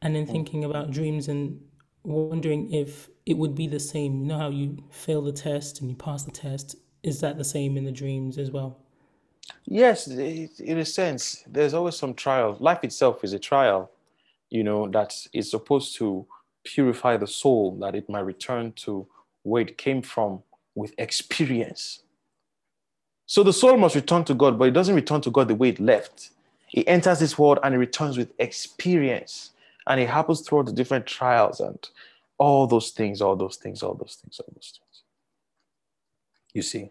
and 0.02 0.14
then 0.14 0.24
mm. 0.24 0.30
thinking 0.30 0.62
about 0.64 0.92
dreams 0.92 1.26
and 1.26 1.58
wondering 2.06 2.72
if 2.72 3.08
it 3.26 3.36
would 3.36 3.54
be 3.54 3.66
the 3.66 3.80
same. 3.80 4.20
You 4.20 4.26
know 4.26 4.38
how 4.38 4.50
you 4.50 4.82
fail 4.90 5.20
the 5.22 5.32
test 5.32 5.80
and 5.80 5.90
you 5.90 5.96
pass 5.96 6.22
the 6.22 6.30
test. 6.30 6.76
Is 7.02 7.20
that 7.20 7.36
the 7.36 7.44
same 7.44 7.76
in 7.76 7.84
the 7.84 7.92
dreams 7.92 8.38
as 8.38 8.50
well? 8.50 8.78
Yes, 9.64 10.08
in 10.08 10.78
a 10.78 10.84
sense, 10.84 11.44
there's 11.46 11.74
always 11.74 11.96
some 11.96 12.14
trial. 12.14 12.56
Life 12.60 12.82
itself 12.82 13.22
is 13.22 13.32
a 13.32 13.38
trial, 13.38 13.90
you 14.50 14.64
know, 14.64 14.88
that 14.88 15.14
is 15.32 15.50
supposed 15.50 15.96
to 15.96 16.26
purify 16.64 17.16
the 17.16 17.26
soul, 17.26 17.76
that 17.80 17.94
it 17.94 18.08
might 18.08 18.20
return 18.20 18.72
to 18.72 19.06
where 19.42 19.62
it 19.62 19.78
came 19.78 20.02
from 20.02 20.42
with 20.74 20.94
experience. 20.98 22.02
So 23.26 23.42
the 23.42 23.52
soul 23.52 23.76
must 23.76 23.94
return 23.94 24.24
to 24.24 24.34
God, 24.34 24.58
but 24.58 24.68
it 24.68 24.72
doesn't 24.72 24.94
return 24.94 25.20
to 25.22 25.30
God 25.30 25.48
the 25.48 25.54
way 25.54 25.70
it 25.70 25.80
left. 25.80 26.30
It 26.72 26.88
enters 26.88 27.20
this 27.20 27.38
world 27.38 27.58
and 27.62 27.74
it 27.74 27.78
returns 27.78 28.16
with 28.18 28.32
experience. 28.38 29.50
And 29.86 30.00
it 30.00 30.08
happens 30.08 30.40
throughout 30.40 30.66
the 30.66 30.72
different 30.72 31.06
trials 31.06 31.60
and 31.60 31.78
all 32.38 32.66
those 32.66 32.90
things, 32.90 33.20
all 33.20 33.36
those 33.36 33.56
things, 33.56 33.82
all 33.82 33.94
those 33.94 34.18
things, 34.20 34.40
all 34.40 34.52
those 34.54 34.78
things. 34.78 35.02
You 36.52 36.62
see? 36.62 36.90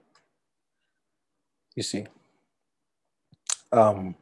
You 1.75 1.83
see? 1.83 2.05
Um, 3.71 4.15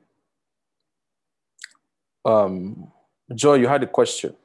um, 2.25 2.91
Joy, 3.33 3.55
you 3.55 3.67
had 3.67 3.83
a 3.83 3.87
question. 3.87 4.35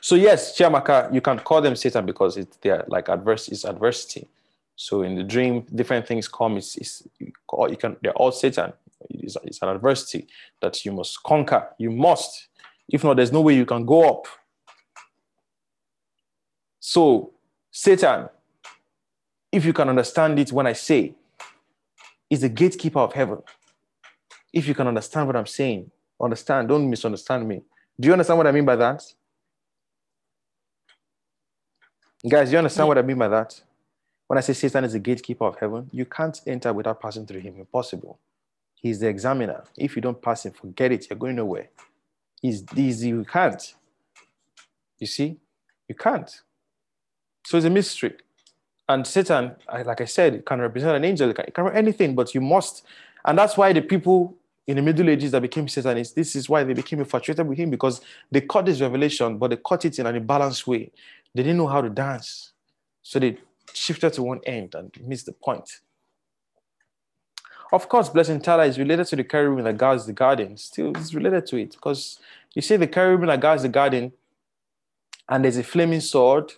So 0.00 0.14
yes, 0.14 0.56
Chiamaka, 0.56 1.12
you 1.12 1.20
can 1.20 1.38
call 1.38 1.60
them 1.60 1.76
Satan 1.76 2.06
because 2.06 2.36
it's 2.36 2.56
they're 2.58 2.84
like 2.88 3.08
adverse 3.08 3.48
it's 3.48 3.64
adversity. 3.64 4.28
So 4.76 5.02
in 5.02 5.14
the 5.14 5.22
dream, 5.22 5.66
different 5.74 6.06
things 6.06 6.26
come. 6.26 6.56
It's, 6.56 6.76
it's 6.76 7.02
you 7.18 7.76
can 7.76 7.96
they're 8.02 8.12
all 8.14 8.32
Satan. 8.32 8.72
It's, 9.10 9.36
it's 9.44 9.62
an 9.62 9.68
adversity 9.68 10.26
that 10.60 10.84
you 10.84 10.92
must 10.92 11.22
conquer. 11.22 11.68
You 11.78 11.90
must 11.90 12.48
if 12.90 13.04
not, 13.04 13.16
there's 13.16 13.32
no 13.32 13.40
way 13.40 13.54
you 13.54 13.64
can 13.64 13.86
go 13.86 14.08
up. 14.08 14.26
So, 16.80 17.32
Satan, 17.70 18.28
if 19.52 19.64
you 19.64 19.72
can 19.72 19.88
understand 19.88 20.38
it 20.38 20.52
when 20.52 20.66
I 20.66 20.72
say, 20.72 21.14
is 22.28 22.40
the 22.40 22.48
gatekeeper 22.48 22.98
of 22.98 23.12
heaven. 23.12 23.42
If 24.52 24.66
you 24.66 24.74
can 24.74 24.88
understand 24.88 25.26
what 25.26 25.36
I'm 25.36 25.46
saying, 25.46 25.90
understand, 26.20 26.68
don't 26.68 26.88
misunderstand 26.90 27.46
me. 27.46 27.62
Do 27.98 28.06
you 28.06 28.12
understand 28.12 28.38
what 28.38 28.46
I 28.46 28.52
mean 28.52 28.64
by 28.64 28.76
that? 28.76 29.02
Guys, 32.28 32.48
do 32.48 32.52
you 32.52 32.58
understand 32.58 32.88
what 32.88 32.98
I 32.98 33.02
mean 33.02 33.18
by 33.18 33.28
that? 33.28 33.60
When 34.26 34.38
I 34.38 34.40
say 34.40 34.52
Satan 34.52 34.84
is 34.84 34.92
the 34.92 34.98
gatekeeper 34.98 35.44
of 35.44 35.58
heaven, 35.58 35.88
you 35.92 36.04
can't 36.04 36.40
enter 36.46 36.72
without 36.72 37.00
passing 37.00 37.26
through 37.26 37.40
him. 37.40 37.56
Impossible. 37.58 38.18
He's 38.76 39.00
the 39.00 39.08
examiner. 39.08 39.64
If 39.76 39.96
you 39.96 40.02
don't 40.02 40.20
pass 40.20 40.46
him, 40.46 40.52
forget 40.52 40.92
it. 40.92 41.08
You're 41.08 41.18
going 41.18 41.36
nowhere 41.36 41.68
is 42.42 42.64
this 42.64 43.02
you 43.02 43.24
can't. 43.24 43.74
You 44.98 45.06
see, 45.06 45.38
you 45.88 45.94
can't. 45.94 46.30
So 47.46 47.56
it's 47.56 47.66
a 47.66 47.70
mystery. 47.70 48.14
And 48.88 49.06
Satan, 49.06 49.54
like 49.84 50.00
I 50.00 50.04
said, 50.04 50.44
can 50.44 50.60
represent 50.60 50.96
an 50.96 51.04
angel, 51.04 51.30
it 51.30 51.36
can, 51.36 51.44
it 51.46 51.54
can 51.54 51.68
anything, 51.68 52.14
but 52.14 52.34
you 52.34 52.40
must. 52.40 52.84
And 53.24 53.38
that's 53.38 53.56
why 53.56 53.72
the 53.72 53.82
people 53.82 54.36
in 54.66 54.76
the 54.76 54.82
Middle 54.82 55.08
Ages 55.08 55.30
that 55.32 55.42
became 55.42 55.68
Satanists, 55.68 56.14
this 56.14 56.36
is 56.36 56.48
why 56.48 56.64
they 56.64 56.74
became 56.74 57.00
infatuated 57.00 57.46
with 57.46 57.58
him 57.58 57.70
because 57.70 58.00
they 58.30 58.40
caught 58.40 58.66
this 58.66 58.80
revelation, 58.80 59.38
but 59.38 59.50
they 59.50 59.56
caught 59.56 59.84
it 59.84 59.98
in 59.98 60.06
an 60.06 60.24
imbalanced 60.24 60.66
way. 60.66 60.90
They 61.34 61.42
didn't 61.42 61.58
know 61.58 61.66
how 61.66 61.80
to 61.80 61.90
dance. 61.90 62.52
So 63.02 63.18
they 63.18 63.38
shifted 63.72 64.12
to 64.14 64.22
one 64.22 64.40
end 64.46 64.74
and 64.74 64.92
missed 65.00 65.26
the 65.26 65.32
point. 65.32 65.80
Of 67.72 67.88
course, 67.88 68.08
blessing 68.08 68.40
Tala 68.40 68.64
is 68.64 68.78
related 68.78 69.06
to 69.08 69.16
the 69.16 69.24
cherubim 69.24 69.64
that 69.64 69.78
guards 69.78 70.04
the 70.04 70.12
garden. 70.12 70.56
Still, 70.56 70.90
it's 70.96 71.14
related 71.14 71.46
to 71.46 71.56
it 71.56 71.70
because 71.72 72.18
you 72.54 72.62
see 72.62 72.76
the 72.76 72.86
cherubim 72.86 73.28
that 73.28 73.40
guards 73.40 73.62
the 73.62 73.68
garden, 73.68 74.12
and 75.28 75.44
there's 75.44 75.56
a 75.56 75.62
flaming 75.62 76.00
sword. 76.00 76.52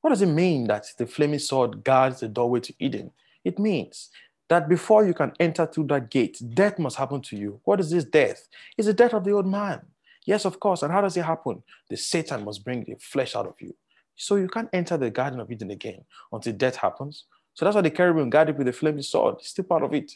What 0.00 0.10
does 0.10 0.22
it 0.22 0.26
mean 0.26 0.66
that 0.68 0.86
the 0.96 1.06
flaming 1.06 1.38
sword 1.38 1.84
guards 1.84 2.20
the 2.20 2.28
doorway 2.28 2.60
to 2.60 2.74
Eden? 2.78 3.10
It 3.44 3.58
means 3.58 4.10
that 4.48 4.68
before 4.68 5.04
you 5.06 5.12
can 5.12 5.32
enter 5.38 5.66
through 5.66 5.86
that 5.88 6.10
gate, 6.10 6.40
death 6.54 6.78
must 6.78 6.96
happen 6.96 7.20
to 7.22 7.36
you. 7.36 7.60
What 7.64 7.80
is 7.80 7.90
this 7.90 8.04
death? 8.04 8.48
It's 8.78 8.86
the 8.86 8.94
death 8.94 9.12
of 9.12 9.24
the 9.24 9.32
old 9.32 9.46
man. 9.46 9.82
Yes, 10.24 10.46
of 10.46 10.60
course. 10.60 10.82
And 10.82 10.92
how 10.92 11.02
does 11.02 11.16
it 11.16 11.24
happen? 11.24 11.62
The 11.90 11.96
Satan 11.96 12.44
must 12.44 12.64
bring 12.64 12.84
the 12.84 12.96
flesh 12.98 13.36
out 13.36 13.46
of 13.46 13.54
you. 13.60 13.74
So 14.16 14.36
you 14.36 14.48
can't 14.48 14.68
enter 14.72 14.96
the 14.96 15.10
Garden 15.10 15.40
of 15.40 15.50
Eden 15.50 15.70
again 15.70 16.04
until 16.32 16.52
death 16.54 16.76
happens. 16.76 17.24
So 17.52 17.64
that's 17.64 17.74
why 17.74 17.82
the 17.82 17.90
cherubim 17.90 18.30
guarded 18.30 18.56
with 18.56 18.66
the 18.66 18.72
flaming 18.72 19.02
sword. 19.02 19.36
It's 19.38 19.50
still 19.50 19.64
part 19.64 19.82
of 19.82 19.92
it. 19.92 20.12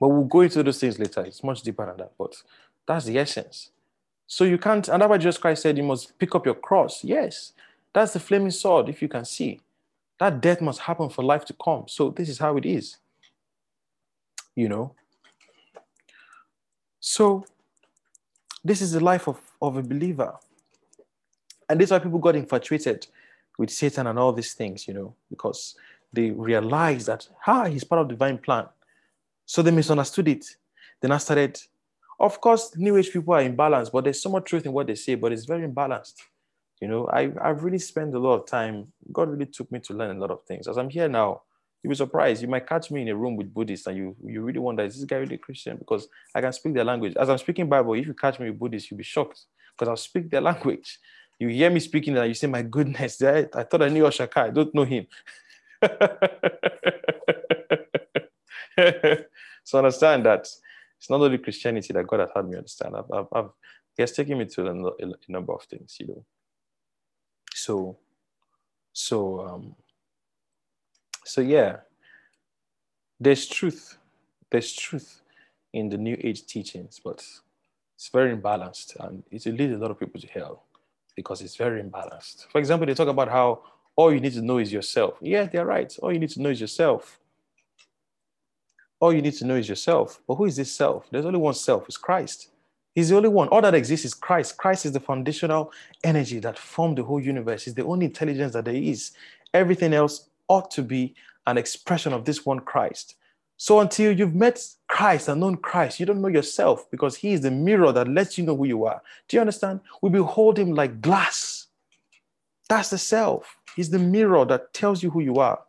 But 0.00 0.08
we'll 0.08 0.24
go 0.24 0.40
into 0.40 0.62
those 0.62 0.80
things 0.80 0.98
later. 0.98 1.24
It's 1.26 1.44
much 1.44 1.62
deeper 1.62 1.84
than 1.84 1.98
that. 1.98 2.12
But 2.18 2.34
that's 2.86 3.04
the 3.04 3.18
essence. 3.18 3.70
So 4.26 4.44
you 4.44 4.56
can't, 4.56 4.88
and 4.88 5.02
that's 5.02 5.10
why 5.10 5.18
Jesus 5.18 5.38
Christ 5.38 5.62
said 5.62 5.76
you 5.76 5.82
must 5.82 6.18
pick 6.18 6.34
up 6.34 6.46
your 6.46 6.54
cross. 6.54 7.04
Yes, 7.04 7.52
that's 7.92 8.14
the 8.14 8.20
flaming 8.20 8.50
sword, 8.50 8.88
if 8.88 9.02
you 9.02 9.08
can 9.08 9.24
see. 9.24 9.60
That 10.18 10.40
death 10.40 10.60
must 10.60 10.80
happen 10.80 11.08
for 11.08 11.22
life 11.22 11.44
to 11.46 11.54
come. 11.62 11.84
So 11.88 12.10
this 12.10 12.28
is 12.28 12.38
how 12.38 12.56
it 12.56 12.64
is. 12.64 12.96
You 14.54 14.68
know? 14.68 14.94
So 17.00 17.44
this 18.62 18.80
is 18.80 18.92
the 18.92 19.00
life 19.00 19.26
of, 19.28 19.40
of 19.60 19.76
a 19.76 19.82
believer. 19.82 20.34
And 21.68 21.80
this 21.80 21.88
is 21.88 21.92
why 21.92 21.98
people 21.98 22.18
got 22.18 22.36
infatuated 22.36 23.06
with 23.58 23.70
Satan 23.70 24.06
and 24.06 24.18
all 24.18 24.32
these 24.32 24.54
things, 24.54 24.86
you 24.88 24.94
know, 24.94 25.14
because 25.28 25.74
they 26.12 26.30
realized 26.30 27.06
that, 27.06 27.28
ah, 27.46 27.64
he's 27.64 27.84
part 27.84 28.02
of 28.02 28.08
the 28.08 28.14
divine 28.14 28.38
plan. 28.38 28.66
So 29.50 29.62
they 29.62 29.72
misunderstood 29.72 30.28
it. 30.28 30.46
Then 31.00 31.10
I 31.10 31.18
started, 31.18 31.60
of 32.20 32.40
course, 32.40 32.70
New 32.76 32.96
Age 32.96 33.10
people 33.10 33.34
are 33.34 33.42
imbalanced, 33.42 33.90
but 33.90 34.04
there's 34.04 34.22
so 34.22 34.30
much 34.30 34.44
truth 34.44 34.64
in 34.64 34.70
what 34.70 34.86
they 34.86 34.94
say, 34.94 35.16
but 35.16 35.32
it's 35.32 35.44
very 35.44 35.66
imbalanced. 35.66 36.14
You 36.80 36.86
know, 36.86 37.08
I, 37.08 37.32
I've 37.42 37.64
really 37.64 37.80
spent 37.80 38.14
a 38.14 38.18
lot 38.20 38.34
of 38.34 38.46
time. 38.46 38.92
God 39.12 39.28
really 39.28 39.46
took 39.46 39.72
me 39.72 39.80
to 39.80 39.92
learn 39.92 40.16
a 40.16 40.20
lot 40.20 40.30
of 40.30 40.44
things. 40.44 40.68
As 40.68 40.78
I'm 40.78 40.88
here 40.88 41.08
now, 41.08 41.42
you'll 41.82 41.90
be 41.90 41.96
surprised. 41.96 42.42
You 42.42 42.46
might 42.46 42.68
catch 42.68 42.92
me 42.92 43.02
in 43.02 43.08
a 43.08 43.16
room 43.16 43.34
with 43.34 43.52
Buddhists 43.52 43.88
and 43.88 43.96
you, 43.96 44.14
you 44.24 44.40
really 44.40 44.60
wonder, 44.60 44.84
is 44.84 44.94
this 44.94 45.04
guy 45.04 45.16
really 45.16 45.36
Christian? 45.36 45.78
Because 45.78 46.06
I 46.32 46.40
can 46.40 46.52
speak 46.52 46.74
their 46.74 46.84
language. 46.84 47.14
As 47.16 47.28
I'm 47.28 47.38
speaking 47.38 47.68
Bible, 47.68 47.94
if 47.94 48.06
you 48.06 48.14
catch 48.14 48.38
me 48.38 48.50
with 48.50 48.60
Buddhists, 48.60 48.88
you'll 48.88 48.98
be 48.98 49.02
shocked 49.02 49.46
because 49.76 49.88
I'll 49.88 49.96
speak 49.96 50.30
their 50.30 50.42
language. 50.42 51.00
You 51.40 51.48
hear 51.48 51.70
me 51.70 51.80
speaking 51.80 52.16
and 52.16 52.28
you 52.28 52.34
say, 52.34 52.46
my 52.46 52.62
goodness, 52.62 53.20
I, 53.20 53.48
I 53.54 53.64
thought 53.64 53.82
I 53.82 53.88
knew 53.88 54.06
Osaka. 54.06 54.42
I 54.42 54.50
don't 54.50 54.72
know 54.72 54.84
him. 54.84 55.08
so 59.64 59.78
understand 59.78 60.26
that 60.26 60.48
it's 60.98 61.10
not 61.10 61.20
only 61.20 61.38
Christianity 61.38 61.92
that 61.92 62.06
God 62.06 62.20
has 62.20 62.30
had 62.34 62.48
me 62.48 62.56
understand. 62.56 62.94
I've, 62.96 63.10
I've, 63.12 63.26
I've 63.32 63.50
He 63.96 64.02
has 64.02 64.12
taken 64.12 64.38
me 64.38 64.46
to 64.46 64.66
a, 64.66 65.06
a, 65.06 65.12
number 65.28 65.52
of 65.52 65.62
things, 65.62 65.96
you 65.98 66.08
know. 66.08 66.24
So, 67.54 67.98
so, 68.92 69.40
um, 69.40 69.74
so 71.24 71.40
yeah, 71.40 71.76
there's 73.18 73.46
truth. 73.46 73.98
There's 74.50 74.72
truth 74.72 75.22
in 75.72 75.88
the 75.88 75.98
New 75.98 76.16
Age 76.22 76.46
teachings, 76.46 77.00
but 77.02 77.24
it's 77.94 78.08
very 78.12 78.36
imbalanced 78.36 78.96
and 78.98 79.22
it 79.30 79.44
will 79.44 79.52
lead 79.52 79.72
a 79.72 79.78
lot 79.78 79.90
of 79.90 80.00
people 80.00 80.20
to 80.20 80.26
hell 80.26 80.64
because 81.14 81.42
it's 81.42 81.56
very 81.56 81.82
imbalanced. 81.82 82.46
For 82.50 82.58
example, 82.58 82.86
they 82.86 82.94
talk 82.94 83.08
about 83.08 83.28
how 83.28 83.62
all 83.94 84.12
you 84.12 84.20
need 84.20 84.32
to 84.32 84.42
know 84.42 84.58
is 84.58 84.72
yourself. 84.72 85.18
Yeah, 85.20 85.44
they're 85.44 85.66
right. 85.66 85.94
All 86.02 86.12
you 86.12 86.18
need 86.18 86.30
to 86.30 86.42
know 86.42 86.50
is 86.50 86.60
yourself. 86.60 87.19
All 89.00 89.12
you 89.12 89.22
need 89.22 89.34
to 89.34 89.46
know 89.46 89.56
is 89.56 89.68
yourself. 89.68 90.20
But 90.28 90.36
who 90.36 90.44
is 90.44 90.56
this 90.56 90.72
self? 90.72 91.08
There's 91.10 91.26
only 91.26 91.38
one 91.38 91.54
self, 91.54 91.86
it's 91.86 91.96
Christ. 91.96 92.50
He's 92.94 93.08
the 93.08 93.16
only 93.16 93.28
one. 93.28 93.48
All 93.48 93.62
that 93.62 93.74
exists 93.74 94.04
is 94.04 94.14
Christ. 94.14 94.56
Christ 94.56 94.84
is 94.84 94.92
the 94.92 95.00
foundational 95.00 95.72
energy 96.04 96.38
that 96.40 96.58
formed 96.58 96.98
the 96.98 97.02
whole 97.02 97.20
universe. 97.20 97.64
He's 97.64 97.74
the 97.74 97.84
only 97.84 98.06
intelligence 98.06 98.52
that 98.52 98.64
there 98.64 98.74
is. 98.74 99.12
Everything 99.54 99.94
else 99.94 100.28
ought 100.48 100.70
to 100.72 100.82
be 100.82 101.14
an 101.46 101.56
expression 101.56 102.12
of 102.12 102.24
this 102.24 102.44
one 102.44 102.60
Christ. 102.60 103.14
So 103.56 103.80
until 103.80 104.10
you've 104.12 104.34
met 104.34 104.66
Christ 104.88 105.28
and 105.28 105.40
known 105.40 105.56
Christ, 105.58 106.00
you 106.00 106.06
don't 106.06 106.20
know 106.20 106.28
yourself 106.28 106.90
because 106.90 107.16
He 107.16 107.32
is 107.32 107.42
the 107.42 107.50
mirror 107.50 107.92
that 107.92 108.08
lets 108.08 108.38
you 108.38 108.44
know 108.44 108.56
who 108.56 108.64
you 108.64 108.84
are. 108.86 109.02
Do 109.28 109.36
you 109.36 109.40
understand? 109.40 109.80
We 110.02 110.10
behold 110.10 110.58
Him 110.58 110.74
like 110.74 111.00
glass. 111.00 111.66
That's 112.68 112.90
the 112.90 112.98
self. 112.98 113.56
He's 113.76 113.90
the 113.90 113.98
mirror 113.98 114.44
that 114.46 114.72
tells 114.72 115.02
you 115.02 115.10
who 115.10 115.20
you 115.20 115.36
are. 115.36 115.60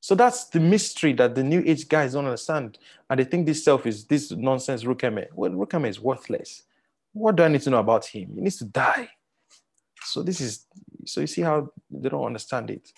So 0.00 0.14
that's 0.14 0.44
the 0.46 0.60
mystery 0.60 1.12
that 1.14 1.34
the 1.34 1.44
new 1.44 1.62
age 1.64 1.86
guys 1.86 2.14
don't 2.14 2.24
understand. 2.24 2.78
And 3.08 3.20
they 3.20 3.24
think 3.24 3.46
this 3.46 3.62
self 3.62 3.86
is 3.86 4.06
this 4.06 4.30
nonsense 4.30 4.82
Rukeme. 4.84 5.26
Well, 5.34 5.50
Rukeme 5.50 5.88
is 5.88 6.00
worthless. 6.00 6.62
What 7.12 7.36
do 7.36 7.42
I 7.42 7.48
need 7.48 7.62
to 7.62 7.70
know 7.70 7.80
about 7.80 8.06
him? 8.06 8.32
He 8.34 8.40
needs 8.40 8.56
to 8.58 8.64
die. 8.64 9.10
So 10.02 10.22
this 10.22 10.40
is 10.40 10.66
so 11.04 11.20
you 11.20 11.26
see 11.26 11.42
how 11.42 11.70
they 11.90 12.08
don't 12.08 12.24
understand 12.24 12.70
it. 12.70 12.92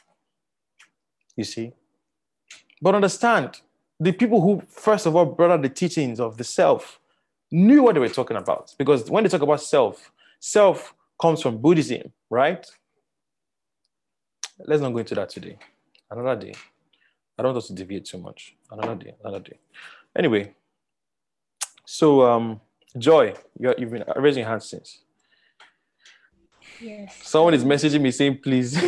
You 1.37 1.45
see? 1.45 1.73
But 2.81 2.95
understand, 2.95 3.61
the 3.99 4.13
people 4.13 4.41
who 4.41 4.63
first 4.69 5.07
of 5.07 5.17
all 5.17 5.27
brought 5.27 5.51
out 5.51 5.63
the 5.63 5.69
teachings 5.69 6.21
of 6.21 6.37
the 6.37 6.45
self 6.45 7.01
knew 7.51 7.83
what 7.83 7.95
they 7.95 8.01
were 8.01 8.09
talking 8.09 8.37
about. 8.37 8.75
Because 8.79 9.11
when 9.11 9.25
they 9.25 9.29
talk 9.29 9.43
about 9.43 9.61
self, 9.61 10.13
self 10.39 10.95
comes 11.21 11.43
from 11.43 11.59
Buddhism, 11.59 12.13
right? 12.31 12.65
Let's 14.59 14.83
not 14.83 14.93
go 14.93 14.99
into 14.99 15.15
that 15.17 15.31
today. 15.31 15.59
Another 16.11 16.47
day. 16.47 16.55
I 17.39 17.43
don't 17.43 17.55
want 17.55 17.59
us 17.59 17.69
to 17.69 17.75
deviate 17.75 18.05
too 18.05 18.19
much. 18.19 18.55
Another 18.71 18.95
day, 18.95 19.15
another 19.23 19.41
day. 19.41 19.59
Anyway, 20.17 20.55
so 21.85 22.23
um, 22.23 22.61
Joy, 22.97 23.35
you 23.59 23.75
you've 23.79 23.91
been 23.91 24.05
raising 24.17 24.41
your 24.41 24.51
hand 24.51 24.63
since. 24.63 24.99
Yes. 26.81 27.17
Someone 27.23 27.55
is 27.55 27.65
messaging 27.65 28.01
me 28.01 28.11
saying, 28.11 28.39
please. 28.43 28.77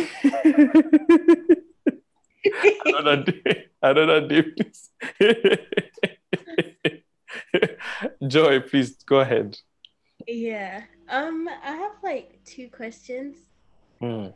another 2.85 3.23
day, 3.23 3.65
another 3.81 4.27
day, 4.27 4.41
please. 4.41 4.89
Joy, 8.27 8.59
please 8.59 8.95
go 9.03 9.21
ahead. 9.21 9.57
Yeah. 10.27 10.83
Um, 11.09 11.47
I 11.47 11.75
have 11.75 11.93
like 12.03 12.39
two 12.45 12.69
questions. 12.69 13.37
Hmm. 13.99 14.27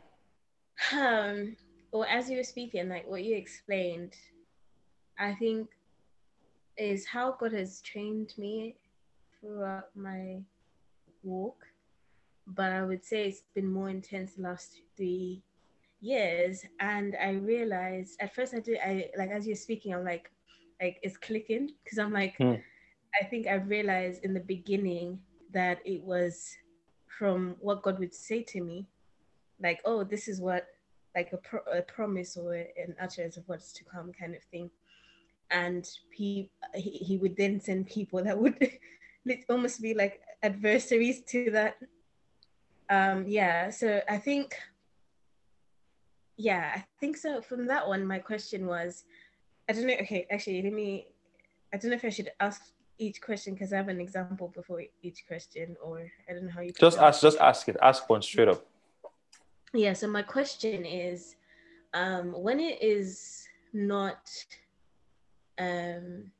Um, 0.96 1.56
or 1.92 2.06
as 2.06 2.30
you 2.30 2.36
were 2.36 2.44
speaking, 2.44 2.88
like 2.88 3.08
what 3.08 3.24
you 3.24 3.36
explained, 3.36 4.14
I 5.18 5.34
think 5.34 5.68
is 6.76 7.06
how 7.06 7.32
God 7.38 7.52
has 7.52 7.80
trained 7.80 8.32
me 8.38 8.76
throughout 9.40 9.94
my 9.94 10.42
walk. 11.22 11.66
But 12.46 12.72
I 12.72 12.82
would 12.82 13.04
say 13.04 13.28
it's 13.28 13.42
been 13.54 13.70
more 13.70 13.90
intense 13.90 14.34
the 14.34 14.42
last 14.42 14.80
three 14.96 15.42
years. 16.00 16.64
And 16.80 17.16
I 17.20 17.30
realized 17.32 18.16
at 18.20 18.34
first 18.34 18.54
I 18.54 18.60
did 18.60 18.78
I 18.84 19.10
like 19.16 19.30
as 19.30 19.46
you're 19.46 19.56
speaking, 19.56 19.94
I'm 19.94 20.04
like 20.04 20.30
like 20.80 20.98
it's 21.02 21.16
clicking 21.16 21.70
because 21.84 21.98
I'm 21.98 22.12
like 22.12 22.36
Hmm. 22.38 22.54
I 23.20 23.24
think 23.24 23.46
I 23.46 23.54
realized 23.54 24.24
in 24.24 24.34
the 24.34 24.40
beginning 24.40 25.20
that 25.52 25.80
it 25.84 26.02
was 26.02 26.56
from 27.18 27.56
what 27.60 27.82
God 27.82 27.98
would 27.98 28.14
say 28.14 28.42
to 28.44 28.60
me, 28.62 28.86
like, 29.60 29.80
oh, 29.84 30.04
this 30.04 30.28
is 30.28 30.40
what 30.40 30.68
like 31.14 31.32
a, 31.32 31.36
pro- 31.38 31.72
a 31.72 31.82
promise 31.82 32.36
or 32.36 32.54
an 32.54 32.94
utterance 33.00 33.36
of 33.36 33.44
what's 33.46 33.72
to 33.72 33.84
come 33.84 34.12
kind 34.12 34.34
of 34.34 34.42
thing 34.44 34.70
and 35.50 35.88
he, 36.12 36.50
he 36.74 36.90
he 36.90 37.16
would 37.16 37.36
then 37.36 37.60
send 37.60 37.86
people 37.86 38.22
that 38.22 38.38
would 38.38 38.56
almost 39.50 39.82
be 39.82 39.94
like 39.94 40.20
adversaries 40.42 41.22
to 41.22 41.50
that 41.50 41.76
um 42.88 43.24
yeah 43.26 43.70
so 43.70 44.00
i 44.08 44.16
think 44.16 44.54
yeah 46.36 46.72
i 46.76 46.84
think 47.00 47.16
so 47.16 47.40
from 47.40 47.66
that 47.66 47.86
one 47.86 48.04
my 48.04 48.18
question 48.18 48.66
was 48.66 49.04
i 49.68 49.72
don't 49.72 49.86
know 49.86 49.94
okay 50.00 50.26
actually 50.30 50.62
let 50.62 50.72
me 50.72 51.06
i 51.74 51.76
don't 51.76 51.90
know 51.90 51.96
if 51.96 52.04
i 52.04 52.08
should 52.10 52.30
ask 52.40 52.62
each 52.98 53.20
question 53.20 53.54
because 53.54 53.72
i 53.72 53.76
have 53.76 53.88
an 53.88 54.00
example 54.00 54.52
before 54.54 54.82
each 55.02 55.24
question 55.26 55.74
or 55.82 56.10
i 56.28 56.32
don't 56.32 56.44
know 56.44 56.52
how 56.52 56.60
you 56.60 56.72
Just 56.78 56.98
ask, 56.98 57.22
just 57.22 57.38
ask 57.38 57.68
it. 57.68 57.76
Ask 57.80 58.08
one 58.08 58.22
straight 58.22 58.48
up. 58.48 58.69
Yeah, 59.72 59.92
so 59.92 60.08
my 60.08 60.22
question 60.22 60.84
is 60.84 61.36
um, 61.94 62.32
when 62.32 62.58
it 62.58 62.82
is 62.82 63.46
not, 63.72 64.28
um, 65.58 66.32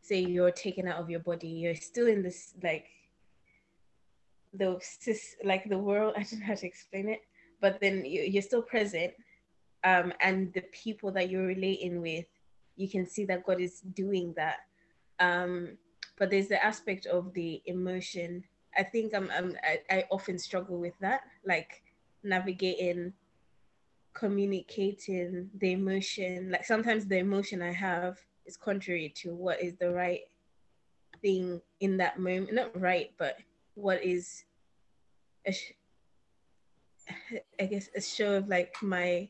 say, 0.00 0.20
you're 0.20 0.52
taken 0.52 0.86
out 0.86 1.00
of 1.00 1.10
your 1.10 1.20
body, 1.20 1.48
you're 1.48 1.74
still 1.74 2.06
in 2.06 2.22
this, 2.22 2.54
like, 2.62 2.86
the 4.52 4.78
like 5.42 5.68
the 5.68 5.78
world, 5.78 6.14
I 6.16 6.22
don't 6.22 6.40
know 6.40 6.46
how 6.46 6.54
to 6.54 6.66
explain 6.66 7.08
it, 7.08 7.22
but 7.60 7.80
then 7.80 8.04
you, 8.04 8.22
you're 8.22 8.42
still 8.42 8.62
present. 8.62 9.12
Um, 9.82 10.12
and 10.20 10.52
the 10.54 10.62
people 10.72 11.10
that 11.12 11.28
you're 11.28 11.46
relating 11.46 12.00
with, 12.00 12.26
you 12.76 12.88
can 12.88 13.06
see 13.06 13.24
that 13.26 13.44
God 13.44 13.60
is 13.60 13.80
doing 13.80 14.32
that. 14.36 14.60
Um, 15.20 15.76
but 16.16 16.30
there's 16.30 16.48
the 16.48 16.64
aspect 16.64 17.06
of 17.06 17.34
the 17.34 17.60
emotion. 17.66 18.44
I 18.78 18.84
think 18.84 19.14
I'm, 19.14 19.30
I'm 19.30 19.56
I, 19.62 19.80
I 19.90 20.04
often 20.10 20.38
struggle 20.38 20.78
with 20.78 20.94
that, 21.00 21.22
like 21.44 21.83
navigating 22.24 23.12
communicating 24.14 25.50
the 25.58 25.72
emotion 25.72 26.50
like 26.50 26.64
sometimes 26.64 27.06
the 27.06 27.18
emotion 27.18 27.60
i 27.62 27.72
have 27.72 28.18
is 28.46 28.56
contrary 28.56 29.12
to 29.14 29.34
what 29.34 29.60
is 29.60 29.74
the 29.80 29.90
right 29.90 30.20
thing 31.20 31.60
in 31.80 31.96
that 31.96 32.18
moment 32.18 32.52
not 32.52 32.80
right 32.80 33.12
but 33.18 33.36
what 33.74 34.02
is 34.04 34.44
a 35.46 35.52
sh- 35.52 35.72
i 37.60 37.64
guess 37.64 37.88
a 37.96 38.00
show 38.00 38.34
of 38.36 38.48
like 38.48 38.74
my 38.82 39.28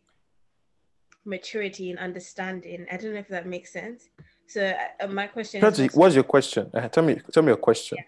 maturity 1.24 1.90
and 1.90 1.98
understanding. 1.98 2.86
I 2.90 2.96
don't 2.96 3.12
know 3.14 3.20
if 3.20 3.28
that 3.28 3.46
makes 3.46 3.72
sense. 3.72 4.08
So 4.46 4.74
uh, 5.00 5.06
my 5.06 5.26
question 5.26 5.60
Patsy, 5.60 5.86
is, 5.86 5.94
what's 5.94 6.14
your 6.14 6.24
question? 6.24 6.70
Uh, 6.74 6.88
tell 6.88 7.04
me, 7.04 7.20
tell 7.32 7.42
me 7.42 7.48
your 7.48 7.56
question. 7.56 7.98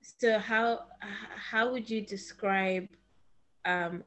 so 0.00 0.38
how 0.38 0.84
how 1.50 1.72
would 1.72 1.88
you 1.88 2.00
describe 2.00 2.88
um, 3.64 4.02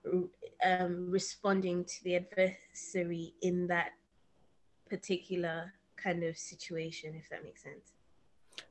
um, 0.63 1.09
responding 1.09 1.85
to 1.85 2.03
the 2.03 2.15
adversary 2.15 3.33
in 3.41 3.67
that 3.67 3.91
particular 4.89 5.73
kind 5.95 6.23
of 6.23 6.37
situation, 6.37 7.15
if 7.15 7.29
that 7.29 7.43
makes 7.43 7.63
sense? 7.63 7.93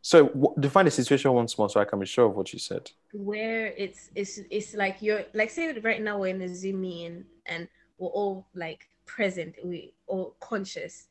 So 0.03 0.27
w- 0.29 0.55
define 0.61 0.85
the 0.87 0.91
situation 0.91 1.33
once 1.33 1.57
more, 1.59 1.69
so 1.71 1.81
I 1.81 1.85
can 1.85 1.99
be 1.99 2.07
sure 2.07 2.27
of 2.27 2.37
what 2.37 2.53
you 2.53 2.59
said. 2.59 2.91
Where 3.13 3.67
it's 3.77 4.11
it's 4.15 4.41
it's 4.51 4.75
like 4.75 5.01
you're 5.01 5.25
like 5.35 5.51
say 5.51 5.73
that 5.73 5.85
right 5.85 6.03
now 6.03 6.19
we're 6.19 6.35
in 6.35 6.43
a 6.43 6.55
Zoom 6.55 6.81
meeting 6.81 7.25
and 7.47 7.69
we're 7.99 8.09
all 8.09 8.47
like 8.55 8.89
present, 9.07 9.55
we 9.65 9.95
all 10.07 10.37
conscious 10.41 11.09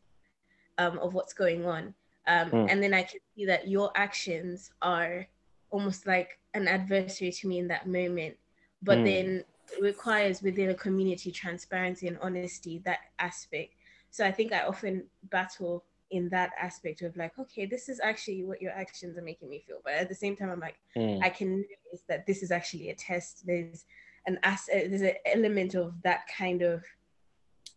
um, 0.78 1.00
of 1.00 1.14
what's 1.14 1.34
going 1.34 1.66
on, 1.66 1.94
um, 2.28 2.52
Mm. 2.52 2.68
and 2.70 2.84
then 2.84 2.94
I 2.94 3.04
can 3.04 3.20
see 3.36 3.46
that 3.46 3.68
your 3.68 3.92
actions 3.96 4.72
are 4.82 5.28
almost 5.70 6.06
like 6.06 6.40
an 6.54 6.68
adversary 6.68 7.32
to 7.32 7.48
me 7.48 7.58
in 7.60 7.68
that 7.70 7.88
moment, 7.88 8.36
but 8.82 9.00
Mm. 9.00 9.06
then 9.06 9.44
requires 9.82 10.42
within 10.42 10.70
a 10.70 10.76
community 10.76 11.32
transparency 11.32 12.08
and 12.08 12.18
honesty 12.22 12.82
that 12.86 13.00
aspect. 13.20 13.76
So 14.12 14.26
I 14.26 14.32
think 14.32 14.54
I 14.54 14.64
often 14.64 15.06
battle 15.30 15.86
in 16.12 16.30
that 16.30 16.52
aspect 16.62 17.02
of 17.02 17.18
like, 17.18 17.38
okay, 17.40 17.66
this 17.66 17.90
is 17.90 18.00
actually 18.00 18.44
what 18.44 18.62
your 18.62 18.72
actions 18.72 19.18
are 19.18 19.24
making 19.24 19.50
me 19.50 19.64
feel, 19.66 19.80
but 19.84 19.94
at 19.94 20.10
the 20.10 20.16
same 20.16 20.36
time, 20.36 20.50
I'm 20.50 20.60
like. 20.60 20.76
Mm. 20.96 21.24
I 21.24 21.30
can 21.30 21.58
notice 21.58 22.04
that 22.08 22.26
this 22.28 22.44
is 22.44 22.52
actually 22.52 22.90
a 22.90 22.96
test. 22.96 23.46
There's 23.46 23.86
an 24.28 24.40
as- 24.44 24.70
uh, 24.74 24.88
there's 24.90 25.02
an 25.02 25.16
element 25.26 25.76
of 25.76 25.94
that 26.04 26.22
kind 26.38 26.62
of 26.62 26.84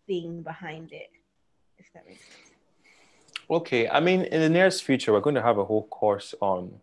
thing 0.06 0.42
behind 0.42 0.92
it, 0.92 1.10
if 1.78 1.92
that 1.94 2.06
makes 2.06 2.20
sense. 2.20 2.50
Okay, 3.48 3.88
I 3.88 4.00
mean, 4.00 4.22
in 4.22 4.40
the 4.40 4.48
nearest 4.48 4.84
future, 4.84 5.12
we're 5.12 5.20
going 5.20 5.36
to 5.36 5.42
have 5.42 5.58
a 5.58 5.64
whole 5.64 5.86
course 5.86 6.34
on 6.40 6.80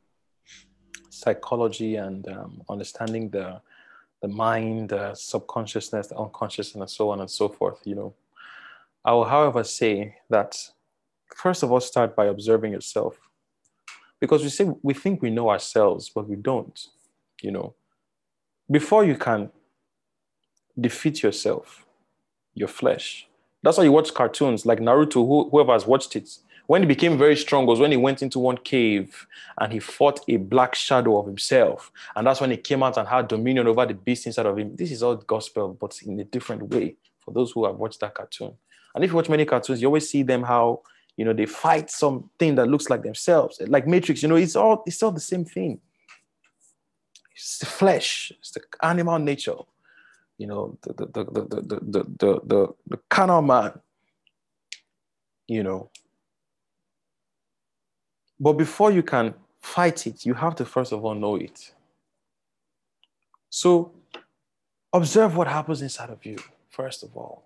psychology 1.10 1.98
and 1.98 2.28
um, 2.28 2.62
understanding 2.70 3.30
the 3.30 3.62
the 4.24 4.30
mind, 4.30 4.90
the 4.90 5.14
subconsciousness, 5.14 6.08
the 6.08 6.18
unconsciousness, 6.18 6.82
and 6.82 6.90
so 6.90 7.10
on 7.10 7.20
and 7.20 7.30
so 7.30 7.50
forth. 7.50 7.82
You 7.84 7.96
know, 7.96 8.14
I 9.04 9.12
will, 9.12 9.26
however, 9.26 9.66
say 9.66 10.16
that 10.30 10.56
first 11.36 11.62
of 11.62 11.72
all, 11.72 11.82
start 11.82 12.16
by 12.16 12.26
observing 12.28 12.72
yourself, 12.72 13.20
because 14.22 14.42
we 14.42 14.50
say 14.50 14.72
we 14.82 14.94
think 14.94 15.22
we 15.22 15.30
know 15.30 15.50
ourselves, 15.50 16.10
but 16.10 16.30
we 16.30 16.38
don't. 16.38 16.80
You 17.42 17.52
know, 17.52 17.76
before 18.72 19.04
you 19.04 19.18
can 19.18 19.52
defeat 20.80 21.22
yourself, 21.22 21.86
your 22.56 22.70
flesh. 22.70 23.28
That's 23.62 23.78
why 23.78 23.84
you 23.84 23.92
watch 23.92 24.14
cartoons 24.14 24.66
like 24.66 24.80
Naruto. 24.80 25.28
Who, 25.28 25.50
whoever 25.50 25.74
has 25.74 25.86
watched 25.86 26.16
it, 26.16 26.30
when 26.68 26.82
he 26.82 26.88
became 26.88 27.18
very 27.18 27.36
strong 27.36 27.66
was 27.66 27.80
when 27.80 27.92
he 27.92 27.98
went 27.98 28.22
into 28.22 28.40
one 28.40 28.58
cave 28.58 29.28
and 29.60 29.72
he 29.72 29.80
fought 29.80 30.22
a 30.28 30.38
black 30.38 30.76
shadow 30.76 31.20
of 31.20 31.26
himself, 31.26 31.92
and 32.16 32.26
that's 32.26 32.42
when 32.42 32.52
he 32.52 32.58
came 32.58 32.84
out 32.84 32.98
and 32.98 33.08
had 33.08 33.28
dominion 33.28 33.68
over 33.68 33.86
the 33.86 33.94
beast 33.94 34.26
inside 34.26 34.46
of 34.46 34.58
him. 34.58 34.76
This 34.76 34.92
is 34.92 35.04
all 35.04 35.16
gospel, 35.16 35.78
but 35.80 36.00
in 36.06 36.20
a 36.20 36.24
different 36.24 36.64
way 36.74 36.96
for 37.20 37.32
those 37.32 37.52
who 37.52 37.66
have 37.66 37.76
watched 37.76 38.00
that 38.02 38.16
cartoon. 38.16 38.54
And 38.96 39.04
if 39.04 39.10
you 39.10 39.16
watch 39.16 39.30
many 39.30 39.46
cartoons, 39.46 39.82
you 39.82 39.88
always 39.88 40.10
see 40.10 40.24
them 40.24 40.44
how 40.44 40.82
you 41.18 41.26
know 41.26 41.34
they 41.34 41.46
fight 41.46 41.92
something 41.92 42.56
that 42.56 42.68
looks 42.68 42.90
like 42.90 43.04
themselves, 43.04 43.62
like 43.68 43.88
Matrix. 43.88 44.24
You 44.24 44.30
know, 44.30 44.36
it's 44.36 44.56
all 44.56 44.84
it's 44.86 45.04
all 45.04 45.12
the 45.12 45.20
same 45.20 45.46
thing. 45.46 45.80
It's 47.36 47.58
the 47.58 47.66
flesh, 47.66 48.32
it's 48.40 48.52
the 48.52 48.62
animal 48.82 49.20
nature 49.20 49.56
you 50.38 50.48
know, 50.48 50.78
the 50.82 50.94
the 50.94 51.06
the 51.06 51.24
the 51.24 51.44
the 51.44 51.80
the 51.82 52.04
the, 52.20 52.42
the, 52.46 52.68
the 52.88 53.00
carnal 53.10 53.42
man, 53.42 53.80
you 55.48 55.64
know. 55.64 55.90
But 58.40 58.54
before 58.54 58.92
you 58.92 59.04
can 59.04 59.34
fight 59.62 60.08
it, 60.08 60.26
you 60.26 60.34
have 60.34 60.56
to 60.56 60.66
first 60.66 60.92
of 60.92 61.04
all 61.04 61.16
know 61.16 61.36
it. 61.36 61.74
So 63.50 63.92
observe 64.92 65.36
what 65.36 65.48
happens 65.48 65.82
inside 65.82 66.10
of 66.10 66.26
you, 66.26 66.38
first 66.70 67.04
of 67.04 67.16
all. 67.16 67.44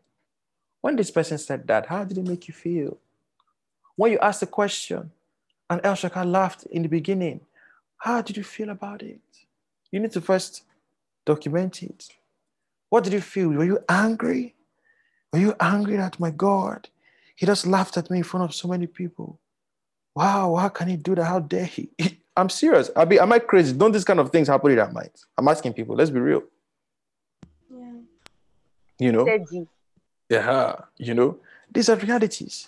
When 0.82 0.96
this 0.96 1.12
person 1.12 1.38
said 1.38 1.68
that, 1.68 1.88
how 1.88 2.04
did 2.04 2.18
it 2.18 2.28
make 2.28 2.48
you 2.48 2.54
feel? 2.54 2.98
When 3.96 4.12
you 4.12 4.20
asked 4.20 4.40
the 4.40 4.48
question, 4.48 5.12
and 5.70 5.82
El 5.84 5.96
Shaka 5.96 6.24
laughed 6.24 6.66
in 6.68 6.84
the 6.84 6.88
beginning, 6.88 7.42
how 7.98 8.22
did 8.22 8.38
you 8.38 8.44
feel 8.44 8.70
about 8.70 9.02
it? 9.02 9.20
You 9.92 10.00
need 10.00 10.12
to 10.14 10.22
first 10.22 10.64
document 11.26 11.84
it. 11.84 12.10
What 12.90 13.04
did 13.04 13.14
you 13.14 13.22
feel? 13.22 13.50
Were 13.50 13.66
you 13.66 13.80
angry? 13.90 14.56
Were 15.34 15.40
you 15.40 15.56
angry 15.60 15.98
at 15.98 16.20
my 16.20 16.32
God? 16.32 16.88
He 17.36 17.46
just 17.46 17.68
laughed 17.68 17.98
at 17.98 18.10
me 18.10 18.20
in 18.20 18.24
front 18.24 18.46
of 18.46 18.56
so 18.56 18.68
many 18.68 18.88
people. 18.88 19.40
Wow, 20.18 20.56
how 20.56 20.70
can 20.70 20.88
he 20.88 20.96
do 20.96 21.14
that? 21.14 21.26
How 21.26 21.40
dare 21.40 21.66
he? 21.66 21.92
I'm 22.36 22.50
serious. 22.50 22.90
I 22.96 23.06
be, 23.06 23.20
am 23.20 23.32
I 23.32 23.38
crazy? 23.38 23.72
Don't 23.72 23.92
these 23.92 24.04
kind 24.04 24.20
of 24.20 24.32
things 24.32 24.48
happen 24.48 24.72
in 24.72 24.80
our 24.80 24.92
minds? 24.92 25.28
I'm 25.38 25.48
asking 25.48 25.74
people. 25.74 25.96
Let's 25.96 26.10
be 26.10 26.20
real. 26.20 26.42
Yeah. 27.72 27.92
You 28.98 29.12
know, 29.12 29.46
yeah. 30.28 30.76
You 30.98 31.14
know, 31.14 31.38
these 31.72 31.88
are 31.90 31.96
realities. 31.98 32.66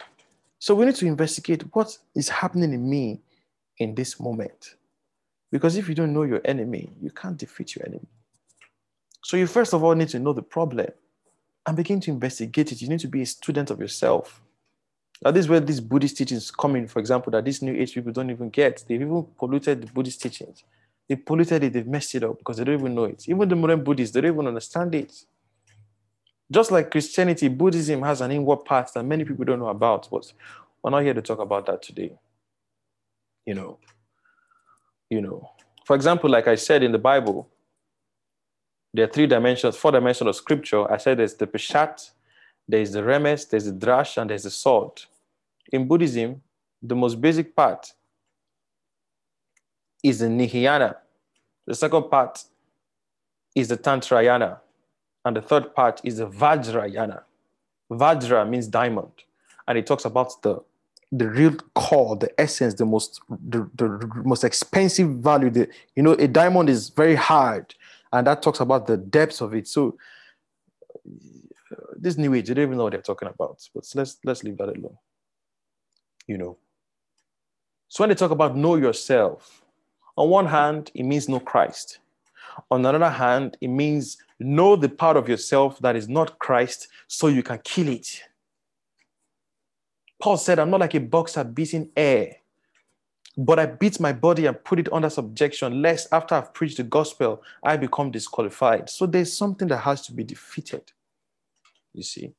So 0.60 0.76
we 0.76 0.86
need 0.86 0.94
to 0.98 1.08
investigate 1.08 1.64
what 1.74 1.98
is 2.14 2.30
happening 2.30 2.72
in 2.72 2.88
me 2.88 3.20
in 3.80 3.96
this 3.96 4.20
moment. 4.20 4.76
Because 5.52 5.76
if 5.76 5.90
you 5.90 5.96
don't 5.96 6.14
know 6.14 6.22
your 6.22 6.42
enemy, 6.46 6.92
you 7.02 7.10
can't 7.10 7.36
defeat 7.36 7.76
your 7.76 7.88
enemy. 7.88 8.06
So 9.24 9.38
you 9.38 9.48
first 9.48 9.74
of 9.74 9.84
all 9.84 9.96
need 9.96 10.10
to 10.10 10.20
know 10.20 10.34
the 10.34 10.44
problem 10.44 10.90
and 11.66 11.76
begin 11.76 12.00
to 12.02 12.12
investigate 12.12 12.72
it. 12.72 12.80
You 12.80 12.90
need 12.90 13.00
to 13.00 13.08
be 13.08 13.24
a 13.24 13.26
student 13.26 13.72
of 13.72 13.80
yourself. 13.80 14.40
Now, 15.22 15.32
this 15.32 15.48
where 15.50 15.60
these 15.60 15.82
Buddhist 15.82 16.18
teachings 16.18 16.50
come 16.50 16.78
in, 16.78 16.88
for 16.88 17.00
example, 17.00 17.32
that 17.32 17.44
these 17.44 17.62
new 17.62 17.76
age 17.76 17.94
people 17.94 18.12
don't 18.12 18.30
even 18.30 18.50
get. 18.50 18.86
They've 18.88 19.02
even 19.02 19.26
polluted 19.38 19.82
the 19.82 19.88
Buddhist 19.92 20.22
teachings. 20.22 20.64
They 21.10 21.16
polluted 21.16 21.64
it, 21.64 21.74
they've 21.74 21.88
messed 21.88 22.16
it 22.16 22.24
up 22.24 22.38
because 22.38 22.58
they 22.58 22.64
don't 22.64 22.80
even 22.80 22.96
know 22.96 23.06
it. 23.06 23.28
Even 23.28 23.50
the 23.50 23.56
modern 23.56 23.84
Buddhists, 23.84 24.14
they 24.14 24.22
don't 24.22 24.34
even 24.34 24.48
understand 24.48 24.96
it. 24.96 25.26
Just 26.52 26.72
like 26.72 26.90
Christianity, 26.90 27.48
Buddhism 27.48 28.02
has 28.04 28.22
an 28.22 28.32
inward 28.32 28.64
path 28.66 28.94
that 28.94 29.04
many 29.04 29.26
people 29.26 29.46
don't 29.46 29.60
know 29.60 29.68
about, 29.68 30.08
but 30.10 30.32
we're 30.82 30.92
not 30.92 31.04
here 31.04 31.14
to 31.14 31.22
talk 31.22 31.40
about 31.40 31.66
that 31.66 31.82
today. 31.82 32.18
You 33.46 33.56
know, 33.56 33.80
you 35.10 35.22
know. 35.22 35.50
For 35.86 35.96
example, 35.96 36.30
like 36.30 36.48
I 36.48 36.56
said 36.56 36.84
in 36.84 36.92
the 36.92 36.98
Bible, 37.00 37.50
there 38.94 39.06
are 39.06 39.12
three 39.12 39.28
dimensions, 39.28 39.76
four 39.76 39.92
dimensions 39.92 40.28
of 40.28 40.36
scripture. 40.36 40.92
I 40.92 40.98
said 40.98 41.18
there's 41.18 41.36
the 41.36 41.48
Peshat, 41.48 42.12
there's 42.70 42.92
the 42.92 43.02
Remez, 43.02 43.50
there's 43.50 43.66
the 43.66 43.72
Drash, 43.72 44.22
and 44.22 44.30
there's 44.30 44.44
the 44.44 44.52
Sod. 44.52 45.02
In 45.74 45.88
Buddhism, 45.88 46.42
the 46.82 46.96
most 46.96 47.20
basic 47.20 47.56
part 47.56 47.92
is 50.04 50.20
the 50.20 50.28
Hinayana. 50.28 50.96
The 51.66 51.74
second 51.74 52.04
part 52.12 52.44
is 53.56 53.70
the 53.70 53.78
Tantrayana. 53.78 54.60
And 55.26 55.36
the 55.36 55.42
third 55.42 55.74
part 55.74 56.00
is 56.04 56.18
the 56.18 56.28
Vajrayana. 56.28 57.24
Vajra 57.92 58.48
means 58.48 58.68
diamond. 58.68 59.12
And 59.68 59.78
it 59.78 59.88
talks 59.88 60.06
about 60.06 60.40
the, 60.44 60.62
the 61.12 61.28
real 61.28 61.56
core, 61.74 62.16
the 62.18 62.40
essence, 62.40 62.76
the 62.76 62.86
most, 62.86 63.20
the, 63.30 63.68
the 63.76 64.10
most 64.24 64.44
expensive 64.44 65.10
value. 65.10 65.50
The, 65.50 65.68
you 65.96 66.04
know, 66.04 66.14
a 66.14 66.28
diamond 66.28 66.70
is 66.70 66.90
very 66.90 67.16
hard 67.16 67.74
and 68.14 68.28
that 68.28 68.42
talks 68.42 68.60
about 68.60 68.88
the 68.88 68.98
depths 68.98 69.42
of 69.42 69.54
it. 69.54 69.68
So 69.68 69.98
uh, 71.72 71.94
this 71.98 72.18
new 72.18 72.34
age, 72.34 72.48
they 72.48 72.54
don't 72.54 72.66
even 72.66 72.78
know 72.78 72.84
what 72.84 72.94
they're 72.94 73.02
talking 73.02 73.28
about. 73.28 73.68
But 73.74 73.86
let's 73.96 74.18
let's 74.24 74.44
leave 74.44 74.58
that 74.58 74.70
alone. 74.70 74.98
You 76.28 76.38
know. 76.38 76.58
So 77.88 78.04
when 78.04 78.10
they 78.10 78.16
talk 78.16 78.32
about 78.32 78.56
know 78.56 78.76
yourself, 78.76 79.64
on 80.16 80.30
one 80.30 80.46
hand, 80.46 80.92
it 80.94 81.04
means 81.04 81.28
know 81.28 81.40
Christ. 81.40 82.00
On 82.70 82.86
another 82.86 83.10
hand, 83.10 83.58
it 83.62 83.68
means 83.68 84.18
know 84.40 84.76
the 84.76 84.90
part 84.90 85.18
of 85.18 85.28
yourself 85.28 85.80
that 85.80 85.96
is 85.96 86.08
not 86.08 86.40
Christ, 86.40 86.88
so 87.08 87.28
you 87.28 87.44
can 87.44 87.60
kill 87.64 87.88
it. 87.88 88.22
Paul 90.22 90.38
said, 90.38 90.60
"I'm 90.60 90.70
not 90.70 90.82
like 90.82 90.96
a 90.96 91.00
boxer 91.00 91.44
beating 91.44 91.90
air." 91.96 92.40
but 93.40 93.58
I 93.58 93.68
beat 93.68 94.02
my 94.02 94.12
body 94.12 94.48
and 94.48 94.64
put 94.66 94.80
it 94.80 94.92
under 94.92 95.10
subjection, 95.10 95.82
lest 95.82 96.10
after 96.12 96.36
I've 96.36 96.54
preached 96.54 96.76
the 96.76 96.84
gospel, 96.84 97.42
I 97.64 97.78
become 97.78 98.12
disqualified. 98.12 98.90
So 98.90 99.06
there's 99.06 99.32
something 99.32 99.70
that 99.70 99.78
has 99.78 100.02
to 100.08 100.14
be 100.14 100.26
defeated, 100.26 100.92
you 101.94 102.04
see. 102.04 102.34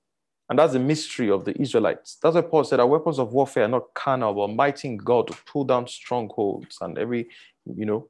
And 0.49 0.59
that's 0.59 0.73
the 0.73 0.81
mystery 0.81 1.31
of 1.31 1.45
the 1.45 1.61
Israelites. 1.61 2.19
That's 2.20 2.35
why 2.35 2.41
Paul 2.41 2.65
said 2.65 2.81
our 2.81 2.87
weapons 2.87 3.20
of 3.20 3.33
warfare 3.33 3.65
are 3.65 3.69
not 3.69 3.95
carnal, 3.95 4.35
but 4.35 4.49
mighty 4.49 4.89
in 4.89 4.97
God 4.97 5.29
to 5.29 5.39
pull 5.47 5.65
down 5.65 5.87
strongholds 5.87 6.79
and 6.81 6.99
every, 6.99 7.29
you 7.65 7.87
know, 7.87 8.09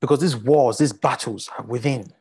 because 0.00 0.20
these 0.20 0.36
wars, 0.36 0.78
these 0.78 0.92
battles 0.92 1.48
are 1.56 1.64
within. 1.64 2.12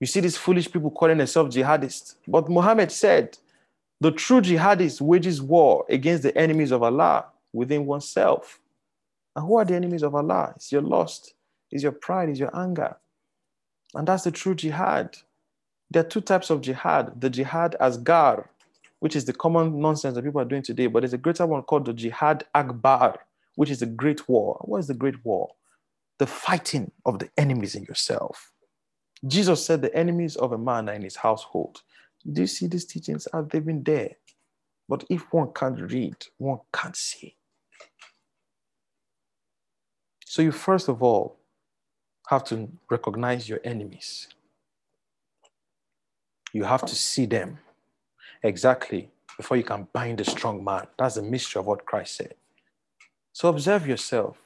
You 0.00 0.06
see 0.06 0.20
these 0.20 0.36
foolish 0.36 0.70
people 0.70 0.90
calling 0.90 1.18
themselves 1.18 1.56
jihadists. 1.56 2.16
But 2.26 2.48
Muhammad 2.48 2.92
said, 2.92 3.38
the 4.00 4.10
true 4.10 4.40
jihadist 4.40 5.00
wages 5.00 5.40
war 5.40 5.86
against 5.88 6.22
the 6.22 6.36
enemies 6.36 6.70
of 6.70 6.82
Allah 6.82 7.26
within 7.52 7.86
oneself. 7.86 8.60
And 9.34 9.46
who 9.46 9.56
are 9.56 9.64
the 9.64 9.74
enemies 9.74 10.02
of 10.02 10.14
Allah? 10.14 10.52
It's 10.56 10.70
your 10.70 10.82
lust, 10.82 11.34
it's 11.70 11.82
your 11.82 11.92
pride, 11.92 12.28
it's 12.28 12.38
your 12.38 12.54
anger. 12.54 12.96
And 13.96 14.06
that's 14.06 14.24
the 14.24 14.30
true 14.30 14.54
jihad. 14.54 15.16
There 15.90 16.04
are 16.04 16.08
two 16.08 16.20
types 16.20 16.50
of 16.50 16.60
jihad 16.60 17.20
the 17.20 17.30
jihad 17.30 17.76
as 17.80 17.98
asgar, 17.98 18.46
which 19.00 19.16
is 19.16 19.24
the 19.24 19.32
common 19.32 19.80
nonsense 19.80 20.14
that 20.14 20.24
people 20.24 20.40
are 20.40 20.46
doing 20.46 20.62
today, 20.62 20.86
but 20.86 21.00
there's 21.00 21.12
a 21.12 21.18
greater 21.18 21.46
one 21.46 21.62
called 21.62 21.86
the 21.86 21.92
jihad 21.92 22.44
akbar, 22.54 23.18
which 23.54 23.70
is 23.70 23.80
the 23.80 23.86
great 23.86 24.28
war. 24.28 24.60
What 24.64 24.78
is 24.78 24.86
the 24.86 24.94
great 24.94 25.24
war? 25.24 25.50
The 26.18 26.26
fighting 26.26 26.90
of 27.04 27.18
the 27.18 27.28
enemies 27.36 27.74
in 27.74 27.84
yourself. 27.84 28.52
Jesus 29.26 29.64
said 29.64 29.80
the 29.80 29.94
enemies 29.94 30.36
of 30.36 30.52
a 30.52 30.58
man 30.58 30.88
are 30.88 30.94
in 30.94 31.02
his 31.02 31.16
household. 31.16 31.82
Do 32.30 32.42
you 32.42 32.46
see 32.46 32.66
these 32.66 32.84
teachings? 32.84 33.28
Have 33.32 33.48
they 33.48 33.60
been 33.60 33.82
there? 33.82 34.16
But 34.88 35.04
if 35.08 35.22
one 35.32 35.52
can't 35.54 35.80
read, 35.80 36.16
one 36.38 36.58
can't 36.72 36.96
see. 36.96 37.36
So 40.24 40.42
you 40.42 40.52
first 40.52 40.88
of 40.88 41.02
all 41.02 41.38
have 42.26 42.44
to 42.44 42.68
recognize 42.90 43.48
your 43.48 43.60
enemies. 43.64 44.28
You 46.52 46.64
have 46.64 46.84
to 46.86 46.94
see 46.94 47.26
them 47.26 47.58
exactly 48.42 49.10
before 49.36 49.56
you 49.56 49.62
can 49.62 49.86
bind 49.92 50.20
a 50.20 50.24
strong 50.24 50.64
man. 50.64 50.86
That's 50.98 51.16
the 51.16 51.22
mystery 51.22 51.60
of 51.60 51.66
what 51.66 51.84
Christ 51.84 52.16
said. 52.16 52.34
So 53.32 53.48
observe 53.48 53.86
yourself. 53.86 54.38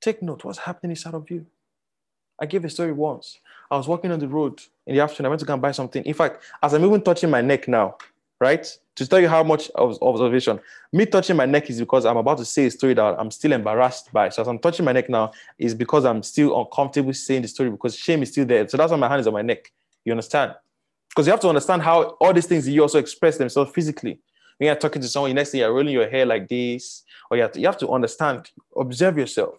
Take 0.00 0.22
note 0.22 0.44
what's 0.44 0.58
happening 0.58 0.90
inside 0.90 1.14
of 1.14 1.30
you. 1.30 1.46
I 2.38 2.46
gave 2.46 2.64
a 2.64 2.70
story 2.70 2.92
once. 2.92 3.40
I 3.70 3.76
was 3.76 3.88
walking 3.88 4.12
on 4.12 4.20
the 4.20 4.28
road 4.28 4.60
in 4.86 4.94
the 4.94 5.00
afternoon. 5.00 5.26
I 5.26 5.30
went 5.30 5.40
to 5.40 5.46
go 5.46 5.54
and 5.54 5.62
buy 5.62 5.72
something. 5.72 6.04
In 6.04 6.14
fact, 6.14 6.44
as 6.62 6.74
I'm 6.74 6.84
even 6.84 7.02
touching 7.02 7.30
my 7.30 7.40
neck 7.40 7.66
now, 7.66 7.96
right? 8.40 8.66
To 8.96 9.06
tell 9.06 9.20
you 9.20 9.28
how 9.28 9.42
much 9.42 9.70
of 9.74 9.98
observation, 10.02 10.58
me 10.92 11.06
touching 11.06 11.36
my 11.36 11.46
neck 11.46 11.68
is 11.68 11.78
because 11.78 12.06
I'm 12.06 12.16
about 12.16 12.38
to 12.38 12.44
say 12.44 12.66
a 12.66 12.70
story 12.70 12.94
that 12.94 13.16
I'm 13.18 13.30
still 13.30 13.52
embarrassed 13.52 14.12
by. 14.12 14.30
So 14.30 14.42
as 14.42 14.48
I'm 14.48 14.58
touching 14.58 14.84
my 14.84 14.92
neck 14.92 15.08
now, 15.08 15.32
is 15.58 15.74
because 15.74 16.04
I'm 16.04 16.22
still 16.22 16.58
uncomfortable 16.58 17.12
saying 17.12 17.42
the 17.42 17.48
story 17.48 17.70
because 17.70 17.96
shame 17.96 18.22
is 18.22 18.30
still 18.30 18.46
there. 18.46 18.66
So 18.68 18.76
that's 18.76 18.90
why 18.90 18.98
my 18.98 19.08
hand 19.08 19.20
is 19.20 19.26
on 19.26 19.34
my 19.34 19.42
neck. 19.42 19.70
You 20.04 20.12
understand? 20.12 20.54
Because 21.10 21.26
you 21.26 21.32
have 21.32 21.40
to 21.40 21.48
understand 21.48 21.82
how 21.82 22.16
all 22.20 22.32
these 22.32 22.46
things 22.46 22.68
you 22.68 22.82
also 22.82 22.98
express 22.98 23.38
themselves 23.38 23.70
physically. 23.72 24.20
When 24.58 24.66
you're 24.66 24.76
talking 24.76 25.02
to 25.02 25.08
someone, 25.08 25.34
next 25.34 25.50
thing 25.50 25.60
you're 25.60 25.72
rolling 25.72 25.92
your 25.92 26.08
hair 26.08 26.24
like 26.24 26.48
this, 26.48 27.02
or 27.30 27.36
you 27.36 27.42
have 27.42 27.52
to, 27.52 27.60
you 27.60 27.66
have 27.66 27.78
to 27.78 27.88
understand, 27.90 28.50
observe 28.76 29.18
yourself. 29.18 29.56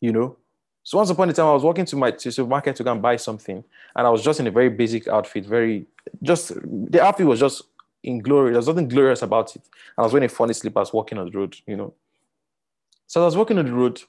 You 0.00 0.12
know, 0.12 0.36
so 0.90 0.98
once 0.98 1.08
upon 1.08 1.30
a 1.30 1.32
time, 1.32 1.46
I 1.46 1.52
was 1.52 1.62
walking 1.62 1.84
to 1.84 1.94
my 1.94 2.10
to 2.10 2.32
supermarket 2.32 2.74
to 2.74 2.82
go 2.82 2.90
and 2.90 3.00
buy 3.00 3.14
something, 3.14 3.62
and 3.94 4.06
I 4.08 4.10
was 4.10 4.24
just 4.24 4.40
in 4.40 4.48
a 4.48 4.50
very 4.50 4.68
basic 4.68 5.06
outfit, 5.06 5.46
very 5.46 5.86
just 6.20 6.50
the 6.90 7.00
outfit 7.00 7.26
was 7.26 7.38
just 7.38 7.62
in 8.02 8.18
glory. 8.18 8.52
There's 8.52 8.66
nothing 8.66 8.88
glorious 8.88 9.22
about 9.22 9.54
it. 9.54 9.62
I 9.96 10.02
was 10.02 10.12
wearing 10.12 10.26
a 10.26 10.28
funny 10.28 10.52
slippers 10.52 10.92
walking 10.92 11.16
on 11.18 11.30
the 11.30 11.38
road, 11.38 11.54
you 11.64 11.76
know. 11.76 11.94
So 13.06 13.22
I 13.22 13.24
was 13.24 13.36
walking 13.36 13.56
on 13.58 13.66
the 13.66 13.72
road, 13.72 14.02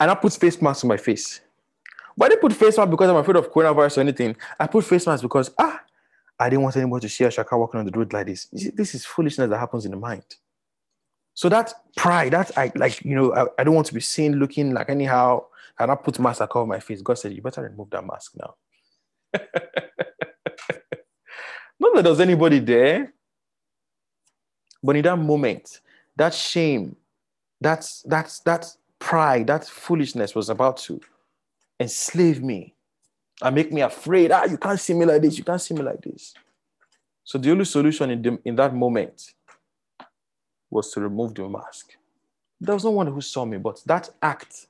and 0.00 0.10
I 0.10 0.14
put 0.14 0.32
face 0.32 0.62
mask 0.62 0.82
on 0.82 0.88
my 0.88 0.96
face. 0.96 1.42
But 2.16 2.24
I 2.24 2.28
didn't 2.30 2.40
put 2.40 2.54
face 2.54 2.78
mask 2.78 2.88
because 2.88 3.10
I'm 3.10 3.16
afraid 3.16 3.36
of 3.36 3.52
coronavirus 3.52 3.98
or 3.98 4.00
anything. 4.00 4.34
I 4.58 4.66
put 4.66 4.82
face 4.84 5.06
mask 5.06 5.20
because 5.20 5.50
ah, 5.58 5.78
I 6.38 6.48
didn't 6.48 6.62
want 6.62 6.74
anybody 6.74 7.06
to 7.06 7.08
see 7.10 7.24
a 7.24 7.30
shaka 7.30 7.58
walking 7.58 7.80
on 7.80 7.84
the 7.84 7.92
road 7.92 8.14
like 8.14 8.28
this. 8.28 8.46
This 8.50 8.94
is 8.94 9.04
foolishness 9.04 9.50
that 9.50 9.58
happens 9.58 9.84
in 9.84 9.90
the 9.90 9.98
mind. 9.98 10.24
So 11.40 11.48
that 11.48 11.72
pride, 11.96 12.34
that 12.34 12.50
I 12.58 12.70
like, 12.74 13.02
you 13.02 13.14
know, 13.14 13.32
I, 13.32 13.46
I 13.58 13.64
don't 13.64 13.74
want 13.74 13.86
to 13.86 13.94
be 13.94 14.00
seen 14.02 14.34
looking 14.34 14.74
like 14.74 14.90
anyhow. 14.90 15.46
And 15.78 15.90
I 15.90 15.94
put 15.94 16.18
mask, 16.18 16.46
cover 16.50 16.66
my 16.66 16.80
face. 16.80 17.00
God 17.00 17.14
said, 17.14 17.32
You 17.32 17.40
better 17.40 17.62
remove 17.62 17.88
that 17.88 18.06
mask 18.06 18.36
now. 18.36 18.56
Not 21.80 21.94
that 21.94 22.02
there 22.02 22.10
was 22.10 22.20
anybody 22.20 22.58
there, 22.58 23.14
but 24.82 24.96
in 24.96 25.02
that 25.02 25.16
moment, 25.16 25.80
that 26.14 26.34
shame, 26.34 26.94
that's 27.58 28.02
that's 28.02 28.40
that 28.40 28.66
pride, 28.98 29.46
that 29.46 29.64
foolishness 29.64 30.34
was 30.34 30.50
about 30.50 30.76
to 30.76 31.00
enslave 31.80 32.42
me 32.42 32.74
and 33.40 33.54
make 33.54 33.72
me 33.72 33.80
afraid. 33.80 34.30
Ah, 34.30 34.44
you 34.44 34.58
can't 34.58 34.78
see 34.78 34.92
me 34.92 35.06
like 35.06 35.22
this, 35.22 35.38
you 35.38 35.44
can't 35.44 35.62
see 35.62 35.72
me 35.72 35.80
like 35.80 36.02
this. 36.02 36.34
So 37.24 37.38
the 37.38 37.50
only 37.50 37.64
solution 37.64 38.10
in, 38.10 38.20
the, 38.20 38.38
in 38.44 38.56
that 38.56 38.74
moment 38.74 39.32
was 40.70 40.92
to 40.92 41.00
remove 41.00 41.34
the 41.34 41.48
mask. 41.48 41.96
There 42.60 42.74
was 42.74 42.84
no 42.84 42.90
one 42.90 43.06
who 43.06 43.20
saw 43.20 43.44
me, 43.44 43.58
but 43.58 43.82
that 43.86 44.10
act 44.22 44.66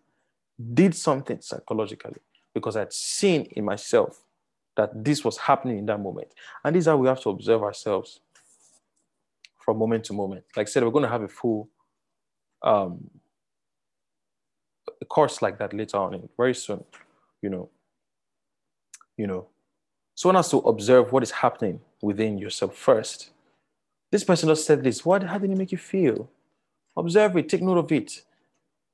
did 0.74 0.94
something 0.94 1.40
psychologically 1.40 2.20
because 2.54 2.76
I'd 2.76 2.92
seen 2.92 3.42
in 3.52 3.64
myself 3.64 4.22
that 4.76 5.04
this 5.04 5.24
was 5.24 5.36
happening 5.36 5.78
in 5.78 5.86
that 5.86 6.00
moment. 6.00 6.28
And 6.64 6.74
this 6.74 6.82
is 6.82 6.86
how 6.86 6.96
we 6.96 7.08
have 7.08 7.20
to 7.22 7.30
observe 7.30 7.62
ourselves 7.62 8.20
from 9.58 9.78
moment 9.78 10.04
to 10.04 10.12
moment. 10.12 10.44
Like 10.56 10.68
I 10.68 10.70
said, 10.70 10.84
we're 10.84 10.90
going 10.90 11.04
to 11.04 11.10
have 11.10 11.22
a 11.22 11.28
full 11.28 11.68
um, 12.62 13.10
course 15.08 15.42
like 15.42 15.58
that 15.58 15.72
later 15.74 15.96
on, 15.96 16.28
very 16.36 16.54
soon, 16.54 16.84
you 17.42 17.50
know. 17.50 17.68
You 19.16 19.26
know, 19.26 19.48
so 20.14 20.30
one 20.30 20.36
has 20.36 20.50
to 20.50 20.58
observe 20.58 21.12
what 21.12 21.22
is 21.22 21.30
happening 21.30 21.80
within 22.00 22.38
yourself 22.38 22.74
first 22.74 23.30
this 24.10 24.24
person 24.24 24.48
just 24.48 24.66
said 24.66 24.82
this. 24.82 25.04
What, 25.04 25.22
how 25.22 25.38
did 25.38 25.50
it 25.50 25.56
make 25.56 25.72
you 25.72 25.78
feel? 25.78 26.28
Observe 26.96 27.36
it, 27.36 27.48
take 27.48 27.62
note 27.62 27.78
of 27.78 27.92
it. 27.92 28.22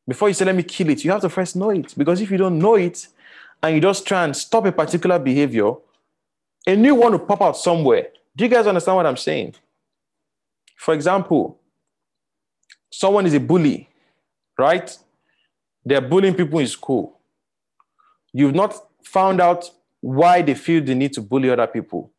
Before 0.06 0.28
you 0.28 0.34
say, 0.34 0.44
let 0.44 0.54
me 0.54 0.62
kill 0.62 0.90
it, 0.90 1.04
you 1.04 1.10
have 1.10 1.22
to 1.22 1.28
first 1.28 1.56
know 1.56 1.70
it. 1.70 1.94
Because 1.96 2.20
if 2.20 2.30
you 2.30 2.36
don't 2.36 2.58
know 2.58 2.76
it 2.76 3.08
and 3.62 3.74
you 3.74 3.80
just 3.80 4.06
try 4.06 4.24
and 4.24 4.36
stop 4.36 4.66
a 4.66 4.72
particular 4.72 5.18
behavior, 5.18 5.72
a 6.66 6.76
new 6.76 6.94
one 6.94 7.12
will 7.12 7.18
pop 7.18 7.42
out 7.42 7.56
somewhere. 7.56 8.08
Do 8.36 8.44
you 8.44 8.50
guys 8.50 8.66
understand 8.66 8.96
what 8.96 9.06
I'm 9.06 9.16
saying? 9.16 9.54
For 10.76 10.94
example, 10.94 11.58
someone 12.90 13.26
is 13.26 13.34
a 13.34 13.40
bully, 13.40 13.88
right? 14.58 14.96
They're 15.84 16.00
bullying 16.00 16.34
people 16.34 16.58
in 16.58 16.66
school. 16.66 17.18
You've 18.32 18.54
not 18.54 18.76
found 19.02 19.40
out 19.40 19.70
why 20.00 20.42
they 20.42 20.54
feel 20.54 20.84
the 20.84 20.94
need 20.94 21.14
to 21.14 21.22
bully 21.22 21.48
other 21.50 21.66
people. 21.66 22.12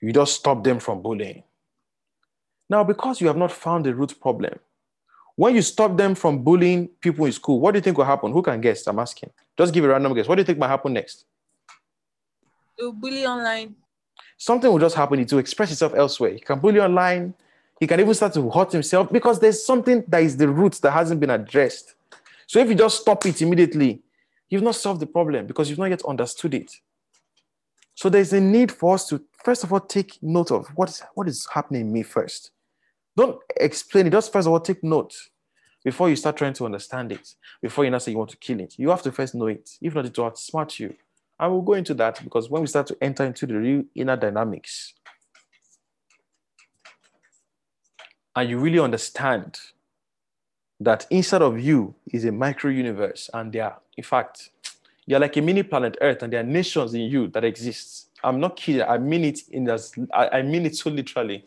You 0.00 0.12
just 0.12 0.34
stop 0.34 0.62
them 0.62 0.78
from 0.80 1.00
bullying. 1.00 1.42
Now, 2.72 2.82
because 2.82 3.20
you 3.20 3.26
have 3.26 3.36
not 3.36 3.52
found 3.52 3.84
the 3.84 3.94
root 3.94 4.18
problem, 4.18 4.58
when 5.36 5.54
you 5.54 5.60
stop 5.60 5.94
them 5.94 6.14
from 6.14 6.42
bullying 6.42 6.88
people 7.02 7.26
in 7.26 7.32
school, 7.32 7.60
what 7.60 7.72
do 7.72 7.76
you 7.76 7.82
think 7.82 7.98
will 7.98 8.06
happen? 8.06 8.32
Who 8.32 8.40
can 8.40 8.62
guess? 8.62 8.86
I'm 8.86 8.98
asking. 8.98 9.28
Just 9.58 9.74
give 9.74 9.84
a 9.84 9.88
random 9.88 10.14
guess. 10.14 10.26
What 10.26 10.36
do 10.36 10.40
you 10.40 10.46
think 10.46 10.58
might 10.58 10.68
happen 10.68 10.94
next? 10.94 11.26
To 12.78 12.94
bully 12.94 13.26
online. 13.26 13.74
Something 14.38 14.72
will 14.72 14.78
just 14.78 14.96
happen. 14.96 15.20
It 15.20 15.30
will 15.30 15.40
express 15.40 15.70
itself 15.70 15.92
elsewhere. 15.94 16.32
He 16.32 16.38
can 16.38 16.60
bully 16.60 16.80
online. 16.80 17.34
He 17.78 17.86
can 17.86 18.00
even 18.00 18.14
start 18.14 18.32
to 18.32 18.50
hurt 18.50 18.72
himself 18.72 19.12
because 19.12 19.38
there's 19.38 19.62
something 19.62 20.02
that 20.08 20.22
is 20.22 20.38
the 20.38 20.48
root 20.48 20.72
that 20.80 20.92
hasn't 20.92 21.20
been 21.20 21.28
addressed. 21.28 21.94
So 22.46 22.58
if 22.58 22.70
you 22.70 22.74
just 22.74 23.02
stop 23.02 23.26
it 23.26 23.42
immediately, 23.42 24.00
you've 24.48 24.62
not 24.62 24.76
solved 24.76 25.00
the 25.00 25.06
problem 25.06 25.46
because 25.46 25.68
you've 25.68 25.78
not 25.78 25.90
yet 25.90 26.06
understood 26.06 26.54
it. 26.54 26.72
So 27.94 28.08
there's 28.08 28.32
a 28.32 28.40
need 28.40 28.72
for 28.72 28.94
us 28.94 29.06
to, 29.08 29.20
first 29.44 29.62
of 29.62 29.74
all, 29.74 29.80
take 29.80 30.16
note 30.22 30.50
of 30.50 30.68
what 30.68 30.88
is, 30.88 31.02
what 31.12 31.28
is 31.28 31.46
happening 31.52 31.82
in 31.82 31.92
me 31.92 32.02
first. 32.02 32.50
Don't 33.16 33.38
explain 33.56 34.06
it. 34.06 34.10
Just 34.10 34.32
first 34.32 34.46
of 34.46 34.52
all, 34.52 34.60
take 34.60 34.82
note 34.82 35.14
before 35.84 36.08
you 36.08 36.16
start 36.16 36.36
trying 36.36 36.54
to 36.54 36.64
understand 36.64 37.12
it. 37.12 37.34
Before 37.60 37.84
you 37.84 37.90
now 37.90 37.98
say 37.98 38.12
you 38.12 38.18
want 38.18 38.30
to 38.30 38.36
kill 38.36 38.60
it, 38.60 38.74
you 38.78 38.90
have 38.90 39.02
to 39.02 39.12
first 39.12 39.34
know 39.34 39.46
it. 39.46 39.70
If 39.80 39.94
not, 39.94 40.06
it 40.06 40.16
will 40.16 40.30
outsmart 40.30 40.78
you. 40.78 40.94
I 41.38 41.48
will 41.48 41.62
go 41.62 41.72
into 41.74 41.94
that 41.94 42.22
because 42.22 42.48
when 42.48 42.62
we 42.62 42.68
start 42.68 42.86
to 42.88 42.96
enter 43.00 43.24
into 43.24 43.46
the 43.46 43.54
real 43.54 43.84
inner 43.94 44.16
dynamics, 44.16 44.94
and 48.34 48.48
you 48.48 48.58
really 48.58 48.78
understand 48.78 49.58
that 50.80 51.06
inside 51.10 51.42
of 51.42 51.60
you 51.60 51.94
is 52.12 52.24
a 52.24 52.32
micro 52.32 52.70
universe, 52.70 53.28
and 53.34 53.52
there 53.52 53.64
are, 53.64 53.78
in 53.96 54.04
fact, 54.04 54.50
you're 55.04 55.20
like 55.20 55.36
a 55.36 55.42
mini 55.42 55.62
planet 55.62 55.96
Earth, 56.00 56.22
and 56.22 56.32
there 56.32 56.40
are 56.40 56.44
nations 56.44 56.94
in 56.94 57.02
you 57.02 57.26
that 57.28 57.44
exist. 57.44 58.08
I'm 58.24 58.40
not 58.40 58.56
kidding. 58.56 58.82
I 58.82 58.98
mean 58.98 59.24
it 59.24 59.40
in 59.50 59.68
as 59.68 59.92
I 60.14 60.42
mean 60.42 60.64
it 60.64 60.76
so 60.76 60.90
literally. 60.90 61.44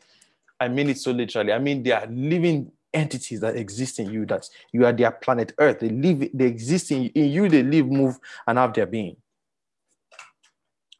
I 0.59 0.67
mean 0.67 0.89
it 0.89 0.97
so 0.97 1.11
literally. 1.11 1.51
I 1.51 1.59
mean, 1.59 1.83
they 1.83 1.91
are 1.91 2.07
living 2.07 2.71
entities 2.93 3.41
that 3.41 3.57
exist 3.57 3.99
in 3.99 4.09
you, 4.09 4.25
that 4.25 4.47
you 4.71 4.85
are 4.85 4.93
their 4.93 5.11
planet 5.11 5.53
Earth. 5.59 5.79
They 5.79 5.89
live, 5.89 6.29
they 6.33 6.45
exist 6.45 6.91
in, 6.91 7.07
in 7.07 7.29
you, 7.31 7.49
they 7.49 7.61
live, 7.61 7.87
move, 7.87 8.17
and 8.47 8.57
have 8.57 8.73
their 8.73 8.85
being. 8.85 9.17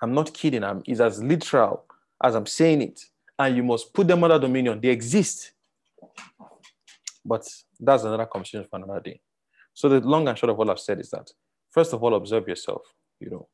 I'm 0.02 0.14
not 0.14 0.34
kidding. 0.34 0.64
I'm, 0.64 0.84
it's 0.86 1.00
as 1.00 1.24
literal 1.24 1.86
as 2.22 2.36
I'm 2.36 2.46
saying 2.46 2.82
it. 2.82 3.02
And 3.40 3.56
you 3.56 3.64
must 3.64 3.94
put 3.94 4.08
them 4.08 4.24
under 4.24 4.40
dominion. 4.40 4.80
They 4.82 4.90
exist. 4.90 5.54
But 7.24 7.48
that's 7.80 8.04
another 8.04 8.26
conversation 8.26 8.68
for 8.70 8.78
another 8.78 9.00
day. 9.00 9.20
So 9.74 9.90
the 9.90 10.00
long 10.00 10.28
and 10.28 10.38
short 10.38 10.52
of 10.52 10.58
what 10.58 10.70
I've 10.70 10.80
said 10.80 11.00
is 11.00 11.10
that 11.12 11.32
first 11.72 11.94
of 11.94 12.04
all, 12.04 12.16
observe 12.16 12.48
yourself, 12.48 12.82
you 13.20 13.30
know. 13.30 13.48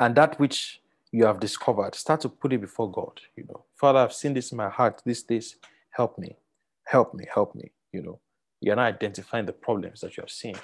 And 0.00 0.14
that 0.16 0.38
which 0.38 0.80
you 1.10 1.24
have 1.24 1.40
discovered, 1.40 1.94
start 1.94 2.20
to 2.22 2.28
put 2.28 2.52
it 2.52 2.60
before 2.60 2.90
God. 2.90 3.20
You 3.36 3.44
know, 3.48 3.64
Father, 3.74 4.00
I've 4.00 4.12
seen 4.12 4.34
this 4.34 4.52
in 4.52 4.58
my 4.58 4.68
heart 4.68 5.02
these 5.04 5.22
days. 5.22 5.56
Help 5.90 6.18
me, 6.18 6.36
help 6.84 7.14
me, 7.14 7.26
help 7.32 7.54
me. 7.54 7.72
You 7.92 8.02
know, 8.02 8.20
you're 8.60 8.76
not 8.76 8.94
identifying 8.94 9.46
the 9.46 9.52
problems 9.52 10.00
that 10.00 10.16
you 10.16 10.22
have 10.22 10.30
seen. 10.30 10.56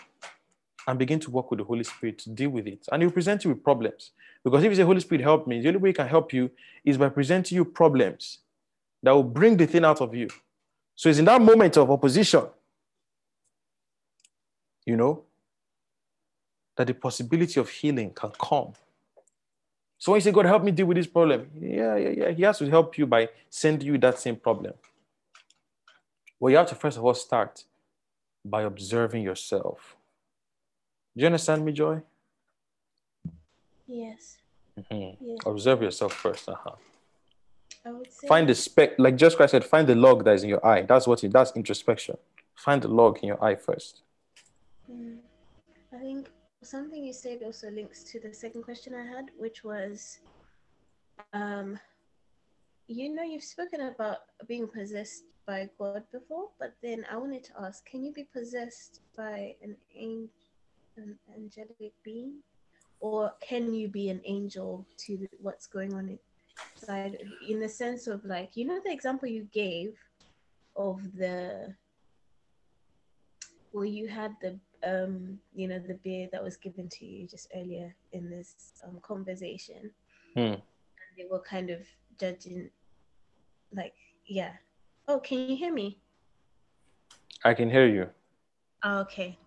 And 0.87 0.99
begin 0.99 1.19
to 1.21 1.31
work 1.31 1.51
with 1.51 1.61
the 1.61 1.65
Holy 1.65 1.85
Spirit 1.85 2.19
to 2.21 2.31
deal 2.31 2.51
with 2.51 2.67
it. 2.67 2.87
And 2.93 3.03
He'll 3.03 3.11
present 3.11 3.45
you 3.45 3.51
with 3.51 3.65
problems. 3.65 4.11
Because 4.45 4.63
if 4.63 4.71
you 4.71 4.77
say, 4.77 4.83
Holy 4.83 5.01
Spirit, 5.01 5.23
help 5.23 5.47
me, 5.47 5.63
the 5.63 5.69
only 5.69 5.81
way 5.81 5.89
He 5.91 5.95
can 5.95 6.09
help 6.09 6.33
you 6.33 6.51
is 6.85 6.99
by 6.99 7.09
presenting 7.09 7.57
you 7.57 7.65
problems 7.65 8.39
that 9.03 9.13
will 9.13 9.23
bring 9.23 9.57
the 9.57 9.67
thing 9.67 9.85
out 9.85 10.03
of 10.03 10.15
you. 10.15 10.29
So 10.95 11.09
it's 11.09 11.19
in 11.19 11.25
that 11.25 11.41
moment 11.41 11.77
of 11.79 11.91
opposition, 11.91 12.45
you 14.85 14.97
know, 14.97 15.23
that 16.77 16.87
the 16.87 16.95
possibility 16.95 17.59
of 17.59 17.69
healing 17.69 18.11
can 18.11 18.31
come. 18.39 18.75
So 20.05 20.13
when 20.13 20.19
you 20.19 20.21
say, 20.21 20.33
God, 20.33 20.45
help 20.45 20.63
me 20.63 20.71
deal 20.71 20.85
with 20.85 20.99
this 20.99 21.07
problem, 21.07 21.49
yeah, 21.59 21.97
yeah, 21.97 22.11
yeah, 22.11 22.31
He 22.31 22.43
has 22.43 22.59
to 22.59 22.69
help 22.69 22.99
you 22.99 23.07
by 23.07 23.31
sending 23.49 23.89
you 23.89 23.97
that 23.97 24.19
same 24.19 24.37
problem. 24.37 24.75
Well, 26.39 26.51
you 26.51 26.59
have 26.59 26.67
to 26.67 26.75
first 26.75 26.99
of 26.99 27.05
all 27.07 27.15
start 27.15 27.65
by 28.45 28.65
observing 28.65 29.23
yourself. 29.23 29.97
Do 31.17 31.23
you 31.23 31.27
understand 31.27 31.65
me, 31.65 31.73
Joy? 31.73 32.03
Yes. 33.87 34.37
Mm-hmm. 34.79 35.25
Yes. 35.25 35.39
Observe 35.47 35.81
yourself 35.81 36.13
first. 36.13 36.51
Uh-huh. 36.51 36.73
I 37.87 37.91
would 37.91 38.13
say 38.13 38.29
Find 38.29 38.47
the 38.47 38.55
speck, 38.55 38.99
like 38.99 39.17
just 39.17 39.39
Christ 39.39 39.53
said, 39.53 39.65
find 39.65 39.87
the 39.87 39.95
log 39.95 40.23
that 40.27 40.35
is 40.35 40.43
in 40.43 40.51
your 40.51 40.67
eye. 40.67 40.83
That's 40.83 41.07
what 41.07 41.25
it, 41.25 41.33
that's 41.33 41.53
introspection. 41.57 42.19
Find 42.55 42.83
the 42.83 42.89
log 42.89 43.21
in 43.23 43.29
your 43.29 43.43
eye 43.43 43.55
first. 43.55 44.03
Mm. 44.93 45.17
I 45.95 45.97
think 45.97 46.29
something 46.67 47.05
you 47.05 47.13
said 47.13 47.43
also 47.45 47.71
links 47.71 48.03
to 48.05 48.21
the 48.21 48.33
second 48.33 48.63
question 48.63 48.95
I 48.95 49.05
had, 49.05 49.27
which 49.37 49.65
was, 49.65 50.19
um, 51.33 51.79
you 52.87 53.15
know, 53.15 53.23
you've 53.23 53.45
spoken 53.45 53.81
about 53.83 54.19
being 54.47 54.69
possessed 54.69 55.25
by 55.47 55.69
God 55.79 56.05
before, 56.13 56.49
but 56.59 56.75
then 56.83 57.05
I 57.11 57.17
wanted 57.17 57.45
to 57.45 57.61
ask, 57.61 57.85
can 57.85 58.05
you 58.05 58.13
be 58.13 58.25
possessed 58.25 59.01
by 59.17 59.55
an 59.63 59.77
angel, 59.95 60.31
an 60.97 61.19
angelic 61.35 61.93
being, 62.03 62.35
or 63.01 63.33
can 63.41 63.75
you 63.75 63.89
be 63.89 64.11
an 64.11 64.21
angel 64.25 64.87
to 64.99 65.27
what's 65.41 65.67
going 65.67 65.93
on 65.95 66.19
inside? 66.77 67.19
In 67.49 67.61
the 67.61 67.69
sense 67.69 68.07
of 68.07 68.25
like, 68.25 68.57
you 68.57 68.65
know, 68.65 68.81
the 68.85 68.93
example 68.93 69.29
you 69.29 69.49
gave 69.53 69.97
of 70.77 71.01
the 71.17 71.75
well, 73.73 73.85
you 73.85 74.07
had 74.07 74.37
the 74.41 74.59
um, 74.85 75.39
you 75.55 75.69
know, 75.69 75.79
the 75.79 75.95
beer 75.95 76.29
that 76.33 76.43
was 76.43 76.57
given 76.57 76.89
to 76.89 77.07
you 77.07 77.27
just 77.27 77.49
earlier 77.57 77.95
in 78.13 78.31
this 78.31 78.73
um, 78.85 78.99
conversation. 79.03 79.91
Hmm. 80.35 80.41
And 80.41 80.63
they 81.17 81.27
were 81.31 81.41
kind 81.41 81.71
of 81.71 81.81
judging, 82.19 82.71
like, 83.73 83.95
yeah. 84.27 84.53
Oh, 85.09 85.19
can 85.19 85.39
you 85.49 85.57
hear 85.57 85.73
me? 85.73 85.99
I 87.45 87.55
can 87.55 87.71
hear 87.71 87.87
you. 87.87 88.09
Oh, 88.83 89.01
okay. 89.01 89.39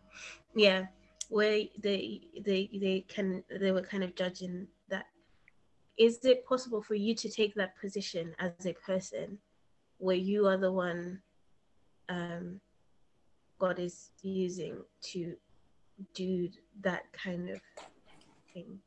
Yeah. 0.56 0.85
Where 1.30 1.64
they 1.80 2.22
they 2.45 2.69
they 2.80 3.06
can 3.07 3.43
they 3.49 3.72
were 3.72 3.82
kind 3.82 4.03
of 4.03 4.16
judging 4.16 4.67
that. 4.90 5.07
Is 5.98 6.24
it 6.24 6.45
possible 6.45 6.82
for 6.82 6.95
you 6.95 7.16
to 7.16 7.30
take 7.30 7.56
that 7.56 7.77
position 7.82 8.35
as 8.40 8.66
a 8.66 8.74
person 8.74 9.40
where 9.98 10.16
you 10.16 10.48
are 10.48 10.57
the 10.57 10.72
one 10.72 11.22
um 12.07 12.61
God 13.59 13.79
is 13.79 14.11
using 14.21 14.77
to 15.13 15.35
do 16.13 16.49
that 16.81 17.03
kind 17.11 17.49
of 17.49 17.59
thing? 18.53 18.79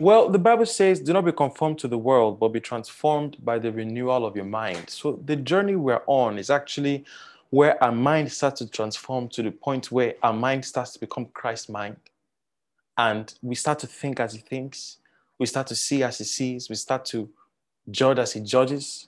Well, 0.00 0.28
the 0.28 0.38
Bible 0.38 0.66
says, 0.66 1.00
do 1.00 1.12
not 1.12 1.24
be 1.24 1.32
conformed 1.32 1.80
to 1.80 1.88
the 1.88 1.98
world, 1.98 2.38
but 2.38 2.48
be 2.48 2.60
transformed 2.60 3.36
by 3.44 3.58
the 3.58 3.72
renewal 3.72 4.24
of 4.24 4.36
your 4.36 4.44
mind. 4.44 4.88
So 4.90 5.20
the 5.24 5.34
journey 5.34 5.74
we're 5.74 6.02
on 6.06 6.38
is 6.38 6.50
actually 6.50 7.04
where 7.50 7.82
our 7.82 7.90
mind 7.90 8.30
starts 8.30 8.60
to 8.60 8.68
transform 8.68 9.28
to 9.30 9.42
the 9.42 9.50
point 9.50 9.90
where 9.90 10.14
our 10.22 10.32
mind 10.32 10.64
starts 10.64 10.92
to 10.92 11.00
become 11.00 11.26
Christ's 11.34 11.68
mind. 11.68 11.96
And 12.96 13.34
we 13.42 13.56
start 13.56 13.80
to 13.80 13.86
think 13.88 14.20
as 14.20 14.34
he 14.34 14.38
thinks, 14.38 14.98
we 15.38 15.46
start 15.46 15.66
to 15.68 15.74
see 15.74 16.02
as 16.02 16.18
he 16.18 16.24
sees, 16.24 16.68
we 16.68 16.76
start 16.76 17.04
to 17.06 17.28
judge 17.90 18.18
as 18.18 18.32
he 18.34 18.40
judges. 18.40 19.07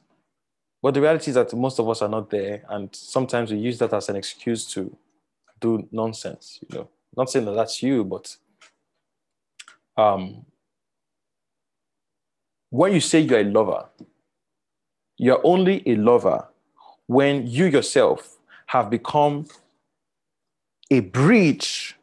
But 0.83 0.95
the 0.95 1.01
reality 1.01 1.31
is 1.31 1.35
that 1.35 1.53
most 1.55 1.79
of 1.79 1.89
us 1.89 2.01
are 2.03 2.09
not 2.09 2.31
there, 2.31 2.65
and 2.69 2.89
sometimes 2.95 3.51
we 3.51 3.59
use 3.59 3.79
that 3.79 3.93
as 3.93 4.09
an 4.09 4.17
excuse 4.17 4.65
to 4.73 4.97
do 5.61 5.87
nonsense. 5.93 6.59
You 6.69 6.79
know, 6.79 6.89
not 7.17 7.31
saying 7.31 7.45
that 7.45 7.53
that's 7.53 7.83
you, 7.83 8.05
but 8.05 8.37
um, 9.97 10.47
when 12.71 12.93
you 12.93 13.01
say 13.01 13.21
you're 13.21 13.41
a 13.41 13.45
lover, 13.45 13.87
you're 15.19 15.41
only 15.45 15.83
a 15.87 15.97
lover 15.97 16.49
when 17.07 17.47
you 17.47 17.67
yourself 17.67 18.39
have 18.67 18.89
become 18.89 19.47
a 20.91 21.01
bridge 21.01 21.97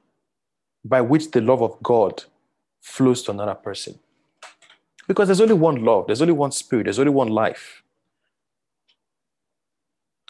by 0.85 1.01
which 1.01 1.31
the 1.31 1.41
love 1.41 1.61
of 1.63 1.81
God 1.81 2.23
flows 2.81 3.23
to 3.23 3.31
another 3.31 3.55
person. 3.55 3.97
Because 5.07 5.29
there's 5.29 5.41
only 5.41 5.53
one 5.53 5.83
love, 5.83 6.07
there's 6.07 6.21
only 6.21 6.33
one 6.33 6.51
spirit, 6.51 6.83
there's 6.83 6.99
only 6.99 7.11
one 7.11 7.29
life. 7.29 7.83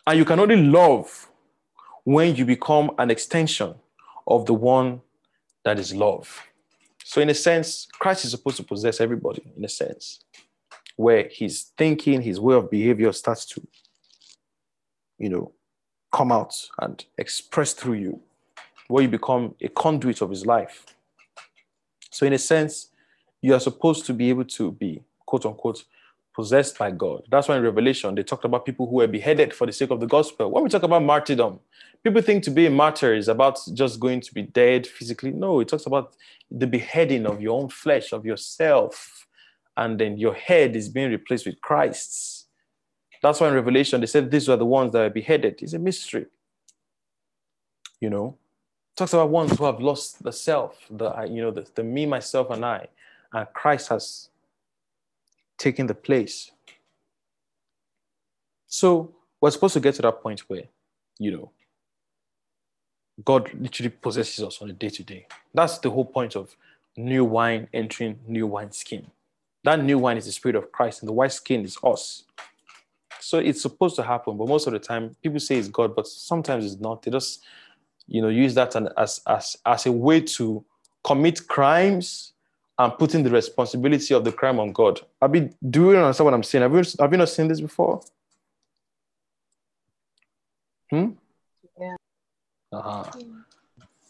And 0.08 0.18
you 0.18 0.24
can 0.24 0.40
only 0.40 0.56
love 0.56 1.27
when 2.06 2.34
you 2.34 2.45
become 2.45 2.92
an 2.98 3.11
extension 3.11 3.76
of 4.26 4.45
the 4.45 4.53
one 4.53 5.02
that 5.66 5.77
is 5.77 5.94
love. 5.94 6.44
So, 7.03 7.19
in 7.19 7.30
a 7.30 7.34
sense, 7.34 7.88
Christ 8.00 8.24
is 8.24 8.32
supposed 8.32 8.56
to 8.56 8.64
possess 8.64 9.02
everybody, 9.02 9.44
in 9.58 9.66
a 9.66 9.69
sense, 9.69 10.22
where 10.95 11.27
his 11.30 11.72
thinking, 11.77 12.22
his 12.22 12.40
way 12.40 12.56
of 12.56 12.72
behavior 12.72 13.11
starts 13.11 13.45
to, 13.48 13.68
you 15.18 15.27
know, 15.27 15.52
come 16.14 16.32
out 16.32 16.56
and 16.80 17.03
express 17.18 17.74
through 17.74 17.95
you, 17.95 18.22
where 18.88 19.03
you 19.03 19.10
become 19.10 19.56
a 19.61 19.68
conduit 19.68 20.22
of 20.22 20.30
his 20.30 20.45
life. 20.45 20.86
So, 22.11 22.26
in 22.26 22.32
a 22.32 22.38
sense, 22.38 22.92
you 23.42 23.53
are 23.53 23.60
supposed 23.60 24.06
to 24.06 24.14
be 24.14 24.30
able 24.30 24.45
to 24.45 24.72
be, 24.72 25.03
quote 25.26 25.45
unquote, 25.45 25.84
possessed 26.38 26.77
by 26.77 26.91
God. 26.91 27.24
That's 27.32 27.48
why 27.48 27.57
in 27.57 27.64
Revelation 27.64 28.14
they 28.14 28.22
talked 28.22 28.45
about 28.45 28.64
people 28.64 28.85
who 28.88 28.98
were 28.98 29.07
beheaded 29.07 29.56
for 29.56 29.66
the 29.66 29.74
sake 29.74 29.90
of 29.90 29.99
the 29.99 30.06
gospel. 30.06 30.51
When 30.51 30.64
we 30.64 30.69
talk 30.69 30.83
about 30.83 31.01
martyrdom, 31.01 31.59
people 32.03 32.22
think 32.22 32.43
to 32.43 32.51
be 32.51 32.67
a 32.67 32.69
martyr 32.69 33.16
is 33.16 33.27
about 33.27 33.57
just 33.74 33.99
going 33.99 34.22
to 34.22 34.32
be 34.35 34.43
dead 34.43 34.85
physically. 34.85 35.32
No, 35.32 35.61
it 35.61 35.67
talks 35.67 35.88
about 35.88 36.16
the 36.51 36.67
beheading 36.67 37.25
of 37.25 37.41
your 37.41 37.59
own 37.59 37.69
flesh, 37.69 38.14
of 38.14 38.24
yourself, 38.24 39.25
and 39.77 39.99
then 39.99 40.19
your 40.19 40.35
head 40.35 40.75
is 40.75 40.90
being 40.90 41.09
replaced 41.09 41.48
with 41.48 41.59
Christ's. 41.59 42.45
That's 43.24 43.40
why 43.41 43.48
in 43.48 43.56
Revelation 43.56 43.99
they 43.99 44.06
said 44.06 44.30
these 44.30 44.48
were 44.48 44.57
the 44.57 44.66
ones 44.80 44.91
that 44.91 44.99
were 44.99 45.09
beheaded. 45.09 45.64
It's 45.64 45.74
a 45.74 45.80
mystery. 45.80 46.27
You 47.99 48.11
know, 48.11 48.38
it 48.93 48.95
talks 48.95 49.14
about 49.14 49.32
ones 49.32 49.57
who 49.57 49.66
have 49.66 49.80
lost 49.80 50.22
the 50.22 50.32
self, 50.32 50.85
the 50.91 51.09
you 51.27 51.41
know, 51.41 51.49
the, 51.49 51.66
the 51.74 51.83
me, 51.83 52.06
myself, 52.06 52.51
and 52.51 52.64
I, 52.64 52.90
and 53.33 53.48
Christ 53.56 53.90
has 53.90 54.30
taking 55.58 55.88
the 55.88 55.95
place. 55.95 56.52
So 58.68 59.16
we're 59.42 59.52
supposed 59.52 59.74
to 59.74 59.80
get 59.80 59.95
to 59.95 60.02
that 60.03 60.22
point 60.22 60.42
where, 60.42 60.64
you 61.19 61.32
know, 61.32 61.52
God 63.26 63.52
literally 63.60 63.90
possesses 63.90 64.44
us 64.44 64.61
on 64.61 64.69
a 64.69 64.74
day 64.74 64.90
to 64.90 65.03
day. 65.03 65.27
That's 65.53 65.80
the 65.80 65.90
whole 65.90 66.06
point 66.06 66.36
of 66.36 66.56
new 66.95 67.26
wine 67.26 67.68
entering 67.74 68.19
new 68.27 68.45
wine 68.45 68.72
skin. 68.72 69.08
That 69.64 69.84
new 69.84 69.98
wine 69.98 70.18
is 70.18 70.26
the 70.26 70.32
spirit 70.32 70.56
of 70.56 70.72
Christ, 70.72 71.02
and 71.02 71.10
the 71.10 71.14
wine 71.14 71.30
skin 71.30 71.64
is 71.64 71.77
us. 71.84 72.24
So 73.19 73.40
it's 73.40 73.61
supposed 73.61 73.95
to 73.95 74.03
happen, 74.03 74.38
but 74.38 74.48
most 74.48 74.68
of 74.68 74.74
the 74.74 74.80
time 74.80 75.16
people 75.22 75.40
say 75.40 75.58
it's 75.58 75.68
God, 75.68 75.95
but 75.95 76.08
sometimes 76.08 76.66
it's 76.66 76.80
not. 76.80 77.02
They 77.02 77.11
just, 77.11 77.44
you 78.08 78.22
know, 78.22 78.30
use 78.30 78.53
that 78.56 78.76
as 78.98 79.22
as 79.27 79.58
as 79.66 79.86
a 79.86 79.92
way 79.92 80.22
to 80.22 80.64
commit 81.03 81.48
crimes 81.48 82.34
and 82.80 82.97
putting 82.97 83.23
the 83.23 83.30
responsibility 83.30 84.14
of 84.14 84.23
the 84.23 84.31
crime 84.31 84.59
on 84.59 84.72
God. 84.72 85.01
I 85.22 85.27
mean, 85.27 85.56
do 85.67 85.91
you 85.91 85.97
understand 85.97 86.25
what 86.25 86.33
I'm 86.33 86.43
saying? 86.43 86.61
Have 86.61 86.73
you, 86.73 86.83
have 86.99 87.11
you 87.11 87.17
not 87.17 87.30
seen 87.30 87.47
this 87.47 87.61
before? 87.61 88.01
Hmm? 90.89 91.11
Yeah. 91.80 91.95
Uh-huh. 92.72 93.03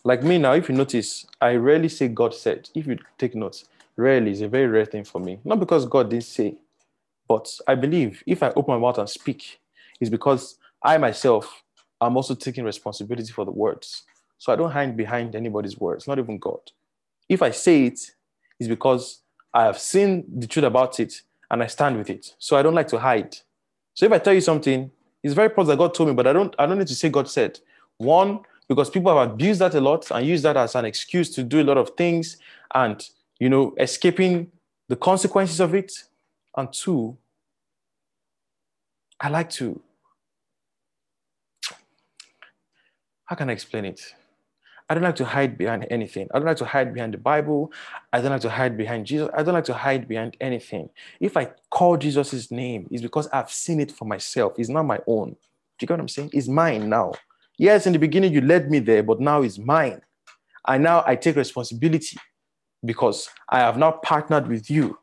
Like 0.03 0.23
me 0.23 0.37
now, 0.37 0.53
if 0.53 0.69
you 0.69 0.75
notice, 0.75 1.25
I 1.41 1.55
rarely 1.55 1.89
say 1.89 2.07
God 2.07 2.33
said. 2.33 2.69
If 2.75 2.87
you 2.87 2.97
take 3.17 3.35
notes, 3.35 3.65
rarely 3.95 4.31
is 4.31 4.41
a 4.41 4.47
very 4.47 4.67
rare 4.67 4.85
thing 4.85 5.03
for 5.03 5.19
me. 5.19 5.39
Not 5.43 5.59
because 5.59 5.85
God 5.85 6.09
didn't 6.09 6.25
say, 6.25 6.55
but 7.27 7.49
I 7.67 7.75
believe 7.75 8.23
if 8.25 8.43
I 8.43 8.49
open 8.49 8.75
my 8.75 8.79
mouth 8.79 8.97
and 8.99 9.09
speak, 9.09 9.59
it's 9.99 10.09
because 10.09 10.57
I 10.81 10.97
myself 10.97 11.63
am 12.01 12.15
also 12.15 12.35
taking 12.35 12.63
responsibility 12.63 13.31
for 13.31 13.45
the 13.45 13.51
words. 13.51 14.03
So 14.37 14.53
I 14.53 14.55
don't 14.55 14.71
hide 14.71 14.95
behind 14.95 15.35
anybody's 15.35 15.79
words, 15.79 16.07
not 16.07 16.19
even 16.19 16.37
God. 16.37 16.59
If 17.27 17.41
I 17.41 17.51
say 17.51 17.85
it, 17.85 18.11
is 18.59 18.67
because 18.67 19.21
I 19.53 19.63
have 19.63 19.79
seen 19.79 20.25
the 20.39 20.47
truth 20.47 20.65
about 20.65 20.99
it 20.99 21.21
and 21.49 21.63
I 21.63 21.67
stand 21.67 21.97
with 21.97 22.09
it. 22.09 22.35
So 22.39 22.57
I 22.57 22.61
don't 22.61 22.75
like 22.75 22.87
to 22.89 22.99
hide. 22.99 23.35
So 23.93 24.05
if 24.05 24.11
I 24.11 24.19
tell 24.19 24.33
you 24.33 24.41
something, 24.41 24.91
it's 25.23 25.33
very 25.33 25.49
possible 25.49 25.65
that 25.65 25.77
God 25.77 25.93
told 25.93 26.09
me, 26.09 26.15
but 26.15 26.27
I 26.27 26.33
don't 26.33 26.55
I 26.59 26.65
don't 26.65 26.77
need 26.77 26.87
to 26.87 26.95
say 26.95 27.09
God 27.09 27.29
said. 27.29 27.59
One, 27.97 28.41
because 28.67 28.89
people 28.89 29.17
have 29.17 29.31
abused 29.31 29.61
that 29.61 29.73
a 29.75 29.81
lot 29.81 30.09
and 30.11 30.25
used 30.25 30.43
that 30.43 30.57
as 30.57 30.75
an 30.75 30.85
excuse 30.85 31.33
to 31.35 31.43
do 31.43 31.61
a 31.61 31.63
lot 31.63 31.77
of 31.77 31.91
things 31.97 32.37
and 32.75 33.03
you 33.39 33.49
know 33.49 33.73
escaping 33.79 34.51
the 34.87 34.95
consequences 34.95 35.59
of 35.59 35.73
it. 35.73 35.91
And 36.55 36.71
two, 36.71 37.17
I 39.19 39.29
like 39.29 39.49
to 39.51 39.81
how 43.25 43.35
can 43.35 43.49
I 43.49 43.53
explain 43.53 43.85
it? 43.85 44.01
I 44.89 44.93
don't 44.93 45.03
like 45.03 45.17
to 45.17 45.25
hide 45.25 45.57
behind 45.57 45.85
anything. 45.89 46.29
I 46.33 46.39
don't 46.39 46.47
like 46.47 46.57
to 46.57 46.65
hide 46.65 46.93
behind 46.93 47.13
the 47.13 47.17
Bible. 47.17 47.73
I 48.13 48.21
don't 48.21 48.31
like 48.31 48.41
to 48.41 48.49
hide 48.49 48.77
behind 48.77 49.05
Jesus. 49.05 49.29
I 49.35 49.43
don't 49.43 49.53
like 49.53 49.65
to 49.65 49.73
hide 49.73 50.07
behind 50.07 50.37
anything. 50.39 50.89
If 51.19 51.35
I 51.35 51.51
call 51.69 51.97
Jesus' 51.97 52.51
name, 52.51 52.87
it's 52.89 53.01
because 53.01 53.27
I've 53.33 53.51
seen 53.51 53.81
it 53.81 53.91
for 53.91 54.05
myself. 54.05 54.53
It's 54.57 54.69
not 54.69 54.83
my 54.83 54.99
own. 55.05 55.31
Do 55.31 55.35
you 55.81 55.87
get 55.87 55.95
what 55.95 55.99
I'm 55.99 56.07
saying? 56.07 56.29
It's 56.33 56.47
mine 56.47 56.87
now. 56.89 57.13
Yes, 57.57 57.85
in 57.85 57.93
the 57.93 57.99
beginning 57.99 58.31
you 58.31 58.41
led 58.41 58.71
me 58.71 58.79
there, 58.79 59.03
but 59.03 59.19
now 59.19 59.41
it's 59.41 59.57
mine. 59.57 60.01
I 60.63 60.77
now 60.77 61.03
I 61.05 61.15
take 61.15 61.35
responsibility 61.35 62.17
because 62.85 63.29
I 63.49 63.59
have 63.59 63.77
now 63.77 63.91
partnered 63.91 64.47
with 64.47 64.69
you. 64.69 64.97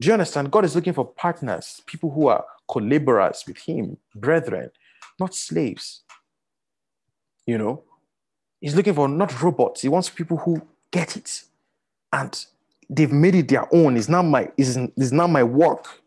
Do 0.00 0.08
you 0.08 0.12
understand? 0.12 0.50
God 0.50 0.64
is 0.64 0.74
looking 0.74 0.92
for 0.92 1.06
partners, 1.06 1.80
people 1.86 2.10
who 2.10 2.28
are 2.28 2.44
collaborators 2.70 3.44
with 3.46 3.58
Him, 3.58 3.96
brethren, 4.14 4.70
not 5.18 5.34
slaves. 5.34 6.02
You 7.46 7.58
know, 7.58 7.84
He's 8.66 8.74
looking 8.74 8.94
for 8.94 9.06
not 9.06 9.40
robots. 9.40 9.82
He 9.82 9.88
wants 9.88 10.08
people 10.08 10.38
who 10.38 10.60
get 10.90 11.16
it 11.16 11.44
and 12.12 12.46
they've 12.90 13.12
made 13.12 13.36
it 13.36 13.46
their 13.46 13.72
own. 13.72 13.96
It's 13.96 14.08
not 14.08 14.24
my, 14.24 14.50
it's, 14.56 14.74
it's 14.74 15.12
not 15.12 15.30
my 15.30 15.44
work. 15.44 16.02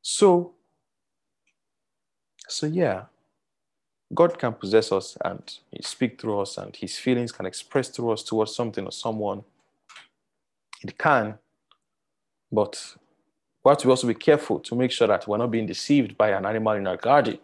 So, 0.00 0.54
so 2.48 2.66
yeah, 2.66 3.02
God 4.14 4.38
can 4.38 4.54
possess 4.54 4.90
us 4.90 5.18
and 5.22 5.42
speak 5.82 6.18
through 6.18 6.40
us, 6.40 6.56
and 6.56 6.74
His 6.74 6.96
feelings 6.96 7.30
can 7.30 7.44
express 7.44 7.90
through 7.90 8.12
us 8.12 8.22
towards 8.22 8.56
something 8.56 8.86
or 8.86 8.92
someone. 8.92 9.44
It 10.82 10.96
can, 10.96 11.34
but 12.50 12.94
we 13.62 13.68
have 13.68 13.76
to 13.80 13.90
also 13.90 14.06
be 14.06 14.14
careful 14.14 14.60
to 14.60 14.74
make 14.74 14.92
sure 14.92 15.08
that 15.08 15.28
we're 15.28 15.36
not 15.36 15.50
being 15.50 15.66
deceived 15.66 16.16
by 16.16 16.30
an 16.30 16.46
animal 16.46 16.72
in 16.72 16.86
our 16.86 16.96
garden. 16.96 17.38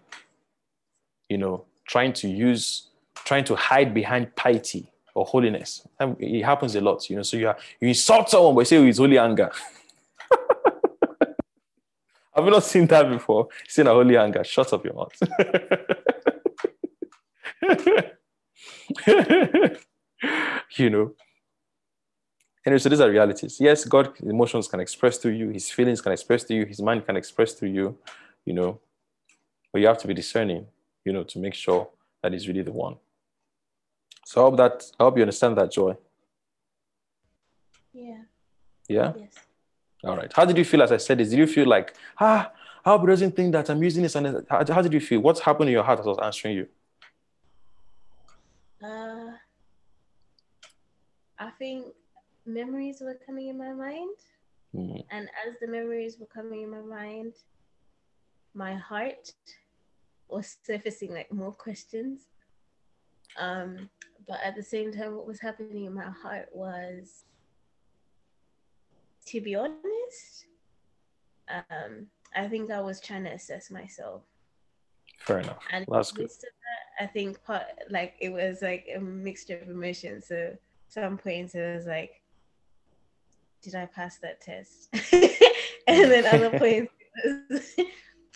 You 1.28 1.36
know, 1.36 1.64
trying 1.86 2.14
to 2.14 2.28
use, 2.30 2.88
trying 3.14 3.44
to 3.44 3.54
hide 3.54 3.94
behind 3.94 4.34
piety 4.36 4.90
or 5.14 5.24
holiness. 5.24 5.86
It 6.18 6.44
happens 6.44 6.74
a 6.74 6.80
lot, 6.80 7.08
you 7.08 7.16
know. 7.16 7.22
So 7.22 7.36
you 7.36 7.48
are, 7.48 7.56
you 7.80 7.88
insult 7.88 8.30
someone, 8.30 8.54
but 8.54 8.60
you 8.60 8.64
say 8.66 8.76
oh, 8.78 8.86
it's 8.86 8.98
holy 8.98 9.18
anger. 9.18 9.50
Have 12.34 12.44
you 12.44 12.50
not 12.50 12.64
seen 12.64 12.86
that 12.88 13.08
before? 13.08 13.48
Seen 13.68 13.86
a 13.86 13.92
holy 13.92 14.16
anger. 14.16 14.42
Shut 14.42 14.72
up 14.72 14.84
your 14.84 14.94
mouth. 14.94 15.16
you 20.76 20.90
know. 20.90 21.14
Anyway, 22.66 22.78
so 22.78 22.88
these 22.88 23.00
are 23.00 23.10
realities. 23.10 23.58
Yes, 23.60 23.84
God 23.84 24.18
emotions 24.22 24.68
can 24.68 24.80
express 24.80 25.18
to 25.18 25.30
you, 25.30 25.50
his 25.50 25.70
feelings 25.70 26.00
can 26.00 26.12
express 26.12 26.44
to 26.44 26.54
you, 26.54 26.64
his 26.64 26.80
mind 26.80 27.04
can 27.06 27.14
express 27.16 27.52
to 27.54 27.68
you, 27.68 27.96
you 28.46 28.54
know. 28.54 28.80
But 29.70 29.82
you 29.82 29.86
have 29.86 29.98
to 29.98 30.06
be 30.06 30.14
discerning, 30.14 30.66
you 31.04 31.12
know, 31.12 31.24
to 31.24 31.38
make 31.38 31.54
sure 31.54 31.88
that 32.22 32.32
he's 32.32 32.48
really 32.48 32.62
the 32.62 32.72
one. 32.72 32.96
So 34.24 34.40
I 34.40 34.44
hope 34.44 34.56
that 34.56 34.84
I 34.98 35.04
hope 35.04 35.16
you 35.16 35.22
understand 35.22 35.56
that 35.58 35.70
joy. 35.70 35.96
Yeah. 37.92 38.22
Yeah? 38.88 39.12
Yes. 39.16 39.34
All 40.04 40.16
right. 40.16 40.32
How 40.34 40.44
did 40.44 40.58
you 40.58 40.64
feel 40.64 40.82
as 40.82 40.92
I 40.92 40.98
said 40.98 41.18
this? 41.18 41.30
Did 41.30 41.38
you 41.38 41.46
feel 41.46 41.66
like, 41.66 41.94
ah, 42.20 42.50
I 42.84 42.90
hope 42.90 43.02
he 43.02 43.06
doesn't 43.06 43.34
think 43.36 43.52
that 43.52 43.70
I'm 43.70 43.82
using 43.82 44.02
this? 44.02 44.14
And 44.14 44.44
how, 44.50 44.64
how 44.66 44.82
did 44.82 44.92
you 44.92 45.00
feel? 45.00 45.20
What's 45.20 45.40
happened 45.40 45.68
in 45.68 45.72
your 45.72 45.84
heart 45.84 46.00
as 46.00 46.06
I 46.06 46.08
was 46.10 46.18
answering 46.22 46.56
you? 46.56 46.68
Uh, 48.82 49.32
I 51.38 51.50
think 51.58 51.86
memories 52.44 53.00
were 53.00 53.18
coming 53.26 53.48
in 53.48 53.56
my 53.56 53.72
mind. 53.72 54.16
Mm. 54.74 55.04
And 55.10 55.28
as 55.46 55.54
the 55.60 55.68
memories 55.68 56.18
were 56.18 56.26
coming 56.26 56.62
in 56.62 56.70
my 56.70 56.80
mind, 56.80 57.34
my 58.54 58.74
heart 58.74 59.32
was 60.28 60.56
surfacing 60.62 61.12
like 61.12 61.32
more 61.32 61.52
questions. 61.52 62.26
Um, 63.38 63.88
but 64.26 64.40
at 64.42 64.56
the 64.56 64.62
same 64.62 64.92
time, 64.92 65.16
what 65.16 65.26
was 65.26 65.40
happening 65.40 65.84
in 65.84 65.94
my 65.94 66.10
heart 66.10 66.48
was, 66.52 67.24
to 69.26 69.40
be 69.40 69.54
honest, 69.54 70.46
um, 71.48 72.06
I 72.34 72.48
think 72.48 72.70
I 72.70 72.80
was 72.80 73.00
trying 73.00 73.24
to 73.24 73.32
assess 73.32 73.70
myself. 73.70 74.22
Fair 75.18 75.40
enough. 75.40 75.58
And 75.70 75.86
That's 75.88 76.12
good. 76.12 76.28
that, 76.28 77.04
I 77.04 77.06
think 77.06 77.42
part 77.44 77.62
like 77.90 78.14
it 78.20 78.30
was 78.30 78.60
like 78.62 78.86
a 78.94 79.00
mixture 79.00 79.58
of 79.58 79.68
emotions. 79.68 80.26
So 80.26 80.56
some 80.88 81.16
points 81.16 81.54
it 81.54 81.76
was 81.76 81.86
like, 81.86 82.20
did 83.62 83.74
I 83.74 83.86
pass 83.86 84.18
that 84.18 84.40
test? 84.40 84.88
and 85.86 86.10
then 86.10 86.26
other 86.26 86.50
points 86.58 86.92
it 87.24 87.42
was, 87.50 87.74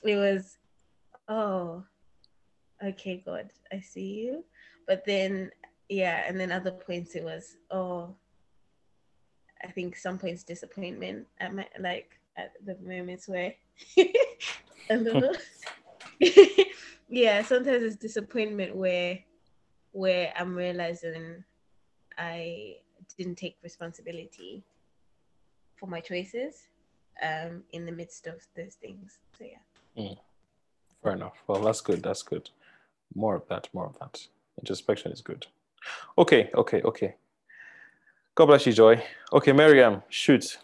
it 0.04 0.16
was, 0.16 0.58
oh, 1.28 1.84
okay, 2.82 3.22
God, 3.24 3.50
I 3.72 3.80
see 3.80 4.24
you. 4.24 4.44
But 4.88 5.04
then 5.04 5.52
yeah, 5.88 6.24
and 6.26 6.40
then 6.40 6.50
other 6.50 6.72
points 6.72 7.14
it 7.14 7.22
was, 7.22 7.56
oh, 7.70 8.16
I 9.62 9.68
think 9.68 9.96
some 9.96 10.18
points 10.18 10.42
disappointment 10.42 11.26
at 11.38 11.54
my 11.54 11.66
like 11.78 12.18
at 12.36 12.52
the 12.64 12.76
moments 12.82 13.28
where 13.28 13.54
a 14.90 14.96
little 14.96 15.34
yeah 17.08 17.42
sometimes 17.42 17.82
it's 17.82 17.96
disappointment 17.96 18.76
where 18.76 19.18
where 19.90 20.32
i'm 20.36 20.54
realizing 20.54 21.42
i 22.16 22.76
didn't 23.16 23.34
take 23.34 23.56
responsibility 23.64 24.62
for 25.74 25.88
my 25.88 25.98
choices 25.98 26.68
um 27.22 27.64
in 27.72 27.84
the 27.84 27.92
midst 27.92 28.28
of 28.28 28.46
those 28.56 28.74
things 28.74 29.18
so 29.36 29.44
yeah 29.44 30.14
Fair 31.02 31.12
enough. 31.12 31.42
Well, 31.46 31.62
that's 31.62 31.80
good. 31.80 32.02
That's 32.02 32.22
good. 32.22 32.50
More 33.14 33.36
of 33.36 33.46
that. 33.48 33.68
More 33.72 33.86
of 33.86 33.98
that. 34.00 34.18
Introspection 34.58 35.12
is 35.12 35.20
good. 35.20 35.46
Okay. 36.16 36.50
Okay. 36.54 36.82
Okay. 36.82 37.14
God 38.34 38.46
bless 38.46 38.66
you, 38.66 38.72
Joy. 38.72 39.02
Okay, 39.32 39.52
Miriam, 39.52 40.02
shoot. 40.08 40.58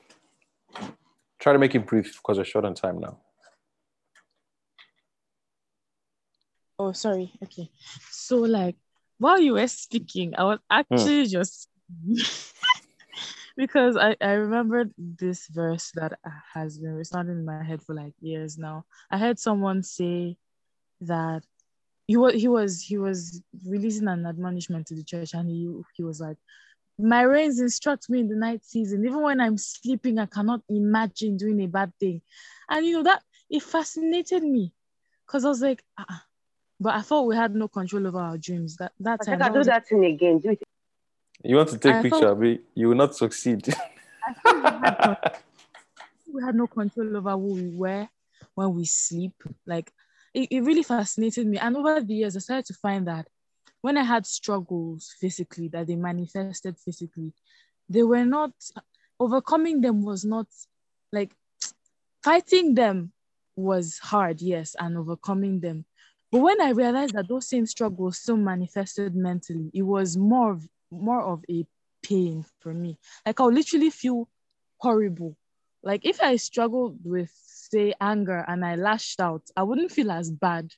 Try 1.41 1.53
to 1.53 1.59
make 1.59 1.75
it 1.75 1.85
brief 1.85 2.17
because 2.19 2.39
we're 2.39 2.45
short 2.45 2.65
on 2.65 2.75
time 2.75 3.01
now. 3.01 3.19
Oh, 6.79 6.93
sorry. 6.93 7.33
Okay. 7.43 7.69
So, 8.11 8.37
like, 8.39 8.77
while 9.19 9.41
you 9.41 9.55
were 9.55 9.67
speaking, 9.67 10.35
I 10.39 10.45
was 10.45 10.59
hmm. 10.71 10.77
actually 10.79 11.27
just 11.27 11.69
because 13.57 13.97
I, 13.97 14.17
I 14.21 14.33
remembered 14.33 14.93
this 14.97 15.49
verse 15.49 15.91
that 15.95 16.19
has 16.53 16.79
been 16.79 16.95
resounding 16.95 17.39
in 17.39 17.45
my 17.45 17.63
head 17.63 17.83
for 17.83 17.95
like 17.95 18.15
years 18.21 18.59
now. 18.59 18.85
I 19.11 19.19
heard 19.19 19.39
someone 19.39 19.83
say 19.83 20.37
that 21.01 21.43
he 22.07 22.17
was 22.17 22.35
he 22.35 22.49
was 22.49 22.83
he 22.83 22.99
was 22.99 23.43
releasing 23.67 24.09
an 24.09 24.27
admonishment 24.27 24.87
to 24.87 24.95
the 24.95 25.03
church 25.05 25.35
and 25.35 25.49
he 25.49 25.71
he 25.97 26.03
was 26.03 26.21
like 26.21 26.37
my 26.99 27.23
reins 27.23 27.61
instruct 27.61 28.09
me 28.09 28.21
in 28.21 28.29
the 28.29 28.37
night 28.37 28.65
season 28.65 29.05
even 29.05 29.21
when 29.23 29.41
i'm 29.41 29.57
sleeping 29.59 30.19
i 30.19 30.27
cannot 30.27 30.61
imagine 30.69 31.37
doing 31.37 31.61
a 31.63 31.67
bad 31.67 31.93
thing 31.99 32.21
and 32.69 32.87
you 32.87 32.93
know 32.97 33.03
that 33.03 33.23
it 33.51 33.63
fascinated 33.63 34.43
me 34.43 34.73
because 35.27 35.45
i 35.45 35.49
was 35.49 35.61
like 35.63 35.83
uh 35.99 36.05
but 36.79 36.95
i 36.95 37.01
thought 37.01 37.23
we 37.27 37.35
had 37.37 37.55
no 37.55 37.67
control 37.69 38.07
over 38.07 38.19
our 38.21 38.39
dreams 38.39 38.77
that 38.77 38.93
that 39.01 39.21
I 39.23 39.25
time 39.25 39.39
think 39.39 39.43
I'll 39.43 39.53
do 39.53 39.59
was- 39.59 39.67
that 39.69 39.87
thing 39.89 40.05
again. 40.05 40.39
Do 40.39 40.51
it. 40.51 40.63
You 41.43 41.57
want 41.57 41.69
to 41.71 41.79
take 41.79 41.95
I 41.97 42.03
picture, 42.03 42.21
thought- 42.21 42.31
Abi? 42.39 42.61
You 42.75 42.89
will 42.89 42.97
not 42.97 43.15
succeed. 43.15 43.69
I 44.27 44.33
thought 44.33 44.57
we 44.57 44.63
had, 44.63 44.97
con- 44.99 45.17
we 46.35 46.43
had 46.43 46.55
no 46.55 46.67
control 46.67 47.17
over 47.17 47.33
who 47.33 47.55
we 47.55 47.69
were 47.77 48.09
when 48.55 48.73
we 48.75 48.85
sleep. 48.87 49.35
Like 49.67 49.93
it, 50.35 50.49
it 50.51 50.61
really 50.63 50.83
fascinated 50.83 51.47
me. 51.47 51.59
And 51.59 51.77
over 51.77 52.01
the 52.01 52.15
years, 52.15 52.37
I 52.37 52.41
started 52.41 52.67
to 52.67 52.75
find 52.75 53.07
that 53.07 53.29
when 53.81 53.97
I 53.97 54.03
had 54.03 54.27
struggles 54.27 55.15
physically, 55.21 55.69
that 55.69 55.87
they 55.87 55.97
manifested 55.97 56.77
physically, 56.79 57.33
they 57.89 58.03
were 58.03 58.25
not 58.25 58.53
overcoming 59.21 59.81
them 59.81 60.03
was 60.03 60.25
not 60.25 60.47
like 61.13 61.35
fighting 62.23 62.75
them 62.75 63.13
was 63.57 63.99
hard, 63.99 64.41
yes, 64.41 64.75
and 64.79 64.97
overcoming 64.97 65.61
them. 65.61 65.85
But 66.33 66.41
when 66.41 66.61
I 66.61 66.71
realized 66.71 67.15
that 67.15 67.29
those 67.29 67.49
same 67.49 67.67
struggles 67.67 68.19
still 68.19 68.37
manifested 68.37 69.15
mentally, 69.15 69.71
it 69.73 69.83
was 69.83 70.17
more 70.17 70.53
of 70.53 70.69
more 70.91 71.23
of 71.23 71.45
a 71.49 71.65
pain 72.03 72.45
for 72.61 72.73
me. 72.75 72.99
Like 73.25 73.41
I'll 73.41 73.53
literally 73.53 73.91
feel 73.91 74.29
horrible. 74.79 75.37
Like 75.83 76.05
if 76.05 76.21
I 76.21 76.37
struggled 76.37 76.99
with 77.05 77.31
say 77.75 77.95
anger 78.01 78.45
and 78.47 78.65
I 78.65 78.77
lashed 78.77 79.21
out, 79.21 79.43
I 79.57 79.63
wouldn't 79.63 79.91
feel 79.91 80.11
as 80.11 80.31
bad 80.31 80.71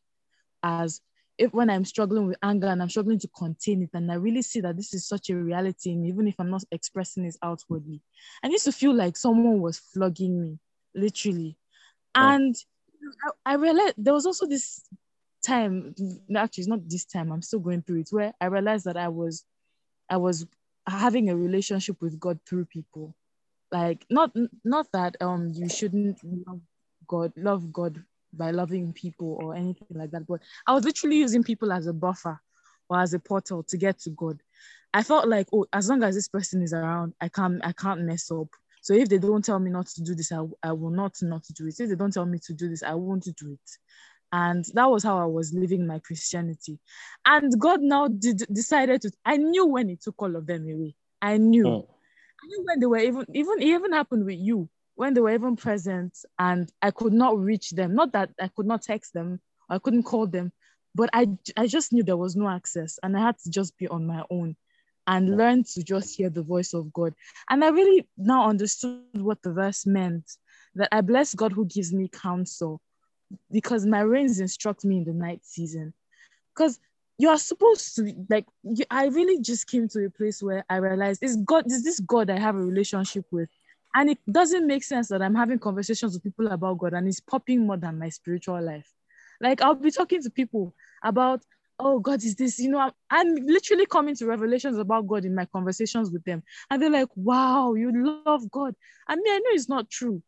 as 0.63 1.01
if 1.39 1.53
when 1.53 1.69
I'm 1.69 1.85
struggling 1.85 2.27
with 2.27 2.39
anger 2.43 2.69
and 2.69 2.81
I'm 2.81 2.89
struggling 2.89 3.19
to 3.19 3.29
contain 3.29 3.83
it, 3.83 3.91
and 3.93 4.11
I 4.11 4.15
really 4.15 4.43
see 4.43 4.61
that 4.63 4.77
this 4.77 4.95
is 4.95 5.07
such 5.07 5.29
a 5.29 5.37
reality 5.37 5.91
in 5.91 6.03
me, 6.03 6.09
even 6.09 6.27
if 6.27 6.35
I'm 6.39 6.51
not 6.51 6.65
expressing 6.73 7.27
it 7.27 7.37
outwardly. 7.43 8.01
I 8.43 8.49
used 8.49 8.65
to 8.65 8.73
feel 8.73 8.95
like 8.95 9.17
someone 9.17 9.61
was 9.61 9.79
flogging 9.79 10.41
me, 10.41 10.59
literally. 10.95 11.57
And 12.15 12.57
I, 13.45 13.53
I 13.53 13.55
realized 13.57 13.95
there 13.99 14.15
was 14.15 14.25
also 14.25 14.47
this 14.47 14.83
time, 15.45 15.95
actually, 16.35 16.63
it's 16.63 16.69
not 16.69 16.89
this 16.89 17.05
time, 17.05 17.31
I'm 17.31 17.43
still 17.43 17.61
going 17.61 17.83
through 17.83 18.01
it, 18.01 18.09
where 18.11 18.33
I 18.41 18.47
realized 18.47 18.87
that 18.87 18.97
I 18.97 19.09
was 19.09 19.45
I 20.09 20.17
was 20.17 20.47
having 20.87 21.29
a 21.29 21.37
relationship 21.37 22.01
with 22.01 22.19
God 22.19 22.39
through 22.49 22.65
people. 22.67 23.15
Like 23.73 24.07
not 24.09 24.31
not 24.65 24.87
that 24.93 25.17
um 25.21 25.53
you 25.53 25.69
shouldn't 25.69 26.19
love 26.25 26.61
God, 27.07 27.33
love 27.37 27.73
God 27.73 28.03
by 28.33 28.51
loving 28.51 28.93
people 28.93 29.39
or 29.41 29.55
anything 29.55 29.89
like 29.95 30.11
that, 30.11 30.27
but 30.27 30.41
I 30.67 30.75
was 30.75 30.85
literally 30.85 31.17
using 31.17 31.43
people 31.43 31.73
as 31.73 31.87
a 31.87 31.93
buffer 31.93 32.41
or 32.89 33.01
as 33.01 33.15
a 33.15 33.19
portal 33.19 33.63
to 33.65 33.77
get 33.77 33.99
to 34.01 34.11
God. 34.11 34.43
I 34.93 35.03
felt 35.03 35.29
like, 35.29 35.49
oh, 35.53 35.67
as 35.73 35.89
long 35.89 36.03
as 36.03 36.15
this 36.15 36.29
person 36.29 36.63
is 36.63 36.73
around, 36.73 37.15
I 37.21 37.29
can't 37.29 37.61
I 37.65 37.73
can't 37.73 38.03
mess 38.03 38.31
up. 38.31 38.49
So 38.81 38.95
if 38.95 39.09
they 39.09 39.19
don't 39.19 39.45
tell 39.45 39.59
me 39.59 39.71
not 39.71 39.87
to 39.89 40.03
do 40.03 40.15
this, 40.15 40.33
I, 40.33 40.43
I 40.63 40.73
will 40.73 40.91
not 40.91 41.15
not 41.23 41.45
do 41.55 41.67
it. 41.67 41.81
If 41.81 41.89
they 41.89 41.97
don't 41.97 42.13
tell 42.13 42.27
me 42.27 42.39
to 42.47 42.55
do 42.55 42.69
this, 42.69 42.83
I 42.83 42.95
won't 42.95 43.25
do 43.25 43.53
it. 43.53 43.71
And 44.33 44.65
that 44.75 44.91
was 44.91 45.03
how 45.03 45.19
I 45.19 45.25
was 45.25 45.53
living 45.53 45.87
my 45.87 45.99
Christianity. 46.01 46.79
And 47.25 47.59
God 47.59 47.81
now 47.81 48.09
did, 48.09 48.45
decided 48.53 49.03
to, 49.03 49.11
I 49.25 49.37
knew 49.37 49.67
when 49.67 49.89
He 49.89 49.97
took 49.97 50.21
all 50.21 50.37
of 50.37 50.47
them 50.47 50.63
away. 50.63 50.95
I 51.23 51.37
knew. 51.39 51.67
Mm. 51.67 51.87
I 51.89 52.47
knew 52.47 52.65
when 52.65 52.81
they 52.81 52.87
were 52.87 52.99
even, 52.99 53.25
even, 53.35 53.61
it 53.61 53.67
even 53.67 53.93
happened 53.93 54.25
with 54.25 54.39
you, 54.39 54.69
when 54.97 55.15
they 55.15 55.21
were 55.21 55.31
even 55.31 55.57
present 55.57 56.19
and 56.39 56.71
I 56.83 56.91
could 56.91 57.13
not 57.13 57.39
reach 57.39 57.71
them. 57.71 57.95
Not 57.95 58.13
that 58.13 58.31
I 58.41 58.49
could 58.49 58.67
not 58.67 58.83
text 58.83 59.13
them, 59.13 59.41
I 59.71 59.79
couldn't 59.79 60.03
call 60.03 60.27
them, 60.27 60.53
but 60.95 61.11
I, 61.13 61.29
I 61.57 61.67
just 61.67 61.93
knew 61.93 62.03
there 62.03 62.17
was 62.17 62.35
no 62.35 62.49
access 62.49 62.99
and 63.03 63.17
I 63.17 63.21
had 63.21 63.39
to 63.41 63.51
just 63.51 63.77
be 63.79 63.87
on 63.89 64.07
my 64.07 64.25
own 64.31 64.57
and 65.07 65.37
learn 65.37 65.63
to 65.63 65.83
just 65.83 66.17
hear 66.17 66.31
the 66.31 66.43
voice 66.43 66.75
of 66.75 66.93
God. 66.93 67.15
And 67.49 67.65
I 67.65 67.69
really 67.69 68.09
now 68.17 68.49
understood 68.49 69.01
what 69.13 69.43
the 69.43 69.53
verse 69.53 69.87
meant 69.87 70.25
that 70.75 70.89
I 70.93 71.01
bless 71.01 71.35
God 71.35 71.53
who 71.53 71.67
gives 71.67 71.93
me 71.93 72.09
counsel 72.09 72.81
because 73.51 73.87
my 73.87 74.01
reins 74.01 74.41
instruct 74.41 74.85
me 74.85 74.99
in 74.99 75.05
the 75.05 75.13
night 75.13 75.41
season. 75.45 75.93
Because 76.55 76.81
you 77.19 77.29
are 77.29 77.39
supposed 77.39 77.97
to 77.97 78.13
like 78.29 78.47
you, 78.63 78.85
I 78.91 79.07
really 79.07 79.41
just 79.41 79.69
came 79.69 79.89
to 79.89 80.07
a 80.07 80.11
place 80.11 80.43
where 80.43 80.65
I 80.69 80.77
realized 80.77 81.23
is 81.23 81.37
God 81.37 81.67
is 81.67 81.83
this 81.83 82.01
God 82.01 82.31
I 82.31 82.39
have 82.39 82.57
a 82.57 82.63
relationship 82.63 83.25
with. 83.31 83.49
And 83.97 84.11
it 84.11 84.19
doesn't 84.31 84.67
make 84.67 84.85
sense 84.85 85.09
that 85.09 85.23
I'm 85.23 85.35
having 85.35 85.59
conversations 85.59 86.13
with 86.13 86.23
people 86.23 86.49
about 86.49 86.77
God 86.77 86.93
and 86.93 87.09
it's 87.09 87.19
popping 87.19 87.67
more 87.67 87.79
than 87.79 87.99
my 87.99 88.11
spiritual 88.11 88.63
life. 88.63 88.93
Like 89.41 89.63
I'll 89.63 89.75
be 89.75 89.91
talking 89.91 90.23
to 90.23 90.29
people 90.29 90.75
about 91.03 91.43
oh 91.79 91.99
god 91.99 92.23
is 92.25 92.35
this 92.37 92.59
you 92.59 92.71
know 92.71 92.79
I'm, 92.79 92.93
I'm, 93.11 93.35
literally 93.37 93.85
coming 93.85 94.15
to 94.17 94.27
revelations 94.27 94.79
about 94.79 95.07
god 95.07 95.27
in 95.27 95.35
my 95.35 95.47
conversations 95.47 96.11
with 96.11 96.25
them. 96.25 96.43
And 96.71 96.81
they're 96.81 96.91
like 96.91 97.09
wow 97.17 97.73
you 97.73 98.21
love 98.27 98.51
god. 98.51 98.75
I 99.09 99.17
mean 99.17 99.33
i 99.33 99.39
know 99.39 99.51
it's 99.53 99.69
not 99.69 99.89
true. 99.89 100.23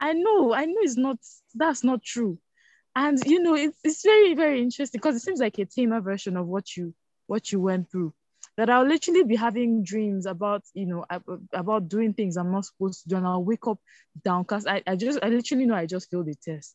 I 0.00 0.12
know 0.12 0.52
i 0.52 0.64
know 0.64 0.76
it's 0.80 0.96
not 0.96 1.18
that's 1.54 1.84
not 1.84 2.02
true. 2.02 2.40
And 2.96 3.20
you 3.24 3.40
know 3.40 3.54
it's, 3.54 3.78
it's 3.84 4.02
very 4.02 4.34
very 4.34 4.60
interesting 4.60 4.98
because 4.98 5.14
it 5.14 5.22
seems 5.22 5.38
like 5.38 5.58
a 5.60 5.64
tamer 5.64 6.00
version 6.00 6.36
of 6.36 6.48
what 6.48 6.76
you 6.76 6.92
what 7.28 7.52
you 7.52 7.60
went 7.60 7.88
through 7.88 8.12
that 8.56 8.70
i'll 8.70 8.86
literally 8.86 9.24
be 9.24 9.36
having 9.36 9.82
dreams 9.82 10.26
about 10.26 10.62
you 10.74 10.86
know 10.86 11.04
about 11.52 11.88
doing 11.88 12.14
things 12.14 12.36
i'm 12.36 12.52
not 12.52 12.64
supposed 12.64 13.02
to 13.02 13.08
do 13.08 13.16
and 13.16 13.26
i'll 13.26 13.44
wake 13.44 13.66
up 13.66 13.78
downcast 14.24 14.66
i, 14.66 14.82
I 14.86 14.96
just 14.96 15.18
i 15.22 15.28
literally 15.28 15.66
know 15.66 15.74
i 15.74 15.86
just 15.86 16.10
failed 16.10 16.26
the 16.26 16.34
test 16.34 16.74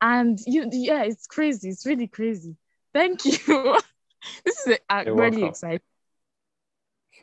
and 0.00 0.38
you 0.46 0.68
yeah 0.72 1.04
it's 1.04 1.26
crazy 1.26 1.68
it's 1.68 1.86
really 1.86 2.06
crazy 2.06 2.56
Thank 2.94 3.24
you. 3.24 3.32
this 4.44 4.66
is 4.66 4.78
uh, 4.88 5.02
really 5.06 5.14
welcome. 5.14 5.44
exciting. 5.44 5.80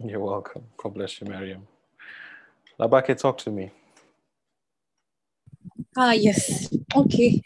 You're 0.04 0.20
welcome. 0.20 0.66
God 0.78 0.94
bless 0.94 1.22
you, 1.22 1.28
Miriam. 1.28 1.66
Labake, 2.78 3.18
talk 3.18 3.38
to 3.40 3.52
me. 3.52 3.72
Ah, 5.96 6.12
yes. 6.12 6.70
Okay. 6.96 7.42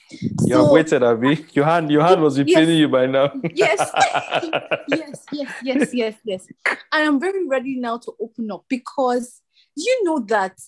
You 0.45 0.57
have 0.57 0.69
waited, 0.69 1.03
Abby. 1.03 1.45
Your 1.53 1.65
hand, 1.65 1.91
your 1.91 2.03
hand 2.03 2.21
was 2.21 2.37
yes. 2.37 2.67
you 2.67 2.87
by 2.87 3.05
now. 3.05 3.31
yes. 3.53 3.91
yes, 4.87 5.25
yes, 5.31 5.53
yes, 5.63 5.93
yes, 5.93 6.15
yes. 6.23 6.47
I 6.91 7.01
am 7.01 7.19
very 7.19 7.47
ready 7.47 7.75
now 7.75 7.97
to 7.99 8.13
open 8.19 8.51
up 8.51 8.65
because 8.67 9.41
you 9.75 10.03
know 10.03 10.19
that 10.27 10.59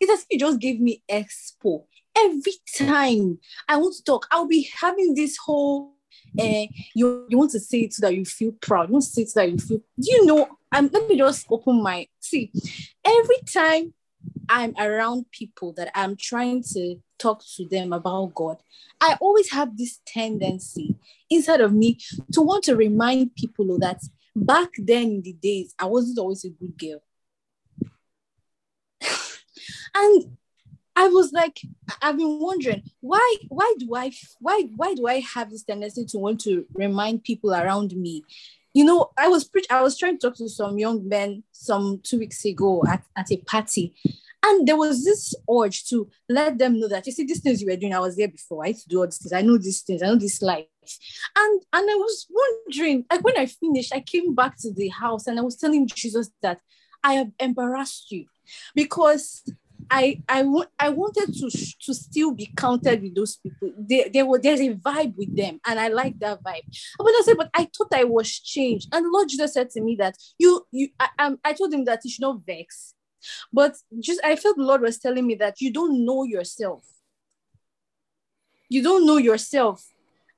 it's 0.00 0.12
as 0.12 0.26
you 0.30 0.38
just 0.38 0.60
gave 0.60 0.80
me 0.80 1.02
expo. 1.10 1.84
Every 2.16 2.52
time 2.76 3.38
I 3.68 3.76
want 3.76 3.94
to 3.96 4.04
talk, 4.04 4.26
I'll 4.30 4.46
be 4.46 4.68
having 4.80 5.14
this 5.14 5.36
whole 5.36 5.94
uh, 6.38 6.66
you, 6.94 7.26
you 7.28 7.38
want 7.38 7.50
to 7.52 7.60
say 7.60 7.80
it 7.80 7.92
so 7.92 8.06
that 8.06 8.14
you 8.14 8.24
feel 8.24 8.52
proud. 8.60 8.88
You 8.88 8.94
want 8.94 9.04
to 9.04 9.10
say 9.10 9.22
it 9.22 9.30
so 9.30 9.40
that 9.40 9.50
you 9.50 9.58
feel, 9.58 9.78
do 9.78 10.10
you 10.10 10.26
know, 10.26 10.48
I'm, 10.72 10.90
let 10.92 11.08
me 11.08 11.16
just 11.16 11.46
open 11.50 11.82
my, 11.82 12.08
see, 12.20 12.50
every 13.04 13.38
time 13.52 13.94
I'm 14.48 14.74
around 14.78 15.26
people 15.30 15.72
that 15.74 15.90
I'm 15.94 16.16
trying 16.16 16.62
to 16.74 16.96
talk 17.18 17.42
to 17.56 17.66
them 17.66 17.92
about 17.92 18.34
God, 18.34 18.58
I 19.00 19.16
always 19.20 19.50
have 19.50 19.76
this 19.76 20.00
tendency 20.06 20.96
inside 21.30 21.60
of 21.60 21.72
me 21.72 21.98
to 22.32 22.42
want 22.42 22.64
to 22.64 22.76
remind 22.76 23.34
people 23.34 23.78
that 23.78 24.00
back 24.36 24.70
then 24.78 25.04
in 25.04 25.22
the 25.22 25.32
days, 25.32 25.74
I 25.78 25.86
wasn't 25.86 26.18
always 26.18 26.44
a 26.44 26.50
good 26.50 26.76
girl. 26.78 27.02
and 29.94 30.36
I 30.96 31.08
was 31.08 31.32
like, 31.32 31.60
I've 32.00 32.16
been 32.16 32.38
wondering 32.40 32.82
why, 33.00 33.36
why 33.48 33.74
do 33.78 33.94
I, 33.94 34.12
why, 34.40 34.68
why 34.76 34.94
do 34.94 35.06
I 35.06 35.20
have 35.20 35.50
this 35.50 35.64
tendency 35.64 36.04
to 36.06 36.18
want 36.18 36.40
to 36.42 36.66
remind 36.74 37.24
people 37.24 37.52
around 37.52 37.96
me? 37.96 38.24
You 38.74 38.84
know, 38.84 39.10
I 39.16 39.28
was 39.28 39.44
pre- 39.44 39.64
I 39.70 39.82
was 39.82 39.96
trying 39.96 40.18
to 40.18 40.26
talk 40.28 40.36
to 40.38 40.48
some 40.48 40.78
young 40.78 41.08
men 41.08 41.44
some 41.52 42.00
two 42.02 42.18
weeks 42.18 42.44
ago 42.44 42.82
at, 42.88 43.04
at 43.16 43.30
a 43.30 43.36
party, 43.38 43.94
and 44.44 44.66
there 44.66 44.76
was 44.76 45.04
this 45.04 45.34
urge 45.50 45.86
to 45.86 46.08
let 46.28 46.58
them 46.58 46.78
know 46.78 46.88
that 46.88 47.06
you 47.06 47.12
see 47.12 47.24
these 47.24 47.40
things 47.40 47.62
you 47.62 47.68
were 47.70 47.76
doing. 47.76 47.94
I 47.94 48.00
was 48.00 48.16
there 48.16 48.28
before. 48.28 48.64
I 48.64 48.68
used 48.68 48.82
to 48.82 48.88
do 48.88 48.98
all 48.98 49.06
these 49.06 49.18
things. 49.18 49.32
I 49.32 49.42
know 49.42 49.56
these 49.56 49.80
things. 49.82 50.02
I 50.02 50.06
know 50.06 50.16
this 50.16 50.42
life. 50.42 50.66
And 51.36 51.62
and 51.72 51.90
I 51.90 51.94
was 51.94 52.26
wondering, 52.28 53.06
like 53.10 53.24
when 53.24 53.38
I 53.38 53.46
finished, 53.46 53.94
I 53.94 54.00
came 54.00 54.34
back 54.34 54.58
to 54.58 54.72
the 54.72 54.88
house 54.88 55.26
and 55.26 55.38
I 55.38 55.42
was 55.42 55.56
telling 55.56 55.86
Jesus 55.86 56.30
that 56.42 56.58
I 57.02 57.14
have 57.14 57.30
embarrassed 57.38 58.10
you 58.10 58.26
because 58.74 59.44
I 59.90 60.22
I 60.28 60.44
I 60.78 60.88
wanted 60.90 61.34
to 61.34 61.50
to 61.50 61.94
still 61.94 62.32
be 62.32 62.52
counted 62.56 63.02
with 63.02 63.14
those 63.14 63.36
people. 63.36 63.72
They, 63.78 64.08
they 64.12 64.22
were 64.22 64.38
there's 64.38 64.60
a 64.60 64.74
vibe 64.74 65.16
with 65.16 65.36
them, 65.36 65.60
and 65.66 65.78
I 65.78 65.88
like 65.88 66.18
that 66.20 66.42
vibe. 66.42 66.64
But 66.98 67.08
I 67.08 67.22
said, 67.24 67.36
but 67.36 67.50
I 67.54 67.68
thought 67.76 67.92
I 67.92 68.04
was 68.04 68.38
changed, 68.38 68.88
and 68.92 69.04
the 69.04 69.10
Lord 69.10 69.28
Jesus 69.28 69.54
said 69.54 69.70
to 69.70 69.80
me 69.80 69.96
that 69.96 70.16
you 70.38 70.66
you 70.70 70.88
I, 70.98 71.08
I, 71.18 71.34
I 71.44 71.52
told 71.52 71.72
him 71.72 71.84
that 71.86 72.00
he 72.02 72.10
should 72.10 72.22
not 72.22 72.44
vex, 72.46 72.94
but 73.52 73.76
just 74.00 74.20
I 74.24 74.36
felt 74.36 74.56
the 74.56 74.62
Lord 74.64 74.82
was 74.82 74.98
telling 74.98 75.26
me 75.26 75.34
that 75.36 75.60
you 75.60 75.72
don't 75.72 76.04
know 76.04 76.24
yourself. 76.24 76.84
You 78.68 78.82
don't 78.82 79.06
know 79.06 79.18
yourself, 79.18 79.86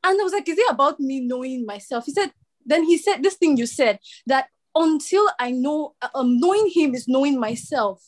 and 0.05 0.20
I 0.20 0.25
was 0.25 0.33
like, 0.33 0.49
is 0.49 0.58
it 0.58 0.70
about 0.70 1.00
me 1.00 1.20
knowing 1.20 1.66
myself? 1.66 2.07
He 2.07 2.12
said. 2.12 2.33
Then 2.68 2.83
he 2.83 2.99
said 2.99 3.23
this 3.23 3.34
thing 3.36 3.57
you 3.57 3.65
said 3.65 4.00
that 4.26 4.49
until 4.75 5.28
I 5.39 5.52
know, 5.52 5.94
um, 6.16 6.41
knowing 6.41 6.68
him 6.68 6.97
is 6.97 7.07
knowing 7.07 7.39
myself. 7.39 8.02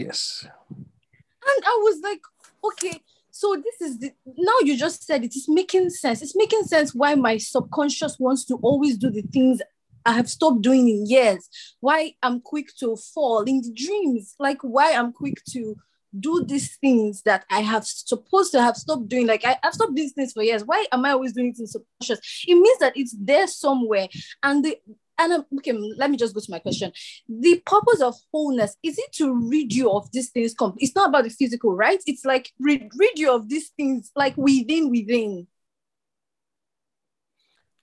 Yes. 0.00 0.46
And 0.70 1.64
I 1.64 1.80
was 1.82 2.00
like, 2.02 2.20
okay, 2.64 3.02
so 3.30 3.54
this 3.56 3.90
is 3.90 3.98
the 3.98 4.12
now 4.26 4.58
you 4.62 4.76
just 4.76 5.04
said 5.04 5.24
it 5.24 5.36
is 5.36 5.46
making 5.48 5.90
sense. 5.90 6.22
It's 6.22 6.36
making 6.36 6.62
sense 6.64 6.94
why 6.94 7.14
my 7.14 7.36
subconscious 7.36 8.18
wants 8.18 8.44
to 8.46 8.54
always 8.56 8.96
do 8.96 9.10
the 9.10 9.22
things 9.22 9.60
I 10.06 10.12
have 10.12 10.30
stopped 10.30 10.62
doing 10.62 10.88
in 10.88 11.06
years. 11.06 11.48
Why 11.80 12.14
I'm 12.22 12.40
quick 12.40 12.68
to 12.80 12.96
fall 12.96 13.42
in 13.42 13.60
the 13.60 13.72
dreams, 13.72 14.34
like 14.38 14.58
why 14.62 14.92
I'm 14.92 15.12
quick 15.12 15.44
to 15.52 15.76
do 16.18 16.44
these 16.44 16.76
things 16.76 17.22
that 17.22 17.44
I 17.50 17.60
have 17.60 17.86
supposed 17.86 18.52
to 18.52 18.62
have 18.62 18.76
stopped 18.76 19.08
doing. 19.08 19.26
Like 19.26 19.44
I, 19.44 19.58
have 19.62 19.74
stopped 19.74 19.94
these 19.94 20.12
things 20.12 20.32
for 20.32 20.42
years. 20.42 20.64
Why 20.64 20.86
am 20.92 21.04
I 21.04 21.10
always 21.10 21.32
doing 21.32 21.50
it 21.50 21.60
in 21.60 21.66
subconscious? 21.66 22.44
It 22.48 22.54
means 22.54 22.78
that 22.78 22.96
it's 22.96 23.14
there 23.18 23.46
somewhere. 23.46 24.08
And 24.42 24.64
the 24.64 24.78
and 25.20 25.32
um, 25.34 25.46
okay, 25.58 25.72
let 25.72 26.10
me 26.10 26.16
just 26.16 26.34
go 26.34 26.40
to 26.40 26.50
my 26.50 26.58
question. 26.58 26.92
The 27.28 27.62
purpose 27.66 28.00
of 28.00 28.14
wholeness 28.32 28.76
is 28.82 28.98
it 28.98 29.12
to 29.14 29.34
rid 29.34 29.72
you 29.72 29.90
of 29.90 30.10
these 30.12 30.30
things? 30.30 30.54
It's 30.78 30.96
not 30.96 31.10
about 31.10 31.24
the 31.24 31.30
physical, 31.30 31.76
right? 31.76 32.00
It's 32.06 32.24
like 32.24 32.50
rid, 32.58 32.90
rid 32.96 33.18
you 33.18 33.32
of 33.32 33.48
these 33.48 33.68
things, 33.76 34.10
like 34.16 34.36
within, 34.36 34.90
within. 34.90 35.46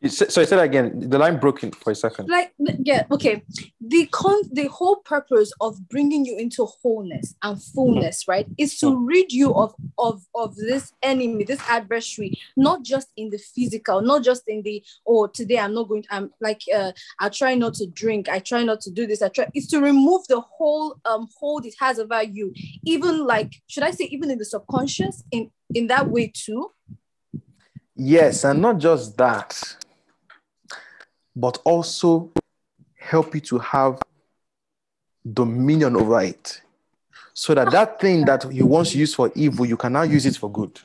So 0.05 0.41
I 0.41 0.45
said 0.45 0.59
again, 0.59 1.09
the 1.09 1.17
line 1.17 1.39
broke 1.39 1.63
in 1.63 1.71
for 1.71 1.89
a 1.89 1.95
second. 1.95 2.29
Like 2.29 2.53
yeah, 2.59 3.05
okay. 3.09 3.43
The 3.81 4.05
con 4.11 4.43
the 4.51 4.67
whole 4.67 4.97
purpose 4.97 5.51
of 5.59 5.89
bringing 5.89 6.23
you 6.23 6.37
into 6.37 6.65
wholeness 6.65 7.33
and 7.41 7.61
fullness, 7.61 8.21
mm-hmm. 8.21 8.31
right, 8.31 8.47
is 8.59 8.77
to 8.79 8.95
rid 8.95 9.31
you 9.31 9.55
of 9.55 9.73
of 9.97 10.23
of 10.35 10.55
this 10.55 10.93
enemy, 11.01 11.45
this 11.45 11.61
adversary, 11.67 12.37
not 12.55 12.83
just 12.83 13.07
in 13.17 13.31
the 13.31 13.39
physical, 13.39 14.01
not 14.01 14.23
just 14.23 14.43
in 14.47 14.61
the 14.61 14.83
oh 15.07 15.25
today 15.25 15.57
I'm 15.57 15.73
not 15.73 15.87
going. 15.89 16.03
To, 16.03 16.13
I'm 16.13 16.31
like 16.41 16.61
uh, 16.73 16.91
I 17.19 17.29
try 17.29 17.55
not 17.55 17.73
to 17.75 17.87
drink. 17.87 18.29
I 18.29 18.37
try 18.37 18.61
not 18.63 18.81
to 18.81 18.91
do 18.91 19.07
this. 19.07 19.23
I 19.23 19.29
try. 19.29 19.47
It's 19.55 19.67
to 19.69 19.81
remove 19.81 20.27
the 20.27 20.41
whole 20.41 20.99
um 21.05 21.27
hold 21.39 21.65
it 21.65 21.73
has 21.79 21.97
over 21.97 22.21
you, 22.21 22.53
even 22.85 23.25
like 23.25 23.51
should 23.65 23.83
I 23.83 23.89
say 23.89 24.05
even 24.05 24.29
in 24.29 24.37
the 24.37 24.45
subconscious 24.45 25.23
in 25.31 25.49
in 25.73 25.87
that 25.87 26.07
way 26.07 26.31
too. 26.31 26.69
Yes, 27.95 28.43
and 28.43 28.61
not 28.61 28.77
just 28.77 29.17
that 29.17 29.75
but 31.39 31.59
also 31.65 32.31
help 32.95 33.35
you 33.35 33.41
to 33.41 33.59
have 33.59 34.01
dominion 35.31 35.95
over 35.95 36.21
it. 36.21 36.61
So 37.33 37.53
that 37.53 37.69
that 37.71 38.01
thing 38.01 38.25
that 38.25 38.51
you 38.51 38.65
once 38.65 38.95
used 38.95 39.15
for 39.15 39.31
evil, 39.35 39.65
you 39.65 39.77
can 39.77 39.93
now 39.93 40.01
use 40.01 40.25
it 40.25 40.35
for 40.35 40.51
good. 40.51 40.79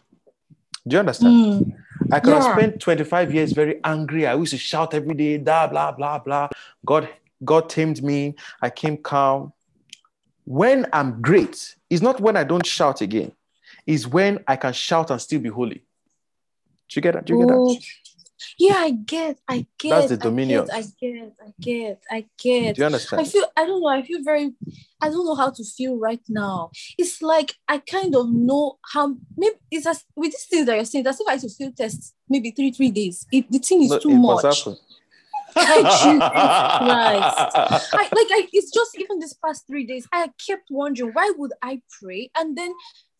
Do 0.86 0.96
you 0.96 0.98
understand? 0.98 1.34
Mm. 1.34 1.76
I 2.12 2.20
could 2.20 2.34
yeah. 2.34 2.42
have 2.42 2.52
spent 2.58 2.80
25 2.80 3.32
years 3.32 3.52
very 3.52 3.80
angry. 3.82 4.26
I 4.26 4.34
used 4.34 4.50
to 4.50 4.58
shout 4.58 4.92
every 4.92 5.14
day, 5.14 5.38
blah, 5.38 5.68
blah, 5.68 5.92
blah, 5.92 6.18
blah. 6.18 6.48
God, 6.84 7.08
God 7.42 7.70
tamed 7.70 8.02
me. 8.02 8.34
I 8.60 8.68
came 8.68 8.98
calm. 8.98 9.54
When 10.44 10.86
I'm 10.92 11.22
great, 11.22 11.76
it's 11.88 12.02
not 12.02 12.20
when 12.20 12.36
I 12.36 12.44
don't 12.44 12.66
shout 12.66 13.00
again. 13.00 13.32
It's 13.86 14.06
when 14.06 14.44
I 14.46 14.56
can 14.56 14.74
shout 14.74 15.10
and 15.10 15.20
still 15.20 15.40
be 15.40 15.48
holy. 15.48 15.76
Do 16.88 16.96
you 16.96 17.02
get 17.02 17.14
that? 17.14 17.24
Do 17.24 17.32
you 17.32 17.38
get 17.40 17.48
that? 17.48 17.82
Yeah, 18.58 18.76
I 18.76 18.90
get, 18.90 19.38
I 19.48 19.66
get. 19.78 19.90
That's 19.90 20.08
the 20.08 20.14
I 20.14 20.30
dominion. 20.30 20.66
get, 20.66 20.74
I 20.74 20.82
get, 21.00 21.32
I 21.40 21.52
get, 21.60 22.02
I 22.10 22.26
get. 22.38 22.76
Do 22.76 22.82
you 22.82 22.86
understand? 22.86 23.20
I 23.22 23.24
feel 23.24 23.44
I 23.56 23.66
don't 23.66 23.80
know. 23.80 23.88
I 23.88 24.02
feel 24.02 24.22
very 24.22 24.52
I 25.02 25.08
don't 25.08 25.26
know 25.26 25.34
how 25.34 25.50
to 25.50 25.64
feel 25.64 25.98
right 25.98 26.22
now. 26.28 26.70
It's 26.96 27.20
like 27.22 27.54
I 27.68 27.78
kind 27.78 28.14
of 28.14 28.30
know 28.30 28.78
how 28.92 29.16
maybe 29.36 29.56
it's 29.70 29.86
as 29.86 30.04
with 30.14 30.32
these 30.32 30.46
things 30.46 30.66
that 30.66 30.76
you're 30.76 30.84
saying, 30.84 31.04
that's 31.04 31.20
if 31.20 31.26
I 31.28 31.38
to 31.38 31.48
field 31.48 31.76
test 31.76 32.14
maybe 32.28 32.52
three, 32.52 32.70
three 32.70 32.90
days. 32.90 33.26
It, 33.32 33.50
the 33.50 33.58
thing 33.58 33.82
is 33.82 33.90
No, 33.90 33.98
too 33.98 34.16
much. 34.16 34.64
Christ. 35.52 35.76
I, 37.92 38.08
like 38.12 38.30
I, 38.30 38.48
it's 38.52 38.72
just 38.72 38.98
even 38.98 39.18
this 39.18 39.34
past 39.34 39.66
three 39.66 39.84
days, 39.84 40.08
I 40.12 40.30
kept 40.46 40.68
wondering 40.70 41.10
why 41.12 41.32
would 41.36 41.52
I 41.60 41.82
pray 42.00 42.30
and 42.36 42.56
then 42.56 42.72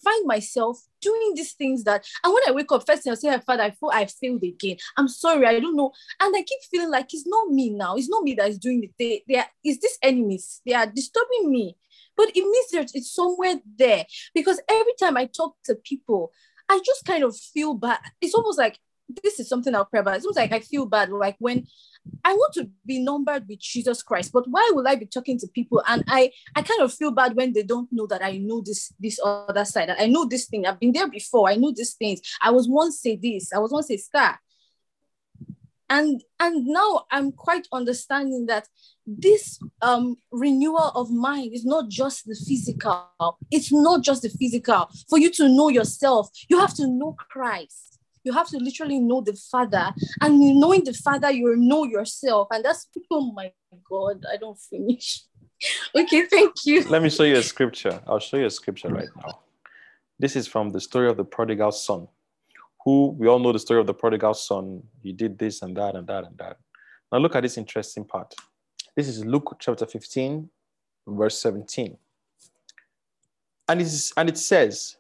find 0.03 0.27
myself 0.27 0.81
doing 1.01 1.33
these 1.35 1.53
things 1.53 1.85
that 1.85 2.05
and 2.25 2.33
when 2.33 2.43
I 2.47 2.53
wake 2.53 2.71
up, 2.73 2.85
first 2.87 3.03
thing 3.03 3.13
I 3.13 3.17
say, 3.17 3.39
Father, 3.41 3.65
I 3.65 3.71
feel 3.71 3.91
I 3.93 4.07
failed 4.07 4.43
again. 4.43 4.77
I'm 4.97 5.09
sorry, 5.09 5.47
I 5.47 5.61
don't 5.61 5.77
know. 5.77 5.93
And 6.21 6.35
I 6.35 6.43
keep 6.43 6.59
feeling 6.71 6.91
like 6.91 7.13
it's 7.13 7.27
not 7.27 7.49
me 7.49 7.71
now. 7.71 7.97
It's 7.97 8.09
not 8.09 8.23
me 8.23 8.35
that 8.35 8.49
is 8.49 8.59
doing 8.59 8.85
it. 8.85 8.91
They, 8.99 9.23
they 9.29 9.39
are, 9.39 9.47
it's 9.65 9.81
these 9.81 9.99
enemies. 10.03 10.61
They 10.67 10.75
are 10.75 10.87
disturbing 10.87 11.51
me. 11.51 11.77
But 12.17 12.29
it 12.29 12.43
means 12.43 12.71
that 12.73 12.91
it's 12.95 13.13
somewhere 13.15 13.57
there. 13.79 14.05
Because 14.35 14.61
every 14.69 14.93
time 15.01 15.17
I 15.17 15.27
talk 15.27 15.57
to 15.65 15.75
people, 15.75 16.33
I 16.69 16.81
just 16.85 17.05
kind 17.05 17.25
of 17.25 17.37
feel 17.37 17.75
bad. 17.75 18.01
It's 18.21 18.35
almost 18.35 18.59
like 18.59 18.79
this 19.23 19.41
is 19.41 19.49
something 19.49 19.75
I'll 19.75 19.85
pray 19.85 20.01
about. 20.01 20.17
It's 20.17 20.25
almost 20.25 20.39
like 20.39 20.53
I 20.53 20.61
feel 20.61 20.87
bad, 20.87 21.11
like 21.11 21.37
when 21.39 21.67
I 22.25 22.35
want 22.35 22.55
to 22.55 22.71
be 22.87 22.99
numbered 22.99 23.49
with 23.49 23.61
Jesus 23.61 24.03
Christ, 24.03 24.33
but 24.33 24.49
why 24.49 24.69
would 24.73 24.87
I 24.87 24.95
be 24.97 25.07
talking 25.07 25.39
to 25.39 25.49
people? 25.49 25.83
And 25.87 26.05
I, 26.09 26.31
I 26.55 26.63
kind 26.63 26.81
of 26.81 26.93
feel 26.93 27.11
bad 27.11 27.35
when 27.35 27.53
they 27.53 27.63
don't 27.63 27.89
know 27.93 28.07
that 28.07 28.25
I 28.25 28.39
know 28.39 28.63
this, 28.65 28.93
this 28.99 29.19
other 29.25 29.65
side. 29.65 29.89
That 29.89 30.01
I 30.01 30.07
know 30.07 30.27
this 30.27 30.47
thing. 30.47 30.67
I've 30.67 30.81
been 30.81 30.93
there 30.93 31.09
before. 31.09 31.49
I 31.49 31.57
know 31.57 31.73
these 31.75 31.95
things. 31.95 32.21
I 32.41 32.51
was 32.51 32.69
once 32.69 33.01
say 33.01 33.17
this. 33.17 33.53
I 33.53 33.59
was 33.59 33.73
once 33.73 33.91
a 33.91 33.97
star. 33.97 34.39
And 35.91 36.23
and 36.41 36.67
now 36.67 37.05
I'm 37.11 37.33
quite 37.33 37.69
understanding 37.71 38.47
that 38.47 38.67
this 39.07 39.59
um 39.83 40.17
renewal 40.31 40.91
of 40.95 41.11
mind 41.11 41.53
is 41.53 41.67
not 41.67 41.91
just 41.91 42.25
the 42.25 42.35
physical. 42.35 43.11
It's 43.51 43.71
not 43.71 44.03
just 44.03 44.23
the 44.23 44.31
physical. 44.31 44.89
For 45.11 45.19
you 45.19 45.31
to 45.33 45.49
know 45.49 45.69
yourself, 45.69 46.31
you 46.49 46.59
have 46.61 46.73
to 46.75 46.87
know 46.87 47.15
Christ 47.31 47.93
you 48.25 48.33
have 48.33 48.49
to 48.49 48.59
literally 48.59 48.99
know 48.99 49.21
the 49.21 49.35
father 49.35 49.93
and 50.21 50.39
knowing 50.39 50.85
the 50.85 50.93
father 50.93 51.31
you 51.31 51.55
know 51.57 51.85
yourself 51.85 52.49
and 52.51 52.65
that's 52.65 52.89
oh 53.11 53.33
my 53.33 53.53
god 53.89 54.25
i 54.33 54.37
don't 54.37 54.59
finish 54.59 55.23
okay 55.97 56.27
thank 56.27 56.53
you 56.65 56.83
Let 56.89 57.03
me 57.03 57.11
show 57.11 57.25
you 57.25 57.37
a 57.37 57.43
scripture. 57.43 58.01
I'll 58.07 58.19
show 58.19 58.37
you 58.37 58.47
a 58.47 58.51
scripture 58.51 58.89
right 58.89 59.09
now. 59.17 59.41
This 60.19 60.37
is 60.37 60.47
from 60.47 60.71
the 60.71 60.81
story 60.81 61.09
of 61.09 61.17
the 61.17 61.25
prodigal 61.25 61.73
son, 61.73 62.09
who 62.85 63.09
we 63.19 63.29
all 63.29 63.39
know 63.39 63.53
the 63.53 63.59
story 63.59 63.81
of 63.81 63.87
the 63.87 63.95
prodigal 63.95 64.35
son. 64.35 64.83
He 65.03 65.13
did 65.13 65.39
this 65.39 65.63
and 65.63 65.77
that 65.77 65.95
and 65.95 66.07
that 66.09 66.25
and 66.25 66.37
that. 66.39 66.57
Now 67.11 67.19
look 67.19 67.37
at 67.37 67.43
this 67.43 67.59
interesting 67.59 68.05
part. 68.05 68.35
This 68.97 69.09
is 69.09 69.25
Luke 69.25 69.57
chapter 69.59 69.87
15, 69.87 70.49
verse 71.07 71.39
17. 71.39 71.97
And 73.69 74.13
and 74.17 74.29
it 74.29 74.39
says, 74.39 74.97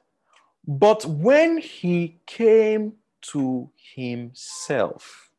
But 0.66 1.04
when 1.04 1.58
he 1.58 2.20
came 2.26 2.94
to 3.22 3.70
himself, 3.94 5.30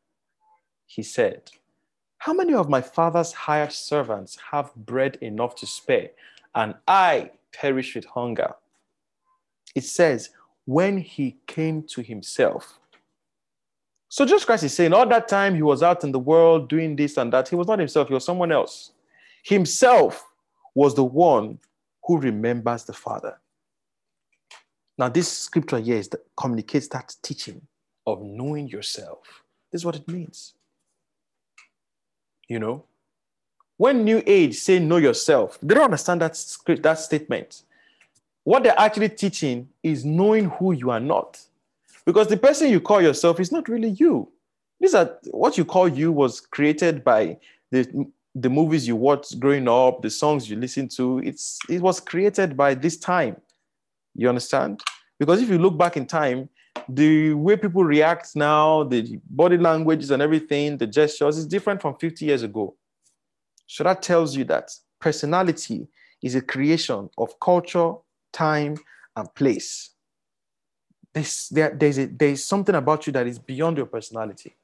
he 0.86 1.02
said, 1.02 1.50
How 2.18 2.32
many 2.32 2.54
of 2.54 2.68
my 2.68 2.80
father's 2.80 3.32
hired 3.32 3.72
servants 3.72 4.38
have 4.50 4.74
bread 4.74 5.16
enough 5.20 5.54
to 5.56 5.66
spare, 5.66 6.10
and 6.54 6.74
I 6.86 7.30
perish 7.52 7.94
with 7.94 8.04
hunger? 8.04 8.54
It 9.74 9.84
says, 9.84 10.30
When 10.64 10.98
he 10.98 11.36
came 11.46 11.82
to 11.88 12.02
himself. 12.02 12.78
So 14.08 14.24
Jesus 14.24 14.44
Christ 14.44 14.62
is 14.62 14.72
saying, 14.72 14.92
all 14.92 15.08
that 15.08 15.26
time 15.26 15.56
he 15.56 15.62
was 15.62 15.82
out 15.82 16.04
in 16.04 16.12
the 16.12 16.20
world 16.20 16.68
doing 16.68 16.94
this 16.94 17.16
and 17.16 17.32
that, 17.32 17.48
he 17.48 17.56
was 17.56 17.66
not 17.66 17.80
himself, 17.80 18.06
he 18.06 18.14
was 18.14 18.24
someone 18.24 18.52
else. 18.52 18.92
Himself 19.42 20.24
was 20.72 20.94
the 20.94 21.02
one 21.02 21.58
who 22.04 22.18
remembers 22.18 22.84
the 22.84 22.92
Father. 22.92 23.40
Now, 24.96 25.08
this 25.08 25.26
scripture 25.26 25.80
here 25.80 25.96
is 25.96 26.08
that 26.10 26.20
communicates 26.36 26.86
that 26.88 27.12
teaching 27.22 27.60
of 28.06 28.22
knowing 28.22 28.68
yourself. 28.68 29.42
This 29.70 29.80
is 29.80 29.84
what 29.84 29.96
it 29.96 30.08
means. 30.08 30.54
You 32.48 32.58
know, 32.58 32.84
when 33.76 34.04
New 34.04 34.22
Age 34.26 34.56
say 34.56 34.78
know 34.78 34.98
yourself, 34.98 35.58
they 35.62 35.74
don't 35.74 35.84
understand 35.84 36.20
that 36.20 36.36
script, 36.36 36.82
that 36.82 36.98
statement. 36.98 37.62
What 38.44 38.62
they're 38.62 38.78
actually 38.78 39.08
teaching 39.08 39.68
is 39.82 40.04
knowing 40.04 40.50
who 40.50 40.72
you 40.72 40.90
are 40.90 41.00
not. 41.00 41.40
Because 42.04 42.28
the 42.28 42.36
person 42.36 42.70
you 42.70 42.80
call 42.80 43.00
yourself 43.00 43.40
is 43.40 43.50
not 43.50 43.68
really 43.68 43.90
you. 43.90 44.28
These 44.78 44.94
are 44.94 45.18
what 45.30 45.56
you 45.56 45.64
call 45.64 45.88
you 45.88 46.12
was 46.12 46.40
created 46.40 47.02
by 47.02 47.38
the, 47.70 48.06
the 48.34 48.50
movies 48.50 48.86
you 48.86 48.96
watched 48.96 49.40
growing 49.40 49.66
up, 49.66 50.02
the 50.02 50.10
songs 50.10 50.48
you 50.50 50.56
listen 50.56 50.88
to. 50.88 51.20
It's 51.20 51.58
it 51.68 51.80
was 51.80 52.00
created 52.00 52.56
by 52.56 52.74
this 52.74 52.98
time. 52.98 53.40
You 54.14 54.28
understand? 54.28 54.82
Because 55.18 55.40
if 55.40 55.48
you 55.48 55.58
look 55.58 55.78
back 55.78 55.96
in 55.96 56.06
time, 56.06 56.48
the 56.88 57.34
way 57.34 57.56
people 57.56 57.84
react 57.84 58.36
now, 58.36 58.84
the 58.84 59.18
body 59.30 59.56
languages 59.56 60.10
and 60.10 60.22
everything, 60.22 60.76
the 60.76 60.86
gestures 60.86 61.38
is 61.38 61.46
different 61.46 61.80
from 61.80 61.96
50 61.96 62.24
years 62.24 62.42
ago. 62.42 62.74
So 63.66 63.84
that 63.84 64.02
tells 64.02 64.36
you 64.36 64.44
that 64.44 64.70
personality 65.00 65.88
is 66.22 66.34
a 66.34 66.40
creation 66.40 67.08
of 67.16 67.38
culture, 67.40 67.92
time, 68.32 68.76
and 69.16 69.34
place. 69.34 69.90
There's, 71.12 71.48
there, 71.48 71.74
there's, 71.78 71.98
a, 71.98 72.06
there's 72.06 72.44
something 72.44 72.74
about 72.74 73.06
you 73.06 73.12
that 73.12 73.26
is 73.26 73.38
beyond 73.38 73.76
your 73.76 73.86
personality. 73.86 74.54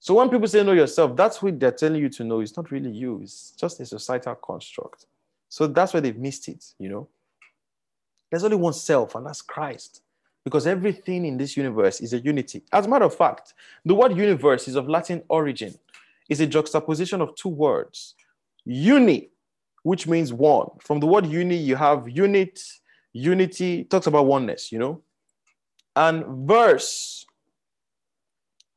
So 0.00 0.14
when 0.14 0.28
people 0.28 0.46
say 0.46 0.62
know 0.62 0.72
yourself, 0.72 1.16
that's 1.16 1.42
what 1.42 1.58
they're 1.58 1.72
telling 1.72 2.00
you 2.00 2.08
to 2.10 2.24
know. 2.24 2.40
It's 2.40 2.56
not 2.56 2.70
really 2.70 2.90
you, 2.90 3.20
it's 3.22 3.52
just 3.58 3.80
a 3.80 3.86
societal 3.86 4.36
construct. 4.36 5.06
So 5.48 5.66
that's 5.66 5.92
where 5.92 6.00
they've 6.00 6.16
missed 6.16 6.48
it, 6.48 6.64
you 6.78 6.88
know. 6.88 7.08
There's 8.30 8.44
only 8.44 8.56
one 8.56 8.72
self, 8.72 9.14
and 9.14 9.26
that's 9.26 9.42
Christ. 9.42 10.02
Because 10.46 10.68
everything 10.68 11.26
in 11.26 11.36
this 11.36 11.56
universe 11.56 12.00
is 12.00 12.12
a 12.12 12.20
unity. 12.20 12.62
As 12.72 12.86
a 12.86 12.88
matter 12.88 13.04
of 13.04 13.12
fact, 13.12 13.54
the 13.84 13.96
word 13.96 14.16
universe 14.16 14.68
is 14.68 14.76
of 14.76 14.88
Latin 14.88 15.24
origin. 15.28 15.74
It's 16.28 16.38
a 16.38 16.46
juxtaposition 16.46 17.20
of 17.20 17.34
two 17.34 17.48
words. 17.48 18.14
Uni, 18.64 19.30
which 19.82 20.06
means 20.06 20.32
one. 20.32 20.68
From 20.78 21.00
the 21.00 21.06
word 21.08 21.26
uni, 21.26 21.56
you 21.56 21.74
have 21.74 22.08
unit, 22.08 22.62
unity, 23.12 23.82
talks 23.90 24.06
about 24.06 24.26
oneness, 24.26 24.70
you 24.70 24.78
know. 24.78 25.02
And 25.96 26.24
verse, 26.46 27.26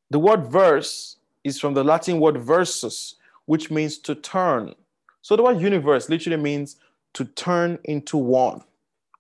the 0.10 0.18
word 0.18 0.48
verse 0.48 1.18
is 1.44 1.60
from 1.60 1.76
the 1.76 1.84
Latin 1.84 2.20
word 2.20 2.40
versus, 2.40 3.14
which 3.46 3.70
means 3.70 4.00
to 4.00 4.16
turn. 4.16 4.74
So 5.22 5.36
the 5.36 5.44
word 5.44 5.62
universe 5.62 6.10
literally 6.10 6.42
means 6.42 6.78
to 7.14 7.26
turn 7.26 7.78
into 7.84 8.18
one 8.18 8.64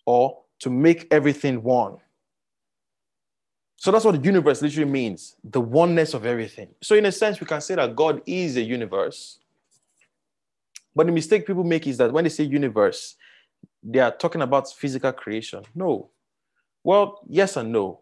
or 0.08 0.40
to 0.62 0.72
make 0.72 1.08
everything 1.12 1.62
one. 1.62 1.98
So 3.82 3.92
that's 3.92 4.04
what 4.04 4.16
the 4.16 4.22
universe 4.22 4.62
literally 4.62 4.92
means 4.92 5.38
the 5.42 5.62
oneness 5.62 6.14
of 6.14 6.26
everything. 6.26 6.68
So, 6.82 6.96
in 6.96 7.06
a 7.06 7.14
sense, 7.14 7.40
we 7.40 7.48
can 7.48 7.62
say 7.62 7.76
that 7.76 7.96
God 7.96 8.22
is 8.26 8.58
a 8.58 8.62
universe. 8.62 9.40
But 10.94 11.06
the 11.06 11.14
mistake 11.14 11.48
people 11.48 11.64
make 11.64 11.88
is 11.88 11.96
that 11.98 12.12
when 12.12 12.26
they 12.26 12.30
say 12.30 12.44
universe, 12.44 13.16
they 13.82 14.00
are 14.00 14.12
talking 14.12 14.42
about 14.42 14.70
physical 14.70 15.14
creation. 15.14 15.64
No. 15.74 16.10
Well, 16.84 17.22
yes 17.30 17.56
and 17.56 17.72
no. 17.72 18.02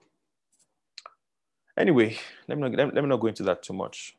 Anyway, 1.77 2.17
let 2.47 2.57
me 2.57 2.69
not, 2.69 2.93
let, 2.95 3.03
me 3.03 3.09
not 3.09 3.19
go 3.19 3.27
into 3.27 3.43
that 3.43 3.61
too 3.61 3.73
much. 3.73 4.17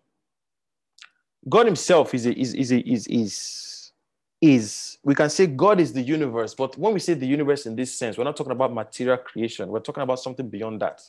God 1.49 1.67
Himself 1.67 2.15
is 2.15 2.27
a, 2.27 2.39
is 2.39 2.55
is 2.55 2.70
a, 2.70 2.78
is 2.78 3.07
is 3.09 3.93
is 4.41 4.99
we 5.03 5.17
can 5.17 5.28
say 5.28 5.49
God 5.49 5.81
is 5.81 5.93
the 5.93 6.03
universe, 6.03 6.55
but 6.55 6.78
when 6.78 6.95
we 6.95 7.01
say 7.01 7.15
the 7.15 7.27
universe 7.27 7.67
in 7.67 7.75
this 7.75 7.93
sense, 7.99 8.17
we're 8.17 8.23
not 8.23 8.37
talking 8.37 8.53
about 8.53 8.73
material 8.73 9.17
creation. 9.17 9.69
We're 9.69 9.81
talking 9.81 10.05
about 10.05 10.20
something 10.20 10.49
beyond 10.49 10.83
that. 10.83 11.03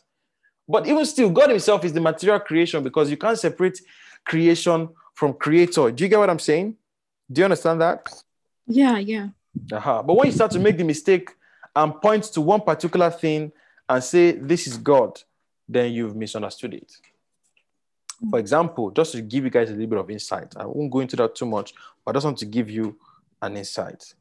But 0.69 0.87
even 0.87 1.03
still, 1.05 1.31
God 1.31 1.49
Himself 1.49 1.83
is 1.83 1.93
the 1.93 1.99
material 1.99 2.39
creation 2.39 2.83
because 2.83 3.09
you 3.09 3.17
can't 3.17 3.37
separate 3.39 3.81
creation 4.23 4.87
from 5.15 5.33
creator. 5.33 5.89
Do 5.89 6.03
you 6.03 6.09
get 6.09 6.19
what 6.19 6.29
I'm 6.29 6.37
saying? 6.39 6.75
Do 7.31 7.41
you 7.41 7.45
understand 7.45 7.81
that? 7.81 8.07
yeah 8.67 8.99
yeah 8.99 9.29
Uh-huh. 9.71 10.03
But 10.03 10.13
when 10.15 10.27
you 10.27 10.31
start 10.31 10.51
to 10.51 10.59
make 10.59 10.77
the 10.77 10.83
mistake 10.83 11.31
and 11.75 11.99
point 11.99 12.25
to 12.35 12.41
one 12.41 12.61
particular 12.61 13.09
thing 13.09 13.51
and 13.89 14.03
say, 14.03 14.31
This 14.33 14.67
is 14.67 14.77
God, 14.77 15.19
then 15.67 15.91
you've 15.91 16.15
misunderstood 16.15 16.75
it. 16.75 16.91
For 18.29 18.37
example, 18.37 18.91
just 18.91 19.13
to 19.13 19.21
give 19.21 19.45
you 19.45 19.49
guys 19.49 19.69
a 19.69 19.73
little 19.73 19.87
bit 19.87 19.99
of 19.99 20.09
insight, 20.11 20.53
I 20.55 20.65
won't 20.65 20.91
go 20.91 20.99
into 20.99 21.15
that 21.15 21.35
too 21.35 21.45
much, 21.45 21.73
but 22.05 22.11
I 22.11 22.13
just 22.17 22.25
want 22.25 22.37
to 22.39 22.45
give 22.45 22.69
you 22.69 22.95
an 23.41 23.57
insight. 23.57 24.13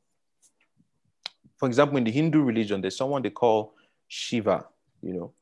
For 1.59 1.67
example, 1.67 1.99
in 1.99 2.05
the 2.05 2.10
Hindu 2.12 2.41
religion, 2.41 2.81
there's 2.81 2.97
someone 2.97 3.20
they 3.20 3.31
call 3.31 3.75
Shiva, 4.07 4.67
you 5.02 5.12
know, 5.12 5.33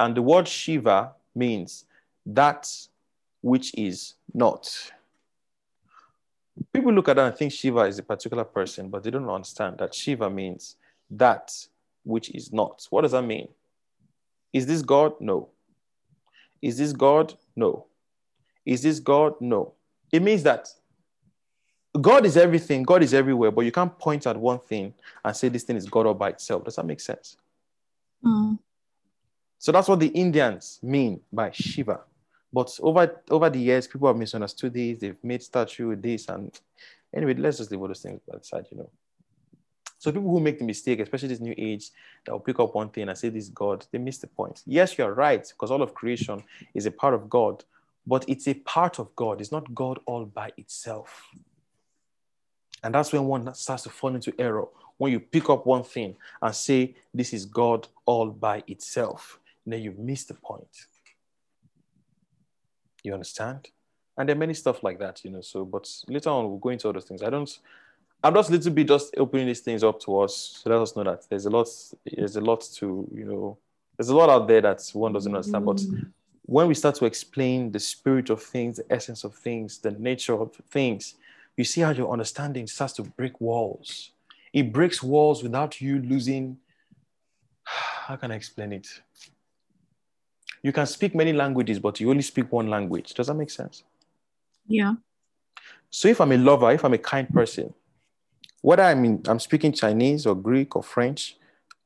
and 0.00 0.16
the 0.16 0.22
word 0.22 0.48
Shiva 0.48 1.12
means 1.34 1.84
that 2.24 2.68
which 3.42 3.72
is 3.74 4.14
not. 4.32 4.92
People 6.72 6.92
look 6.92 7.08
at 7.08 7.16
that 7.16 7.26
and 7.26 7.36
think 7.36 7.52
Shiva 7.52 7.80
is 7.80 7.98
a 7.98 8.02
particular 8.02 8.44
person, 8.44 8.88
but 8.88 9.02
they 9.02 9.10
don't 9.10 9.28
understand 9.28 9.78
that 9.78 9.94
Shiva 9.94 10.30
means 10.30 10.76
that 11.10 11.52
which 12.02 12.30
is 12.30 12.50
not. 12.52 12.86
What 12.88 13.02
does 13.02 13.12
that 13.12 13.22
mean? 13.22 13.48
Is 14.52 14.66
this 14.66 14.80
God? 14.80 15.12
No. 15.20 15.50
Is 16.62 16.78
this 16.78 16.92
God? 16.92 17.34
No. 17.54 17.86
Is 18.64 18.82
this 18.82 19.00
God? 19.00 19.34
No. 19.40 19.74
It 20.10 20.22
means 20.22 20.42
that 20.44 20.68
God 22.00 22.24
is 22.24 22.36
everything, 22.38 22.84
God 22.84 23.02
is 23.02 23.12
everywhere, 23.12 23.50
but 23.50 23.62
you 23.66 23.72
can't 23.72 23.96
point 23.98 24.26
at 24.26 24.36
one 24.36 24.60
thing 24.60 24.94
and 25.24 25.36
say 25.36 25.48
this 25.48 25.64
thing 25.64 25.76
is 25.76 25.86
God 25.86 26.06
all 26.06 26.14
by 26.14 26.30
itself. 26.30 26.64
Does 26.64 26.76
that 26.76 26.86
make 26.86 27.00
sense? 27.00 27.36
Mm. 28.24 28.58
So 29.60 29.72
that's 29.72 29.88
what 29.88 30.00
the 30.00 30.08
Indians 30.08 30.78
mean 30.82 31.20
by 31.30 31.50
Shiva. 31.50 32.00
But 32.50 32.74
over 32.82 33.22
over 33.30 33.50
the 33.50 33.58
years, 33.58 33.86
people 33.86 34.08
have 34.08 34.16
misunderstood 34.16 34.72
this. 34.72 34.98
They've 34.98 35.22
made 35.22 35.42
statue 35.42 35.88
with 35.88 36.02
this, 36.02 36.28
and 36.28 36.58
anyway, 37.14 37.34
let's 37.34 37.58
just 37.58 37.70
leave 37.70 37.80
all 37.80 37.86
those 37.86 38.00
things 38.00 38.22
aside, 38.32 38.66
you 38.70 38.78
know. 38.78 38.90
So 39.98 40.10
people 40.10 40.30
who 40.30 40.40
make 40.40 40.58
the 40.58 40.64
mistake, 40.64 40.98
especially 41.00 41.28
this 41.28 41.40
new 41.40 41.54
age, 41.58 41.90
that 42.24 42.32
will 42.32 42.40
pick 42.40 42.58
up 42.58 42.74
one 42.74 42.88
thing 42.88 43.10
and 43.10 43.18
say 43.18 43.28
this 43.28 43.44
is 43.44 43.50
God, 43.50 43.84
they 43.92 43.98
miss 43.98 44.16
the 44.16 44.28
point. 44.28 44.62
Yes, 44.64 44.96
you're 44.96 45.12
right, 45.12 45.46
because 45.46 45.70
all 45.70 45.82
of 45.82 45.92
creation 45.92 46.42
is 46.72 46.86
a 46.86 46.90
part 46.90 47.12
of 47.12 47.28
God, 47.28 47.62
but 48.06 48.24
it's 48.26 48.48
a 48.48 48.54
part 48.54 48.98
of 48.98 49.14
God. 49.14 49.42
It's 49.42 49.52
not 49.52 49.74
God 49.74 50.00
all 50.06 50.24
by 50.24 50.52
itself. 50.56 51.28
And 52.82 52.94
that's 52.94 53.12
when 53.12 53.26
one 53.26 53.52
starts 53.54 53.82
to 53.82 53.90
fall 53.90 54.14
into 54.14 54.32
error. 54.38 54.68
When 54.96 55.12
you 55.12 55.20
pick 55.20 55.50
up 55.50 55.66
one 55.66 55.82
thing 55.82 56.16
and 56.40 56.54
say, 56.54 56.94
This 57.12 57.34
is 57.34 57.44
God 57.44 57.88
all 58.06 58.30
by 58.30 58.62
itself, 58.66 59.39
then 59.66 59.82
you've 59.82 59.98
missed 59.98 60.28
the 60.28 60.34
point. 60.34 60.86
You 63.02 63.14
understand? 63.14 63.68
And 64.16 64.28
there 64.28 64.36
are 64.36 64.38
many 64.38 64.54
stuff 64.54 64.82
like 64.82 64.98
that, 64.98 65.24
you 65.24 65.30
know. 65.30 65.40
So, 65.40 65.64
but 65.64 65.88
later 66.08 66.30
on, 66.30 66.48
we'll 66.48 66.58
go 66.58 66.68
into 66.70 66.88
other 66.88 67.00
things. 67.00 67.22
I 67.22 67.30
don't, 67.30 67.58
I'm 68.22 68.34
just 68.34 68.50
a 68.50 68.52
little 68.52 68.72
bit 68.72 68.88
just 68.88 69.14
opening 69.16 69.46
these 69.46 69.60
things 69.60 69.82
up 69.82 70.00
to 70.00 70.20
us 70.20 70.60
to 70.62 70.68
let 70.68 70.80
us 70.80 70.94
know 70.94 71.04
that 71.04 71.28
there's 71.28 71.46
a 71.46 71.50
lot, 71.50 71.68
there's 72.04 72.36
a 72.36 72.40
lot 72.40 72.60
to, 72.74 73.08
you 73.14 73.24
know, 73.24 73.58
there's 73.96 74.10
a 74.10 74.16
lot 74.16 74.28
out 74.28 74.48
there 74.48 74.60
that 74.60 74.82
one 74.92 75.12
doesn't 75.12 75.34
understand. 75.34 75.64
But 75.64 75.82
when 76.42 76.66
we 76.66 76.74
start 76.74 76.96
to 76.96 77.04
explain 77.04 77.70
the 77.70 77.80
spirit 77.80 78.28
of 78.28 78.42
things, 78.42 78.76
the 78.76 78.92
essence 78.92 79.24
of 79.24 79.34
things, 79.34 79.78
the 79.78 79.92
nature 79.92 80.34
of 80.34 80.54
things, 80.70 81.14
you 81.56 81.64
see 81.64 81.80
how 81.80 81.90
your 81.90 82.10
understanding 82.10 82.66
starts 82.66 82.94
to 82.94 83.02
break 83.02 83.40
walls. 83.40 84.10
It 84.52 84.72
breaks 84.72 85.02
walls 85.02 85.42
without 85.42 85.80
you 85.80 86.00
losing. 86.00 86.58
How 87.64 88.16
can 88.16 88.32
I 88.32 88.34
explain 88.34 88.72
it? 88.72 88.88
You 90.62 90.72
can 90.72 90.86
speak 90.86 91.14
many 91.14 91.32
languages, 91.32 91.78
but 91.78 92.00
you 92.00 92.10
only 92.10 92.22
speak 92.22 92.52
one 92.52 92.68
language. 92.68 93.14
Does 93.14 93.28
that 93.28 93.34
make 93.34 93.50
sense? 93.50 93.82
Yeah. 94.66 94.94
So 95.88 96.08
if 96.08 96.20
I'm 96.20 96.32
a 96.32 96.36
lover, 96.36 96.70
if 96.70 96.84
I'm 96.84 96.94
a 96.94 96.98
kind 96.98 97.28
person, 97.28 97.74
whether 98.62 98.82
I'm 98.82 99.04
in, 99.04 99.22
I'm 99.26 99.40
speaking 99.40 99.72
Chinese 99.72 100.26
or 100.26 100.34
Greek 100.34 100.76
or 100.76 100.82
French, 100.82 101.36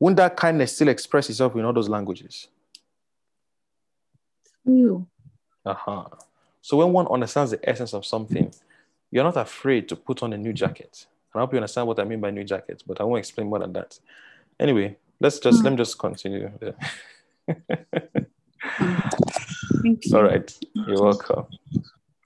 won't 0.00 0.16
that 0.16 0.36
kindness 0.36 0.74
still 0.74 0.88
express 0.88 1.30
itself 1.30 1.54
in 1.54 1.64
all 1.64 1.72
those 1.72 1.88
languages? 1.88 2.48
True. 4.66 5.06
Uh-huh. 5.64 6.04
So 6.60 6.78
when 6.78 6.92
one 6.92 7.06
understands 7.06 7.52
the 7.52 7.68
essence 7.68 7.94
of 7.94 8.04
something, 8.04 8.52
you're 9.10 9.24
not 9.24 9.36
afraid 9.36 9.88
to 9.88 9.96
put 9.96 10.22
on 10.22 10.32
a 10.32 10.36
new 10.36 10.52
jacket. 10.52 11.06
I 11.34 11.40
hope 11.40 11.52
you 11.52 11.58
understand 11.58 11.88
what 11.88 11.98
I 11.98 12.04
mean 12.04 12.20
by 12.20 12.30
new 12.30 12.44
jacket, 12.44 12.82
but 12.86 13.00
I 13.00 13.04
won't 13.04 13.18
explain 13.18 13.48
more 13.48 13.58
than 13.58 13.72
that. 13.72 13.98
Anyway, 14.58 14.96
let's 15.20 15.38
just 15.40 15.64
let 15.64 15.70
me 15.70 15.76
just 15.76 15.98
continue. 15.98 16.50
Thank 18.78 20.06
you. 20.06 20.16
All 20.16 20.24
right, 20.24 20.58
you're 20.74 21.02
welcome. 21.02 21.46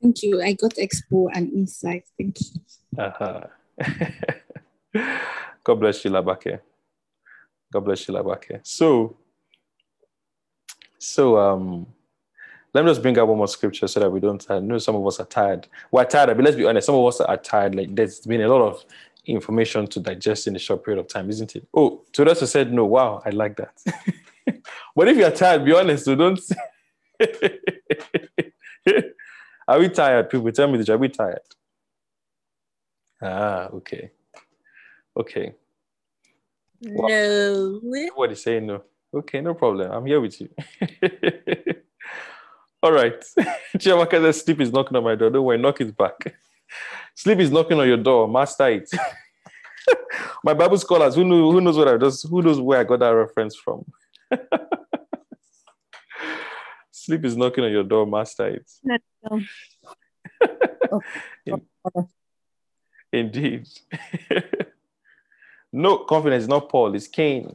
Thank 0.00 0.22
you. 0.22 0.40
I 0.40 0.52
got 0.52 0.74
expo 0.74 1.28
and 1.34 1.52
insight. 1.52 2.04
Thank 2.16 2.38
you. 2.40 2.60
Uh-huh. 2.96 3.40
God 5.64 5.74
bless 5.80 6.04
you, 6.04 6.10
Labake. 6.10 6.60
God 7.72 7.80
bless 7.80 8.08
you, 8.08 8.14
Labake. 8.14 8.60
So, 8.62 9.16
so 10.98 11.36
um, 11.38 11.86
let 12.74 12.84
me 12.84 12.90
just 12.90 13.02
bring 13.02 13.18
out 13.18 13.28
one 13.28 13.38
more 13.38 13.48
scripture 13.48 13.88
so 13.88 14.00
that 14.00 14.10
we 14.10 14.20
don't. 14.20 14.44
I 14.50 14.60
know 14.60 14.78
some 14.78 14.96
of 14.96 15.06
us 15.06 15.20
are 15.20 15.26
tired. 15.26 15.66
We're 15.90 16.04
tired, 16.04 16.36
but 16.36 16.44
let's 16.44 16.56
be 16.56 16.64
honest. 16.64 16.86
Some 16.86 16.94
of 16.94 17.06
us 17.06 17.20
are 17.20 17.36
tired. 17.36 17.74
Like 17.74 17.94
there's 17.94 18.20
been 18.20 18.42
a 18.42 18.48
lot 18.48 18.62
of 18.62 18.84
information 19.26 19.86
to 19.88 20.00
digest 20.00 20.46
in 20.46 20.56
a 20.56 20.58
short 20.58 20.84
period 20.84 21.00
of 21.00 21.08
time, 21.08 21.28
isn't 21.28 21.56
it? 21.56 21.66
Oh, 21.74 22.02
to 22.12 22.24
those 22.24 22.40
who 22.40 22.46
said 22.46 22.72
no, 22.72 22.84
wow, 22.84 23.22
I 23.24 23.30
like 23.30 23.56
that. 23.56 23.72
but 24.96 25.08
if 25.08 25.16
you're 25.16 25.30
tired, 25.30 25.64
be 25.64 25.74
honest. 25.74 26.04
So 26.04 26.14
don't. 26.14 26.40
are 29.68 29.78
we 29.78 29.88
tired? 29.88 30.30
People 30.30 30.52
tell 30.52 30.68
me, 30.68 30.84
are 30.88 30.98
we 30.98 31.08
tired? 31.08 31.40
Ah, 33.20 33.68
okay, 33.72 34.10
okay. 35.16 35.54
No. 36.80 37.80
What 38.14 38.30
is 38.32 38.42
saying 38.42 38.66
no? 38.66 38.82
Okay, 39.12 39.40
no 39.40 39.54
problem. 39.54 39.90
I'm 39.90 40.06
here 40.06 40.20
with 40.20 40.40
you. 40.40 40.48
All 42.82 42.92
right. 42.92 43.20
Chiamaka 43.76 44.20
says 44.20 44.42
sleep 44.42 44.60
is 44.60 44.70
knocking 44.70 44.96
on 44.96 45.02
my 45.02 45.16
door. 45.16 45.30
Don't 45.30 45.44
worry, 45.44 45.58
knock 45.58 45.80
it 45.80 45.96
back. 45.96 46.36
Sleep 47.16 47.40
is 47.40 47.50
knocking 47.50 47.80
on 47.80 47.88
your 47.88 47.96
door. 47.96 48.28
Master 48.28 48.68
it. 48.68 48.88
my 50.44 50.54
Bible 50.54 50.78
scholars, 50.78 51.16
who 51.16 51.24
know, 51.24 51.50
who 51.50 51.60
knows 51.60 51.76
what 51.76 51.88
I 51.88 51.96
just 51.96 52.28
who 52.28 52.42
knows 52.42 52.60
where 52.60 52.78
I 52.80 52.84
got 52.84 53.00
that 53.00 53.08
reference 53.08 53.56
from? 53.56 53.84
sleep 56.90 57.24
is 57.24 57.36
knocking 57.36 57.64
on 57.64 57.72
your 57.72 57.84
door, 57.84 58.06
master 58.06 58.48
it. 58.48 58.70
Indeed. 63.12 63.66
no 65.72 65.98
confidence, 65.98 66.42
is 66.42 66.48
not 66.48 66.68
Paul, 66.68 66.94
it's 66.94 67.08
Cain. 67.08 67.54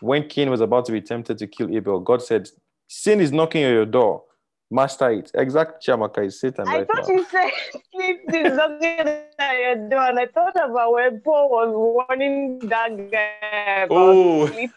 When 0.00 0.28
Cain 0.28 0.50
was 0.50 0.60
about 0.60 0.84
to 0.86 0.92
be 0.92 1.00
tempted 1.00 1.38
to 1.38 1.46
kill 1.46 1.74
Abel, 1.74 2.00
God 2.00 2.22
said, 2.22 2.48
Sin 2.88 3.20
is 3.20 3.32
knocking 3.32 3.64
on 3.64 3.72
your 3.72 3.86
door. 3.86 4.24
Master 4.72 5.10
it. 5.10 5.30
Exact 5.34 5.84
Chiamaka 5.86 6.24
is 6.24 6.40
Satan 6.40 6.66
I 6.66 6.78
right 6.78 6.86
thought 6.86 7.06
now. 7.06 7.14
you 7.14 7.26
said 7.30 7.50
sleep 7.94 8.20
is 8.32 8.56
knocking 8.56 9.06
at 9.38 9.58
your 9.58 9.88
door, 9.90 10.00
and 10.08 10.18
I 10.18 10.26
thought 10.26 10.56
about 10.56 10.92
when 10.94 11.20
Paul 11.20 11.50
was 11.50 12.06
warning 12.08 12.58
that 12.60 13.10
guy 13.10 13.82
about 13.82 13.90
Oh, 13.90 14.46
sleep. 14.46 14.70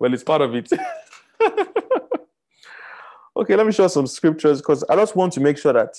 well, 0.00 0.12
it's 0.12 0.24
part 0.24 0.42
of 0.42 0.56
it. 0.56 0.68
okay, 3.36 3.54
let 3.54 3.64
me 3.64 3.70
show 3.72 3.86
some 3.86 4.08
scriptures 4.08 4.60
because 4.60 4.82
I 4.90 4.96
just 4.96 5.14
want 5.14 5.32
to 5.34 5.40
make 5.40 5.56
sure 5.56 5.72
that 5.72 5.94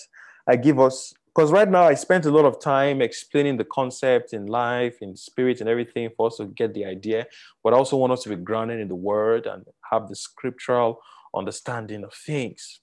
I 0.47 0.57
give 0.57 0.81
us, 0.81 1.14
because 1.33 1.51
right 1.51 1.69
now 1.69 1.83
I 1.83 1.93
spent 1.93 2.25
a 2.25 2.31
lot 2.31 2.43
of 2.43 2.59
time 2.59 3.01
explaining 3.01 3.56
the 3.56 3.65
concept 3.65 4.33
in 4.33 4.47
life, 4.47 4.97
in 5.01 5.15
spirit, 5.15 5.61
and 5.61 5.69
everything 5.69 6.09
for 6.17 6.27
us 6.27 6.38
to 6.38 6.45
get 6.47 6.73
the 6.73 6.83
idea. 6.83 7.25
But 7.64 7.73
I 7.73 7.77
also 7.77 7.95
want 7.95 8.11
us 8.11 8.23
to 8.23 8.30
be 8.30 8.35
grounded 8.35 8.81
in 8.81 8.89
the 8.89 8.95
word 8.95 9.45
and 9.45 9.65
have 9.91 10.09
the 10.09 10.15
scriptural 10.15 10.99
understanding 11.38 12.03
of 12.03 12.14
things. 12.14 12.82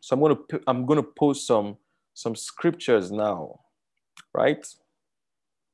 So 0.00 0.14
I'm 0.14 0.20
going 0.20 0.36
to 0.36 0.60
I'm 0.66 0.86
going 0.86 1.02
to 1.02 1.08
post 1.08 1.46
some 1.46 1.76
some 2.14 2.34
scriptures 2.34 3.10
now, 3.12 3.60
right? 4.32 4.64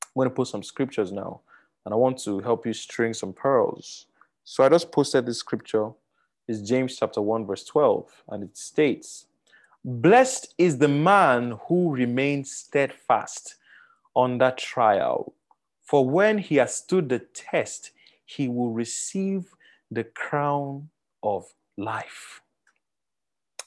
I'm 0.02 0.20
going 0.20 0.28
to 0.28 0.34
post 0.34 0.52
some 0.52 0.62
scriptures 0.62 1.12
now, 1.12 1.40
and 1.84 1.94
I 1.94 1.96
want 1.96 2.18
to 2.24 2.40
help 2.40 2.66
you 2.66 2.72
string 2.72 3.14
some 3.14 3.32
pearls. 3.32 4.06
So 4.44 4.64
I 4.64 4.68
just 4.68 4.90
posted 4.90 5.26
this 5.26 5.38
scripture. 5.38 5.90
It's 6.48 6.60
James 6.60 6.96
chapter 6.98 7.22
1, 7.22 7.46
verse 7.46 7.64
12, 7.64 8.24
and 8.28 8.42
it 8.42 8.56
states, 8.56 9.26
Blessed 9.84 10.54
is 10.58 10.78
the 10.78 10.88
man 10.88 11.58
who 11.66 11.92
remains 11.92 12.50
steadfast 12.50 13.56
under 14.16 14.50
trial, 14.50 15.34
for 15.82 16.08
when 16.08 16.38
he 16.38 16.56
has 16.56 16.74
stood 16.76 17.08
the 17.08 17.20
test, 17.20 17.92
he 18.24 18.48
will 18.48 18.70
receive 18.70 19.54
the 19.90 20.04
crown 20.04 20.88
of 21.22 21.46
life. 21.76 22.42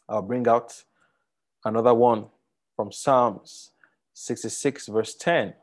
I'll 0.08 0.22
bring 0.22 0.48
out 0.48 0.84
another 1.64 1.93
one 1.93 2.27
from 2.75 2.92
Psalms 2.92 3.72
66, 4.14 4.88
verse 4.88 5.16
10. 5.16 5.53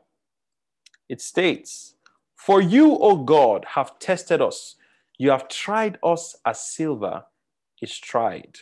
It 1.09 1.21
states, 1.21 1.95
For 2.35 2.61
you, 2.61 2.97
O 2.97 3.17
God, 3.17 3.65
have 3.69 3.99
tested 3.99 4.41
us. 4.41 4.75
You 5.17 5.31
have 5.31 5.47
tried 5.47 5.97
us 6.03 6.35
as 6.45 6.59
silver 6.59 7.23
is 7.81 7.97
tried. 7.97 8.59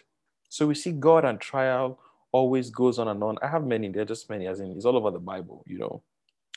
So 0.49 0.67
we 0.67 0.75
see 0.75 0.91
God 0.91 1.23
and 1.23 1.39
trial 1.39 1.99
always 2.31 2.69
goes 2.69 2.99
on 2.99 3.07
and 3.07 3.23
on. 3.23 3.37
I 3.41 3.47
have 3.47 3.65
many, 3.65 3.89
they're 3.89 4.05
just 4.05 4.29
many, 4.29 4.47
as 4.47 4.59
in 4.59 4.71
it's 4.71 4.85
all 4.85 4.97
over 4.97 5.11
the 5.11 5.19
Bible, 5.19 5.63
you 5.65 5.77
know. 5.77 6.03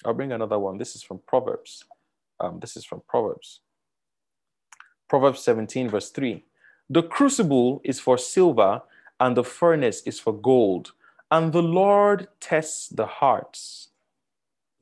I'll 0.04 0.14
bring 0.14 0.32
another 0.32 0.58
one. 0.58 0.78
This 0.78 0.96
is 0.96 1.02
from 1.02 1.20
Proverbs. 1.26 1.84
Um, 2.40 2.58
this 2.60 2.76
is 2.76 2.84
from 2.84 3.02
Proverbs. 3.08 3.60
Proverbs 5.08 5.40
17, 5.40 5.88
verse 5.88 6.10
3. 6.10 6.44
The 6.90 7.02
crucible 7.02 7.80
is 7.82 7.98
for 7.98 8.18
silver, 8.18 8.82
and 9.18 9.36
the 9.36 9.44
furnace 9.44 10.02
is 10.02 10.20
for 10.20 10.32
gold, 10.32 10.92
and 11.30 11.52
the 11.52 11.62
Lord 11.62 12.28
tests 12.40 12.88
the 12.88 13.06
hearts. 13.06 13.88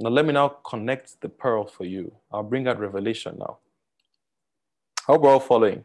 Now, 0.00 0.10
let 0.10 0.26
me 0.26 0.32
now 0.32 0.48
connect 0.48 1.20
the 1.20 1.28
pearl 1.28 1.64
for 1.64 1.84
you. 1.84 2.12
I'll 2.32 2.42
bring 2.42 2.66
out 2.66 2.80
revelation 2.80 3.36
now. 3.38 3.58
I 5.08 5.12
hope 5.12 5.22
we're 5.22 5.30
all 5.30 5.40
following. 5.40 5.84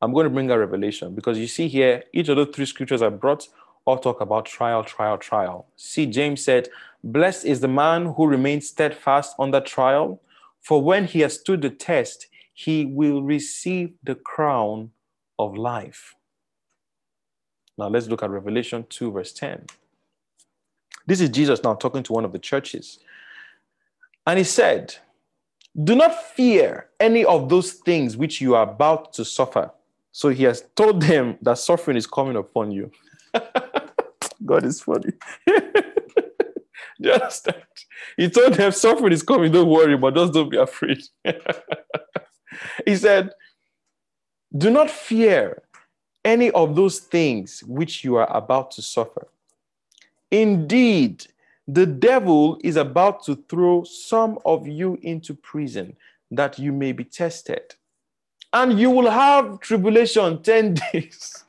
I'm 0.00 0.12
going 0.12 0.24
to 0.24 0.30
bring 0.30 0.50
out 0.50 0.58
revelation 0.58 1.14
because 1.14 1.38
you 1.38 1.48
see 1.48 1.66
here, 1.66 2.04
each 2.12 2.28
of 2.28 2.36
the 2.36 2.46
three 2.46 2.66
scriptures 2.66 3.02
I 3.02 3.08
brought 3.08 3.48
all 3.84 3.98
talk 3.98 4.20
about 4.20 4.46
trial, 4.46 4.84
trial, 4.84 5.18
trial. 5.18 5.66
See, 5.76 6.06
James 6.06 6.44
said, 6.44 6.68
Blessed 7.02 7.46
is 7.46 7.60
the 7.60 7.68
man 7.68 8.06
who 8.14 8.26
remains 8.26 8.68
steadfast 8.68 9.34
under 9.38 9.60
trial, 9.60 10.20
for 10.60 10.82
when 10.82 11.06
he 11.06 11.20
has 11.20 11.34
stood 11.34 11.62
the 11.62 11.70
test, 11.70 12.26
he 12.52 12.84
will 12.84 13.22
receive 13.22 13.92
the 14.02 14.14
crown 14.14 14.90
of 15.38 15.56
life. 15.56 16.14
Now 17.78 17.88
let's 17.88 18.08
look 18.08 18.22
at 18.22 18.30
Revelation 18.30 18.86
2, 18.88 19.12
verse 19.12 19.32
10. 19.32 19.66
This 21.06 21.20
is 21.20 21.28
Jesus 21.28 21.62
now 21.62 21.74
talking 21.74 22.02
to 22.04 22.12
one 22.12 22.24
of 22.24 22.32
the 22.32 22.38
churches. 22.38 22.98
And 24.26 24.38
he 24.38 24.44
said, 24.44 24.96
Do 25.82 25.94
not 25.94 26.14
fear 26.34 26.88
any 26.98 27.24
of 27.24 27.48
those 27.48 27.74
things 27.74 28.16
which 28.16 28.40
you 28.40 28.54
are 28.54 28.68
about 28.68 29.12
to 29.14 29.24
suffer. 29.24 29.70
So 30.12 30.30
he 30.30 30.44
has 30.44 30.64
told 30.74 31.02
them 31.02 31.38
that 31.42 31.58
suffering 31.58 31.96
is 31.96 32.06
coming 32.06 32.36
upon 32.36 32.70
you. 32.70 32.90
God 34.44 34.64
is 34.64 34.80
funny. 34.80 35.12
You 36.98 37.12
understand? 37.12 37.62
He 38.16 38.30
told 38.30 38.54
them 38.54 38.72
suffering 38.72 39.12
is 39.12 39.22
coming, 39.22 39.52
don't 39.52 39.68
worry, 39.68 39.96
but 39.96 40.14
just 40.14 40.32
don't 40.32 40.50
be 40.50 40.56
afraid. 40.56 41.02
he 42.86 42.96
said, 42.96 43.30
Do 44.56 44.70
not 44.70 44.90
fear 44.90 45.62
any 46.24 46.50
of 46.50 46.74
those 46.74 46.98
things 46.98 47.62
which 47.66 48.04
you 48.04 48.16
are 48.16 48.30
about 48.36 48.72
to 48.72 48.82
suffer. 48.82 49.28
Indeed, 50.30 51.26
the 51.68 51.86
devil 51.86 52.58
is 52.62 52.76
about 52.76 53.24
to 53.24 53.36
throw 53.48 53.84
some 53.84 54.38
of 54.44 54.66
you 54.66 54.98
into 55.02 55.34
prison 55.34 55.96
that 56.30 56.58
you 56.58 56.72
may 56.72 56.92
be 56.92 57.04
tested. 57.04 57.74
And 58.52 58.78
you 58.78 58.90
will 58.90 59.10
have 59.10 59.60
tribulation 59.60 60.42
10 60.42 60.74
days. 60.92 61.44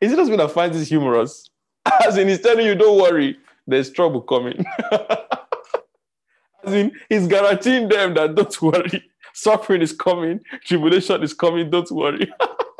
Is 0.00 0.12
it 0.12 0.16
just 0.16 0.28
going 0.28 0.40
to 0.40 0.48
find 0.48 0.72
this 0.72 0.88
humorous? 0.88 1.48
As 2.06 2.16
in, 2.16 2.28
he's 2.28 2.40
telling 2.40 2.66
you, 2.66 2.74
don't 2.74 3.00
worry, 3.00 3.38
there's 3.66 3.90
trouble 3.90 4.20
coming. 4.22 4.64
As 6.64 6.72
in, 6.72 6.92
he's 7.08 7.26
guaranteeing 7.26 7.88
them 7.88 8.14
that 8.14 8.34
don't 8.34 8.62
worry, 8.62 9.10
suffering 9.34 9.82
is 9.82 9.92
coming, 9.92 10.40
tribulation 10.64 11.22
is 11.22 11.34
coming, 11.34 11.70
don't 11.70 11.90
worry. 11.90 12.32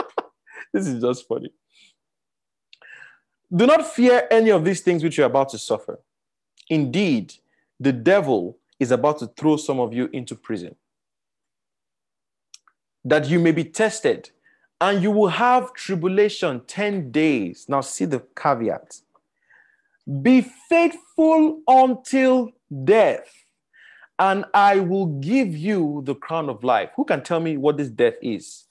this 0.72 0.86
is 0.86 1.02
just 1.02 1.26
funny. 1.26 1.52
Do 3.54 3.66
not 3.66 3.86
fear 3.86 4.26
any 4.30 4.50
of 4.50 4.64
these 4.64 4.80
things 4.80 5.04
which 5.04 5.18
you're 5.18 5.26
about 5.26 5.50
to 5.50 5.58
suffer. 5.58 6.00
Indeed, 6.68 7.34
the 7.78 7.92
devil 7.92 8.58
is 8.80 8.90
about 8.90 9.18
to 9.18 9.26
throw 9.26 9.56
some 9.56 9.78
of 9.78 9.92
you 9.92 10.08
into 10.12 10.34
prison, 10.34 10.74
that 13.04 13.28
you 13.28 13.38
may 13.38 13.52
be 13.52 13.64
tested, 13.64 14.30
and 14.80 15.02
you 15.02 15.10
will 15.10 15.28
have 15.28 15.74
tribulation 15.74 16.62
10 16.66 17.12
days. 17.12 17.66
Now, 17.68 17.82
see 17.82 18.06
the 18.06 18.24
caveat 18.34 19.02
be 20.20 20.40
faithful 20.68 21.60
until 21.66 22.50
death, 22.84 23.41
and 24.22 24.44
I 24.54 24.78
will 24.78 25.06
give 25.06 25.56
you 25.56 26.00
the 26.04 26.14
crown 26.14 26.48
of 26.48 26.62
life. 26.62 26.90
Who 26.94 27.04
can 27.04 27.24
tell 27.24 27.40
me 27.40 27.56
what 27.56 27.76
this 27.76 27.88
death 27.88 28.14
is? 28.22 28.66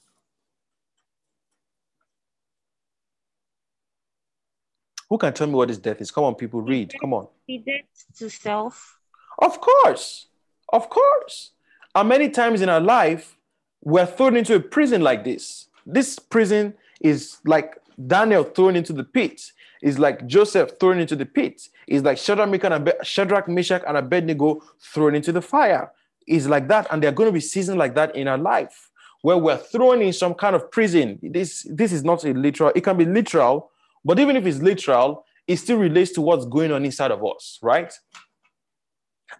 Who 5.09 5.17
can 5.17 5.33
tell 5.33 5.47
me 5.47 5.53
what 5.55 5.67
this 5.67 5.77
death 5.77 5.99
is? 5.99 6.09
Come 6.09 6.23
on, 6.23 6.35
people, 6.35 6.61
read. 6.61 6.93
Come 7.01 7.13
on. 7.13 7.27
Be 7.47 7.57
dead 7.57 7.81
to 8.17 8.30
self. 8.30 8.97
Of 9.39 9.59
course. 9.59 10.27
Of 10.71 10.89
course. 10.89 11.51
And 11.93 12.07
many 12.07 12.30
times 12.30 12.61
in 12.61 12.69
our 12.69 12.80
life, 12.80 13.38
we're 13.81 14.05
thrown 14.05 14.38
into 14.38 14.55
a 14.55 14.59
prison 14.61 15.01
like 15.01 15.25
this. 15.25 15.67
This 15.85 16.17
prison 16.17 16.75
is 17.01 17.39
like 17.43 17.75
Daniel 18.07 18.45
thrown 18.45 18.77
into 18.77 18.93
the 18.93 19.03
pit. 19.03 19.51
Is 19.81 19.97
like 19.97 20.27
Joseph 20.27 20.79
thrown 20.79 20.99
into 20.99 21.15
the 21.15 21.25
pit. 21.25 21.67
Is 21.87 22.03
like 22.03 22.17
Shadrach, 22.17 23.47
Meshach, 23.47 23.83
and 23.87 23.97
Abednego 23.97 24.61
thrown 24.79 25.15
into 25.15 25.31
the 25.31 25.41
fire. 25.41 25.91
Is 26.27 26.47
like 26.47 26.67
that, 26.67 26.87
and 26.91 27.01
there 27.01 27.09
are 27.09 27.13
going 27.13 27.29
to 27.29 27.33
be 27.33 27.39
seasons 27.39 27.77
like 27.77 27.95
that 27.95 28.15
in 28.15 28.27
our 28.27 28.37
life 28.37 28.89
where 29.21 29.37
we're 29.37 29.57
thrown 29.57 30.01
in 30.01 30.13
some 30.13 30.33
kind 30.33 30.55
of 30.55 30.69
prison. 30.71 31.19
This 31.21 31.65
this 31.69 31.91
is 31.91 32.03
not 32.03 32.23
a 32.23 32.33
literal. 32.33 32.71
It 32.75 32.83
can 32.83 32.97
be 32.97 33.05
literal, 33.05 33.71
but 34.03 34.19
even 34.19 34.35
if 34.35 34.45
it's 34.45 34.59
literal, 34.59 35.25
it 35.47 35.57
still 35.57 35.77
relates 35.77 36.11
to 36.11 36.21
what's 36.21 36.45
going 36.45 36.71
on 36.71 36.85
inside 36.85 37.11
of 37.11 37.23
us, 37.25 37.59
right? 37.61 37.93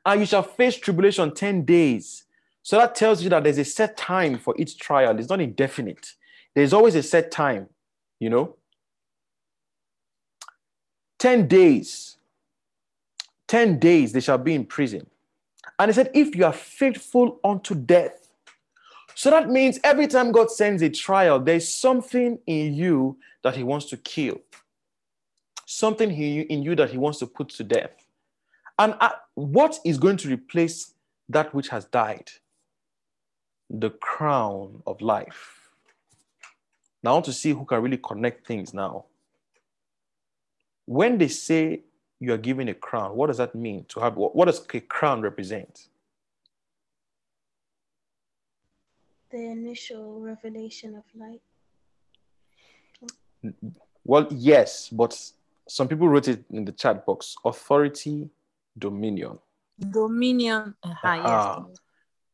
And 0.06 0.20
you 0.20 0.26
shall 0.26 0.44
face 0.44 0.78
tribulation 0.78 1.34
10 1.34 1.66
days. 1.66 2.26
So 2.64 2.78
that 2.78 2.96
tells 2.96 3.24
you 3.24 3.30
that 3.30 3.44
there's 3.44 3.58
a 3.58 3.66
set 3.66 3.98
time 3.98 4.38
for 4.38 4.56
each 4.58 4.78
trial. 4.78 5.18
It's 5.18 5.30
not 5.30 5.42
indefinite. 5.42 6.08
There's 6.54 6.74
always 6.74 6.96
a 6.96 7.04
set 7.04 7.32
time, 7.32 7.68
you 8.20 8.30
know? 8.30 8.56
10 11.22 11.48
days. 11.48 12.18
10 13.48 13.80
days 13.80 14.12
they 14.12 14.20
shall 14.20 14.38
be 14.38 14.56
in 14.56 14.66
prison. 14.66 15.06
And 15.78 15.90
he 15.90 15.94
said, 15.94 16.10
if 16.14 16.36
you 16.36 16.46
are 16.46 16.54
faithful 16.54 17.40
unto 17.44 17.76
death. 17.76 18.28
So 19.14 19.30
that 19.30 19.50
means 19.50 19.80
every 19.84 20.08
time 20.08 20.32
God 20.32 20.50
sends 20.50 20.82
a 20.82 20.90
trial, 20.90 21.40
there's 21.40 21.68
something 21.68 22.40
in 22.48 22.74
you 22.74 23.18
that 23.44 23.56
he 23.56 23.64
wants 23.64 23.86
to 23.88 23.98
kill 23.98 24.40
something 25.66 26.12
in 26.12 26.64
you 26.64 26.76
that 26.76 26.90
he 26.90 26.98
wants 26.98 27.20
to 27.20 27.26
put 27.26 27.48
to 27.48 27.64
death. 27.64 27.92
And 28.78 28.94
what 29.36 29.80
is 29.86 29.98
going 29.98 30.18
to 30.18 30.28
replace 30.28 30.94
that 31.30 31.54
which 31.56 31.70
has 31.70 31.86
died? 31.86 32.30
The 33.70 33.92
crown 33.92 34.84
of 34.86 35.00
life. 35.02 35.70
Now, 37.02 37.12
I 37.12 37.14
want 37.14 37.26
to 37.26 37.34
see 37.34 37.52
who 37.52 37.64
can 37.64 37.82
really 37.82 37.98
connect 37.98 38.46
things 38.46 38.74
now. 38.74 39.06
When 40.92 41.18
they 41.18 41.30
say 41.30 41.84
you 42.20 42.34
are 42.34 42.38
given 42.38 42.68
a 42.68 42.74
crown, 42.74 43.16
what 43.16 43.28
does 43.28 43.38
that 43.38 43.56
mean? 43.56 43.86
To 43.92 44.02
have 44.02 44.18
what 44.18 44.46
does 44.46 44.62
a 44.74 44.82
crown 44.82 45.22
represent? 45.22 45.88
The 49.32 49.38
initial 49.38 50.20
revelation 50.20 50.96
of 50.96 51.06
light. 51.16 51.42
Well, 54.04 54.28
yes, 54.32 54.90
but 54.90 55.18
some 55.66 55.88
people 55.88 56.10
wrote 56.10 56.28
it 56.28 56.44
in 56.52 56.66
the 56.66 56.74
chat 56.74 57.06
box 57.06 57.38
authority, 57.46 58.30
dominion. 58.78 59.40
Dominion. 59.80 60.76
Uh-huh, 60.84 61.08
uh-huh. 61.08 61.64
Yes. 61.70 61.78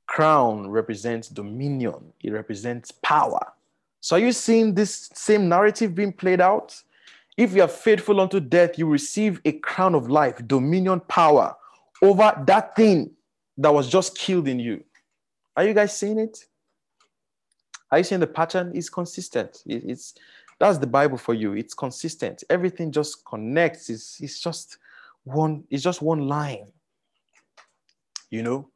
Crown 0.07 0.67
represents 0.67 1.27
dominion, 1.27 2.11
it 2.23 2.31
represents 2.31 2.91
power. 2.91 3.53
So, 4.01 4.15
are 4.15 4.19
you 4.19 4.31
seeing 4.31 4.73
this 4.73 5.11
same 5.13 5.47
narrative 5.47 5.93
being 5.93 6.11
played 6.11 6.41
out? 6.41 6.81
If 7.37 7.53
you 7.53 7.61
are 7.61 7.67
faithful 7.67 8.19
unto 8.19 8.39
death, 8.39 8.79
you 8.79 8.87
receive 8.87 9.39
a 9.45 9.51
crown 9.53 9.93
of 9.93 10.09
life, 10.09 10.45
dominion, 10.47 10.99
power 11.01 11.55
over 12.01 12.33
that 12.47 12.75
thing 12.75 13.11
that 13.57 13.73
was 13.73 13.87
just 13.87 14.17
killed 14.17 14.47
in 14.47 14.59
you. 14.59 14.83
Are 15.55 15.63
you 15.63 15.73
guys 15.73 15.95
seeing 15.95 16.19
it? 16.19 16.45
Are 17.91 17.99
you 17.99 18.03
seeing 18.03 18.21
the 18.21 18.27
pattern? 18.27 18.71
It's 18.75 18.89
consistent. 18.89 19.63
It's 19.65 20.15
that's 20.59 20.79
the 20.79 20.87
Bible 20.87 21.17
for 21.17 21.35
you. 21.35 21.53
It's 21.53 21.73
consistent. 21.73 22.43
Everything 22.49 22.91
just 22.91 23.23
connects. 23.25 23.89
It's, 23.89 24.19
it's 24.19 24.39
just 24.39 24.77
one, 25.23 25.63
it's 25.69 25.83
just 25.83 26.01
one 26.01 26.27
line. 26.27 26.71
You 28.31 28.43
know? 28.43 28.69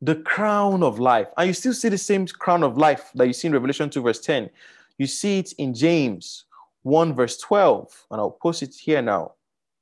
The 0.00 0.16
crown 0.16 0.82
of 0.82 0.98
life. 0.98 1.28
And 1.36 1.48
you 1.48 1.52
still 1.52 1.74
see 1.74 1.90
the 1.90 1.98
same 1.98 2.26
crown 2.26 2.62
of 2.62 2.78
life 2.78 3.10
that 3.14 3.26
you 3.26 3.34
see 3.34 3.48
in 3.48 3.52
Revelation 3.52 3.90
2, 3.90 4.00
verse 4.00 4.20
10. 4.20 4.48
You 4.96 5.06
see 5.06 5.40
it 5.40 5.52
in 5.58 5.74
James 5.74 6.46
1, 6.82 7.14
verse 7.14 7.38
12. 7.38 8.06
And 8.10 8.20
I'll 8.20 8.30
post 8.30 8.62
it 8.62 8.74
here 8.74 9.02
now. 9.02 9.32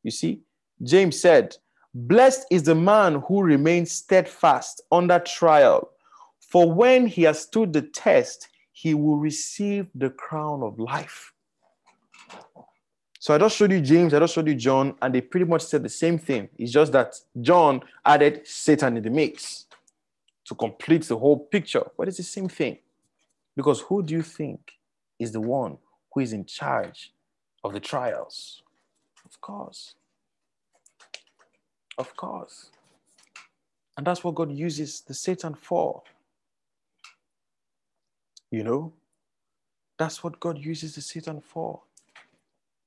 You 0.02 0.10
see, 0.10 0.40
James 0.82 1.20
said, 1.20 1.56
Blessed 1.94 2.46
is 2.50 2.64
the 2.64 2.74
man 2.74 3.22
who 3.26 3.42
remains 3.42 3.92
steadfast 3.92 4.82
under 4.92 5.18
trial, 5.18 5.90
for 6.38 6.70
when 6.70 7.06
he 7.06 7.22
has 7.22 7.40
stood 7.40 7.72
the 7.72 7.82
test, 7.82 8.48
he 8.72 8.94
will 8.94 9.16
receive 9.16 9.88
the 9.94 10.10
crown 10.10 10.62
of 10.62 10.78
life. 10.78 11.32
So 13.20 13.34
I 13.34 13.38
just 13.38 13.56
showed 13.56 13.72
you 13.72 13.80
James, 13.80 14.14
I 14.14 14.20
just 14.20 14.34
showed 14.34 14.46
you 14.46 14.54
John, 14.54 14.94
and 15.02 15.12
they 15.12 15.20
pretty 15.20 15.46
much 15.46 15.62
said 15.62 15.82
the 15.82 15.88
same 15.88 16.18
thing. 16.18 16.48
It's 16.56 16.70
just 16.70 16.92
that 16.92 17.16
John 17.40 17.82
added 18.04 18.46
Satan 18.46 18.96
in 18.96 19.02
the 19.02 19.10
mix 19.10 19.66
to 20.44 20.54
complete 20.54 21.02
the 21.02 21.18
whole 21.18 21.38
picture. 21.38 21.84
But 21.96 22.08
it's 22.08 22.18
the 22.18 22.22
same 22.22 22.48
thing. 22.48 22.78
Because 23.56 23.80
who 23.80 24.02
do 24.04 24.14
you 24.14 24.22
think 24.22 24.72
is 25.18 25.32
the 25.32 25.40
one 25.40 25.78
who 26.12 26.20
is 26.20 26.32
in 26.32 26.44
charge 26.44 27.12
of 27.64 27.72
the 27.72 27.80
trials? 27.80 28.62
Of 29.24 29.40
course. 29.40 29.94
Of 31.96 32.16
course. 32.16 32.70
And 33.96 34.06
that's 34.06 34.22
what 34.22 34.36
God 34.36 34.52
uses 34.52 35.00
the 35.00 35.14
Satan 35.14 35.54
for. 35.54 36.02
You 38.50 38.64
know, 38.64 38.92
that's 39.98 40.22
what 40.22 40.40
God 40.40 40.58
uses 40.58 40.94
the 40.94 41.02
Satan 41.02 41.40
for. 41.40 41.82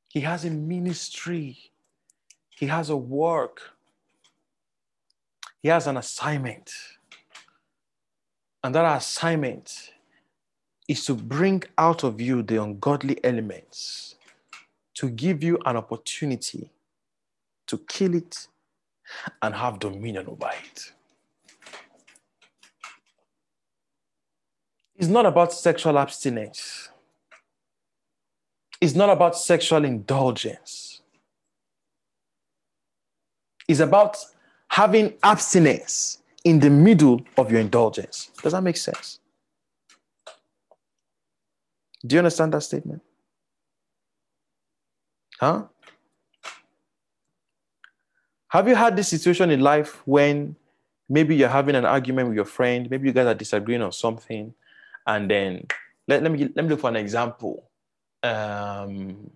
He 0.07 0.21
has 0.21 0.45
a 0.45 0.49
ministry, 0.49 1.71
he 2.49 2.67
has 2.67 2.89
a 2.89 2.97
work, 2.97 3.61
he 5.61 5.69
has 5.69 5.87
an 5.87 5.97
assignment. 5.97 6.71
And 8.63 8.73
that 8.75 8.97
assignment 8.97 9.91
is 10.91 11.05
to 11.05 11.15
bring 11.15 11.63
out 11.77 12.03
of 12.03 12.19
you 12.19 12.43
the 12.43 12.61
ungodly 12.61 13.17
elements, 13.23 14.15
to 14.93 15.09
give 15.09 15.41
you 15.41 15.57
an 15.65 15.77
opportunity 15.77 16.69
to 17.65 17.77
kill 17.87 18.13
it 18.13 18.47
and 19.41 19.55
have 19.55 19.79
dominion 19.79 20.27
over 20.27 20.49
it. 20.49 20.65
it. 20.73 20.91
is 24.97 25.07
not 25.07 25.25
about 25.25 25.53
sexual 25.53 25.97
abstinence. 25.97 26.89
It's 28.81 28.93
not 28.93 29.09
about 29.09 29.37
sexual 29.37 29.85
indulgence. 29.85 31.01
It's 33.65 33.79
about 33.79 34.17
having 34.67 35.13
abstinence 35.23 36.17
in 36.43 36.59
the 36.59 36.69
middle 36.69 37.21
of 37.37 37.49
your 37.49 37.61
indulgence. 37.61 38.29
Does 38.43 38.51
that 38.51 38.61
make 38.61 38.75
sense? 38.75 39.20
Do 42.05 42.15
you 42.15 42.19
understand 42.19 42.53
that 42.53 42.61
statement? 42.61 43.01
Huh? 45.39 45.65
Have 48.49 48.67
you 48.67 48.75
had 48.75 48.95
this 48.95 49.07
situation 49.07 49.49
in 49.49 49.61
life 49.61 50.01
when 50.05 50.55
maybe 51.09 51.35
you're 51.35 51.49
having 51.49 51.75
an 51.75 51.85
argument 51.85 52.27
with 52.27 52.35
your 52.35 52.45
friend, 52.45 52.89
maybe 52.89 53.07
you 53.07 53.13
guys 53.13 53.27
are 53.27 53.33
disagreeing 53.33 53.81
on 53.81 53.91
something, 53.91 54.53
and 55.07 55.29
then 55.29 55.67
let, 56.07 56.21
let 56.23 56.31
me 56.31 56.49
let 56.55 56.63
me 56.63 56.69
look 56.69 56.81
for 56.81 56.89
an 56.89 56.95
example. 56.95 57.69
Um, 58.23 59.31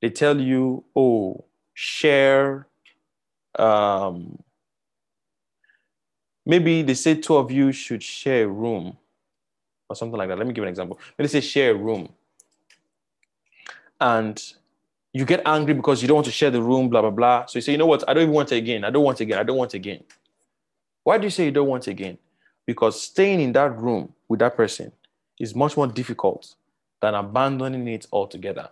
they 0.00 0.10
tell 0.10 0.40
you, 0.40 0.84
oh, 0.94 1.44
share 1.74 2.68
um, 3.58 4.38
maybe 6.46 6.82
they 6.82 6.94
say 6.94 7.14
two 7.14 7.36
of 7.36 7.50
you 7.50 7.72
should 7.72 8.02
share 8.02 8.44
a 8.44 8.48
room 8.48 8.96
or 9.88 9.96
something 9.96 10.18
like 10.18 10.28
that. 10.28 10.38
Let 10.38 10.46
me 10.46 10.52
give 10.52 10.64
an 10.64 10.68
example. 10.68 10.98
They 11.16 11.26
say 11.26 11.40
share 11.40 11.72
a 11.72 11.74
room. 11.74 12.10
And 14.00 14.40
you 15.12 15.24
get 15.24 15.42
angry 15.46 15.74
because 15.74 16.02
you 16.02 16.08
don't 16.08 16.16
want 16.16 16.26
to 16.26 16.32
share 16.32 16.50
the 16.50 16.62
room, 16.62 16.88
blah, 16.88 17.00
blah, 17.00 17.10
blah. 17.10 17.46
So 17.46 17.58
you 17.58 17.62
say, 17.62 17.72
you 17.72 17.78
know 17.78 17.86
what? 17.86 18.08
I 18.08 18.14
don't 18.14 18.24
even 18.24 18.34
want 18.34 18.52
it 18.52 18.56
again. 18.56 18.84
I 18.84 18.90
don't 18.90 19.04
want 19.04 19.20
it 19.20 19.24
again. 19.24 19.38
I 19.38 19.42
don't 19.42 19.56
want 19.56 19.74
it 19.74 19.78
again. 19.78 20.04
Why 21.02 21.18
do 21.18 21.24
you 21.24 21.30
say 21.30 21.46
you 21.46 21.50
don't 21.50 21.68
want 21.68 21.88
it 21.88 21.92
again? 21.92 22.18
Because 22.66 23.00
staying 23.00 23.40
in 23.40 23.52
that 23.52 23.76
room 23.78 24.12
with 24.28 24.40
that 24.40 24.56
person 24.56 24.92
is 25.40 25.54
much 25.54 25.76
more 25.76 25.86
difficult 25.86 26.54
than 27.00 27.14
abandoning 27.14 27.88
it 27.88 28.06
altogether. 28.12 28.68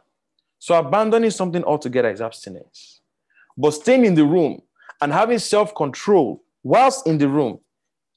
So 0.58 0.78
abandoning 0.78 1.30
something 1.30 1.64
altogether 1.64 2.10
is 2.10 2.20
abstinence. 2.20 3.00
But 3.56 3.70
staying 3.70 4.04
in 4.04 4.14
the 4.14 4.24
room 4.24 4.60
and 5.00 5.12
having 5.12 5.38
self-control 5.38 6.42
whilst 6.62 7.06
in 7.06 7.18
the 7.18 7.28
room 7.28 7.60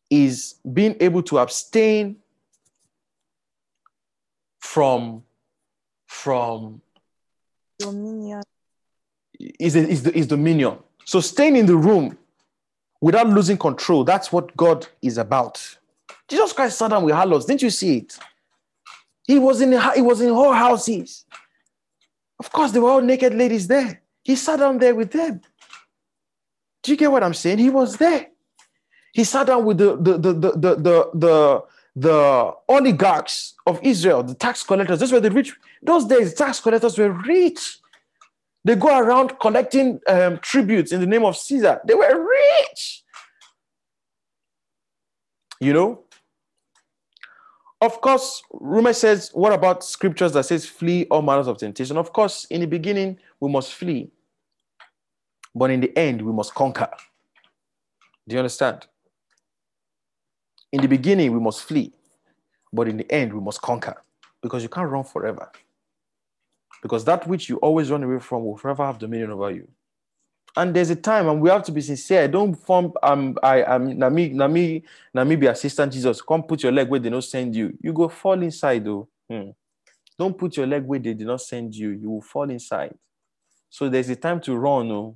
is 0.10 0.56
being 0.74 0.98
able 1.00 1.24
to 1.24 1.40
abstain 1.40 2.18
from 4.60 5.24
from 6.08 6.82
Dominion. 7.80 8.44
is 9.40 9.76
is 9.76 10.06
is 10.08 10.28
dominion. 10.28 10.78
So 11.06 11.22
staying 11.22 11.56
in 11.56 11.66
the 11.66 11.76
room 11.76 12.18
without 13.02 13.28
losing 13.28 13.58
control, 13.58 14.04
that's 14.04 14.32
what 14.32 14.56
God 14.58 14.88
is 15.02 15.18
about. 15.18 15.78
Jesus 16.28 16.54
Christ 16.54 16.78
sat 16.78 16.90
down 16.92 17.04
with 17.04 17.16
harlots. 17.16 17.46
Didn't 17.46 17.62
you 17.62 17.70
see 17.70 17.98
it? 17.98 18.18
He 19.26 19.40
was 19.40 19.62
in 19.62 19.72
he 19.96 20.02
was 20.02 20.22
in 20.22 20.30
whole 20.30 20.54
houses. 20.54 21.26
Of 22.40 22.52
course, 22.52 22.72
there 22.72 22.82
were 22.82 22.90
all 22.90 23.02
naked 23.02 23.34
ladies 23.34 23.68
there. 23.68 24.02
He 24.24 24.36
sat 24.36 24.60
down 24.60 24.78
there 24.78 24.96
with 24.96 25.12
them. 25.12 25.42
Do 26.84 26.92
you 26.92 26.98
get 26.98 27.12
what 27.12 27.24
I'm 27.24 27.34
saying? 27.34 27.58
He 27.58 27.70
was 27.70 27.98
there. 27.98 28.28
He 29.14 29.24
sat 29.24 29.48
down 29.48 29.66
with 29.66 29.78
the 29.78 29.96
the 29.98 30.18
the 30.18 30.34
the 30.34 30.52
the 30.52 30.76
the, 30.76 31.10
the, 31.14 31.64
the 31.96 32.54
oligarchs 32.68 33.56
of 33.66 33.80
Israel, 33.84 34.24
the 34.24 34.36
tax 34.36 34.64
collectors. 34.64 35.00
Those 35.00 35.12
were 35.12 35.20
the 35.20 35.32
rich. 35.32 35.56
Those 35.82 36.06
days, 36.06 36.34
tax 36.34 36.60
collectors 36.60 36.98
were 36.98 37.12
rich. 37.12 37.80
They 38.64 38.76
go 38.76 38.98
around 38.98 39.40
collecting 39.40 40.00
um, 40.08 40.38
tributes 40.40 40.92
in 40.92 41.00
the 41.00 41.08
name 41.08 41.26
of 41.26 41.38
Caesar. 41.38 41.82
They 41.86 41.96
were 41.96 42.28
rich. 42.28 43.04
You 45.60 45.74
know? 45.74 46.04
Of 47.82 48.02
course, 48.02 48.44
Rume 48.54 48.94
says, 48.94 49.32
what 49.34 49.54
about 49.54 49.86
scriptures 49.86 50.34
that 50.34 50.46
says 50.46 50.66
flee 50.66 51.06
all 51.10 51.22
manners 51.22 51.48
of 51.48 51.58
temptation? 51.58 51.96
Of 51.96 52.12
course, 52.12 52.46
in 52.46 52.60
the 52.62 52.68
beginning, 52.68 53.18
we 53.40 53.50
must 53.50 53.74
flee. 53.74 54.12
But 55.56 55.72
in 55.72 55.80
the 55.80 55.98
end, 55.98 56.22
we 56.22 56.34
must 56.34 56.54
conquer. 56.54 56.90
Do 58.28 58.36
you 58.36 58.40
understand? 58.40 58.86
In 60.72 60.82
the 60.82 60.88
beginning, 60.88 61.34
we 61.34 61.40
must 61.40 61.64
flee, 61.64 61.92
but 62.72 62.88
in 62.88 62.98
the 62.98 63.12
end, 63.12 63.34
we 63.34 63.42
must 63.42 63.62
conquer 63.62 64.04
because 64.42 64.64
you 64.64 64.70
can't 64.70 64.90
run 64.90 65.04
forever. 65.04 65.52
Because 66.82 67.04
that 67.06 67.28
which 67.28 67.50
you 67.50 67.58
always 67.58 67.92
run 67.92 68.04
away 68.04 68.20
from 68.20 68.46
will 68.46 68.58
forever 68.58 68.86
have 68.86 69.00
dominion 69.00 69.32
over 69.32 69.52
you. 69.52 69.68
And 70.56 70.76
there's 70.76 70.90
a 70.90 70.96
time, 70.96 71.28
and 71.28 71.42
we 71.42 71.50
have 71.50 71.64
to 71.64 71.72
be 71.72 71.82
sincere. 71.82 72.28
Don't 72.28 72.56
form. 72.56 72.94
Um, 73.04 73.38
I 73.44 73.62
am 73.64 73.98
Nami 73.98 74.30
Nami 74.30 74.84
Namibia 75.16 75.52
assistant 75.52 75.94
Jesus. 75.94 76.22
Come 76.22 76.44
put 76.44 76.64
your 76.64 76.72
leg 76.72 76.90
where 76.90 77.00
they 77.00 77.10
don't 77.10 77.22
send 77.22 77.56
you. 77.56 77.78
You 77.82 77.94
go 77.94 78.10
fall 78.10 78.42
inside 78.42 78.86
though. 78.86 79.08
Hmm. 79.30 79.52
Don't 80.18 80.38
put 80.38 80.58
your 80.58 80.68
leg 80.68 80.86
where 80.86 81.00
they 81.00 81.14
did 81.14 81.28
not 81.28 81.42
send 81.42 81.76
you. 81.76 81.92
You 81.92 82.10
will 82.10 82.22
fall 82.22 82.50
inside. 82.50 82.96
So 83.70 83.90
there's 83.90 84.10
a 84.10 84.16
time 84.16 84.42
to 84.42 84.56
run. 84.56 84.92
Oh. 84.92 85.16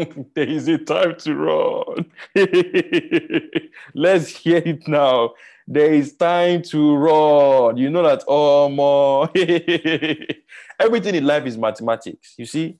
there 0.34 0.48
is 0.48 0.68
a 0.68 0.78
time 0.78 1.16
to 1.16 1.34
run. 1.34 2.10
Let's 3.94 4.28
hear 4.28 4.58
it 4.58 4.86
now. 4.88 5.34
There 5.66 5.92
is 5.92 6.14
time 6.14 6.62
to 6.62 6.96
run. 6.96 7.76
You 7.76 7.90
know 7.90 8.02
that, 8.02 8.24
oh. 8.26 9.28
Everything 10.80 11.14
in 11.14 11.24
life 11.24 11.46
is 11.46 11.56
mathematics. 11.56 12.34
You 12.36 12.46
see? 12.46 12.78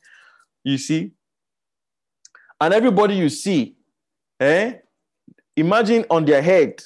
You 0.64 0.78
see? 0.78 1.12
And 2.60 2.74
everybody 2.74 3.14
you 3.14 3.28
see, 3.28 3.76
eh? 4.38 4.74
Imagine 5.56 6.04
on 6.10 6.24
their 6.24 6.42
head, 6.42 6.82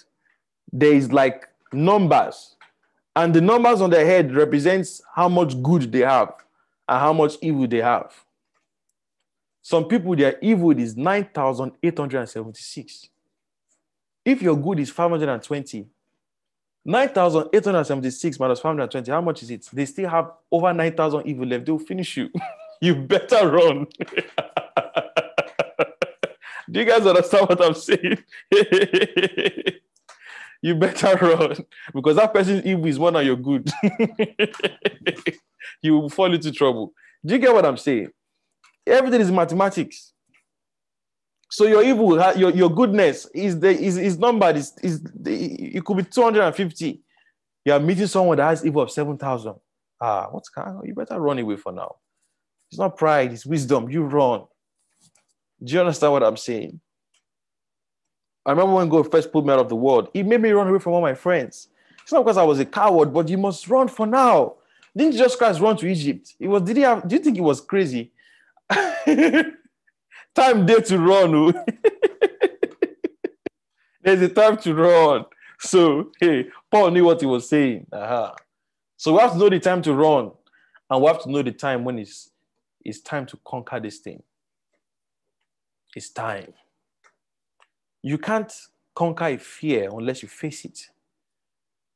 there 0.73 0.93
is 0.93 1.13
like 1.13 1.49
numbers. 1.73 2.57
And 3.17 3.33
the 3.33 3.41
numbers 3.41 3.81
on 3.81 3.91
their 3.91 4.05
head 4.05 4.35
represents 4.35 5.01
how 5.15 5.29
much 5.29 5.61
good 5.63 5.91
they 5.93 6.01
have 6.01 6.33
and 6.89 7.01
how 7.01 7.13
much 7.13 7.37
evil 7.41 7.67
they 7.67 7.81
have. 7.81 8.13
Some 9.65 9.87
people, 9.87 10.15
their 10.15 10.39
evil 10.43 10.79
is 10.79 10.95
9,876. 10.95 13.09
If 14.23 14.43
your 14.43 14.59
good 14.59 14.81
is 14.81 14.91
520, 14.91 15.87
9,876 16.85 18.39
minus 18.39 18.61
520, 18.61 19.11
how 19.11 19.23
much 19.23 19.43
is 19.43 19.51
it? 19.51 19.67
They 19.73 19.87
still 19.87 20.11
have 20.11 20.33
over 20.53 20.71
9,000 20.71 21.27
evil 21.27 21.47
left. 21.47 21.65
They'll 21.65 21.79
finish 21.79 22.19
you. 22.19 22.29
you 22.83 22.95
better 22.95 23.51
run. 23.51 23.87
Do 26.71 26.81
you 26.81 26.85
guys 26.85 27.07
understand 27.07 27.49
what 27.49 27.65
I'm 27.65 27.73
saying? 27.73 28.19
you 30.61 30.75
better 30.75 31.17
run 31.17 31.57
because 31.95 32.17
that 32.17 32.35
person's 32.35 32.67
evil 32.67 32.85
is 32.85 32.99
one 32.99 33.17
of 33.17 33.25
your 33.25 33.37
good. 33.37 33.71
you 35.81 35.99
will 35.99 36.11
fall 36.11 36.35
into 36.35 36.53
trouble. 36.53 36.93
Do 37.25 37.33
you 37.33 37.41
get 37.41 37.55
what 37.55 37.65
I'm 37.65 37.79
saying? 37.79 38.11
Everything 38.87 39.21
is 39.21 39.31
mathematics. 39.31 40.13
So 41.51 41.67
your 41.67 41.83
evil, 41.83 42.17
your, 42.37 42.51
your 42.51 42.71
goodness 42.71 43.27
is 43.35 43.61
the 43.61 43.71
is, 43.71 43.97
is 43.97 44.19
numbered. 44.19 44.57
Is, 44.57 44.73
is 44.83 45.01
it 45.25 45.85
could 45.85 45.97
be 45.97 46.03
250. 46.03 47.01
You 47.65 47.73
are 47.73 47.81
meeting 47.81 48.07
someone 48.07 48.37
that 48.37 48.49
has 48.49 48.67
evil 48.67 48.83
of 48.83 48.91
7,000. 48.91 49.55
Ah, 50.01 50.29
what's 50.31 50.49
kind 50.49 50.77
you 50.85 50.95
better 50.95 51.19
run 51.19 51.39
away 51.39 51.57
for 51.57 51.73
now. 51.73 51.97
It's 52.71 52.79
not 52.79 52.97
pride, 52.97 53.33
it's 53.33 53.47
wisdom. 53.47 53.89
You 53.89 54.03
run. 54.03 54.43
Do 55.63 55.73
you 55.73 55.81
understand 55.81 56.13
what 56.13 56.23
I'm 56.23 56.37
saying? 56.37 56.81
I 58.45 58.51
remember 58.51 58.75
when 58.75 58.89
God 58.89 59.11
first 59.11 59.33
put 59.33 59.47
me 59.47 59.53
out 59.53 59.61
of 59.61 59.69
the 59.69 59.77
world, 59.77 60.11
it 60.13 60.27
made 60.27 60.43
me 60.43 60.51
run 60.51 60.69
away 60.69 60.79
from 60.79 60.93
all 60.93 61.01
my 61.01 61.15
friends. 61.15 61.69
It's 62.03 62.13
not 62.13 62.23
because 62.25 62.37
I 62.37 62.43
was 62.43 62.59
a 62.59 62.67
coward, 62.67 63.15
but 63.15 63.29
you 63.29 63.39
must 63.39 63.67
run 63.69 63.89
for 63.89 64.07
now. 64.07 64.57
Didn't 64.95 65.13
Jesus 65.13 65.37
Christ 65.37 65.61
run 65.61 65.77
to 65.79 65.87
Egypt? 65.87 66.35
It 66.39 66.49
was, 66.49 66.63
did 66.63 66.77
he 66.77 66.83
have, 66.83 67.09
do 67.09 67.17
you 67.17 67.23
think 67.23 67.39
it 67.39 67.43
was 67.43 67.61
crazy? 67.61 68.13
time 70.35 70.67
there 70.67 70.81
to 70.81 70.99
run. 70.99 71.35
Oh. 71.35 71.53
There's 74.03 74.23
a 74.23 74.29
time 74.29 74.57
to 74.59 74.75
run. 74.75 75.25
So, 75.61 76.13
hey, 76.21 76.49
Paul 76.71 76.91
knew 76.91 77.05
what 77.05 77.21
he 77.21 77.27
was 77.27 77.49
saying. 77.49 77.87
Uh-huh. 77.91 78.33
So 78.97 79.13
we 79.15 79.21
have 79.21 79.33
to 79.33 79.39
know 79.39 79.49
the 79.49 79.61
time 79.61 79.83
to 79.83 79.95
run, 79.95 80.31
and 80.91 81.01
we 81.01 81.07
have 81.09 81.23
to 81.23 81.31
know 81.31 81.43
the 81.43 81.53
time 81.53 81.85
when 81.85 81.99
it's, 81.99 82.31
it's 82.85 83.01
time 83.01 83.27
to 83.27 83.39
conquer 83.47 83.81
this 83.81 83.99
thing. 83.99 84.23
It's 85.97 86.11
time. 86.11 86.53
You 88.03 88.19
can't 88.19 88.53
conquer 88.95 89.27
a 89.27 89.39
fear 89.39 89.89
unless 89.91 90.23
you 90.23 90.29
face 90.29 90.65
it. 90.65 90.89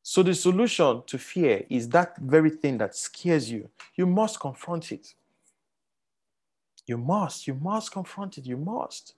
So 0.03 0.23
the 0.23 0.35
solution 0.35 1.03
to 1.07 1.19
fear 1.19 1.65
is 1.69 1.89
that 1.91 2.17
very 2.19 2.49
thing 2.49 2.79
that 2.79 2.97
scares 2.97 3.51
you. 3.51 3.69
You 3.95 4.07
must 4.07 4.41
confront 4.41 4.91
it. 4.93 5.15
You 6.89 6.97
must, 6.97 7.47
you 7.47 7.55
must 7.55 7.93
confront 7.93 8.39
it. 8.39 8.47
You 8.47 8.57
must. 8.57 9.15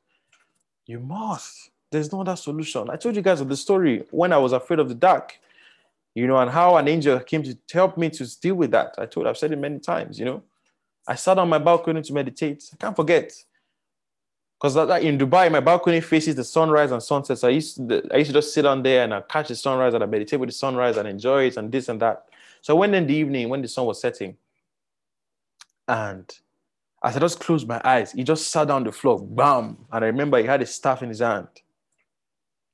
You 0.87 0.99
must. 0.99 1.71
There's 1.91 2.13
no 2.13 2.21
other 2.21 2.37
solution. 2.37 2.91
I 2.91 2.97
told 2.97 3.15
you 3.15 3.23
guys 3.23 3.41
of 3.41 3.49
the 3.49 3.57
story 3.57 4.05
when 4.11 4.33
I 4.33 4.39
was 4.39 4.53
afraid 4.53 4.81
of 4.81 4.89
the 4.89 4.95
dark, 4.95 5.39
you 6.15 6.27
know, 6.27 6.37
and 6.37 6.51
how 6.51 6.77
an 6.77 6.89
angel 6.89 7.19
came 7.21 7.45
to 7.45 7.57
help 7.73 7.97
me 7.97 8.11
to 8.11 8.41
deal 8.41 8.57
with 8.57 8.73
that. 8.73 8.97
I 8.99 9.07
told, 9.07 9.29
I've 9.29 9.39
said 9.39 9.53
it 9.53 9.59
many 9.59 9.79
times, 9.79 10.19
you 10.19 10.25
know. 10.25 10.43
I 11.07 11.15
sat 11.15 11.39
on 11.39 11.49
my 11.49 11.59
balcony 11.59 12.03
to 12.03 12.13
meditate. 12.13 12.69
I 12.73 12.77
can't 12.77 12.97
forget. 12.97 13.33
Because 14.61 14.77
in 15.03 15.17
Dubai, 15.17 15.51
my 15.51 15.61
balcony 15.61 16.01
faces 16.01 16.35
the 16.35 16.45
sunrise 16.45 16.91
and 16.91 17.03
sunset. 17.03 17.39
So 17.39 17.49
I 17.49 17.53
used 17.53 17.77
to, 17.77 18.03
I 18.13 18.19
used 18.19 18.31
to 18.31 18.35
just 18.35 18.53
sit 18.53 18.67
on 18.67 18.83
there 18.83 19.05
and 19.05 19.15
I 19.15 19.21
catch 19.23 19.49
the 19.49 19.55
sunrise 19.55 19.95
and 19.95 20.03
I 20.03 20.07
meditate 20.07 20.39
with 20.41 20.51
the 20.51 20.55
sunrise 20.55 20.97
and 20.97 21.09
enjoy 21.09 21.45
it 21.45 21.57
and 21.57 21.73
this 21.73 21.89
and 21.89 22.01
that. 22.03 22.27
So 22.61 22.77
I 22.77 22.79
went 22.81 22.95
in 22.95 23.07
the 23.07 23.15
evening 23.15 23.49
when 23.49 23.63
the 23.63 23.69
sun 23.69 23.87
was 23.87 24.01
setting, 24.01 24.37
and 25.89 26.31
as 27.03 27.17
I 27.17 27.20
just 27.20 27.41
closed 27.41 27.67
my 27.67 27.81
eyes, 27.85 28.12
he 28.12 28.23
just 28.23 28.49
sat 28.49 28.69
down 28.69 28.85
the 28.85 28.93
floor, 28.93 29.20
bam. 29.20 29.79
And 29.91 30.05
I 30.05 30.09
remember 30.09 30.39
he 30.39 30.45
had 30.45 30.62
a 30.62 30.67
staff 30.67 31.03
in 31.03 31.09
his 31.09 31.20
hand. 31.20 31.49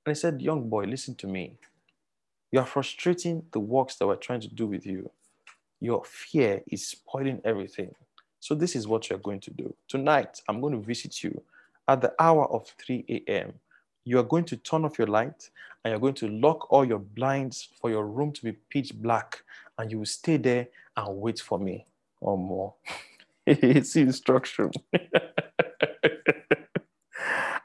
And 0.04 0.14
he 0.16 0.18
said, 0.18 0.42
Young 0.42 0.68
boy, 0.68 0.84
listen 0.84 1.14
to 1.16 1.26
me. 1.26 1.54
You 2.52 2.60
are 2.60 2.66
frustrating 2.66 3.44
the 3.52 3.60
works 3.60 3.96
that 3.96 4.06
we're 4.06 4.16
trying 4.16 4.40
to 4.40 4.48
do 4.48 4.66
with 4.66 4.86
you. 4.86 5.10
Your 5.80 6.04
fear 6.04 6.62
is 6.68 6.86
spoiling 6.86 7.40
everything. 7.44 7.94
So, 8.40 8.54
this 8.54 8.76
is 8.76 8.86
what 8.86 9.10
you're 9.10 9.18
going 9.18 9.40
to 9.40 9.50
do. 9.50 9.74
Tonight, 9.88 10.40
I'm 10.48 10.60
going 10.60 10.72
to 10.72 10.80
visit 10.80 11.22
you 11.22 11.42
at 11.88 12.00
the 12.00 12.12
hour 12.18 12.50
of 12.50 12.68
3 12.84 13.04
a.m., 13.08 13.54
you 14.04 14.18
are 14.18 14.24
going 14.24 14.44
to 14.44 14.56
turn 14.56 14.84
off 14.84 14.98
your 14.98 15.08
light 15.08 15.50
and 15.84 15.90
you're 15.90 16.00
going 16.00 16.14
to 16.14 16.28
lock 16.28 16.72
all 16.72 16.84
your 16.84 16.98
blinds 16.98 17.68
for 17.80 17.90
your 17.90 18.06
room 18.06 18.32
to 18.32 18.44
be 18.44 18.52
pitch 18.52 18.94
black. 18.94 19.42
And 19.78 19.90
you 19.90 19.98
will 19.98 20.06
stay 20.06 20.36
there 20.36 20.68
and 20.96 21.16
wait 21.16 21.40
for 21.40 21.58
me 21.58 21.86
or 22.20 22.38
more. 22.38 22.74
it's 23.48 23.94
instruction. 23.96 24.70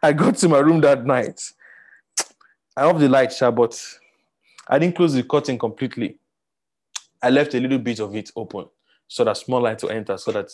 I 0.04 0.14
got 0.14 0.36
to 0.38 0.50
my 0.50 0.60
room 0.60 0.82
that 0.82 1.06
night. 1.06 1.42
I 2.78 2.84
off 2.84 3.00
the 3.00 3.10
light, 3.10 3.34
but 3.40 3.84
I 4.68 4.78
didn't 4.80 4.96
close 4.96 5.14
the 5.14 5.24
curtain 5.24 5.58
completely. 5.58 6.18
I 7.22 7.30
left 7.30 7.54
a 7.56 7.60
little 7.60 7.80
bit 7.80 8.00
of 8.00 8.16
it 8.16 8.32
open 8.36 8.66
so 9.08 9.24
that 9.24 9.38
small 9.38 9.62
light 9.62 9.80
to 9.80 9.90
enter 9.90 10.18
so 10.18 10.32
that 10.32 10.50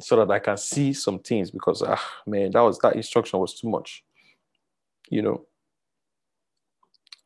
so 0.00 0.16
that 0.16 0.30
I 0.30 0.38
can 0.38 0.56
see 0.56 0.92
some 0.92 1.18
things 1.18 1.50
because 1.50 1.82
ah 1.82 2.02
man, 2.26 2.50
that 2.52 2.60
was 2.60 2.78
that 2.78 2.96
instruction 2.96 3.38
was 3.38 3.54
too 3.58 3.68
much. 3.68 4.02
You 5.10 5.22
know. 5.22 5.46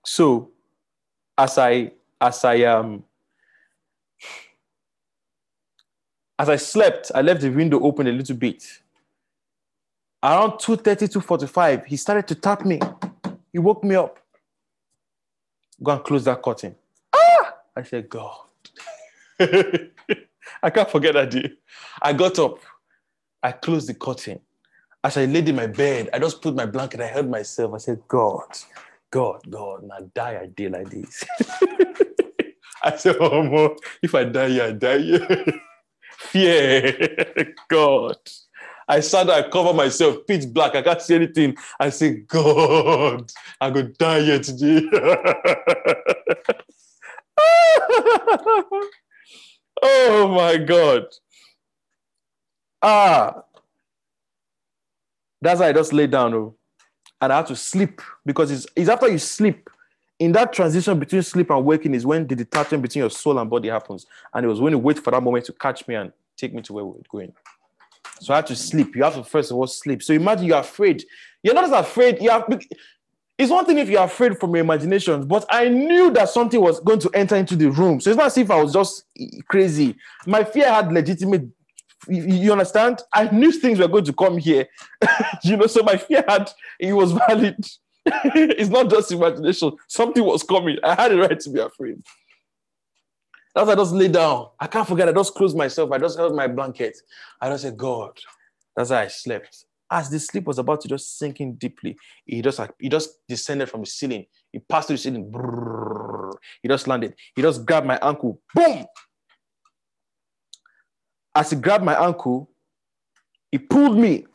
So 0.05 0.51
as 1.39 1.59
I 1.59 1.93
as 2.21 2.45
I 2.45 2.63
um 2.65 3.05
as 6.43 6.49
I 6.49 6.57
slept, 6.57 7.13
I 7.15 7.23
left 7.23 7.41
the 7.43 7.51
window 7.51 7.79
open 7.81 8.09
a 8.09 8.11
little 8.11 8.35
bit. 8.35 8.65
Around 10.25 10.59
2:30 10.59 11.09
to 11.13 11.21
45, 11.21 11.87
he 11.87 11.97
started 11.97 12.27
to 12.27 12.35
tap 12.35 12.65
me. 12.65 12.81
He 13.53 13.61
woke 13.61 13.85
me 13.85 13.95
up. 13.95 14.19
Go 15.81 15.93
and 15.93 16.03
close 16.03 16.25
that 16.25 16.43
curtain. 16.43 16.75
Ah! 17.13 17.55
I 17.77 17.85
said, 17.85 18.09
God. 18.09 18.41
I 19.41 20.71
can't 20.71 20.91
forget 20.91 21.15
that 21.15 21.31
day. 21.31 21.53
I 22.03 22.13
got 22.13 22.37
up. 22.41 22.59
I 23.41 23.53
closed 23.53 23.89
the 23.89 23.95
curtain. 23.95 24.41
As 25.05 25.17
I 25.17 25.27
laid 25.27 25.49
in 25.49 25.55
my 25.55 25.69
bed, 25.69 26.11
I 26.13 26.19
just 26.19 26.43
put 26.43 26.57
my 26.57 26.67
blanket. 26.67 27.01
I 27.01 27.07
held 27.07 27.29
myself. 27.29 27.75
I 27.75 27.79
said, 27.79 28.01
God, 28.09 28.51
God, 29.13 29.49
God, 29.49 29.85
now 29.85 30.11
die 30.13 30.41
I 30.43 30.47
day 30.47 30.69
like 30.69 30.91
this. 30.91 31.25
I 32.83 32.97
said, 32.97 33.17
Oh, 33.21 33.45
more, 33.45 33.77
if 34.03 34.13
I 34.13 34.25
die 34.25 34.67
I 34.67 34.73
die. 34.73 35.61
Fear, 36.33 37.55
God. 37.69 38.17
I 38.89 39.01
sat 39.01 39.27
there, 39.27 39.45
I 39.45 39.51
cover 39.51 39.75
myself, 39.75 40.27
pitch 40.27 40.49
black. 40.49 40.75
I 40.75 40.81
can't 40.81 41.03
see 41.03 41.15
anything. 41.15 41.55
I 41.79 41.91
say, 41.91 42.21
God, 42.21 43.31
I 43.61 43.69
go 43.69 43.83
die 43.83 44.23
here 44.23 44.39
today. 44.39 44.89
oh 49.83 50.29
my 50.29 50.57
God. 50.57 51.05
Ah. 52.81 53.43
That's 55.43 55.61
why 55.61 55.69
I 55.69 55.73
just 55.75 55.93
lay 55.93 56.07
down 56.07 56.33
oh, 56.33 56.55
and 57.21 57.31
I 57.31 57.37
had 57.37 57.47
to 57.49 57.57
sleep 57.57 58.01
because 58.25 58.51
it's, 58.51 58.67
it's 58.75 58.89
after 58.89 59.09
you 59.09 59.19
sleep. 59.19 59.69
In 60.19 60.33
that 60.33 60.55
transition 60.55 60.99
between 60.99 61.21
sleep 61.23 61.51
and 61.51 61.63
waking 61.63 61.95
is 61.95 62.07
when 62.07 62.27
the 62.27 62.37
detachment 62.37 62.81
between 62.81 63.01
your 63.01 63.11
soul 63.11 63.39
and 63.39 63.51
body 63.51 63.69
happens. 63.69 64.07
And 64.33 64.47
it 64.47 64.49
was 64.49 64.63
when 64.63 64.73
you 64.73 64.79
wait 64.79 64.99
for 64.99 65.11
that 65.11 65.21
moment 65.21 65.45
to 65.47 65.53
catch 65.53 65.87
me 65.87 65.97
and 65.97 66.11
take 66.43 66.55
me 66.55 66.63
to 66.63 66.73
where 66.73 66.85
we 66.85 66.99
are 66.99 67.05
going. 67.09 67.33
So 68.21 68.35
I 68.35 68.37
had 68.37 68.47
to 68.49 68.57
sleep. 68.57 68.95
You 68.95 69.05
have 69.05 69.15
to 69.15 69.25
first 69.25 69.51
of 69.51 69.57
all 69.57 69.67
sleep. 69.67 70.03
So 70.03 70.13
imagine 70.13 70.47
you're 70.47 70.59
afraid. 70.59 71.05
You're 71.43 71.55
not 71.55 71.65
as 71.65 71.73
afraid. 71.73 72.21
You 72.21 72.31
are, 72.31 72.47
it's 73.39 73.51
one 73.51 73.65
thing 73.65 73.79
if 73.79 73.89
you're 73.89 74.05
afraid 74.05 74.39
from 74.39 74.55
your 74.55 74.65
imagination, 74.65 75.27
but 75.27 75.45
I 75.49 75.69
knew 75.69 76.11
that 76.13 76.29
something 76.29 76.61
was 76.61 76.81
going 76.81 77.01
to 77.01 77.11
enter 77.15 77.37
into 77.37 77.57
the 77.57 77.71
room. 77.71 78.01
So 78.01 78.11
it's 78.11 78.17
not 78.17 78.27
as 78.27 78.39
if 78.39 78.51
I 78.51 78.63
was 78.63 78.73
just 78.73 79.05
crazy. 79.49 79.97
My 80.27 80.45
fear 80.45 80.69
had 80.69 80.93
legitimate 80.93 81.49
you 82.09 82.51
understand? 82.51 83.01
I 83.15 83.31
knew 83.31 83.53
things 83.53 83.79
were 83.79 83.87
going 83.87 84.05
to 84.07 84.13
come 84.13 84.37
here. 84.37 84.67
you 85.45 85.57
know, 85.57 85.69
so 85.69 85.85
my 85.85 85.97
fear 85.97 86.25
had 86.27 86.51
it 86.81 86.93
was 86.93 87.13
valid. 87.13 87.65
it's 88.05 88.71
not 88.71 88.91
just 88.91 89.13
imagination. 89.13 89.73
Something 89.87 90.25
was 90.25 90.43
coming. 90.43 90.79
I 90.83 91.01
had 91.01 91.13
a 91.13 91.17
right 91.17 91.39
to 91.39 91.51
be 91.51 91.61
afraid. 91.61 92.03
That's 93.55 93.69
I 93.69 93.75
just 93.75 93.93
lay 93.93 94.09
down. 94.09 94.49
I 94.59 94.67
can't 94.67 94.89
forget. 94.89 95.09
I 95.09 95.13
just 95.13 95.35
closed 95.35 95.57
myself. 95.57 95.93
I 95.93 95.99
just 95.99 96.19
held 96.19 96.35
my 96.35 96.47
blanket. 96.47 96.97
I 97.41 97.51
just 97.51 97.65
said, 97.65 97.77
God. 97.77 98.19
That's 98.75 98.91
how 98.91 98.99
I 98.99 99.09
slept. 99.09 99.67
As 99.91 100.09
the 100.09 100.19
sleep 100.19 100.45
was 100.47 100.59
about 100.59 100.81
to 100.81 100.89
just 100.89 101.19
sink 101.19 101.41
in 101.41 101.57
deeply, 101.57 101.97
he 102.25 102.41
just 102.41 102.59
like 102.59 102.71
he 102.79 102.89
just 102.89 103.27
descended 103.29 103.69
from 103.69 103.81
the 103.81 103.87
ceiling. 103.87 104.25
He 104.51 104.59
passed 104.59 104.89
through 104.89 104.97
the 104.97 105.03
ceiling. 105.03 105.31
Brrr, 105.31 106.33
he 106.63 106.69
just 106.69 106.89
landed. 106.89 107.15
He 107.37 107.43
just 107.43 107.67
grabbed 107.67 107.87
my 107.87 107.99
ankle. 108.03 108.41
Boom! 108.55 108.87
as 111.35 111.51
he 111.51 111.57
grabbed 111.57 111.85
my 111.85 111.95
ankle, 111.95 112.51
he 113.51 113.59
pulled 113.59 113.97
me. 113.97 114.27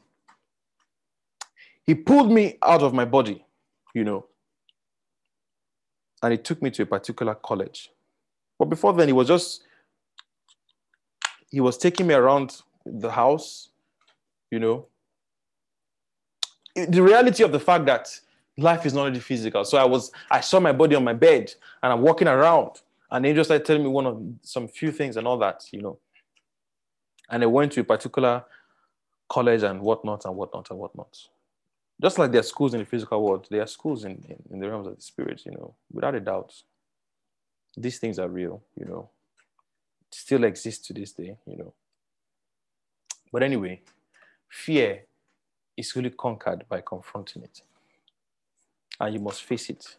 He 1.86 1.96
pulled 1.96 2.32
me 2.32 2.58
out 2.64 2.84
of 2.84 2.94
my 2.94 3.06
body, 3.06 3.46
you 3.94 4.04
know. 4.04 4.26
And 6.22 6.32
he 6.32 6.38
took 6.38 6.62
me 6.62 6.72
to 6.72 6.84
a 6.84 6.86
particular 6.86 7.36
college. 7.36 7.92
But 8.60 8.66
before 8.66 8.94
then, 8.94 9.08
he 9.08 9.14
was 9.14 9.28
just, 9.28 9.64
he 11.50 11.62
was 11.62 11.78
taking 11.78 12.08
me 12.08 12.14
around 12.14 12.62
the 12.86 13.12
house, 13.12 13.70
you 14.52 14.60
know. 14.60 14.88
The 16.76 17.02
reality 17.02 17.44
of 17.44 17.52
the 17.52 17.60
fact 17.60 17.86
that 17.86 18.20
life 18.58 18.86
is 18.86 18.94
not 18.94 19.08
only 19.08 19.20
physical. 19.20 19.66
So 19.66 19.78
I 19.78 19.86
was, 19.86 20.12
I 20.30 20.42
saw 20.42 20.60
my 20.60 20.72
body 20.72 20.96
on 20.96 21.04
my 21.04 21.14
bed 21.14 21.54
and 21.82 21.94
I'm 21.94 22.02
walking 22.02 22.28
around. 22.28 22.82
And 23.10 23.26
he 23.26 23.34
just 23.34 23.48
started 23.48 23.66
telling 23.66 23.84
me 23.84 23.90
one 23.90 24.06
of 24.06 24.22
some 24.42 24.68
few 24.68 24.92
things 24.92 25.18
and 25.18 25.28
all 25.28 25.38
that, 25.38 25.66
you 25.72 25.82
know 25.82 25.98
and 27.30 27.44
I 27.44 27.46
went 27.46 27.74
to 27.74 27.82
a 27.82 27.84
particular 27.84 28.44
college 29.30 29.64
and 29.64 29.82
whatnot 29.82 30.26
and 30.26 30.36
whatnot 30.36 30.70
and 30.70 30.80
whatnot. 30.80 31.18
Just 32.02 32.20
like 32.20 32.32
there 32.32 32.40
are 32.40 32.44
schools 32.44 32.74
in 32.74 32.80
the 32.80 32.86
physical 32.86 33.24
world, 33.24 33.48
there 33.50 33.62
are 33.62 33.68
schools 33.68 34.06
in, 34.06 34.24
in, 34.30 34.38
in 34.52 34.60
the 34.60 34.70
realms 34.70 34.88
of 34.88 34.96
the 34.96 35.02
spirit, 35.02 35.42
you 35.46 35.52
know, 35.52 35.74
without 35.92 36.16
a 36.16 36.20
doubt. 36.20 36.54
These 37.78 38.00
things 38.00 38.18
are 38.18 38.28
real, 38.28 38.64
you 38.76 38.86
know, 38.86 39.10
still 40.10 40.44
exist 40.44 40.86
to 40.86 40.94
this 40.94 41.12
day, 41.12 41.38
you 41.46 41.58
know. 41.58 41.74
But 43.32 43.44
anyway, 43.44 43.82
fear 44.50 45.04
is 45.76 45.96
really 45.96 46.10
conquered 46.10 46.66
by 46.68 46.82
confronting 46.82 47.44
it. 47.44 47.62
And 49.00 49.14
you 49.14 49.20
must 49.20 49.44
face 49.44 49.70
it. 49.70 49.96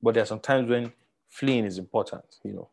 But 0.00 0.14
there 0.14 0.22
are 0.22 0.26
some 0.26 0.38
times 0.38 0.70
when 0.70 0.92
fleeing 1.28 1.64
is 1.64 1.78
important, 1.78 2.24
you 2.44 2.52
know. 2.52 2.68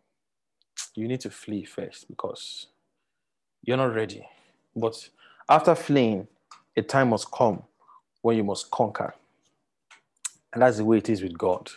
You 0.93 1.07
need 1.07 1.21
to 1.21 1.31
flee 1.31 1.65
first 1.65 2.07
because 2.07 2.67
you're 3.63 3.77
not 3.77 3.95
ready. 3.95 4.27
But 4.75 5.09
after 5.49 5.73
fleeing, 5.73 6.27
a 6.77 6.81
time 6.83 7.09
must 7.09 7.31
come 7.31 7.63
when 8.21 8.37
you 8.37 8.43
must 8.43 8.69
conquer. 8.69 9.15
And 10.53 10.61
that's 10.61 10.77
the 10.77 10.85
way 10.85 10.99
it 10.99 11.09
is 11.09 11.23
with 11.23 11.37
God. 11.37 11.69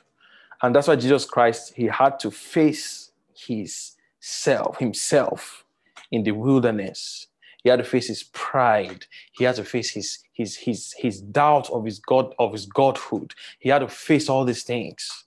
And 0.62 0.74
that's 0.74 0.88
why 0.88 0.96
Jesus 0.96 1.24
Christ, 1.24 1.74
he 1.74 1.86
had 1.86 2.18
to 2.20 2.30
face 2.30 3.12
his 3.34 3.92
self, 4.20 4.78
himself 4.78 5.64
in 6.10 6.24
the 6.24 6.32
wilderness. 6.32 7.28
He 7.62 7.68
had 7.68 7.78
to 7.78 7.84
face 7.84 8.08
his 8.08 8.22
pride. 8.22 9.06
He 9.32 9.44
had 9.44 9.56
to 9.56 9.64
face 9.64 9.90
his, 9.90 10.18
his, 10.32 10.56
his, 10.56 10.94
his 10.96 11.20
doubt 11.20 11.70
of 11.70 11.84
his 11.84 11.98
God, 11.98 12.34
of 12.38 12.52
his 12.52 12.66
godhood. 12.66 13.34
He 13.58 13.68
had 13.68 13.80
to 13.80 13.88
face 13.88 14.28
all 14.28 14.44
these 14.44 14.62
things. 14.62 15.24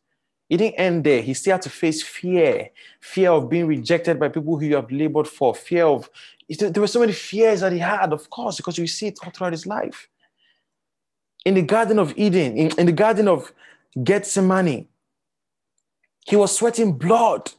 He 0.49 0.57
didn't 0.57 0.79
end 0.79 1.03
there. 1.05 1.21
He 1.21 1.33
still 1.33 1.53
had 1.53 1.61
to 1.61 1.69
face 1.69 2.03
fear 2.03 2.71
fear 2.99 3.31
of 3.31 3.49
being 3.49 3.67
rejected 3.67 4.19
by 4.19 4.27
people 4.27 4.59
who 4.59 4.65
you 4.65 4.75
have 4.75 4.91
labored 4.91 5.27
for, 5.27 5.55
fear 5.55 5.85
of, 5.85 6.09
there 6.49 6.81
were 6.81 6.87
so 6.87 6.99
many 6.99 7.13
fears 7.13 7.61
that 7.61 7.71
he 7.71 7.79
had, 7.79 8.11
of 8.11 8.29
course, 8.29 8.57
because 8.57 8.77
you 8.77 8.85
see 8.85 9.07
it 9.07 9.19
all 9.23 9.31
throughout 9.31 9.53
his 9.53 9.65
life. 9.65 10.09
In 11.45 11.53
the 11.53 11.61
Garden 11.61 11.99
of 11.99 12.13
Eden, 12.17 12.57
in, 12.57 12.77
in 12.77 12.85
the 12.85 12.91
Garden 12.91 13.29
of 13.29 13.53
Gethsemane, 14.03 14.87
he 16.25 16.35
was 16.35 16.55
sweating 16.55 16.93
blood. 16.93 17.51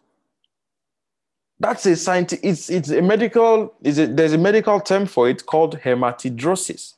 That's 1.58 1.86
a 1.86 1.94
scientific, 1.96 2.44
it's, 2.44 2.70
it's 2.70 2.90
a 2.90 3.02
medical, 3.02 3.74
is 3.82 3.98
it, 3.98 4.16
there's 4.16 4.32
a 4.32 4.38
medical 4.38 4.80
term 4.80 5.06
for 5.06 5.28
it 5.28 5.46
called 5.46 5.78
hematidrosis. 5.78 6.94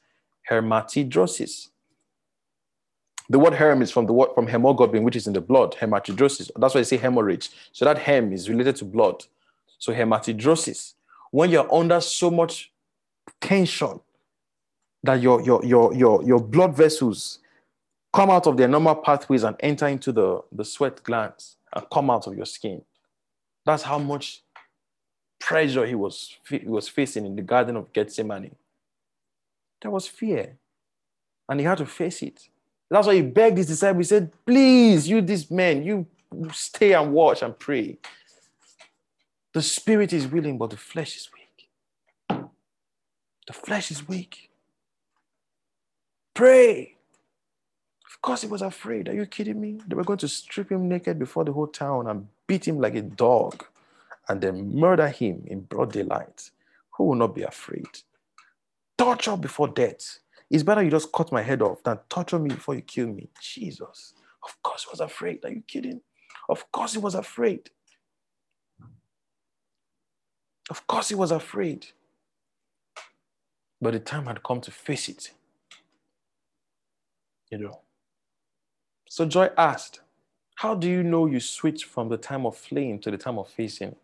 Hematidrosis. 0.50 1.68
The 3.28 3.38
word 3.38 3.54
hem 3.54 3.82
is 3.82 3.90
from 3.90 4.06
the 4.06 4.12
word 4.12 4.30
from 4.34 4.46
hemoglobin, 4.46 5.02
which 5.02 5.16
is 5.16 5.26
in 5.26 5.32
the 5.32 5.40
blood, 5.40 5.72
hematidrosis. 5.72 6.50
That's 6.56 6.74
why 6.74 6.80
I 6.80 6.84
say 6.84 6.98
hemorrhage. 6.98 7.50
So 7.72 7.84
that 7.84 7.98
hem 7.98 8.32
is 8.32 8.48
related 8.48 8.76
to 8.76 8.84
blood. 8.84 9.24
So 9.78 9.92
hematidrosis. 9.94 10.94
When 11.30 11.50
you're 11.50 11.72
under 11.74 12.00
so 12.00 12.30
much 12.30 12.70
tension, 13.40 14.00
that 15.02 15.20
your 15.20 15.42
your 15.42 15.64
your 15.64 15.94
your 15.94 16.22
your 16.22 16.40
blood 16.40 16.76
vessels 16.76 17.38
come 18.14 18.30
out 18.30 18.46
of 18.46 18.56
their 18.56 18.68
normal 18.68 18.94
pathways 18.94 19.42
and 19.42 19.56
enter 19.60 19.88
into 19.88 20.12
the, 20.12 20.40
the 20.52 20.64
sweat 20.64 21.02
glands 21.02 21.56
and 21.74 21.84
come 21.92 22.10
out 22.10 22.26
of 22.28 22.36
your 22.36 22.46
skin. 22.46 22.80
That's 23.66 23.82
how 23.82 23.98
much 23.98 24.42
pressure 25.40 25.84
he 25.84 25.96
was, 25.96 26.36
he 26.48 26.58
was 26.58 26.88
facing 26.88 27.26
in 27.26 27.34
the 27.34 27.42
Garden 27.42 27.76
of 27.76 27.92
Gethsemane. 27.92 28.54
There 29.82 29.90
was 29.90 30.06
fear, 30.06 30.56
and 31.48 31.58
he 31.58 31.66
had 31.66 31.78
to 31.78 31.86
face 31.86 32.22
it. 32.22 32.48
That's 32.88 33.06
why 33.06 33.16
he 33.16 33.22
begged 33.22 33.58
his 33.58 33.66
disciples. 33.66 34.06
He 34.06 34.08
said, 34.08 34.32
Please, 34.46 35.08
you, 35.08 35.20
these 35.20 35.50
men, 35.50 35.82
you 35.82 36.06
stay 36.52 36.92
and 36.92 37.12
watch 37.12 37.42
and 37.42 37.58
pray. 37.58 37.98
The 39.52 39.62
spirit 39.62 40.12
is 40.12 40.26
willing, 40.26 40.56
but 40.56 40.70
the 40.70 40.76
flesh 40.76 41.16
is 41.16 41.28
weak. 41.32 42.48
The 43.46 43.52
flesh 43.52 43.90
is 43.90 44.06
weak. 44.06 44.50
Pray. 46.32 46.93
Of 48.24 48.28
course, 48.28 48.40
he 48.40 48.48
was 48.48 48.62
afraid. 48.62 49.10
Are 49.10 49.12
you 49.12 49.26
kidding 49.26 49.60
me? 49.60 49.80
They 49.86 49.94
were 49.94 50.02
going 50.02 50.20
to 50.20 50.28
strip 50.28 50.72
him 50.72 50.88
naked 50.88 51.18
before 51.18 51.44
the 51.44 51.52
whole 51.52 51.66
town 51.66 52.06
and 52.06 52.26
beat 52.46 52.66
him 52.66 52.78
like 52.78 52.94
a 52.94 53.02
dog 53.02 53.66
and 54.30 54.40
then 54.40 54.74
murder 54.74 55.08
him 55.08 55.44
in 55.46 55.60
broad 55.60 55.92
daylight. 55.92 56.50
Who 56.92 57.04
will 57.04 57.16
not 57.16 57.34
be 57.34 57.42
afraid? 57.42 57.86
Torture 58.96 59.36
before 59.36 59.68
death. 59.68 60.20
It's 60.48 60.62
better 60.62 60.82
you 60.82 60.90
just 60.90 61.12
cut 61.12 61.32
my 61.32 61.42
head 61.42 61.60
off 61.60 61.82
than 61.82 61.98
torture 62.08 62.38
me 62.38 62.48
before 62.48 62.74
you 62.74 62.80
kill 62.80 63.08
me. 63.08 63.28
Jesus. 63.42 64.14
Of 64.42 64.62
course 64.62 64.84
he 64.84 64.88
was 64.90 65.00
afraid. 65.00 65.44
Are 65.44 65.50
you 65.50 65.62
kidding? 65.68 66.00
Of 66.48 66.72
course 66.72 66.94
he 66.94 67.00
was 67.00 67.14
afraid. 67.14 67.68
Of 70.70 70.86
course 70.86 71.10
he 71.10 71.14
was 71.14 71.30
afraid. 71.30 71.88
But 73.82 73.92
the 73.92 74.00
time 74.00 74.24
had 74.24 74.42
come 74.42 74.62
to 74.62 74.70
face 74.70 75.10
it. 75.10 75.30
You 77.50 77.58
know. 77.58 77.83
So 79.14 79.24
Joy 79.24 79.50
asked, 79.56 80.00
How 80.56 80.74
do 80.74 80.88
you 80.88 81.04
know 81.04 81.26
you 81.26 81.38
switch 81.38 81.84
from 81.84 82.08
the 82.08 82.16
time 82.16 82.44
of 82.44 82.56
fleeing 82.56 82.98
to 82.98 83.12
the 83.12 83.16
time 83.16 83.38
of 83.38 83.48
facing? 83.48 83.94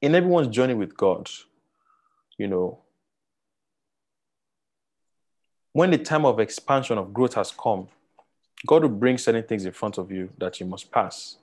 In 0.00 0.14
everyone's 0.14 0.54
journey 0.54 0.74
with 0.74 0.96
God, 0.96 1.28
you 2.38 2.46
know, 2.46 2.78
when 5.72 5.90
the 5.90 5.98
time 5.98 6.24
of 6.24 6.38
expansion 6.38 6.96
of 6.96 7.12
growth 7.12 7.34
has 7.34 7.50
come, 7.50 7.88
God 8.64 8.82
will 8.82 8.90
bring 8.90 9.18
certain 9.18 9.42
things 9.42 9.64
in 9.64 9.72
front 9.72 9.98
of 9.98 10.12
you 10.12 10.30
that 10.38 10.60
you 10.60 10.66
must 10.66 10.92
pass. 10.92 11.38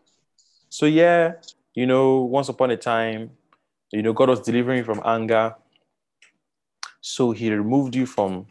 So, 0.70 0.86
yeah, 0.86 1.34
you 1.74 1.88
know, 1.88 2.22
once 2.22 2.48
upon 2.48 2.72
a 2.72 2.78
time, 2.78 3.32
you 3.92 4.02
know, 4.02 4.14
God 4.14 4.30
was 4.30 4.40
delivering 4.40 4.78
you 4.78 4.86
from 4.86 5.02
anger. 5.04 5.56
So 7.02 7.32
he 7.32 7.54
removed 7.54 7.98
you 7.98 8.06
from 8.06 8.48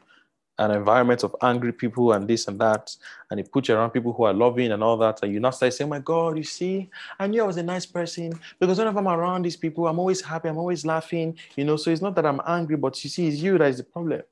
an 0.58 0.70
environment 0.70 1.24
of 1.24 1.34
angry 1.42 1.72
people 1.72 2.12
and 2.12 2.28
this 2.28 2.46
and 2.46 2.60
that, 2.60 2.94
and 3.30 3.40
he 3.40 3.44
put 3.44 3.68
you 3.68 3.74
around 3.74 3.90
people 3.90 4.12
who 4.12 4.24
are 4.24 4.34
loving 4.34 4.72
and 4.72 4.82
all 4.82 4.96
that, 4.98 5.20
and 5.22 5.32
you 5.32 5.40
now 5.40 5.50
start 5.50 5.72
saying, 5.72 5.88
oh 5.88 5.90
"My 5.90 5.98
God, 5.98 6.36
you 6.36 6.44
see, 6.44 6.90
I 7.18 7.26
knew 7.26 7.42
I 7.42 7.46
was 7.46 7.56
a 7.56 7.62
nice 7.62 7.86
person 7.86 8.38
because 8.60 8.78
whenever 8.78 8.98
I'm 8.98 9.08
around 9.08 9.42
these 9.42 9.56
people, 9.56 9.86
I'm 9.86 9.98
always 9.98 10.20
happy, 10.20 10.48
I'm 10.48 10.58
always 10.58 10.84
laughing, 10.84 11.38
you 11.56 11.64
know. 11.64 11.76
So 11.76 11.90
it's 11.90 12.02
not 12.02 12.14
that 12.16 12.26
I'm 12.26 12.40
angry, 12.46 12.76
but 12.76 13.02
you 13.02 13.10
see, 13.10 13.28
it's 13.28 13.38
you 13.38 13.58
that 13.58 13.70
is 13.70 13.78
the 13.78 13.84
problem." 13.84 14.22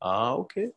Ah, 0.00 0.32
okay. 0.34 0.70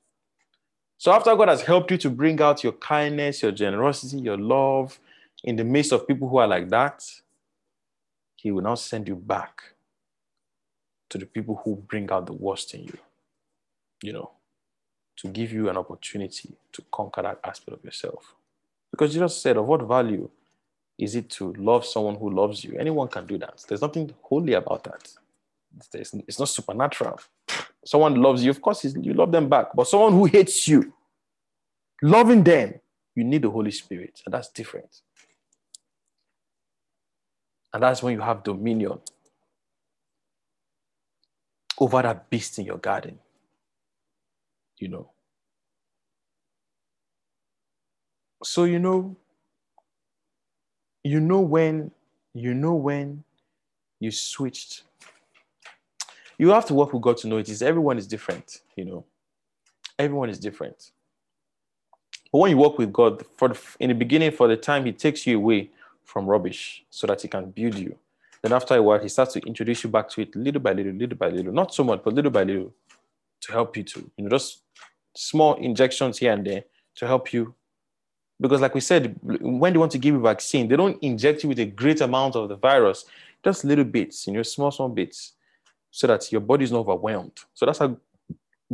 So 0.98 1.12
after 1.12 1.36
God 1.36 1.50
has 1.50 1.62
helped 1.62 1.92
you 1.92 1.98
to 2.00 2.10
bring 2.10 2.42
out 2.42 2.64
your 2.64 2.74
kindness, 2.74 3.44
your 3.44 3.52
generosity, 3.52 4.18
your 4.18 4.38
love 4.38 5.00
in 5.44 5.56
the 5.56 5.64
midst 5.64 5.92
of 5.92 6.08
people 6.08 6.28
who 6.28 6.38
are 6.38 6.48
like 6.48 6.70
that, 6.70 7.04
He 8.36 8.52
will 8.52 8.64
now 8.64 8.76
send 8.76 9.08
you 9.08 9.16
back 9.16 9.62
to 11.10 11.18
the 11.20 11.26
people 11.28 11.62
who 11.64 11.76
bring 11.76 12.10
out 12.12 12.26
the 12.26 12.34
worst 12.34 12.74
in 12.74 12.84
you. 12.84 12.98
You 14.02 14.14
know 14.14 14.37
to 15.18 15.28
give 15.28 15.52
you 15.52 15.70
an 15.70 15.78
opportunity 15.78 16.56
to 16.72 16.84
conquer 16.92 17.24
that 17.24 17.40
aspect 17.44 17.78
of 17.78 17.84
yourself. 17.84 18.36
Because 18.92 19.14
Jesus 19.14 19.36
said, 19.42 19.58
Of 19.58 19.66
what 19.66 19.82
value 19.82 20.30
is 20.98 21.16
it 21.16 21.30
to 21.32 21.54
love 21.54 21.86
someone 21.86 22.16
who 22.16 22.30
loves 22.30 22.64
you? 22.64 22.78
Anyone 22.80 23.08
can 23.08 23.26
do 23.26 23.38
that. 23.40 23.64
There's 23.68 23.82
nothing 23.82 24.14
holy 24.22 24.54
about 24.54 24.84
that. 24.86 25.08
It's, 25.94 26.14
it's 26.28 26.40
not 26.40 26.50
supernatural. 26.50 27.20
Someone 27.86 28.16
loves 28.16 28.44
you, 28.44 28.52
of 28.52 28.62
course, 28.62 28.84
you 28.84 29.14
love 29.14 29.32
them 29.32 29.50
back. 29.50 29.68
But 29.76 29.88
someone 29.88 30.14
who 30.14 30.26
hates 30.26 30.68
you, 30.68 30.94
loving 32.02 32.44
them, 32.44 32.76
you 33.16 33.24
need 33.24 33.42
the 33.42 33.50
Holy 33.50 33.72
Spirit. 33.72 34.22
And 34.26 34.34
that's 34.34 34.50
different. 34.50 35.02
And 37.74 37.84
that's 37.84 38.02
when 38.02 38.14
you 38.14 38.22
have 38.22 38.44
dominion 38.44 39.00
over 41.80 42.02
that 42.02 42.30
beast 42.30 42.58
in 42.60 42.66
your 42.66 42.78
garden 42.78 43.20
you 44.80 44.88
know. 44.88 45.10
So 48.44 48.66
you 48.66 48.80
know, 48.80 49.16
you 51.04 51.20
know 51.20 51.40
when, 51.42 51.92
you 52.34 52.54
know 52.54 52.76
when 52.76 53.24
you 54.00 54.12
switched. 54.12 54.84
You 56.38 56.50
have 56.50 56.66
to 56.68 56.74
work 56.74 56.94
with 56.94 57.02
God 57.02 57.18
to 57.18 57.28
know 57.28 57.38
it 57.38 57.50
is 57.50 57.62
everyone 57.62 57.98
is 57.98 58.06
different, 58.06 58.62
you 58.76 58.86
know. 58.86 59.06
Everyone 59.98 60.30
is 60.30 60.38
different. 60.38 60.92
But 62.32 62.40
when 62.40 62.52
you 62.52 62.58
work 62.58 62.78
with 62.78 62.94
God, 62.94 63.26
for 63.38 63.50
the, 63.50 63.60
in 63.80 63.90
the 63.90 63.96
beginning, 63.96 64.32
for 64.32 64.48
the 64.48 64.58
time 64.58 64.86
He 64.86 64.92
takes 64.92 65.26
you 65.26 65.38
away 65.38 65.72
from 66.04 66.28
rubbish 66.28 66.86
so 66.92 67.08
that 67.08 67.22
He 67.22 67.28
can 67.28 67.50
build 67.50 67.76
you. 67.76 67.96
Then 68.44 68.54
after 68.54 68.76
a 68.76 68.84
while, 68.84 69.00
He 69.00 69.10
starts 69.10 69.34
to 69.34 69.40
introduce 69.40 69.84
you 69.84 69.90
back 69.90 70.10
to 70.10 70.22
it 70.22 70.36
little 70.36 70.62
by 70.62 70.74
little, 70.74 70.94
little 70.94 71.18
by 71.18 71.30
little. 71.30 71.52
Not 71.52 71.74
so 71.74 71.84
much, 71.84 72.04
but 72.04 72.14
little 72.14 72.30
by 72.30 72.44
little 72.44 72.72
to 73.42 73.52
help 73.52 73.78
you 73.78 73.84
to, 73.84 74.12
you 74.18 74.24
know, 74.24 74.30
just 74.30 74.64
small 75.16 75.56
injections 75.56 76.18
here 76.18 76.32
and 76.34 76.46
there 76.46 76.64
to 76.96 77.08
help 77.08 77.34
you. 77.34 77.54
Because, 78.40 78.62
like 78.62 78.76
we 78.76 78.82
said, 78.82 79.20
when 79.22 79.74
they 79.74 79.80
want 79.80 79.92
to 79.94 79.98
give 79.98 80.14
you 80.14 80.22
vaccine, 80.22 80.68
they 80.68 80.76
don't 80.76 81.02
inject 81.02 81.44
you 81.44 81.50
with 81.50 81.60
a 81.60 81.66
great 81.66 82.02
amount 82.02 82.36
of 82.36 82.50
the 82.50 82.56
virus, 82.56 83.06
just 83.44 83.64
little 83.64 83.86
bits, 83.86 84.28
you 84.28 84.34
know, 84.34 84.44
small, 84.44 84.70
small 84.72 84.90
bits, 84.90 85.34
so 85.90 86.06
that 86.06 86.32
your 86.32 86.42
body 86.42 86.64
is 86.64 86.72
not 86.72 86.80
overwhelmed. 86.80 87.40
So 87.56 87.66
that's 87.66 87.80
how 87.80 87.98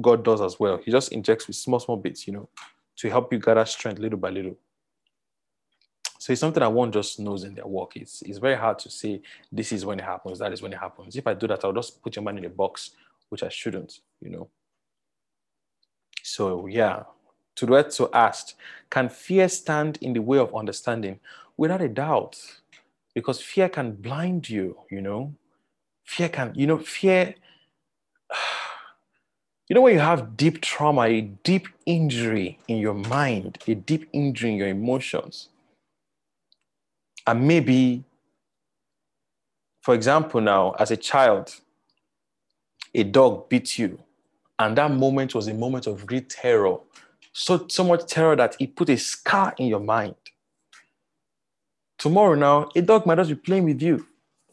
God 0.01 0.25
does 0.25 0.41
as 0.41 0.59
well. 0.59 0.81
He 0.83 0.91
just 0.91 1.13
injects 1.13 1.47
with 1.47 1.55
small, 1.55 1.79
small 1.79 1.97
bits, 1.97 2.27
you 2.27 2.33
know, 2.33 2.49
to 2.97 3.09
help 3.09 3.31
you 3.31 3.39
gather 3.39 3.65
strength 3.65 3.99
little 3.99 4.19
by 4.19 4.31
little. 4.31 4.57
So 6.19 6.31
it's 6.31 6.39
something 6.39 6.61
that 6.61 6.71
one 6.71 6.91
just 6.91 7.19
knows 7.19 7.43
in 7.43 7.53
their 7.53 7.67
work. 7.67 7.95
It's, 7.95 8.21
it's 8.21 8.37
very 8.37 8.55
hard 8.55 8.79
to 8.79 8.89
say 8.89 9.21
this 9.51 9.71
is 9.71 9.85
when 9.85 9.99
it 9.99 10.05
happens, 10.05 10.39
that 10.39 10.53
is 10.53 10.61
when 10.61 10.73
it 10.73 10.79
happens. 10.79 11.15
If 11.15 11.27
I 11.27 11.33
do 11.33 11.47
that, 11.47 11.63
I'll 11.65 11.73
just 11.73 12.01
put 12.01 12.15
your 12.15 12.23
man 12.23 12.37
in 12.37 12.45
a 12.45 12.49
box, 12.49 12.91
which 13.33 13.41
I 13.41 13.49
shouldn't, 13.49 14.01
you 14.21 14.29
know. 14.29 14.47
So, 16.21 16.67
yeah, 16.67 17.03
to 17.55 17.65
that 17.65 17.89
to 17.93 18.09
ask, 18.13 18.55
can 18.91 19.09
fear 19.09 19.49
stand 19.49 19.97
in 20.01 20.13
the 20.13 20.21
way 20.21 20.37
of 20.37 20.55
understanding? 20.55 21.19
Without 21.57 21.81
a 21.81 21.89
doubt, 21.89 22.39
because 23.15 23.41
fear 23.41 23.69
can 23.69 23.93
blind 23.93 24.47
you, 24.47 24.77
you 24.91 25.01
know. 25.01 25.33
Fear 26.05 26.29
can, 26.29 26.51
you 26.53 26.67
know, 26.67 26.77
fear, 26.77 27.33
you 29.67 29.73
know, 29.73 29.81
when 29.81 29.95
you 29.95 29.99
have 29.99 30.37
deep 30.37 30.61
trauma, 30.61 31.01
a 31.01 31.21
deep 31.21 31.67
injury 31.87 32.59
in 32.67 32.77
your 32.77 32.93
mind, 32.93 33.57
a 33.67 33.73
deep 33.73 34.07
injury 34.13 34.51
in 34.51 34.57
your 34.57 34.67
emotions, 34.67 35.49
and 37.25 37.47
maybe, 37.47 38.03
for 39.81 39.95
example, 39.95 40.39
now, 40.39 40.75
as 40.77 40.91
a 40.91 40.97
child, 40.97 41.55
a 42.93 43.03
dog 43.03 43.49
beats 43.49 43.79
you 43.79 43.99
and 44.59 44.77
that 44.77 44.91
moment 44.91 45.35
was 45.35 45.47
a 45.47 45.53
moment 45.53 45.87
of 45.87 46.05
great 46.05 46.29
terror. 46.29 46.77
So, 47.33 47.65
so 47.67 47.83
much 47.83 48.05
terror 48.05 48.35
that 48.35 48.55
it 48.59 48.75
put 48.75 48.89
a 48.89 48.97
scar 48.97 49.53
in 49.57 49.67
your 49.67 49.79
mind. 49.79 50.15
Tomorrow 51.97 52.35
now, 52.35 52.69
a 52.75 52.81
dog 52.81 53.05
might 53.05 53.15
just 53.15 53.29
be 53.29 53.35
playing 53.35 53.65
with 53.65 53.81
you. 53.81 54.05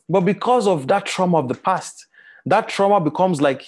But 0.08 0.22
because 0.22 0.66
of 0.66 0.88
that 0.88 1.06
trauma 1.06 1.38
of 1.38 1.48
the 1.48 1.54
past, 1.54 2.06
that 2.46 2.68
trauma 2.68 3.00
becomes 3.00 3.40
like 3.40 3.64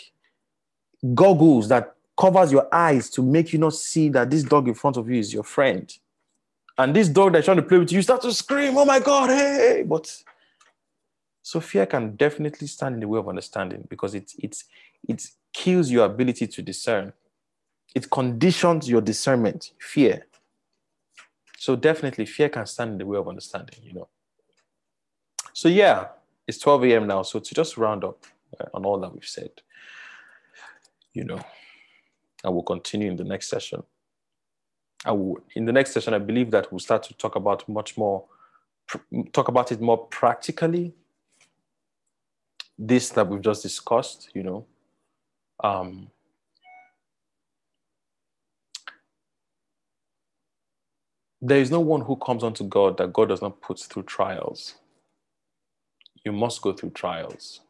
goggles 1.15 1.69
that 1.69 1.95
covers 2.19 2.51
your 2.51 2.73
eyes 2.75 3.11
to 3.11 3.23
make 3.23 3.53
you 3.53 3.59
not 3.59 3.75
see 3.75 4.09
that 4.09 4.31
this 4.31 4.43
dog 4.43 4.69
in 4.69 4.75
front 4.75 4.97
of 4.97 5.09
you 5.09 5.19
is 5.19 5.33
your 5.33 5.45
friend. 5.45 5.93
And 6.79 6.97
this 6.97 7.09
dog 7.09 7.35
that's 7.35 7.45
trying 7.45 7.59
to 7.59 7.63
play 7.63 7.79
with 7.79 7.93
you, 7.93 7.97
you 7.97 8.03
start 8.03 8.23
to 8.23 8.33
scream, 8.33 8.77
oh 8.77 8.85
my 8.85 8.99
God, 8.99 9.29
hey. 9.29 9.85
But 9.87 10.11
so 11.43 11.61
fear 11.61 11.87
can 11.87 12.15
definitely 12.17 12.69
stand 12.69 12.95
in 12.95 13.01
the 13.01 13.09
way 13.09 13.19
of 13.19 13.29
understanding 13.29 13.85
because 13.91 14.15
it, 14.15 14.33
it's 14.39 14.65
it's 15.09 15.37
kills 15.53 15.91
your 15.91 16.07
ability 16.07 16.47
to 16.47 16.63
discern. 16.63 17.13
It 17.95 18.11
conditions 18.11 18.89
your 18.89 19.01
discernment, 19.01 19.73
fear. 19.79 20.27
So 21.59 21.77
definitely 21.77 22.27
fear 22.27 22.49
can 22.49 22.67
stand 22.67 22.93
in 22.93 22.99
the 22.99 23.07
way 23.07 23.19
of 23.19 23.29
understanding, 23.29 23.81
you 23.83 23.93
know. 23.93 24.09
So 25.53 25.69
yeah, 25.69 26.09
it's 26.47 26.59
12 26.59 26.85
a.m. 26.85 27.07
now. 27.07 27.23
So 27.23 27.39
to 27.39 27.55
just 27.55 27.77
round 27.77 28.05
up 28.05 28.25
uh, 28.59 28.67
on 28.75 28.87
all 28.87 28.99
that 29.01 29.13
we've 29.13 29.25
said, 29.25 29.51
you 31.13 31.25
know, 31.25 31.41
I 32.45 32.49
will 32.49 32.63
continue 32.63 33.11
in 33.11 33.17
the 33.17 33.25
next 33.25 33.49
session. 33.49 33.83
I 35.05 35.13
will, 35.13 35.39
in 35.55 35.67
the 35.67 35.73
next 35.73 35.93
session, 35.93 36.15
I 36.15 36.19
believe 36.19 36.51
that 36.53 36.73
we'll 36.73 36.79
start 36.79 37.03
to 37.05 37.15
talk 37.15 37.37
about 37.37 37.69
much 37.69 37.97
more, 37.99 38.25
talk 39.33 39.49
about 39.49 39.73
it 39.73 39.81
more 39.81 40.07
practically, 40.07 40.95
this 42.87 43.11
that 43.11 43.29
we've 43.29 43.41
just 43.41 43.63
discussed, 43.63 44.31
you 44.35 44.43
know, 44.43 44.67
um, 45.63 46.09
there 51.41 51.61
is 51.61 51.71
no 51.71 51.81
one 51.81 52.01
who 52.01 52.17
comes 52.17 52.43
unto 52.43 52.65
God 52.65 52.99
that 52.99 53.13
God 53.13 53.29
does 53.29 53.41
not 53.41 53.61
put 53.61 53.79
through 53.79 54.03
trials. 54.03 54.75
You 56.25 56.33
must 56.33 56.61
go 56.61 56.73
through 56.73 56.91
trials. 56.91 57.61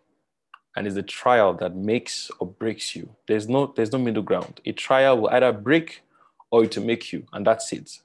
And 0.77 0.87
it's 0.87 0.97
the 0.97 1.03
trial 1.03 1.53
that 1.55 1.77
makes 1.77 2.31
or 2.39 2.47
breaks 2.47 2.97
you. 2.97 3.15
There's 3.29 3.49
no, 3.49 3.73
there's 3.77 3.93
no 3.93 3.99
middle 3.99 4.23
ground. 4.23 4.61
A 4.65 4.73
trial 4.73 5.19
will 5.21 5.29
either 5.29 5.53
break 5.53 6.01
or 6.51 6.65
it 6.65 6.77
will 6.77 6.85
make 6.85 7.13
you, 7.13 7.27
and 7.35 7.47
that's 7.47 7.71
it. 7.73 7.99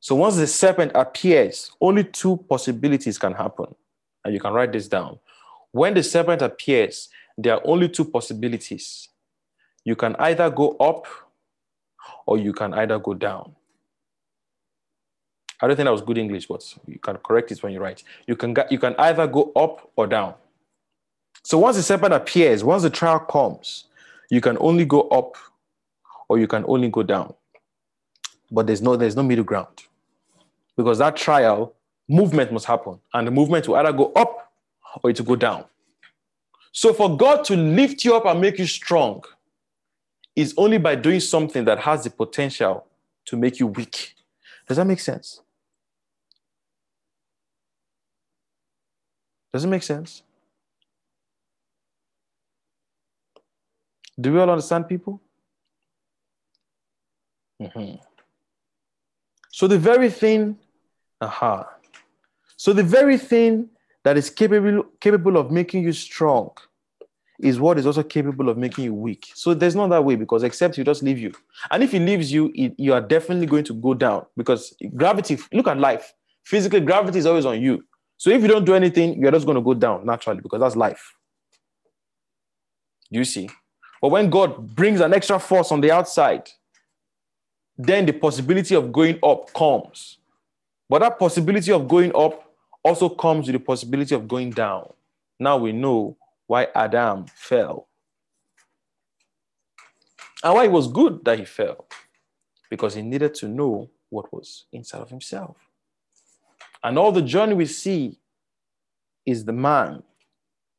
So 0.00 0.14
once 0.14 0.36
the 0.36 0.46
serpent 0.46 0.92
appears, 0.94 1.72
only 1.80 2.04
two 2.04 2.38
possibilities 2.48 3.18
can 3.18 3.34
happen. 3.34 3.74
And 4.24 4.32
you 4.32 4.40
can 4.40 4.54
write 4.54 4.72
this 4.72 4.88
down. 4.88 5.18
When 5.76 5.92
the 5.92 6.02
serpent 6.02 6.40
appears, 6.40 7.10
there 7.36 7.52
are 7.52 7.60
only 7.66 7.90
two 7.90 8.06
possibilities. 8.06 9.10
You 9.84 9.94
can 9.94 10.16
either 10.16 10.48
go 10.48 10.70
up 10.78 11.06
or 12.24 12.38
you 12.38 12.54
can 12.54 12.72
either 12.72 12.98
go 12.98 13.12
down. 13.12 13.54
I 15.60 15.66
don't 15.66 15.76
think 15.76 15.84
that 15.84 15.92
was 15.92 16.00
good 16.00 16.16
English, 16.16 16.46
but 16.46 16.62
you 16.86 16.98
can 16.98 17.18
correct 17.18 17.52
it 17.52 17.62
when 17.62 17.74
you 17.74 17.80
write. 17.80 18.04
You 18.26 18.36
can, 18.36 18.56
you 18.70 18.78
can 18.78 18.94
either 18.98 19.26
go 19.26 19.52
up 19.54 19.90
or 19.96 20.06
down. 20.06 20.32
So 21.42 21.58
once 21.58 21.76
the 21.76 21.82
serpent 21.82 22.14
appears, 22.14 22.64
once 22.64 22.82
the 22.82 22.88
trial 22.88 23.18
comes, 23.18 23.84
you 24.30 24.40
can 24.40 24.56
only 24.60 24.86
go 24.86 25.02
up 25.10 25.36
or 26.30 26.38
you 26.38 26.46
can 26.46 26.64
only 26.66 26.88
go 26.88 27.02
down. 27.02 27.34
But 28.50 28.66
there's 28.66 28.80
no, 28.80 28.96
there's 28.96 29.14
no 29.14 29.22
middle 29.22 29.44
ground. 29.44 29.82
Because 30.74 30.96
that 30.98 31.16
trial, 31.16 31.74
movement 32.08 32.50
must 32.50 32.64
happen. 32.64 32.98
And 33.12 33.26
the 33.26 33.30
movement 33.30 33.68
will 33.68 33.76
either 33.76 33.92
go 33.92 34.10
up 34.12 34.45
or 35.02 35.10
it 35.10 35.18
will 35.18 35.26
go 35.26 35.36
down. 35.36 35.64
So 36.72 36.92
for 36.92 37.16
God 37.16 37.44
to 37.46 37.56
lift 37.56 38.04
you 38.04 38.14
up 38.14 38.26
and 38.26 38.40
make 38.40 38.58
you 38.58 38.66
strong 38.66 39.24
is 40.34 40.52
only 40.58 40.78
by 40.78 40.94
doing 40.94 41.20
something 41.20 41.64
that 41.64 41.78
has 41.80 42.04
the 42.04 42.10
potential 42.10 42.86
to 43.24 43.36
make 43.36 43.58
you 43.58 43.66
weak. 43.66 44.14
Does 44.68 44.76
that 44.76 44.86
make 44.86 45.00
sense? 45.00 45.40
Does 49.52 49.64
it 49.64 49.68
make 49.68 49.82
sense? 49.82 50.22
Do 54.20 54.32
we 54.32 54.40
all 54.40 54.50
understand 54.50 54.88
people? 54.88 55.20
Mm-hmm. 57.62 57.96
So 59.50 59.66
the 59.66 59.78
very 59.78 60.10
thing, 60.10 60.58
aha. 61.22 61.66
So 62.58 62.74
the 62.74 62.82
very 62.82 63.16
thing 63.16 63.70
that 64.06 64.16
is 64.16 64.30
capable 64.30 64.84
capable 65.00 65.36
of 65.36 65.50
making 65.50 65.82
you 65.82 65.92
strong 65.92 66.50
is 67.40 67.58
what 67.58 67.76
is 67.76 67.86
also 67.88 68.04
capable 68.04 68.48
of 68.48 68.56
making 68.56 68.84
you 68.84 68.94
weak. 68.94 69.26
So 69.34 69.52
there's 69.52 69.74
not 69.74 69.90
that 69.90 70.04
way 70.04 70.14
because 70.14 70.44
except 70.44 70.78
you 70.78 70.84
just 70.84 71.02
leave 71.02 71.18
you. 71.18 71.32
And 71.72 71.82
if 71.82 71.90
he 71.90 71.98
leaves 71.98 72.32
you, 72.32 72.52
it, 72.54 72.74
you 72.78 72.92
are 72.92 73.00
definitely 73.00 73.46
going 73.46 73.64
to 73.64 73.74
go 73.74 73.94
down 73.94 74.24
because 74.36 74.76
gravity, 74.94 75.38
look 75.52 75.66
at 75.66 75.78
life. 75.78 76.14
Physically, 76.44 76.78
gravity 76.80 77.18
is 77.18 77.26
always 77.26 77.44
on 77.44 77.60
you. 77.60 77.84
So 78.16 78.30
if 78.30 78.42
you 78.42 78.48
don't 78.48 78.64
do 78.64 78.74
anything, 78.74 79.20
you're 79.20 79.32
just 79.32 79.44
going 79.44 79.56
to 79.56 79.60
go 79.60 79.74
down 79.74 80.06
naturally 80.06 80.40
because 80.40 80.60
that's 80.60 80.76
life. 80.76 81.12
You 83.10 83.24
see? 83.24 83.50
But 84.00 84.10
when 84.10 84.30
God 84.30 84.76
brings 84.76 85.00
an 85.00 85.12
extra 85.12 85.40
force 85.40 85.72
on 85.72 85.80
the 85.80 85.90
outside, 85.90 86.48
then 87.76 88.06
the 88.06 88.12
possibility 88.12 88.76
of 88.76 88.92
going 88.92 89.18
up 89.24 89.52
comes. 89.52 90.18
But 90.88 91.00
that 91.00 91.18
possibility 91.18 91.72
of 91.72 91.88
going 91.88 92.14
up 92.14 92.45
also 92.86 93.08
comes 93.08 93.48
with 93.48 93.54
the 93.54 93.58
possibility 93.58 94.14
of 94.14 94.28
going 94.28 94.50
down. 94.50 94.92
Now 95.40 95.56
we 95.56 95.72
know 95.72 96.16
why 96.46 96.68
Adam 96.72 97.26
fell. 97.34 97.88
And 100.44 100.54
why 100.54 100.66
it 100.66 100.70
was 100.70 100.86
good 100.86 101.24
that 101.24 101.40
he 101.40 101.44
fell. 101.44 101.88
Because 102.70 102.94
he 102.94 103.02
needed 103.02 103.34
to 103.36 103.48
know 103.48 103.90
what 104.10 104.32
was 104.32 104.66
inside 104.72 105.00
of 105.00 105.10
himself. 105.10 105.56
And 106.84 106.96
all 106.96 107.10
the 107.10 107.22
journey 107.22 107.54
we 107.54 107.66
see 107.66 108.20
is 109.24 109.44
the 109.44 109.52
man 109.52 110.04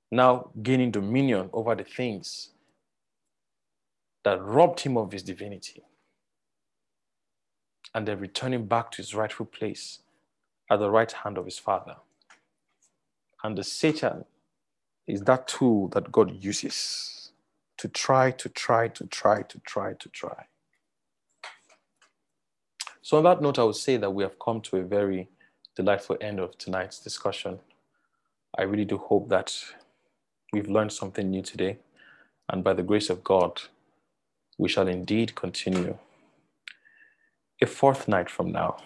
now 0.09 0.51
gaining 0.63 0.91
dominion 0.91 1.49
over 1.51 1.75
the 1.75 1.83
things 1.83 2.51
that 4.23 4.41
robbed 4.41 4.79
him 4.79 4.95
of 4.95 5.11
his 5.11 5.23
divinity. 5.23 5.83
And 7.93 8.07
then 8.07 8.19
returning 8.19 8.65
back 8.65 8.91
to 8.91 8.97
his 8.97 9.13
rightful 9.13 9.47
place 9.47 9.99
at 10.69 10.79
the 10.79 10.89
right 10.89 11.11
hand 11.11 11.37
of 11.37 11.45
his 11.45 11.59
father. 11.59 11.95
And 13.43 13.57
the 13.57 13.63
Satan 13.63 14.25
is 15.07 15.21
that 15.21 15.47
tool 15.47 15.87
that 15.89 16.11
God 16.11 16.43
uses 16.43 17.31
to 17.77 17.87
try, 17.87 18.31
to 18.31 18.49
try, 18.49 18.87
to 18.89 19.05
try, 19.07 19.43
to 19.43 19.59
try, 19.59 19.93
to 19.93 20.09
try. 20.09 20.45
So, 23.01 23.17
on 23.17 23.23
that 23.23 23.41
note, 23.41 23.59
I 23.59 23.63
would 23.63 23.75
say 23.75 23.97
that 23.97 24.11
we 24.11 24.23
have 24.23 24.37
come 24.39 24.59
to 24.61 24.77
a 24.77 24.83
very 24.83 25.29
delightful 25.75 26.17
end 26.19 26.39
of 26.39 26.57
tonight's 26.57 26.99
discussion. 26.99 27.59
I 28.57 28.63
really 28.63 28.85
do 28.85 28.97
hope 28.97 29.29
that 29.29 29.55
we've 30.51 30.67
learned 30.67 30.91
something 30.91 31.29
new 31.29 31.41
today. 31.41 31.77
And 32.49 32.63
by 32.63 32.73
the 32.73 32.83
grace 32.83 33.09
of 33.09 33.23
God, 33.23 33.61
we 34.57 34.67
shall 34.67 34.87
indeed 34.87 35.35
continue 35.35 35.97
a 37.61 37.65
fourth 37.65 38.07
night 38.07 38.29
from 38.29 38.51
now. 38.51 38.77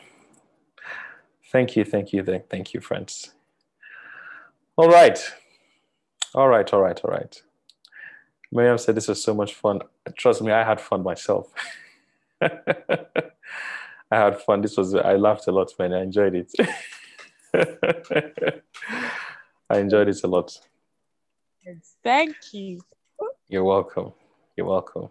Thank 1.51 1.75
you, 1.75 1.83
thank 1.83 2.13
you, 2.13 2.23
thank 2.49 2.73
you, 2.73 2.80
friends. 2.80 3.33
All 4.77 4.89
right. 4.89 5.19
All 6.33 6.47
right, 6.47 6.73
all 6.73 6.81
right, 6.81 6.99
all 7.03 7.11
right. 7.11 7.41
Miriam 8.53 8.77
said 8.77 8.95
this 8.95 9.09
was 9.09 9.21
so 9.21 9.33
much 9.33 9.53
fun. 9.53 9.81
Trust 10.17 10.41
me, 10.41 10.53
I 10.53 10.63
had 10.63 10.80
fun 10.80 11.03
myself. 11.03 11.51
I 12.41 12.49
had 14.09 14.39
fun. 14.41 14.61
This 14.61 14.77
was 14.77 14.95
I 14.95 15.15
laughed 15.15 15.47
a 15.47 15.51
lot, 15.51 15.73
man. 15.77 15.93
I 15.93 16.03
enjoyed 16.03 16.35
it. 16.35 16.53
I 19.69 19.77
enjoyed 19.77 20.07
it 20.07 20.23
a 20.23 20.27
lot. 20.27 20.57
Thank 22.01 22.35
you. 22.53 22.81
You're 23.49 23.63
welcome. 23.65 24.13
You're 24.55 24.67
welcome. 24.67 25.09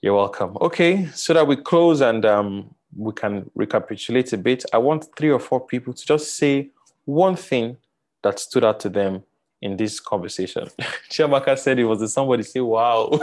You're 0.00 0.14
welcome. 0.14 0.56
Okay, 0.60 1.06
so 1.14 1.34
that 1.34 1.46
we 1.46 1.56
close 1.56 2.00
and 2.00 2.24
um, 2.24 2.74
we 2.96 3.12
can 3.12 3.50
recapitulate 3.54 4.32
a 4.32 4.38
bit, 4.38 4.64
I 4.72 4.78
want 4.78 5.08
three 5.16 5.30
or 5.30 5.40
four 5.40 5.60
people 5.66 5.92
to 5.92 6.06
just 6.06 6.36
say 6.36 6.70
one 7.04 7.36
thing 7.36 7.76
that 8.22 8.38
stood 8.38 8.64
out 8.64 8.80
to 8.80 8.88
them 8.88 9.22
in 9.60 9.76
this 9.76 10.00
conversation. 10.00 10.68
Chiamaka 11.10 11.58
said 11.58 11.78
it 11.78 11.84
was 11.84 12.12
somebody 12.12 12.42
say, 12.42 12.60
wow. 12.60 13.18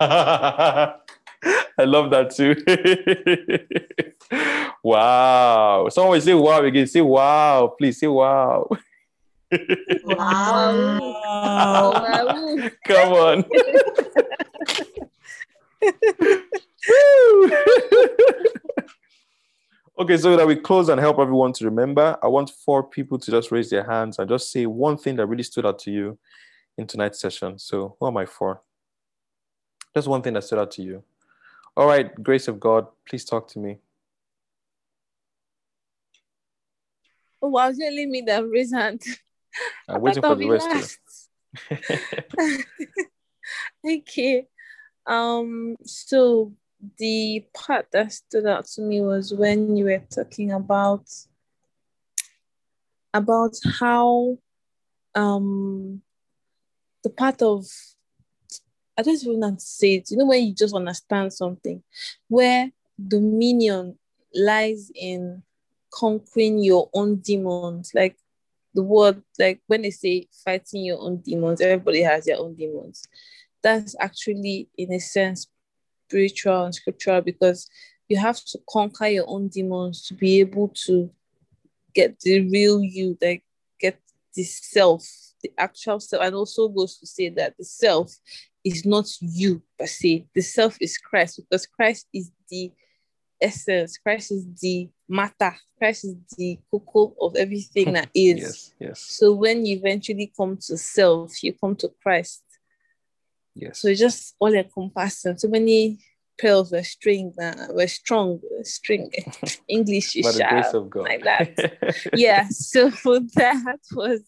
I 1.78 1.84
love 1.84 2.10
that 2.10 2.30
too. 2.30 2.54
wow. 4.82 5.88
Someone 5.90 6.20
say 6.20 6.34
wow 6.34 6.62
again. 6.62 6.86
Say 6.86 7.00
wow. 7.00 7.74
Please 7.78 8.00
say 8.00 8.06
wow. 8.06 8.68
Wow. 10.04 10.98
wow. 11.32 12.70
Come 12.84 13.12
on. 13.12 13.44
Okay, 19.98 20.16
so 20.16 20.36
that 20.36 20.46
we 20.46 20.56
close 20.56 20.88
and 20.88 21.00
help 21.00 21.18
everyone 21.18 21.52
to 21.54 21.64
remember, 21.64 22.16
I 22.22 22.28
want 22.28 22.50
four 22.50 22.82
people 22.82 23.18
to 23.18 23.30
just 23.30 23.50
raise 23.50 23.70
their 23.70 23.84
hands 23.84 24.18
and 24.18 24.28
just 24.28 24.50
say 24.52 24.66
one 24.66 24.96
thing 24.96 25.16
that 25.16 25.26
really 25.26 25.42
stood 25.42 25.64
out 25.66 25.78
to 25.80 25.90
you 25.90 26.18
in 26.76 26.86
tonight's 26.86 27.18
session. 27.20 27.58
So, 27.58 27.96
who 27.98 28.06
am 28.06 28.16
I 28.16 28.26
for? 28.26 28.60
Just 29.94 30.08
one 30.08 30.22
thing 30.22 30.34
that 30.34 30.44
stood 30.44 30.58
out 30.58 30.70
to 30.72 30.82
you. 30.82 31.02
All 31.76 31.86
right, 31.86 32.14
grace 32.22 32.48
of 32.48 32.60
God, 32.60 32.86
please 33.08 33.24
talk 33.24 33.48
to 33.48 33.58
me. 33.58 33.78
Oh, 37.40 37.48
wow, 37.48 37.68
it's 37.68 37.80
only 37.80 38.06
me 38.06 38.22
that 38.22 38.48
raised 38.48 38.74
hand. 38.74 39.02
I'm 39.88 40.00
waiting 40.00 40.22
for 40.22 40.34
the 40.34 40.48
rest. 40.48 40.98
okay. 43.86 44.46
Um, 45.08 45.76
so 45.84 46.52
the 46.98 47.44
part 47.54 47.86
that 47.92 48.12
stood 48.12 48.46
out 48.46 48.66
to 48.66 48.82
me 48.82 49.00
was 49.00 49.32
when 49.32 49.76
you 49.76 49.86
were 49.86 50.02
talking 50.10 50.52
about 50.52 51.04
about 53.14 53.54
how 53.80 54.36
um 55.14 56.02
the 57.02 57.10
part 57.10 57.40
of 57.42 57.66
I 58.98 59.02
don't 59.02 59.22
even 59.22 59.40
know 59.40 59.50
how 59.50 59.54
to 59.54 59.60
say 59.60 59.96
it. 59.96 60.10
You 60.10 60.16
know 60.16 60.26
when 60.26 60.44
you 60.44 60.54
just 60.54 60.74
understand 60.74 61.32
something, 61.32 61.82
where 62.28 62.70
dominion 63.08 63.98
lies 64.34 64.90
in 64.94 65.42
conquering 65.92 66.58
your 66.58 66.88
own 66.94 67.16
demons. 67.16 67.92
Like 67.94 68.16
the 68.74 68.82
word, 68.82 69.22
like 69.38 69.60
when 69.66 69.82
they 69.82 69.90
say 69.90 70.28
fighting 70.44 70.84
your 70.84 70.98
own 71.00 71.18
demons, 71.18 71.60
everybody 71.60 72.02
has 72.02 72.24
their 72.24 72.38
own 72.38 72.54
demons. 72.54 73.06
That's 73.62 73.96
actually, 74.00 74.68
in 74.76 74.92
a 74.92 75.00
sense, 75.00 75.46
spiritual 76.08 76.64
and 76.64 76.74
scriptural 76.74 77.20
because 77.20 77.68
you 78.08 78.16
have 78.16 78.42
to 78.44 78.58
conquer 78.68 79.06
your 79.06 79.24
own 79.28 79.48
demons 79.48 80.06
to 80.06 80.14
be 80.14 80.40
able 80.40 80.68
to 80.86 81.10
get 81.94 82.20
the 82.20 82.48
real 82.48 82.82
you, 82.82 83.18
like 83.20 83.42
get 83.80 83.98
the 84.34 84.44
self 84.44 85.04
the 85.42 85.52
actual 85.58 86.00
self, 86.00 86.22
and 86.22 86.34
also 86.34 86.68
goes 86.68 86.98
to 86.98 87.06
say 87.06 87.28
that 87.30 87.54
the 87.58 87.64
self 87.64 88.14
is 88.64 88.84
not 88.84 89.06
you 89.20 89.62
per 89.78 89.86
se. 89.86 90.26
The 90.34 90.42
self 90.42 90.76
is 90.80 90.98
Christ 90.98 91.40
because 91.40 91.66
Christ 91.66 92.06
is 92.12 92.30
the 92.48 92.72
essence. 93.40 93.98
Christ 93.98 94.32
is 94.32 94.46
the 94.60 94.88
matter. 95.08 95.54
Christ 95.78 96.04
is 96.04 96.16
the 96.36 96.58
cocoa 96.70 97.14
of 97.20 97.36
everything 97.36 97.88
hmm. 97.88 97.94
that 97.94 98.10
is. 98.14 98.40
yes, 98.40 98.74
yes, 98.80 99.00
So 99.00 99.32
when 99.32 99.66
you 99.66 99.76
eventually 99.76 100.32
come 100.36 100.56
to 100.66 100.76
self, 100.76 101.42
you 101.42 101.52
come 101.52 101.76
to 101.76 101.90
Christ. 102.02 102.42
Yes. 103.56 103.80
So 103.80 103.88
it's 103.88 104.00
just 104.00 104.34
all 104.38 104.54
encompassing. 104.54 105.38
So 105.38 105.48
many 105.48 105.98
pearls 106.38 106.70
were 106.70 106.82
string, 106.82 107.34
uh, 107.40 107.68
were 107.70 107.86
strong, 107.86 108.40
string. 108.62 109.10
English 109.68 110.16
is 110.16 110.26
By 110.26 110.32
the 110.32 110.46
grace 110.50 110.74
of 110.74 110.90
God. 110.90 111.04
like 111.04 111.24
that. 111.24 112.10
yeah. 112.14 112.48
So 112.48 112.90
that 113.34 113.78
was 113.92 114.20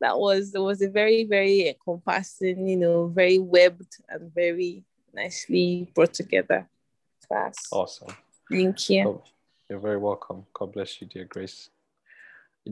that 0.00 0.18
was 0.18 0.54
it 0.54 0.60
was 0.60 0.80
a 0.80 0.88
very 0.88 1.24
very 1.24 1.68
encompassing, 1.68 2.66
you 2.66 2.76
know, 2.76 3.08
very 3.08 3.38
webbed 3.38 3.96
and 4.08 4.32
very 4.32 4.84
nicely 5.12 5.90
brought 5.94 6.14
together 6.14 6.68
class. 7.28 7.68
Awesome. 7.72 8.14
Thank 8.50 8.90
you. 8.90 9.08
Oh, 9.08 9.24
you're 9.68 9.78
very 9.78 9.98
welcome. 9.98 10.46
God 10.52 10.72
bless 10.72 11.00
you, 11.00 11.06
dear 11.06 11.24
Grace. 11.24 11.70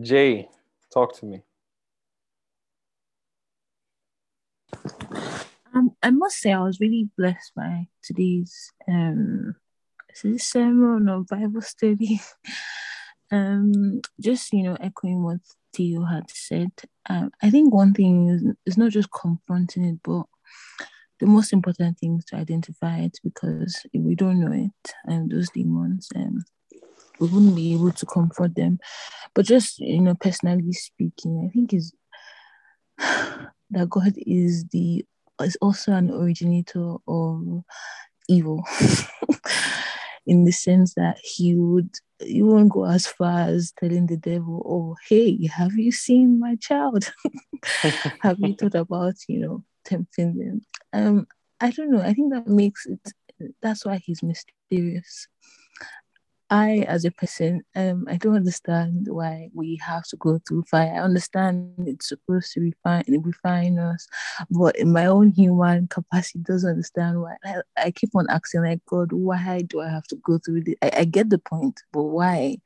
Jay, 0.01 0.49
talk 0.93 1.17
to 1.19 1.27
me. 1.27 1.43
Um, 5.75 5.91
I 6.03 6.11
must 6.11 6.39
say 6.39 6.53
I 6.53 6.63
was 6.63 6.81
really 6.81 7.09
blessed 7.17 7.53
by 7.55 7.89
today's 8.03 8.73
um 8.89 9.55
is 10.15 10.25
it 10.25 10.41
sermon 10.41 11.09
or 11.09 11.25
Bible 11.25 11.61
study. 11.61 12.21
um, 13.31 14.01
just 14.21 14.53
you 14.53 14.63
know, 14.63 14.77
echoing 14.81 15.23
what 15.23 15.39
Theo 15.75 16.05
had 16.05 16.31
said. 16.31 16.71
Um, 17.09 17.31
I 17.43 17.51
think 17.51 17.73
one 17.73 17.93
thing 17.95 18.29
is, 18.29 18.43
is 18.67 18.79
not 18.79 18.91
just 18.91 19.11
confronting 19.13 19.85
it, 19.85 19.99
but 20.03 20.25
the 21.21 21.27
most 21.27 21.53
important 21.53 21.99
thing 21.99 22.19
is 22.19 22.25
to 22.27 22.37
identify 22.37 22.99
it 22.99 23.19
because 23.23 23.85
if 23.93 24.03
we 24.03 24.15
don't 24.15 24.41
know 24.41 24.53
it 24.53 24.93
and 25.05 25.31
those 25.31 25.51
demons, 25.51 26.09
um, 26.17 26.45
we 27.21 27.29
wouldn't 27.29 27.57
be 27.57 27.75
able 27.75 27.93
to 27.93 28.07
comfort 28.07 28.55
them. 28.55 28.79
But 29.35 29.47
just 29.47 29.79
you 29.81 30.01
know, 30.01 30.15
personally 30.15 30.73
speaking, 30.73 31.49
I 31.49 31.53
think 31.53 31.75
is 31.75 31.93
that 32.99 33.89
God 33.91 34.15
is 34.17 34.65
the 34.67 35.05
is 35.41 35.57
also 35.61 35.93
an 35.93 36.11
originator 36.11 36.97
of 37.07 37.63
evil 38.29 38.63
in 40.27 40.45
the 40.45 40.53
sense 40.53 40.95
that 40.95 41.19
he 41.23 41.55
would 41.55 41.91
he 42.21 42.43
won't 42.43 42.73
go 42.73 42.85
as 42.85 43.07
far 43.07 43.43
as 43.43 43.73
telling 43.79 44.07
the 44.07 44.17
devil, 44.17 44.63
oh 44.67 44.97
hey, 45.09 45.47
have 45.47 45.75
you 45.75 45.93
seen 45.93 46.41
my 46.41 46.57
child? 46.57 47.13
have 48.21 48.39
you 48.41 48.55
thought 48.55 48.75
about, 48.75 49.15
you 49.29 49.39
know, 49.39 49.65
tempting 49.85 50.37
them? 50.37 50.61
Um, 50.93 51.27
I 51.61 51.71
don't 51.71 51.91
know. 51.91 52.03
I 52.03 52.13
think 52.15 52.33
that 52.33 52.47
makes 52.47 52.87
it 52.87 53.01
that's 53.63 53.85
why 53.85 54.01
he's 54.05 54.23
mysterious. 54.23 55.29
I, 56.51 56.87
as 56.89 57.05
a 57.05 57.11
person, 57.11 57.63
um, 57.77 58.07
I 58.09 58.17
don't 58.17 58.37
understand 58.37 59.07
why 59.11 59.51
we 59.53 59.79
have 59.85 60.05
to 60.09 60.17
go 60.17 60.41
through 60.47 60.63
fire. 60.63 60.95
I 60.95 61.01
understand 61.01 61.75
it's 61.87 62.09
supposed 62.09 62.53
to 62.53 62.61
refine 62.61 63.05
refine 63.23 63.79
us, 63.79 64.09
but 64.51 64.77
in 64.77 64.91
my 64.93 65.07
own 65.07 65.29
human 65.29 65.89
capacity, 65.89 66.39
doesn't 66.39 66.71
understand 66.71 67.21
why. 67.21 67.37
I, 67.45 67.57
I 67.77 67.91
keep 67.91 68.11
on 68.15 68.27
asking, 68.31 68.63
like, 68.63 68.81
God, 68.87 69.13
why 69.13 69.63
do 69.67 69.81
I 69.81 69.91
have 69.91 70.07
to 70.07 70.17
go 70.17 70.39
through 70.39 70.63
this? 70.65 70.77
I, 70.81 70.91
I 70.99 71.05
get 71.05 71.29
the 71.29 71.39
point, 71.39 71.83
but 71.93 72.05
why? 72.05 72.57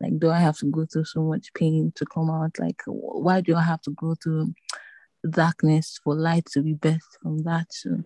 Like, 0.00 0.18
do 0.20 0.30
I 0.30 0.38
have 0.38 0.58
to 0.58 0.66
go 0.66 0.86
through 0.86 1.06
so 1.06 1.22
much 1.22 1.52
pain 1.54 1.92
to 1.96 2.06
come 2.06 2.30
out? 2.30 2.58
Like, 2.60 2.82
why 2.86 3.40
do 3.40 3.56
I 3.56 3.62
have 3.62 3.82
to 3.82 3.90
go 3.90 4.14
through 4.14 4.54
darkness 5.28 5.98
for 6.04 6.14
light 6.14 6.46
to 6.52 6.62
be 6.62 6.74
birthed 6.74 7.18
from 7.20 7.38
that? 7.38 7.66
So, 7.70 8.04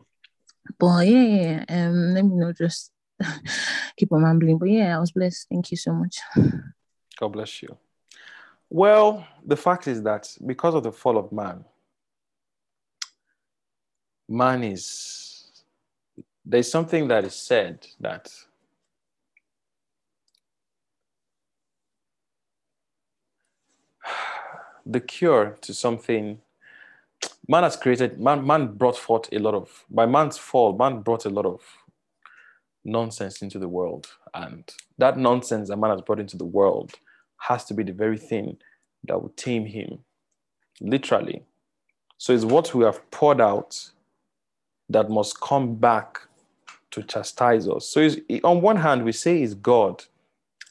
but 0.78 1.06
yeah, 1.06 1.22
yeah, 1.22 1.64
um, 1.68 2.14
let 2.14 2.24
me 2.24 2.36
know 2.36 2.52
just 2.52 2.90
keep 3.96 4.12
on 4.12 4.24
rambling. 4.24 4.58
But 4.58 4.70
yeah, 4.70 4.96
I 4.96 5.00
was 5.00 5.12
blessed. 5.12 5.48
Thank 5.48 5.70
you 5.70 5.76
so 5.76 5.92
much. 5.92 6.18
God 7.18 7.28
bless 7.28 7.62
you. 7.62 7.76
Well, 8.68 9.26
the 9.44 9.56
fact 9.56 9.88
is 9.88 10.02
that 10.02 10.28
because 10.46 10.74
of 10.74 10.82
the 10.84 10.92
fall 10.92 11.18
of 11.18 11.32
man, 11.32 11.64
man 14.28 14.62
is 14.62 15.30
there's 16.44 16.70
something 16.70 17.08
that 17.08 17.24
is 17.24 17.34
said 17.34 17.86
that 17.98 18.32
the 24.86 25.00
cure 25.00 25.58
to 25.62 25.74
something 25.74 26.38
man 27.48 27.64
has 27.64 27.76
created 27.76 28.20
man 28.20 28.46
man 28.46 28.68
brought 28.68 28.96
forth 28.96 29.28
a 29.32 29.38
lot 29.38 29.54
of 29.54 29.84
by 29.90 30.06
man's 30.06 30.38
fall 30.38 30.76
man 30.76 31.00
brought 31.00 31.24
a 31.26 31.30
lot 31.30 31.44
of 31.44 31.60
nonsense 32.84 33.42
into 33.42 33.58
the 33.58 33.68
world. 33.68 34.06
And 34.34 34.70
that 34.98 35.18
nonsense 35.18 35.70
a 35.70 35.76
man 35.76 35.90
has 35.90 36.02
brought 36.02 36.20
into 36.20 36.36
the 36.36 36.44
world 36.44 36.94
has 37.38 37.64
to 37.64 37.74
be 37.74 37.82
the 37.82 37.92
very 37.92 38.18
thing 38.18 38.58
that 39.04 39.20
will 39.20 39.30
tame 39.30 39.66
him 39.66 39.98
literally. 40.80 41.42
So 42.18 42.34
it's 42.34 42.44
what 42.44 42.74
we 42.74 42.84
have 42.84 43.10
poured 43.10 43.40
out 43.40 43.90
that 44.90 45.08
must 45.08 45.40
come 45.40 45.74
back 45.76 46.20
to 46.90 47.02
chastise 47.02 47.68
us. 47.68 47.88
So 47.88 48.08
on 48.44 48.60
one 48.60 48.76
hand 48.76 49.04
we 49.04 49.12
say 49.12 49.42
it's 49.42 49.54
god 49.54 50.04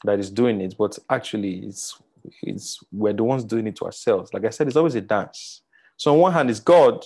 that 0.04 0.18
is 0.18 0.30
doing 0.30 0.60
it 0.60 0.74
but 0.78 0.98
actually 1.08 1.60
it's 1.66 2.00
it's 2.42 2.78
we're 2.92 3.14
the 3.14 3.24
ones 3.24 3.44
doing 3.44 3.66
it 3.66 3.76
to 3.76 3.86
ourselves. 3.86 4.32
Like 4.32 4.44
i 4.44 4.50
said 4.50 4.66
it's 4.66 4.76
always 4.76 4.94
a 4.94 5.00
dance. 5.00 5.62
So 5.96 6.12
on 6.12 6.20
one 6.20 6.32
hand 6.32 6.50
it's 6.50 6.60
god 6.60 7.04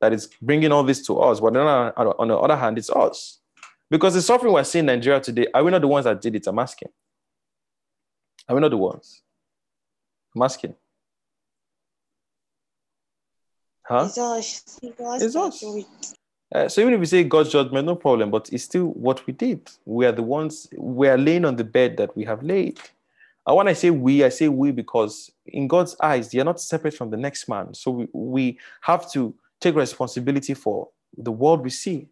that 0.00 0.12
is 0.12 0.28
bringing 0.40 0.72
all 0.72 0.84
this 0.84 1.04
to 1.06 1.18
us 1.18 1.40
but 1.40 1.56
on 1.56 2.28
the 2.28 2.36
other 2.36 2.56
hand 2.56 2.78
it's 2.78 2.90
us 2.90 3.40
because 3.92 4.14
the 4.14 4.22
suffering 4.22 4.54
we're 4.54 4.64
seeing 4.64 4.84
in 4.84 4.86
Nigeria 4.86 5.20
today, 5.20 5.48
are 5.52 5.62
we 5.62 5.70
not 5.70 5.82
the 5.82 5.86
ones 5.86 6.04
that 6.04 6.18
did 6.18 6.34
it? 6.34 6.46
I'm 6.46 6.58
asking. 6.58 6.88
Are 8.48 8.54
we 8.54 8.60
not 8.62 8.70
the 8.70 8.76
ones? 8.78 9.20
I'm 10.34 10.40
asking. 10.40 10.74
Huh? 13.82 14.04
It's 14.06 14.16
us. 14.16 14.78
It's 14.82 15.36
us. 15.36 15.64
Uh, 16.54 16.68
so 16.68 16.80
even 16.80 16.94
if 16.94 17.00
we 17.00 17.04
say 17.04 17.22
God's 17.22 17.52
judgment, 17.52 17.84
no 17.84 17.94
problem, 17.94 18.30
but 18.30 18.50
it's 18.50 18.64
still 18.64 18.86
what 18.86 19.26
we 19.26 19.34
did. 19.34 19.70
We 19.84 20.06
are 20.06 20.12
the 20.12 20.22
ones, 20.22 20.68
we 20.74 21.08
are 21.08 21.18
laying 21.18 21.44
on 21.44 21.56
the 21.56 21.64
bed 21.64 21.98
that 21.98 22.16
we 22.16 22.24
have 22.24 22.42
laid. 22.42 22.80
And 23.46 23.56
when 23.56 23.68
I 23.68 23.74
say 23.74 23.90
we, 23.90 24.24
I 24.24 24.30
say 24.30 24.48
we 24.48 24.70
because 24.70 25.30
in 25.44 25.68
God's 25.68 25.96
eyes, 26.00 26.30
they 26.30 26.38
are 26.40 26.44
not 26.44 26.62
separate 26.62 26.94
from 26.94 27.10
the 27.10 27.18
next 27.18 27.46
man. 27.46 27.74
So 27.74 27.90
we, 27.90 28.08
we 28.14 28.58
have 28.80 29.12
to 29.12 29.34
take 29.60 29.74
responsibility 29.74 30.54
for 30.54 30.88
the 31.14 31.32
world 31.32 31.62
we 31.62 31.68
see. 31.68 32.08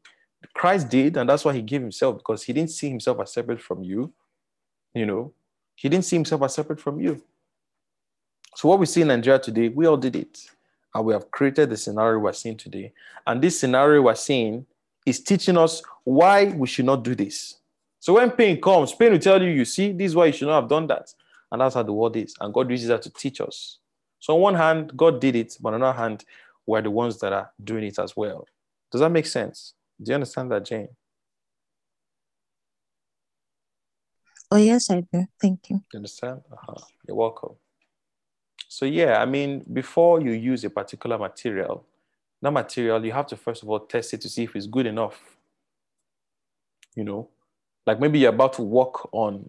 Christ 0.55 0.89
did, 0.89 1.17
and 1.17 1.29
that's 1.29 1.45
why 1.45 1.53
he 1.53 1.63
gave 1.63 1.81
himself 1.81 2.19
because 2.19 2.43
he 2.43 2.53
didn't 2.53 2.71
see 2.71 2.89
himself 2.89 3.21
as 3.21 3.33
separate 3.33 3.61
from 3.61 3.83
you. 3.83 4.13
You 4.95 5.07
know, 5.07 5.33
he 5.75 5.89
didn't 5.89 6.05
see 6.05 6.17
himself 6.17 6.43
as 6.43 6.55
separate 6.55 6.81
from 6.81 7.01
you. 7.01 7.23
So, 8.57 8.69
what 8.69 8.79
we 8.79 8.87
see 8.87 9.03
in 9.03 9.09
Nigeria 9.09 9.39
today, 9.39 9.69
we 9.69 9.87
all 9.87 9.97
did 9.97 10.17
it. 10.17 10.51
And 10.95 11.05
we 11.05 11.13
have 11.13 11.31
created 11.31 11.71
the 11.71 11.77
scenario 11.77 12.19
we're 12.19 12.33
seeing 12.33 12.57
today. 12.57 12.93
And 13.27 13.41
this 13.41 13.61
scenario 13.61 14.03
we're 14.03 14.15
seeing 14.17 14.67
is 15.07 15.21
teaching 15.21 15.57
us 15.57 15.83
why 16.05 16.47
we 16.47 16.67
should 16.67 16.87
not 16.87 17.05
do 17.05 17.15
this. 17.15 17.57
So, 18.01 18.15
when 18.15 18.31
pain 18.31 18.61
comes, 18.61 18.93
pain 18.93 19.13
will 19.13 19.19
tell 19.19 19.41
you, 19.43 19.51
you 19.51 19.65
see, 19.65 19.93
this 19.93 20.07
is 20.07 20.17
why 20.17 20.27
you 20.27 20.33
should 20.33 20.49
not 20.49 20.63
have 20.63 20.71
done 20.71 20.87
that. 20.89 21.15
And 21.53 21.61
that's 21.61 21.75
how 21.75 21.83
the 21.83 21.93
world 21.93 22.17
is. 22.17 22.35
And 22.41 22.53
God 22.53 22.71
uses 22.71 22.89
that 22.89 23.03
to 23.03 23.11
teach 23.11 23.41
us. 23.41 23.79
So, 24.19 24.35
on 24.35 24.41
one 24.41 24.55
hand, 24.55 24.97
God 24.97 25.21
did 25.21 25.37
it, 25.37 25.57
but 25.61 25.75
on 25.75 25.81
the 25.81 25.87
other 25.87 25.99
hand, 25.99 26.25
we're 26.67 26.83
the 26.83 26.91
ones 26.91 27.19
that 27.21 27.33
are 27.33 27.51
doing 27.63 27.85
it 27.85 27.99
as 27.99 28.17
well. 28.17 28.47
Does 28.91 29.01
that 29.01 29.11
make 29.11 29.27
sense? 29.27 29.75
Do 30.03 30.11
you 30.11 30.15
understand 30.15 30.51
that, 30.53 30.65
Jane? 30.65 30.89
Oh, 34.51 34.57
yes, 34.57 34.91
I 34.91 35.01
do. 35.01 35.27
Thank 35.41 35.71
you. 35.71 35.83
You 35.93 35.99
understand? 35.99 36.41
Uh-huh. 36.51 36.75
You're 37.07 37.17
welcome. 37.17 37.55
So, 38.69 38.87
yeah, 38.87 39.21
I 39.21 39.27
mean, 39.27 39.65
before 39.73 40.21
you 40.21 40.33
use 40.33 40.65
a 40.65 40.71
particular 40.71 41.19
material, 41.19 41.85
that 42.43 42.51
material, 42.51 43.05
you 43.05 43.13
have 43.13 43.27
to 43.29 43.37
first 43.37 43.63
of 43.63 43.69
all 43.69 43.81
test 43.81 44.15
it 44.15 44.21
to 44.23 44.29
see 44.29 44.45
if 44.45 44.57
it's 44.57 44.67
good 44.67 44.87
enough. 44.87 45.21
You 46.97 47.05
know, 47.05 47.29
like 47.87 48.01
maybe 48.01 48.19
you're 48.19 48.31
about 48.31 48.55
to 48.55 48.63
walk 48.63 49.09
on 49.13 49.49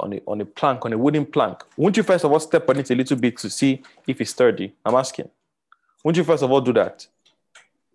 on 0.00 0.14
a, 0.14 0.20
on 0.26 0.40
a 0.40 0.44
plank, 0.44 0.84
on 0.84 0.92
a 0.92 0.98
wooden 0.98 1.26
plank. 1.26 1.62
Won't 1.76 1.96
you 1.96 2.02
first 2.02 2.24
of 2.24 2.32
all 2.32 2.40
step 2.40 2.68
on 2.68 2.78
it 2.78 2.90
a 2.90 2.94
little 2.94 3.16
bit 3.16 3.36
to 3.38 3.50
see 3.50 3.82
if 4.06 4.20
it's 4.20 4.30
sturdy? 4.30 4.74
I'm 4.84 4.94
asking. 4.94 5.30
Won't 6.02 6.16
you 6.16 6.24
first 6.24 6.42
of 6.42 6.50
all 6.50 6.60
do 6.60 6.72
that? 6.72 7.06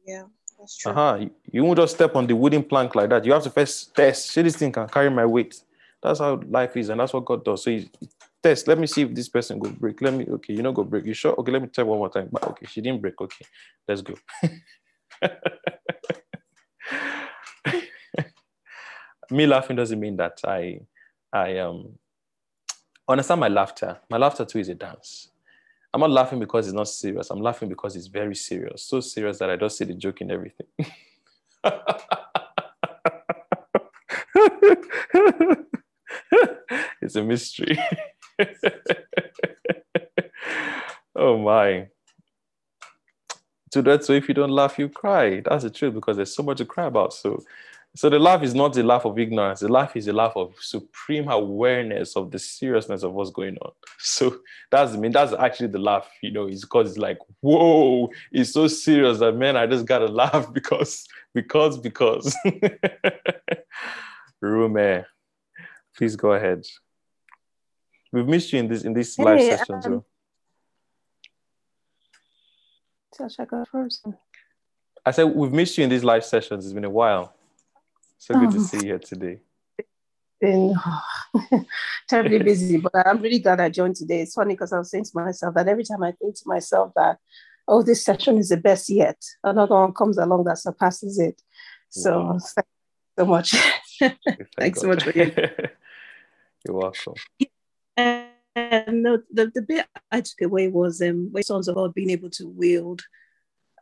Yeah. 0.05 0.23
That's 0.67 0.77
true. 0.79 0.91
Uh-huh. 0.91 1.25
You, 1.49 1.63
won't 1.63 1.79
just 1.79 1.95
step 1.95 2.13
on 2.17 2.27
the 2.27 2.35
wooden 2.35 2.61
plank 2.61 2.93
like 2.93 3.09
that. 3.11 3.23
You 3.23 3.31
have 3.31 3.43
to 3.43 3.49
first 3.49 3.95
test. 3.95 4.31
See, 4.31 4.41
this 4.41 4.57
thing 4.57 4.73
can 4.73 4.85
carry 4.89 5.09
my 5.09 5.25
weight. 5.25 5.61
That's 6.03 6.19
how 6.19 6.41
life 6.49 6.75
is, 6.75 6.89
and 6.89 6.99
that's 6.99 7.13
what 7.13 7.23
God 7.23 7.45
does. 7.45 7.63
So 7.63 7.69
you 7.69 7.87
test. 8.43 8.67
Let 8.67 8.77
me 8.77 8.85
see 8.85 9.03
if 9.03 9.15
this 9.15 9.29
person 9.29 9.59
go 9.59 9.69
break. 9.69 10.01
Let 10.01 10.13
me. 10.13 10.25
Okay, 10.27 10.53
you 10.53 10.61
know 10.61 10.73
go 10.73 10.83
break. 10.83 11.05
You 11.05 11.13
sure? 11.13 11.33
Okay, 11.35 11.53
let 11.53 11.61
me 11.61 11.69
try 11.69 11.85
one 11.85 11.99
more 11.99 12.09
time. 12.09 12.27
But 12.29 12.43
okay, 12.49 12.65
she 12.65 12.81
didn't 12.81 13.01
break. 13.01 13.19
Okay, 13.21 13.45
let's 13.87 14.01
go. 14.01 14.15
me 19.31 19.47
laughing 19.47 19.77
doesn't 19.77 19.99
mean 20.01 20.17
that 20.17 20.41
I, 20.43 20.81
I 21.31 21.59
um, 21.59 21.97
understand 23.07 23.39
my 23.39 23.47
laughter. 23.47 23.99
My 24.09 24.17
laughter 24.17 24.43
too 24.43 24.59
is 24.59 24.67
a 24.67 24.75
dance. 24.75 25.29
I'm 25.97 26.01
not 26.01 26.11
laughing 26.11 26.37
because 26.37 26.67
it's 26.67 26.75
not 26.75 26.87
serious. 26.87 27.31
I'm 27.31 27.41
laughing 27.41 27.69
because 27.69 27.95
it's 27.95 28.05
very 28.05 28.35
serious. 28.35 28.83
So 28.83 28.99
serious 28.99 29.39
that 29.39 29.49
I 29.49 29.55
don't 29.55 29.71
see 29.71 29.83
the 29.83 29.95
joke 29.95 30.21
in 30.21 30.29
everything. 30.29 30.67
it's 37.01 37.15
a 37.15 37.23
mystery. 37.23 37.79
oh 41.15 41.39
my. 41.39 41.87
To 43.71 43.81
that 43.81 44.05
so 44.05 44.13
if 44.13 44.27
you 44.27 44.35
don't 44.35 44.51
laugh, 44.51 44.77
you 44.77 44.89
cry. 44.89 45.41
That's 45.41 45.63
the 45.63 45.71
truth 45.71 45.95
because 45.95 46.17
there's 46.17 46.35
so 46.35 46.43
much 46.43 46.59
to 46.59 46.65
cry 46.65 46.85
about. 46.85 47.11
So 47.11 47.43
so 47.97 48.11
the 48.11 48.19
laugh 48.19 48.43
is 48.43 48.53
not 48.53 48.73
the 48.73 48.83
laugh 48.83 49.05
of 49.05 49.17
ignorance. 49.17 49.61
The 49.61 49.69
laugh 49.69 49.95
is 49.95 50.07
a 50.07 50.13
laugh 50.13 50.33
of 50.35 50.53
supreme 50.59 51.29
awareness 51.29 52.15
of 52.15 52.29
the 52.29 52.37
seriousness 52.37 53.01
of 53.01 53.13
what's 53.13 53.31
going 53.31 53.57
on. 53.57 53.71
So 53.97 54.37
that's 54.69 54.93
I 54.93 54.97
mean 54.97 55.11
that's 55.11 55.33
actually 55.33 55.69
the 55.69 55.79
laugh, 55.79 56.07
you 56.21 56.29
know, 56.29 56.45
it's 56.45 56.61
because 56.61 56.89
it's 56.89 56.99
like, 56.99 57.17
whoa, 57.41 58.11
it's 58.31 58.53
so 58.53 58.67
serious 58.67 59.17
that 59.17 59.31
man, 59.31 59.57
I 59.57 59.65
just 59.65 59.87
gotta 59.87 60.05
laugh 60.23 60.53
because, 60.53 61.07
because, 61.33 61.79
because. 61.79 62.35
Rume, 64.43 65.03
please 65.97 66.15
go 66.15 66.33
ahead. 66.33 66.67
We've 68.13 68.27
missed 68.27 68.53
you 68.53 68.59
in 68.59 68.67
this 68.67 68.83
in 68.83 68.93
this 68.93 69.15
hey, 69.15 69.23
live 69.23 69.41
session 69.41 69.75
um, 69.75 69.81
too. 69.81 70.05
Shall 73.17 73.29
I 73.39 73.45
go 73.45 73.65
first? 73.71 74.05
I 75.03 75.09
said 75.09 75.23
we've 75.23 75.51
missed 75.51 75.79
you 75.79 75.83
in 75.83 75.89
these 75.89 76.03
live 76.03 76.23
sessions. 76.23 76.63
It's 76.63 76.73
been 76.73 76.85
a 76.85 76.89
while. 76.91 77.33
So 78.17 78.33
good 78.33 78.51
to 78.51 78.57
oh. 78.57 78.61
see 78.61 78.77
you 78.77 78.83
here 78.83 78.99
today. 78.99 79.39
Been 80.39 80.75
oh, 80.77 81.65
terribly 82.09 82.39
busy, 82.43 82.77
but 82.77 82.91
I'm 82.95 83.21
really 83.21 83.39
glad 83.39 83.59
I 83.59 83.69
joined 83.69 83.95
today. 83.95 84.21
It's 84.21 84.33
funny 84.33 84.53
because 84.53 84.73
I 84.73 84.79
was 84.79 84.91
saying 84.91 85.05
to 85.05 85.11
myself 85.13 85.55
that 85.55 85.67
every 85.67 85.83
time 85.83 86.03
I 86.03 86.11
think 86.11 86.35
to 86.35 86.43
myself 86.45 86.91
that, 86.95 87.17
oh, 87.67 87.81
this 87.81 88.03
session 88.03 88.37
is 88.37 88.49
the 88.49 88.57
best 88.57 88.89
yet, 88.89 89.17
another 89.43 89.75
one 89.75 89.93
comes 89.93 90.17
along 90.17 90.45
that 90.45 90.59
surpasses 90.59 91.19
it. 91.19 91.41
So 91.89 92.21
wow. 92.21 92.39
thank 92.39 92.67
you 92.67 93.23
so 93.23 93.25
much. 93.25 93.51
Thank 93.99 94.47
Thanks 94.59 94.79
God. 94.79 94.81
so 94.81 94.87
much 94.89 95.03
for 95.03 95.17
you. 95.17 95.31
You're 96.65 96.75
welcome. 96.75 97.15
And 97.97 99.05
the, 99.05 99.23
the, 99.31 99.51
the 99.53 99.61
bit 99.61 99.87
I 100.11 100.21
took 100.21 100.41
away 100.41 100.67
was 100.67 101.01
um, 101.01 101.31
sons 101.41 101.67
of 101.67 101.75
God 101.75 101.93
being 101.93 102.09
able 102.09 102.29
to 102.31 102.47
wield 102.47 103.03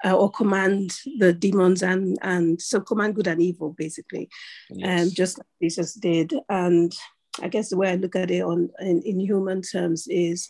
uh, 0.03 0.15
or 0.15 0.31
command 0.31 0.91
the 1.19 1.33
demons 1.33 1.81
and 1.81 2.17
and 2.21 2.61
so 2.61 2.79
command 2.81 3.15
good 3.15 3.27
and 3.27 3.41
evil 3.41 3.73
basically, 3.77 4.29
yes. 4.69 5.03
um, 5.03 5.09
just 5.11 5.37
like 5.37 5.47
Jesus 5.61 5.93
did. 5.93 6.33
And 6.49 6.93
I 7.41 7.47
guess 7.47 7.69
the 7.69 7.77
way 7.77 7.91
I 7.91 7.95
look 7.95 8.15
at 8.15 8.31
it 8.31 8.41
on 8.41 8.69
in, 8.79 9.01
in 9.03 9.19
human 9.19 9.61
terms 9.61 10.07
is 10.07 10.49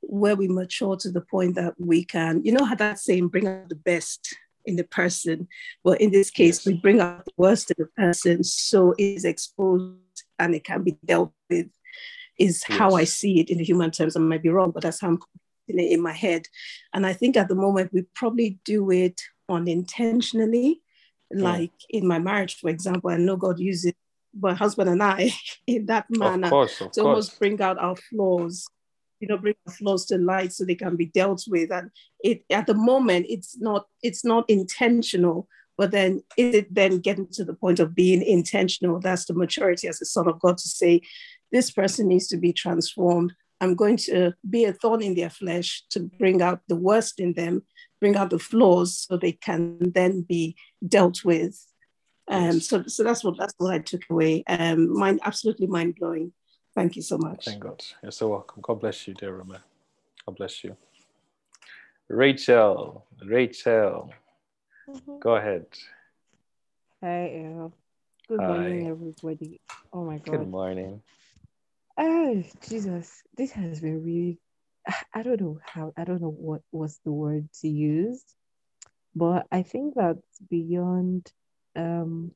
where 0.00 0.36
we 0.36 0.48
mature 0.48 0.96
to 0.96 1.10
the 1.10 1.20
point 1.20 1.56
that 1.56 1.74
we 1.78 2.04
can, 2.04 2.44
you 2.44 2.52
know, 2.52 2.64
how 2.64 2.76
that 2.76 2.98
saying, 2.98 3.28
bring 3.28 3.46
out 3.46 3.68
the 3.68 3.74
best 3.74 4.36
in 4.64 4.76
the 4.76 4.84
person. 4.84 5.48
Well, 5.82 5.94
in 5.94 6.10
this 6.10 6.30
case, 6.30 6.58
yes. 6.58 6.66
we 6.66 6.74
bring 6.74 7.00
out 7.00 7.24
the 7.24 7.32
worst 7.36 7.70
in 7.70 7.76
the 7.78 7.86
person, 7.96 8.44
so 8.44 8.92
it 8.92 9.02
is 9.02 9.24
exposed 9.24 9.96
and 10.38 10.54
it 10.54 10.64
can 10.64 10.82
be 10.82 10.96
dealt 11.04 11.32
with. 11.50 11.68
Is 12.38 12.62
yes. 12.68 12.78
how 12.78 12.94
I 12.94 13.02
see 13.02 13.40
it 13.40 13.50
in 13.50 13.58
the 13.58 13.64
human 13.64 13.90
terms. 13.90 14.16
I 14.16 14.20
might 14.20 14.44
be 14.44 14.48
wrong, 14.48 14.70
but 14.70 14.84
that's 14.84 15.00
how 15.00 15.08
I'm 15.08 15.18
in 15.68 16.02
my 16.02 16.12
head. 16.12 16.46
And 16.92 17.06
I 17.06 17.12
think 17.12 17.36
at 17.36 17.48
the 17.48 17.54
moment 17.54 17.92
we 17.92 18.02
probably 18.14 18.58
do 18.64 18.90
it 18.90 19.20
unintentionally. 19.48 20.80
Like 21.30 21.72
in 21.90 22.06
my 22.06 22.18
marriage, 22.18 22.56
for 22.58 22.70
example, 22.70 23.10
I 23.10 23.18
know 23.18 23.36
God 23.36 23.58
uses 23.58 23.92
my 24.38 24.54
husband 24.54 24.88
and 24.88 25.02
I 25.02 25.32
in 25.66 25.86
that 25.86 26.06
manner 26.08 26.46
of 26.46 26.50
course, 26.50 26.80
of 26.80 26.92
to 26.92 27.00
course. 27.00 27.06
almost 27.06 27.38
bring 27.38 27.60
out 27.60 27.78
our 27.78 27.96
flaws, 27.96 28.66
you 29.20 29.28
know, 29.28 29.36
bring 29.36 29.54
our 29.66 29.72
flaws 29.74 30.06
to 30.06 30.18
light 30.18 30.52
so 30.52 30.64
they 30.64 30.74
can 30.74 30.96
be 30.96 31.06
dealt 31.06 31.44
with. 31.48 31.70
And 31.70 31.90
it 32.22 32.44
at 32.50 32.66
the 32.66 32.74
moment 32.74 33.26
it's 33.28 33.58
not 33.58 33.86
it's 34.02 34.24
not 34.24 34.48
intentional, 34.48 35.48
but 35.76 35.90
then 35.90 36.22
is 36.36 36.54
it 36.54 36.74
then 36.74 36.98
getting 36.98 37.28
to 37.32 37.44
the 37.44 37.54
point 37.54 37.78
of 37.78 37.94
being 37.94 38.22
intentional? 38.22 39.00
That's 39.00 39.26
the 39.26 39.34
maturity 39.34 39.88
as 39.88 40.00
a 40.00 40.06
son 40.06 40.28
of 40.28 40.40
God 40.40 40.58
to 40.58 40.68
say, 40.68 41.02
this 41.52 41.70
person 41.70 42.08
needs 42.08 42.26
to 42.28 42.36
be 42.36 42.52
transformed 42.52 43.32
I'm 43.60 43.74
going 43.74 43.96
to 44.08 44.32
be 44.48 44.64
a 44.64 44.72
thorn 44.72 45.02
in 45.02 45.14
their 45.14 45.30
flesh 45.30 45.84
to 45.90 46.00
bring 46.00 46.42
out 46.42 46.60
the 46.68 46.76
worst 46.76 47.18
in 47.20 47.32
them, 47.34 47.62
bring 48.00 48.16
out 48.16 48.30
the 48.30 48.38
flaws 48.38 49.06
so 49.08 49.16
they 49.16 49.32
can 49.32 49.78
then 49.80 50.22
be 50.22 50.56
dealt 50.86 51.24
with. 51.24 51.58
Um, 52.28 52.60
so, 52.60 52.84
so 52.86 53.02
that's 53.02 53.24
what 53.24 53.38
that's 53.38 53.54
what 53.56 53.74
I 53.74 53.78
took 53.78 54.02
away. 54.10 54.44
Um, 54.46 54.92
mind 54.96 55.20
absolutely 55.24 55.66
mind 55.66 55.96
blowing. 55.98 56.32
Thank 56.74 56.94
you 56.94 57.02
so 57.02 57.18
much. 57.18 57.46
Thank 57.46 57.60
God. 57.60 57.82
You're 58.02 58.12
so 58.12 58.28
welcome. 58.28 58.60
God 58.62 58.80
bless 58.80 59.08
you, 59.08 59.14
dear 59.14 59.32
Rume. 59.32 59.58
God 60.26 60.36
bless 60.36 60.62
you. 60.62 60.76
Rachel, 62.08 63.04
Rachel, 63.24 64.10
mm-hmm. 64.88 65.18
go 65.20 65.36
ahead. 65.36 65.66
Hi, 67.02 67.44
uh, 67.44 67.68
good 68.28 68.40
Hi. 68.40 68.46
morning, 68.46 68.88
everybody. 68.88 69.60
Oh 69.92 70.04
my 70.04 70.18
God. 70.18 70.38
Good 70.38 70.48
morning. 70.48 71.02
Oh, 71.98 72.44
Jesus. 72.68 73.22
This 73.36 73.50
has 73.52 73.80
been 73.80 74.04
really, 74.04 74.38
I 75.12 75.22
don't 75.22 75.40
know 75.40 75.58
how, 75.64 75.92
I 75.96 76.04
don't 76.04 76.22
know 76.22 76.30
what 76.30 76.62
was 76.70 77.00
the 77.04 77.10
word 77.10 77.48
to 77.60 77.68
use, 77.68 78.22
but 79.16 79.46
I 79.50 79.62
think 79.62 79.94
that 79.96 80.18
beyond 80.48 81.30
um, 81.74 82.30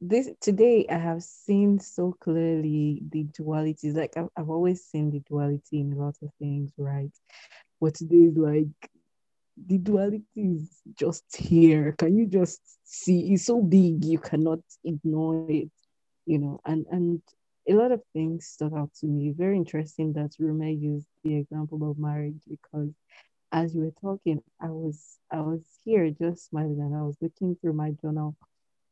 this 0.00 0.30
today, 0.40 0.86
I 0.88 0.96
have 0.96 1.22
seen 1.22 1.80
so 1.80 2.16
clearly 2.18 3.02
the 3.10 3.24
dualities. 3.24 3.94
Like 3.94 4.16
I've, 4.16 4.28
I've 4.36 4.50
always 4.50 4.84
seen 4.84 5.10
the 5.10 5.20
duality 5.20 5.80
in 5.80 5.92
a 5.92 5.96
lot 5.96 6.16
of 6.22 6.30
things, 6.38 6.72
right? 6.78 7.12
But 7.78 7.94
today 7.94 8.16
is 8.16 8.36
like 8.36 8.90
the 9.66 9.78
duality 9.78 10.24
is 10.34 10.80
just 10.98 11.36
here. 11.36 11.92
Can 11.98 12.16
you 12.16 12.26
just 12.26 12.60
see? 12.84 13.32
It's 13.32 13.44
so 13.44 13.60
big, 13.60 14.04
you 14.04 14.18
cannot 14.18 14.60
ignore 14.82 15.46
it, 15.50 15.70
you 16.24 16.38
know. 16.38 16.60
And 16.64 16.86
and 16.90 17.22
a 17.68 17.74
lot 17.74 17.92
of 17.92 18.02
things 18.12 18.46
stuck 18.46 18.72
out 18.74 18.90
to 19.00 19.06
me. 19.06 19.32
Very 19.36 19.56
interesting 19.56 20.12
that 20.14 20.32
Rume 20.40 20.80
used 20.80 21.06
the 21.24 21.36
example 21.36 21.88
of 21.90 21.98
marriage 21.98 22.42
because 22.48 22.90
as 23.52 23.74
you 23.74 23.82
were 23.82 23.94
talking, 24.00 24.42
I 24.60 24.68
was 24.68 25.18
I 25.30 25.40
was 25.40 25.60
here 25.84 26.10
just 26.10 26.48
smiling 26.48 26.80
and 26.80 26.96
I 26.96 27.02
was 27.02 27.16
looking 27.20 27.56
through 27.56 27.74
my 27.74 27.92
journal 28.02 28.36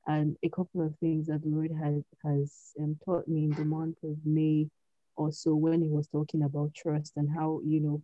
and 0.07 0.37
a 0.43 0.49
couple 0.51 0.83
of 0.83 0.97
things 0.99 1.27
that 1.27 1.43
the 1.43 1.49
Lord 1.49 1.73
has 1.83 2.05
has 2.25 2.73
um, 2.81 2.99
taught 3.05 3.29
me 3.29 3.45
in 3.45 3.51
the 3.53 3.65
month 3.65 3.99
of 4.05 4.17
May 4.25 4.69
also 5.17 5.55
when 5.55 5.83
he 5.83 5.89
was 5.89 6.09
talking 6.09 6.43
about 6.43 6.75
trust 6.75 7.15
and 7.17 7.29
how 7.31 7.61
you 7.65 7.81
know 7.81 8.03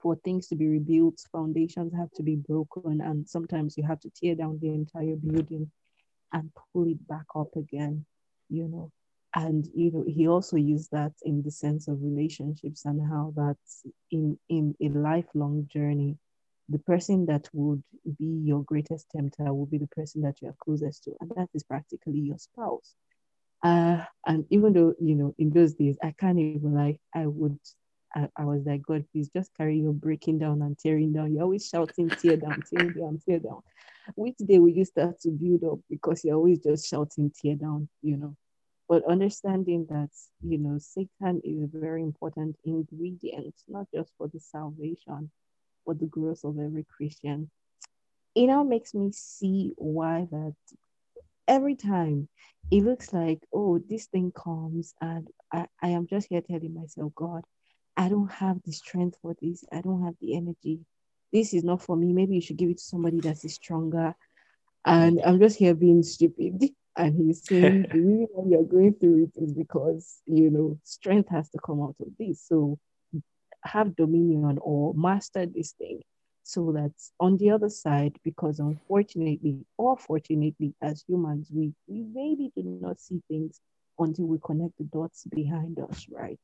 for 0.00 0.16
things 0.16 0.46
to 0.48 0.54
be 0.56 0.68
rebuilt, 0.68 1.18
foundations 1.32 1.92
have 1.94 2.10
to 2.12 2.22
be 2.22 2.36
broken, 2.36 3.00
and 3.00 3.28
sometimes 3.28 3.76
you 3.76 3.84
have 3.84 4.00
to 4.00 4.10
tear 4.10 4.36
down 4.36 4.58
the 4.62 4.68
entire 4.68 5.16
building 5.16 5.70
and 6.32 6.50
pull 6.72 6.86
it 6.88 7.08
back 7.08 7.24
up 7.34 7.56
again, 7.56 8.04
you 8.48 8.68
know 8.68 8.92
and 9.34 9.66
you 9.74 9.90
know 9.92 10.04
he 10.06 10.26
also 10.28 10.56
used 10.56 10.90
that 10.92 11.12
in 11.22 11.42
the 11.42 11.50
sense 11.50 11.88
of 11.88 12.02
relationships 12.02 12.84
and 12.84 13.00
how 13.08 13.32
that 13.36 13.56
in 14.10 14.38
in 14.48 14.74
a 14.82 14.88
lifelong 14.88 15.66
journey. 15.72 16.16
The 16.70 16.78
person 16.78 17.26
that 17.26 17.48
would 17.52 17.82
be 18.18 18.26
your 18.44 18.62
greatest 18.62 19.10
tempter 19.10 19.52
will 19.54 19.66
be 19.66 19.78
the 19.78 19.88
person 19.88 20.22
that 20.22 20.40
you're 20.42 20.54
closest 20.62 21.04
to 21.04 21.14
and 21.20 21.30
that 21.36 21.48
is 21.54 21.62
practically 21.64 22.18
your 22.20 22.38
spouse. 22.38 22.94
Uh, 23.62 24.04
and 24.26 24.44
even 24.50 24.72
though 24.72 24.94
you 25.00 25.14
know 25.16 25.34
in 25.38 25.50
those 25.50 25.74
days 25.74 25.96
i 26.02 26.12
can't 26.18 26.38
even 26.38 26.62
like 26.62 26.86
i 27.02 27.14
would 27.14 27.44
I, 28.04 28.16
I 28.26 28.34
was 28.34 28.52
like 28.54 28.72
god 28.82 29.04
please 29.10 29.28
just 29.28 29.50
carry 29.56 29.78
your 29.78 29.92
breaking 29.92 30.38
down 30.38 30.62
and 30.62 30.78
tearing 30.78 31.12
down. 31.12 31.32
You're 31.34 31.42
always 31.44 31.66
shouting 31.68 32.08
tear 32.10 32.36
down 32.36 32.62
tear 32.70 32.90
down 32.90 33.20
tear 33.26 33.38
down. 33.40 33.62
Which 34.14 34.36
day 34.38 34.58
will 34.58 34.68
you 34.70 34.84
start 34.84 35.20
to 35.20 35.30
build 35.30 35.64
up 35.64 35.80
because 35.90 36.24
you're 36.24 36.36
always 36.36 36.60
just 36.62 36.88
shouting 36.88 37.32
tear 37.40 37.56
down 37.56 37.88
you 38.02 38.16
know 38.16 38.36
but 38.88 39.04
understanding 39.04 39.86
that 39.90 40.10
you 40.42 40.58
know 40.58 40.78
satan 40.78 41.40
is 41.44 41.62
a 41.62 41.78
very 41.78 42.02
important 42.02 42.56
ingredient 42.64 43.54
not 43.68 43.86
just 43.94 44.12
for 44.16 44.28
the 44.28 44.40
salvation 44.40 45.30
but 45.88 45.98
the 45.98 46.06
growth 46.06 46.44
of 46.44 46.58
every 46.58 46.84
christian. 46.84 47.50
It 48.34 48.46
now 48.46 48.62
makes 48.62 48.94
me 48.94 49.10
see 49.10 49.72
why 49.76 50.28
that 50.30 50.54
every 51.48 51.74
time 51.74 52.28
it 52.70 52.84
looks 52.84 53.12
like 53.12 53.40
oh 53.52 53.78
this 53.88 54.06
thing 54.06 54.30
comes 54.32 54.94
and 55.00 55.26
I, 55.50 55.66
I 55.82 55.88
am 55.88 56.06
just 56.06 56.28
here 56.28 56.42
telling 56.42 56.74
myself 56.74 57.14
god 57.14 57.42
i 57.96 58.08
don't 58.08 58.30
have 58.30 58.58
the 58.64 58.72
strength 58.72 59.16
for 59.22 59.34
this. 59.40 59.64
I 59.72 59.80
don't 59.80 60.04
have 60.04 60.14
the 60.20 60.36
energy. 60.36 60.80
This 61.32 61.52
is 61.52 61.64
not 61.64 61.82
for 61.82 61.96
me. 61.96 62.12
Maybe 62.12 62.36
you 62.36 62.40
should 62.40 62.58
give 62.58 62.70
it 62.70 62.78
to 62.78 62.84
somebody 62.84 63.18
that 63.20 63.44
is 63.44 63.54
stronger. 63.54 64.14
And 64.84 65.20
i'm 65.24 65.40
just 65.40 65.58
here 65.58 65.74
being 65.74 66.02
stupid 66.02 66.62
and 66.98 67.16
he's 67.16 67.46
saying 67.46 67.86
the 67.92 67.98
reason 67.98 68.28
why 68.32 68.50
you're 68.50 68.64
going 68.64 68.94
through 68.94 69.24
it 69.24 69.42
is 69.42 69.52
because 69.54 70.20
you 70.26 70.50
know 70.50 70.78
strength 70.82 71.28
has 71.30 71.48
to 71.50 71.58
come 71.64 71.80
out 71.80 71.96
of 72.00 72.08
this. 72.18 72.42
So 72.46 72.78
have 73.64 73.96
dominion 73.96 74.58
or 74.60 74.94
master 74.94 75.46
this 75.46 75.72
thing 75.72 76.00
so 76.42 76.72
that 76.72 76.92
on 77.20 77.36
the 77.36 77.50
other 77.50 77.68
side, 77.68 78.16
because 78.24 78.58
unfortunately 78.58 79.66
or 79.76 79.98
fortunately, 79.98 80.74
as 80.80 81.04
humans, 81.06 81.50
we, 81.52 81.72
we 81.86 82.04
maybe 82.14 82.50
do 82.56 82.62
not 82.80 82.98
see 83.00 83.20
things 83.28 83.60
until 83.98 84.26
we 84.26 84.38
connect 84.42 84.78
the 84.78 84.84
dots 84.84 85.24
behind 85.24 85.78
us, 85.78 86.06
right? 86.10 86.38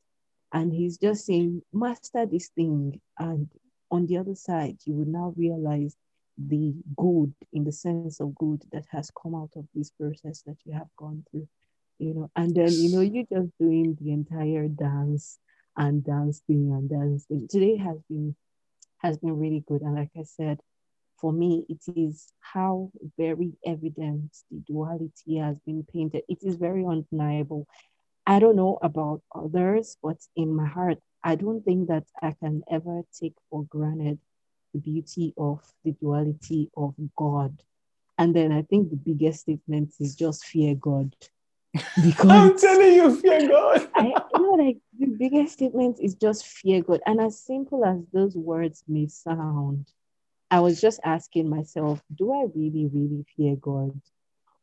And 0.53 0.73
he's 0.73 0.99
just 0.99 1.25
saying, 1.25 1.63
master 1.73 2.27
this 2.27 2.49
thing 2.49 3.01
and 3.19 3.49
on 3.91 4.07
the 4.07 4.19
other 4.19 4.35
side, 4.35 4.77
you 4.85 4.95
will 4.95 5.07
now 5.07 5.33
realize 5.37 5.97
the 6.37 6.75
good 6.97 7.33
in 7.53 7.65
the 7.65 7.73
sense 7.73 8.21
of 8.21 8.35
good 8.35 8.63
that 8.73 8.85
has 8.91 9.11
come 9.23 9.35
out 9.35 9.51
of 9.57 9.65
this 9.75 9.91
process 9.91 10.43
that 10.47 10.57
you 10.65 10.73
have 10.73 10.89
gone 10.97 11.25
through 11.31 11.49
you 11.99 12.15
know? 12.15 12.31
And 12.37 12.55
then 12.55 12.73
you 12.73 12.91
know 12.91 13.01
you 13.01 13.27
just 13.33 13.51
doing 13.59 13.97
the 14.01 14.13
entire 14.13 14.69
dance 14.69 15.39
and 15.77 16.05
dancing 16.05 16.73
and 16.73 16.89
dancing. 16.89 17.49
Today 17.49 17.77
has 17.77 17.99
been 18.09 18.37
has 18.99 19.19
been 19.19 19.39
really 19.39 19.65
good. 19.67 19.83
And 19.83 19.95
like 19.95 20.11
i 20.19 20.23
said 20.23 20.61
for 21.21 21.33
me 21.33 21.65
it 21.69 21.83
is 21.97 22.33
how 22.41 22.91
very 23.17 23.53
evident 23.65 24.37
the 24.51 24.59
duality 24.67 25.37
has 25.39 25.59
been 25.67 25.85
painted. 25.93 26.23
It 26.29 26.39
is 26.43 26.57
very 26.57 26.85
undeniable. 26.85 27.67
I 28.27 28.39
don't 28.39 28.57
know 28.57 28.79
about 28.83 29.23
others 29.35 29.97
but 30.03 30.17
in 30.35 30.55
my 30.57 30.67
heart 30.67 30.99
i 31.23 31.35
don't 31.35 31.63
think 31.63 31.89
that 31.89 32.05
i 32.23 32.33
can 32.33 32.63
ever 32.71 33.03
take 33.21 33.35
for 33.51 33.65
granted 33.65 34.19
the 34.75 34.81
beauty 34.81 35.33
of 35.39 35.63
the 35.85 35.93
duality 35.93 36.71
of 36.77 36.95
God. 37.17 37.63
And 38.19 38.35
then 38.35 38.53
I 38.53 38.63
think 38.63 38.91
the 38.91 38.97
biggest 38.97 39.41
statement 39.41 39.95
is 40.01 40.15
just 40.17 40.45
fear 40.45 40.75
God. 40.75 41.15
Because 42.03 42.31
I'm 42.31 42.59
telling 42.59 42.93
you, 42.93 43.21
fear 43.21 43.49
God. 43.49 43.89
I 43.95 44.07
you 44.35 44.43
know 44.43 44.65
like 44.65 44.79
the 44.99 45.07
biggest 45.07 45.55
statement 45.55 45.99
is 46.01 46.15
just 46.15 46.47
fear 46.47 46.83
God. 46.83 47.01
And 47.07 47.21
as 47.21 47.41
simple 47.41 47.85
as 47.85 47.99
those 48.13 48.37
words 48.37 48.85
may 48.87 49.07
sound, 49.07 49.91
I 50.51 50.61
was 50.61 50.81
just 50.81 51.01
asking 51.05 51.49
myself, 51.49 52.03
do 52.15 52.33
I 52.33 52.47
really, 52.55 52.89
really 52.93 53.25
fear 53.37 53.57
God? 53.57 54.01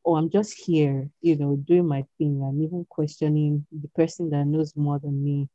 Or 0.04 0.18
I'm 0.18 0.30
just 0.30 0.54
here, 0.54 1.10
you 1.22 1.36
know, 1.36 1.56
doing 1.56 1.88
my 1.88 2.06
thing 2.18 2.42
and 2.42 2.64
even 2.64 2.86
questioning 2.90 3.66
the 3.72 3.88
person 3.90 4.30
that 4.32 4.46
knows 4.46 4.76
more 4.76 5.00
than 5.00 5.24
me, 5.24 5.50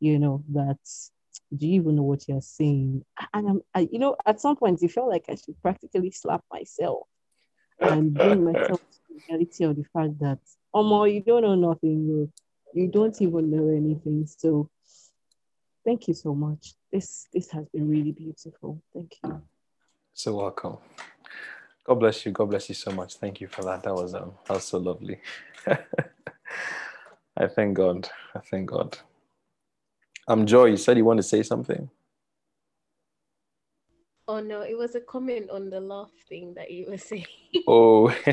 you 0.00 0.18
know, 0.18 0.42
that's 0.48 1.12
do 1.56 1.66
you 1.66 1.80
even 1.80 1.96
know 1.96 2.02
what 2.02 2.26
you're 2.28 2.40
saying? 2.40 3.04
And 3.34 3.48
I'm, 3.48 3.60
I, 3.74 3.88
you 3.90 3.98
know, 3.98 4.16
at 4.26 4.40
some 4.40 4.56
point, 4.56 4.82
it 4.82 4.92
felt 4.92 5.08
like 5.08 5.26
I 5.28 5.34
should 5.34 5.60
practically 5.60 6.10
slap 6.10 6.42
myself 6.50 7.06
and 7.80 8.14
bring 8.14 8.44
myself 8.52 8.80
to 8.80 8.98
the 9.08 9.22
reality 9.28 9.64
of 9.64 9.76
the 9.76 9.84
fact 9.92 10.18
that, 10.20 10.38
oh, 10.72 10.82
more, 10.82 11.08
you 11.08 11.22
don't 11.22 11.42
know 11.42 11.54
nothing, 11.54 12.30
you 12.74 12.88
don't 12.88 13.20
even 13.20 13.50
know 13.50 13.68
anything. 13.68 14.26
So, 14.26 14.70
thank 15.84 16.08
you 16.08 16.14
so 16.14 16.34
much. 16.34 16.74
This 16.90 17.26
this 17.32 17.50
has 17.50 17.66
been 17.68 17.88
really 17.88 18.12
beautiful. 18.12 18.82
Thank 18.94 19.16
you. 19.24 19.42
So 20.14 20.36
welcome. 20.36 20.78
God 21.84 21.94
bless 21.96 22.24
you. 22.24 22.32
God 22.32 22.50
bless 22.50 22.68
you 22.68 22.74
so 22.74 22.92
much. 22.92 23.16
Thank 23.16 23.40
you 23.40 23.48
for 23.48 23.62
that. 23.64 23.82
That 23.82 23.94
was 23.94 24.14
um, 24.14 24.32
that 24.46 24.54
was 24.54 24.64
so 24.64 24.78
lovely. 24.78 25.20
I 27.36 27.48
thank 27.48 27.76
God. 27.76 28.08
I 28.34 28.40
thank 28.40 28.70
God. 28.70 28.98
Um, 30.28 30.46
Joy, 30.46 30.66
you 30.66 30.76
said 30.76 30.96
you 30.96 31.04
want 31.04 31.18
to 31.18 31.22
say 31.22 31.42
something. 31.42 31.90
Oh 34.28 34.40
no, 34.40 34.60
it 34.62 34.78
was 34.78 34.94
a 34.94 35.00
comment 35.00 35.50
on 35.50 35.68
the 35.68 35.80
laugh 35.80 36.12
thing 36.28 36.54
that 36.54 36.70
you 36.70 36.86
were 36.88 36.98
saying. 37.10 37.26
Oh. 37.66 38.08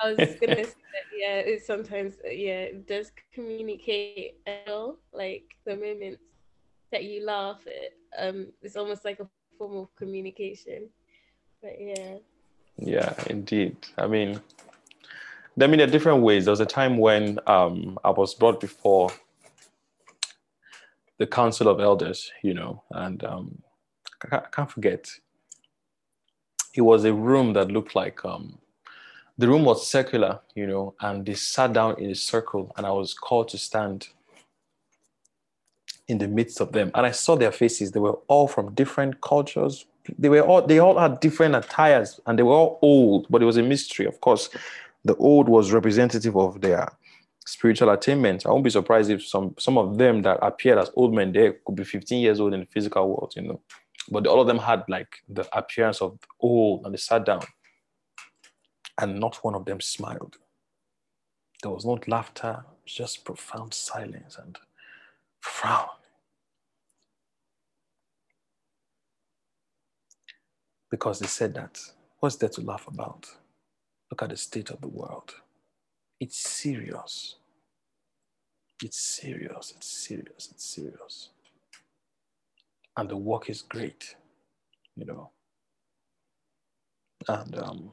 I 0.00 0.12
was 0.12 0.34
gonna 0.40 0.64
say 0.64 0.74
that 0.92 1.06
yeah, 1.16 1.36
it 1.38 1.64
sometimes 1.64 2.16
yeah, 2.24 2.62
it 2.62 2.86
does 2.86 3.12
communicate 3.32 4.40
at 4.46 4.68
all. 4.68 4.98
like 5.12 5.54
the 5.64 5.76
moments 5.76 6.22
that 6.90 7.04
you 7.04 7.24
laugh 7.24 7.60
at. 7.66 8.26
Um, 8.26 8.48
it's 8.62 8.76
almost 8.76 9.04
like 9.04 9.20
a 9.20 9.28
form 9.56 9.76
of 9.76 9.94
communication. 9.96 10.88
But 11.62 11.76
yeah. 11.80 12.16
Yeah, 12.76 13.14
indeed. 13.30 13.76
I 13.96 14.08
mean, 14.08 14.40
I 15.60 15.66
mean, 15.66 15.78
there 15.78 15.86
are 15.86 15.90
different 15.90 16.22
ways. 16.22 16.44
There 16.44 16.52
was 16.52 16.60
a 16.60 16.66
time 16.66 16.98
when 16.98 17.38
um, 17.46 17.98
I 18.04 18.10
was 18.10 18.34
brought 18.34 18.60
before 18.60 19.10
the 21.18 21.26
council 21.26 21.68
of 21.68 21.80
elders, 21.80 22.30
you 22.42 22.54
know, 22.54 22.82
and 22.90 23.24
um, 23.24 23.62
I 24.30 24.38
can't 24.50 24.70
forget. 24.70 25.10
It 26.74 26.80
was 26.80 27.04
a 27.04 27.12
room 27.12 27.52
that 27.52 27.70
looked 27.70 27.94
like 27.94 28.24
um, 28.24 28.58
the 29.38 29.48
room 29.48 29.64
was 29.64 29.86
circular, 29.86 30.40
you 30.54 30.66
know, 30.66 30.94
and 31.00 31.24
they 31.24 31.34
sat 31.34 31.72
down 31.72 31.98
in 32.00 32.10
a 32.10 32.14
circle, 32.14 32.72
and 32.76 32.86
I 32.86 32.90
was 32.90 33.14
called 33.14 33.48
to 33.48 33.58
stand 33.58 34.08
in 36.08 36.18
the 36.18 36.28
midst 36.28 36.60
of 36.60 36.72
them, 36.72 36.90
and 36.94 37.06
I 37.06 37.12
saw 37.12 37.36
their 37.36 37.52
faces. 37.52 37.92
They 37.92 38.00
were 38.00 38.18
all 38.28 38.48
from 38.48 38.74
different 38.74 39.20
cultures. 39.20 39.86
They 40.18 40.28
were 40.28 40.42
all 40.42 40.66
they 40.66 40.78
all 40.78 40.98
had 40.98 41.20
different 41.20 41.54
attires, 41.54 42.20
and 42.26 42.38
they 42.38 42.42
were 42.42 42.52
all 42.52 42.78
old, 42.82 43.26
but 43.30 43.42
it 43.42 43.46
was 43.46 43.56
a 43.56 43.62
mystery. 43.62 44.06
Of 44.06 44.20
course, 44.20 44.50
the 45.04 45.16
old 45.16 45.48
was 45.48 45.72
representative 45.72 46.36
of 46.36 46.60
their 46.60 46.88
spiritual 47.44 47.90
attainment. 47.90 48.46
I 48.46 48.50
won't 48.50 48.64
be 48.64 48.70
surprised 48.70 49.10
if 49.10 49.26
some 49.26 49.54
some 49.58 49.78
of 49.78 49.98
them 49.98 50.22
that 50.22 50.38
appeared 50.42 50.78
as 50.78 50.90
old 50.94 51.14
men 51.14 51.32
there 51.32 51.54
could 51.64 51.76
be 51.76 51.84
15 51.84 52.20
years 52.20 52.40
old 52.40 52.54
in 52.54 52.60
the 52.60 52.66
physical 52.66 53.08
world, 53.08 53.32
you 53.36 53.42
know. 53.42 53.60
But 54.10 54.26
all 54.26 54.40
of 54.40 54.46
them 54.46 54.58
had 54.58 54.84
like 54.88 55.22
the 55.28 55.46
appearance 55.56 56.00
of 56.02 56.18
old 56.40 56.84
and 56.84 56.94
they 56.94 56.98
sat 56.98 57.24
down. 57.24 57.42
And 59.00 59.18
not 59.18 59.42
one 59.42 59.54
of 59.54 59.64
them 59.64 59.80
smiled. 59.80 60.36
There 61.62 61.70
was 61.70 61.84
no 61.84 61.98
laughter, 62.06 62.64
just 62.84 63.24
profound 63.24 63.74
silence 63.74 64.36
and 64.38 64.58
frown. 65.40 65.88
Because 70.90 71.18
they 71.18 71.26
said 71.26 71.54
that, 71.54 71.80
what's 72.20 72.36
there 72.36 72.50
to 72.50 72.60
laugh 72.60 72.86
about? 72.86 73.26
Look 74.10 74.22
at 74.22 74.28
the 74.28 74.36
state 74.36 74.70
of 74.70 74.80
the 74.80 74.88
world. 74.88 75.34
It's 76.20 76.38
serious. 76.38 77.36
It's 78.82 79.00
serious. 79.00 79.72
It's 79.76 79.86
serious. 79.86 80.48
It's 80.50 80.64
serious. 80.64 81.30
And 82.96 83.08
the 83.08 83.16
work 83.16 83.50
is 83.50 83.62
great, 83.62 84.14
you 84.96 85.04
know. 85.04 85.30
And 87.28 87.58
um, 87.58 87.92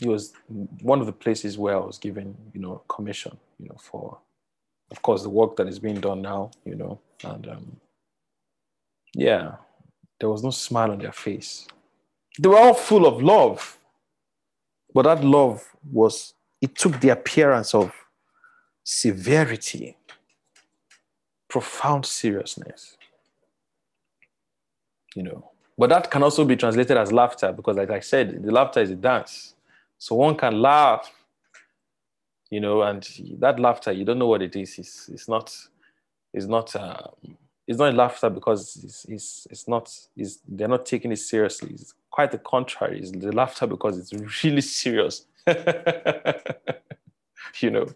it 0.00 0.08
was 0.08 0.32
one 0.80 1.00
of 1.00 1.06
the 1.06 1.12
places 1.12 1.58
where 1.58 1.76
I 1.76 1.80
was 1.84 1.98
given, 1.98 2.36
you 2.52 2.60
know, 2.60 2.82
commission, 2.88 3.36
you 3.58 3.68
know, 3.68 3.76
for, 3.78 4.18
of 4.90 5.02
course, 5.02 5.22
the 5.22 5.28
work 5.30 5.56
that 5.56 5.68
is 5.68 5.78
being 5.78 6.00
done 6.00 6.22
now, 6.22 6.50
you 6.64 6.74
know, 6.74 7.00
and 7.24 7.48
um, 7.48 7.76
yeah, 9.14 9.56
there 10.20 10.30
was 10.30 10.42
no 10.42 10.50
smile 10.50 10.90
on 10.90 10.98
their 10.98 11.12
face. 11.12 11.66
They 12.38 12.48
were 12.48 12.58
all 12.58 12.74
full 12.74 13.06
of 13.06 13.22
love 13.22 13.78
but 14.94 15.02
that 15.02 15.24
love 15.24 15.64
was, 15.90 16.34
it 16.60 16.76
took 16.76 17.00
the 17.00 17.10
appearance 17.10 17.74
of 17.74 17.92
severity, 18.84 19.96
profound 21.48 22.06
seriousness. 22.06 22.96
You 25.14 25.24
know, 25.24 25.50
but 25.76 25.90
that 25.90 26.10
can 26.10 26.22
also 26.22 26.44
be 26.44 26.56
translated 26.56 26.96
as 26.96 27.12
laughter 27.12 27.52
because, 27.52 27.76
like 27.76 27.90
I 27.90 28.00
said, 28.00 28.42
the 28.42 28.50
laughter 28.50 28.80
is 28.80 28.90
a 28.90 28.96
dance. 28.96 29.54
So 29.98 30.16
one 30.16 30.36
can 30.36 30.60
laugh, 30.60 31.10
you 32.50 32.60
know, 32.60 32.82
and 32.82 33.06
that 33.38 33.60
laughter, 33.60 33.92
you 33.92 34.04
don't 34.04 34.18
know 34.18 34.26
what 34.26 34.42
it 34.42 34.56
is. 34.56 34.78
It's, 34.78 35.08
it's 35.08 35.28
not, 35.28 35.54
it's 36.32 36.46
not, 36.46 36.74
um, 36.76 37.36
it's 37.66 37.78
not 37.78 37.94
laughter 37.94 38.28
because 38.28 38.80
it's, 38.82 39.04
it's, 39.08 39.46
it's 39.50 39.68
not, 39.68 39.94
it's, 40.16 40.38
they're 40.48 40.68
not 40.68 40.84
taking 40.84 41.12
it 41.12 41.18
seriously. 41.18 41.70
It's 41.72 41.94
quite 42.10 42.32
the 42.32 42.38
contrary. 42.38 42.98
It's 42.98 43.12
the 43.12 43.32
laughter 43.32 43.66
because 43.66 43.98
it's 43.98 44.12
really 44.44 44.60
serious. 44.60 45.26
you 47.60 47.70
know, 47.70 47.86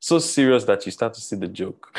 so 0.00 0.18
serious 0.18 0.64
that 0.64 0.84
you 0.84 0.92
start 0.92 1.14
to 1.14 1.20
see 1.20 1.36
the 1.36 1.48
joke. 1.48 1.98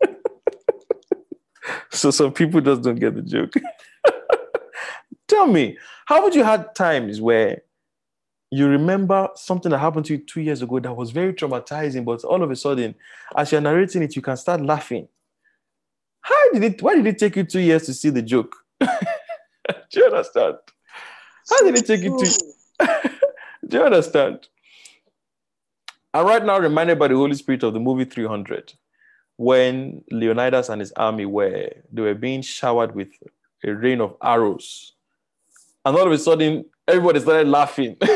so 1.90 2.10
some 2.10 2.32
people 2.32 2.60
just 2.60 2.82
don't 2.82 2.98
get 2.98 3.14
the 3.14 3.22
joke. 3.22 3.52
Tell 5.28 5.46
me, 5.46 5.76
how 6.06 6.22
would 6.22 6.34
you 6.34 6.42
had 6.42 6.74
times 6.74 7.20
where 7.20 7.62
you 8.50 8.66
remember 8.66 9.28
something 9.36 9.70
that 9.70 9.78
happened 9.78 10.06
to 10.06 10.14
you 10.14 10.18
two 10.18 10.40
years 10.40 10.60
ago 10.60 10.80
that 10.80 10.92
was 10.92 11.12
very 11.12 11.32
traumatizing, 11.32 12.04
but 12.04 12.24
all 12.24 12.42
of 12.42 12.50
a 12.50 12.56
sudden, 12.56 12.96
as 13.36 13.52
you're 13.52 13.60
narrating 13.60 14.02
it, 14.02 14.16
you 14.16 14.22
can 14.22 14.36
start 14.36 14.60
laughing. 14.60 15.06
How 16.20 16.52
did 16.52 16.64
it? 16.64 16.82
Why 16.82 16.96
did 16.96 17.06
it 17.06 17.18
take 17.18 17.36
you 17.36 17.44
two 17.44 17.60
years 17.60 17.86
to 17.86 17.94
see 17.94 18.10
the 18.10 18.22
joke? 18.22 18.56
Do 18.80 18.88
you 19.94 20.06
understand? 20.06 20.56
How 21.48 21.62
did 21.62 21.78
it 21.78 21.86
take 21.86 22.02
you 22.02 22.18
to? 22.18 23.10
Do 23.68 23.78
you 23.78 23.84
understand? 23.84 24.48
I'm 26.12 26.26
right 26.26 26.44
now 26.44 26.58
reminded 26.58 26.98
by 26.98 27.08
the 27.08 27.14
Holy 27.14 27.34
Spirit 27.34 27.62
of 27.62 27.72
the 27.72 27.78
movie 27.78 28.04
300, 28.04 28.72
when 29.36 30.02
Leonidas 30.10 30.68
and 30.68 30.80
his 30.80 30.92
army 30.92 31.24
were 31.24 31.70
they 31.92 32.02
were 32.02 32.14
being 32.14 32.42
showered 32.42 32.96
with 32.96 33.10
a 33.64 33.70
rain 33.72 34.00
of 34.00 34.16
arrows, 34.20 34.94
and 35.84 35.96
all 35.96 36.06
of 36.06 36.12
a 36.12 36.18
sudden 36.18 36.64
everybody 36.88 37.20
started 37.20 37.46
laughing. 37.46 37.96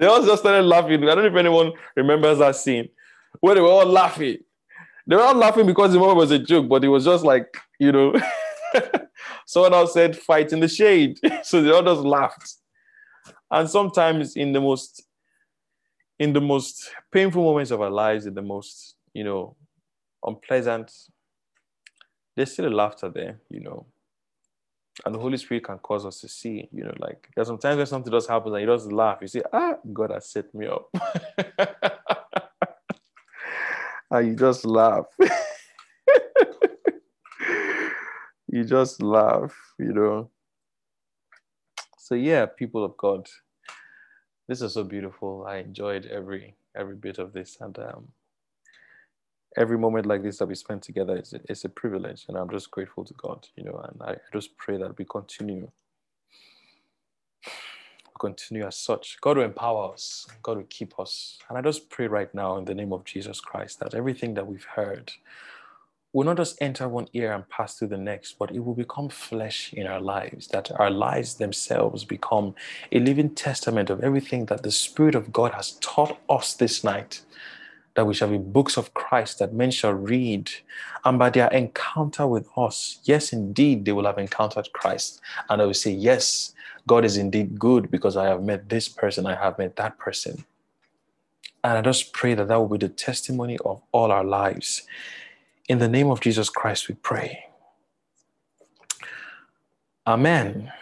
they 0.00 0.06
all 0.06 0.24
just 0.24 0.42
started 0.42 0.64
laughing. 0.64 1.04
I 1.04 1.14
don't 1.14 1.18
know 1.18 1.26
if 1.26 1.36
anyone 1.36 1.72
remembers 1.94 2.38
that 2.38 2.56
scene 2.56 2.88
where 3.38 3.54
they 3.54 3.60
were 3.60 3.68
all 3.68 3.86
laughing. 3.86 4.38
They 5.06 5.14
were 5.14 5.22
all 5.22 5.34
laughing 5.34 5.66
because 5.66 5.92
the 5.92 5.98
moment 5.98 6.16
was 6.16 6.30
a 6.32 6.38
joke, 6.38 6.68
but 6.68 6.82
it 6.82 6.88
was 6.88 7.04
just 7.04 7.24
like 7.24 7.56
you 7.78 7.92
know. 7.92 8.14
Someone 9.46 9.74
else 9.74 9.94
said, 9.94 10.16
fight 10.16 10.52
in 10.52 10.60
the 10.60 10.68
shade. 10.68 11.18
so 11.42 11.60
the 11.60 11.74
others 11.76 11.98
laughed. 11.98 12.54
And 13.50 13.68
sometimes 13.68 14.36
in 14.36 14.52
the 14.52 14.60
most 14.60 15.02
in 16.20 16.32
the 16.34 16.40
most 16.40 16.90
painful 17.10 17.42
moments 17.42 17.70
of 17.70 17.80
our 17.80 17.90
lives, 17.90 18.26
in 18.26 18.34
the 18.34 18.42
most, 18.42 18.94
you 19.14 19.24
know, 19.24 19.56
unpleasant, 20.24 20.92
there's 22.36 22.52
still 22.52 22.68
a 22.68 22.76
laughter 22.82 23.08
there, 23.08 23.40
you 23.48 23.60
know. 23.60 23.86
And 25.04 25.14
the 25.14 25.18
Holy 25.18 25.36
Spirit 25.38 25.64
can 25.64 25.78
cause 25.78 26.04
us 26.04 26.20
to 26.20 26.28
see, 26.28 26.68
you 26.72 26.84
know, 26.84 26.92
like 26.98 27.28
there's 27.34 27.48
sometimes 27.48 27.78
when 27.78 27.86
something 27.86 28.12
does 28.12 28.26
happen 28.26 28.52
and 28.54 28.60
you 28.62 28.66
just 28.66 28.92
laugh, 28.92 29.18
you 29.22 29.28
say, 29.28 29.42
ah, 29.52 29.76
God 29.92 30.10
has 30.10 30.30
set 30.30 30.54
me 30.54 30.66
up. 30.66 30.88
and 34.10 34.28
you 34.28 34.36
just 34.36 34.64
laugh. 34.66 35.06
you 38.48 38.64
just 38.64 39.00
laugh, 39.02 39.54
you 39.78 39.92
know. 39.92 40.30
So 41.98 42.14
yeah, 42.14 42.46
people 42.46 42.84
of 42.84 42.96
God, 42.96 43.28
this 44.48 44.62
is 44.62 44.74
so 44.74 44.82
beautiful. 44.82 45.46
I 45.48 45.58
enjoyed 45.58 46.06
every 46.06 46.56
every 46.76 46.96
bit 46.96 47.18
of 47.18 47.32
this, 47.32 47.56
and 47.60 47.78
um, 47.78 48.08
every 49.56 49.78
moment 49.78 50.06
like 50.06 50.22
this 50.22 50.38
that 50.38 50.46
we 50.46 50.54
spend 50.54 50.82
together 50.82 51.16
is 51.16 51.32
a, 51.32 51.40
is 51.50 51.64
a 51.64 51.68
privilege, 51.68 52.26
and 52.28 52.36
I'm 52.36 52.50
just 52.50 52.70
grateful 52.70 53.04
to 53.04 53.14
God, 53.14 53.48
you 53.56 53.64
know. 53.64 53.80
And 53.88 54.02
I 54.02 54.16
just 54.32 54.56
pray 54.56 54.76
that 54.78 54.96
we 54.98 55.04
continue, 55.04 55.70
continue 58.18 58.66
as 58.66 58.76
such. 58.76 59.18
God 59.20 59.38
will 59.38 59.44
empower 59.44 59.92
us. 59.92 60.26
God 60.42 60.58
will 60.58 60.66
keep 60.70 60.98
us, 61.00 61.38
and 61.48 61.58
I 61.58 61.62
just 61.62 61.90
pray 61.90 62.06
right 62.06 62.32
now 62.34 62.56
in 62.58 62.64
the 62.64 62.74
name 62.74 62.92
of 62.92 63.04
Jesus 63.04 63.40
Christ 63.40 63.80
that 63.80 63.94
everything 63.94 64.34
that 64.34 64.46
we've 64.46 64.64
heard 64.76 65.12
will 66.12 66.24
not 66.24 66.36
just 66.36 66.60
enter 66.60 66.88
one 66.88 67.06
ear 67.12 67.32
and 67.32 67.48
pass 67.48 67.74
through 67.78 67.88
the 67.88 67.96
next, 67.96 68.38
but 68.38 68.50
it 68.50 68.60
will 68.60 68.74
become 68.74 69.08
flesh 69.08 69.72
in 69.72 69.86
our 69.86 70.00
lives, 70.00 70.48
that 70.48 70.70
our 70.72 70.90
lives 70.90 71.34
themselves 71.36 72.04
become 72.04 72.54
a 72.90 72.98
living 72.98 73.30
testament 73.30 73.90
of 73.90 74.02
everything 74.02 74.46
that 74.46 74.62
the 74.62 74.72
Spirit 74.72 75.14
of 75.14 75.32
God 75.32 75.52
has 75.54 75.72
taught 75.80 76.18
us 76.28 76.54
this 76.54 76.82
night. 76.82 77.22
That 77.94 78.06
we 78.06 78.14
shall 78.14 78.30
be 78.30 78.38
books 78.38 78.76
of 78.76 78.94
Christ 78.94 79.40
that 79.40 79.52
men 79.52 79.70
shall 79.70 79.92
read, 79.92 80.50
and 81.04 81.18
by 81.18 81.30
their 81.30 81.48
encounter 81.48 82.26
with 82.26 82.48
us, 82.56 83.00
yes, 83.04 83.32
indeed, 83.32 83.84
they 83.84 83.92
will 83.92 84.06
have 84.06 84.18
encountered 84.18 84.72
Christ, 84.72 85.20
and 85.48 85.60
they 85.60 85.66
will 85.66 85.74
say, 85.74 85.90
Yes, 85.92 86.54
God 86.86 87.04
is 87.04 87.16
indeed 87.16 87.58
good 87.58 87.90
because 87.90 88.16
I 88.16 88.26
have 88.26 88.42
met 88.42 88.68
this 88.68 88.88
person, 88.88 89.26
I 89.26 89.34
have 89.34 89.58
met 89.58 89.76
that 89.76 89.98
person. 89.98 90.44
And 91.62 91.76
I 91.76 91.82
just 91.82 92.12
pray 92.12 92.34
that 92.34 92.48
that 92.48 92.56
will 92.56 92.78
be 92.78 92.78
the 92.78 92.88
testimony 92.88 93.58
of 93.64 93.82
all 93.92 94.10
our 94.10 94.24
lives 94.24 94.82
in 95.70 95.78
the 95.78 95.88
name 95.88 96.10
of 96.10 96.20
Jesus 96.20 96.50
Christ, 96.50 96.88
we 96.88 96.96
pray. 96.96 97.44
Amen. 100.04 100.72